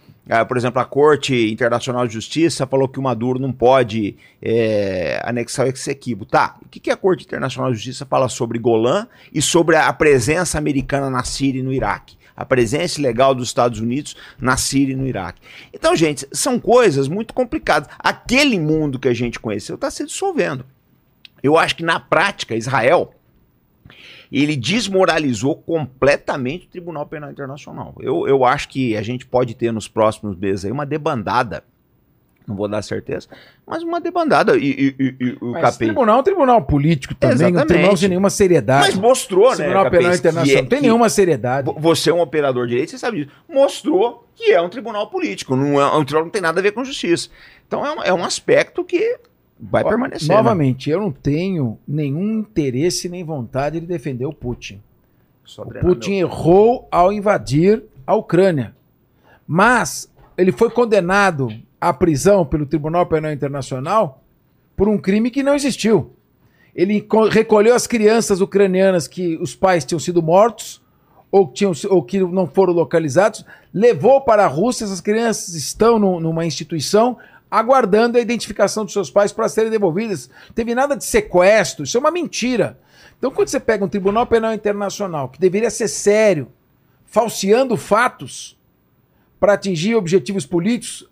por 0.48 0.58
exemplo, 0.58 0.82
a 0.82 0.86
Corte 0.86 1.52
Internacional 1.52 2.06
de 2.06 2.14
Justiça 2.14 2.68
falou 2.68 2.88
que 2.88 3.00
o 3.00 3.02
Maduro 3.02 3.40
não 3.40 3.52
pode 3.52 4.18
eh, 4.42 5.22
anexar 5.24 5.66
o 5.66 5.70
Exequibo. 5.70 6.26
Tá, 6.26 6.58
o 6.66 6.68
que, 6.68 6.80
que 6.80 6.92
a 6.92 6.98
Corte 6.98 7.26
Internacional 7.26 7.72
de 7.72 7.78
Justiça 7.78 8.06
fala 8.06 8.28
sobre 8.28 8.60
Golã 8.60 9.08
e 9.34 9.42
sobre 9.42 9.78
a 9.78 9.92
presença 9.94 10.58
americana 10.58 11.10
na 11.10 11.24
Síria 11.24 11.60
e 11.60 11.64
no 11.64 11.74
Iraque? 11.74 12.18
a 12.38 12.46
presença 12.46 13.00
ilegal 13.00 13.34
dos 13.34 13.48
Estados 13.48 13.80
Unidos 13.80 14.16
na 14.40 14.58
Síria 14.58 14.94
e 14.94 14.96
no 14.96 15.08
Iraque. 15.08 15.42
Então, 15.74 15.96
gente, 15.96 16.28
são 16.32 16.60
coisas 16.60 17.08
muito 17.08 17.34
complicadas. 17.34 17.90
Aquele 17.98 18.60
mundo 18.60 19.00
que 19.00 19.08
a 19.08 19.14
gente 19.14 19.40
conheceu 19.40 19.74
está 19.74 19.90
se 19.90 20.06
dissolvendo. 20.06 20.64
Eu 21.42 21.58
acho 21.58 21.76
que 21.76 21.84
na 21.84 22.00
prática, 22.00 22.56
Israel 22.56 23.12
ele 24.32 24.56
desmoralizou 24.56 25.56
completamente 25.56 26.66
o 26.66 26.70
Tribunal 26.70 27.06
Penal 27.06 27.32
Internacional. 27.32 27.96
Eu, 28.00 28.28
eu 28.28 28.44
acho 28.46 28.70
que 28.70 28.96
a 28.98 29.02
gente 29.02 29.26
pode 29.26 29.54
ter 29.56 29.72
nos 29.72 29.88
próximos 29.88 30.36
meses 30.38 30.66
aí 30.66 30.72
uma 30.72 30.86
debandada, 30.86 31.64
não 32.48 32.56
vou 32.56 32.68
dar 32.70 32.82
certeza, 32.82 33.28
mas 33.66 33.84
uma 33.84 34.00
debandada. 34.00 34.56
E, 34.58 34.96
e- 34.98 35.16
e- 35.20 35.38
o 35.42 35.52
Mas 35.52 35.76
tribunal 35.78 36.18
é 36.18 36.20
um 36.22 36.24
tribunal 36.24 36.62
político 36.62 37.14
também, 37.14 37.36
um 37.36 37.50
Exatamente. 37.50 37.68
tribunal 37.68 37.98
sem 37.98 38.08
nenhuma 38.10 38.30
seriedade. 38.30 38.86
Mas 38.88 38.96
mostrou, 38.96 39.50
né? 39.50 39.56
Tribunal 39.58 39.90
Penal 39.92 40.14
Internacional 40.16 40.58
é- 40.58 40.62
não 40.62 40.70
tem 40.70 40.82
nenhuma 40.82 41.10
seriedade. 41.10 41.66
Vo- 41.66 41.80
Você 41.80 42.10
é 42.10 42.14
um 42.14 42.22
operador 42.22 42.66
de 42.66 42.72
direito, 42.72 42.92
você 42.92 42.98
sabe 42.98 43.26
disso. 43.26 43.36
Mostrou 43.50 44.26
que 44.34 44.52
é 44.54 44.62
um 44.62 44.70
tribunal 44.70 45.10
político, 45.10 45.56
não 45.56 45.80
é 45.82 45.86
um 45.88 46.06
tribunal 46.06 46.24
não 46.24 46.32
tem 46.32 46.42
nada 46.42 46.60
a 46.60 46.64
ver 46.64 46.72
com 46.72 46.86
justiça. 46.86 47.30
Então 47.68 47.86
é 47.86 47.92
um, 47.92 48.04
é 48.04 48.14
um 48.14 48.24
aspecto 48.24 48.82
que 48.84 49.20
vai 49.60 49.84
Ó, 49.84 49.90
permanecer. 49.90 50.28
né? 50.30 50.36
Novamente, 50.36 50.90
eu 50.90 51.00
não 51.00 51.12
tenho 51.12 51.78
nenhum 51.88 52.40
interesse 52.40 53.10
nem 53.10 53.24
vontade 53.24 53.80
de 53.80 53.86
defender 53.86 54.26
o 54.26 54.34
Putin. 54.34 54.82
Só 55.44 55.64
O 55.64 55.72
Putin 55.80 56.14
errou 56.16 56.88
ao 56.92 57.12
invadir 57.14 57.84
a 58.06 58.14
Ucrânia. 58.16 58.76
Mas 59.48 60.12
ele 60.38 60.52
foi 60.52 60.70
condenado 60.70 61.50
à 61.80 61.94
prisão 61.94 62.46
pelo 62.46 62.66
Tribunal 62.66 63.06
Penal 63.06 63.32
Internacional 63.32 64.22
por 64.76 64.88
um 64.88 64.98
crime 64.98 65.32
que 65.32 65.42
não 65.44 65.56
existiu. 65.56 66.12
Ele 66.76 67.02
co- 67.02 67.28
recolheu 67.28 67.74
as 67.74 67.88
crianças 67.88 68.42
ucranianas 68.42 69.08
que 69.08 69.38
os 69.38 69.56
pais 69.56 69.84
tinham 69.86 70.00
sido 70.00 70.22
mortos 70.22 70.82
ou, 71.32 71.48
que 71.48 71.54
tinham, 71.56 71.72
ou 71.90 72.04
que 72.04 72.20
não 72.20 72.46
foram 72.46 72.74
localizados, 72.74 73.44
levou 73.74 74.22
para 74.22 74.44
a 74.46 74.48
Rússia. 74.48 74.84
Essas 74.86 75.02
crianças 75.02 75.56
estão 75.56 75.98
no- 75.98 76.20
numa 76.20 76.46
instituição 76.46 77.18
aguardando 77.50 78.18
a 78.18 78.22
identificação 78.22 78.84
dos 78.84 78.94
seus 78.94 79.10
pais 79.10 79.32
para 79.32 79.48
serem 79.50 79.72
devolvidas. 79.72 80.30
Não 80.48 80.54
teve 80.54 80.76
nada 80.76 80.96
de 80.96 81.06
sequestro, 81.06 81.84
isso 81.84 81.98
é 81.98 82.00
uma 82.00 82.12
mentira. 82.12 82.80
Então, 83.18 83.32
quando 83.32 83.48
você 83.48 83.60
pega 83.60 83.84
um 83.84 83.88
Tribunal 83.88 84.28
Penal 84.28 84.54
Internacional, 84.54 85.30
que 85.30 85.40
deveria 85.40 85.70
ser 85.70 85.88
sério, 85.88 86.52
falseando 87.06 87.76
fatos 87.76 88.58
para 89.40 89.54
atingir 89.54 89.96
objetivos 89.96 90.46
políticos, 90.46 91.10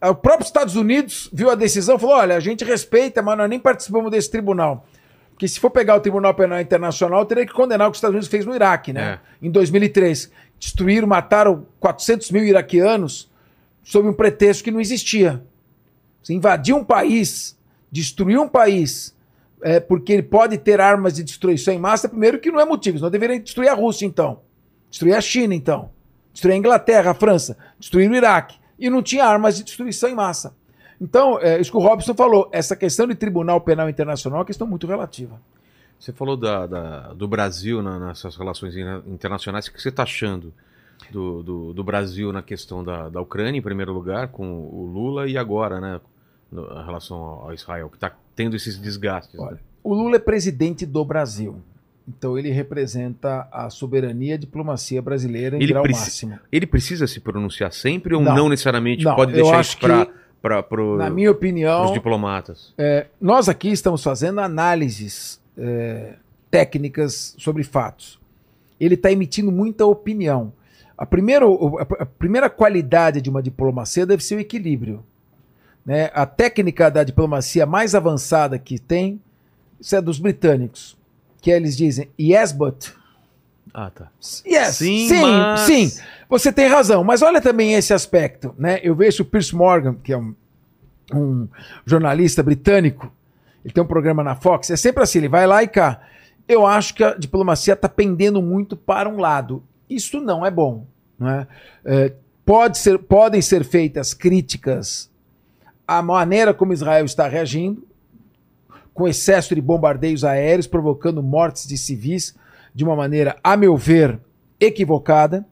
o 0.00 0.14
próprio 0.14 0.44
Estados 0.44 0.76
Unidos 0.76 1.30
viu 1.32 1.50
a 1.50 1.54
decisão 1.54 1.96
e 1.96 1.98
falou: 1.98 2.16
olha, 2.16 2.36
a 2.36 2.40
gente 2.40 2.64
respeita, 2.64 3.22
mas 3.22 3.38
nós 3.38 3.48
nem 3.48 3.58
participamos 3.58 4.10
desse 4.10 4.30
tribunal. 4.30 4.86
Porque 5.30 5.48
se 5.48 5.58
for 5.58 5.70
pegar 5.70 5.96
o 5.96 6.00
Tribunal 6.00 6.32
Penal 6.34 6.60
Internacional, 6.60 7.24
teria 7.26 7.44
que 7.44 7.52
condenar 7.52 7.88
o 7.88 7.90
que 7.90 7.94
os 7.94 7.98
Estados 7.98 8.14
Unidos 8.14 8.28
fez 8.28 8.46
no 8.46 8.54
Iraque, 8.54 8.92
né? 8.92 9.18
Em 9.42 9.50
2003. 9.50 10.30
Destruíram, 10.60 11.08
mataram 11.08 11.66
400 11.80 12.30
mil 12.30 12.44
iraquianos 12.44 13.28
sob 13.82 14.08
um 14.08 14.12
pretexto 14.12 14.62
que 14.62 14.70
não 14.70 14.80
existia. 14.80 15.42
Você 16.24 16.34
invadir 16.34 16.74
um 16.74 16.82
país, 16.82 17.56
destruir 17.92 18.40
um 18.40 18.48
país, 18.48 19.14
é, 19.62 19.78
porque 19.78 20.12
ele 20.14 20.22
pode 20.22 20.58
ter 20.58 20.80
armas 20.80 21.14
de 21.14 21.22
destruição 21.22 21.72
em 21.72 21.78
massa, 21.78 22.08
primeiro 22.08 22.40
que 22.40 22.50
não 22.50 22.58
é 22.58 22.64
motivo. 22.64 22.98
Nós 22.98 23.12
deveríamos 23.12 23.44
destruir 23.44 23.68
a 23.68 23.74
Rússia, 23.74 24.06
então. 24.06 24.40
Destruir 24.90 25.14
a 25.14 25.20
China, 25.20 25.54
então. 25.54 25.90
Destruir 26.32 26.54
a 26.54 26.56
Inglaterra, 26.56 27.10
a 27.10 27.14
França. 27.14 27.56
Destruir 27.78 28.10
o 28.10 28.14
Iraque. 28.14 28.56
E 28.78 28.88
não 28.90 29.02
tinha 29.02 29.24
armas 29.24 29.56
de 29.56 29.62
destruição 29.64 30.08
em 30.08 30.14
massa. 30.14 30.54
Então, 31.00 31.38
é, 31.40 31.60
isso 31.60 31.70
que 31.70 31.76
o 31.76 31.80
Robson 31.80 32.14
falou, 32.14 32.48
essa 32.52 32.74
questão 32.74 33.06
de 33.06 33.14
Tribunal 33.14 33.60
Penal 33.60 33.88
Internacional 33.90 34.38
é 34.38 34.40
uma 34.40 34.46
questão 34.46 34.66
muito 34.66 34.86
relativa. 34.86 35.40
Você 36.00 36.12
falou 36.12 36.36
da, 36.36 36.66
da- 36.66 37.12
do 37.12 37.28
Brasil 37.28 37.82
na- 37.82 37.98
nessas 37.98 38.36
relações 38.36 38.74
in- 38.76 39.02
internacionais. 39.12 39.66
O 39.66 39.72
que 39.72 39.80
você 39.80 39.90
está 39.90 40.02
achando 40.04 40.52
do, 41.10 41.42
do, 41.42 41.72
do 41.72 41.84
Brasil 41.84 42.32
na 42.32 42.42
questão 42.42 42.82
da, 42.82 43.08
da 43.08 43.20
Ucrânia, 43.20 43.58
em 43.58 43.62
primeiro 43.62 43.92
lugar, 43.92 44.28
com 44.28 44.46
o 44.46 44.86
Lula, 44.86 45.28
e 45.28 45.36
agora, 45.38 45.80
né? 45.80 46.00
No- 46.54 46.80
Em 46.80 46.84
relação 46.84 47.18
ao 47.18 47.52
Israel, 47.52 47.88
que 47.90 47.96
está 47.96 48.12
tendo 48.34 48.54
esses 48.56 48.78
desgastes. 48.78 49.38
Olha, 49.38 49.56
né? 49.56 49.60
o 49.82 49.92
Lula 49.94 50.16
é 50.16 50.18
presidente 50.18 50.86
do 50.86 51.04
Brasil. 51.04 51.60
Então 52.06 52.38
ele 52.38 52.50
representa 52.50 53.48
a 53.50 53.70
soberania 53.70 54.32
e 54.32 54.34
a 54.34 54.36
diplomacia 54.36 55.00
brasileira 55.00 55.56
em 55.56 55.62
Ele 55.62 55.72
grau 55.72 55.84
máximo. 55.84 56.38
Ele 56.52 56.66
precisa 56.66 57.06
se 57.06 57.18
pronunciar 57.18 57.72
sempre 57.72 58.14
ou 58.14 58.20
Não. 58.20 58.34
não, 58.34 58.48
necessariamente 58.48 59.02
Não, 59.04 59.16
pode 59.16 59.32
deixar 59.32 59.60
isso 59.62 59.78
para 59.78 60.62
que, 60.62 60.76
Na 60.98 61.08
minha 61.08 61.30
opinião, 61.30 61.86
os 61.86 61.92
diplomatas? 61.92 62.74
É, 62.76 63.06
nós 63.18 63.48
aqui 63.48 63.70
estamos 63.70 64.02
fazendo 64.02 64.38
análises 64.40 65.40
é, 65.56 66.16
técnicas 66.50 67.34
sobre 67.38 67.62
fatos. 67.64 68.20
Ele 68.78 68.94
está 68.96 69.10
emitindo 69.10 69.50
muita 69.50 69.86
opinião. 69.86 70.52
A 70.98 71.06
primeira, 71.06 71.46
a 71.98 72.04
primeira 72.06 72.50
qualidade 72.50 73.22
de 73.22 73.30
uma 73.30 73.42
diplomacia 73.42 74.04
deve 74.04 74.22
ser 74.22 74.36
o 74.36 74.40
equilíbrio. 74.40 75.02
Né? 75.84 76.10
A 76.14 76.24
técnica 76.26 76.90
da 76.90 77.04
diplomacia 77.04 77.66
mais 77.66 77.94
avançada 77.94 78.58
que 78.58 78.78
tem, 78.78 79.20
isso 79.80 79.94
é 79.94 80.00
dos 80.00 80.18
britânicos, 80.18 80.96
que 81.40 81.50
eles 81.50 81.76
dizem 81.76 82.08
yes, 82.18 82.52
but. 82.52 82.88
Ah, 83.72 83.90
tá. 83.90 84.08
Yes, 84.46 84.76
Sim, 84.76 85.08
sim, 85.08 85.20
mas- 85.20 85.60
sim, 85.60 85.92
você 86.28 86.52
tem 86.52 86.68
razão. 86.68 87.02
Mas 87.02 87.22
olha 87.22 87.40
também 87.40 87.74
esse 87.74 87.92
aspecto. 87.92 88.54
Né? 88.56 88.78
Eu 88.82 88.94
vejo 88.94 89.22
o 89.24 89.26
Pierce 89.26 89.54
Morgan, 89.54 89.96
que 90.02 90.12
é 90.12 90.16
um, 90.16 90.34
um 91.12 91.48
jornalista 91.84 92.42
britânico, 92.42 93.12
ele 93.64 93.74
tem 93.74 93.82
um 93.82 93.86
programa 93.86 94.22
na 94.22 94.36
Fox, 94.36 94.70
é 94.70 94.76
sempre 94.76 95.02
assim, 95.02 95.18
ele 95.18 95.28
vai 95.28 95.46
lá 95.46 95.62
e 95.62 95.68
cá. 95.68 96.00
Eu 96.46 96.66
acho 96.66 96.94
que 96.94 97.02
a 97.02 97.14
diplomacia 97.14 97.72
está 97.74 97.88
pendendo 97.88 98.40
muito 98.42 98.76
para 98.76 99.08
um 99.08 99.16
lado. 99.18 99.62
Isso 99.88 100.20
não 100.20 100.44
é 100.44 100.50
bom. 100.50 100.86
Não 101.18 101.28
é? 101.30 101.46
É, 101.84 102.12
pode 102.44 102.76
ser, 102.78 102.98
podem 102.98 103.40
ser 103.40 103.64
feitas 103.64 104.12
críticas 104.14 105.10
à 105.86 106.02
maneira 106.02 106.54
como 106.54 106.72
Israel 106.72 107.04
está 107.04 107.28
reagindo, 107.28 107.86
com 108.92 109.08
excesso 109.08 109.54
de 109.54 109.60
bombardeios 109.60 110.24
aéreos, 110.24 110.66
provocando 110.66 111.22
mortes 111.22 111.66
de 111.66 111.76
civis 111.76 112.34
de 112.74 112.84
uma 112.84 112.96
maneira, 112.96 113.36
a 113.42 113.56
meu 113.56 113.76
ver, 113.76 114.20
equivocada. 114.58 115.46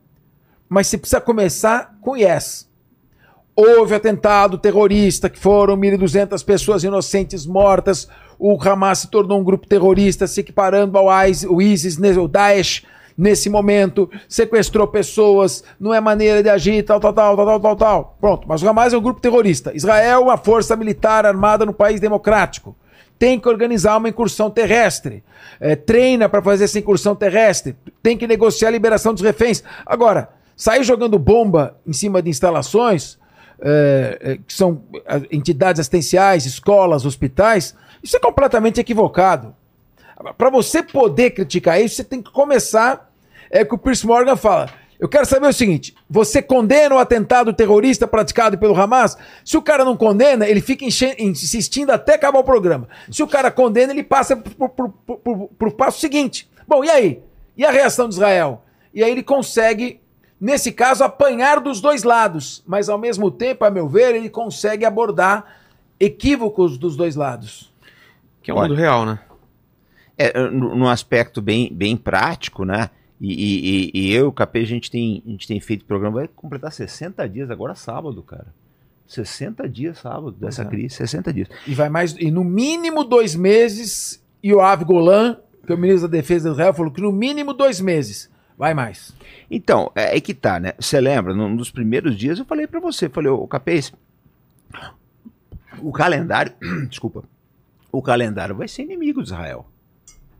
Mas 0.68 0.86
você 0.86 0.96
precisa 0.96 1.20
começar 1.20 1.96
com 2.00 2.16
yes. 2.16 2.68
Houve 3.54 3.94
atentado 3.94 4.56
terrorista, 4.56 5.28
que 5.28 5.38
foram 5.38 5.76
1.200 5.76 6.42
pessoas 6.44 6.82
inocentes 6.84 7.44
mortas. 7.44 8.08
O 8.38 8.56
Hamas 8.60 9.00
se 9.00 9.10
tornou 9.10 9.38
um 9.38 9.44
grupo 9.44 9.66
terrorista, 9.66 10.26
se 10.26 10.40
equiparando 10.40 10.96
ao 10.96 11.60
ISIS, 11.60 11.98
né, 11.98 12.12
o 12.12 12.26
Daesh, 12.26 12.84
nesse 13.16 13.48
momento. 13.48 14.10
Sequestrou 14.28 14.86
pessoas, 14.86 15.64
não 15.78 15.92
é 15.92 16.00
maneira 16.00 16.42
de 16.42 16.48
agir, 16.48 16.82
tal, 16.84 17.00
tal, 17.00 17.12
tal, 17.12 17.36
tal, 17.36 17.46
tal, 17.46 17.60
tal, 17.60 17.76
tal. 17.76 18.16
Pronto, 18.20 18.46
mas 18.48 18.62
o 18.62 18.68
Hamas 18.68 18.92
é 18.92 18.98
um 18.98 19.02
grupo 19.02 19.20
terrorista. 19.20 19.72
Israel 19.74 20.20
é 20.20 20.24
uma 20.24 20.36
força 20.36 20.76
militar 20.76 21.26
armada 21.26 21.64
no 21.64 21.72
país 21.72 22.00
democrático. 22.00 22.76
Tem 23.18 23.38
que 23.38 23.48
organizar 23.48 23.96
uma 23.96 24.08
incursão 24.08 24.50
terrestre. 24.50 25.22
É, 25.60 25.76
treina 25.76 26.28
para 26.28 26.42
fazer 26.42 26.64
essa 26.64 26.78
incursão 26.78 27.14
terrestre. 27.14 27.76
Tem 28.02 28.16
que 28.16 28.26
negociar 28.26 28.68
a 28.68 28.72
liberação 28.72 29.12
dos 29.12 29.22
reféns. 29.22 29.62
Agora, 29.86 30.30
sair 30.56 30.82
jogando 30.82 31.18
bomba 31.18 31.76
em 31.86 31.92
cima 31.92 32.20
de 32.20 32.30
instalações 32.30 33.18
é, 33.64 34.18
é, 34.20 34.36
que 34.36 34.52
são 34.52 34.82
entidades 35.30 35.78
assistenciais, 35.78 36.46
escolas, 36.46 37.06
hospitais, 37.06 37.76
isso 38.02 38.16
é 38.16 38.20
completamente 38.20 38.80
equivocado. 38.80 39.54
Para 40.36 40.50
você 40.50 40.82
poder 40.82 41.30
criticar 41.30 41.80
isso, 41.80 41.96
você 41.96 42.04
tem 42.04 42.22
que 42.22 42.30
começar. 42.30 43.10
É 43.50 43.64
que 43.64 43.74
o 43.74 43.78
Pierce 43.78 44.06
Morgan 44.06 44.36
fala. 44.36 44.70
Eu 45.02 45.08
quero 45.08 45.26
saber 45.26 45.48
o 45.48 45.52
seguinte: 45.52 45.96
você 46.08 46.40
condena 46.40 46.94
o 46.94 46.98
atentado 46.98 47.52
terrorista 47.52 48.06
praticado 48.06 48.56
pelo 48.56 48.80
Hamas? 48.80 49.18
Se 49.44 49.56
o 49.56 49.62
cara 49.62 49.84
não 49.84 49.96
condena, 49.96 50.46
ele 50.46 50.60
fica 50.60 50.84
insistindo 50.84 51.90
até 51.90 52.14
acabar 52.14 52.38
o 52.38 52.44
programa. 52.44 52.88
Se 53.10 53.20
o 53.20 53.26
cara 53.26 53.50
condena, 53.50 53.92
ele 53.92 54.04
passa 54.04 54.36
para 54.36 55.68
o 55.68 55.72
passo 55.72 55.98
seguinte. 55.98 56.48
Bom, 56.68 56.84
e 56.84 56.88
aí? 56.88 57.22
E 57.56 57.66
a 57.66 57.72
reação 57.72 58.08
de 58.08 58.14
Israel? 58.14 58.62
E 58.94 59.02
aí 59.02 59.10
ele 59.10 59.24
consegue, 59.24 60.00
nesse 60.40 60.70
caso, 60.70 61.02
apanhar 61.02 61.58
dos 61.58 61.80
dois 61.80 62.04
lados, 62.04 62.62
mas 62.64 62.88
ao 62.88 62.96
mesmo 62.96 63.28
tempo, 63.28 63.64
a 63.64 63.70
meu 63.70 63.88
ver, 63.88 64.14
ele 64.14 64.30
consegue 64.30 64.84
abordar 64.84 65.44
equívocos 65.98 66.78
dos 66.78 66.96
dois 66.96 67.16
lados. 67.16 67.72
Que 68.40 68.52
é 68.52 68.54
o 68.54 68.56
mundo 68.60 68.74
real, 68.74 69.04
né? 69.04 69.18
É, 70.28 70.50
no, 70.50 70.74
no 70.76 70.88
aspecto 70.88 71.40
bem, 71.42 71.72
bem 71.72 71.96
prático, 71.96 72.64
né? 72.64 72.90
E, 73.20 73.32
e- 73.32 73.90
e- 73.94 74.08
e 74.08 74.12
eu 74.12 74.24
e 74.24 74.28
o 74.28 74.32
KP, 74.32 74.58
a 74.58 74.64
gente, 74.66 74.90
tem, 74.90 75.22
a 75.26 75.30
gente 75.30 75.46
tem 75.46 75.60
feito 75.60 75.84
programa, 75.84 76.16
vai 76.16 76.28
completar 76.28 76.72
60 76.72 77.28
dias 77.28 77.50
agora 77.50 77.74
sábado, 77.74 78.22
cara. 78.22 78.46
60 79.06 79.68
dias 79.68 79.98
sábado 79.98 80.32
dessa 80.32 80.62
é. 80.62 80.64
crise, 80.64 80.96
60 80.96 81.32
dias. 81.32 81.48
E 81.66 81.74
vai 81.74 81.88
mais, 81.88 82.16
e 82.18 82.30
no 82.30 82.42
mínimo 82.42 83.04
dois 83.04 83.34
meses, 83.36 84.22
Yoav 84.44 84.84
Golan, 84.84 85.36
que 85.66 85.72
é 85.72 85.74
o 85.74 85.78
ministro 85.78 86.08
da 86.08 86.16
Defesa 86.16 86.48
de 86.48 86.54
Israel, 86.54 86.74
falou 86.74 86.90
que 86.90 87.00
no 87.00 87.12
mínimo 87.12 87.52
dois 87.52 87.80
meses. 87.80 88.30
Vai 88.58 88.74
mais. 88.74 89.14
Então, 89.50 89.90
é 89.94 90.10
aí 90.10 90.20
que 90.20 90.34
tá, 90.34 90.58
né? 90.60 90.72
Você 90.78 91.00
lembra, 91.00 91.34
num 91.34 91.54
dos 91.56 91.70
primeiros 91.70 92.16
dias 92.16 92.38
eu 92.38 92.44
falei 92.44 92.66
pra 92.66 92.80
você, 92.80 93.08
falei, 93.08 93.30
ô 93.30 93.46
Capês, 93.46 93.92
o 95.80 95.92
calendário, 95.92 96.52
desculpa, 96.88 97.24
o 97.90 98.02
calendário 98.02 98.54
vai 98.54 98.68
ser 98.68 98.82
inimigo 98.82 99.22
de 99.22 99.28
Israel. 99.28 99.66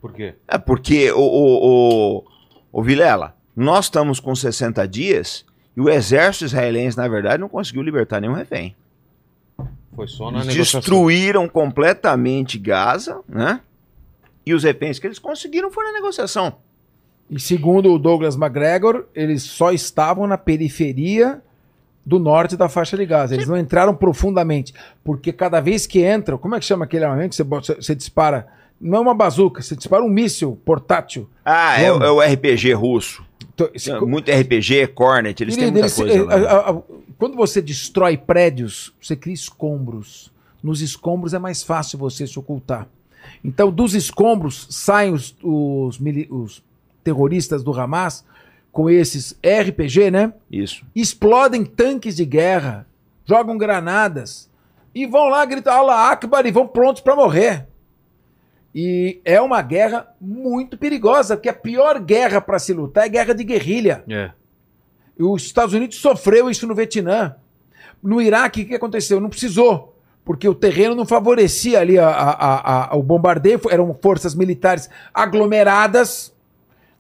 Por 0.03 0.13
quê? 0.13 0.35
É 0.47 0.59
porque, 0.59 1.11
o, 1.13 1.19
o, 1.21 2.19
o, 2.19 2.25
o 2.73 2.83
Vilela, 2.83 3.35
nós 3.57 3.87
estamos 3.87 4.21
com 4.21 4.35
60 4.35 4.87
dias 4.89 5.47
e 5.77 5.81
o 5.81 5.89
exército 5.89 6.45
israelense, 6.45 6.97
na 6.99 7.09
verdade, 7.09 7.41
não 7.41 7.49
conseguiu 7.49 7.83
libertar 7.83 8.21
nenhum 8.21 8.35
refém. 8.35 8.77
Foi 9.95 10.07
só 10.09 10.31
na 10.31 10.39
Eles 10.39 10.49
negociação. 10.49 10.81
destruíram 10.81 11.49
completamente 11.49 12.59
Gaza, 12.59 13.21
né? 13.29 13.61
E 14.45 14.53
os 14.55 14.65
reféns 14.65 14.99
que 14.99 15.07
eles 15.07 15.19
conseguiram 15.21 15.71
foi 15.71 15.85
na 15.85 15.93
negociação. 15.93 16.57
E 17.31 17.39
segundo 17.39 17.93
o 17.93 17.99
Douglas 17.99 18.35
McGregor, 18.35 19.07
eles 19.15 19.43
só 19.45 19.71
estavam 19.71 20.27
na 20.27 20.37
periferia 20.37 21.41
do 22.05 22.19
norte 22.19 22.57
da 22.57 22.69
faixa 22.69 22.97
de 22.97 23.07
Gaza. 23.07 23.35
Eles 23.35 23.47
não 23.47 23.57
entraram 23.57 23.95
profundamente. 23.95 24.75
Porque 25.05 25.33
cada 25.33 25.61
vez 25.61 25.87
que 25.87 26.05
entram, 26.05 26.37
como 26.37 26.57
é 26.57 26.59
que 26.59 26.65
chama 26.67 26.85
aquele 26.85 27.05
armamento 27.05 27.31
que 27.31 27.37
você, 27.37 27.45
bota- 27.45 27.77
você 27.81 27.95
dispara? 27.95 28.49
Não 28.83 28.99
é 28.99 29.01
uma 29.01 29.15
bazuca, 29.15 29.63
você 29.63 29.77
dispara 29.77 30.03
um 30.03 30.09
míssil 30.09 30.59
portátil. 30.65 31.31
Ah, 31.45 31.81
é, 31.81 31.87
é 31.87 32.11
o 32.11 32.21
RPG 32.21 32.73
russo. 32.73 33.25
Então, 33.55 33.69
esse- 33.73 33.93
Muito 34.01 34.29
RPG, 34.31 34.89
Cornet, 34.89 35.41
eles 35.41 35.57
têm 35.57 35.71
muita 35.71 35.89
coisa 35.95 36.25
lá. 36.25 36.35
eh, 36.35 36.41
né? 36.41 36.47
a- 36.49 36.71
a- 36.71 36.83
quando 37.19 37.37
você 37.37 37.63
destrói 37.63 38.17
prédios, 38.17 38.93
você 39.01 39.15
cria 39.15 39.35
escombros. 39.35 40.33
Nos 40.63 40.81
escombros 40.81 41.33
é 41.33 41.39
mais 41.39 41.63
fácil 41.63 41.97
você 41.99 42.27
se 42.27 42.39
ocultar. 42.39 42.89
Então, 43.45 43.71
dos 43.71 43.95
escombros 43.95 44.67
saem 44.71 45.13
os, 45.13 45.37
os 45.43 46.01
os 46.31 46.63
terroristas 47.05 47.63
do 47.63 47.73
Hamas 47.79 48.25
com 48.73 48.89
esses 48.91 49.37
RPG, 49.45 50.11
né? 50.11 50.33
Isso. 50.51 50.85
Explodem 50.95 51.65
tanques 51.65 52.17
de 52.17 52.25
guerra 52.25 52.87
jogam 53.25 53.57
granadas 53.59 54.49
e 54.95 55.07
vão 55.07 55.29
lá 55.29 55.45
gritar 55.45 55.77
Allah 55.77 56.11
Akbar 56.11 56.45
e 56.47 56.51
vão 56.51 56.67
prontos 56.67 57.03
para 57.03 57.15
morrer. 57.15 57.67
E 58.75 59.21
é 59.25 59.41
uma 59.41 59.61
guerra 59.61 60.09
muito 60.21 60.79
perigosa, 60.79 61.37
porque 61.37 61.49
a 61.49 61.55
pior 61.55 62.01
guerra 62.01 62.41
para 62.41 62.59
se 62.59 62.73
lutar 62.73 63.05
é 63.05 63.09
guerra 63.09 63.35
de 63.35 63.45
guerrilha. 63.45 64.03
É. 64.09 64.31
Os 65.19 65.43
Estados 65.45 65.75
Unidos 65.75 65.99
sofreu 65.99 66.49
isso 66.49 66.67
no 66.67 66.75
Vietnã. 66.75 67.37
No 68.03 68.21
Iraque, 68.21 68.63
o 68.63 68.67
que 68.67 68.75
aconteceu? 68.75 69.21
Não 69.21 69.29
precisou, 69.29 69.97
porque 70.25 70.49
o 70.49 70.55
terreno 70.55 70.95
não 70.95 71.05
favorecia 71.05 71.81
ali 71.81 71.99
a- 71.99 72.09
a- 72.09 72.91
a- 72.93 72.97
o 72.97 73.03
bombardeio, 73.03 73.61
eram 73.71 73.95
forças 74.03 74.35
militares 74.35 74.89
aglomeradas, 75.13 76.35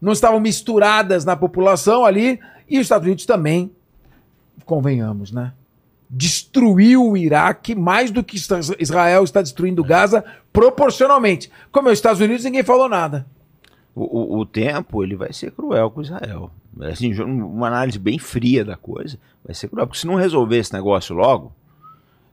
não 0.00 0.12
estavam 0.12 0.38
misturadas 0.40 1.24
na 1.24 1.34
população 1.36 2.04
ali, 2.04 2.38
e 2.68 2.76
os 2.78 2.82
Estados 2.82 3.06
Unidos 3.06 3.24
também, 3.26 3.74
convenhamos, 4.66 5.32
né? 5.32 5.52
Destruiu 6.14 7.08
o 7.08 7.16
Iraque 7.16 7.74
mais 7.74 8.10
do 8.10 8.22
que 8.22 8.36
Israel 8.78 9.24
está 9.24 9.40
destruindo 9.40 9.82
Gaza 9.82 10.22
proporcionalmente. 10.52 11.50
Como 11.72 11.88
é 11.88 11.92
os 11.92 11.98
Estados 11.98 12.20
Unidos, 12.20 12.44
ninguém 12.44 12.62
falou 12.62 12.86
nada. 12.86 13.24
O, 13.94 14.36
o- 14.36 14.38
o 14.40 14.46
tempo 14.46 15.02
ele 15.02 15.16
vai 15.16 15.32
ser 15.32 15.50
cruel 15.52 15.90
com 15.90 16.02
Israel. 16.02 16.50
Assim, 16.82 17.14
uma 17.22 17.66
análise 17.66 17.98
bem 17.98 18.18
fria 18.18 18.62
da 18.64 18.76
coisa, 18.76 19.18
vai 19.44 19.54
ser 19.54 19.68
cruel. 19.68 19.86
Porque 19.86 20.00
se 20.00 20.06
não 20.06 20.14
resolver 20.14 20.58
esse 20.58 20.72
negócio 20.74 21.14
logo, 21.16 21.52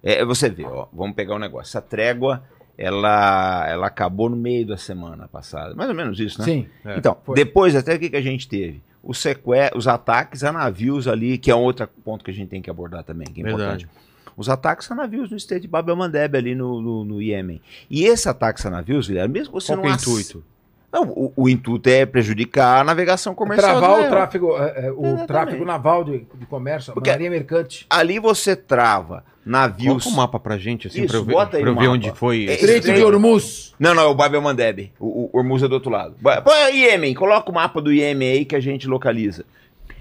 é, 0.04 0.24
você 0.26 0.50
vê, 0.50 0.66
ó, 0.66 0.88
vamos 0.92 1.16
pegar 1.16 1.36
o 1.36 1.40
negócio. 1.40 1.70
Essa 1.72 1.82
trégua, 1.82 2.44
ela, 2.78 3.66
ela 3.68 3.88
acabou 3.88 4.30
no 4.30 4.36
meio 4.38 4.66
da 4.68 4.78
semana 4.78 5.28
passada. 5.28 5.74
Mais 5.76 5.90
ou 5.90 5.96
menos 5.96 6.20
isso, 6.20 6.40
né? 6.40 6.46
Sim. 6.46 6.68
É, 6.86 6.98
então, 6.98 7.18
foi. 7.26 7.36
depois 7.36 7.76
até 7.76 7.96
o 7.96 8.00
que, 8.00 8.10
que 8.10 8.18
a 8.18 8.22
gente 8.22 8.48
teve? 8.48 8.82
Os, 9.10 9.18
seque... 9.18 9.42
os 9.76 9.88
ataques 9.88 10.44
a 10.44 10.52
navios 10.52 11.08
ali, 11.08 11.40
que 11.40 11.50
é 11.50 11.56
um 11.56 11.62
outro 11.62 11.88
ponto 12.06 12.24
que 12.24 12.30
a 12.30 12.34
gente 12.34 12.50
tem 12.50 12.62
que 12.62 12.70
abordar 12.70 13.04
também, 13.04 13.26
que 13.26 13.42
é 13.42 13.44
Verdade. 13.44 13.86
importante. 13.86 14.10
Os 14.38 14.48
ataques 14.48 14.90
a 14.92 14.94
navios 14.94 15.32
no 15.32 15.36
estado 15.36 15.62
de 15.62 15.68
Bab 15.68 15.90
el-Mandeb 15.90 16.38
ali 16.38 16.54
no, 16.54 16.80
no, 16.80 17.04
no 17.04 17.20
Iêmen. 17.20 17.60
E 17.90 18.04
esse 18.04 18.30
ataque 18.30 18.66
a 18.68 18.70
navios, 18.70 19.08
Guilherme, 19.08 19.34
mesmo 19.34 19.52
você 19.52 19.74
Qual 19.74 19.78
não 19.78 19.84
que 19.84 19.90
é 19.90 19.92
o 19.94 19.96
intuito? 19.96 20.44
Não, 20.92 21.04
o, 21.04 21.32
o 21.36 21.50
intuito 21.50 21.88
é 21.90 22.06
prejudicar 22.06 22.82
a 22.82 22.84
navegação 22.84 23.36
comercial. 23.36 23.80
Travar 23.80 24.06
o 24.06 24.10
tráfego, 24.10 24.58
é, 24.58 24.88
é, 24.88 24.92
o 24.92 25.00
Exatamente. 25.02 25.28
tráfego 25.28 25.66
naval 25.66 26.04
de, 26.04 26.26
de 26.36 26.46
comércio, 26.48 26.92
a 26.92 26.94
Porque- 26.96 27.12
marinha 27.12 27.30
mercante. 27.30 27.86
Ali 27.90 28.18
você 28.20 28.56
trava 28.56 29.24
navios. 29.46 30.04
Coloca 30.04 30.10
o 30.10 30.14
mapa 30.14 30.40
pra 30.40 30.58
gente, 30.58 30.88
assim, 30.88 31.00
Isso, 31.04 31.10
pra 31.10 31.18
eu 31.18 31.24
ver, 31.26 31.34
bota 31.34 31.58
aí 31.58 31.62
pra 31.64 31.72
eu 31.72 31.76
no 31.76 31.82
ver 31.82 31.88
onde 31.90 32.12
foi. 32.12 32.48
É, 32.48 32.54
Estreito 32.56 32.92
de. 32.92 33.04
Hormuz. 33.04 33.74
Não, 33.80 33.94
não, 33.94 34.04
é 34.04 34.06
o 34.08 34.16
Bab 34.16 34.34
el-Mandeb. 34.36 34.92
O, 35.00 35.30
o 35.32 35.38
Hormuz 35.38 35.62
é 35.64 35.68
do 35.68 35.74
outro 35.74 35.92
lado. 35.92 36.16
Põe 36.44 36.76
Iêmen, 36.76 37.14
coloca 37.14 37.50
o 37.52 37.54
mapa 37.54 37.80
do 37.82 37.92
Iêmen 37.94 38.32
aí 38.32 38.46
que 38.46 38.56
a 38.56 38.60
gente 38.60 38.88
localiza. 38.88 39.46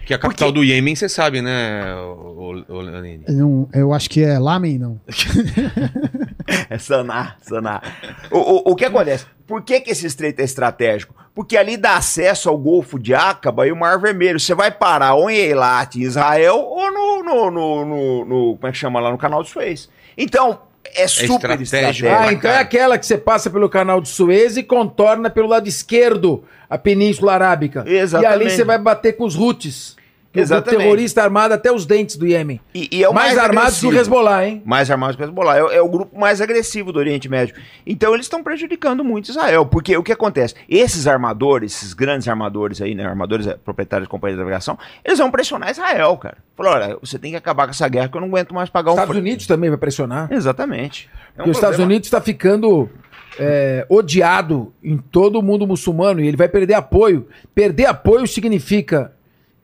Que 0.08 0.14
a 0.14 0.18
capital 0.18 0.50
do 0.50 0.64
Iêmen, 0.64 0.96
você 0.96 1.06
sabe, 1.06 1.42
né, 1.42 1.84
o, 1.96 2.64
o, 2.66 2.76
o 2.76 2.80
Lenine? 2.80 3.26
Não, 3.28 3.68
eu 3.74 3.92
acho 3.92 4.08
que 4.08 4.24
é 4.24 4.38
Lamen, 4.38 4.78
não. 4.78 4.98
É 6.70 6.78
Saná, 6.78 7.36
Saná. 7.42 7.82
O, 8.30 8.38
o, 8.38 8.72
o 8.72 8.74
que 8.74 8.86
acontece? 8.86 9.26
Por 9.46 9.60
que, 9.62 9.80
que 9.80 9.90
esse 9.90 10.06
estreito 10.06 10.40
é 10.40 10.44
estratégico? 10.44 11.14
Porque 11.34 11.58
ali 11.58 11.76
dá 11.76 11.96
acesso 11.96 12.48
ao 12.48 12.56
Golfo 12.56 12.98
de 12.98 13.14
Aqaba 13.14 13.66
e 13.66 13.72
o 13.72 13.76
Mar 13.76 13.98
Vermelho. 14.00 14.40
Você 14.40 14.54
vai 14.54 14.70
parar 14.70 15.12
ou 15.14 15.28
em 15.28 15.36
Eilat, 15.36 15.96
em 15.96 16.02
Israel, 16.04 16.56
ou 16.56 16.90
no, 16.90 17.22
no, 17.22 17.50
no, 17.50 17.84
no- 17.84 18.24
no- 18.24 18.56
Como 18.56 18.66
é 18.66 18.72
que 18.72 18.78
chama 18.78 18.98
lá? 18.98 19.10
No 19.10 19.18
canal 19.18 19.42
de 19.42 19.50
Suez. 19.50 19.90
Então, 20.16 20.58
é 20.94 21.06
super 21.06 21.50
estratégico. 21.60 21.62
estratégico. 21.62 22.08
Ah, 22.08 22.32
então 22.32 22.50
é 22.50 22.54
cara. 22.54 22.60
aquela 22.64 22.98
que 22.98 23.04
você 23.04 23.18
passa 23.18 23.50
pelo 23.50 23.68
canal 23.68 24.00
de 24.00 24.08
Suez 24.08 24.56
e 24.56 24.62
contorna 24.62 25.28
pelo 25.28 25.48
lado 25.48 25.68
esquerdo 25.68 26.44
a 26.68 26.78
Península 26.78 27.34
Arábica. 27.34 27.84
Exatamente. 27.86 28.30
E 28.30 28.34
ali 28.46 28.50
você 28.50 28.64
vai 28.64 28.78
bater 28.78 29.12
com 29.18 29.24
os 29.24 29.36
Houthis. 29.36 29.97
O 30.38 30.42
Exatamente. 30.42 30.80
terrorista 30.80 31.22
armado 31.22 31.54
até 31.54 31.72
os 31.72 31.86
dentes 31.86 32.16
do 32.16 32.26
Iêmen. 32.26 32.60
E, 32.74 32.88
e 32.90 33.04
é 33.04 33.08
o 33.08 33.14
mais, 33.14 33.34
mais, 33.34 33.44
armados 33.44 33.80
que 33.80 33.86
o. 33.86 33.94
Hezbollah, 33.94 34.46
hein? 34.46 34.62
Mais 34.64 34.90
armados 34.90 35.16
que 35.16 35.22
o 35.22 35.24
Hezbollah. 35.24 35.56
É, 35.56 35.76
é 35.76 35.82
o 35.82 35.88
grupo 35.88 36.18
mais 36.18 36.40
agressivo 36.40 36.92
do 36.92 36.98
Oriente 36.98 37.28
Médio. 37.28 37.54
Então 37.86 38.14
eles 38.14 38.26
estão 38.26 38.42
prejudicando 38.42 39.04
muito 39.04 39.30
Israel. 39.30 39.66
Porque 39.66 39.96
o 39.96 40.02
que 40.02 40.12
acontece? 40.12 40.54
Esses 40.68 41.06
armadores, 41.06 41.74
esses 41.74 41.92
grandes 41.92 42.28
armadores 42.28 42.80
aí, 42.80 42.94
né? 42.94 43.04
Armadores 43.04 43.46
é, 43.46 43.54
proprietários 43.54 44.06
de 44.06 44.10
companhia 44.10 44.36
de 44.36 44.40
navegação, 44.40 44.78
eles 45.04 45.18
vão 45.18 45.30
pressionar 45.30 45.70
Israel, 45.70 46.16
cara. 46.16 46.38
Falou, 46.56 46.72
olha, 46.72 46.98
você 47.00 47.18
tem 47.18 47.32
que 47.32 47.36
acabar 47.36 47.64
com 47.64 47.70
essa 47.70 47.88
guerra 47.88 48.08
que 48.08 48.16
eu 48.16 48.20
não 48.20 48.28
aguento 48.28 48.54
mais 48.54 48.68
pagar 48.68 48.90
Os 48.90 48.98
um 48.98 49.00
Estados 49.00 49.20
Unidos 49.20 49.46
também 49.46 49.70
vai 49.70 49.78
pressionar. 49.78 50.32
Exatamente. 50.32 51.08
É 51.14 51.18
um 51.18 51.36
Porque 51.36 51.50
os 51.50 51.56
Estados 51.56 51.78
Unidos 51.78 52.06
está 52.06 52.20
ficando 52.20 52.88
é, 53.38 53.86
odiado 53.88 54.72
em 54.82 54.96
todo 54.96 55.38
o 55.38 55.42
mundo 55.42 55.66
muçulmano 55.66 56.20
e 56.20 56.26
ele 56.26 56.36
vai 56.36 56.48
perder 56.48 56.74
apoio. 56.74 57.28
Perder 57.54 57.86
apoio 57.86 58.26
significa 58.26 59.12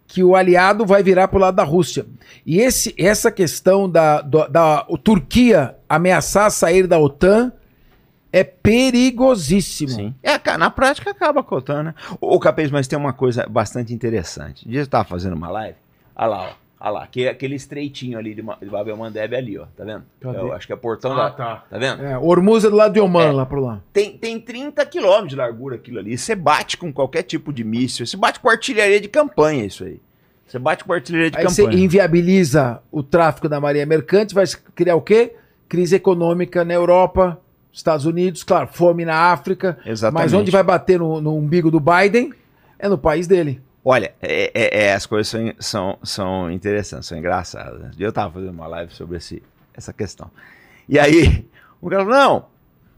que 0.07 0.23
o 0.23 0.37
aliado 0.37 0.87
vai 0.87 1.03
virar 1.03 1.29
para 1.29 1.37
o 1.37 1.41
lado 1.41 1.57
da 1.57 1.65
Rússia. 1.65 2.07
E 2.47 2.61
esse, 2.61 2.95
essa 2.99 3.31
questão 3.31 3.89
da, 3.89 4.21
da, 4.21 4.85
o 4.89 4.99
Turquia 4.99 5.77
ameaçar 5.89 6.51
sair 6.51 6.87
da 6.87 6.99
OTAN 6.99 7.53
é 8.33 8.43
perigosíssimo. 8.43 9.91
Sim. 9.91 10.15
É, 10.23 10.39
na 10.59 10.71
prática 10.71 11.11
acaba 11.11 11.43
com 11.43 11.55
a 11.55 11.59
OTAN, 11.59 11.83
né? 11.85 11.95
Ô, 12.21 12.39
Capês, 12.39 12.71
mas 12.71 12.89
tem 12.89 12.99
uma 12.99 13.13
coisa 13.13 13.47
bastante 13.47 13.95
interessante. 13.95 14.67
Um 14.67 14.71
dia 14.71 14.81
eu 14.81 14.85
estava 14.85 15.05
fazendo 15.05 15.35
uma 15.35 15.49
live, 15.51 15.79
olha 16.17 16.27
lá, 16.27 16.43
ó. 16.51 16.64
Olha 16.87 16.91
lá, 17.01 17.07
que, 17.07 17.27
aquele 17.27 17.55
estreitinho 17.55 18.19
ali 18.19 18.35
de, 18.35 18.43
de 18.43 18.67
Babel 18.71 18.95
Mandeb 18.97 19.35
ali, 19.35 19.59
ó. 19.59 19.65
Tá 19.75 19.85
vendo? 19.85 20.03
Cadê? 20.21 20.39
Eu 20.39 20.53
acho 20.53 20.67
que 20.67 20.73
é 20.73 20.77
portão 20.77 21.13
Ah, 21.13 21.17
da. 21.17 21.31
tá. 21.31 21.65
Tá 21.71 21.79
vendo? 21.79 22.05
É, 22.05 22.19
Hormuz 22.19 22.63
é 22.63 22.69
do 22.69 22.77
lado 22.77 22.93
de 22.93 23.01
Oman, 23.01 23.23
É. 23.29 23.33
lá 23.33 23.47
pro 23.47 23.61
lá. 23.61 23.81
Tem, 23.93 24.19
tem 24.19 24.39
30 24.39 24.85
quilômetros 24.85 25.31
de 25.31 25.37
largura 25.37 25.77
aquilo 25.77 25.99
ali. 25.99 26.19
Você 26.19 26.35
bate 26.35 26.77
com 26.77 26.93
qualquer 26.93 27.23
tipo 27.23 27.53
de 27.55 27.65
míssil. 27.65 28.05
Você 28.07 28.19
bate 28.19 28.39
com 28.39 28.51
artilharia 28.51 29.01
de 29.01 29.09
campanha, 29.09 29.65
isso 29.65 29.83
aí. 29.85 29.99
Você 30.47 30.59
bate 30.59 30.85
com 30.85 30.93
artilharia 30.93 31.31
de 31.31 31.39
Aí 31.39 31.45
você 31.45 31.63
campanha. 31.63 31.83
inviabiliza 31.83 32.83
o 32.93 33.03
tráfico 33.03 33.49
da 33.49 33.59
marinha 33.59 33.87
mercante, 33.87 34.35
vai 34.35 34.45
criar 34.75 34.95
o 34.97 35.01
quê? 35.01 35.35
Crise 35.69 35.97
econômica 35.97 36.67
na 36.67 36.75
Europa, 36.75 37.41
Estados 37.73 38.05
Unidos, 38.05 38.45
claro, 38.45 38.69
fome 38.71 39.07
na 39.07 39.33
África. 39.33 39.79
Exatamente. 39.87 40.23
Mas 40.23 40.33
onde 40.35 40.51
vai 40.51 40.63
bater 40.63 40.99
no, 40.99 41.19
no 41.21 41.35
umbigo 41.35 41.71
do 41.71 41.81
Biden 41.81 42.31
é 42.79 42.89
no 42.91 42.99
país 42.99 43.27
dele. 43.27 43.61
Olha, 43.85 44.15
é, 44.23 44.51
é- 44.55 44.85
é, 44.87 44.95
as 44.95 45.05
coisas 45.05 45.29
são, 45.29 45.53
são, 45.59 45.99
são 46.03 46.51
interessantes, 46.51 47.07
são 47.07 47.19
engraçadas. 47.19 47.95
Eu 47.99 48.13
tava 48.13 48.35
fazendo 48.35 48.53
uma 48.53 48.67
live 48.67 48.93
sobre 48.95 49.19
esse, 49.19 49.43
essa 49.75 49.93
questão. 49.93 50.31
E 50.89 50.99
aí, 50.99 51.47
o 51.83 51.91
cara 51.91 52.03
falou, 52.05 52.19
não, 52.19 52.47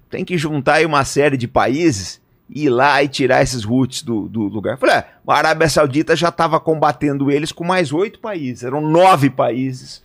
tem 0.08 0.24
que 0.24 0.38
juntar 0.38 0.74
aí 0.74 0.86
uma 0.86 1.04
série 1.04 1.36
de 1.36 1.48
países 1.48 2.20
e 2.48 2.66
ir 2.66 2.68
lá 2.68 3.02
e 3.02 3.08
tirar 3.08 3.42
esses 3.42 3.64
roots 3.64 4.02
do, 4.04 4.28
do 4.28 4.42
lugar. 4.42 4.74
Eu 4.74 4.78
falei, 4.78 4.94
é, 4.96 5.06
a 5.26 5.34
Arábia 5.34 5.68
Saudita 5.68 6.14
já 6.14 6.28
estava 6.28 6.60
combatendo 6.60 7.30
eles 7.32 7.50
com 7.50 7.64
mais 7.64 7.92
oito 7.92 8.20
países, 8.20 8.62
eram 8.62 8.80
nove 8.80 9.28
países. 9.28 10.04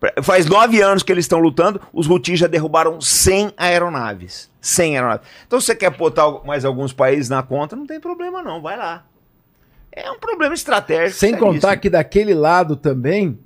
pra- 0.00 0.14
faz 0.24 0.46
nove 0.46 0.80
anos 0.80 1.02
que 1.02 1.12
eles 1.12 1.24
estão 1.26 1.38
lutando, 1.38 1.78
os 1.92 2.08
Houthis 2.08 2.38
já 2.38 2.46
derrubaram 2.46 2.98
100 2.98 3.52
aeronaves. 3.58 4.50
100 4.60 4.96
aeronaves. 4.96 5.26
Então, 5.46 5.60
se 5.60 5.66
você 5.66 5.76
quer 5.76 5.90
botar 5.90 6.30
mais 6.46 6.64
alguns 6.64 6.94
países 6.94 7.28
na 7.28 7.42
conta, 7.42 7.76
não 7.76 7.86
tem 7.86 8.00
problema 8.00 8.42
não, 8.42 8.62
vai 8.62 8.76
lá. 8.78 9.04
É 10.04 10.10
um 10.10 10.18
problema 10.18 10.54
estratégico. 10.54 11.18
Sem 11.18 11.30
seríssimo. 11.30 11.52
contar 11.54 11.76
que 11.76 11.88
daquele 11.90 12.34
lado 12.34 12.76
também 12.76 13.38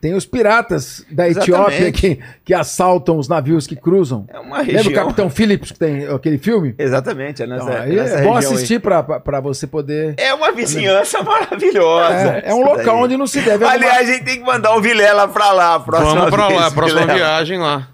tem 0.00 0.14
os 0.14 0.26
piratas 0.26 1.06
da 1.08 1.28
Etiópia 1.28 1.74
Exatamente. 1.88 2.00
que, 2.16 2.20
que 2.44 2.52
assaltam 2.52 3.16
os 3.18 3.28
navios 3.28 3.68
que 3.68 3.76
cruzam. 3.76 4.24
É 4.28 4.38
uma 4.40 4.58
Lembra 4.58 4.72
o 4.72 4.76
região... 4.78 4.94
Capitão 5.04 5.30
Phillips 5.30 5.70
que 5.70 5.78
tem 5.78 6.06
aquele 6.08 6.38
filme? 6.38 6.74
Exatamente, 6.76 7.40
é 7.42 7.46
nessa, 7.46 7.62
Então, 7.70 7.82
aí 7.82 7.94
nessa 7.94 8.14
é 8.16 8.22
bom 8.24 8.34
região 8.34 8.52
assistir 8.52 8.80
pra 8.80 9.00
pra 9.02 9.38
você 9.40 9.64
poder. 9.64 10.14
É 10.18 10.34
uma 10.34 10.50
vizinhança 10.50 11.22
maravilhosa. 11.22 12.14
É, 12.14 12.50
é 12.50 12.52
um 12.54 12.62
isso 12.62 12.68
local 12.68 12.94
daí. 12.96 13.04
onde 13.04 13.16
não 13.16 13.28
se 13.28 13.40
deve 13.42 13.64
arrumar- 13.64 13.74
Aliás, 13.74 14.08
a 14.08 14.12
gente 14.12 14.24
tem 14.24 14.38
que 14.40 14.44
mandar 14.44 14.74
o 14.74 14.80
Vilela 14.80 15.28
pra 15.28 15.52
lá. 15.52 15.74
a 15.76 15.80
Próxima 15.80 16.28
Vamos 16.28 16.48
vez, 16.48 16.60
lá, 16.60 16.70
próxima 16.72 17.00
Vilela. 17.02 17.18
viagem 17.18 17.58
lá. 17.60 17.88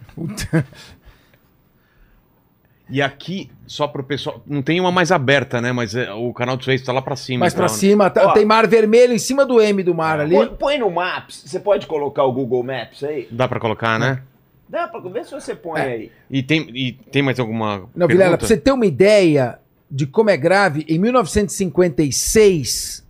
E 2.90 3.02
aqui, 3.02 3.50
só 3.68 3.86
pro 3.86 4.02
pessoal. 4.02 4.42
Não 4.46 4.62
tem 4.62 4.80
uma 4.80 4.90
mais 4.90 5.12
aberta, 5.12 5.60
né? 5.60 5.70
Mas 5.70 5.94
é, 5.94 6.10
o 6.12 6.32
canal 6.32 6.56
de 6.56 6.64
Suez 6.64 6.82
tá 6.82 6.92
lá 6.92 7.00
pra 7.02 7.14
cima. 7.14 7.40
Mais 7.40 7.54
pra 7.54 7.66
então, 7.66 7.76
cima, 7.76 8.10
tá- 8.10 8.26
Ó. 8.28 8.32
tem 8.32 8.44
mar 8.44 8.66
vermelho 8.66 9.12
em 9.12 9.18
cima 9.18 9.44
do 9.46 9.60
M 9.60 9.82
do 9.82 9.94
mar 9.94 10.18
ali. 10.18 10.34
Põe, 10.34 10.48
põe 10.48 10.78
no 10.78 10.90
Maps. 10.90 11.44
Você 11.46 11.60
pode 11.60 11.86
colocar 11.86 12.24
o 12.24 12.32
Google 12.32 12.62
Maps 12.64 13.04
aí? 13.04 13.28
Dá 13.30 13.46
pra 13.46 13.60
colocar, 13.60 13.98
né? 14.00 14.22
Dá 14.68 14.88
pra 14.88 14.98
ver 15.00 15.24
se 15.24 15.30
você 15.32 15.54
põe 15.54 15.80
É. 15.80 15.84
aí. 15.84 16.12
E 16.30 16.42
tem, 16.42 16.68
e 16.74 16.92
tem 16.92 17.22
mais 17.22 17.38
alguma. 17.38 17.88
Não, 17.94 18.06
Vilela, 18.08 18.36
pra 18.36 18.46
você 18.46 18.56
ter 18.56 18.72
uma 18.72 18.86
ideia 18.86 19.58
de 19.90 20.06
como 20.06 20.30
é 20.30 20.36
grave, 20.36 20.84
em 20.88 20.98
1956, 20.98 23.06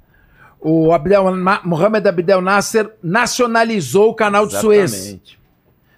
o 0.60 0.92
Abdel, 0.92 1.24
Mohamed 1.64 2.08
Abdel 2.08 2.40
Nasser 2.40 2.90
nacionalizou 3.02 4.10
o 4.10 4.14
canal 4.14 4.46
de 4.46 4.56
Suez. 4.58 4.92
Exatamente. 4.92 5.38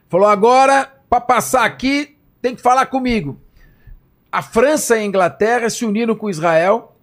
Falou, 0.08 0.28
agora, 0.28 0.90
para 1.08 1.20
passar 1.20 1.64
aqui, 1.64 2.16
tem 2.42 2.54
que 2.54 2.62
falar 2.62 2.86
comigo. 2.86 3.38
A 4.30 4.42
França 4.42 4.96
e 4.96 5.00
a 5.00 5.04
Inglaterra 5.04 5.68
se 5.68 5.84
uniram 5.84 6.14
com 6.14 6.30
Israel, 6.30 6.96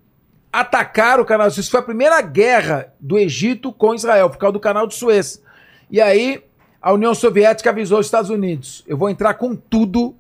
atacaram 0.52 1.24
o 1.24 1.26
canal 1.26 1.48
de 1.48 1.56
Suez. 1.56 1.70
Foi 1.70 1.80
a 1.80 1.84
primeira 1.84 2.22
guerra 2.22 2.94
do 3.00 3.18
Egito 3.18 3.72
com 3.72 3.94
Israel, 3.94 4.30
por 4.30 4.38
causa 4.38 4.54
do 4.54 4.60
canal 4.60 4.88
de 4.88 4.96
Suez. 4.96 5.44
E 5.92 6.00
aí, 6.00 6.44
a 6.82 6.94
União 6.94 7.14
Soviética 7.14 7.70
avisou 7.70 8.00
os 8.00 8.08
Estados 8.08 8.30
Unidos: 8.30 8.84
eu 8.88 8.98
vou 8.98 9.10
entrar 9.10 9.34
com 9.34 9.56
tudo 9.56 10.16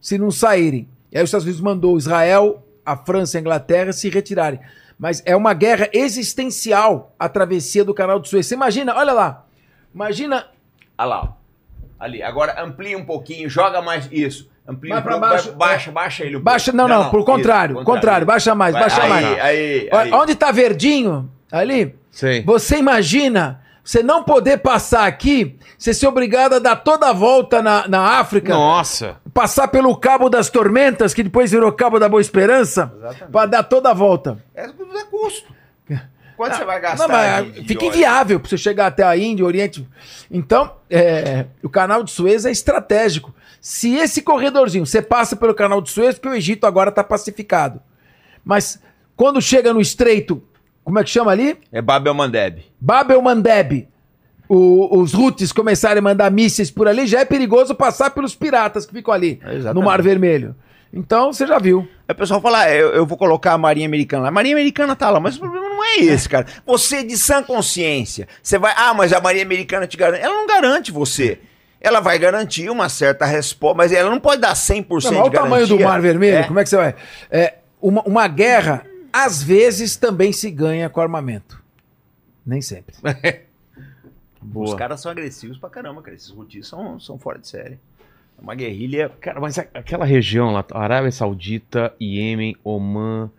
se 0.00 0.18
não 0.18 0.30
saírem. 0.30 0.88
E 1.10 1.16
aí 1.16 1.24
os 1.24 1.28
Estados 1.28 1.44
Unidos 1.44 1.62
mandou 1.62 1.96
Israel, 1.96 2.62
a 2.84 2.96
França 2.96 3.36
e 3.36 3.38
a 3.38 3.40
Inglaterra 3.40 3.92
se 3.92 4.08
retirarem. 4.08 4.60
Mas 4.98 5.22
é 5.24 5.34
uma 5.34 5.54
guerra 5.54 5.88
existencial 5.92 7.14
a 7.18 7.28
travessia 7.28 7.84
do 7.84 7.94
canal 7.94 8.20
de 8.20 8.28
Suez. 8.28 8.46
Você 8.46 8.54
imagina, 8.54 8.94
olha 8.94 9.12
lá, 9.12 9.46
imagina 9.94 10.46
Olha 10.98 11.08
lá. 11.08 11.36
Ali. 11.98 12.22
Agora 12.22 12.60
amplia 12.62 12.98
um 12.98 13.04
pouquinho, 13.04 13.48
joga 13.48 13.80
mais. 13.80 14.08
Isso. 14.10 14.50
Amplia 14.68 14.94
Vai 14.96 15.02
pra 15.02 15.12
pouco, 15.12 15.28
baixo. 15.28 15.48
vai- 15.56 15.68
baixa, 15.70 15.90
baixa 15.90 16.24
ele 16.24 16.36
um 16.36 16.40
Baixa, 16.40 16.72
pouco. 16.72 16.76
não, 16.76 16.88
não, 17.04 17.10
por 17.10 17.18
isso, 17.20 17.26
contrário, 17.26 17.82
contrário, 17.84 18.26
baixa 18.26 18.54
mais, 18.54 18.74
Vai, 18.74 18.82
baixa 18.82 19.02
aí, 19.02 19.08
mais. 19.08 19.24
Aí, 19.40 19.88
aí. 19.90 20.12
Onde 20.12 20.34
tá 20.34 20.50
verdinho, 20.52 21.30
ali, 21.50 21.94
Sei. 22.10 22.42
você 22.44 22.76
imagina 22.76 23.62
você 23.82 24.02
não 24.02 24.22
poder 24.22 24.58
passar 24.58 25.06
aqui, 25.06 25.56
você 25.78 25.94
ser 25.94 26.06
obrigado 26.06 26.52
a 26.56 26.58
dar 26.58 26.76
toda 26.76 27.08
a 27.08 27.12
volta 27.14 27.62
na, 27.62 27.88
na 27.88 28.18
África, 28.20 28.52
Nossa. 28.52 29.16
passar 29.32 29.68
pelo 29.68 29.96
Cabo 29.96 30.28
das 30.28 30.50
Tormentas, 30.50 31.14
que 31.14 31.22
depois 31.22 31.50
virou 31.50 31.72
Cabo 31.72 31.98
da 31.98 32.06
Boa 32.06 32.20
Esperança, 32.20 32.92
Exatamente. 32.98 33.32
pra 33.32 33.46
dar 33.46 33.62
toda 33.62 33.88
a 33.90 33.94
volta. 33.94 34.36
É 34.54 34.66
tudo 34.68 34.94
é 34.98 35.04
custo. 35.04 35.56
Quanto 36.36 36.56
você 36.56 36.64
vai 36.64 36.80
gastar? 36.80 37.08
Não, 37.08 37.14
mas 37.14 37.66
fica 37.66 37.84
inviável 37.86 38.38
pra 38.38 38.48
você 38.48 38.56
chegar 38.58 38.86
até 38.86 39.02
a 39.02 39.16
Índia, 39.16 39.44
Oriente. 39.44 39.88
Então, 40.30 40.70
é, 40.88 41.46
o 41.64 41.68
canal 41.68 42.04
de 42.04 42.10
Suez 42.12 42.44
é 42.44 42.50
estratégico. 42.52 43.34
Se 43.60 43.94
esse 43.96 44.22
corredorzinho, 44.22 44.86
você 44.86 45.02
passa 45.02 45.34
pelo 45.36 45.54
canal 45.54 45.80
de 45.80 45.90
Suez, 45.90 46.14
porque 46.14 46.28
o 46.28 46.34
Egito 46.34 46.66
agora 46.66 46.90
está 46.90 47.02
pacificado. 47.04 47.80
Mas 48.44 48.80
quando 49.16 49.40
chega 49.42 49.72
no 49.74 49.80
estreito, 49.80 50.42
como 50.84 50.98
é 50.98 51.04
que 51.04 51.10
chama 51.10 51.30
ali? 51.32 51.58
É 51.72 51.82
Babel 51.82 52.14
Mandeb. 52.14 52.64
Bab 52.80 53.12
el 53.12 53.20
Mandeb, 53.20 53.88
o- 54.48 54.98
os 55.00 55.12
Houthis 55.12 55.52
começarem 55.52 55.98
a 55.98 56.02
mandar 56.02 56.30
mísseis 56.30 56.70
por 56.70 56.88
ali, 56.88 57.06
já 57.06 57.20
é 57.20 57.24
perigoso 57.24 57.74
passar 57.74 58.10
pelos 58.10 58.34
piratas 58.34 58.86
que 58.86 58.92
ficam 58.92 59.12
ali, 59.12 59.40
É, 59.44 59.72
no 59.74 59.82
Mar 59.82 60.00
Vermelho. 60.00 60.54
Então, 60.90 61.30
você 61.34 61.46
já 61.46 61.58
viu. 61.58 61.86
Aí 62.08 62.14
o 62.14 62.16
pessoal 62.16 62.40
fala, 62.40 62.60
ah, 62.62 62.70
eu, 62.74 62.88
eu 62.94 63.04
vou 63.04 63.18
colocar 63.18 63.52
a 63.52 63.58
Marinha 63.58 63.86
Americana 63.86 64.22
lá. 64.22 64.28
A 64.28 64.32
Marinha 64.32 64.54
Americana 64.54 64.96
tá 64.96 65.10
lá, 65.10 65.20
mas 65.20 65.36
o 65.36 65.40
problema 65.40 65.68
não 65.68 65.84
é 65.84 65.96
esse, 65.98 66.26
cara. 66.26 66.46
Você 66.64 67.02
de 67.04 67.18
sã 67.18 67.42
consciência, 67.42 68.26
você 68.42 68.58
vai, 68.58 68.72
ah, 68.74 68.94
mas 68.94 69.12
a 69.12 69.20
Marinha 69.20 69.44
Americana 69.44 69.86
te 69.86 69.98
garante. 69.98 70.22
Ela 70.24 70.32
não 70.34 70.46
garante 70.46 70.90
você. 70.90 71.40
Ela 71.80 72.00
vai 72.00 72.18
garantir 72.18 72.68
uma 72.70 72.88
certa 72.88 73.24
resposta, 73.24 73.76
mas 73.76 73.92
ela 73.92 74.10
não 74.10 74.18
pode 74.20 74.40
dar 74.40 74.54
100% 74.54 74.88
Não, 74.88 74.88
mas 74.88 75.04
olha 75.06 75.22
de 75.22 75.28
o 75.28 75.30
tamanho 75.32 75.50
garantia. 75.50 75.76
do 75.76 75.82
Mar 75.84 76.00
Vermelho, 76.00 76.36
É. 76.38 76.42
como 76.44 76.58
é 76.58 76.64
que 76.64 76.68
você 76.70 76.76
vai? 76.76 76.94
É, 77.30 77.54
uma, 77.80 78.02
uma 78.02 78.26
guerra, 78.28 78.84
às 79.12 79.42
vezes, 79.42 79.96
também 79.96 80.32
se 80.32 80.50
ganha 80.50 80.88
com 80.88 81.00
armamento. 81.00 81.62
Nem 82.44 82.60
sempre. 82.60 82.94
Os 84.40 84.48
Boa. 84.52 84.76
caras 84.76 85.00
são 85.00 85.10
agressivos 85.10 85.58
pra 85.58 85.68
caramba, 85.68 86.00
cara. 86.02 86.16
Esses 86.16 86.30
rutis 86.30 86.66
são, 86.66 86.98
são 86.98 87.18
fora 87.18 87.38
de 87.38 87.46
série. 87.48 87.78
É 88.38 88.40
uma 88.40 88.54
guerrilha. 88.54 89.10
Cara, 89.20 89.40
mas 89.40 89.58
aquela 89.58 90.04
região 90.04 90.52
lá, 90.52 90.64
Arábia 90.72 91.10
Saudita, 91.12 91.92
Iêmen, 92.00 92.56
Oman. 92.64 93.30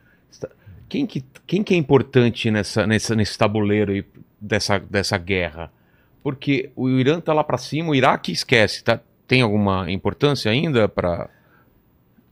Quem 0.87 1.05
que, 1.05 1.23
quem 1.47 1.63
que 1.63 1.73
é 1.73 1.77
importante 1.77 2.49
nessa, 2.51 2.85
nessa, 2.85 3.15
nesse 3.15 3.37
tabuleiro 3.37 3.91
aí 3.91 4.03
dessa, 4.39 4.77
dessa 4.79 5.17
guerra? 5.17 5.71
Porque 6.23 6.71
o 6.75 6.89
Irã 6.89 7.19
tá 7.19 7.33
lá 7.33 7.43
pra 7.43 7.57
cima, 7.57 7.89
o 7.89 7.95
Iraque 7.95 8.31
esquece, 8.31 8.83
tá? 8.83 8.99
Tem 9.27 9.41
alguma 9.41 9.89
importância 9.91 10.51
ainda 10.51 10.87
para 10.89 11.29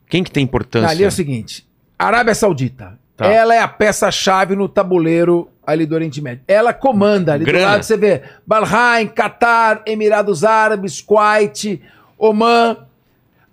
Quem 0.10 0.24
que 0.24 0.32
tem 0.32 0.44
importância? 0.44 0.90
Ali 0.90 1.04
é 1.04 1.08
o 1.08 1.12
seguinte: 1.12 1.68
Arábia 1.98 2.36
Saudita. 2.36 3.00
Tá. 3.16 3.26
Ela 3.26 3.56
é 3.56 3.60
a 3.60 3.68
peça-chave 3.68 4.56
no 4.56 4.70
tabuleiro 4.70 5.50
ali 5.66 5.88
do 5.88 5.96
Oriente 5.96 6.22
Médio. 6.22 6.44
Ela 6.48 6.72
comanda 6.72 7.34
ali 7.34 7.46
Grana. 7.46 7.66
do 7.66 7.72
lado, 7.72 7.84
você 7.84 7.98
vê 7.98 8.22
Bahrein, 8.46 9.08
Catar, 9.08 9.82
Emirados 9.88 10.44
Árabes, 10.44 11.02
Kuwait, 11.02 11.82
Oman. 12.16 12.78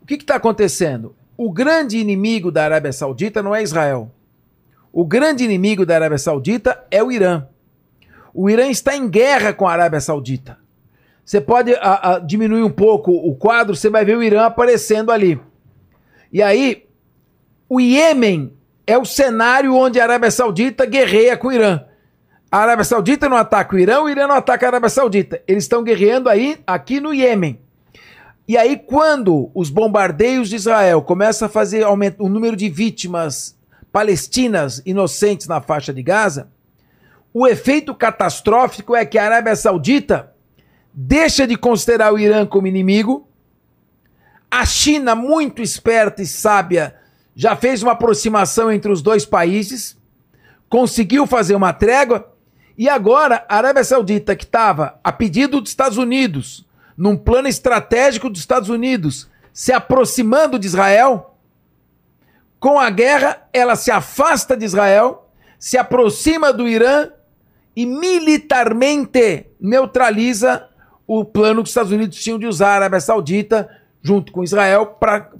O 0.02 0.06
que 0.06 0.14
está 0.14 0.36
acontecendo? 0.36 1.16
O 1.34 1.50
grande 1.50 1.96
inimigo 1.96 2.52
da 2.52 2.64
Arábia 2.64 2.92
Saudita 2.92 3.42
não 3.42 3.54
é 3.54 3.62
Israel. 3.62 4.12
O 4.92 5.04
grande 5.04 5.42
inimigo 5.44 5.86
da 5.86 5.94
Arábia 5.94 6.18
Saudita 6.18 6.84
é 6.90 7.02
o 7.02 7.10
Irã. 7.10 7.46
O 8.34 8.50
Irã 8.50 8.66
está 8.68 8.96
em 8.96 9.08
guerra 9.08 9.52
com 9.52 9.66
a 9.66 9.72
Arábia 9.72 10.00
Saudita. 10.00 10.58
Você 11.24 11.40
pode 11.40 11.72
a- 11.74 12.14
a, 12.14 12.18
diminuir 12.18 12.64
um 12.64 12.70
pouco 12.70 13.12
o 13.12 13.34
quadro, 13.34 13.74
você 13.76 13.88
vai 13.88 14.04
ver 14.04 14.16
o 14.16 14.22
Irã 14.22 14.44
aparecendo 14.44 15.10
ali. 15.12 15.40
E 16.32 16.42
aí, 16.42 16.84
o 17.68 17.80
Iêmen 17.80 18.52
é 18.86 18.98
o 18.98 19.04
cenário 19.04 19.74
onde 19.74 20.00
a 20.00 20.02
Arábia 20.02 20.30
Saudita 20.30 20.84
guerreia 20.84 21.36
com 21.36 21.48
o 21.48 21.52
Irã. 21.52 21.80
A 22.50 22.58
Arábia 22.58 22.84
Saudita 22.84 23.28
não 23.28 23.36
ataca 23.36 23.74
o 23.74 23.78
Irã, 23.78 24.00
o 24.00 24.08
Irã 24.08 24.26
não 24.26 24.34
ataca 24.34 24.66
a 24.66 24.68
Arábia 24.68 24.88
Saudita. 24.90 25.40
Eles 25.46 25.64
estão 25.64 25.82
guerreando 25.82 26.28
aí, 26.28 26.58
aqui 26.66 27.00
no 27.00 27.14
Iêmen. 27.14 27.58
E 28.46 28.58
aí, 28.58 28.76
quando 28.76 29.50
os 29.54 29.70
bombardeios 29.70 30.50
de 30.50 30.56
Israel 30.56 31.00
começam 31.00 31.46
a 31.46 31.48
fazer 31.48 31.82
aumento 31.84 32.22
o 32.22 32.28
número 32.28 32.54
de 32.54 32.68
vítimas 32.68 33.56
palestinas 33.90 34.82
inocentes 34.84 35.46
na 35.48 35.60
faixa 35.62 35.94
de 35.94 36.02
Gaza, 36.02 36.50
o 37.36 37.48
efeito 37.48 37.92
catastrófico 37.92 38.94
é 38.94 39.04
que 39.04 39.18
a 39.18 39.24
Arábia 39.24 39.56
Saudita 39.56 40.32
deixa 40.92 41.48
de 41.48 41.56
considerar 41.56 42.14
o 42.14 42.18
Irã 42.18 42.46
como 42.46 42.68
inimigo. 42.68 43.28
A 44.48 44.64
China, 44.64 45.16
muito 45.16 45.60
esperta 45.60 46.22
e 46.22 46.26
sábia, 46.26 46.94
já 47.34 47.56
fez 47.56 47.82
uma 47.82 47.90
aproximação 47.90 48.70
entre 48.70 48.92
os 48.92 49.02
dois 49.02 49.26
países, 49.26 49.98
conseguiu 50.68 51.26
fazer 51.26 51.56
uma 51.56 51.72
trégua, 51.72 52.32
e 52.78 52.88
agora 52.88 53.44
a 53.48 53.56
Arábia 53.56 53.82
Saudita, 53.82 54.36
que 54.36 54.44
estava 54.44 55.00
a 55.02 55.10
pedido 55.10 55.60
dos 55.60 55.70
Estados 55.70 55.98
Unidos, 55.98 56.64
num 56.96 57.16
plano 57.16 57.48
estratégico 57.48 58.30
dos 58.30 58.38
Estados 58.38 58.68
Unidos, 58.68 59.28
se 59.52 59.72
aproximando 59.72 60.56
de 60.56 60.68
Israel, 60.68 61.36
com 62.60 62.78
a 62.78 62.90
guerra, 62.90 63.48
ela 63.52 63.74
se 63.74 63.90
afasta 63.90 64.56
de 64.56 64.64
Israel, 64.64 65.28
se 65.58 65.76
aproxima 65.76 66.52
do 66.52 66.68
Irã 66.68 67.10
e 67.76 67.84
militarmente 67.86 69.46
neutraliza 69.60 70.68
o 71.06 71.24
plano 71.24 71.62
que 71.62 71.64
os 71.64 71.70
Estados 71.70 71.92
Unidos 71.92 72.22
tinham 72.22 72.38
de 72.38 72.46
usar 72.46 72.68
a 72.68 72.74
Arábia 72.76 73.00
Saudita 73.00 73.68
junto 74.02 74.32
com 74.32 74.44
Israel 74.44 74.86
para 74.86 75.30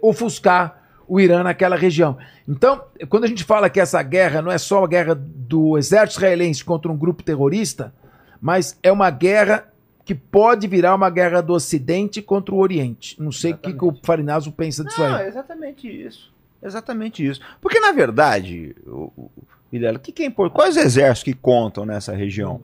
ofuscar 0.00 0.80
o 1.06 1.20
Irã 1.20 1.42
naquela 1.42 1.74
região. 1.74 2.16
Então, 2.48 2.84
quando 3.08 3.24
a 3.24 3.26
gente 3.26 3.42
fala 3.42 3.68
que 3.68 3.80
essa 3.80 4.00
guerra 4.00 4.40
não 4.40 4.52
é 4.52 4.58
só 4.58 4.84
a 4.84 4.86
guerra 4.86 5.14
do 5.16 5.76
exército 5.76 6.20
israelense 6.20 6.64
contra 6.64 6.90
um 6.90 6.96
grupo 6.96 7.24
terrorista, 7.24 7.92
mas 8.40 8.78
é 8.80 8.92
uma 8.92 9.10
guerra 9.10 9.68
que 10.04 10.14
pode 10.14 10.66
virar 10.66 10.94
uma 10.94 11.10
guerra 11.10 11.40
do 11.40 11.52
Ocidente 11.52 12.22
contra 12.22 12.54
o 12.54 12.58
Oriente. 12.58 13.20
Não 13.20 13.32
sei 13.32 13.52
o 13.52 13.58
que, 13.58 13.72
que 13.72 13.84
o 13.84 13.94
Farinazo 14.02 14.52
pensa 14.52 14.84
disso 14.84 15.00
Não, 15.00 15.14
aí. 15.16 15.24
é 15.24 15.28
exatamente 15.28 15.88
isso. 15.88 16.32
Exatamente 16.62 17.26
isso. 17.26 17.40
Porque, 17.60 17.80
na 17.80 17.92
verdade, 17.92 18.74
o, 18.86 19.30
Vilela, 19.70 19.98
o 19.98 20.00
que, 20.00 20.12
que 20.12 20.22
é 20.22 20.26
importante? 20.26 20.56
Quais 20.56 20.76
exércitos 20.76 21.22
que 21.22 21.34
contam 21.34 21.84
nessa 21.84 22.12
região? 22.14 22.60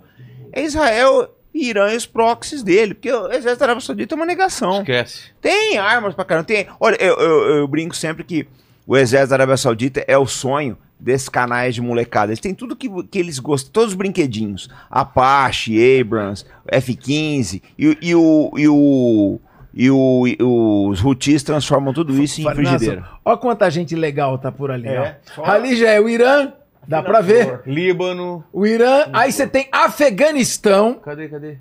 É 0.53 0.63
Israel, 0.63 1.29
Irã 1.55 1.93
e 1.93 1.97
os 1.97 2.07
proxies 2.07 2.63
dele. 2.63 2.95
Porque 2.95 3.13
o 3.13 3.29
exército 3.29 3.61
da 3.61 3.67
Arábia 3.67 3.81
Saudita 3.81 4.15
é 4.15 4.17
uma 4.17 4.27
negação. 4.27 4.81
Esquece. 4.81 5.31
Tem 5.41 5.79
armas 5.79 6.15
pra 6.15 6.25
caramba. 6.25 6.47
Tem, 6.47 6.67
olha, 6.81 6.97
eu, 7.01 7.17
eu, 7.17 7.57
eu 7.59 7.69
brinco 7.69 7.95
sempre 7.95 8.25
que 8.25 8.47
o 8.87 8.97
exército 8.97 9.31
da 9.31 9.37
Arábia 9.37 9.57
Saudita 9.57 10.05
é 10.07 10.19
o 10.19 10.27
sonho 10.27 10.77
desses 10.99 11.29
canais 11.29 11.75
de 11.75 11.83
molecada. 11.83 12.33
Eles 12.33 12.41
têm 12.41 12.55
tudo 12.55 12.75
que, 12.75 12.89
que 13.05 13.19
eles 13.19 13.39
gostam, 13.39 13.71
todos 13.73 13.91
os 13.91 13.95
brinquedinhos. 13.95 14.69
Apache, 14.91 16.01
Abrams, 16.01 16.45
F-15 16.67 17.63
e, 17.79 17.99
e 18.01 18.15
o... 18.15 18.51
E 18.57 18.69
o 18.69 19.41
e, 19.79 19.91
o, 19.91 20.27
e 20.27 20.39
os 20.41 21.05
Houthis 21.05 21.43
transformam 21.43 21.93
tudo 21.93 22.19
isso 22.23 22.41
em 22.41 22.45
frigideira. 22.55 23.05
Olha 23.23 23.37
quanta 23.37 23.71
gente 23.71 23.95
legal 23.95 24.39
tá 24.39 24.51
por 24.51 24.71
ali. 24.71 24.89
É, 24.89 25.19
ó. 25.37 25.45
Ali 25.45 25.77
já 25.77 25.91
é 25.91 26.01
o 26.01 26.09
Irã, 26.09 26.51
dá 26.89 27.03
pra 27.03 27.21
ver. 27.21 27.63
Líbano. 27.67 28.45
O 28.53 28.67
Irã, 28.67 29.07
aí 29.13 29.33
você 29.33 29.47
tem 29.47 29.69
Afeganistão. 29.73 30.95
Cadê, 30.95 31.29
cadê? 31.29 31.57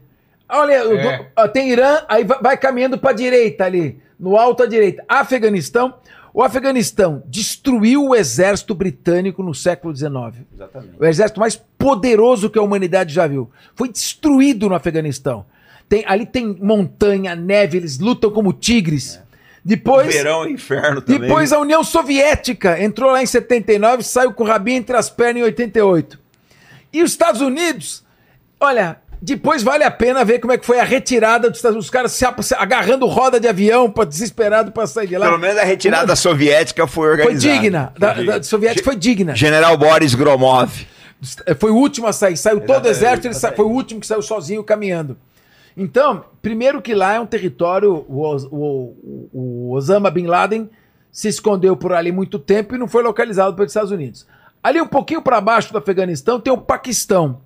Olha, 0.48 0.74
É. 0.74 1.18
do- 1.36 1.52
tem 1.52 1.70
Irã, 1.72 2.00
aí 2.08 2.24
vai, 2.24 2.40
vai 2.42 2.58
caminhando 2.58 2.98
pra 2.98 3.12
direita 3.14 3.66
ali, 3.66 4.00
no 4.20 4.38
alto 4.38 4.64
à 4.64 4.66
direita. 4.66 5.04
Afeganistão. 5.08 5.96
O 6.34 6.44
Afeganistão 6.44 7.24
destruiu 7.28 8.10
o 8.10 8.16
exército 8.16 8.76
britânico 8.76 9.42
no 9.42 9.56
século 9.56 9.96
XIX. 9.96 10.46
Exatamente. 10.54 10.94
O 11.00 11.06
exército 11.06 11.40
mais 11.40 11.56
poderoso 11.78 12.50
que 12.50 12.60
a 12.60 12.62
humanidade 12.62 13.14
já 13.14 13.26
viu. 13.26 13.50
Foi 13.74 13.88
destruído 13.90 14.68
no 14.68 14.76
Afeganistão. 14.76 15.46
Tem, 15.88 16.04
ali 16.08 16.26
tem 16.26 16.58
montanha, 16.62 17.36
neve, 17.36 17.78
eles 17.78 18.00
lutam 18.00 18.30
como 18.32 18.52
tigres. 18.52 19.22
Depois, 19.68 20.14
Verão 20.14 20.46
é 20.46 20.52
inferno 20.52 21.02
também. 21.02 21.22
depois 21.22 21.52
a 21.52 21.58
União 21.60 21.84
Soviética 21.84 22.80
entrou 22.80 23.10
lá 23.12 23.24
em 23.24 23.26
79, 23.26 24.04
saiu 24.04 24.32
com 24.32 24.44
o 24.44 24.48
rabinho 24.48 24.78
entre 24.78 24.96
as 24.96 25.10
pernas 25.10 25.38
em 25.42 25.44
88. 25.44 26.20
E 26.94 27.02
os 27.02 27.10
Estados 27.10 27.42
Unidos, 27.42 28.04
olha, 28.60 28.98
depois 29.20 29.64
vale 29.64 29.84
a 29.84 29.90
pena 29.90 30.24
ver 30.24 30.38
como 30.38 30.54
é 30.54 30.58
que 30.60 30.66
foi 30.66 30.80
a 30.80 30.84
retirada 30.84 31.50
dos 31.50 31.58
Estados 31.58 31.76
Unidos. 31.78 31.88
Os 31.88 31.90
caras 31.92 32.12
se, 32.12 32.54
agarrando 32.56 33.08
roda 33.08 33.40
de 33.40 33.48
avião, 33.48 33.90
pra, 33.90 34.06
desesperado 34.06 34.72
para 34.72 34.86
sair 34.86 35.08
de 35.08 35.18
lá. 35.18 35.26
Pelo 35.26 35.40
menos 35.40 35.58
a 35.58 35.64
retirada 35.64 36.16
soviética 36.16 36.86
foi 36.86 37.08
foi 37.10 37.22
organizada. 37.24 37.54
digna. 37.56 37.94
Da, 37.98 38.14
da 38.14 38.44
soviética 38.44 38.84
foi 38.86 38.96
digna. 38.96 39.36
General 39.36 39.76
Boris 39.76 40.14
Gromov. 40.14 40.70
Foi 41.60 41.72
o 41.72 41.76
último 41.76 42.06
a 42.06 42.14
sair. 42.14 42.38
Saiu 42.38 42.60
todo 42.62 42.86
o 42.86 42.90
exército, 42.90 43.28
ele 43.28 43.34
sa- 43.34 43.52
foi 43.52 43.66
o 43.66 43.70
último 43.70 44.00
que 44.00 44.06
saiu 44.06 44.22
sozinho 44.22 44.64
caminhando. 44.64 45.18
Então, 45.78 46.24
primeiro 46.42 46.82
que 46.82 46.94
lá 46.96 47.14
é 47.16 47.20
um 47.20 47.26
território, 47.26 48.06
o, 48.08 48.36
o- 48.52 49.30
o 49.34 49.72
Osama 49.74 50.10
Bin 50.10 50.26
Laden 50.26 50.70
se 51.12 51.28
escondeu 51.28 51.76
por 51.76 51.92
ali 51.94 52.12
muito 52.12 52.40
tempo 52.40 52.76
e 52.76 52.78
não 52.78 52.88
foi 52.88 53.04
localizado 53.04 53.56
pelos 53.56 53.72
Estados 53.72 53.92
Unidos. 53.92 54.26
Ali 54.64 54.82
um 54.82 54.88
pouquinho 54.88 55.22
para 55.22 55.40
baixo 55.42 55.72
do 55.72 55.78
Afeganistão 55.78 56.40
tem 56.40 56.52
o 56.52 56.58
Paquistão, 56.58 57.42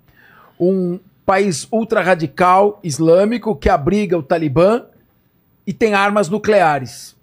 um 0.58 0.98
país 1.26 1.66
ultra-radical 1.70 2.80
islâmico 2.82 3.54
que 3.54 3.68
abriga 3.68 4.16
o 4.16 4.22
Talibã 4.22 4.84
e 5.66 5.72
tem 5.72 5.94
armas 5.94 6.28
nucleares. 6.28 7.16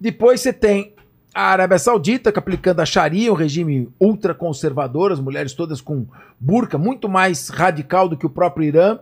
Depois 0.00 0.40
você 0.40 0.52
tem 0.52 0.94
a 1.34 1.42
Arábia 1.50 1.78
Saudita, 1.78 2.30
que 2.30 2.38
aplicando 2.38 2.80
a 2.80 2.86
Sharia, 2.86 3.32
um 3.32 3.36
regime 3.36 3.88
ultraconservador, 3.98 5.10
as 5.12 5.18
mulheres 5.20 5.52
todas 5.52 5.80
com 5.80 6.06
burca, 6.38 6.78
muito 6.78 7.08
mais 7.08 7.48
radical 7.48 8.08
do 8.08 8.16
que 8.16 8.26
o 8.26 8.30
próprio 8.30 8.66
Irã, 8.68 8.98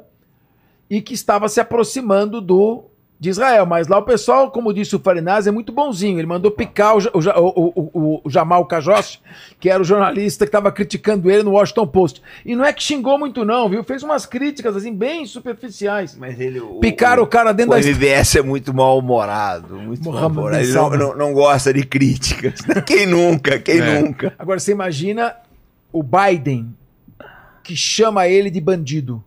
e 0.92 1.00
que 1.00 1.14
estava 1.14 1.48
se 1.48 1.58
aproximando 1.58 2.38
do 2.38 2.84
de 3.18 3.30
Israel. 3.30 3.64
Mas 3.64 3.88
lá 3.88 3.96
o 3.96 4.02
pessoal, 4.02 4.50
como 4.50 4.74
disse 4.74 4.94
o 4.94 4.98
Farinaz, 4.98 5.46
é 5.46 5.50
muito 5.50 5.72
bonzinho. 5.72 6.18
Ele 6.18 6.26
mandou 6.26 6.50
picar 6.50 6.94
o, 6.94 6.98
o, 6.98 7.20
o, 7.40 7.90
o, 7.94 8.20
o 8.24 8.28
Jamal 8.30 8.66
Khashoggi, 8.66 9.20
que 9.58 9.70
era 9.70 9.80
o 9.80 9.84
jornalista 9.86 10.44
que 10.44 10.50
estava 10.50 10.70
criticando 10.70 11.30
ele 11.30 11.44
no 11.44 11.52
Washington 11.52 11.86
Post. 11.86 12.20
E 12.44 12.54
não 12.54 12.62
é 12.62 12.74
que 12.74 12.82
xingou 12.82 13.18
muito 13.18 13.42
não, 13.42 13.70
viu? 13.70 13.82
Fez 13.82 14.02
umas 14.02 14.26
críticas 14.26 14.76
assim 14.76 14.94
bem 14.94 15.24
superficiais. 15.24 16.14
Mas 16.14 16.38
ele. 16.38 16.60
O, 16.60 16.78
Picaram 16.80 17.22
o 17.22 17.26
cara 17.26 17.52
dentro 17.52 17.72
o 17.72 17.80
da 17.80 17.80
MBS 17.80 18.36
é 18.36 18.42
muito 18.42 18.74
mal-humorado. 18.74 19.76
Muito 19.76 20.12
mal-humorado. 20.12 20.62
Ele 20.62 20.74
não, 20.74 20.90
não, 20.90 21.16
não 21.16 21.32
gosta 21.32 21.72
de 21.72 21.86
críticas. 21.86 22.60
Quem 22.84 23.06
nunca? 23.06 23.58
Quem 23.58 23.78
É. 23.78 23.98
nunca? 23.98 24.34
Agora 24.38 24.60
você 24.60 24.72
imagina 24.72 25.34
o 25.90 26.02
Biden 26.02 26.76
que 27.62 27.74
chama 27.74 28.28
ele 28.28 28.50
de 28.50 28.60
bandido. 28.60 29.24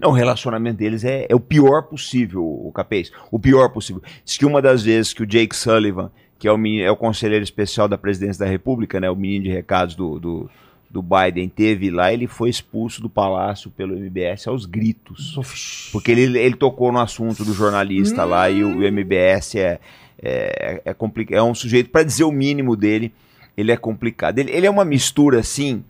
Não, 0.00 0.10
o 0.10 0.12
relacionamento 0.12 0.78
deles 0.78 1.04
é, 1.04 1.26
é 1.28 1.34
o 1.34 1.40
pior 1.40 1.82
possível, 1.82 2.42
o 2.44 2.70
Capês. 2.74 3.10
O 3.30 3.38
pior 3.38 3.68
possível. 3.70 4.02
Diz 4.24 4.36
que 4.36 4.46
uma 4.46 4.60
das 4.62 4.82
vezes 4.82 5.12
que 5.12 5.22
o 5.22 5.26
Jake 5.26 5.54
Sullivan, 5.54 6.10
que 6.38 6.48
é 6.48 6.52
o, 6.52 6.58
meni- 6.58 6.82
é 6.82 6.90
o 6.90 6.96
conselheiro 6.96 7.44
especial 7.44 7.86
da 7.88 7.96
presidência 7.98 8.44
da 8.44 8.50
República, 8.50 8.98
né, 8.98 9.10
o 9.10 9.16
menino 9.16 9.44
de 9.44 9.50
recados 9.50 9.94
do, 9.94 10.18
do, 10.18 10.50
do 10.90 11.02
Biden, 11.02 11.48
teve 11.48 11.90
lá, 11.90 12.12
ele 12.12 12.26
foi 12.26 12.50
expulso 12.50 13.00
do 13.00 13.08
palácio 13.08 13.70
pelo 13.70 13.96
MBS 13.96 14.48
aos 14.48 14.66
gritos. 14.66 15.36
Porque 15.92 16.10
ele, 16.10 16.38
ele 16.38 16.56
tocou 16.56 16.90
no 16.90 16.98
assunto 17.00 17.44
do 17.44 17.52
jornalista 17.54 18.24
lá 18.24 18.50
e 18.50 18.64
o, 18.64 18.78
o 18.78 18.82
MBS 18.84 19.54
é, 19.56 19.78
é, 20.22 20.82
é, 20.84 20.96
é 21.30 21.42
um 21.42 21.54
sujeito, 21.54 21.90
para 21.90 22.02
dizer 22.02 22.24
o 22.24 22.32
mínimo 22.32 22.76
dele, 22.76 23.12
ele 23.56 23.70
é 23.70 23.76
complicado. 23.76 24.38
Ele, 24.38 24.50
ele 24.50 24.66
é 24.66 24.70
uma 24.70 24.84
mistura, 24.84 25.40
assim, 25.40 25.84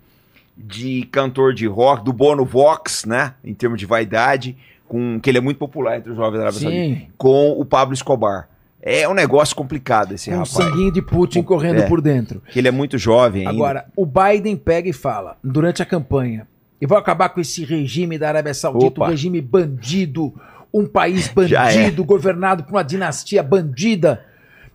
de 0.62 1.02
cantor 1.10 1.52
de 1.54 1.66
rock, 1.66 2.04
do 2.04 2.12
Bono 2.12 2.44
Vox, 2.44 3.04
né? 3.04 3.34
Em 3.44 3.52
termos 3.54 3.78
de 3.78 3.86
vaidade, 3.86 4.56
com 4.86 5.18
que 5.20 5.28
ele 5.30 5.38
é 5.38 5.40
muito 5.40 5.58
popular 5.58 5.96
entre 5.98 6.10
os 6.10 6.16
jovens 6.16 6.38
da 6.38 6.44
Arábia. 6.44 6.60
Saudita, 6.60 7.12
com 7.18 7.50
o 7.52 7.64
Pablo 7.64 7.94
Escobar. 7.94 8.48
É 8.80 9.08
um 9.08 9.14
negócio 9.14 9.54
complicado 9.54 10.12
esse 10.14 10.28
um 10.30 10.32
rapaz. 10.38 10.50
sanguinho 10.50 10.90
de 10.92 11.00
Putin 11.00 11.42
correndo 11.42 11.82
É. 11.82 11.86
por 11.88 12.00
dentro. 12.00 12.42
Que 12.50 12.58
ele 12.58 12.66
é 12.68 12.70
muito 12.72 12.98
jovem 12.98 13.42
ainda. 13.46 13.52
Agora, 13.52 13.86
o 13.96 14.04
Biden 14.04 14.56
pega 14.56 14.88
e 14.88 14.92
fala, 14.92 15.36
durante 15.42 15.80
a 15.82 15.86
campanha, 15.86 16.48
eu 16.80 16.88
vou 16.88 16.98
acabar 16.98 17.28
com 17.28 17.40
esse 17.40 17.64
regime 17.64 18.18
da 18.18 18.28
Arábia 18.28 18.52
Saudita, 18.54 19.00
Opa. 19.00 19.06
um 19.06 19.10
regime 19.10 19.40
bandido, 19.40 20.34
um 20.74 20.84
país 20.84 21.30
Já 21.46 21.70
é. 21.70 21.76
bandido, 21.76 22.04
governado 22.04 22.64
por 22.64 22.72
uma 22.72 22.82
dinastia 22.82 23.40
bandida. 23.40 24.24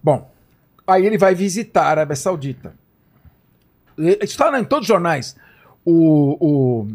Bom, 0.02 0.32
aí 0.88 1.06
ele 1.06 1.18
vai 1.18 1.36
visitar 1.36 1.84
a 1.84 1.90
Arábia 1.90 2.16
Saudita. 2.16 2.74
E- 3.98 4.20
está 4.22 4.58
em 4.58 4.64
todos 4.64 4.84
os 4.84 4.88
jornais. 4.88 5.36
O, 5.90 6.38
o, 6.46 6.88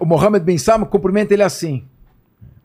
o 0.00 0.04
Mohammed 0.04 0.44
bin 0.44 0.58
Salman 0.58 0.86
cumprimenta 0.86 1.32
ele 1.32 1.42
assim, 1.42 1.86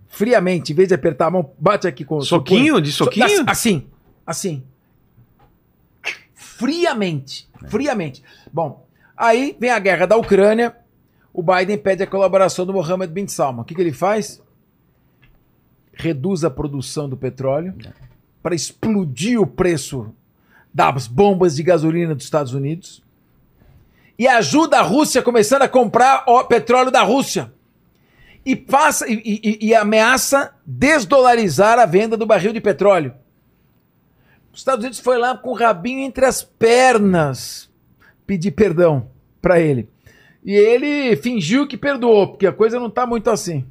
friamente, 0.09 0.74
em 0.74 0.75
vez 0.75 0.90
de 0.90 0.93
apertar 0.93 1.27
a 1.27 1.32
mão, 1.32 1.51
bate 1.58 1.88
aqui 1.88 2.03
com 2.03 2.19
Soquinho? 2.19 2.82
De 2.82 2.92
soquinho? 2.92 3.45
Assim, 3.48 3.88
assim. 4.27 4.61
Friamente. 6.33 7.48
Friamente. 7.69 8.22
Bom, 8.51 8.85
aí 9.16 9.56
vem 9.58 9.69
a 9.69 9.80
guerra 9.80 10.06
da 10.06 10.17
Ucrânia. 10.17 10.75
O 11.33 11.42
Biden 11.42 11.77
pede 11.77 12.03
a 12.03 12.08
colaboração 12.08 12.66
do 12.66 12.74
Mohammed 12.74 13.14
bin 13.14 13.25
Salman. 13.30 13.61
O 13.61 13.64
que, 13.64 13.74
que 13.74 13.80
ele 13.80 13.93
faz? 13.93 14.43
Reduz 15.93 16.43
a 16.43 16.50
produção 16.50 17.08
do 17.08 17.16
petróleo 17.16 17.74
para 18.42 18.53
explodir 18.53 19.40
o 19.40 19.48
preço 19.48 20.14
das 20.74 21.08
bombas 21.08 21.56
de 21.56 21.64
gasolina 21.64 22.14
dos 22.14 22.25
Estados 22.25 22.53
Unidos 22.53 23.01
e 24.17 24.27
ajuda 24.27 24.77
a 24.80 24.82
Rússia 24.82 25.22
começando 25.22 25.64
a 25.64 25.67
comprar 25.67 26.24
o 26.27 26.43
petróleo 26.43 26.92
da 26.92 27.01
Rússia 27.01 27.51
e 28.45 28.56
passa 28.56 29.08
e, 29.09 29.22
e- 29.25 29.67
e 29.67 29.75
ameaça 29.75 30.53
desdolarizar 30.66 31.80
a 31.80 31.85
venda 31.85 32.16
do 32.17 32.25
barril 32.25 32.53
de 32.53 32.61
petróleo. 32.61 33.14
Os 34.51 34.59
Estados 34.59 34.83
Unidos 34.83 35.00
foi 35.00 35.17
lá 35.17 35.35
com 35.35 35.50
o 35.50 35.56
rabinho 35.56 36.01
entre 36.01 36.25
as 36.25 36.43
pernas 36.43 37.69
pedir 38.27 38.51
perdão 38.51 39.08
para 39.42 39.59
ele. 39.59 39.90
E 40.45 40.53
ele 40.53 41.16
fingiu 41.16 41.67
que 41.67 41.77
perdoou, 41.77 42.27
porque 42.27 42.45
a 42.45 42.51
coisa 42.53 42.80
não 42.80 42.90
tá 42.90 43.06
muito 43.06 43.30
assim. 43.30 43.66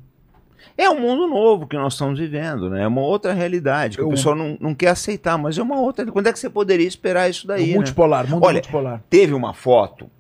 É 0.77 0.89
um 0.89 0.99
mundo 0.99 1.27
novo 1.29 1.67
que 1.67 1.77
nós 1.77 1.93
estamos 1.93 2.19
vivendo, 2.19 2.71
né? 2.71 2.83
É 2.85 2.87
uma 2.89 3.03
outra 3.03 3.33
realidade 3.35 3.97
que 3.97 4.03
Eu- 4.03 4.09
o 4.09 4.11
pessoal 4.11 4.35
não, 4.35 4.57
não 4.59 4.75
quer 4.75 4.89
aceitar, 4.89 5.37
mas 5.37 5.59
é 5.59 5.63
uma 5.63 5.79
outra. 5.79 6.11
Quando 6.11 6.27
é 6.29 6.33
que 6.33 6.39
você 6.39 6.49
poderia 6.49 6.89
esperar 6.89 7.29
isso 7.29 7.47
daí? 7.47 7.65
o 7.65 7.67
né? 7.69 7.75
multipolar, 7.75 8.27
mundo 8.29 8.43
Olha, 8.45 8.55
multipolar. 8.55 9.03
Teve 9.11 9.35
uma 9.35 9.53
foto, 9.53 10.11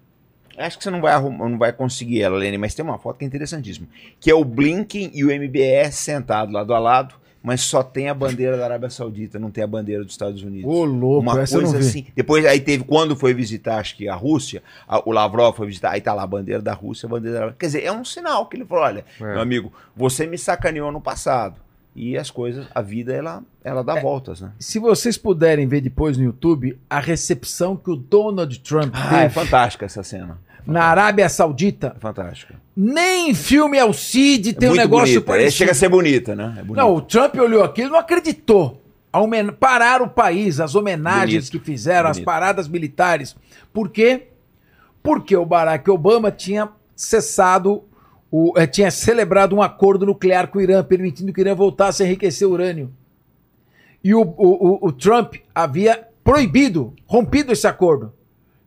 acho 0.58 0.78
que 0.78 0.84
você 0.84 0.90
não 0.90 1.00
vai, 1.00 1.12
arrumar, 1.12 1.48
não 1.48 1.58
vai 1.58 1.72
conseguir 1.72 2.22
ela, 2.22 2.36
Lene, 2.36 2.58
mas 2.58 2.74
tem 2.74 2.84
uma 2.84 2.98
foto 2.98 3.18
que 3.18 3.24
é 3.24 3.28
interessantíssima, 3.28 3.86
que 4.20 4.30
é 4.30 4.34
o 4.34 4.44
Blinken 4.44 5.10
e 5.14 5.24
o 5.24 5.30
MBS 5.30 5.94
sentados 5.96 6.52
lado 6.54 6.72
a 6.74 6.78
lado, 6.78 7.14
mas 7.42 7.60
só 7.62 7.82
tem 7.82 8.08
a 8.08 8.14
bandeira 8.14 8.56
da 8.56 8.64
Arábia 8.64 8.88
Saudita, 8.88 9.36
não 9.36 9.50
tem 9.50 9.64
a 9.64 9.66
bandeira 9.66 10.04
dos 10.04 10.12
Estados 10.12 10.42
Unidos. 10.44 10.70
Ô, 10.72 10.84
louco, 10.84 11.22
uma 11.28 11.40
essa 11.42 11.56
eu 11.56 11.60
coisa 11.62 11.74
não 11.74 11.82
vi. 11.82 11.88
assim. 11.88 12.06
Depois 12.14 12.46
aí 12.46 12.60
teve 12.60 12.84
quando 12.84 13.16
foi 13.16 13.34
visitar, 13.34 13.78
acho 13.80 13.96
que 13.96 14.08
a 14.08 14.14
Rússia, 14.14 14.62
a- 14.86 15.02
o 15.04 15.10
Lavrov 15.10 15.56
foi 15.56 15.66
visitar, 15.66 15.90
aí 15.90 16.00
tá 16.00 16.14
lá 16.14 16.22
a 16.22 16.26
bandeira 16.26 16.62
da 16.62 16.72
Rússia, 16.72 17.06
a 17.06 17.10
bandeira 17.10 17.32
da 17.34 17.40
Arábia. 17.42 17.56
Quer 17.58 17.66
dizer, 17.66 17.82
é 17.84 17.90
um 17.90 18.04
sinal 18.04 18.46
que 18.46 18.56
ele 18.56 18.64
falou, 18.64 18.84
olha, 18.84 19.04
É. 19.20 19.24
meu 19.24 19.40
amigo, 19.40 19.72
você 19.96 20.24
me 20.24 20.38
sacaneou 20.38 20.92
no 20.92 21.00
passado. 21.00 21.56
E 21.94 22.16
as 22.16 22.30
coisas, 22.30 22.66
a 22.74 22.80
vida 22.80 23.12
ela 23.12 23.42
ela 23.62 23.80
É. 23.80 23.84
dá 23.84 24.00
voltas, 24.00 24.40
né? 24.40 24.50
Se 24.58 24.78
vocês 24.78 25.16
puderem 25.18 25.66
ver 25.68 25.80
depois 25.82 26.16
no 26.16 26.24
YouTube 26.24 26.78
a 26.88 26.98
recepção 26.98 27.76
que 27.76 27.90
o 27.90 27.96
Donald 27.96 28.58
Trump 28.60 28.92
Ah, 28.94 29.18
é 29.18 29.22
teve 29.28 29.34
fantástica 29.34 29.84
essa 29.84 30.02
cena. 30.02 30.38
na 30.66 30.84
Arábia 30.84 31.28
Saudita, 31.28 31.92
É 31.96 32.00
fantástica. 32.00 32.54
nem 32.74 33.30
em 33.30 33.34
filme 33.34 33.78
Alcide 33.78 34.54
tem 34.54 34.68
é 34.68 34.72
um 34.72 34.74
muito 34.74 34.82
negócio 34.84 35.14
bonita. 35.16 35.30
É, 35.30 35.34
parecido. 35.34 35.52
chega 35.58 35.70
a 35.72 35.74
ser 35.74 35.88
bonita, 35.90 36.34
né? 36.34 36.54
É 36.58 36.62
bonita. 36.62 36.80
Não, 36.82 36.94
o 36.94 37.00
Trump 37.02 37.34
olhou 37.36 37.62
aquilo 37.62 37.88
e 37.88 37.92
não 37.92 37.98
acreditou. 37.98 38.80
Homen- 39.14 39.52
Parar 39.52 40.00
o 40.00 40.08
país, 40.08 40.58
as 40.60 40.74
homenagens 40.74 41.50
Bonito. 41.50 41.50
que 41.50 41.58
fizeram, 41.58 42.08
as 42.08 42.16
Bonito. 42.16 42.24
paradas 42.24 42.66
militares. 42.68 43.36
Por 43.70 43.90
quê? 43.90 44.28
Porque 45.02 45.36
o 45.36 45.44
Barack 45.44 45.90
Obama 45.90 46.30
tinha 46.30 46.70
cessado, 46.96 47.84
o, 48.34 48.54
eh, 48.58 48.66
tinha 48.66 48.90
celebrado 48.90 49.54
um 49.54 49.60
acordo 49.62 50.06
nuclear 50.06 50.48
com 50.48 50.58
o 50.58 50.62
Irã, 50.62 50.82
permitindo 50.82 51.32
que 51.32 51.40
o 51.40 51.42
Irã 51.42 51.54
voltasse 51.54 52.02
a 52.02 52.06
enriquecer 52.06 52.48
urânio. 52.48 52.90
E 54.02 54.14
o, 54.14 54.22
o- 54.22 54.78
o- 54.86 54.90
Trump 54.92 55.34
havia 55.54 56.08
proibido, 56.24 56.94
rompido 57.06 57.52
esse 57.52 57.66
acordo. 57.66 58.12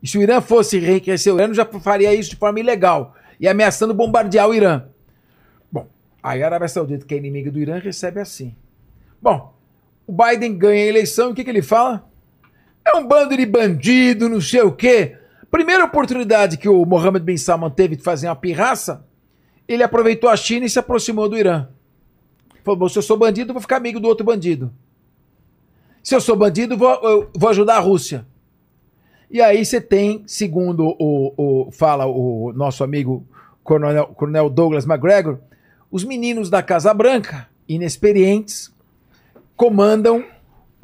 E 0.03 0.07
se 0.07 0.17
o 0.17 0.21
Irã 0.21 0.39
fosse 0.39 0.77
enriquecer 0.77 1.33
urânio, 1.33 1.55
já 1.55 1.65
faria 1.65 2.13
isso 2.13 2.29
de 2.29 2.35
forma 2.35 2.59
ilegal. 2.59 3.15
E 3.39 3.47
ameaçando 3.47 3.93
bombardear 3.93 4.47
o 4.47 4.53
Irã. 4.53 4.83
Bom, 5.71 5.87
aí 6.21 6.43
a 6.43 6.45
Arábia 6.45 6.67
Saudita, 6.67 7.05
que 7.05 7.15
é 7.15 7.17
inimiga 7.17 7.51
do 7.51 7.59
Irã, 7.59 7.79
recebe 7.79 8.19
assim. 8.21 8.55
Bom, 9.21 9.51
o 10.07 10.13
Biden 10.13 10.55
ganha 10.57 10.83
a 10.83 10.87
eleição 10.87 11.29
e 11.29 11.31
o 11.31 11.35
que, 11.35 11.43
que 11.43 11.49
ele 11.49 11.63
fala? 11.63 12.07
É 12.85 12.95
um 12.95 13.07
bando 13.07 13.35
de 13.35 13.45
bandido, 13.47 14.29
não 14.29 14.39
sei 14.39 14.61
o 14.61 14.71
quê. 14.71 15.17
Primeira 15.49 15.83
oportunidade 15.83 16.55
que 16.57 16.69
o 16.69 16.85
Mohammed 16.85 17.25
bin 17.25 17.35
Salman 17.35 17.71
teve 17.71 17.95
de 17.95 18.03
fazer 18.03 18.27
uma 18.27 18.35
pirraça, 18.35 19.03
ele 19.67 19.83
aproveitou 19.83 20.29
a 20.29 20.35
China 20.37 20.65
e 20.65 20.69
se 20.69 20.79
aproximou 20.79 21.27
do 21.29 21.37
Irã. 21.37 21.67
Falou, 22.63 22.89
se 22.89 22.97
eu 22.97 23.01
sou 23.03 23.17
bandido, 23.17 23.53
vou 23.53 23.61
ficar 23.61 23.77
amigo 23.77 23.99
do 23.99 24.07
outro 24.07 24.25
bandido. 24.25 24.71
Se 26.01 26.15
eu 26.15 26.21
sou 26.21 26.35
bandido, 26.35 26.77
vou, 26.77 26.89
eu 27.03 27.29
vou 27.35 27.49
ajudar 27.49 27.77
a 27.77 27.79
Rússia. 27.79 28.25
E 29.29 29.41
aí 29.41 29.65
você 29.65 29.81
tem, 29.81 30.23
segundo 30.27 30.95
o, 30.99 31.33
o- 31.67 31.71
fala 31.71 32.05
o 32.05 32.53
nosso 32.53 32.83
amigo 32.83 33.25
Coronel, 33.63 34.07
Coronel 34.07 34.49
Douglas 34.49 34.85
McGregor, 34.85 35.39
os 35.91 36.03
meninos 36.03 36.49
da 36.49 36.61
Casa 36.61 36.93
Branca, 36.93 37.47
inexperientes, 37.67 38.71
comandam 39.55 40.23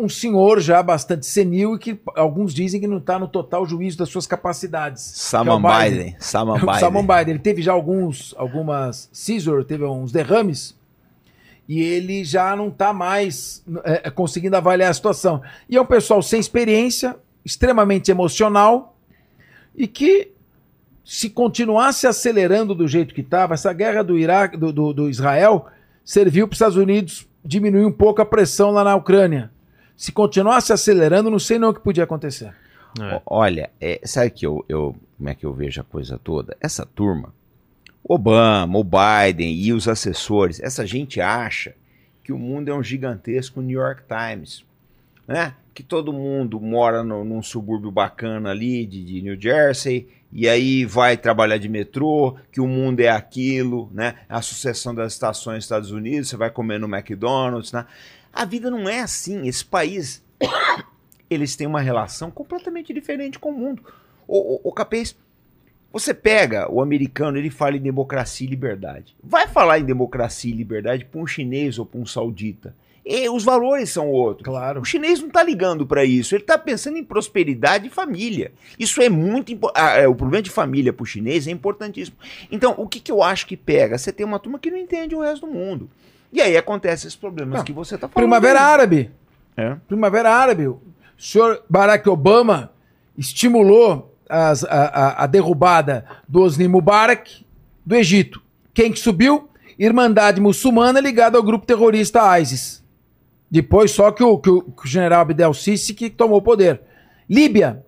um 0.01 0.09
senhor 0.09 0.59
já 0.59 0.81
bastante 0.81 1.25
senil 1.25 1.75
e 1.75 1.79
que 1.79 1.99
alguns 2.15 2.53
dizem 2.53 2.81
que 2.81 2.87
não 2.87 2.97
está 2.97 3.19
no 3.19 3.27
total 3.27 3.65
juízo 3.65 3.97
das 3.97 4.09
suas 4.09 4.25
capacidades. 4.25 5.01
Saman 5.01 5.53
é 5.53 5.55
o 5.55 5.59
Biden. 5.59 6.15
Saman 6.19 6.59
Biden. 6.59 6.73
Salmon 6.79 7.05
Biden. 7.05 7.29
Ele 7.29 7.39
teve 7.39 7.61
já 7.61 7.71
alguns, 7.71 8.33
algumas 8.37 9.09
Caesar, 9.13 9.63
teve 9.63 9.85
uns 9.85 10.11
derrames 10.11 10.75
e 11.67 11.81
ele 11.81 12.23
já 12.23 12.55
não 12.55 12.67
está 12.67 12.91
mais 12.91 13.63
é, 13.83 14.01
é, 14.05 14.09
conseguindo 14.09 14.57
avaliar 14.57 14.89
a 14.89 14.93
situação. 14.93 15.41
E 15.69 15.77
é 15.77 15.81
um 15.81 15.85
pessoal 15.85 16.21
sem 16.21 16.39
experiência, 16.39 17.15
extremamente 17.45 18.11
emocional 18.11 18.97
e 19.75 19.87
que 19.87 20.31
se 21.05 21.29
continuasse 21.29 22.07
acelerando 22.07 22.75
do 22.75 22.87
jeito 22.87 23.13
que 23.13 23.21
estava, 23.21 23.53
essa 23.53 23.71
guerra 23.73 24.03
do 24.03 24.17
Iraque, 24.17 24.57
do, 24.57 24.71
do, 24.71 24.93
do 24.93 25.09
Israel, 25.09 25.67
serviu 26.03 26.47
para 26.47 26.53
os 26.53 26.57
Estados 26.57 26.77
Unidos 26.77 27.27
diminuir 27.43 27.85
um 27.85 27.91
pouco 27.91 28.21
a 28.21 28.25
pressão 28.25 28.71
lá 28.71 28.83
na 28.83 28.95
Ucrânia. 28.95 29.51
Se 29.95 30.11
continuasse 30.11 30.73
acelerando, 30.73 31.29
não 31.29 31.39
sei 31.39 31.59
não 31.59 31.69
o 31.69 31.73
que 31.73 31.79
podia 31.79 32.03
acontecer. 32.03 32.53
É. 32.99 33.21
Olha, 33.25 33.69
é, 33.79 34.01
sabe 34.03 34.31
que 34.31 34.45
eu, 34.45 34.65
eu, 34.67 34.95
como 35.17 35.29
é 35.29 35.35
que 35.35 35.45
eu 35.45 35.53
vejo 35.53 35.79
a 35.79 35.83
coisa 35.83 36.19
toda? 36.21 36.57
Essa 36.59 36.85
turma, 36.85 37.33
Obama, 38.03 38.77
o 38.77 38.83
Biden 38.83 39.53
e 39.55 39.71
os 39.71 39.87
assessores, 39.87 40.59
essa 40.59 40.85
gente 40.85 41.21
acha 41.21 41.73
que 42.23 42.33
o 42.33 42.37
mundo 42.37 42.69
é 42.69 42.73
um 42.73 42.83
gigantesco 42.83 43.61
New 43.61 43.79
York 43.79 44.03
Times, 44.07 44.65
né? 45.27 45.53
Que 45.73 45.83
todo 45.83 46.11
mundo 46.11 46.59
mora 46.59 47.03
no, 47.03 47.23
num 47.23 47.41
subúrbio 47.41 47.91
bacana 47.91 48.49
ali 48.49 48.85
de, 48.85 49.05
de 49.05 49.21
New 49.21 49.39
Jersey 49.39 50.07
e 50.31 50.47
aí 50.47 50.85
vai 50.85 51.17
trabalhar 51.17 51.57
de 51.57 51.67
metrô, 51.67 52.37
que 52.51 52.61
o 52.61 52.67
mundo 52.67 53.01
é 53.01 53.09
aquilo, 53.09 53.89
né? 53.93 54.15
A 54.29 54.41
sucessão 54.41 54.95
das 54.95 55.13
estações 55.13 55.57
dos 55.57 55.65
Estados 55.65 55.91
Unidos, 55.91 56.29
você 56.29 56.37
vai 56.37 56.49
comer 56.49 56.79
no 56.79 56.93
McDonald's, 56.93 57.71
né? 57.71 57.85
A 58.33 58.45
vida 58.45 58.69
não 58.71 58.87
é 58.87 58.99
assim. 58.99 59.47
Esse 59.47 59.65
país, 59.65 60.23
eles 61.29 61.55
têm 61.55 61.67
uma 61.67 61.81
relação 61.81 62.31
completamente 62.31 62.93
diferente 62.93 63.39
com 63.39 63.49
o 63.49 63.57
mundo. 63.57 63.83
O, 64.27 64.55
o, 64.55 64.69
o 64.69 64.71
Capês, 64.71 65.15
você 65.91 66.13
pega 66.13 66.71
o 66.71 66.81
americano, 66.81 67.37
ele 67.37 67.49
fala 67.49 67.75
em 67.75 67.81
democracia 67.81 68.47
e 68.47 68.49
liberdade. 68.49 69.15
Vai 69.21 69.47
falar 69.47 69.79
em 69.79 69.85
democracia 69.85 70.51
e 70.51 70.55
liberdade 70.55 71.05
para 71.05 71.19
um 71.19 71.27
chinês 71.27 71.77
ou 71.77 71.85
para 71.85 71.99
um 71.99 72.05
saudita. 72.05 72.73
E 73.05 73.27
os 73.29 73.43
valores 73.43 73.89
são 73.89 74.09
outros. 74.09 74.45
Claro. 74.45 74.81
O 74.81 74.85
chinês 74.85 75.19
não 75.19 75.27
está 75.27 75.43
ligando 75.43 75.85
para 75.85 76.05
isso. 76.05 76.35
Ele 76.35 76.43
está 76.43 76.57
pensando 76.57 76.97
em 76.97 77.03
prosperidade 77.03 77.87
e 77.87 77.89
família. 77.89 78.53
Isso 78.77 79.01
é 79.01 79.09
muito 79.09 79.51
importante. 79.51 80.05
o 80.05 80.15
problema 80.15 80.43
de 80.43 80.51
família 80.51 80.93
para 80.93 81.03
o 81.03 81.05
chinês 81.05 81.47
é 81.47 81.51
importantíssimo. 81.51 82.15
Então, 82.51 82.75
o 82.77 82.87
que, 82.87 82.99
que 82.99 83.11
eu 83.11 83.23
acho 83.23 83.47
que 83.47 83.57
pega? 83.57 83.97
Você 83.97 84.13
tem 84.13 84.25
uma 84.25 84.39
turma 84.39 84.59
que 84.59 84.69
não 84.69 84.77
entende 84.77 85.15
o 85.15 85.21
resto 85.21 85.47
do 85.47 85.51
mundo. 85.51 85.89
E 86.31 86.41
aí 86.41 86.55
acontecem 86.57 87.07
esses 87.07 87.15
problemas 87.15 87.57
Não. 87.59 87.63
que 87.65 87.73
você 87.73 87.95
está 87.95 88.07
falando. 88.07 88.15
Primavera 88.29 88.61
Árabe. 88.61 89.11
É. 89.57 89.75
Primavera 89.87 90.31
Árabe. 90.33 90.67
O 90.67 90.79
senhor 91.17 91.63
Barack 91.69 92.07
Obama 92.09 92.71
estimulou 93.17 94.15
as- 94.29 94.63
a, 94.63 94.69
a- 94.85 95.23
a 95.23 95.27
derrubada 95.27 96.05
do 96.27 96.41
Osni 96.41 96.67
Mubarak 96.67 97.45
do 97.85 97.95
Egito. 97.95 98.41
Quem 98.73 98.91
que 98.91 98.99
subiu? 98.99 99.49
Irmandade 99.77 100.39
muçulmana 100.39 100.99
ligada 100.99 101.37
ao 101.37 101.43
grupo 101.43 101.65
terrorista 101.65 102.39
ISIS. 102.39 102.81
Depois 103.49 103.91
só 103.91 104.11
que 104.11 104.23
o, 104.23 104.37
que 104.37 104.49
o- 104.49 104.61
que 104.61 104.85
o 104.85 104.87
general 104.87 105.21
Abdel 105.21 105.53
Sisi 105.53 105.93
que 105.93 106.09
tomou 106.09 106.37
o 106.37 106.41
poder. 106.41 106.81
Líbia. 107.29 107.85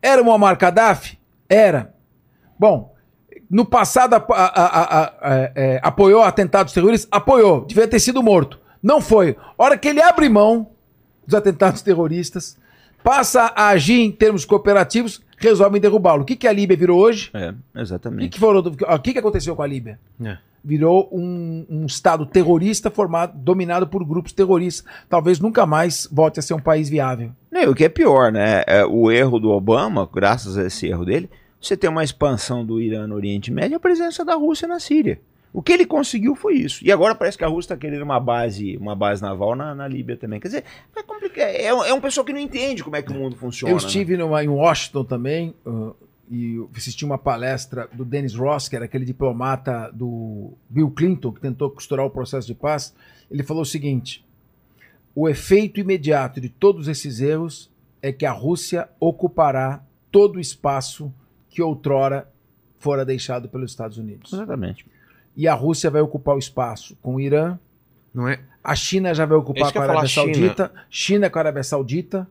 Era 0.00 0.20
o 0.22 0.24
Muammar 0.24 0.56
Gaddafi? 0.58 1.18
Era. 1.48 1.94
Bom, 2.58 2.93
no 3.54 3.64
passado 3.64 4.14
a- 4.14 4.24
a- 4.28 4.34
a- 4.34 5.04
a- 5.04 5.50
é, 5.54 5.80
apoiou 5.80 6.22
atentados 6.24 6.72
terroristas? 6.72 7.08
Apoiou. 7.12 7.64
Devia 7.64 7.86
ter 7.86 8.00
sido 8.00 8.20
morto. 8.20 8.58
Não 8.82 9.00
foi. 9.00 9.36
Hora 9.56 9.78
que 9.78 9.86
ele 9.86 10.02
abre 10.02 10.28
mão 10.28 10.70
dos 11.24 11.36
atentados 11.36 11.80
terroristas, 11.80 12.58
passa 13.02 13.52
a 13.54 13.68
agir 13.68 14.00
em 14.00 14.10
termos 14.10 14.44
cooperativos, 14.44 15.22
resolvem 15.38 15.80
derrubá-lo. 15.80 16.22
O 16.22 16.24
que, 16.24 16.34
que 16.34 16.48
a 16.48 16.52
Líbia 16.52 16.76
virou 16.76 16.98
hoje? 17.00 17.30
É, 17.32 17.50
O 17.50 17.52
que, 17.52 17.80
exatamente. 17.80 18.28
que, 18.30 18.40
foram, 18.40 18.60
o 18.60 18.98
que, 18.98 19.12
que 19.12 19.18
aconteceu 19.20 19.54
com 19.54 19.62
a 19.62 19.66
Líbia? 19.68 20.00
É. 20.22 20.36
Virou 20.66 21.08
um, 21.12 21.64
um 21.70 21.86
estado 21.86 22.26
terrorista 22.26 22.90
formado, 22.90 23.34
dominado 23.36 23.86
por 23.86 24.04
grupos 24.04 24.32
terroristas. 24.32 24.84
Talvez 25.08 25.38
nunca 25.38 25.64
mais 25.64 26.08
volte 26.10 26.40
a 26.40 26.42
ser 26.42 26.54
um 26.54 26.58
país 26.58 26.88
viável. 26.88 27.30
Não, 27.52 27.70
o 27.70 27.74
que 27.74 27.84
é 27.84 27.88
pior, 27.88 28.32
né? 28.32 28.64
É, 28.66 28.84
o 28.84 29.10
erro 29.12 29.38
do 29.38 29.50
Obama, 29.50 30.08
graças 30.12 30.56
a 30.58 30.64
esse 30.66 30.86
erro 30.88 31.04
dele, 31.04 31.30
você 31.66 31.76
tem 31.76 31.88
uma 31.90 32.04
expansão 32.04 32.64
do 32.64 32.80
Irã 32.80 33.06
no 33.06 33.14
Oriente 33.14 33.50
Médio 33.50 33.74
e 33.74 33.76
a 33.76 33.80
presença 33.80 34.24
da 34.24 34.34
Rússia 34.34 34.68
na 34.68 34.78
Síria. 34.78 35.20
O 35.52 35.62
que 35.62 35.72
ele 35.72 35.86
conseguiu 35.86 36.34
foi 36.34 36.54
isso. 36.54 36.84
E 36.84 36.90
agora 36.90 37.14
parece 37.14 37.38
que 37.38 37.44
a 37.44 37.46
Rússia 37.46 37.72
está 37.72 37.76
querendo 37.76 38.02
uma 38.02 38.18
base, 38.18 38.76
uma 38.76 38.96
base 38.96 39.22
naval 39.22 39.54
na, 39.54 39.72
na 39.72 39.86
Líbia 39.86 40.16
também. 40.16 40.40
Quer 40.40 40.48
dizer, 40.48 40.64
é 40.96 41.02
complicado. 41.04 41.46
É, 41.46 41.66
é 41.66 41.94
um 41.94 42.00
pessoal 42.00 42.24
que 42.26 42.32
não 42.32 42.40
entende 42.40 42.82
como 42.82 42.96
é 42.96 43.02
que 43.02 43.12
o 43.12 43.14
mundo 43.14 43.36
funciona. 43.36 43.72
Eu 43.72 43.76
né? 43.76 43.86
estive 43.86 44.16
numa- 44.16 44.42
em 44.42 44.48
Washington 44.48 45.04
também 45.04 45.54
uh, 45.64 45.94
e 46.28 46.60
assisti 46.76 47.04
uma 47.04 47.16
palestra 47.18 47.88
do 47.92 48.04
Dennis 48.04 48.34
Ross, 48.34 48.68
que 48.68 48.74
era 48.74 48.86
aquele 48.86 49.04
diplomata 49.04 49.92
do 49.92 50.54
Bill 50.68 50.90
Clinton, 50.90 51.30
que 51.30 51.40
tentou 51.40 51.70
costurar 51.70 52.04
o 52.04 52.10
processo 52.10 52.48
de 52.48 52.54
paz. 52.54 52.92
Ele 53.30 53.44
falou 53.44 53.62
o 53.62 53.66
seguinte: 53.66 54.26
o 55.14 55.28
efeito 55.28 55.78
imediato 55.78 56.40
de 56.40 56.48
todos 56.48 56.88
esses 56.88 57.20
erros 57.20 57.70
é 58.02 58.10
que 58.10 58.26
a 58.26 58.32
Rússia 58.32 58.88
ocupará 58.98 59.84
todo 60.10 60.36
o 60.36 60.40
espaço 60.40 61.14
que 61.54 61.62
outrora 61.62 62.28
fora 62.78 63.04
deixado 63.04 63.48
pelos 63.48 63.70
Estados 63.70 63.96
Unidos. 63.96 64.32
Exatamente. 64.32 64.84
E 65.36 65.48
a 65.48 65.54
Rússia 65.54 65.90
vai 65.90 66.02
ocupar 66.02 66.34
o 66.34 66.38
espaço 66.38 66.96
com 67.00 67.14
o 67.14 67.20
Irã, 67.20 67.58
Não 68.12 68.28
é? 68.28 68.40
a 68.62 68.74
China 68.74 69.14
já 69.14 69.24
vai 69.24 69.36
É 69.36 69.40
ocupar 69.40 69.62
isso 69.62 69.72
que 69.72 69.78
com 69.78 69.82
a 69.82 69.84
Arábia 69.84 70.08
falar, 70.08 70.08
China. 70.08 70.34
Saudita, 70.34 70.72
China 70.90 71.30
com 71.30 71.38
a 71.38 71.42
Arábia 71.42 71.62
Saudita, 71.62 72.28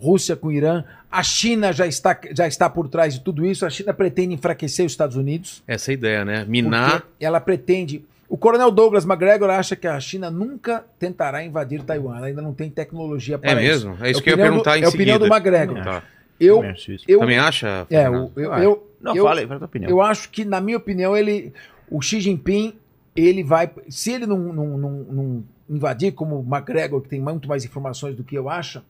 Rússia 0.00 0.34
com 0.36 0.48
o 0.48 0.52
Irã. 0.52 0.84
A 1.10 1.22
China 1.22 1.72
já 1.72 1.86
está, 1.86 2.18
já 2.34 2.46
está 2.46 2.70
por 2.70 2.88
trás 2.88 3.14
de 3.14 3.20
tudo 3.20 3.44
isso. 3.44 3.66
A 3.66 3.70
China 3.70 3.92
pretende 3.92 4.34
enfraquecer 4.34 4.86
os 4.86 4.92
Estados 4.92 5.16
Unidos. 5.16 5.62
Essa 5.66 5.90
é 5.90 5.92
a 5.92 5.94
ideia, 5.94 6.24
né? 6.24 6.44
Minar. 6.48 7.04
Ela 7.20 7.38
pretende. 7.40 8.04
O 8.28 8.36
coronel 8.38 8.70
Douglas 8.70 9.04
McGregor 9.04 9.50
acha 9.50 9.74
que 9.76 9.86
a 9.88 9.98
China 10.00 10.30
nunca 10.30 10.84
tentará 10.98 11.44
invadir 11.44 11.82
Taiwan. 11.82 12.16
Ela 12.16 12.26
ainda 12.28 12.40
não 12.40 12.54
tem 12.54 12.70
tecnologia 12.70 13.38
para 13.38 13.50
É 13.50 13.54
isso. 13.54 13.88
mesmo? 13.90 14.04
É 14.04 14.10
isso 14.10 14.20
a 14.20 14.22
que 14.22 14.30
eu 14.30 14.32
ia 14.32 14.34
opinião 14.36 14.48
do- 14.58 14.62
perguntar 14.62 14.78
em 14.78 14.82
É 14.82 14.84
a 14.84 14.88
opinião 14.88 15.16
seguida. 15.18 15.28
do 15.28 15.34
McGregor. 15.34 15.84
Tá. 15.84 16.02
Eu, 16.40 16.56
Também 16.56 16.70
acho 16.70 16.92
isso. 16.92 17.04
eu, 17.06 17.20
Também 17.20 17.38
acha? 17.38 17.86
é, 17.90 18.06
eu, 18.06 18.32
Eu 18.34 18.52
eu, 18.54 18.90
Não, 19.00 19.14
eu- 19.14 19.24
fala 19.24 19.40
aí, 19.40 19.46
fala 19.46 19.56
a 19.56 19.58
tua 19.60 19.66
opinião. 19.66 19.90
eu 19.90 20.00
acho 20.00 20.30
que, 20.30 20.44
na 20.44 20.60
minha 20.60 20.78
opinião, 20.78 21.14
ele, 21.16 21.52
o 21.90 22.00
Xi 22.00 22.18
Jinping, 22.20 22.74
ele 23.14 23.44
vai. 23.44 23.70
Se 23.90 24.10
ele 24.12 24.24
não, 24.26 24.38
não, 24.38 24.78
não, 24.78 24.90
não 25.04 25.44
invadir, 25.68 26.12
como 26.12 26.40
o 26.40 26.42
McGregor, 26.56 27.00
que 27.02 27.08
tem 27.08 27.20
muito 27.20 27.46
mais 27.48 27.64
informações 27.64 28.16
do 28.16 28.24
que 28.24 28.34
eu 28.36 28.48
acho, 28.48 28.82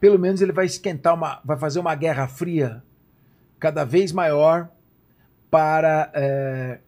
pelo 0.00 0.18
menos 0.18 0.40
ele 0.42 0.52
vai 0.52 0.66
esquentar 0.66 1.14
uma. 1.14 1.40
vai 1.44 1.56
fazer 1.56 1.78
uma 1.78 1.94
guerra 1.94 2.26
fria 2.26 2.82
cada 3.58 3.84
vez 3.84 4.10
maior 4.10 4.68
para 5.50 6.10
é, 6.14 6.78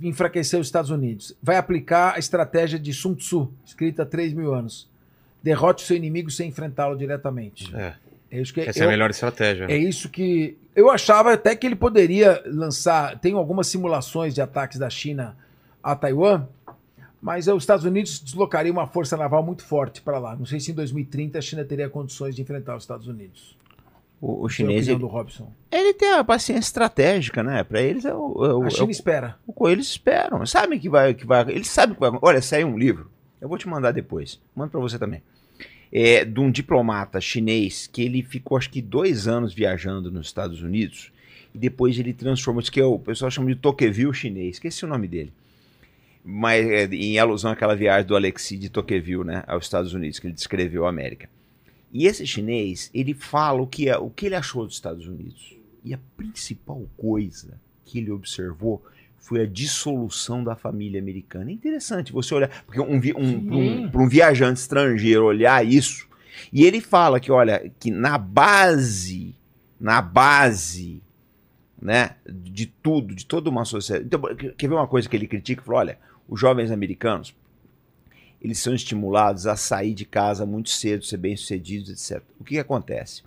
enfraquecer 0.00 0.58
os 0.60 0.66
Estados 0.66 0.90
Unidos. 0.90 1.36
Vai 1.42 1.56
aplicar 1.56 2.14
a 2.16 2.18
estratégia 2.18 2.78
de 2.78 2.92
Sun 2.92 3.14
Tzu, 3.14 3.52
escrita 3.64 4.02
há 4.02 4.06
3 4.06 4.32
mil 4.32 4.52
anos. 4.54 4.88
Derrote 5.42 5.84
o 5.84 5.86
seu 5.86 5.96
inimigo 5.96 6.30
sem 6.30 6.48
enfrentá-lo 6.48 6.96
diretamente. 6.96 7.74
É, 7.76 7.94
É 8.36 8.40
isso 8.40 8.52
que 8.52 8.60
essa 8.62 8.80
é 8.80 8.82
eu- 8.82 8.88
a 8.88 8.90
melhor 8.90 9.10
estratégia. 9.10 9.66
é 9.68 9.76
isso 9.76 10.08
que. 10.08 10.56
Eu 10.74 10.90
achava 10.90 11.32
até 11.32 11.54
que 11.54 11.66
ele 11.66 11.76
poderia 11.76 12.42
lançar. 12.46 13.18
Tem 13.20 13.34
algumas 13.34 13.66
simulações 13.68 14.34
de 14.34 14.40
ataques 14.42 14.78
da 14.78 14.90
China 14.90 15.36
a 15.82 15.94
Taiwan, 15.94 16.46
mas 17.22 17.46
os 17.46 17.62
Estados 17.62 17.84
Unidos 17.84 18.18
deslocaria 18.18 18.72
uma 18.72 18.86
força 18.86 19.16
naval 19.16 19.42
muito 19.42 19.64
forte 19.64 20.02
para 20.02 20.18
lá. 20.18 20.34
Não 20.34 20.44
sei 20.44 20.58
se 20.58 20.72
em 20.72 20.74
2030 20.74 21.38
a 21.38 21.42
China 21.42 21.64
teria 21.64 21.88
condições 21.88 22.34
de 22.34 22.42
enfrentar 22.42 22.74
os 22.76 22.82
Estados 22.82 23.06
Unidos. 23.06 23.56
O, 24.20 24.42
o 24.42 24.46
é 24.46 24.50
chinês, 24.50 24.80
opinião 24.88 24.94
ele, 24.94 25.00
do 25.00 25.06
Robson. 25.06 25.52
ele 25.70 25.92
tem 25.94 26.12
a 26.14 26.24
paciência 26.24 26.66
estratégica, 26.68 27.42
né? 27.42 27.62
Pra 27.62 27.80
eles 27.82 28.04
é 28.04 28.14
o, 28.14 28.44
é 28.44 28.54
o, 28.54 28.62
A 28.62 28.66
é 28.66 28.70
China 28.70 28.86
o- 28.86 28.90
espera. 28.90 29.36
o 29.46 29.52
que 29.52 29.70
eles 29.70 29.86
esperam. 29.86 30.44
Sabem 30.46 30.78
que 30.80 30.88
vai, 30.88 31.14
que 31.14 31.26
vai. 31.26 31.42
Eles 31.50 31.68
sabem 31.68 31.94
que 31.94 32.00
vai. 32.00 32.10
Olha, 32.22 32.40
saiu 32.42 32.66
um 32.68 32.78
livro. 32.78 33.10
Eu 33.40 33.48
vou 33.48 33.58
te 33.58 33.68
mandar 33.68 33.92
depois. 33.92 34.40
Mando 34.56 34.70
pra 34.72 34.80
você 34.80 34.98
também. 34.98 35.22
É 35.96 36.24
de 36.24 36.40
um 36.40 36.50
diplomata 36.50 37.20
chinês 37.20 37.86
que 37.86 38.02
ele 38.02 38.20
ficou 38.20 38.58
acho 38.58 38.68
que 38.68 38.82
dois 38.82 39.28
anos 39.28 39.54
viajando 39.54 40.10
nos 40.10 40.26
Estados 40.26 40.60
Unidos 40.60 41.12
e 41.54 41.58
depois 41.58 41.96
ele 41.98 42.12
transformou 42.12 42.60
isso 42.60 42.72
que 42.72 42.80
é 42.80 42.84
o 42.84 42.98
pessoal 42.98 43.30
chama 43.30 43.54
de 43.54 43.54
Tocqueville 43.54 44.12
chinês. 44.12 44.56
Esqueci 44.56 44.84
o 44.84 44.88
nome 44.88 45.06
dele. 45.06 45.32
Mas 46.24 46.66
é, 46.66 46.86
em 46.86 47.18
alusão 47.18 47.52
àquela 47.52 47.76
viagem 47.76 48.06
do 48.06 48.16
Alexis 48.16 48.58
de 48.58 48.68
Tocqueville, 48.68 49.24
né, 49.24 49.44
aos 49.46 49.66
Estados 49.66 49.94
Unidos 49.94 50.18
que 50.18 50.26
ele 50.26 50.34
descreveu 50.34 50.84
a 50.84 50.88
América. 50.88 51.28
E 51.92 52.06
esse 52.06 52.26
chinês, 52.26 52.90
ele 52.92 53.14
fala 53.14 53.62
o 53.62 53.66
que, 53.68 53.88
é, 53.88 53.96
o 53.96 54.10
que 54.10 54.26
ele 54.26 54.34
achou 54.34 54.66
dos 54.66 54.74
Estados 54.74 55.06
Unidos. 55.06 55.54
E 55.84 55.94
a 55.94 55.98
principal 56.16 56.82
coisa 56.96 57.60
que 57.84 57.98
ele 57.98 58.10
observou 58.10 58.84
foi 59.24 59.40
a 59.40 59.46
dissolução 59.46 60.44
da 60.44 60.54
família 60.54 61.00
americana. 61.00 61.50
É 61.50 61.54
interessante 61.54 62.12
você 62.12 62.34
olhar, 62.34 62.50
porque 62.66 62.78
um, 62.78 62.94
um, 62.94 63.90
pra 63.90 63.98
um, 63.98 64.04
um 64.04 64.08
viajante 64.08 64.60
estrangeiro 64.60 65.24
olhar 65.24 65.66
isso, 65.66 66.06
e 66.52 66.62
ele 66.62 66.78
fala 66.78 67.18
que, 67.18 67.32
olha, 67.32 67.72
que 67.80 67.90
na 67.90 68.18
base, 68.18 69.34
na 69.80 70.02
base, 70.02 71.02
né, 71.80 72.16
de 72.28 72.66
tudo, 72.66 73.14
de 73.14 73.24
toda 73.24 73.48
uma 73.48 73.64
sociedade. 73.64 74.04
Então, 74.04 74.20
quer 74.58 74.68
ver 74.68 74.74
uma 74.74 74.86
coisa 74.86 75.08
que 75.08 75.16
ele 75.16 75.26
critica? 75.26 75.62
Ele 75.62 75.66
falou, 75.66 75.80
olha, 75.80 75.98
os 76.28 76.38
jovens 76.38 76.70
americanos, 76.70 77.34
eles 78.42 78.58
são 78.58 78.74
estimulados 78.74 79.46
a 79.46 79.56
sair 79.56 79.94
de 79.94 80.04
casa 80.04 80.44
muito 80.44 80.68
cedo, 80.68 81.02
ser 81.02 81.16
bem-sucedidos, 81.16 81.88
etc. 81.88 82.22
O 82.38 82.44
que, 82.44 82.54
que 82.54 82.60
acontece? 82.60 83.22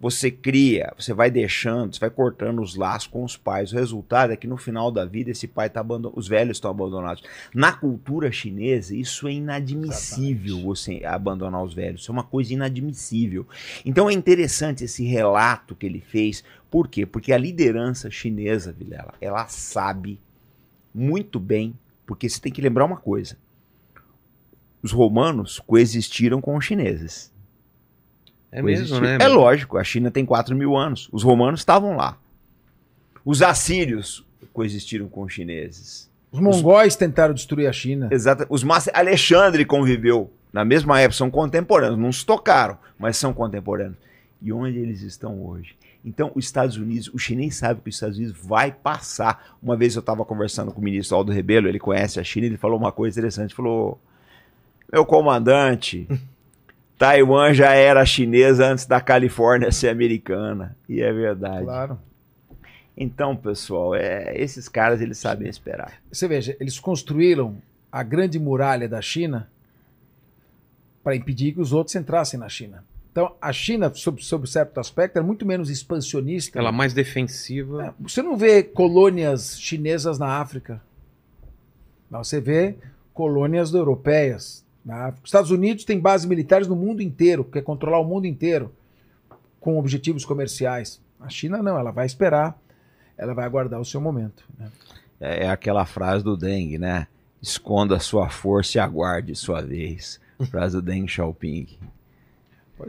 Você 0.00 0.30
cria, 0.30 0.92
você 0.98 1.14
vai 1.14 1.30
deixando, 1.30 1.94
você 1.94 2.00
vai 2.00 2.10
cortando 2.10 2.60
os 2.60 2.74
laços 2.74 3.06
com 3.06 3.24
os 3.24 3.36
pais. 3.36 3.72
O 3.72 3.76
resultado 3.76 4.32
é 4.32 4.36
que 4.36 4.46
no 4.46 4.56
final 4.56 4.90
da 4.90 5.04
vida 5.04 5.30
esse 5.30 5.46
pai 5.48 5.68
está 5.68 5.80
abandonado, 5.80 6.18
os 6.18 6.28
velhos 6.28 6.56
estão 6.56 6.70
abandonados. 6.70 7.22
Na 7.54 7.72
cultura 7.72 8.30
chinesa, 8.30 8.94
isso 8.94 9.26
é 9.26 9.32
inadmissível 9.32 10.60
você 10.60 11.02
abandonar 11.04 11.62
os 11.62 11.72
velhos. 11.72 12.02
Isso 12.02 12.10
é 12.10 12.12
uma 12.12 12.24
coisa 12.24 12.52
inadmissível. 12.52 13.46
Então 13.84 14.10
é 14.10 14.12
interessante 14.12 14.84
esse 14.84 15.04
relato 15.04 15.74
que 15.74 15.86
ele 15.86 16.00
fez. 16.00 16.44
Por 16.70 16.88
quê? 16.88 17.06
Porque 17.06 17.32
a 17.32 17.38
liderança 17.38 18.10
chinesa, 18.10 18.72
Vilela, 18.72 19.14
ela 19.20 19.46
sabe 19.46 20.20
muito 20.92 21.40
bem, 21.40 21.78
porque 22.04 22.28
você 22.28 22.40
tem 22.40 22.52
que 22.52 22.60
lembrar 22.60 22.84
uma 22.84 22.98
coisa. 22.98 23.38
Os 24.82 24.92
romanos 24.92 25.58
coexistiram 25.60 26.42
com 26.42 26.56
os 26.56 26.64
chineses. 26.64 27.33
É 28.54 28.62
mesmo, 28.62 28.86
Coexistiram. 28.88 29.18
né? 29.18 29.24
É 29.24 29.28
lógico, 29.28 29.76
a 29.76 29.84
China 29.84 30.10
tem 30.10 30.24
4 30.24 30.54
mil 30.54 30.76
anos. 30.76 31.08
Os 31.12 31.22
romanos 31.22 31.60
estavam 31.60 31.96
lá. 31.96 32.16
Os 33.24 33.42
assírios 33.42 34.24
coexistiram 34.52 35.08
com 35.08 35.22
os 35.22 35.32
chineses. 35.32 36.08
Os 36.30 36.38
mongóis 36.40 36.94
tentaram 36.94 37.34
destruir 37.34 37.66
a 37.68 37.72
China. 37.72 38.08
Exato. 38.10 38.46
Os 38.48 38.62
Mas 38.62 38.88
Alexandre 38.94 39.64
conviveu 39.64 40.30
na 40.54 40.64
mesma 40.64 41.00
época, 41.00 41.16
são 41.16 41.32
contemporâneos, 41.32 41.98
não 41.98 42.12
se 42.12 42.24
tocaram, 42.24 42.78
mas 42.96 43.16
são 43.16 43.34
contemporâneos. 43.34 43.96
E 44.40 44.52
onde 44.52 44.78
eles 44.78 45.02
estão 45.02 45.44
hoje? 45.44 45.74
Então, 46.04 46.30
os 46.32 46.44
Estados 46.44 46.76
Unidos, 46.76 47.10
o 47.12 47.18
chinês 47.18 47.56
sabe 47.56 47.80
que 47.80 47.88
os 47.88 47.96
Estados 47.96 48.18
Unidos 48.18 48.36
vai 48.40 48.70
passar. 48.70 49.56
Uma 49.60 49.76
vez 49.76 49.96
eu 49.96 50.00
estava 50.00 50.24
conversando 50.24 50.70
com 50.70 50.80
o 50.80 50.84
ministro 50.84 51.16
Aldo 51.16 51.32
Rebelo, 51.32 51.66
ele 51.66 51.80
conhece 51.80 52.20
a 52.20 52.24
China, 52.24 52.46
ele 52.46 52.56
falou 52.56 52.78
uma 52.78 52.92
coisa 52.92 53.18
interessante, 53.18 53.46
ele 53.48 53.56
falou: 53.56 53.98
"Meu 54.92 55.04
comandante, 55.04 56.06
Taiwan 56.98 57.52
já 57.52 57.72
era 57.74 58.04
chinesa 58.06 58.66
antes 58.66 58.86
da 58.86 59.00
Califórnia 59.00 59.72
ser 59.72 59.88
americana". 59.88 60.76
E 60.88 61.00
é 61.00 61.12
verdade. 61.12 61.64
Claro. 61.64 61.98
Então, 62.96 63.34
pessoal, 63.34 63.94
é, 63.94 64.32
esses 64.36 64.68
caras 64.68 65.00
eles 65.00 65.18
sabem 65.18 65.48
esperar. 65.48 66.00
Você 66.10 66.28
veja, 66.28 66.56
eles 66.60 66.78
construíram 66.78 67.56
a 67.90 68.02
grande 68.02 68.38
muralha 68.38 68.88
da 68.88 69.02
China 69.02 69.48
para 71.02 71.16
impedir 71.16 71.52
que 71.52 71.60
os 71.60 71.72
outros 71.72 71.94
entrassem 71.96 72.38
na 72.38 72.48
China. 72.48 72.84
Então, 73.10 73.36
a 73.40 73.52
China, 73.52 73.92
sob, 73.94 74.24
sob 74.24 74.48
certo 74.48 74.80
aspecto, 74.80 75.18
é 75.18 75.22
muito 75.22 75.46
menos 75.46 75.70
expansionista. 75.70 76.58
Ela 76.58 76.72
mais 76.72 76.92
defensiva. 76.92 77.86
É, 77.86 77.92
Você 78.00 78.22
não 78.22 78.36
vê 78.36 78.62
colônias 78.62 79.60
chinesas 79.60 80.18
na 80.18 80.40
África. 80.40 80.82
Mas 82.10 82.28
você 82.28 82.40
vê 82.40 82.76
colônias 83.12 83.72
europeias 83.72 84.63
na 84.84 85.06
África. 85.06 85.24
Os 85.24 85.28
Estados 85.28 85.50
Unidos 85.50 85.84
têm 85.84 85.98
bases 85.98 86.26
militares 86.26 86.68
no 86.68 86.76
mundo 86.76 87.00
inteiro, 87.00 87.44
quer 87.44 87.62
controlar 87.62 87.98
o 87.98 88.04
mundo 88.04 88.26
inteiro 88.26 88.72
com 89.60 89.78
objetivos 89.78 90.24
comerciais. 90.24 91.00
A 91.18 91.28
China 91.28 91.62
não, 91.62 91.78
ela 91.78 91.90
vai 91.90 92.04
esperar, 92.04 92.58
ela 93.16 93.32
vai 93.32 93.46
aguardar 93.46 93.80
o 93.80 93.84
seu 93.84 94.00
momento. 94.00 94.44
né? 94.58 94.70
É, 95.20 95.44
é 95.44 95.50
aquela 95.50 95.86
frase 95.86 96.22
do 96.22 96.36
Deng, 96.36 96.76
né? 96.78 97.06
Esconda 97.40 97.98
sua 97.98 98.28
força 98.28 98.78
e 98.78 98.80
aguarde 98.80 99.34
sua 99.34 99.62
vez. 99.62 100.20
Frase 100.50 100.76
do 100.76 100.82
Deng 100.82 101.06
Xiaoping. 101.06 101.78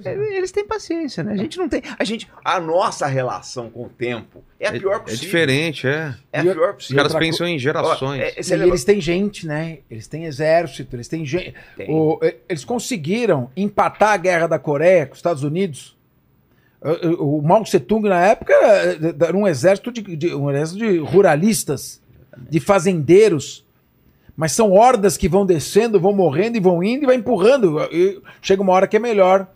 É, 0.04 0.14
Eles 0.38 0.52
têm 0.52 0.66
paciência, 0.66 1.24
né? 1.24 1.34
A 1.34 1.38
gente 1.38 1.58
não 1.60 1.70
tem. 1.70 1.82
A 2.00 2.04
gente, 2.04 2.28
a 2.44 2.60
nossa 2.60 3.06
relação 3.06 3.70
com 3.70 3.84
o 3.84 3.90
tempo 3.90 4.44
é 4.60 4.68
a 4.68 4.72
pior 4.72 4.96
É 4.96 5.00
possível. 5.00 5.26
diferente, 5.26 5.88
é. 5.88 6.16
É 6.34 6.40
a 6.40 6.44
E- 6.46 6.52
pior 6.54 6.70
Os 6.72 6.76
possível. 6.76 6.96
caras 6.98 7.12
outra 7.14 7.26
pensam 7.28 7.48
em 7.48 7.60
gerações. 7.60 8.20
Ó, 8.22 8.24
é- 8.26 8.34
E 8.40 8.50
lembra- 8.52 8.68
eles 8.68 8.84
têm 8.84 9.00
gente, 9.00 9.46
né? 9.46 9.80
Eles 9.90 10.08
têm 10.08 10.26
exército, 10.26 10.96
eles 10.96 11.08
têm 11.08 11.24
gente. 11.26 11.54
O- 11.88 12.20
eles 12.50 12.66
conseguiram 12.66 13.50
empatar 13.56 14.14
a 14.14 14.18
guerra 14.18 14.48
da 14.48 14.58
Coreia 14.58 15.06
com 15.06 15.14
os 15.14 15.20
Estados 15.20 15.44
Unidos. 15.44 15.96
O, 16.82 17.08
o- 17.08 17.40
o 17.40 17.42
Mao 17.42 17.64
Tse 17.64 17.80
Tung, 17.80 18.08
na 18.10 18.20
época, 18.26 18.54
era 18.54 19.36
um 19.38 19.48
exército 19.48 19.92
de, 19.92 20.02
de- 20.02 20.34
um 20.36 20.50
exército 20.50 20.80
de 20.80 20.98
ruralistas, 20.98 22.02
de 22.50 22.60
fazendeiros. 22.60 23.64
Mas 24.38 24.52
são 24.52 24.72
hordas 24.74 25.16
que 25.16 25.30
vão 25.30 25.46
descendo, 25.46 26.00
vão 26.00 26.12
morrendo 26.12 26.58
e 26.58 26.60
vão 26.60 26.84
indo 26.84 27.04
e 27.04 27.06
vai 27.06 27.16
empurrando. 27.16 27.80
E 27.92 28.22
chega 28.42 28.62
uma 28.62 28.74
hora 28.74 28.86
que 28.88 28.98
é 28.98 29.00
melhor 29.00 29.48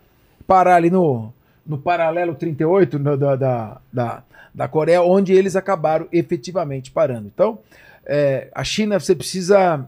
parar 0.50 0.74
ali 0.74 0.90
no, 0.90 1.32
no 1.64 1.78
paralelo 1.78 2.34
38 2.34 2.98
no- 2.98 3.16
da, 3.16 3.36
da, 3.36 3.80
da, 3.92 4.22
da 4.52 4.66
Coreia, 4.68 5.00
onde 5.00 5.32
eles 5.32 5.54
acabaram 5.54 6.08
efetivamente 6.10 6.90
parando. 6.90 7.28
Então, 7.32 7.60
é, 8.04 8.50
a 8.52 8.64
China, 8.64 8.98
você 8.98 9.14
precisa. 9.14 9.86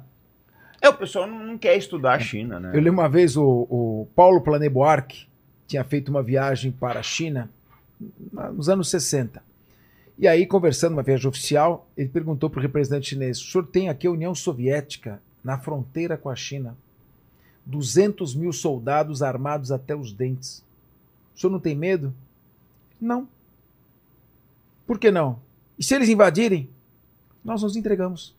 É, 0.81 0.89
o 0.89 0.95
pessoal 0.95 1.27
não, 1.27 1.59
quer 1.59 1.77
estudar 1.77 2.13
a 2.15 2.19
China, 2.21 2.61
né? 2.61 2.71
Eu 2.73 2.81
lembro 2.81 3.01
uma 3.01 3.09
vez 3.09 3.37
o, 3.37 3.45
o 3.69 4.07
Paulo 4.15 4.41
Plané 4.41 4.69
Buarque 4.69 5.27
tinha 5.67 5.83
feito 5.83 6.11
uma 6.11 6.23
viagem 6.23 6.71
para 6.71 7.01
a 7.01 7.03
China 7.03 7.51
na- 8.33 8.53
nos 8.53 8.69
anos 8.69 8.89
60. 8.89 9.43
E 10.17 10.29
aí, 10.29 10.47
conversando 10.47 10.93
uma 10.93 11.03
viagem 11.03 11.27
oficial, 11.29 11.89
ele 11.97 12.09
perguntou 12.09 12.49
para 12.49 12.61
o 12.61 12.63
representante 12.63 13.09
chinês: 13.11 13.41
o 13.41 13.51
senhor 13.51 13.67
tem 13.67 13.89
aqui 13.89 14.07
a 14.07 14.11
União 14.13 14.33
Soviética 14.33 15.21
na 15.43 15.59
fronteira 15.59 16.17
com 16.17 16.29
a 16.31 16.37
China? 16.37 16.77
200 17.65 18.35
mil 18.35 18.53
soldados 18.53 19.23
armados 19.23 19.71
até 19.71 19.95
os 19.95 20.13
dentes. 20.13 20.63
O 21.35 21.41
senhor 21.41 21.53
não 21.53 21.61
tem 21.61 21.75
medo? 21.75 22.15
Não. 23.01 23.27
Por 24.87 24.99
que 24.99 25.11
não? 25.11 25.39
E 25.79 25.83
se 25.85 25.95
eles 25.95 26.09
invadirem? 26.09 26.69
Nós 27.45 27.63
nos 27.63 27.77
entregamos. 27.77 28.35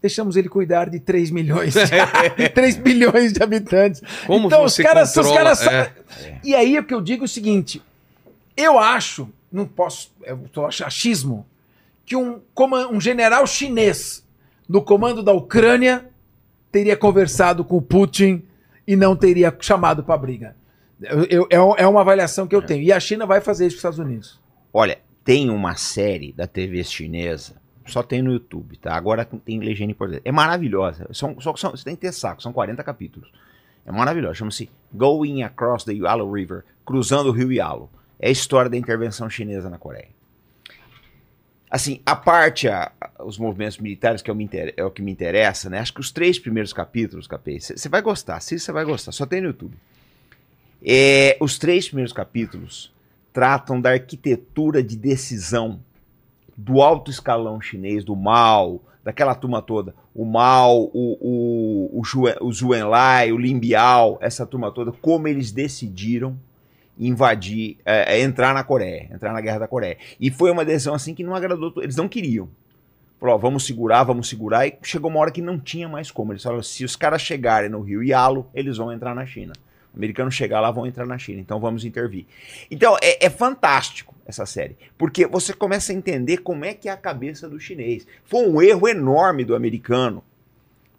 Deixamos 0.00 0.36
ele 0.36 0.48
cuidar 0.48 0.90
de 0.90 0.98
3 0.98 1.30
milhões, 1.30 1.74
3 2.54 2.76
bilhões 2.76 3.32
de 3.34 3.40
habitantes. 3.42 4.02
Como 4.26 4.48
então 4.48 4.62
você 4.62 4.82
os 4.82 4.86
caras, 4.88 5.08
os 5.10 5.14
controla- 5.14 5.56
caras 5.56 5.66
é. 5.66 6.40
E 6.42 6.54
aí 6.56 6.76
é 6.76 6.82
que 6.82 6.92
eu 6.92 7.00
digo 7.00 7.24
o 7.24 7.28
seguinte: 7.28 7.80
eu 8.56 8.80
acho, 8.80 9.28
não 9.50 9.64
posso, 9.64 10.12
eu 10.24 10.38
tô 10.52 10.66
achismo, 10.66 11.46
que 12.04 12.16
um, 12.16 12.40
coma- 12.52 12.88
um 12.88 13.00
general 13.00 13.46
chinês 13.46 14.24
no 14.68 14.82
comando 14.82 15.22
da 15.22 15.32
Ucrânia 15.32 16.10
teria 16.72 16.96
conversado 16.96 17.64
com 17.64 17.76
o 17.76 17.82
Putin 17.82 18.42
e 18.86 18.96
não 18.96 19.14
teria 19.14 19.54
chamado 19.60 20.02
para 20.02 20.16
briga. 20.16 20.56
Eu- 21.00 21.46
eu- 21.50 21.76
é 21.76 21.82
é 21.82 21.86
uma 21.86 22.00
avaliação 22.00 22.46
que 22.46 22.54
eu 22.56 22.62
tenho. 22.62 22.82
E 22.82 22.92
a 22.92 22.98
China 22.98 23.26
vai 23.26 23.40
fazer 23.40 23.66
isso 23.66 23.76
com 23.76 23.78
os 23.78 23.94
Estados 23.94 23.98
Unidos. 23.98 24.40
Olha, 24.72 24.98
tem 25.24 25.50
uma 25.50 25.74
série 25.76 26.32
da 26.32 26.46
TV 26.46 26.82
chinesa, 26.82 27.54
só 27.86 28.02
tem 28.02 28.22
no 28.22 28.32
YouTube, 28.32 28.76
tá? 28.78 28.94
Agora 28.94 29.24
tem 29.24 29.58
legenda 29.60 29.90
em 29.92 29.94
português. 29.94 30.22
É 30.24 30.32
maravilhosa. 30.32 31.06
São, 31.12 31.38
só, 31.40 31.54
são, 31.56 31.70
você 31.72 31.84
tem 31.84 31.94
que 31.94 32.00
ter 32.02 32.12
saco, 32.12 32.42
são 32.42 32.52
40 32.52 32.82
capítulos. 32.82 33.30
É 33.84 33.90
maravilhosa. 33.92 34.34
Chama-se 34.34 34.70
Going 34.92 35.42
Across 35.42 35.84
the 35.84 35.92
Yalu 35.92 36.32
River, 36.32 36.64
cruzando 36.86 37.28
o 37.28 37.32
rio 37.32 37.52
Yalu. 37.52 37.90
É 38.18 38.28
a 38.28 38.32
história 38.32 38.70
da 38.70 38.76
intervenção 38.76 39.28
chinesa 39.28 39.68
na 39.68 39.76
Coreia. 39.78 40.08
Assim, 41.74 42.02
a 42.04 42.14
parte, 42.14 42.68
a- 42.68 42.92
os 43.24 43.38
movimentos 43.38 43.78
militares, 43.78 44.20
que 44.20 44.30
é 44.30 44.34
o, 44.34 44.38
inter- 44.42 44.74
é 44.76 44.84
o 44.84 44.90
que 44.90 45.00
me 45.00 45.10
interessa, 45.10 45.70
né? 45.70 45.78
Acho 45.78 45.94
que 45.94 46.00
os 46.00 46.10
três 46.12 46.38
primeiros 46.38 46.70
capítulos, 46.70 47.26
Capê, 47.26 47.58
você 47.58 47.88
vai 47.88 48.02
gostar, 48.02 48.40
se 48.40 48.58
você 48.58 48.70
vai 48.70 48.84
gostar, 48.84 49.10
só 49.10 49.24
tem 49.24 49.40
no 49.40 49.46
YouTube. 49.46 49.74
É, 50.84 51.34
os 51.40 51.58
três 51.58 51.86
primeiros 51.86 52.12
capítulos 52.12 52.92
tratam 53.32 53.80
da 53.80 53.92
arquitetura 53.92 54.82
de 54.82 54.96
decisão 54.98 55.80
do 56.54 56.82
alto 56.82 57.10
escalão 57.10 57.58
chinês, 57.58 58.04
do 58.04 58.14
Mao, 58.14 58.82
daquela 59.02 59.34
turma 59.34 59.62
toda. 59.62 59.94
O 60.14 60.26
Mao, 60.26 60.90
o, 60.92 61.16
o, 61.20 62.00
o, 62.00 62.46
o 62.46 62.52
Zhu 62.52 62.74
Enlai, 62.74 63.32
o 63.32 63.38
Lin 63.38 63.58
Biao, 63.58 64.18
essa 64.20 64.44
turma 64.44 64.70
toda, 64.70 64.92
como 64.92 65.26
eles 65.26 65.50
decidiram 65.50 66.38
invadir, 67.06 67.78
é, 67.84 68.16
é, 68.16 68.20
entrar 68.22 68.54
na 68.54 68.62
Coreia, 68.62 69.08
entrar 69.12 69.32
na 69.32 69.40
Guerra 69.40 69.60
da 69.60 69.68
Coreia. 69.68 69.96
E 70.20 70.30
foi 70.30 70.50
uma 70.50 70.64
decisão 70.64 70.94
assim 70.94 71.14
que 71.14 71.24
não 71.24 71.34
agradou, 71.34 71.72
eles 71.78 71.96
não 71.96 72.08
queriam. 72.08 72.48
Falou, 73.18 73.36
ó, 73.36 73.38
vamos 73.38 73.64
segurar, 73.64 74.02
vamos 74.02 74.28
segurar, 74.28 74.66
e 74.66 74.76
chegou 74.82 75.10
uma 75.10 75.20
hora 75.20 75.30
que 75.30 75.40
não 75.40 75.58
tinha 75.58 75.88
mais 75.88 76.10
como. 76.10 76.32
Eles 76.32 76.42
falaram, 76.42 76.62
se 76.62 76.84
os 76.84 76.96
caras 76.96 77.22
chegarem 77.22 77.70
no 77.70 77.80
Rio 77.80 78.02
Yalu, 78.02 78.46
eles 78.52 78.78
vão 78.78 78.92
entrar 78.92 79.14
na 79.14 79.24
China. 79.24 79.52
Os 79.92 79.96
americanos 79.96 80.34
chegar 80.34 80.60
lá, 80.60 80.70
vão 80.70 80.86
entrar 80.86 81.06
na 81.06 81.18
China, 81.18 81.40
então 81.40 81.60
vamos 81.60 81.84
intervir. 81.84 82.26
Então, 82.70 82.96
é, 83.00 83.26
é 83.26 83.30
fantástico 83.30 84.14
essa 84.26 84.46
série, 84.46 84.76
porque 84.96 85.26
você 85.26 85.52
começa 85.52 85.92
a 85.92 85.94
entender 85.94 86.38
como 86.38 86.64
é 86.64 86.74
que 86.74 86.88
é 86.88 86.92
a 86.92 86.96
cabeça 86.96 87.48
do 87.48 87.60
chinês. 87.60 88.06
Foi 88.24 88.46
um 88.46 88.60
erro 88.60 88.88
enorme 88.88 89.44
do 89.44 89.54
americano, 89.54 90.24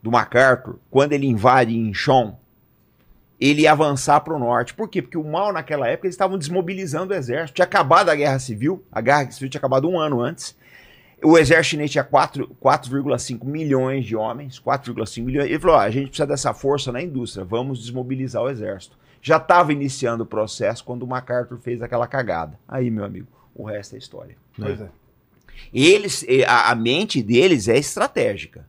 do 0.02 0.12
MacArthur, 0.12 0.80
quando 0.92 1.14
ele 1.14 1.28
invade 1.28 1.78
Incheon, 1.78 2.34
ele 3.40 3.68
avançar 3.68 4.22
para 4.22 4.34
o 4.34 4.40
norte. 4.40 4.74
Por 4.74 4.88
quê? 4.88 5.02
Porque 5.02 5.18
o 5.18 5.24
mal 5.24 5.52
naquela 5.52 5.88
época 5.88 6.08
eles 6.08 6.16
estavam 6.16 6.38
desmobilizando 6.38 7.14
o 7.14 7.16
exército. 7.16 7.56
Tinha 7.56 7.66
acabado 7.66 8.10
a 8.10 8.16
guerra 8.16 8.40
civil, 8.40 8.84
a 8.92 9.02
guerra 9.02 9.30
civil 9.32 9.50
tinha 9.50 9.60
acabado 9.60 9.90
um 9.90 10.00
ano 10.00 10.22
antes. 10.22 10.56
O 11.24 11.38
exército 11.38 11.72
chinês 11.72 11.92
tinha 11.92 12.04
4 12.04 12.56
4,5 12.62 13.46
milhões 13.46 14.06
de 14.06 14.16
homens, 14.16 14.60
4,5 14.60 15.24
milhões. 15.24 15.50
Ele 15.50 15.60
falou: 15.60 15.78
ó, 15.78 15.80
a 15.80 15.90
gente 15.90 16.08
precisa 16.08 16.28
dessa 16.28 16.54
força 16.54 16.92
na 16.92 17.02
indústria, 17.02 17.46
vamos 17.46 17.80
desmobilizar 17.80 18.42
o 18.42 18.50
exército. 18.50 18.98
Já 19.22 19.38
estava 19.38 19.72
iniciando 19.72 20.24
o 20.24 20.28
processo 20.28 20.84
quando 20.84 21.04
o 21.04 21.08
MacArthur 21.08 21.58
fez 21.58 21.82
aquela 21.82 22.06
cagada. 22.08 22.60
Aí, 22.68 22.92
meu 22.92 23.06
amigo, 23.06 23.28
o 23.56 23.64
resto 23.64 23.96
é 23.96 23.98
história. 23.98 24.36
Pois 24.58 24.82
é. 24.82 24.90
Eles, 25.74 26.26
a, 26.46 26.72
a 26.72 26.76
mente 26.76 27.24
deles 27.24 27.70
é 27.70 27.78
estratégica. 27.78 28.68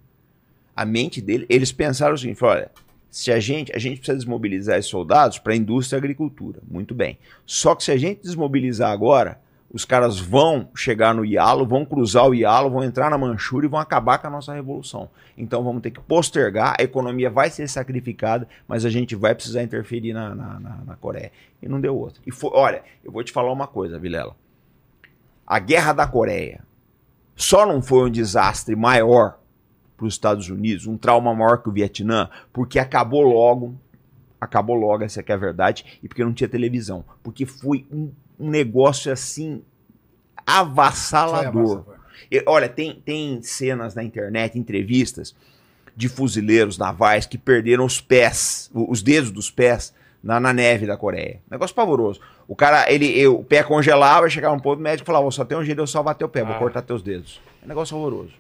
A 0.77 0.85
mente 0.85 1.21
deles, 1.21 1.47
eles 1.49 1.73
pensaram 1.73 2.15
o 2.15 2.19
seguinte: 2.19 2.39
falaram, 2.39 2.61
olha, 2.63 2.71
se 3.15 3.31
a 3.31 3.39
gente, 3.39 3.71
a 3.73 3.79
gente 3.79 3.99
precisa 3.99 4.19
desmobilizar 4.19 4.77
esses 4.77 4.91
soldados 4.91 5.39
para 5.39 5.53
a 5.53 5.57
indústria 5.57 5.97
e 5.97 6.01
agricultura, 6.01 6.61
muito 6.69 6.97
bem. 6.97 7.17
Só 7.47 7.73
que 7.77 7.85
se 7.85 7.93
a 7.93 7.97
gente 7.97 8.23
desmobilizar 8.23 8.91
agora, 8.91 9.41
os 9.73 9.85
caras 9.85 10.19
vão 10.19 10.69
chegar 10.75 11.15
no 11.15 11.25
Ialo, 11.25 11.65
vão 11.65 11.85
cruzar 11.85 12.27
o 12.29 12.35
Ialo, 12.35 12.71
vão 12.71 12.83
entrar 12.83 13.09
na 13.11 13.17
Manchúria 13.17 13.69
e 13.69 13.71
vão 13.71 13.79
acabar 13.79 14.19
com 14.19 14.27
a 14.27 14.31
nossa 14.31 14.53
revolução. 14.53 15.09
Então 15.39 15.63
vamos 15.63 15.81
ter 15.81 15.93
que 15.93 16.01
postergar, 16.01 16.75
a 16.77 16.83
economia 16.83 17.31
vai 17.31 17.51
ser 17.51 17.69
sacrificada, 17.69 18.49
mas 18.67 18.85
a 18.85 18.91
gente 18.91 19.15
vai 19.15 19.33
precisar 19.33 19.63
interferir 19.63 20.13
na, 20.13 20.35
na, 20.35 20.59
na- 20.59 20.83
na 20.85 20.97
Coreia. 20.97 21.31
E 21.63 21.69
não 21.69 21.81
deu 21.81 21.97
outra. 21.97 22.21
E 22.27 22.33
foi, 22.33 22.51
olha, 22.53 22.83
eu 23.05 23.13
vou 23.13 23.23
te 23.23 23.31
falar 23.31 23.53
uma 23.53 23.69
coisa, 23.69 23.97
Vilela. 23.97 24.35
A 25.47 25.61
guerra 25.61 25.93
da 25.93 26.07
Coreia 26.07 26.65
só 27.37 27.65
não 27.65 27.81
foi 27.81 28.09
um 28.09 28.11
desastre 28.11 28.75
maior 28.75 29.39
para 29.97 30.07
os 30.07 30.15
Estados 30.15 30.49
Unidos, 30.49 30.87
um 30.87 30.97
trauma 30.97 31.35
maior 31.35 31.59
que 31.63 31.69
o 31.69 31.73
Vietnã, 31.73 32.29
porque 32.53 32.79
acabou 32.79 33.23
logo, 33.23 33.75
acabou 34.41 34.75
logo, 34.77 35.05
essa 35.05 35.23
que 35.23 35.31
é 35.33 35.35
a 35.35 35.39
verdade, 35.39 35.99
e 36.03 36.09
porque 36.09 36.25
não 36.25 36.33
tinha 36.33 36.49
televisão. 36.49 37.05
Porque 37.23 37.47
foi 37.47 37.87
um, 37.93 38.11
um 38.39 38.51
negócio 38.51 39.13
assim 39.13 39.63
avassalador. 40.47 41.85
E, 42.31 42.43
olha, 42.47 42.69
tem, 42.69 42.95
tem 43.05 43.41
cenas 43.43 43.95
na 43.95 44.03
internet, 44.03 44.59
entrevistas 44.59 45.35
de 45.97 46.09
fuzileiros 46.09 46.77
navais 46.77 47.27
que 47.27 47.39
perderam 47.39 47.85
os 47.85 48.01
pés, 48.01 48.71
os 48.75 49.03
dedos 49.03 49.31
dos 49.31 49.51
pés 49.51 49.95
na, 50.23 50.41
na 50.41 50.53
neve 50.53 50.87
da 50.87 50.97
Coreia. 50.97 51.41
Negócio 51.51 51.75
pavoroso. 51.75 52.21
O 52.49 52.57
cara, 52.57 52.91
ele, 52.93 53.07
eu- 53.19 53.39
o 53.41 53.45
pé 53.45 53.63
congelava, 53.63 54.29
chegava 54.29 54.55
um 54.55 54.59
ponto 54.61 54.79
o 54.79 54.83
médico 54.83 55.05
e 55.05 55.07
falava: 55.07 55.27
"Ó, 55.27 55.31
só 55.31 55.45
tem 55.45 55.57
um 55.57 55.65
jeito 55.65 55.77
de 55.77 55.83
eu 55.83 55.87
salvar 55.87 56.15
teu 56.15 56.29
pé, 56.29 56.43
vou 56.45 56.55
Ah. 56.55 56.59
cortar 56.59 56.83
teus 56.83 57.03
dedos. 57.03 57.41
É 57.63 57.65
um 57.65 57.69
negócio 57.69 57.97
horroroso. 57.97 58.33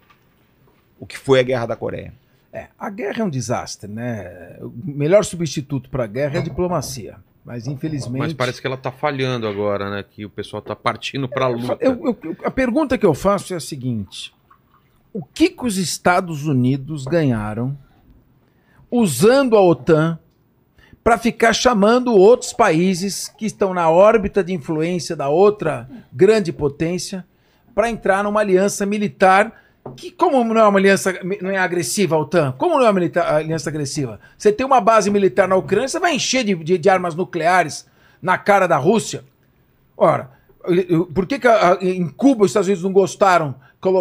O 1.04 1.06
que 1.06 1.18
foi 1.18 1.38
a 1.38 1.42
guerra 1.42 1.66
da 1.66 1.76
Coreia. 1.76 2.14
É, 2.50 2.68
a 2.78 2.88
guerra 2.88 3.20
é 3.20 3.24
um 3.24 3.28
desastre, 3.28 3.90
né? 3.90 4.56
O 4.62 4.72
melhor 4.82 5.22
substituto 5.22 5.90
para 5.90 6.04
a 6.04 6.06
guerra 6.06 6.36
é 6.36 6.38
a 6.38 6.42
diplomacia. 6.42 7.16
Mas 7.44 7.66
infelizmente. 7.66 8.18
Mas 8.20 8.32
parece 8.32 8.58
que 8.58 8.66
ela 8.66 8.76
tá 8.78 8.90
falhando 8.90 9.46
agora, 9.46 9.90
né? 9.90 10.02
Que 10.02 10.24
o 10.24 10.30
pessoal 10.30 10.62
tá 10.62 10.74
partindo 10.74 11.28
pra 11.28 11.46
luta. 11.46 11.76
Eu- 11.78 11.92
eu- 12.06 12.18
eu- 12.24 12.36
a 12.42 12.50
pergunta 12.50 12.96
que 12.96 13.04
eu 13.04 13.12
faço 13.12 13.52
é 13.52 13.56
a 13.58 13.60
seguinte: 13.60 14.32
o 15.12 15.22
que, 15.22 15.50
que 15.50 15.66
os 15.66 15.76
Estados 15.76 16.46
Unidos 16.46 17.04
ganharam 17.04 17.76
usando 18.90 19.56
a 19.56 19.60
OTAN 19.60 20.18
para 21.02 21.18
ficar 21.18 21.52
chamando 21.52 22.14
outros 22.14 22.52
países 22.54 23.28
que 23.28 23.44
estão 23.44 23.74
na 23.74 23.90
órbita 23.90 24.42
de 24.42 24.54
influência 24.54 25.14
da 25.14 25.28
outra 25.28 25.86
grande 26.12 26.50
potência 26.50 27.26
para 27.74 27.90
entrar 27.90 28.24
numa 28.24 28.40
aliança 28.40 28.86
militar 28.86 29.63
que, 29.96 30.10
como 30.10 30.42
não 30.44 30.60
é 30.60 30.66
uma 30.68 30.78
aliança, 30.78 31.12
não 31.40 31.50
é 31.50 31.58
agressiva 31.58 32.16
a 32.16 32.18
OTAN? 32.18 32.52
Como 32.58 32.78
não 32.78 32.86
é 32.86 32.90
uma 32.90 33.00
aliança 33.36 33.68
agressiva? 33.70 34.18
Você 34.36 34.50
tem 34.52 34.66
uma 34.66 34.80
base 34.80 35.10
militar 35.10 35.46
na 35.46 35.56
Ucrânia, 35.56 35.88
você 35.88 35.98
vai 36.00 36.14
encher 36.14 36.44
de, 36.44 36.54
de- 36.54 36.78
de 36.78 36.88
armas 36.88 37.14
nucleares 37.14 37.86
na 38.22 38.38
cara 38.38 38.66
da 38.66 38.76
Rússia? 38.76 39.24
Ora, 39.96 40.30
por 41.14 41.26
que, 41.26 41.38
que 41.38 41.46
a- 41.46 41.72
a- 41.74 41.78
em 41.84 42.08
Cuba 42.08 42.44
os 42.44 42.50
Estados 42.50 42.68
Unidos 42.68 42.82
não 42.84 42.92
gostaram 42.92 43.54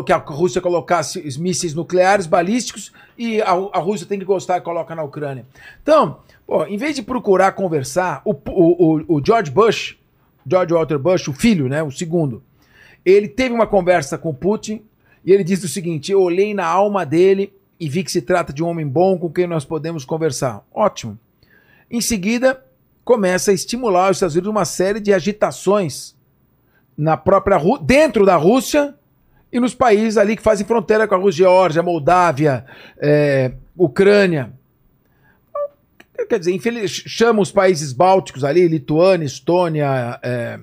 que 0.05 0.13
a 0.13 0.17
Rússia 0.17 0.61
colocasse 0.61 1.21
mísseis 1.37 1.73
nucleares 1.73 2.25
balísticos 2.25 2.93
e 3.17 3.41
a, 3.41 3.49
a 3.51 3.79
Rússia 3.79 4.07
tem 4.07 4.17
que 4.17 4.23
gostar 4.23 4.55
e 4.57 4.61
coloca 4.61 4.95
na 4.95 5.03
Ucrânia? 5.03 5.45
Então, 5.81 6.19
pô, 6.47 6.65
em 6.65 6.77
vez 6.77 6.95
de 6.95 7.03
procurar 7.03 7.51
conversar, 7.51 8.21
o, 8.23 8.31
o- 8.31 9.17
o- 9.17 9.21
George 9.25 9.51
Bush, 9.51 9.97
George 10.49 10.73
Walter 10.73 10.97
Bush, 10.97 11.27
o 11.27 11.33
filho, 11.33 11.67
né, 11.67 11.83
o 11.83 11.91
segundo, 11.91 12.41
ele 13.05 13.27
teve 13.27 13.53
uma 13.53 13.67
conversa 13.67 14.17
com 14.17 14.33
Putin 14.33 14.81
e 15.25 15.31
ele 15.31 15.43
disse 15.43 15.65
o 15.65 15.69
seguinte: 15.69 16.11
Eu 16.11 16.21
olhei 16.21 16.53
na 16.53 16.65
alma 16.65 17.05
dele 17.05 17.53
e 17.79 17.89
vi 17.89 18.03
que 18.03 18.11
se 18.11 18.21
trata 18.21 18.53
de 18.53 18.63
um 18.63 18.67
homem 18.67 18.87
bom 18.87 19.17
com 19.17 19.29
quem 19.29 19.47
nós 19.47 19.65
podemos 19.65 20.05
conversar. 20.05 20.65
Ótimo. 20.73 21.17
Em 21.89 22.01
seguida, 22.01 22.63
começa 23.03 23.51
a 23.51 23.53
estimular 23.53 24.09
os 24.09 24.17
Estados 24.17 24.35
Unidos 24.35 24.49
uma 24.49 24.65
série 24.65 24.99
de 24.99 25.13
agitações 25.13 26.15
na 26.97 27.17
própria 27.17 27.59
dentro 27.81 28.25
da 28.25 28.35
Rússia 28.35 28.95
e 29.51 29.59
nos 29.59 29.75
países 29.75 30.17
ali 30.17 30.35
que 30.35 30.41
fazem 30.41 30.65
fronteira 30.65 31.07
com 31.07 31.15
a 31.15 31.17
Rússia, 31.17 31.43
Geórgia, 31.43 31.83
Moldávia, 31.83 32.65
eh, 32.97 33.51
Ucrânia. 33.77 34.53
Quer 36.27 36.39
dizer, 36.39 36.53
infeliz, 36.53 36.91
chama 36.91 37.41
os 37.41 37.51
países 37.51 37.91
bálticos 37.91 38.43
ali, 38.43 38.67
Lituânia, 38.67 39.25
Estônia, 39.25 40.19
eh, 40.23 40.59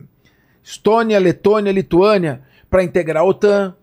Estônia, 0.63 1.19
Letônia, 1.19 1.71
Lituânia, 1.71 2.43
para 2.69 2.83
integrar 2.83 3.23
a 3.23 3.27
OTAN. 3.27 3.75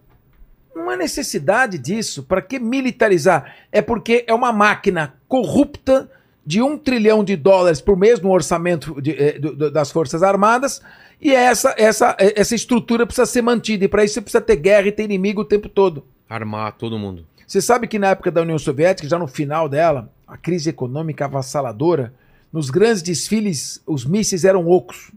Não 0.78 0.90
há 0.90 0.96
necessidade 0.96 1.78
disso. 1.78 2.24
Para 2.24 2.42
que 2.42 2.60
militarizar? 2.60 3.56
É 3.72 3.82
porque 3.82 4.24
é 4.28 4.34
uma 4.34 4.54
máquina 4.54 5.16
corrupta 5.28 6.10
de 6.46 6.62
um 6.62 6.78
trilhão 6.78 7.24
de 7.24 7.36
dólares 7.36 7.82
por 7.82 7.98
mês 7.98 8.22
no 8.22 8.30
orçamento 8.32 9.02
de, 9.02 9.12
eh, 9.12 9.40
do- 9.40 9.56
do- 9.56 9.72
das 9.72 9.92
Forças 9.92 10.24
Armadas. 10.24 10.82
E 11.20 11.34
essa, 11.34 11.74
essa, 11.78 12.16
eh, 12.20 12.34
essa 12.40 12.56
estrutura 12.56 13.06
precisa 13.06 13.26
ser 13.26 13.42
mantida. 13.42 13.84
E 13.86 13.88
para 13.88 14.04
isso 14.04 14.14
você 14.14 14.22
precisa 14.22 14.40
ter 14.42 14.56
guerra 14.56 14.88
e 14.88 14.92
ter 14.92 15.04
inimigo 15.04 15.42
o 15.42 15.46
tempo 15.46 15.68
todo. 15.68 16.06
Armar 16.30 16.74
todo 16.78 16.98
mundo. 16.98 17.26
Você 17.46 17.62
sabe 17.62 17.88
que 17.88 17.98
na 17.98 18.08
época 18.10 18.30
da 18.32 18.42
União 18.42 18.60
Soviética, 18.60 19.08
já 19.10 19.18
no 19.18 19.28
final 19.28 19.68
dela, 19.68 20.12
a 20.28 20.38
crise 20.38 20.70
econômica 20.70 21.26
avassaladora, 21.26 22.14
nos 22.54 22.70
grandes 22.70 23.02
desfiles, 23.02 23.82
os 23.86 24.06
mísseis 24.06 24.46
eram 24.46 24.68
ocos. 24.68 25.12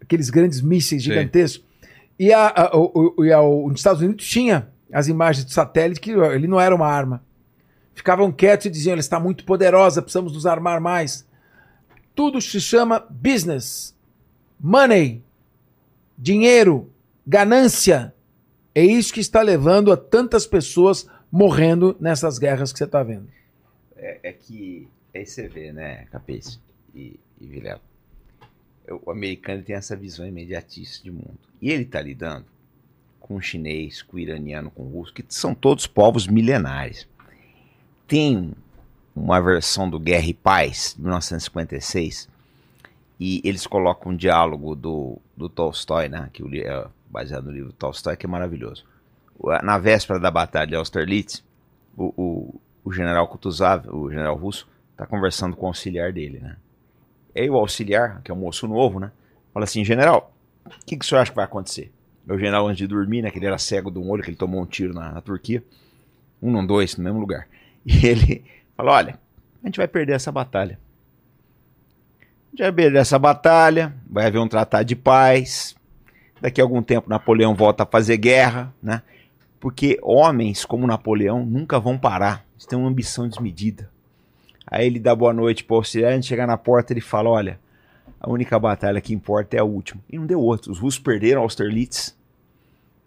Aqueles 0.00 0.30
grandes 0.30 0.60
mísseis 0.62 1.02
Sim. 1.02 1.10
gigantescos. 1.10 1.67
E, 2.18 2.32
a, 2.32 2.48
a- 2.48 2.70
o, 2.76 3.24
e 3.24 3.32
a- 3.32 3.40
o- 3.40 3.66
os 3.66 3.74
Estados 3.80 4.02
Unidos 4.02 4.26
tinha 4.26 4.70
as 4.92 5.06
imagens 5.08 5.44
do 5.44 5.52
satélite 5.52 6.00
que 6.00 6.10
ele 6.10 6.46
não 6.46 6.60
era 6.60 6.74
uma 6.74 6.86
arma. 6.88 7.22
Ficavam 7.94 8.30
quietos 8.32 8.66
e 8.66 8.70
diziam: 8.70 8.92
ela 8.92 9.00
está 9.00 9.18
muito 9.20 9.44
poderosa, 9.44 10.02
precisamos 10.02 10.32
nos 10.32 10.46
armar 10.46 10.80
mais. 10.80 11.26
Tudo 12.14 12.40
se 12.40 12.60
chama 12.60 13.04
business, 13.10 13.94
money, 14.58 15.22
dinheiro, 16.16 16.90
ganância. 17.26 18.14
É 18.74 18.82
isso 18.82 19.12
que 19.12 19.20
está 19.20 19.42
levando 19.42 19.92
a 19.92 19.96
tantas 19.96 20.46
pessoas 20.46 21.08
morrendo 21.30 21.96
nessas 22.00 22.38
guerras 22.38 22.72
que 22.72 22.78
você 22.78 22.84
está 22.84 23.02
vendo. 23.02 23.28
É, 23.96 24.20
é 24.22 24.32
que 24.32 24.88
aí 25.14 25.26
você 25.26 25.48
vê, 25.48 25.72
né, 25.72 26.06
Capês 26.10 26.60
e, 26.94 27.18
e 27.40 27.46
Vilela. 27.46 27.80
O 29.04 29.10
americano 29.10 29.62
tem 29.62 29.76
essa 29.76 29.96
visão 29.96 30.26
imediatista 30.26 31.04
de 31.04 31.10
mundo. 31.10 31.38
E 31.60 31.70
ele 31.70 31.82
está 31.82 32.00
lidando 32.00 32.46
com 33.20 33.36
o 33.36 33.40
chinês, 33.40 34.00
com 34.00 34.16
o 34.16 34.20
iraniano, 34.20 34.70
com 34.70 34.84
o 34.84 34.90
russo, 34.90 35.12
que 35.12 35.24
são 35.28 35.54
todos 35.54 35.86
povos 35.86 36.26
milenares. 36.26 37.06
Tem 38.06 38.52
uma 39.14 39.40
versão 39.40 39.88
do 39.90 39.98
Guerra 39.98 40.26
e 40.26 40.34
Paz, 40.34 40.94
de 40.96 41.02
1956, 41.02 42.28
e 43.20 43.42
eles 43.44 43.66
colocam 43.66 44.12
um 44.12 44.16
diálogo 44.16 44.74
do, 44.74 45.18
do 45.36 45.48
Tolstói, 45.48 46.08
né, 46.08 46.30
que 46.32 46.42
é 46.60 46.86
baseado 47.10 47.46
no 47.46 47.52
livro 47.52 47.72
Tolstói, 47.72 48.16
que 48.16 48.26
é 48.26 48.28
maravilhoso. 48.28 48.84
Na 49.62 49.76
véspera 49.76 50.18
da 50.18 50.30
batalha 50.30 50.66
de 50.66 50.74
Austerlitz, 50.74 51.44
o, 51.96 52.14
o, 52.16 52.60
o 52.84 52.92
general 52.92 53.28
Kutuzov, 53.28 53.88
o 53.88 54.08
general 54.08 54.36
russo, 54.36 54.68
tá 54.96 55.06
conversando 55.06 55.56
com 55.56 55.66
o 55.66 55.68
auxiliar 55.68 56.12
dele, 56.12 56.38
né? 56.38 56.56
Aí 57.38 57.48
o 57.48 57.56
auxiliar, 57.56 58.20
que 58.22 58.30
é 58.30 58.34
um 58.34 58.38
moço 58.38 58.66
novo, 58.66 58.98
né? 58.98 59.10
Fala 59.52 59.64
assim, 59.64 59.84
general, 59.84 60.32
o 60.64 60.70
que, 60.84 60.96
que 60.96 61.04
o 61.04 61.08
senhor 61.08 61.20
acha 61.20 61.30
que 61.30 61.36
vai 61.36 61.44
acontecer? 61.44 61.92
O 62.28 62.36
general, 62.36 62.66
antes 62.66 62.78
de 62.78 62.86
dormir, 62.86 63.22
né? 63.22 63.30
Que 63.30 63.38
ele 63.38 63.46
era 63.46 63.58
cego 63.58 63.90
de 63.90 63.98
um 63.98 64.08
olho, 64.10 64.22
que 64.22 64.30
ele 64.30 64.36
tomou 64.36 64.60
um 64.60 64.66
tiro 64.66 64.92
na, 64.92 65.12
na 65.12 65.20
Turquia. 65.20 65.62
Um, 66.42 66.50
não, 66.50 66.66
dois, 66.66 66.96
no 66.96 67.04
mesmo 67.04 67.18
lugar. 67.18 67.46
E 67.86 68.04
ele 68.04 68.44
fala, 68.76 68.92
olha, 68.92 69.18
a 69.62 69.66
gente 69.66 69.78
vai 69.78 69.88
perder 69.88 70.12
essa 70.12 70.30
batalha. 70.30 70.78
A 72.20 72.50
gente 72.50 72.62
vai 72.62 72.72
perder 72.72 72.98
essa 72.98 73.18
batalha, 73.18 73.94
vai 74.10 74.26
haver 74.26 74.38
um 74.38 74.48
tratado 74.48 74.84
de 74.84 74.94
paz. 74.94 75.74
Daqui 76.40 76.60
a 76.60 76.64
algum 76.64 76.82
tempo 76.82 77.08
Napoleão 77.08 77.54
volta 77.54 77.84
a 77.84 77.86
fazer 77.86 78.18
guerra, 78.18 78.74
né? 78.82 79.02
Porque 79.58 79.98
homens 80.02 80.66
como 80.66 80.86
Napoleão 80.86 81.46
nunca 81.46 81.80
vão 81.80 81.98
parar. 81.98 82.44
Eles 82.54 82.66
têm 82.66 82.78
uma 82.78 82.88
ambição 82.88 83.26
desmedida. 83.26 83.90
Aí 84.70 84.86
ele 84.86 84.98
dá 84.98 85.14
boa 85.14 85.32
noite 85.32 85.64
pro 85.64 85.76
auxiliar, 85.76 86.12
a 86.12 86.22
chega 86.22 86.46
na 86.46 86.56
porta 86.56 86.92
ele 86.92 87.00
fala: 87.00 87.30
Olha, 87.30 87.58
a 88.20 88.30
única 88.30 88.58
batalha 88.58 89.00
que 89.00 89.14
importa 89.14 89.56
é 89.56 89.60
a 89.60 89.64
última. 89.64 90.00
E 90.10 90.18
não 90.18 90.26
deu 90.26 90.40
outro. 90.40 90.70
Os 90.72 90.78
russos 90.78 91.00
perderam 91.00 91.42
Austerlitz. 91.42 92.16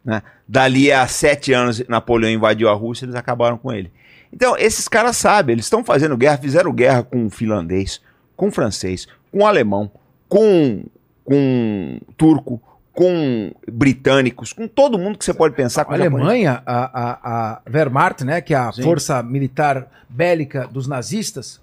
Né? 0.04 0.22
Dali 0.48 0.92
a 0.92 1.06
sete 1.08 1.54
anos, 1.54 1.86
Napoleão 1.88 2.32
invadiu 2.32 2.70
a 2.70 2.74
Rússia 2.74 3.06
eles 3.06 3.16
acabaram 3.16 3.58
com 3.58 3.72
ele. 3.72 3.92
Então, 4.34 4.58
esses 4.58 4.88
caras 4.88 5.18
sabem, 5.18 5.54
eles 5.54 5.66
estão 5.66 5.84
fazendo 5.84 6.16
guerra, 6.16 6.38
fizeram 6.38 6.74
guerra 6.74 7.04
com 7.04 7.26
o 7.26 7.30
finlandês, 7.30 8.02
com 8.36 8.48
o 8.48 8.52
francês, 8.52 9.08
com 9.32 9.40
o 9.40 9.46
alemão, 9.46 9.92
com, 10.30 10.86
com 11.24 12.00
o 12.08 12.14
turco, 12.14 12.62
com 12.94 13.54
britânicos, 13.72 14.52
com 14.54 14.68
todo 14.68 14.98
mundo 14.98 15.18
que 15.18 15.26
você 15.26 15.34
pode 15.34 15.56
pensar. 15.56 15.86
com 15.86 15.94
A. 15.94 15.96
Alemanha, 15.96 16.62
a, 16.66 17.02
a, 17.02 17.20
a 17.24 17.62
Wehrmacht, 17.70 18.24
né, 18.24 18.42
que 18.42 18.54
é 18.54 18.58
a 18.58 18.72
Sim. 18.72 18.84
força 18.84 19.24
militar 19.24 19.90
bélica 20.10 20.68
dos 20.68 20.88
nazistas, 20.88 21.62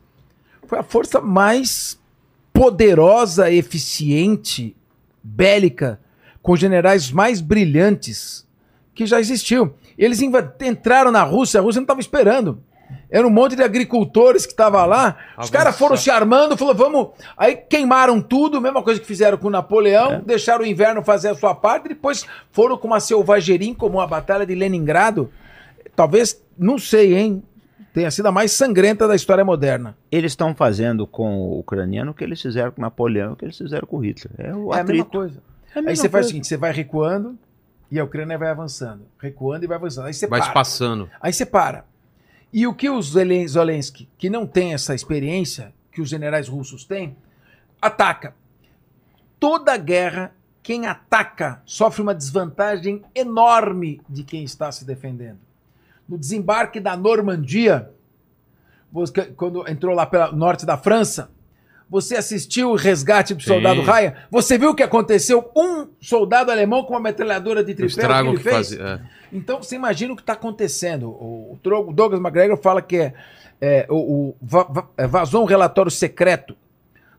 foi 0.67 0.79
a 0.79 0.83
força 0.83 1.21
mais 1.21 1.99
poderosa, 2.53 3.51
eficiente, 3.51 4.75
bélica, 5.23 6.01
com 6.43 6.57
generais 6.57 7.11
mais 7.11 7.41
brilhantes 7.41 8.47
que 8.95 9.07
já 9.07 9.21
existiu. 9.21 9.75
Eles 9.97 10.21
entraram 10.23 11.13
na 11.13 11.23
Rússia, 11.23 11.61
a 11.61 11.63
Rússia 11.63 11.81
não 11.81 11.85
estava 11.85 12.01
esperando. 12.01 12.63
Era 13.11 13.27
um 13.27 13.31
monte 13.31 13.57
de 13.57 13.63
agricultores 13.63 14.45
que 14.45 14.53
estavam 14.53 14.85
lá. 14.87 15.17
Os 15.33 15.35
Avançar. 15.39 15.53
caras 15.53 15.79
foram 15.79 15.97
se 15.97 16.11
armando, 16.11 16.57
falou, 16.57 16.75
vamos. 16.75 17.09
Aí 17.37 17.57
queimaram 17.57 18.21
tudo, 18.21 18.61
mesma 18.61 18.83
coisa 18.83 19.01
que 19.01 19.07
fizeram 19.07 19.39
com 19.39 19.49
Napoleão, 19.51 20.23
deixaram 20.25 20.63
o 20.63 20.67
inverno 20.67 21.03
fazer 21.03 21.29
a 21.29 21.35
sua 21.35 21.55
parte, 21.55 21.87
e 21.87 21.89
depois 21.91 22.27
foram 22.53 22.77
com 22.77 22.87
uma 22.89 23.01
selvageria 23.01 23.75
como 23.75 24.01
a 24.01 24.07
Batalha 24.07 24.45
de 24.47 24.55
Leningrado. 24.55 25.31
Talvez, 25.97 26.41
não 26.57 26.79
sei, 26.79 27.17
hein? 27.17 27.43
Tenha 27.95 28.11
sido 28.11 28.27
a 28.27 28.33
mais 28.33 28.53
sangrenta 28.53 29.09
da 29.09 29.17
história 29.17 29.45
moderna. 29.45 29.97
Eles 30.13 30.33
estão 30.33 30.55
fazendo 30.55 31.07
com 31.07 31.39
o 31.49 31.59
ucraniano 31.61 32.13
o 32.13 32.15
que 32.15 32.23
eles 32.23 32.41
fizeram 32.41 32.71
com 32.71 32.81
Napoleão, 32.81 33.33
o 33.33 33.37
que 33.37 33.45
eles 33.47 33.57
fizeram 33.59 33.87
com 33.89 33.99
Hitler. 33.99 34.33
É 34.39 34.55
o 34.55 34.73
É 34.73 34.81
a 34.81 34.85
mesma 34.85 35.05
coisa. 35.07 35.43
É 35.75 35.79
a 35.79 35.81
Aí 35.81 35.87
mesma 35.87 36.03
você 36.03 36.09
faz 36.09 36.27
o 36.27 36.29
seguinte: 36.29 36.47
você 36.47 36.57
vai 36.57 36.71
recuando 36.73 37.37
e 37.91 37.99
a 37.99 38.05
Ucrânia 38.05 38.39
vai 38.39 38.51
avançando. 38.51 39.03
Recuando 39.19 39.65
e 39.65 39.67
vai 39.67 39.77
avançando. 39.79 40.07
Aí 40.07 40.15
você 40.15 40.27
Vai 40.29 40.41
para. 40.41 40.53
passando. 40.53 41.09
Aí 41.21 41.33
você 41.33 41.45
para. 41.47 41.85
E 42.53 42.67
o 42.67 42.75
que 42.75 42.89
Zelen- 43.03 43.47
Zelensky, 43.47 44.09
que 44.17 44.31
não 44.31 44.47
tem 44.47 44.73
essa 44.75 44.95
experiência 44.95 45.75
que 45.93 46.01
os 46.01 46.09
generais 46.09 46.49
russos 46.49 46.85
têm, 46.85 47.17
ataca. 47.81 48.35
Toda 49.39 49.77
guerra 49.77 50.35
quem 50.63 50.87
ataca 50.87 51.63
sofre 51.65 52.03
uma 52.03 52.15
desvantagem 52.15 53.03
enorme 53.15 54.01
de 54.09 54.23
quem 54.23 54.45
está 54.45 54.71
se 54.71 54.85
defendendo. 54.85 55.39
No 56.09 56.19
desembarque 56.19 56.81
da 56.81 56.97
Normandia, 56.97 57.91
quando 59.37 59.67
entrou 59.69 59.95
lá 59.95 60.05
pelo 60.07 60.33
norte 60.33 60.67
da 60.67 60.77
França, 60.77 61.31
você 61.91 62.17
assistiu 62.17 62.71
o 62.71 62.75
resgate 62.77 63.35
do 63.35 63.43
Sim. 63.43 63.49
soldado 63.49 63.81
Ryan? 63.83 64.15
Você 64.31 64.59
viu 64.59 64.71
o 64.71 64.75
que 64.75 64.83
aconteceu? 64.83 65.51
Um 65.57 65.89
soldado 66.01 66.51
alemão 66.51 66.83
com 66.85 66.93
uma 66.95 67.01
metralhadora 67.01 67.65
de 67.65 67.73
O 67.73 67.77
tripé, 67.77 68.23
o 68.23 68.31
que 68.33 68.37
que 68.39 68.43
fez? 68.43 68.55
fazia. 68.57 68.83
é. 68.83 69.01
Então, 69.33 69.63
você 69.63 69.77
imagina 69.77 70.13
o 70.13 70.17
que 70.17 70.23
está 70.23 70.33
acontecendo. 70.35 71.09
O, 71.11 71.59
o 71.63 71.93
Douglas 71.93 72.21
McGregor 72.21 72.57
fala 72.57 72.81
que 72.81 72.97
é, 72.97 73.15
é, 73.61 73.87
o, 73.91 73.97
o- 73.97 74.37
va- 74.41 74.65
va- 74.71 74.89
é, 74.97 75.07
vazou 75.07 75.43
um 75.43 75.47
relatório 75.47 75.91
secreto 75.91 76.55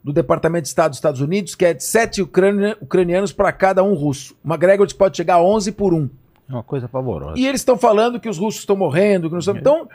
do 0.03 0.11
Departamento 0.13 0.63
de 0.63 0.69
Estado 0.69 0.89
dos 0.91 0.97
Estados 0.97 1.19
Unidos 1.21 1.53
que 1.55 1.65
é 1.65 1.73
de 1.73 1.83
sete 1.83 2.21
ucrania- 2.21 2.77
ucranianos 2.81 3.31
para 3.33 3.51
cada 3.51 3.83
um 3.83 3.93
russo. 3.93 4.35
O 4.43 4.47
McGregor 4.47 4.85
diz 4.85 4.93
que 4.93 4.99
pode 4.99 5.17
chegar 5.17 5.35
a 5.35 5.43
11 5.43 5.71
por 5.73 5.93
um. 5.93 6.09
É 6.49 6.53
uma 6.53 6.63
coisa 6.63 6.87
pavorosa. 6.87 7.37
E 7.37 7.45
eles 7.45 7.61
estão 7.61 7.77
falando 7.77 8.19
que 8.19 8.27
os 8.29 8.37
russos 8.39 8.61
estão 8.61 8.75
morrendo. 8.75 9.27
Que 9.27 9.33
não 9.33 9.39
estão... 9.39 9.55
Então, 9.57 9.87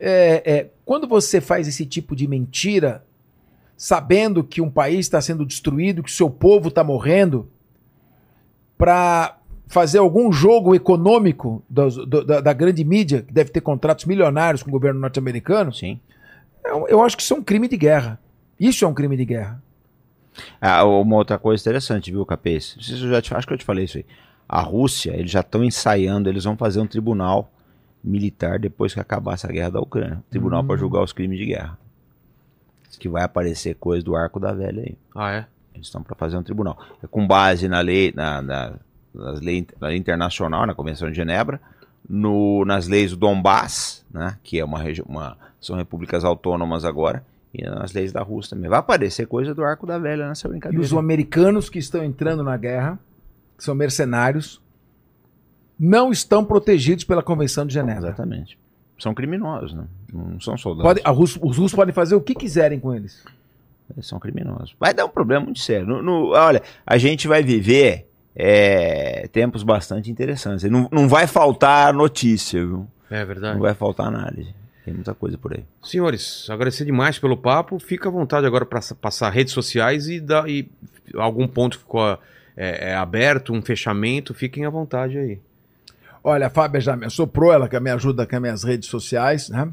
é, 0.00 0.42
é, 0.44 0.66
quando 0.84 1.06
você 1.06 1.40
faz 1.40 1.68
esse 1.68 1.84
tipo 1.86 2.16
de 2.16 2.26
mentira, 2.26 3.04
sabendo 3.82 4.44
que 4.44 4.60
um 4.60 4.68
país 4.70 4.98
está 5.06 5.22
sendo 5.22 5.42
destruído, 5.46 6.02
que 6.02 6.12
seu 6.12 6.28
povo 6.28 6.68
está 6.68 6.84
morrendo, 6.84 7.48
para 8.76 9.38
fazer 9.66 9.96
algum 9.98 10.30
jogo 10.30 10.74
econômico 10.74 11.62
do- 11.68 12.24
da, 12.26 12.40
da 12.42 12.52
grande 12.52 12.84
mídia, 12.84 13.22
que 13.22 13.32
deve 13.32 13.50
ter 13.50 13.62
contratos 13.62 14.04
milionários 14.04 14.62
com 14.62 14.68
o 14.68 14.72
governo 14.72 15.00
norte-americano, 15.00 15.72
Sim. 15.72 15.98
eu, 16.62 16.86
eu 16.88 17.02
acho 17.02 17.16
que 17.16 17.22
isso 17.22 17.32
é 17.32 17.38
um 17.38 17.42
crime 17.42 17.68
de 17.68 17.78
guerra. 17.78 18.20
Isso 18.58 18.84
é 18.84 18.88
um 18.88 18.92
crime 18.92 19.16
de 19.16 19.24
guerra. 19.24 19.62
Ah, 20.60 20.84
uma 20.84 21.16
outra 21.16 21.38
coisa 21.38 21.62
interessante, 21.62 22.10
viu, 22.10 22.26
Capês? 22.26 22.76
Já 22.78 23.22
te- 23.22 23.34
acho 23.34 23.46
que 23.46 23.54
eu 23.54 23.58
te 23.58 23.64
falei 23.64 23.86
isso 23.86 23.96
aí. 23.96 24.04
A 24.46 24.60
Rússia, 24.60 25.12
eles 25.16 25.30
já 25.30 25.40
estão 25.40 25.64
ensaiando, 25.64 26.28
eles 26.28 26.44
vão 26.44 26.54
fazer 26.56 26.80
um 26.80 26.86
tribunal 26.86 27.50
militar 28.04 28.58
depois 28.58 28.92
que 28.92 29.00
acabar 29.00 29.34
essa 29.34 29.48
guerra 29.48 29.70
da 29.70 29.80
Ucrânia. 29.80 30.22
Tribunal 30.28 30.62
para 30.64 30.76
julgar 30.76 31.02
os 31.02 31.14
crimes 31.14 31.38
de 31.38 31.46
guerra. 31.46 31.78
Que 33.00 33.08
vai 33.08 33.24
aparecer 33.24 33.74
coisa 33.74 34.04
do 34.04 34.14
arco 34.14 34.38
da 34.38 34.52
velha 34.52 34.82
aí. 34.82 34.96
Ah, 35.16 35.32
é? 35.32 35.46
Eles 35.74 35.86
estão 35.86 36.02
para 36.02 36.14
fazer 36.14 36.36
um 36.36 36.42
tribunal. 36.42 36.78
É 37.02 37.06
com 37.06 37.26
base 37.26 37.66
na 37.66 37.80
lei, 37.80 38.12
na, 38.14 38.42
na, 38.42 38.72
nas 39.14 39.40
lei, 39.40 39.66
na 39.80 39.88
lei 39.88 39.96
internacional, 39.96 40.66
na 40.66 40.74
Convenção 40.74 41.10
de 41.10 41.16
Genebra, 41.16 41.60
no, 42.08 42.64
nas 42.66 42.86
leis 42.86 43.10
do 43.12 43.16
Donbass, 43.16 44.04
né, 44.12 44.36
que 44.42 44.60
é 44.60 44.64
uma, 44.64 44.82
uma 45.06 45.36
são 45.60 45.76
repúblicas 45.76 46.24
autônomas 46.24 46.84
agora, 46.84 47.24
e 47.54 47.64
nas 47.64 47.92
leis 47.92 48.12
da 48.12 48.22
Rússia 48.22 48.54
também. 48.56 48.68
Vai 48.68 48.78
aparecer 48.78 49.26
coisa 49.26 49.54
do 49.54 49.64
arco 49.64 49.86
da 49.86 49.98
velha 49.98 50.28
nessa 50.28 50.46
E 50.46 50.50
brincadeira. 50.50 50.84
os 50.84 50.92
americanos 50.92 51.70
que 51.70 51.78
estão 51.78 52.04
entrando 52.04 52.44
na 52.44 52.56
guerra, 52.56 52.98
que 53.56 53.64
são 53.64 53.74
mercenários, 53.74 54.60
não 55.78 56.12
estão 56.12 56.44
protegidos 56.44 57.04
pela 57.04 57.22
Convenção 57.22 57.64
de 57.64 57.72
Genebra. 57.72 58.08
Exatamente. 58.08 58.58
São 58.98 59.14
criminosos, 59.14 59.72
né? 59.72 59.84
Não 60.12 60.40
são 60.40 60.56
soldados. 60.56 61.02
Pode- 61.02 61.16
Rus- 61.18 61.38
os 61.40 61.56
russos 61.56 61.74
podem 61.74 61.94
fazer 61.94 62.14
o 62.14 62.20
que 62.20 62.34
quiserem 62.34 62.78
com 62.80 62.94
eles. 62.94 63.22
Eles 63.94 64.06
são 64.06 64.18
criminosos. 64.20 64.74
Vai 64.78 64.94
dar 64.94 65.04
um 65.04 65.08
problema 65.08 65.44
muito 65.44 65.58
sério. 65.60 65.86
No- 65.86 66.02
no- 66.02 66.28
olha, 66.30 66.62
a 66.86 66.96
gente 66.98 67.26
vai 67.28 67.42
viver 67.42 68.06
é, 68.34 69.28
tempos 69.32 69.62
bastante 69.64 70.10
interessantes. 70.10 70.68
Não, 70.70 70.88
não 70.92 71.08
vai 71.08 71.26
faltar 71.26 71.92
notícia, 71.92 72.64
viu? 72.64 72.86
É 73.10 73.24
verdade. 73.24 73.54
Não 73.54 73.60
vai 73.62 73.74
faltar 73.74 74.06
análise. 74.06 74.54
Tem 74.84 74.94
muita 74.94 75.12
coisa 75.14 75.36
por 75.36 75.52
aí. 75.52 75.64
Senhores, 75.82 76.48
agradecer 76.48 76.84
demais 76.84 77.18
pelo 77.18 77.36
papo. 77.36 77.78
Fica 77.80 78.08
à 78.08 78.12
vontade 78.12 78.46
agora 78.46 78.64
para 78.64 78.80
passar 79.00 79.30
redes 79.30 79.52
sociais 79.52 80.08
e, 80.08 80.20
dar, 80.20 80.48
e 80.48 80.70
algum 81.14 81.46
ponto 81.48 81.76
ficou 81.78 82.16
é, 82.56 82.90
é, 82.90 82.94
aberto, 82.94 83.52
um 83.52 83.60
fechamento. 83.60 84.32
Fiquem 84.32 84.64
à 84.64 84.70
vontade 84.70 85.18
aí. 85.18 85.38
Olha, 86.22 86.46
a 86.46 86.50
Fábia 86.50 86.80
já 86.80 86.96
me 86.96 87.06
assoprou, 87.06 87.52
ela 87.52 87.68
que 87.68 87.78
me 87.80 87.90
ajuda 87.90 88.26
com 88.26 88.36
as 88.36 88.42
minhas 88.42 88.62
redes 88.62 88.88
sociais, 88.88 89.48
né? 89.48 89.68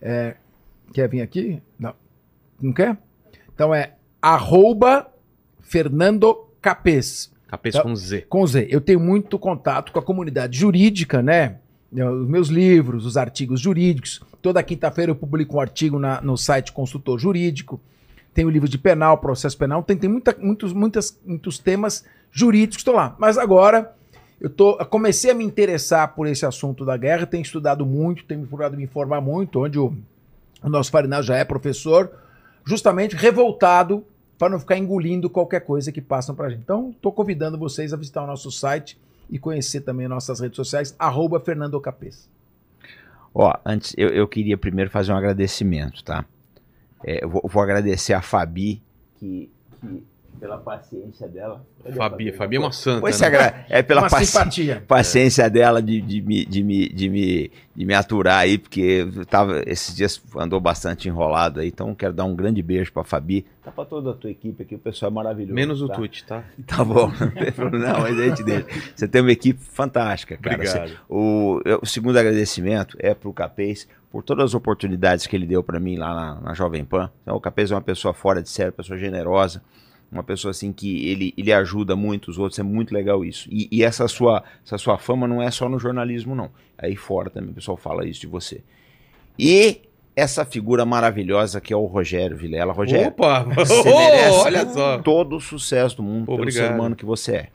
É, 0.00 0.36
quer 0.92 1.08
vir 1.08 1.20
aqui? 1.22 1.60
Não. 1.78 1.94
Não 2.60 2.72
quer? 2.72 2.96
Então 3.54 3.74
é 3.74 3.92
arroba 4.20 5.08
Fernando 5.60 6.46
Capês. 6.60 7.30
Cabeça 7.48 7.78
Tá. 7.78 7.82
com 7.84 7.94
Z. 7.94 8.22
Com 8.28 8.46
Z. 8.46 8.66
Eu 8.70 8.80
tenho 8.80 8.98
muito 9.00 9.38
contato 9.38 9.92
com 9.92 9.98
a 9.98 10.02
comunidade 10.02 10.58
jurídica, 10.58 11.20
né? 11.22 11.56
Os 11.92 12.26
meus 12.26 12.48
livros, 12.48 13.04
os 13.04 13.16
artigos 13.18 13.60
jurídicos. 13.60 14.22
Toda 14.40 14.62
quinta-feira 14.62 15.10
eu 15.12 15.16
publico 15.16 15.56
um 15.56 15.60
artigo 15.60 15.98
na- 15.98 16.20
no 16.22 16.36
site 16.38 16.72
Consultor 16.72 17.18
Jurídico. 17.18 17.78
Tenho 18.32 18.48
livros 18.48 18.70
de 18.70 18.78
penal, 18.78 19.18
processo 19.18 19.58
penal. 19.58 19.82
Tem, 19.82 19.96
tem 19.98 20.08
muita- 20.08 20.34
muitos, 20.40 20.72
muitas, 20.72 21.20
muitos 21.24 21.58
temas 21.58 22.02
jurídicos 22.30 22.78
estão 22.78 22.94
lá. 22.94 23.14
Mas 23.18 23.36
agora 23.36 23.94
eu, 24.42 24.50
tô, 24.50 24.76
comecei 24.86 25.30
a 25.30 25.34
me 25.34 25.44
interessar 25.44 26.16
por 26.16 26.26
esse 26.26 26.44
assunto 26.44 26.84
da 26.84 26.96
guerra. 26.96 27.24
Tenho 27.26 27.42
estudado 27.42 27.86
muito, 27.86 28.24
tenho 28.24 28.40
procurado 28.40 28.76
me 28.76 28.82
informar 28.82 29.20
muito, 29.20 29.60
onde 29.60 29.78
o, 29.78 29.96
o 30.60 30.68
nosso 30.68 30.90
Farinal 30.90 31.22
já 31.22 31.36
é 31.36 31.44
professor, 31.44 32.10
justamente 32.66 33.14
revoltado 33.14 34.04
para 34.36 34.48
não 34.50 34.58
ficar 34.58 34.76
engolindo 34.76 35.30
qualquer 35.30 35.60
coisa 35.60 35.92
que 35.92 36.00
passam 36.00 36.34
para 36.34 36.48
a 36.48 36.50
gente. 36.50 36.62
Então, 36.62 36.90
estou 36.90 37.12
convidando 37.12 37.56
vocês 37.56 37.92
a 37.92 37.96
visitar 37.96 38.24
o 38.24 38.26
nosso 38.26 38.50
site 38.50 38.98
e 39.30 39.38
conhecer 39.38 39.82
também 39.82 40.08
nossas 40.08 40.40
redes 40.40 40.56
sociais, 40.56 40.92
arroba 40.98 41.38
Fernando 41.38 41.80
Capês. 41.80 42.28
Ó, 43.32 43.54
antes, 43.64 43.94
eu, 43.96 44.08
eu 44.08 44.26
queria 44.26 44.58
primeiro 44.58 44.90
fazer 44.90 45.12
um 45.12 45.16
agradecimento, 45.16 46.02
tá? 46.02 46.24
É, 47.04 47.24
eu 47.24 47.30
vou, 47.30 47.42
vou 47.44 47.62
agradecer 47.62 48.12
a 48.12 48.20
Fabi, 48.20 48.82
que, 49.20 49.48
que 49.80 50.04
pela 50.42 50.58
paciência 50.58 51.28
dela. 51.28 51.64
A 51.88 51.92
Fabi, 51.92 52.32
Fabi 52.32 52.56
é 52.56 52.58
uma 52.58 52.72
santa. 52.72 53.00
Pois 53.00 53.14
né? 53.14 53.18
se 53.18 53.24
agra- 53.24 53.64
é 53.70 53.80
pela 53.80 54.00
Uma 54.02 54.10
paci- 54.10 54.26
simpatia. 54.26 54.84
paciência 54.88 55.48
dela 55.48 55.80
de, 55.80 56.00
de, 56.00 56.20
me, 56.20 56.44
de, 56.44 56.64
me, 56.64 56.88
de, 56.88 57.08
me, 57.08 57.52
de 57.76 57.84
me 57.86 57.94
aturar 57.94 58.38
aí, 58.40 58.58
porque 58.58 58.80
eu 59.16 59.24
tava, 59.24 59.62
esses 59.66 59.94
dias 59.94 60.20
andou 60.36 60.60
bastante 60.60 61.08
enrolado 61.08 61.60
aí, 61.60 61.68
então 61.68 61.94
quero 61.94 62.12
dar 62.12 62.24
um 62.24 62.34
grande 62.34 62.60
beijo 62.60 62.92
pra 62.92 63.04
Fabi. 63.04 63.46
Tá 63.62 63.70
pra 63.70 63.84
toda 63.84 64.10
a 64.10 64.14
tua 64.14 64.30
equipe 64.32 64.64
aqui, 64.64 64.74
o 64.74 64.78
pessoal 64.80 65.12
é 65.12 65.14
maravilhoso. 65.14 65.54
Menos 65.54 65.80
o 65.80 65.86
tá? 65.86 65.94
Tuti, 65.94 66.24
tá? 66.24 66.42
Tá 66.66 66.84
bom, 66.84 67.08
não 67.70 68.00
mas 68.00 68.18
a 68.18 68.24
gente 68.26 68.42
deixa. 68.42 68.66
Você 68.96 69.06
tem 69.06 69.20
uma 69.20 69.30
equipe 69.30 69.60
fantástica, 69.62 70.36
cara. 70.36 70.56
Obrigado. 70.56 70.88
Você- 70.88 70.96
o, 71.08 71.60
o 71.80 71.86
segundo 71.86 72.18
agradecimento 72.18 72.96
é 72.98 73.14
pro 73.14 73.32
Capês 73.32 73.86
por 74.10 74.24
todas 74.24 74.46
as 74.46 74.54
oportunidades 74.54 75.24
que 75.28 75.36
ele 75.36 75.46
deu 75.46 75.62
pra 75.62 75.78
mim 75.78 75.96
lá 75.96 76.12
na, 76.12 76.40
na 76.40 76.54
Jovem 76.54 76.84
Pan. 76.84 77.08
Então, 77.22 77.36
o 77.36 77.40
Capês 77.40 77.70
é 77.70 77.74
uma 77.76 77.80
pessoa 77.80 78.12
fora 78.12 78.42
de 78.42 78.50
série, 78.50 78.72
pessoa 78.72 78.98
generosa, 78.98 79.62
uma 80.12 80.22
pessoa 80.22 80.50
assim 80.50 80.72
que 80.72 81.08
ele, 81.08 81.32
ele 81.38 81.52
ajuda 81.52 81.96
muito 81.96 82.30
os 82.30 82.38
outros, 82.38 82.58
é 82.58 82.62
muito 82.62 82.92
legal 82.92 83.24
isso. 83.24 83.48
E, 83.50 83.66
e 83.72 83.82
essa, 83.82 84.06
sua, 84.06 84.44
essa 84.64 84.76
sua 84.76 84.98
fama 84.98 85.26
não 85.26 85.40
é 85.42 85.50
só 85.50 85.68
no 85.68 85.78
jornalismo, 85.78 86.34
não. 86.34 86.50
Aí 86.76 86.94
fora 86.94 87.30
também 87.30 87.50
o 87.50 87.54
pessoal 87.54 87.76
fala 87.78 88.06
isso 88.06 88.20
de 88.20 88.26
você. 88.26 88.62
E 89.38 89.80
essa 90.14 90.44
figura 90.44 90.84
maravilhosa 90.84 91.60
que 91.60 91.72
é 91.72 91.76
o 91.76 91.86
Rogério 91.86 92.36
Vilela. 92.36 92.72
Rogério, 92.74 93.08
Opa! 93.08 93.42
você 93.42 93.72
Oh, 93.88 93.98
merece 93.98 94.38
olha 94.38 94.68
só. 94.68 94.98
todo 94.98 95.36
o 95.36 95.40
sucesso 95.40 95.96
do 95.96 96.02
mundo 96.02 96.26
pelo 96.26 96.38
Obrigado. 96.38 96.66
ser 96.68 96.74
humano 96.74 96.94
que 96.94 97.04
você 97.06 97.32
é, 97.36 97.48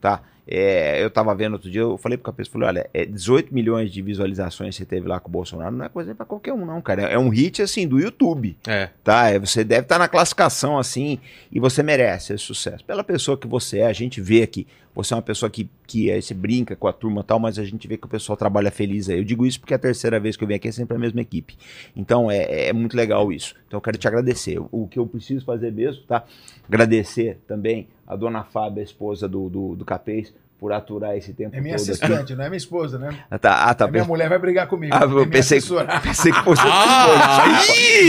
tá? 0.00 0.22
É, 0.52 1.00
eu 1.00 1.08
tava 1.08 1.32
vendo 1.32 1.52
outro 1.52 1.70
dia, 1.70 1.82
eu 1.82 1.96
falei 1.96 2.18
pro 2.18 2.32
Cabeça, 2.32 2.50
falei, 2.50 2.66
olha, 2.68 2.90
é 2.92 3.04
18 3.06 3.54
milhões 3.54 3.92
de 3.92 4.02
visualizações 4.02 4.74
que 4.74 4.78
você 4.82 4.84
teve 4.84 5.06
lá 5.06 5.20
com 5.20 5.28
o 5.28 5.32
Bolsonaro, 5.32 5.76
não 5.76 5.84
é 5.84 5.88
coisa 5.88 6.12
pra 6.12 6.26
qualquer 6.26 6.52
um 6.52 6.66
não, 6.66 6.82
cara. 6.82 7.02
É 7.02 7.16
um 7.16 7.28
hit, 7.28 7.62
assim, 7.62 7.86
do 7.86 8.00
YouTube, 8.00 8.56
É. 8.66 8.90
tá? 9.04 9.28
É, 9.30 9.38
você 9.38 9.62
deve 9.62 9.82
estar 9.82 9.98
na 9.98 10.08
classificação, 10.08 10.76
assim, 10.76 11.20
e 11.52 11.60
você 11.60 11.82
merece 11.84 12.32
esse 12.32 12.42
sucesso. 12.44 12.84
Pela 12.84 13.04
pessoa 13.04 13.38
que 13.38 13.46
você 13.46 13.78
é, 13.78 13.86
a 13.86 13.92
gente 13.92 14.20
vê 14.20 14.42
aqui, 14.42 14.66
você 14.92 15.14
é 15.14 15.16
uma 15.16 15.22
pessoa 15.22 15.48
que, 15.48 15.70
que 15.86 16.10
aí 16.10 16.20
você 16.20 16.34
brinca 16.34 16.74
com 16.74 16.88
a 16.88 16.92
turma 16.92 17.20
e 17.20 17.24
tal, 17.24 17.38
mas 17.38 17.56
a 17.56 17.64
gente 17.64 17.86
vê 17.86 17.96
que 17.96 18.06
o 18.06 18.10
pessoal 18.10 18.36
trabalha 18.36 18.72
feliz 18.72 19.08
aí. 19.08 19.18
Eu 19.18 19.24
digo 19.24 19.46
isso 19.46 19.60
porque 19.60 19.72
é 19.72 19.76
a 19.76 19.78
terceira 19.78 20.18
vez 20.18 20.36
que 20.36 20.42
eu 20.42 20.48
venho 20.48 20.56
aqui 20.56 20.66
é 20.66 20.72
sempre 20.72 20.96
a 20.96 20.98
mesma 21.00 21.20
equipe. 21.20 21.56
Então 21.94 22.28
é, 22.28 22.66
é 22.66 22.72
muito 22.72 22.96
legal 22.96 23.30
isso. 23.32 23.54
Então 23.68 23.76
eu 23.76 23.80
quero 23.80 23.96
te 23.96 24.08
agradecer. 24.08 24.58
O, 24.58 24.68
o 24.72 24.88
que 24.88 24.98
eu 24.98 25.06
preciso 25.06 25.44
fazer 25.44 25.70
mesmo, 25.70 26.02
tá? 26.08 26.24
Agradecer 26.68 27.38
também 27.46 27.86
a 28.10 28.16
dona 28.16 28.42
Fábia, 28.42 28.82
a 28.82 28.84
esposa 28.84 29.28
do, 29.28 29.48
do, 29.48 29.76
do 29.76 29.84
Capês, 29.84 30.34
por 30.60 30.72
aturar 30.74 31.16
esse 31.16 31.32
tempo 31.32 31.56
É 31.56 31.60
minha 31.60 31.74
todo 31.76 31.82
assistente, 31.90 32.34
não 32.36 32.44
é 32.44 32.48
minha 32.48 32.58
esposa, 32.58 32.98
né? 32.98 33.08
aqui. 33.08 33.20
Ah, 33.30 33.38
tá, 33.38 33.64
ah, 33.64 33.74
tá. 33.74 33.86
A 33.86 33.88
minha 33.88 34.04
mulher 34.04 34.28
vai 34.28 34.38
brigar 34.38 34.66
comigo. 34.66 34.94
Ah, 34.94 35.00
é 35.00 35.04
eu 35.04 35.08
minha 35.08 35.26
pensei, 35.30 35.58
pensei 36.02 36.30
que 36.32 36.42
fosse 36.44 36.60
Ah, 36.68 37.58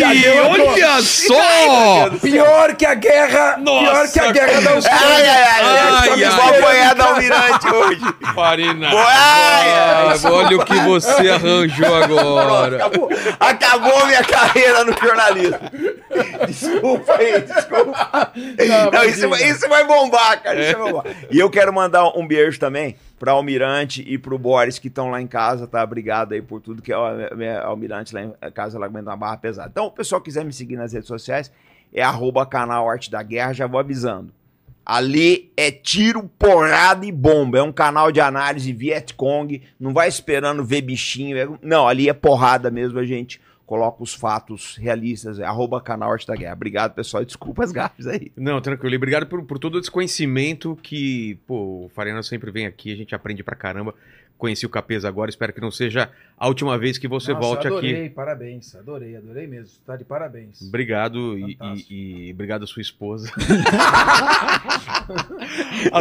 aí, 0.05 0.23
olha 0.29 1.01
só! 1.01 2.09
Pior 2.21 2.75
que 2.75 2.85
a 2.85 2.93
guerra! 2.93 3.55
Nossa, 3.57 3.85
pior 3.85 4.33
que 4.33 4.39
a 4.39 4.45
guerra 4.45 4.61
da 4.61 4.77
Ucrânia! 4.77 4.99
Ai, 5.01 5.27
ai, 5.27 5.43
ai, 5.43 5.61
Ai, 5.61 6.09
ai, 6.09 6.23
ai, 6.25 6.29
vou 6.31 6.49
apanhar 6.49 6.95
da 6.95 7.05
Almirante 7.05 7.67
hoje. 7.67 8.01
Farina. 8.35 8.89
Ai, 8.93 10.19
olha 10.25 10.57
o 10.57 10.65
que 10.65 10.75
você 10.81 11.29
arranjou 11.29 11.95
agora. 11.95 12.75
Acabou, 12.85 13.09
acabou 13.39 14.05
minha 14.07 14.23
carreira 14.23 14.83
no 14.83 14.93
jornalismo. 15.01 15.59
Desculpa 16.47 17.13
aí, 17.17 17.41
desculpa. 17.41 18.31
Não, 18.91 19.03
isso, 19.05 19.29
vai- 19.29 19.43
isso 19.43 19.69
vai 19.69 19.85
bombar, 19.85 20.41
cara. 20.43 20.61
isso 20.61 20.77
vai 20.77 20.91
bombar. 20.91 21.05
E 21.29 21.39
eu 21.39 21.49
quero 21.49 21.71
mandar 21.71 22.05
um 22.17 22.27
beijo 22.27 22.40
também 22.57 22.95
pra 23.19 23.31
Almirante 23.33 24.03
e 24.07 24.17
pro 24.17 24.37
Boris 24.37 24.79
que 24.79 24.87
estão 24.87 25.09
lá 25.09 25.21
em 25.21 25.27
casa, 25.27 25.67
tá? 25.67 25.83
Obrigado 25.83 26.33
aí 26.33 26.41
por 26.41 26.61
tudo 26.61 26.81
que 26.81 26.91
é 26.93 27.35
minha 27.35 27.61
Almirante 27.61 28.13
lá 28.13 28.21
em 28.23 28.33
casa, 28.53 28.77
ela 28.77 28.85
aguenta 28.85 29.09
uma 29.09 29.17
barra 29.17 29.37
pesada. 29.37 29.69
Então, 29.71 29.85
o 29.85 29.91
pessoal 29.91 30.21
quiser 30.21 30.43
me 30.45 30.53
seguir 30.53 30.75
nas 30.75 30.93
redes 30.93 31.07
sociais, 31.07 31.51
é 31.93 32.01
arroba 32.01 32.45
canal 32.45 32.89
Arte 32.89 33.11
da 33.11 33.21
Guerra, 33.21 33.53
já 33.53 33.67
vou 33.67 33.79
avisando. 33.79 34.33
Ali 34.83 35.51
é 35.55 35.69
tiro, 35.69 36.23
porrada 36.39 37.05
e 37.05 37.11
bomba. 37.11 37.59
É 37.59 37.61
um 37.61 37.71
canal 37.71 38.11
de 38.11 38.19
análise 38.19 38.73
Vietcong. 38.73 39.61
Não 39.79 39.93
vai 39.93 40.07
esperando 40.07 40.65
ver 40.65 40.81
bichinho. 40.81 41.37
é- 41.37 41.47
Não, 41.61 41.87
ali 41.87 42.09
é 42.09 42.13
porrada 42.13 42.71
mesmo. 42.71 42.97
A 42.97 43.05
gente 43.05 43.39
coloca 43.71 44.03
os 44.03 44.13
fatos 44.13 44.75
realistas. 44.75 45.39
É 45.39 45.45
arroba 45.45 45.79
canal 45.79 46.11
Arte 46.11 46.27
da 46.27 46.35
Guerra. 46.35 46.51
Obrigado, 46.55 46.93
pessoal. 46.93 47.23
Desculpa 47.23 47.63
as 47.63 47.71
gafes 47.71 48.05
aí. 48.05 48.29
Não, 48.35 48.59
tranquilo. 48.59 48.93
E 48.95 48.97
Obrigado 48.97 49.27
por, 49.27 49.41
por 49.45 49.57
todo 49.57 49.79
esse 49.79 49.89
conhecimento 49.89 50.77
que, 50.83 51.39
pô, 51.47 51.85
o 51.85 51.91
Farena 51.95 52.21
sempre 52.21 52.51
vem 52.51 52.65
aqui, 52.65 52.91
a 52.91 52.97
gente 52.97 53.15
aprende 53.15 53.41
pra 53.45 53.55
caramba. 53.55 53.95
Conheci 54.37 54.65
o 54.65 54.69
Capesa 54.69 55.07
agora, 55.07 55.29
espero 55.29 55.53
que 55.53 55.61
não 55.61 55.69
seja 55.71 56.09
a 56.35 56.47
última 56.47 56.75
vez 56.75 56.97
que 56.97 57.07
você 57.07 57.31
Nossa, 57.31 57.45
volte 57.47 57.67
adorei, 57.67 58.05
aqui. 58.05 58.09
parabéns. 58.09 58.75
Adorei, 58.75 59.15
adorei 59.15 59.45
mesmo. 59.47 59.67
Você 59.67 59.79
tá 59.85 59.95
de 59.95 60.03
parabéns. 60.03 60.61
Obrigado 60.63 61.37
e, 61.37 61.57
e- 61.61 62.27
e 62.27 62.31
obrigado 62.33 62.63
a 62.63 62.67
sua 62.67 62.81
esposa. 62.81 63.31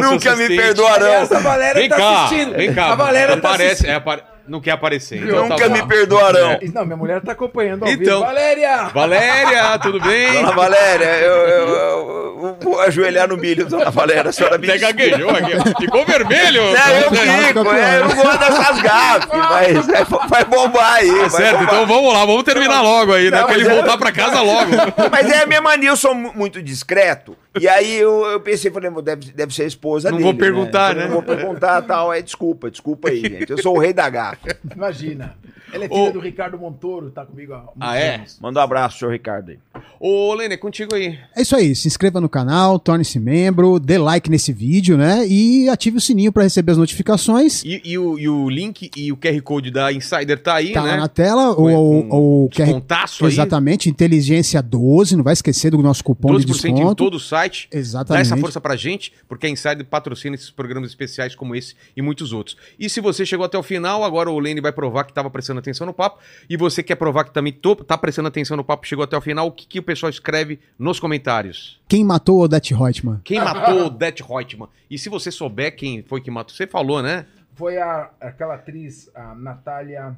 Nunca 0.01 0.35
me 0.35 0.47
perdoarão. 0.47 1.07
Essa 1.07 1.39
Valéria 1.39 1.79
Vem 1.81 1.89
tá 1.89 1.97
cá, 1.97 2.25
assistindo. 2.25 2.55
vem 2.55 2.73
cá. 2.73 2.91
A 2.91 2.95
Valéria 2.95 3.37
tá 3.39 3.49
aparece, 3.49 3.71
assistindo. 3.73 3.91
é, 3.91 3.95
apare- 3.95 4.23
não 4.51 4.61
quer 4.61 4.71
aparecer. 4.71 5.23
então 5.23 5.47
tá 5.47 5.55
Nunca 5.55 5.69
bom. 5.69 5.73
me 5.75 5.87
perdoarão. 5.87 6.51
É. 6.51 6.59
Não, 6.73 6.85
minha 6.85 6.97
mulher 6.97 7.21
tá 7.21 7.31
acompanhando 7.31 7.83
ao 7.85 7.89
Então- 7.91 8.19
vivo. 8.19 8.25
Valéria! 8.25 8.83
Valéria, 8.93 9.79
tudo 9.79 9.99
bem? 10.01 10.33
Dona 10.33 10.51
Valéria, 10.51 11.05
eu, 11.05 11.33
eu- 11.33 11.67
eu- 11.67 12.37
eu 12.41 12.57
vou 12.61 12.79
ajoelhar 12.81 13.27
no 13.27 13.37
milho, 13.37 13.65
Dona 13.65 13.89
Valéria. 13.89 14.29
A 14.29 14.33
senhora 14.33 14.57
me 14.57 14.67
Até 14.69 14.79
gaguejou 14.79 15.29
aqui. 15.29 15.81
Ficou 15.81 16.05
vermelho. 16.05 16.61
É, 16.61 16.97
eu 16.97 17.11
Não, 17.11 17.15
fico, 17.17 17.69
é, 17.75 17.99
eu 17.99 18.07
não 18.07 18.15
gosto 18.15 18.39
dessas 18.39 18.81
gafes, 18.81 19.29
mas 19.31 19.89
é, 19.89 20.03
vai 20.27 20.45
bombar 20.45 20.93
aí. 20.95 21.07
Tá 21.09 21.15
vai 21.19 21.29
certo, 21.29 21.59
bombar. 21.59 21.63
então 21.73 21.87
vamos 21.87 22.13
lá, 22.13 22.25
vamos 22.25 22.43
terminar 22.43 22.81
logo 22.81 23.13
aí, 23.13 23.29
né? 23.31 23.39
Não, 23.39 23.45
Pra 23.47 23.55
ele 23.55 23.67
é- 23.67 23.73
voltar 23.73 23.97
pra 23.97 24.11
casa 24.11 24.41
logo. 24.41 24.71
Mas 25.11 25.29
é 25.31 25.43
a 25.43 25.45
minha 25.45 25.61
mania, 25.61 25.89
eu 25.89 25.95
sou 25.97 26.13
mu- 26.13 26.31
muito 26.35 26.61
discreto. 26.61 27.37
E 27.59 27.67
aí 27.67 27.97
eu, 27.97 28.25
eu 28.25 28.39
pensei, 28.39 28.71
falei, 28.71 28.89
deve, 29.03 29.31
deve 29.33 29.53
ser 29.53 29.63
a 29.63 29.67
esposa 29.67 30.09
Não 30.09 30.17
dele. 30.17 30.29
vou 30.29 30.37
perguntar, 30.39 30.91
Eu 30.91 30.97
né? 30.99 31.03
Não 31.05 31.11
vou 31.15 31.21
perguntar 31.23 31.81
tal. 31.81 32.13
É 32.13 32.21
desculpa, 32.21 32.71
desculpa 32.71 33.09
aí, 33.09 33.21
gente. 33.21 33.51
Eu 33.51 33.57
sou 33.61 33.75
o 33.75 33.79
rei 33.79 33.91
da 33.93 34.09
gafa. 34.09 34.40
Imagina. 34.75 35.35
Ela 35.73 35.85
é 35.85 35.87
filha 35.89 36.01
Ô. 36.09 36.11
do 36.11 36.19
Ricardo 36.19 36.57
Montoro, 36.57 37.09
tá 37.11 37.25
comigo 37.25 37.53
há 37.53 37.57
muitos 37.59 37.73
Ah, 37.79 37.95
é? 37.97 38.15
anos. 38.15 38.37
Manda 38.41 38.59
um 38.59 38.63
abraço, 38.63 38.99
senhor 38.99 39.11
Ricardo 39.11 39.51
aí. 39.51 39.59
Ô, 39.99 40.33
Lene, 40.33 40.55
é 40.55 40.57
contigo 40.57 40.95
aí. 40.95 41.17
É 41.35 41.41
isso 41.41 41.55
aí, 41.55 41.75
se 41.75 41.87
inscreva 41.87 42.19
no 42.19 42.27
canal, 42.27 42.79
torne-se 42.79 43.19
membro, 43.19 43.79
dê 43.79 43.97
like 43.97 44.29
nesse 44.29 44.51
vídeo, 44.51 44.97
né? 44.97 45.25
E 45.27 45.69
ative 45.69 45.97
o 45.97 46.01
sininho 46.01 46.31
para 46.31 46.43
receber 46.43 46.71
as 46.73 46.77
notificações. 46.77 47.63
E, 47.63 47.81
e 47.85 47.97
o, 47.97 48.17
e 48.17 48.27
o 48.27 48.49
link 48.49 48.89
e 48.95 49.11
o 49.11 49.17
QR 49.17 49.39
Code 49.41 49.71
da 49.71 49.91
Insider 49.93 50.39
tá 50.41 50.55
aí, 50.55 50.73
Tá 50.73 50.81
né? 50.83 50.91
lá 50.91 50.97
na 50.97 51.07
tela, 51.07 51.55
Com- 51.55 51.63
o, 51.63 52.09
o, 52.09 52.45
o 52.45 52.49
QR 52.49 52.81
aí. 53.21 53.27
Exatamente, 53.27 53.89
inteligência 53.89 54.61
12, 54.61 55.15
não 55.15 55.23
vai 55.23 55.33
esquecer 55.33 55.71
do 55.71 55.77
nosso 55.81 56.03
cupom 56.03 56.35
de 56.37 56.45
12% 56.45 56.65
em 56.69 56.73
desconto. 56.73 56.95
todo 56.95 57.15
o 57.15 57.19
site. 57.19 57.67
Dá 57.71 57.77
Exatamente. 57.79 58.21
essa 58.25 58.37
força 58.37 58.59
pra 58.59 58.75
gente, 58.75 59.13
porque 59.27 59.45
a 59.45 59.49
Insider 59.49 59.85
patrocina 59.85 60.35
esses 60.35 60.49
programas 60.49 60.89
especiais 60.89 61.35
como 61.35 61.55
esse 61.55 61.75
e 61.95 62.01
muitos 62.01 62.33
outros. 62.33 62.57
E 62.79 62.89
se 62.89 62.99
você 62.99 63.25
chegou 63.25 63.45
até 63.45 63.57
o 63.57 63.63
final, 63.63 64.03
agora 64.03 64.29
o 64.29 64.39
Lene 64.39 64.61
vai 64.61 64.71
provar 64.71 65.03
que 65.03 65.11
estava 65.11 65.29
prestando 65.29 65.59
atenção 65.61 65.87
no 65.87 65.93
papo. 65.93 66.19
E 66.49 66.57
você 66.57 66.83
quer 66.83 66.95
provar 66.95 67.23
que 67.23 67.31
também 67.31 67.53
tô, 67.53 67.75
tá 67.75 67.97
prestando 67.97 68.27
atenção 68.27 68.57
no 68.57 68.63
papo, 68.63 68.85
chegou 68.85 69.03
até 69.03 69.17
o 69.17 69.21
final, 69.21 69.47
o 69.47 69.51
que, 69.51 69.65
que 69.65 69.79
o 69.79 69.83
pessoal 69.83 70.09
escreve 70.09 70.59
nos 70.77 70.99
comentários? 70.99 71.81
Quem 71.87 72.03
matou 72.03 72.39
o 72.39 72.43
Odete 72.43 72.73
Reutemann? 72.73 73.21
Quem 73.23 73.39
matou 73.39 73.87
o 73.87 73.89
Det 73.89 74.21
Reutemann? 74.21 74.69
E 74.89 74.97
se 74.97 75.09
você 75.09 75.31
souber 75.31 75.75
quem 75.75 76.03
foi 76.03 76.21
que 76.21 76.29
matou, 76.29 76.55
você 76.55 76.67
falou, 76.67 77.01
né? 77.01 77.25
Foi 77.53 77.77
a, 77.77 78.11
aquela 78.19 78.55
atriz, 78.55 79.09
a 79.13 79.35
Natália. 79.35 80.17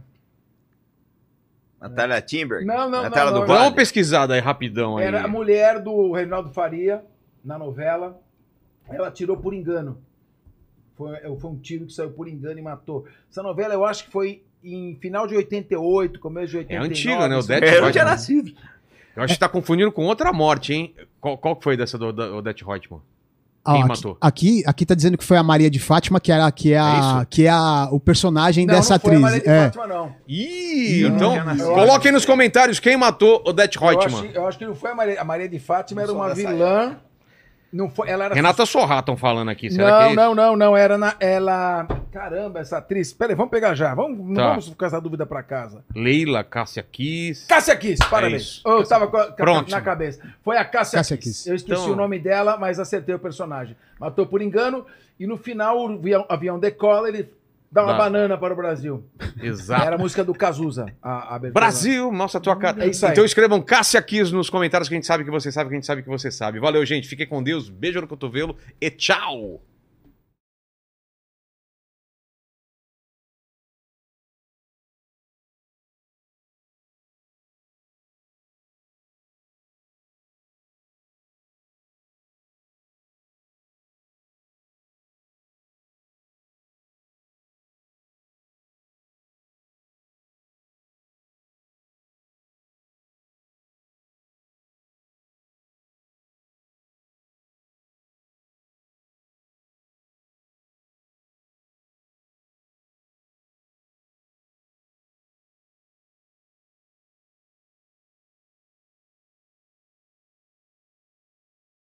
Natália 1.79 2.21
Timber. 2.21 2.65
Não, 2.65 2.89
não, 2.89 3.03
Natália 3.03 3.31
não, 3.31 3.39
uma 3.41 3.47
Vale. 3.47 3.75
pesquisada 3.75 4.33
aí 4.33 4.39
rapidão 4.39 4.97
aí. 4.97 5.05
Era 5.05 5.25
a 5.25 5.27
mulher 5.27 5.81
do 5.81 6.13
Reinaldo 6.13 6.49
Faria, 6.51 7.03
na 7.43 7.57
novela. 7.57 8.21
Ela 8.87 9.09
atirou 9.09 9.37
por 9.37 9.53
engano. 9.53 10.01
Foi, 10.95 11.17
foi 11.37 11.49
um 11.49 11.57
tiro 11.57 11.85
que 11.85 11.93
saiu 11.93 12.11
por 12.11 12.27
engano 12.27 12.59
e 12.59 12.61
matou. 12.61 13.05
Essa 13.29 13.41
novela 13.41 13.73
eu 13.73 13.83
acho 13.83 14.05
que 14.05 14.11
foi 14.11 14.43
em 14.63 14.97
final 15.01 15.27
de 15.27 15.35
88, 15.35 16.19
começo 16.19 16.47
de 16.51 16.57
É 16.57 16.59
89. 16.59 16.89
antiga, 16.89 17.27
né? 17.27 17.35
O 17.35 17.39
isso 17.39 17.47
Det 17.47 17.53
É, 17.53 17.57
eu 17.77 17.81
não 17.81 17.91
tinha 17.91 18.03
Reutemann. 18.03 18.05
nascido. 18.05 18.51
Eu 19.15 19.23
acho 19.23 19.33
que 19.33 19.39
tá 19.39 19.49
confundindo 19.49 19.91
com 19.91 20.05
outra 20.05 20.31
morte, 20.33 20.73
hein? 20.73 20.93
Qual, 21.21 21.37
qual 21.37 21.55
que 21.55 21.63
foi 21.63 21.77
dessa 21.77 21.97
do, 21.97 22.11
do 22.11 22.37
Odete 22.37 22.63
Reutemann? 22.65 23.01
Ah, 23.65 23.73
Quem 23.73 23.81
aqui, 23.83 23.89
matou? 23.89 24.17
Aqui, 24.19 24.63
aqui 24.65 24.85
tá 24.85 24.93
dizendo 24.93 25.17
que 25.17 25.23
foi 25.23 25.37
a 25.37 25.43
Maria 25.43 25.69
de 25.69 25.79
Fátima, 25.79 26.19
que, 26.19 26.31
era, 26.33 26.51
que 26.51 26.73
é, 26.73 26.75
É 26.75 26.79
a, 26.79 26.99
isso? 27.19 27.27
que 27.29 27.45
é 27.45 27.49
a, 27.49 27.87
o 27.91 27.99
personagem 27.99 28.65
Não, 28.65 28.73
dessa 28.75 28.95
não 28.95 28.99
foi 28.99 29.11
a 29.13 29.17
atriz. 29.17 29.21
Maria 29.21 29.39
de 29.41 29.49
é. 29.49 29.63
Fátima, 29.63 29.87
não. 29.87 30.15
Ih, 30.27 31.05
então 31.05 31.45
não, 31.45 31.55
não, 31.55 31.73
coloquem 31.75 32.11
nos 32.11 32.25
comentários 32.25 32.79
quem 32.79 32.97
matou 32.97 33.41
Odete 33.45 33.77
Eu 33.81 33.87
acho, 33.87 33.99
Reutemann. 33.99 34.31
eu 34.33 34.47
acho 34.47 34.57
que 34.57 34.65
não 34.65 34.75
foi 34.75 34.91
a 34.91 34.95
Maria, 34.95 35.21
a 35.21 35.23
Maria 35.23 35.47
de 35.47 35.59
Fátima, 35.59 36.01
Não 36.01 36.09
era 36.09 36.13
uma 36.13 36.33
vilã. 36.35 36.97
Não 37.73 37.89
foi, 37.89 38.07
ela 38.07 38.25
era 38.25 38.35
Renata 38.35 38.65
Sorra 38.67 38.99
estão 38.99 39.17
falando 39.17 39.49
aqui, 39.49 39.71
será 39.71 39.89
não, 39.89 40.07
que 40.07 40.13
é 40.13 40.15
não, 40.15 40.35
não, 40.35 40.55
não. 40.55 40.77
Era 40.77 40.95
na. 40.97 41.15
Ela. 41.19 41.87
Caramba, 42.11 42.59
essa 42.59 42.77
atriz. 42.77 43.11
Peraí, 43.11 43.35
vamos 43.35 43.49
pegar 43.49 43.73
já. 43.73 43.95
Vamos, 43.95 44.19
não 44.19 44.35
Tá. 44.35 44.49
vamos 44.49 44.67
ficar 44.69 44.85
essa 44.85 45.01
dúvida 45.01 45.25
pra 45.25 45.41
casa. 45.41 45.83
Leila 45.95 46.43
Cássia 46.43 46.83
Kiss. 46.83 47.47
Cássia 47.47 47.75
Kiss, 47.75 47.97
parabéns. 48.07 48.41
isso. 48.43 48.61
Eu 48.67 48.87
tava 48.87 49.07
com 49.07 49.17
a, 49.17 49.25
com 49.25 49.31
a- 49.31 49.35
Pronto. 49.35 49.71
na 49.71 49.81
cabeça. 49.81 50.21
Foi 50.43 50.55
a 50.55 50.63
Cássia, 50.63 50.99
Cássia 50.99 51.17
Kiss. 51.17 51.29
Kiss. 51.39 51.49
Eu 51.49 51.55
esqueci 51.55 51.81
Então- 51.81 51.93
o 51.93 51.95
nome 51.95 52.19
dela, 52.19 52.55
mas 52.57 52.79
acertei 52.79 53.15
o 53.15 53.19
personagem. 53.19 53.75
Matou 53.99 54.27
por 54.27 54.41
engano 54.43 54.85
e 55.19 55.25
no 55.25 55.35
final 55.37 55.75
o 55.79 55.87
avião, 55.95 56.25
avião 56.29 56.59
decola 56.59 57.09
ele 57.09 57.27
dá 57.73 57.83
uma 57.83 57.93
Dá. 57.93 57.97
banana 57.97 58.37
para 58.37 58.53
o 58.53 58.55
Brasil. 58.55 59.03
Exato. 59.41 59.83
Era 59.83 59.95
a 59.95 59.97
música 59.97 60.23
do 60.23 60.33
Cazuza, 60.33 60.85
a, 61.01 61.35
a. 61.35 61.39
Brasil, 61.39 62.11
mostra 62.11 62.37
a 62.37 62.41
tua 62.41 62.55
cara. 62.55 62.85
É 62.85 62.89
isso 62.89 63.05
aí. 63.05 63.11
Então 63.11 63.25
escrevam 63.25 63.59
Cássia 63.61 64.01
Kiss 64.01 64.31
nos 64.31 64.49
comentários 64.49 64.87
que 64.87 64.93
a 64.93 64.97
gente 64.97 65.07
sabe 65.07 65.23
que 65.23 65.31
você 65.31 65.51
sabe, 65.51 65.69
que 65.69 65.75
a 65.75 65.77
gente 65.77 65.87
sabe 65.87 66.03
que 66.03 66.09
você 66.09 66.29
sabe. 66.29 66.59
Valeu, 66.59 66.85
gente. 66.85 67.07
Fiquem 67.07 67.27
com 67.27 67.41
Deus. 67.41 67.69
Beijo 67.69 67.99
no 67.99 68.07
cotovelo 68.07 68.55
e 68.79 68.91
tchau. 68.91 69.61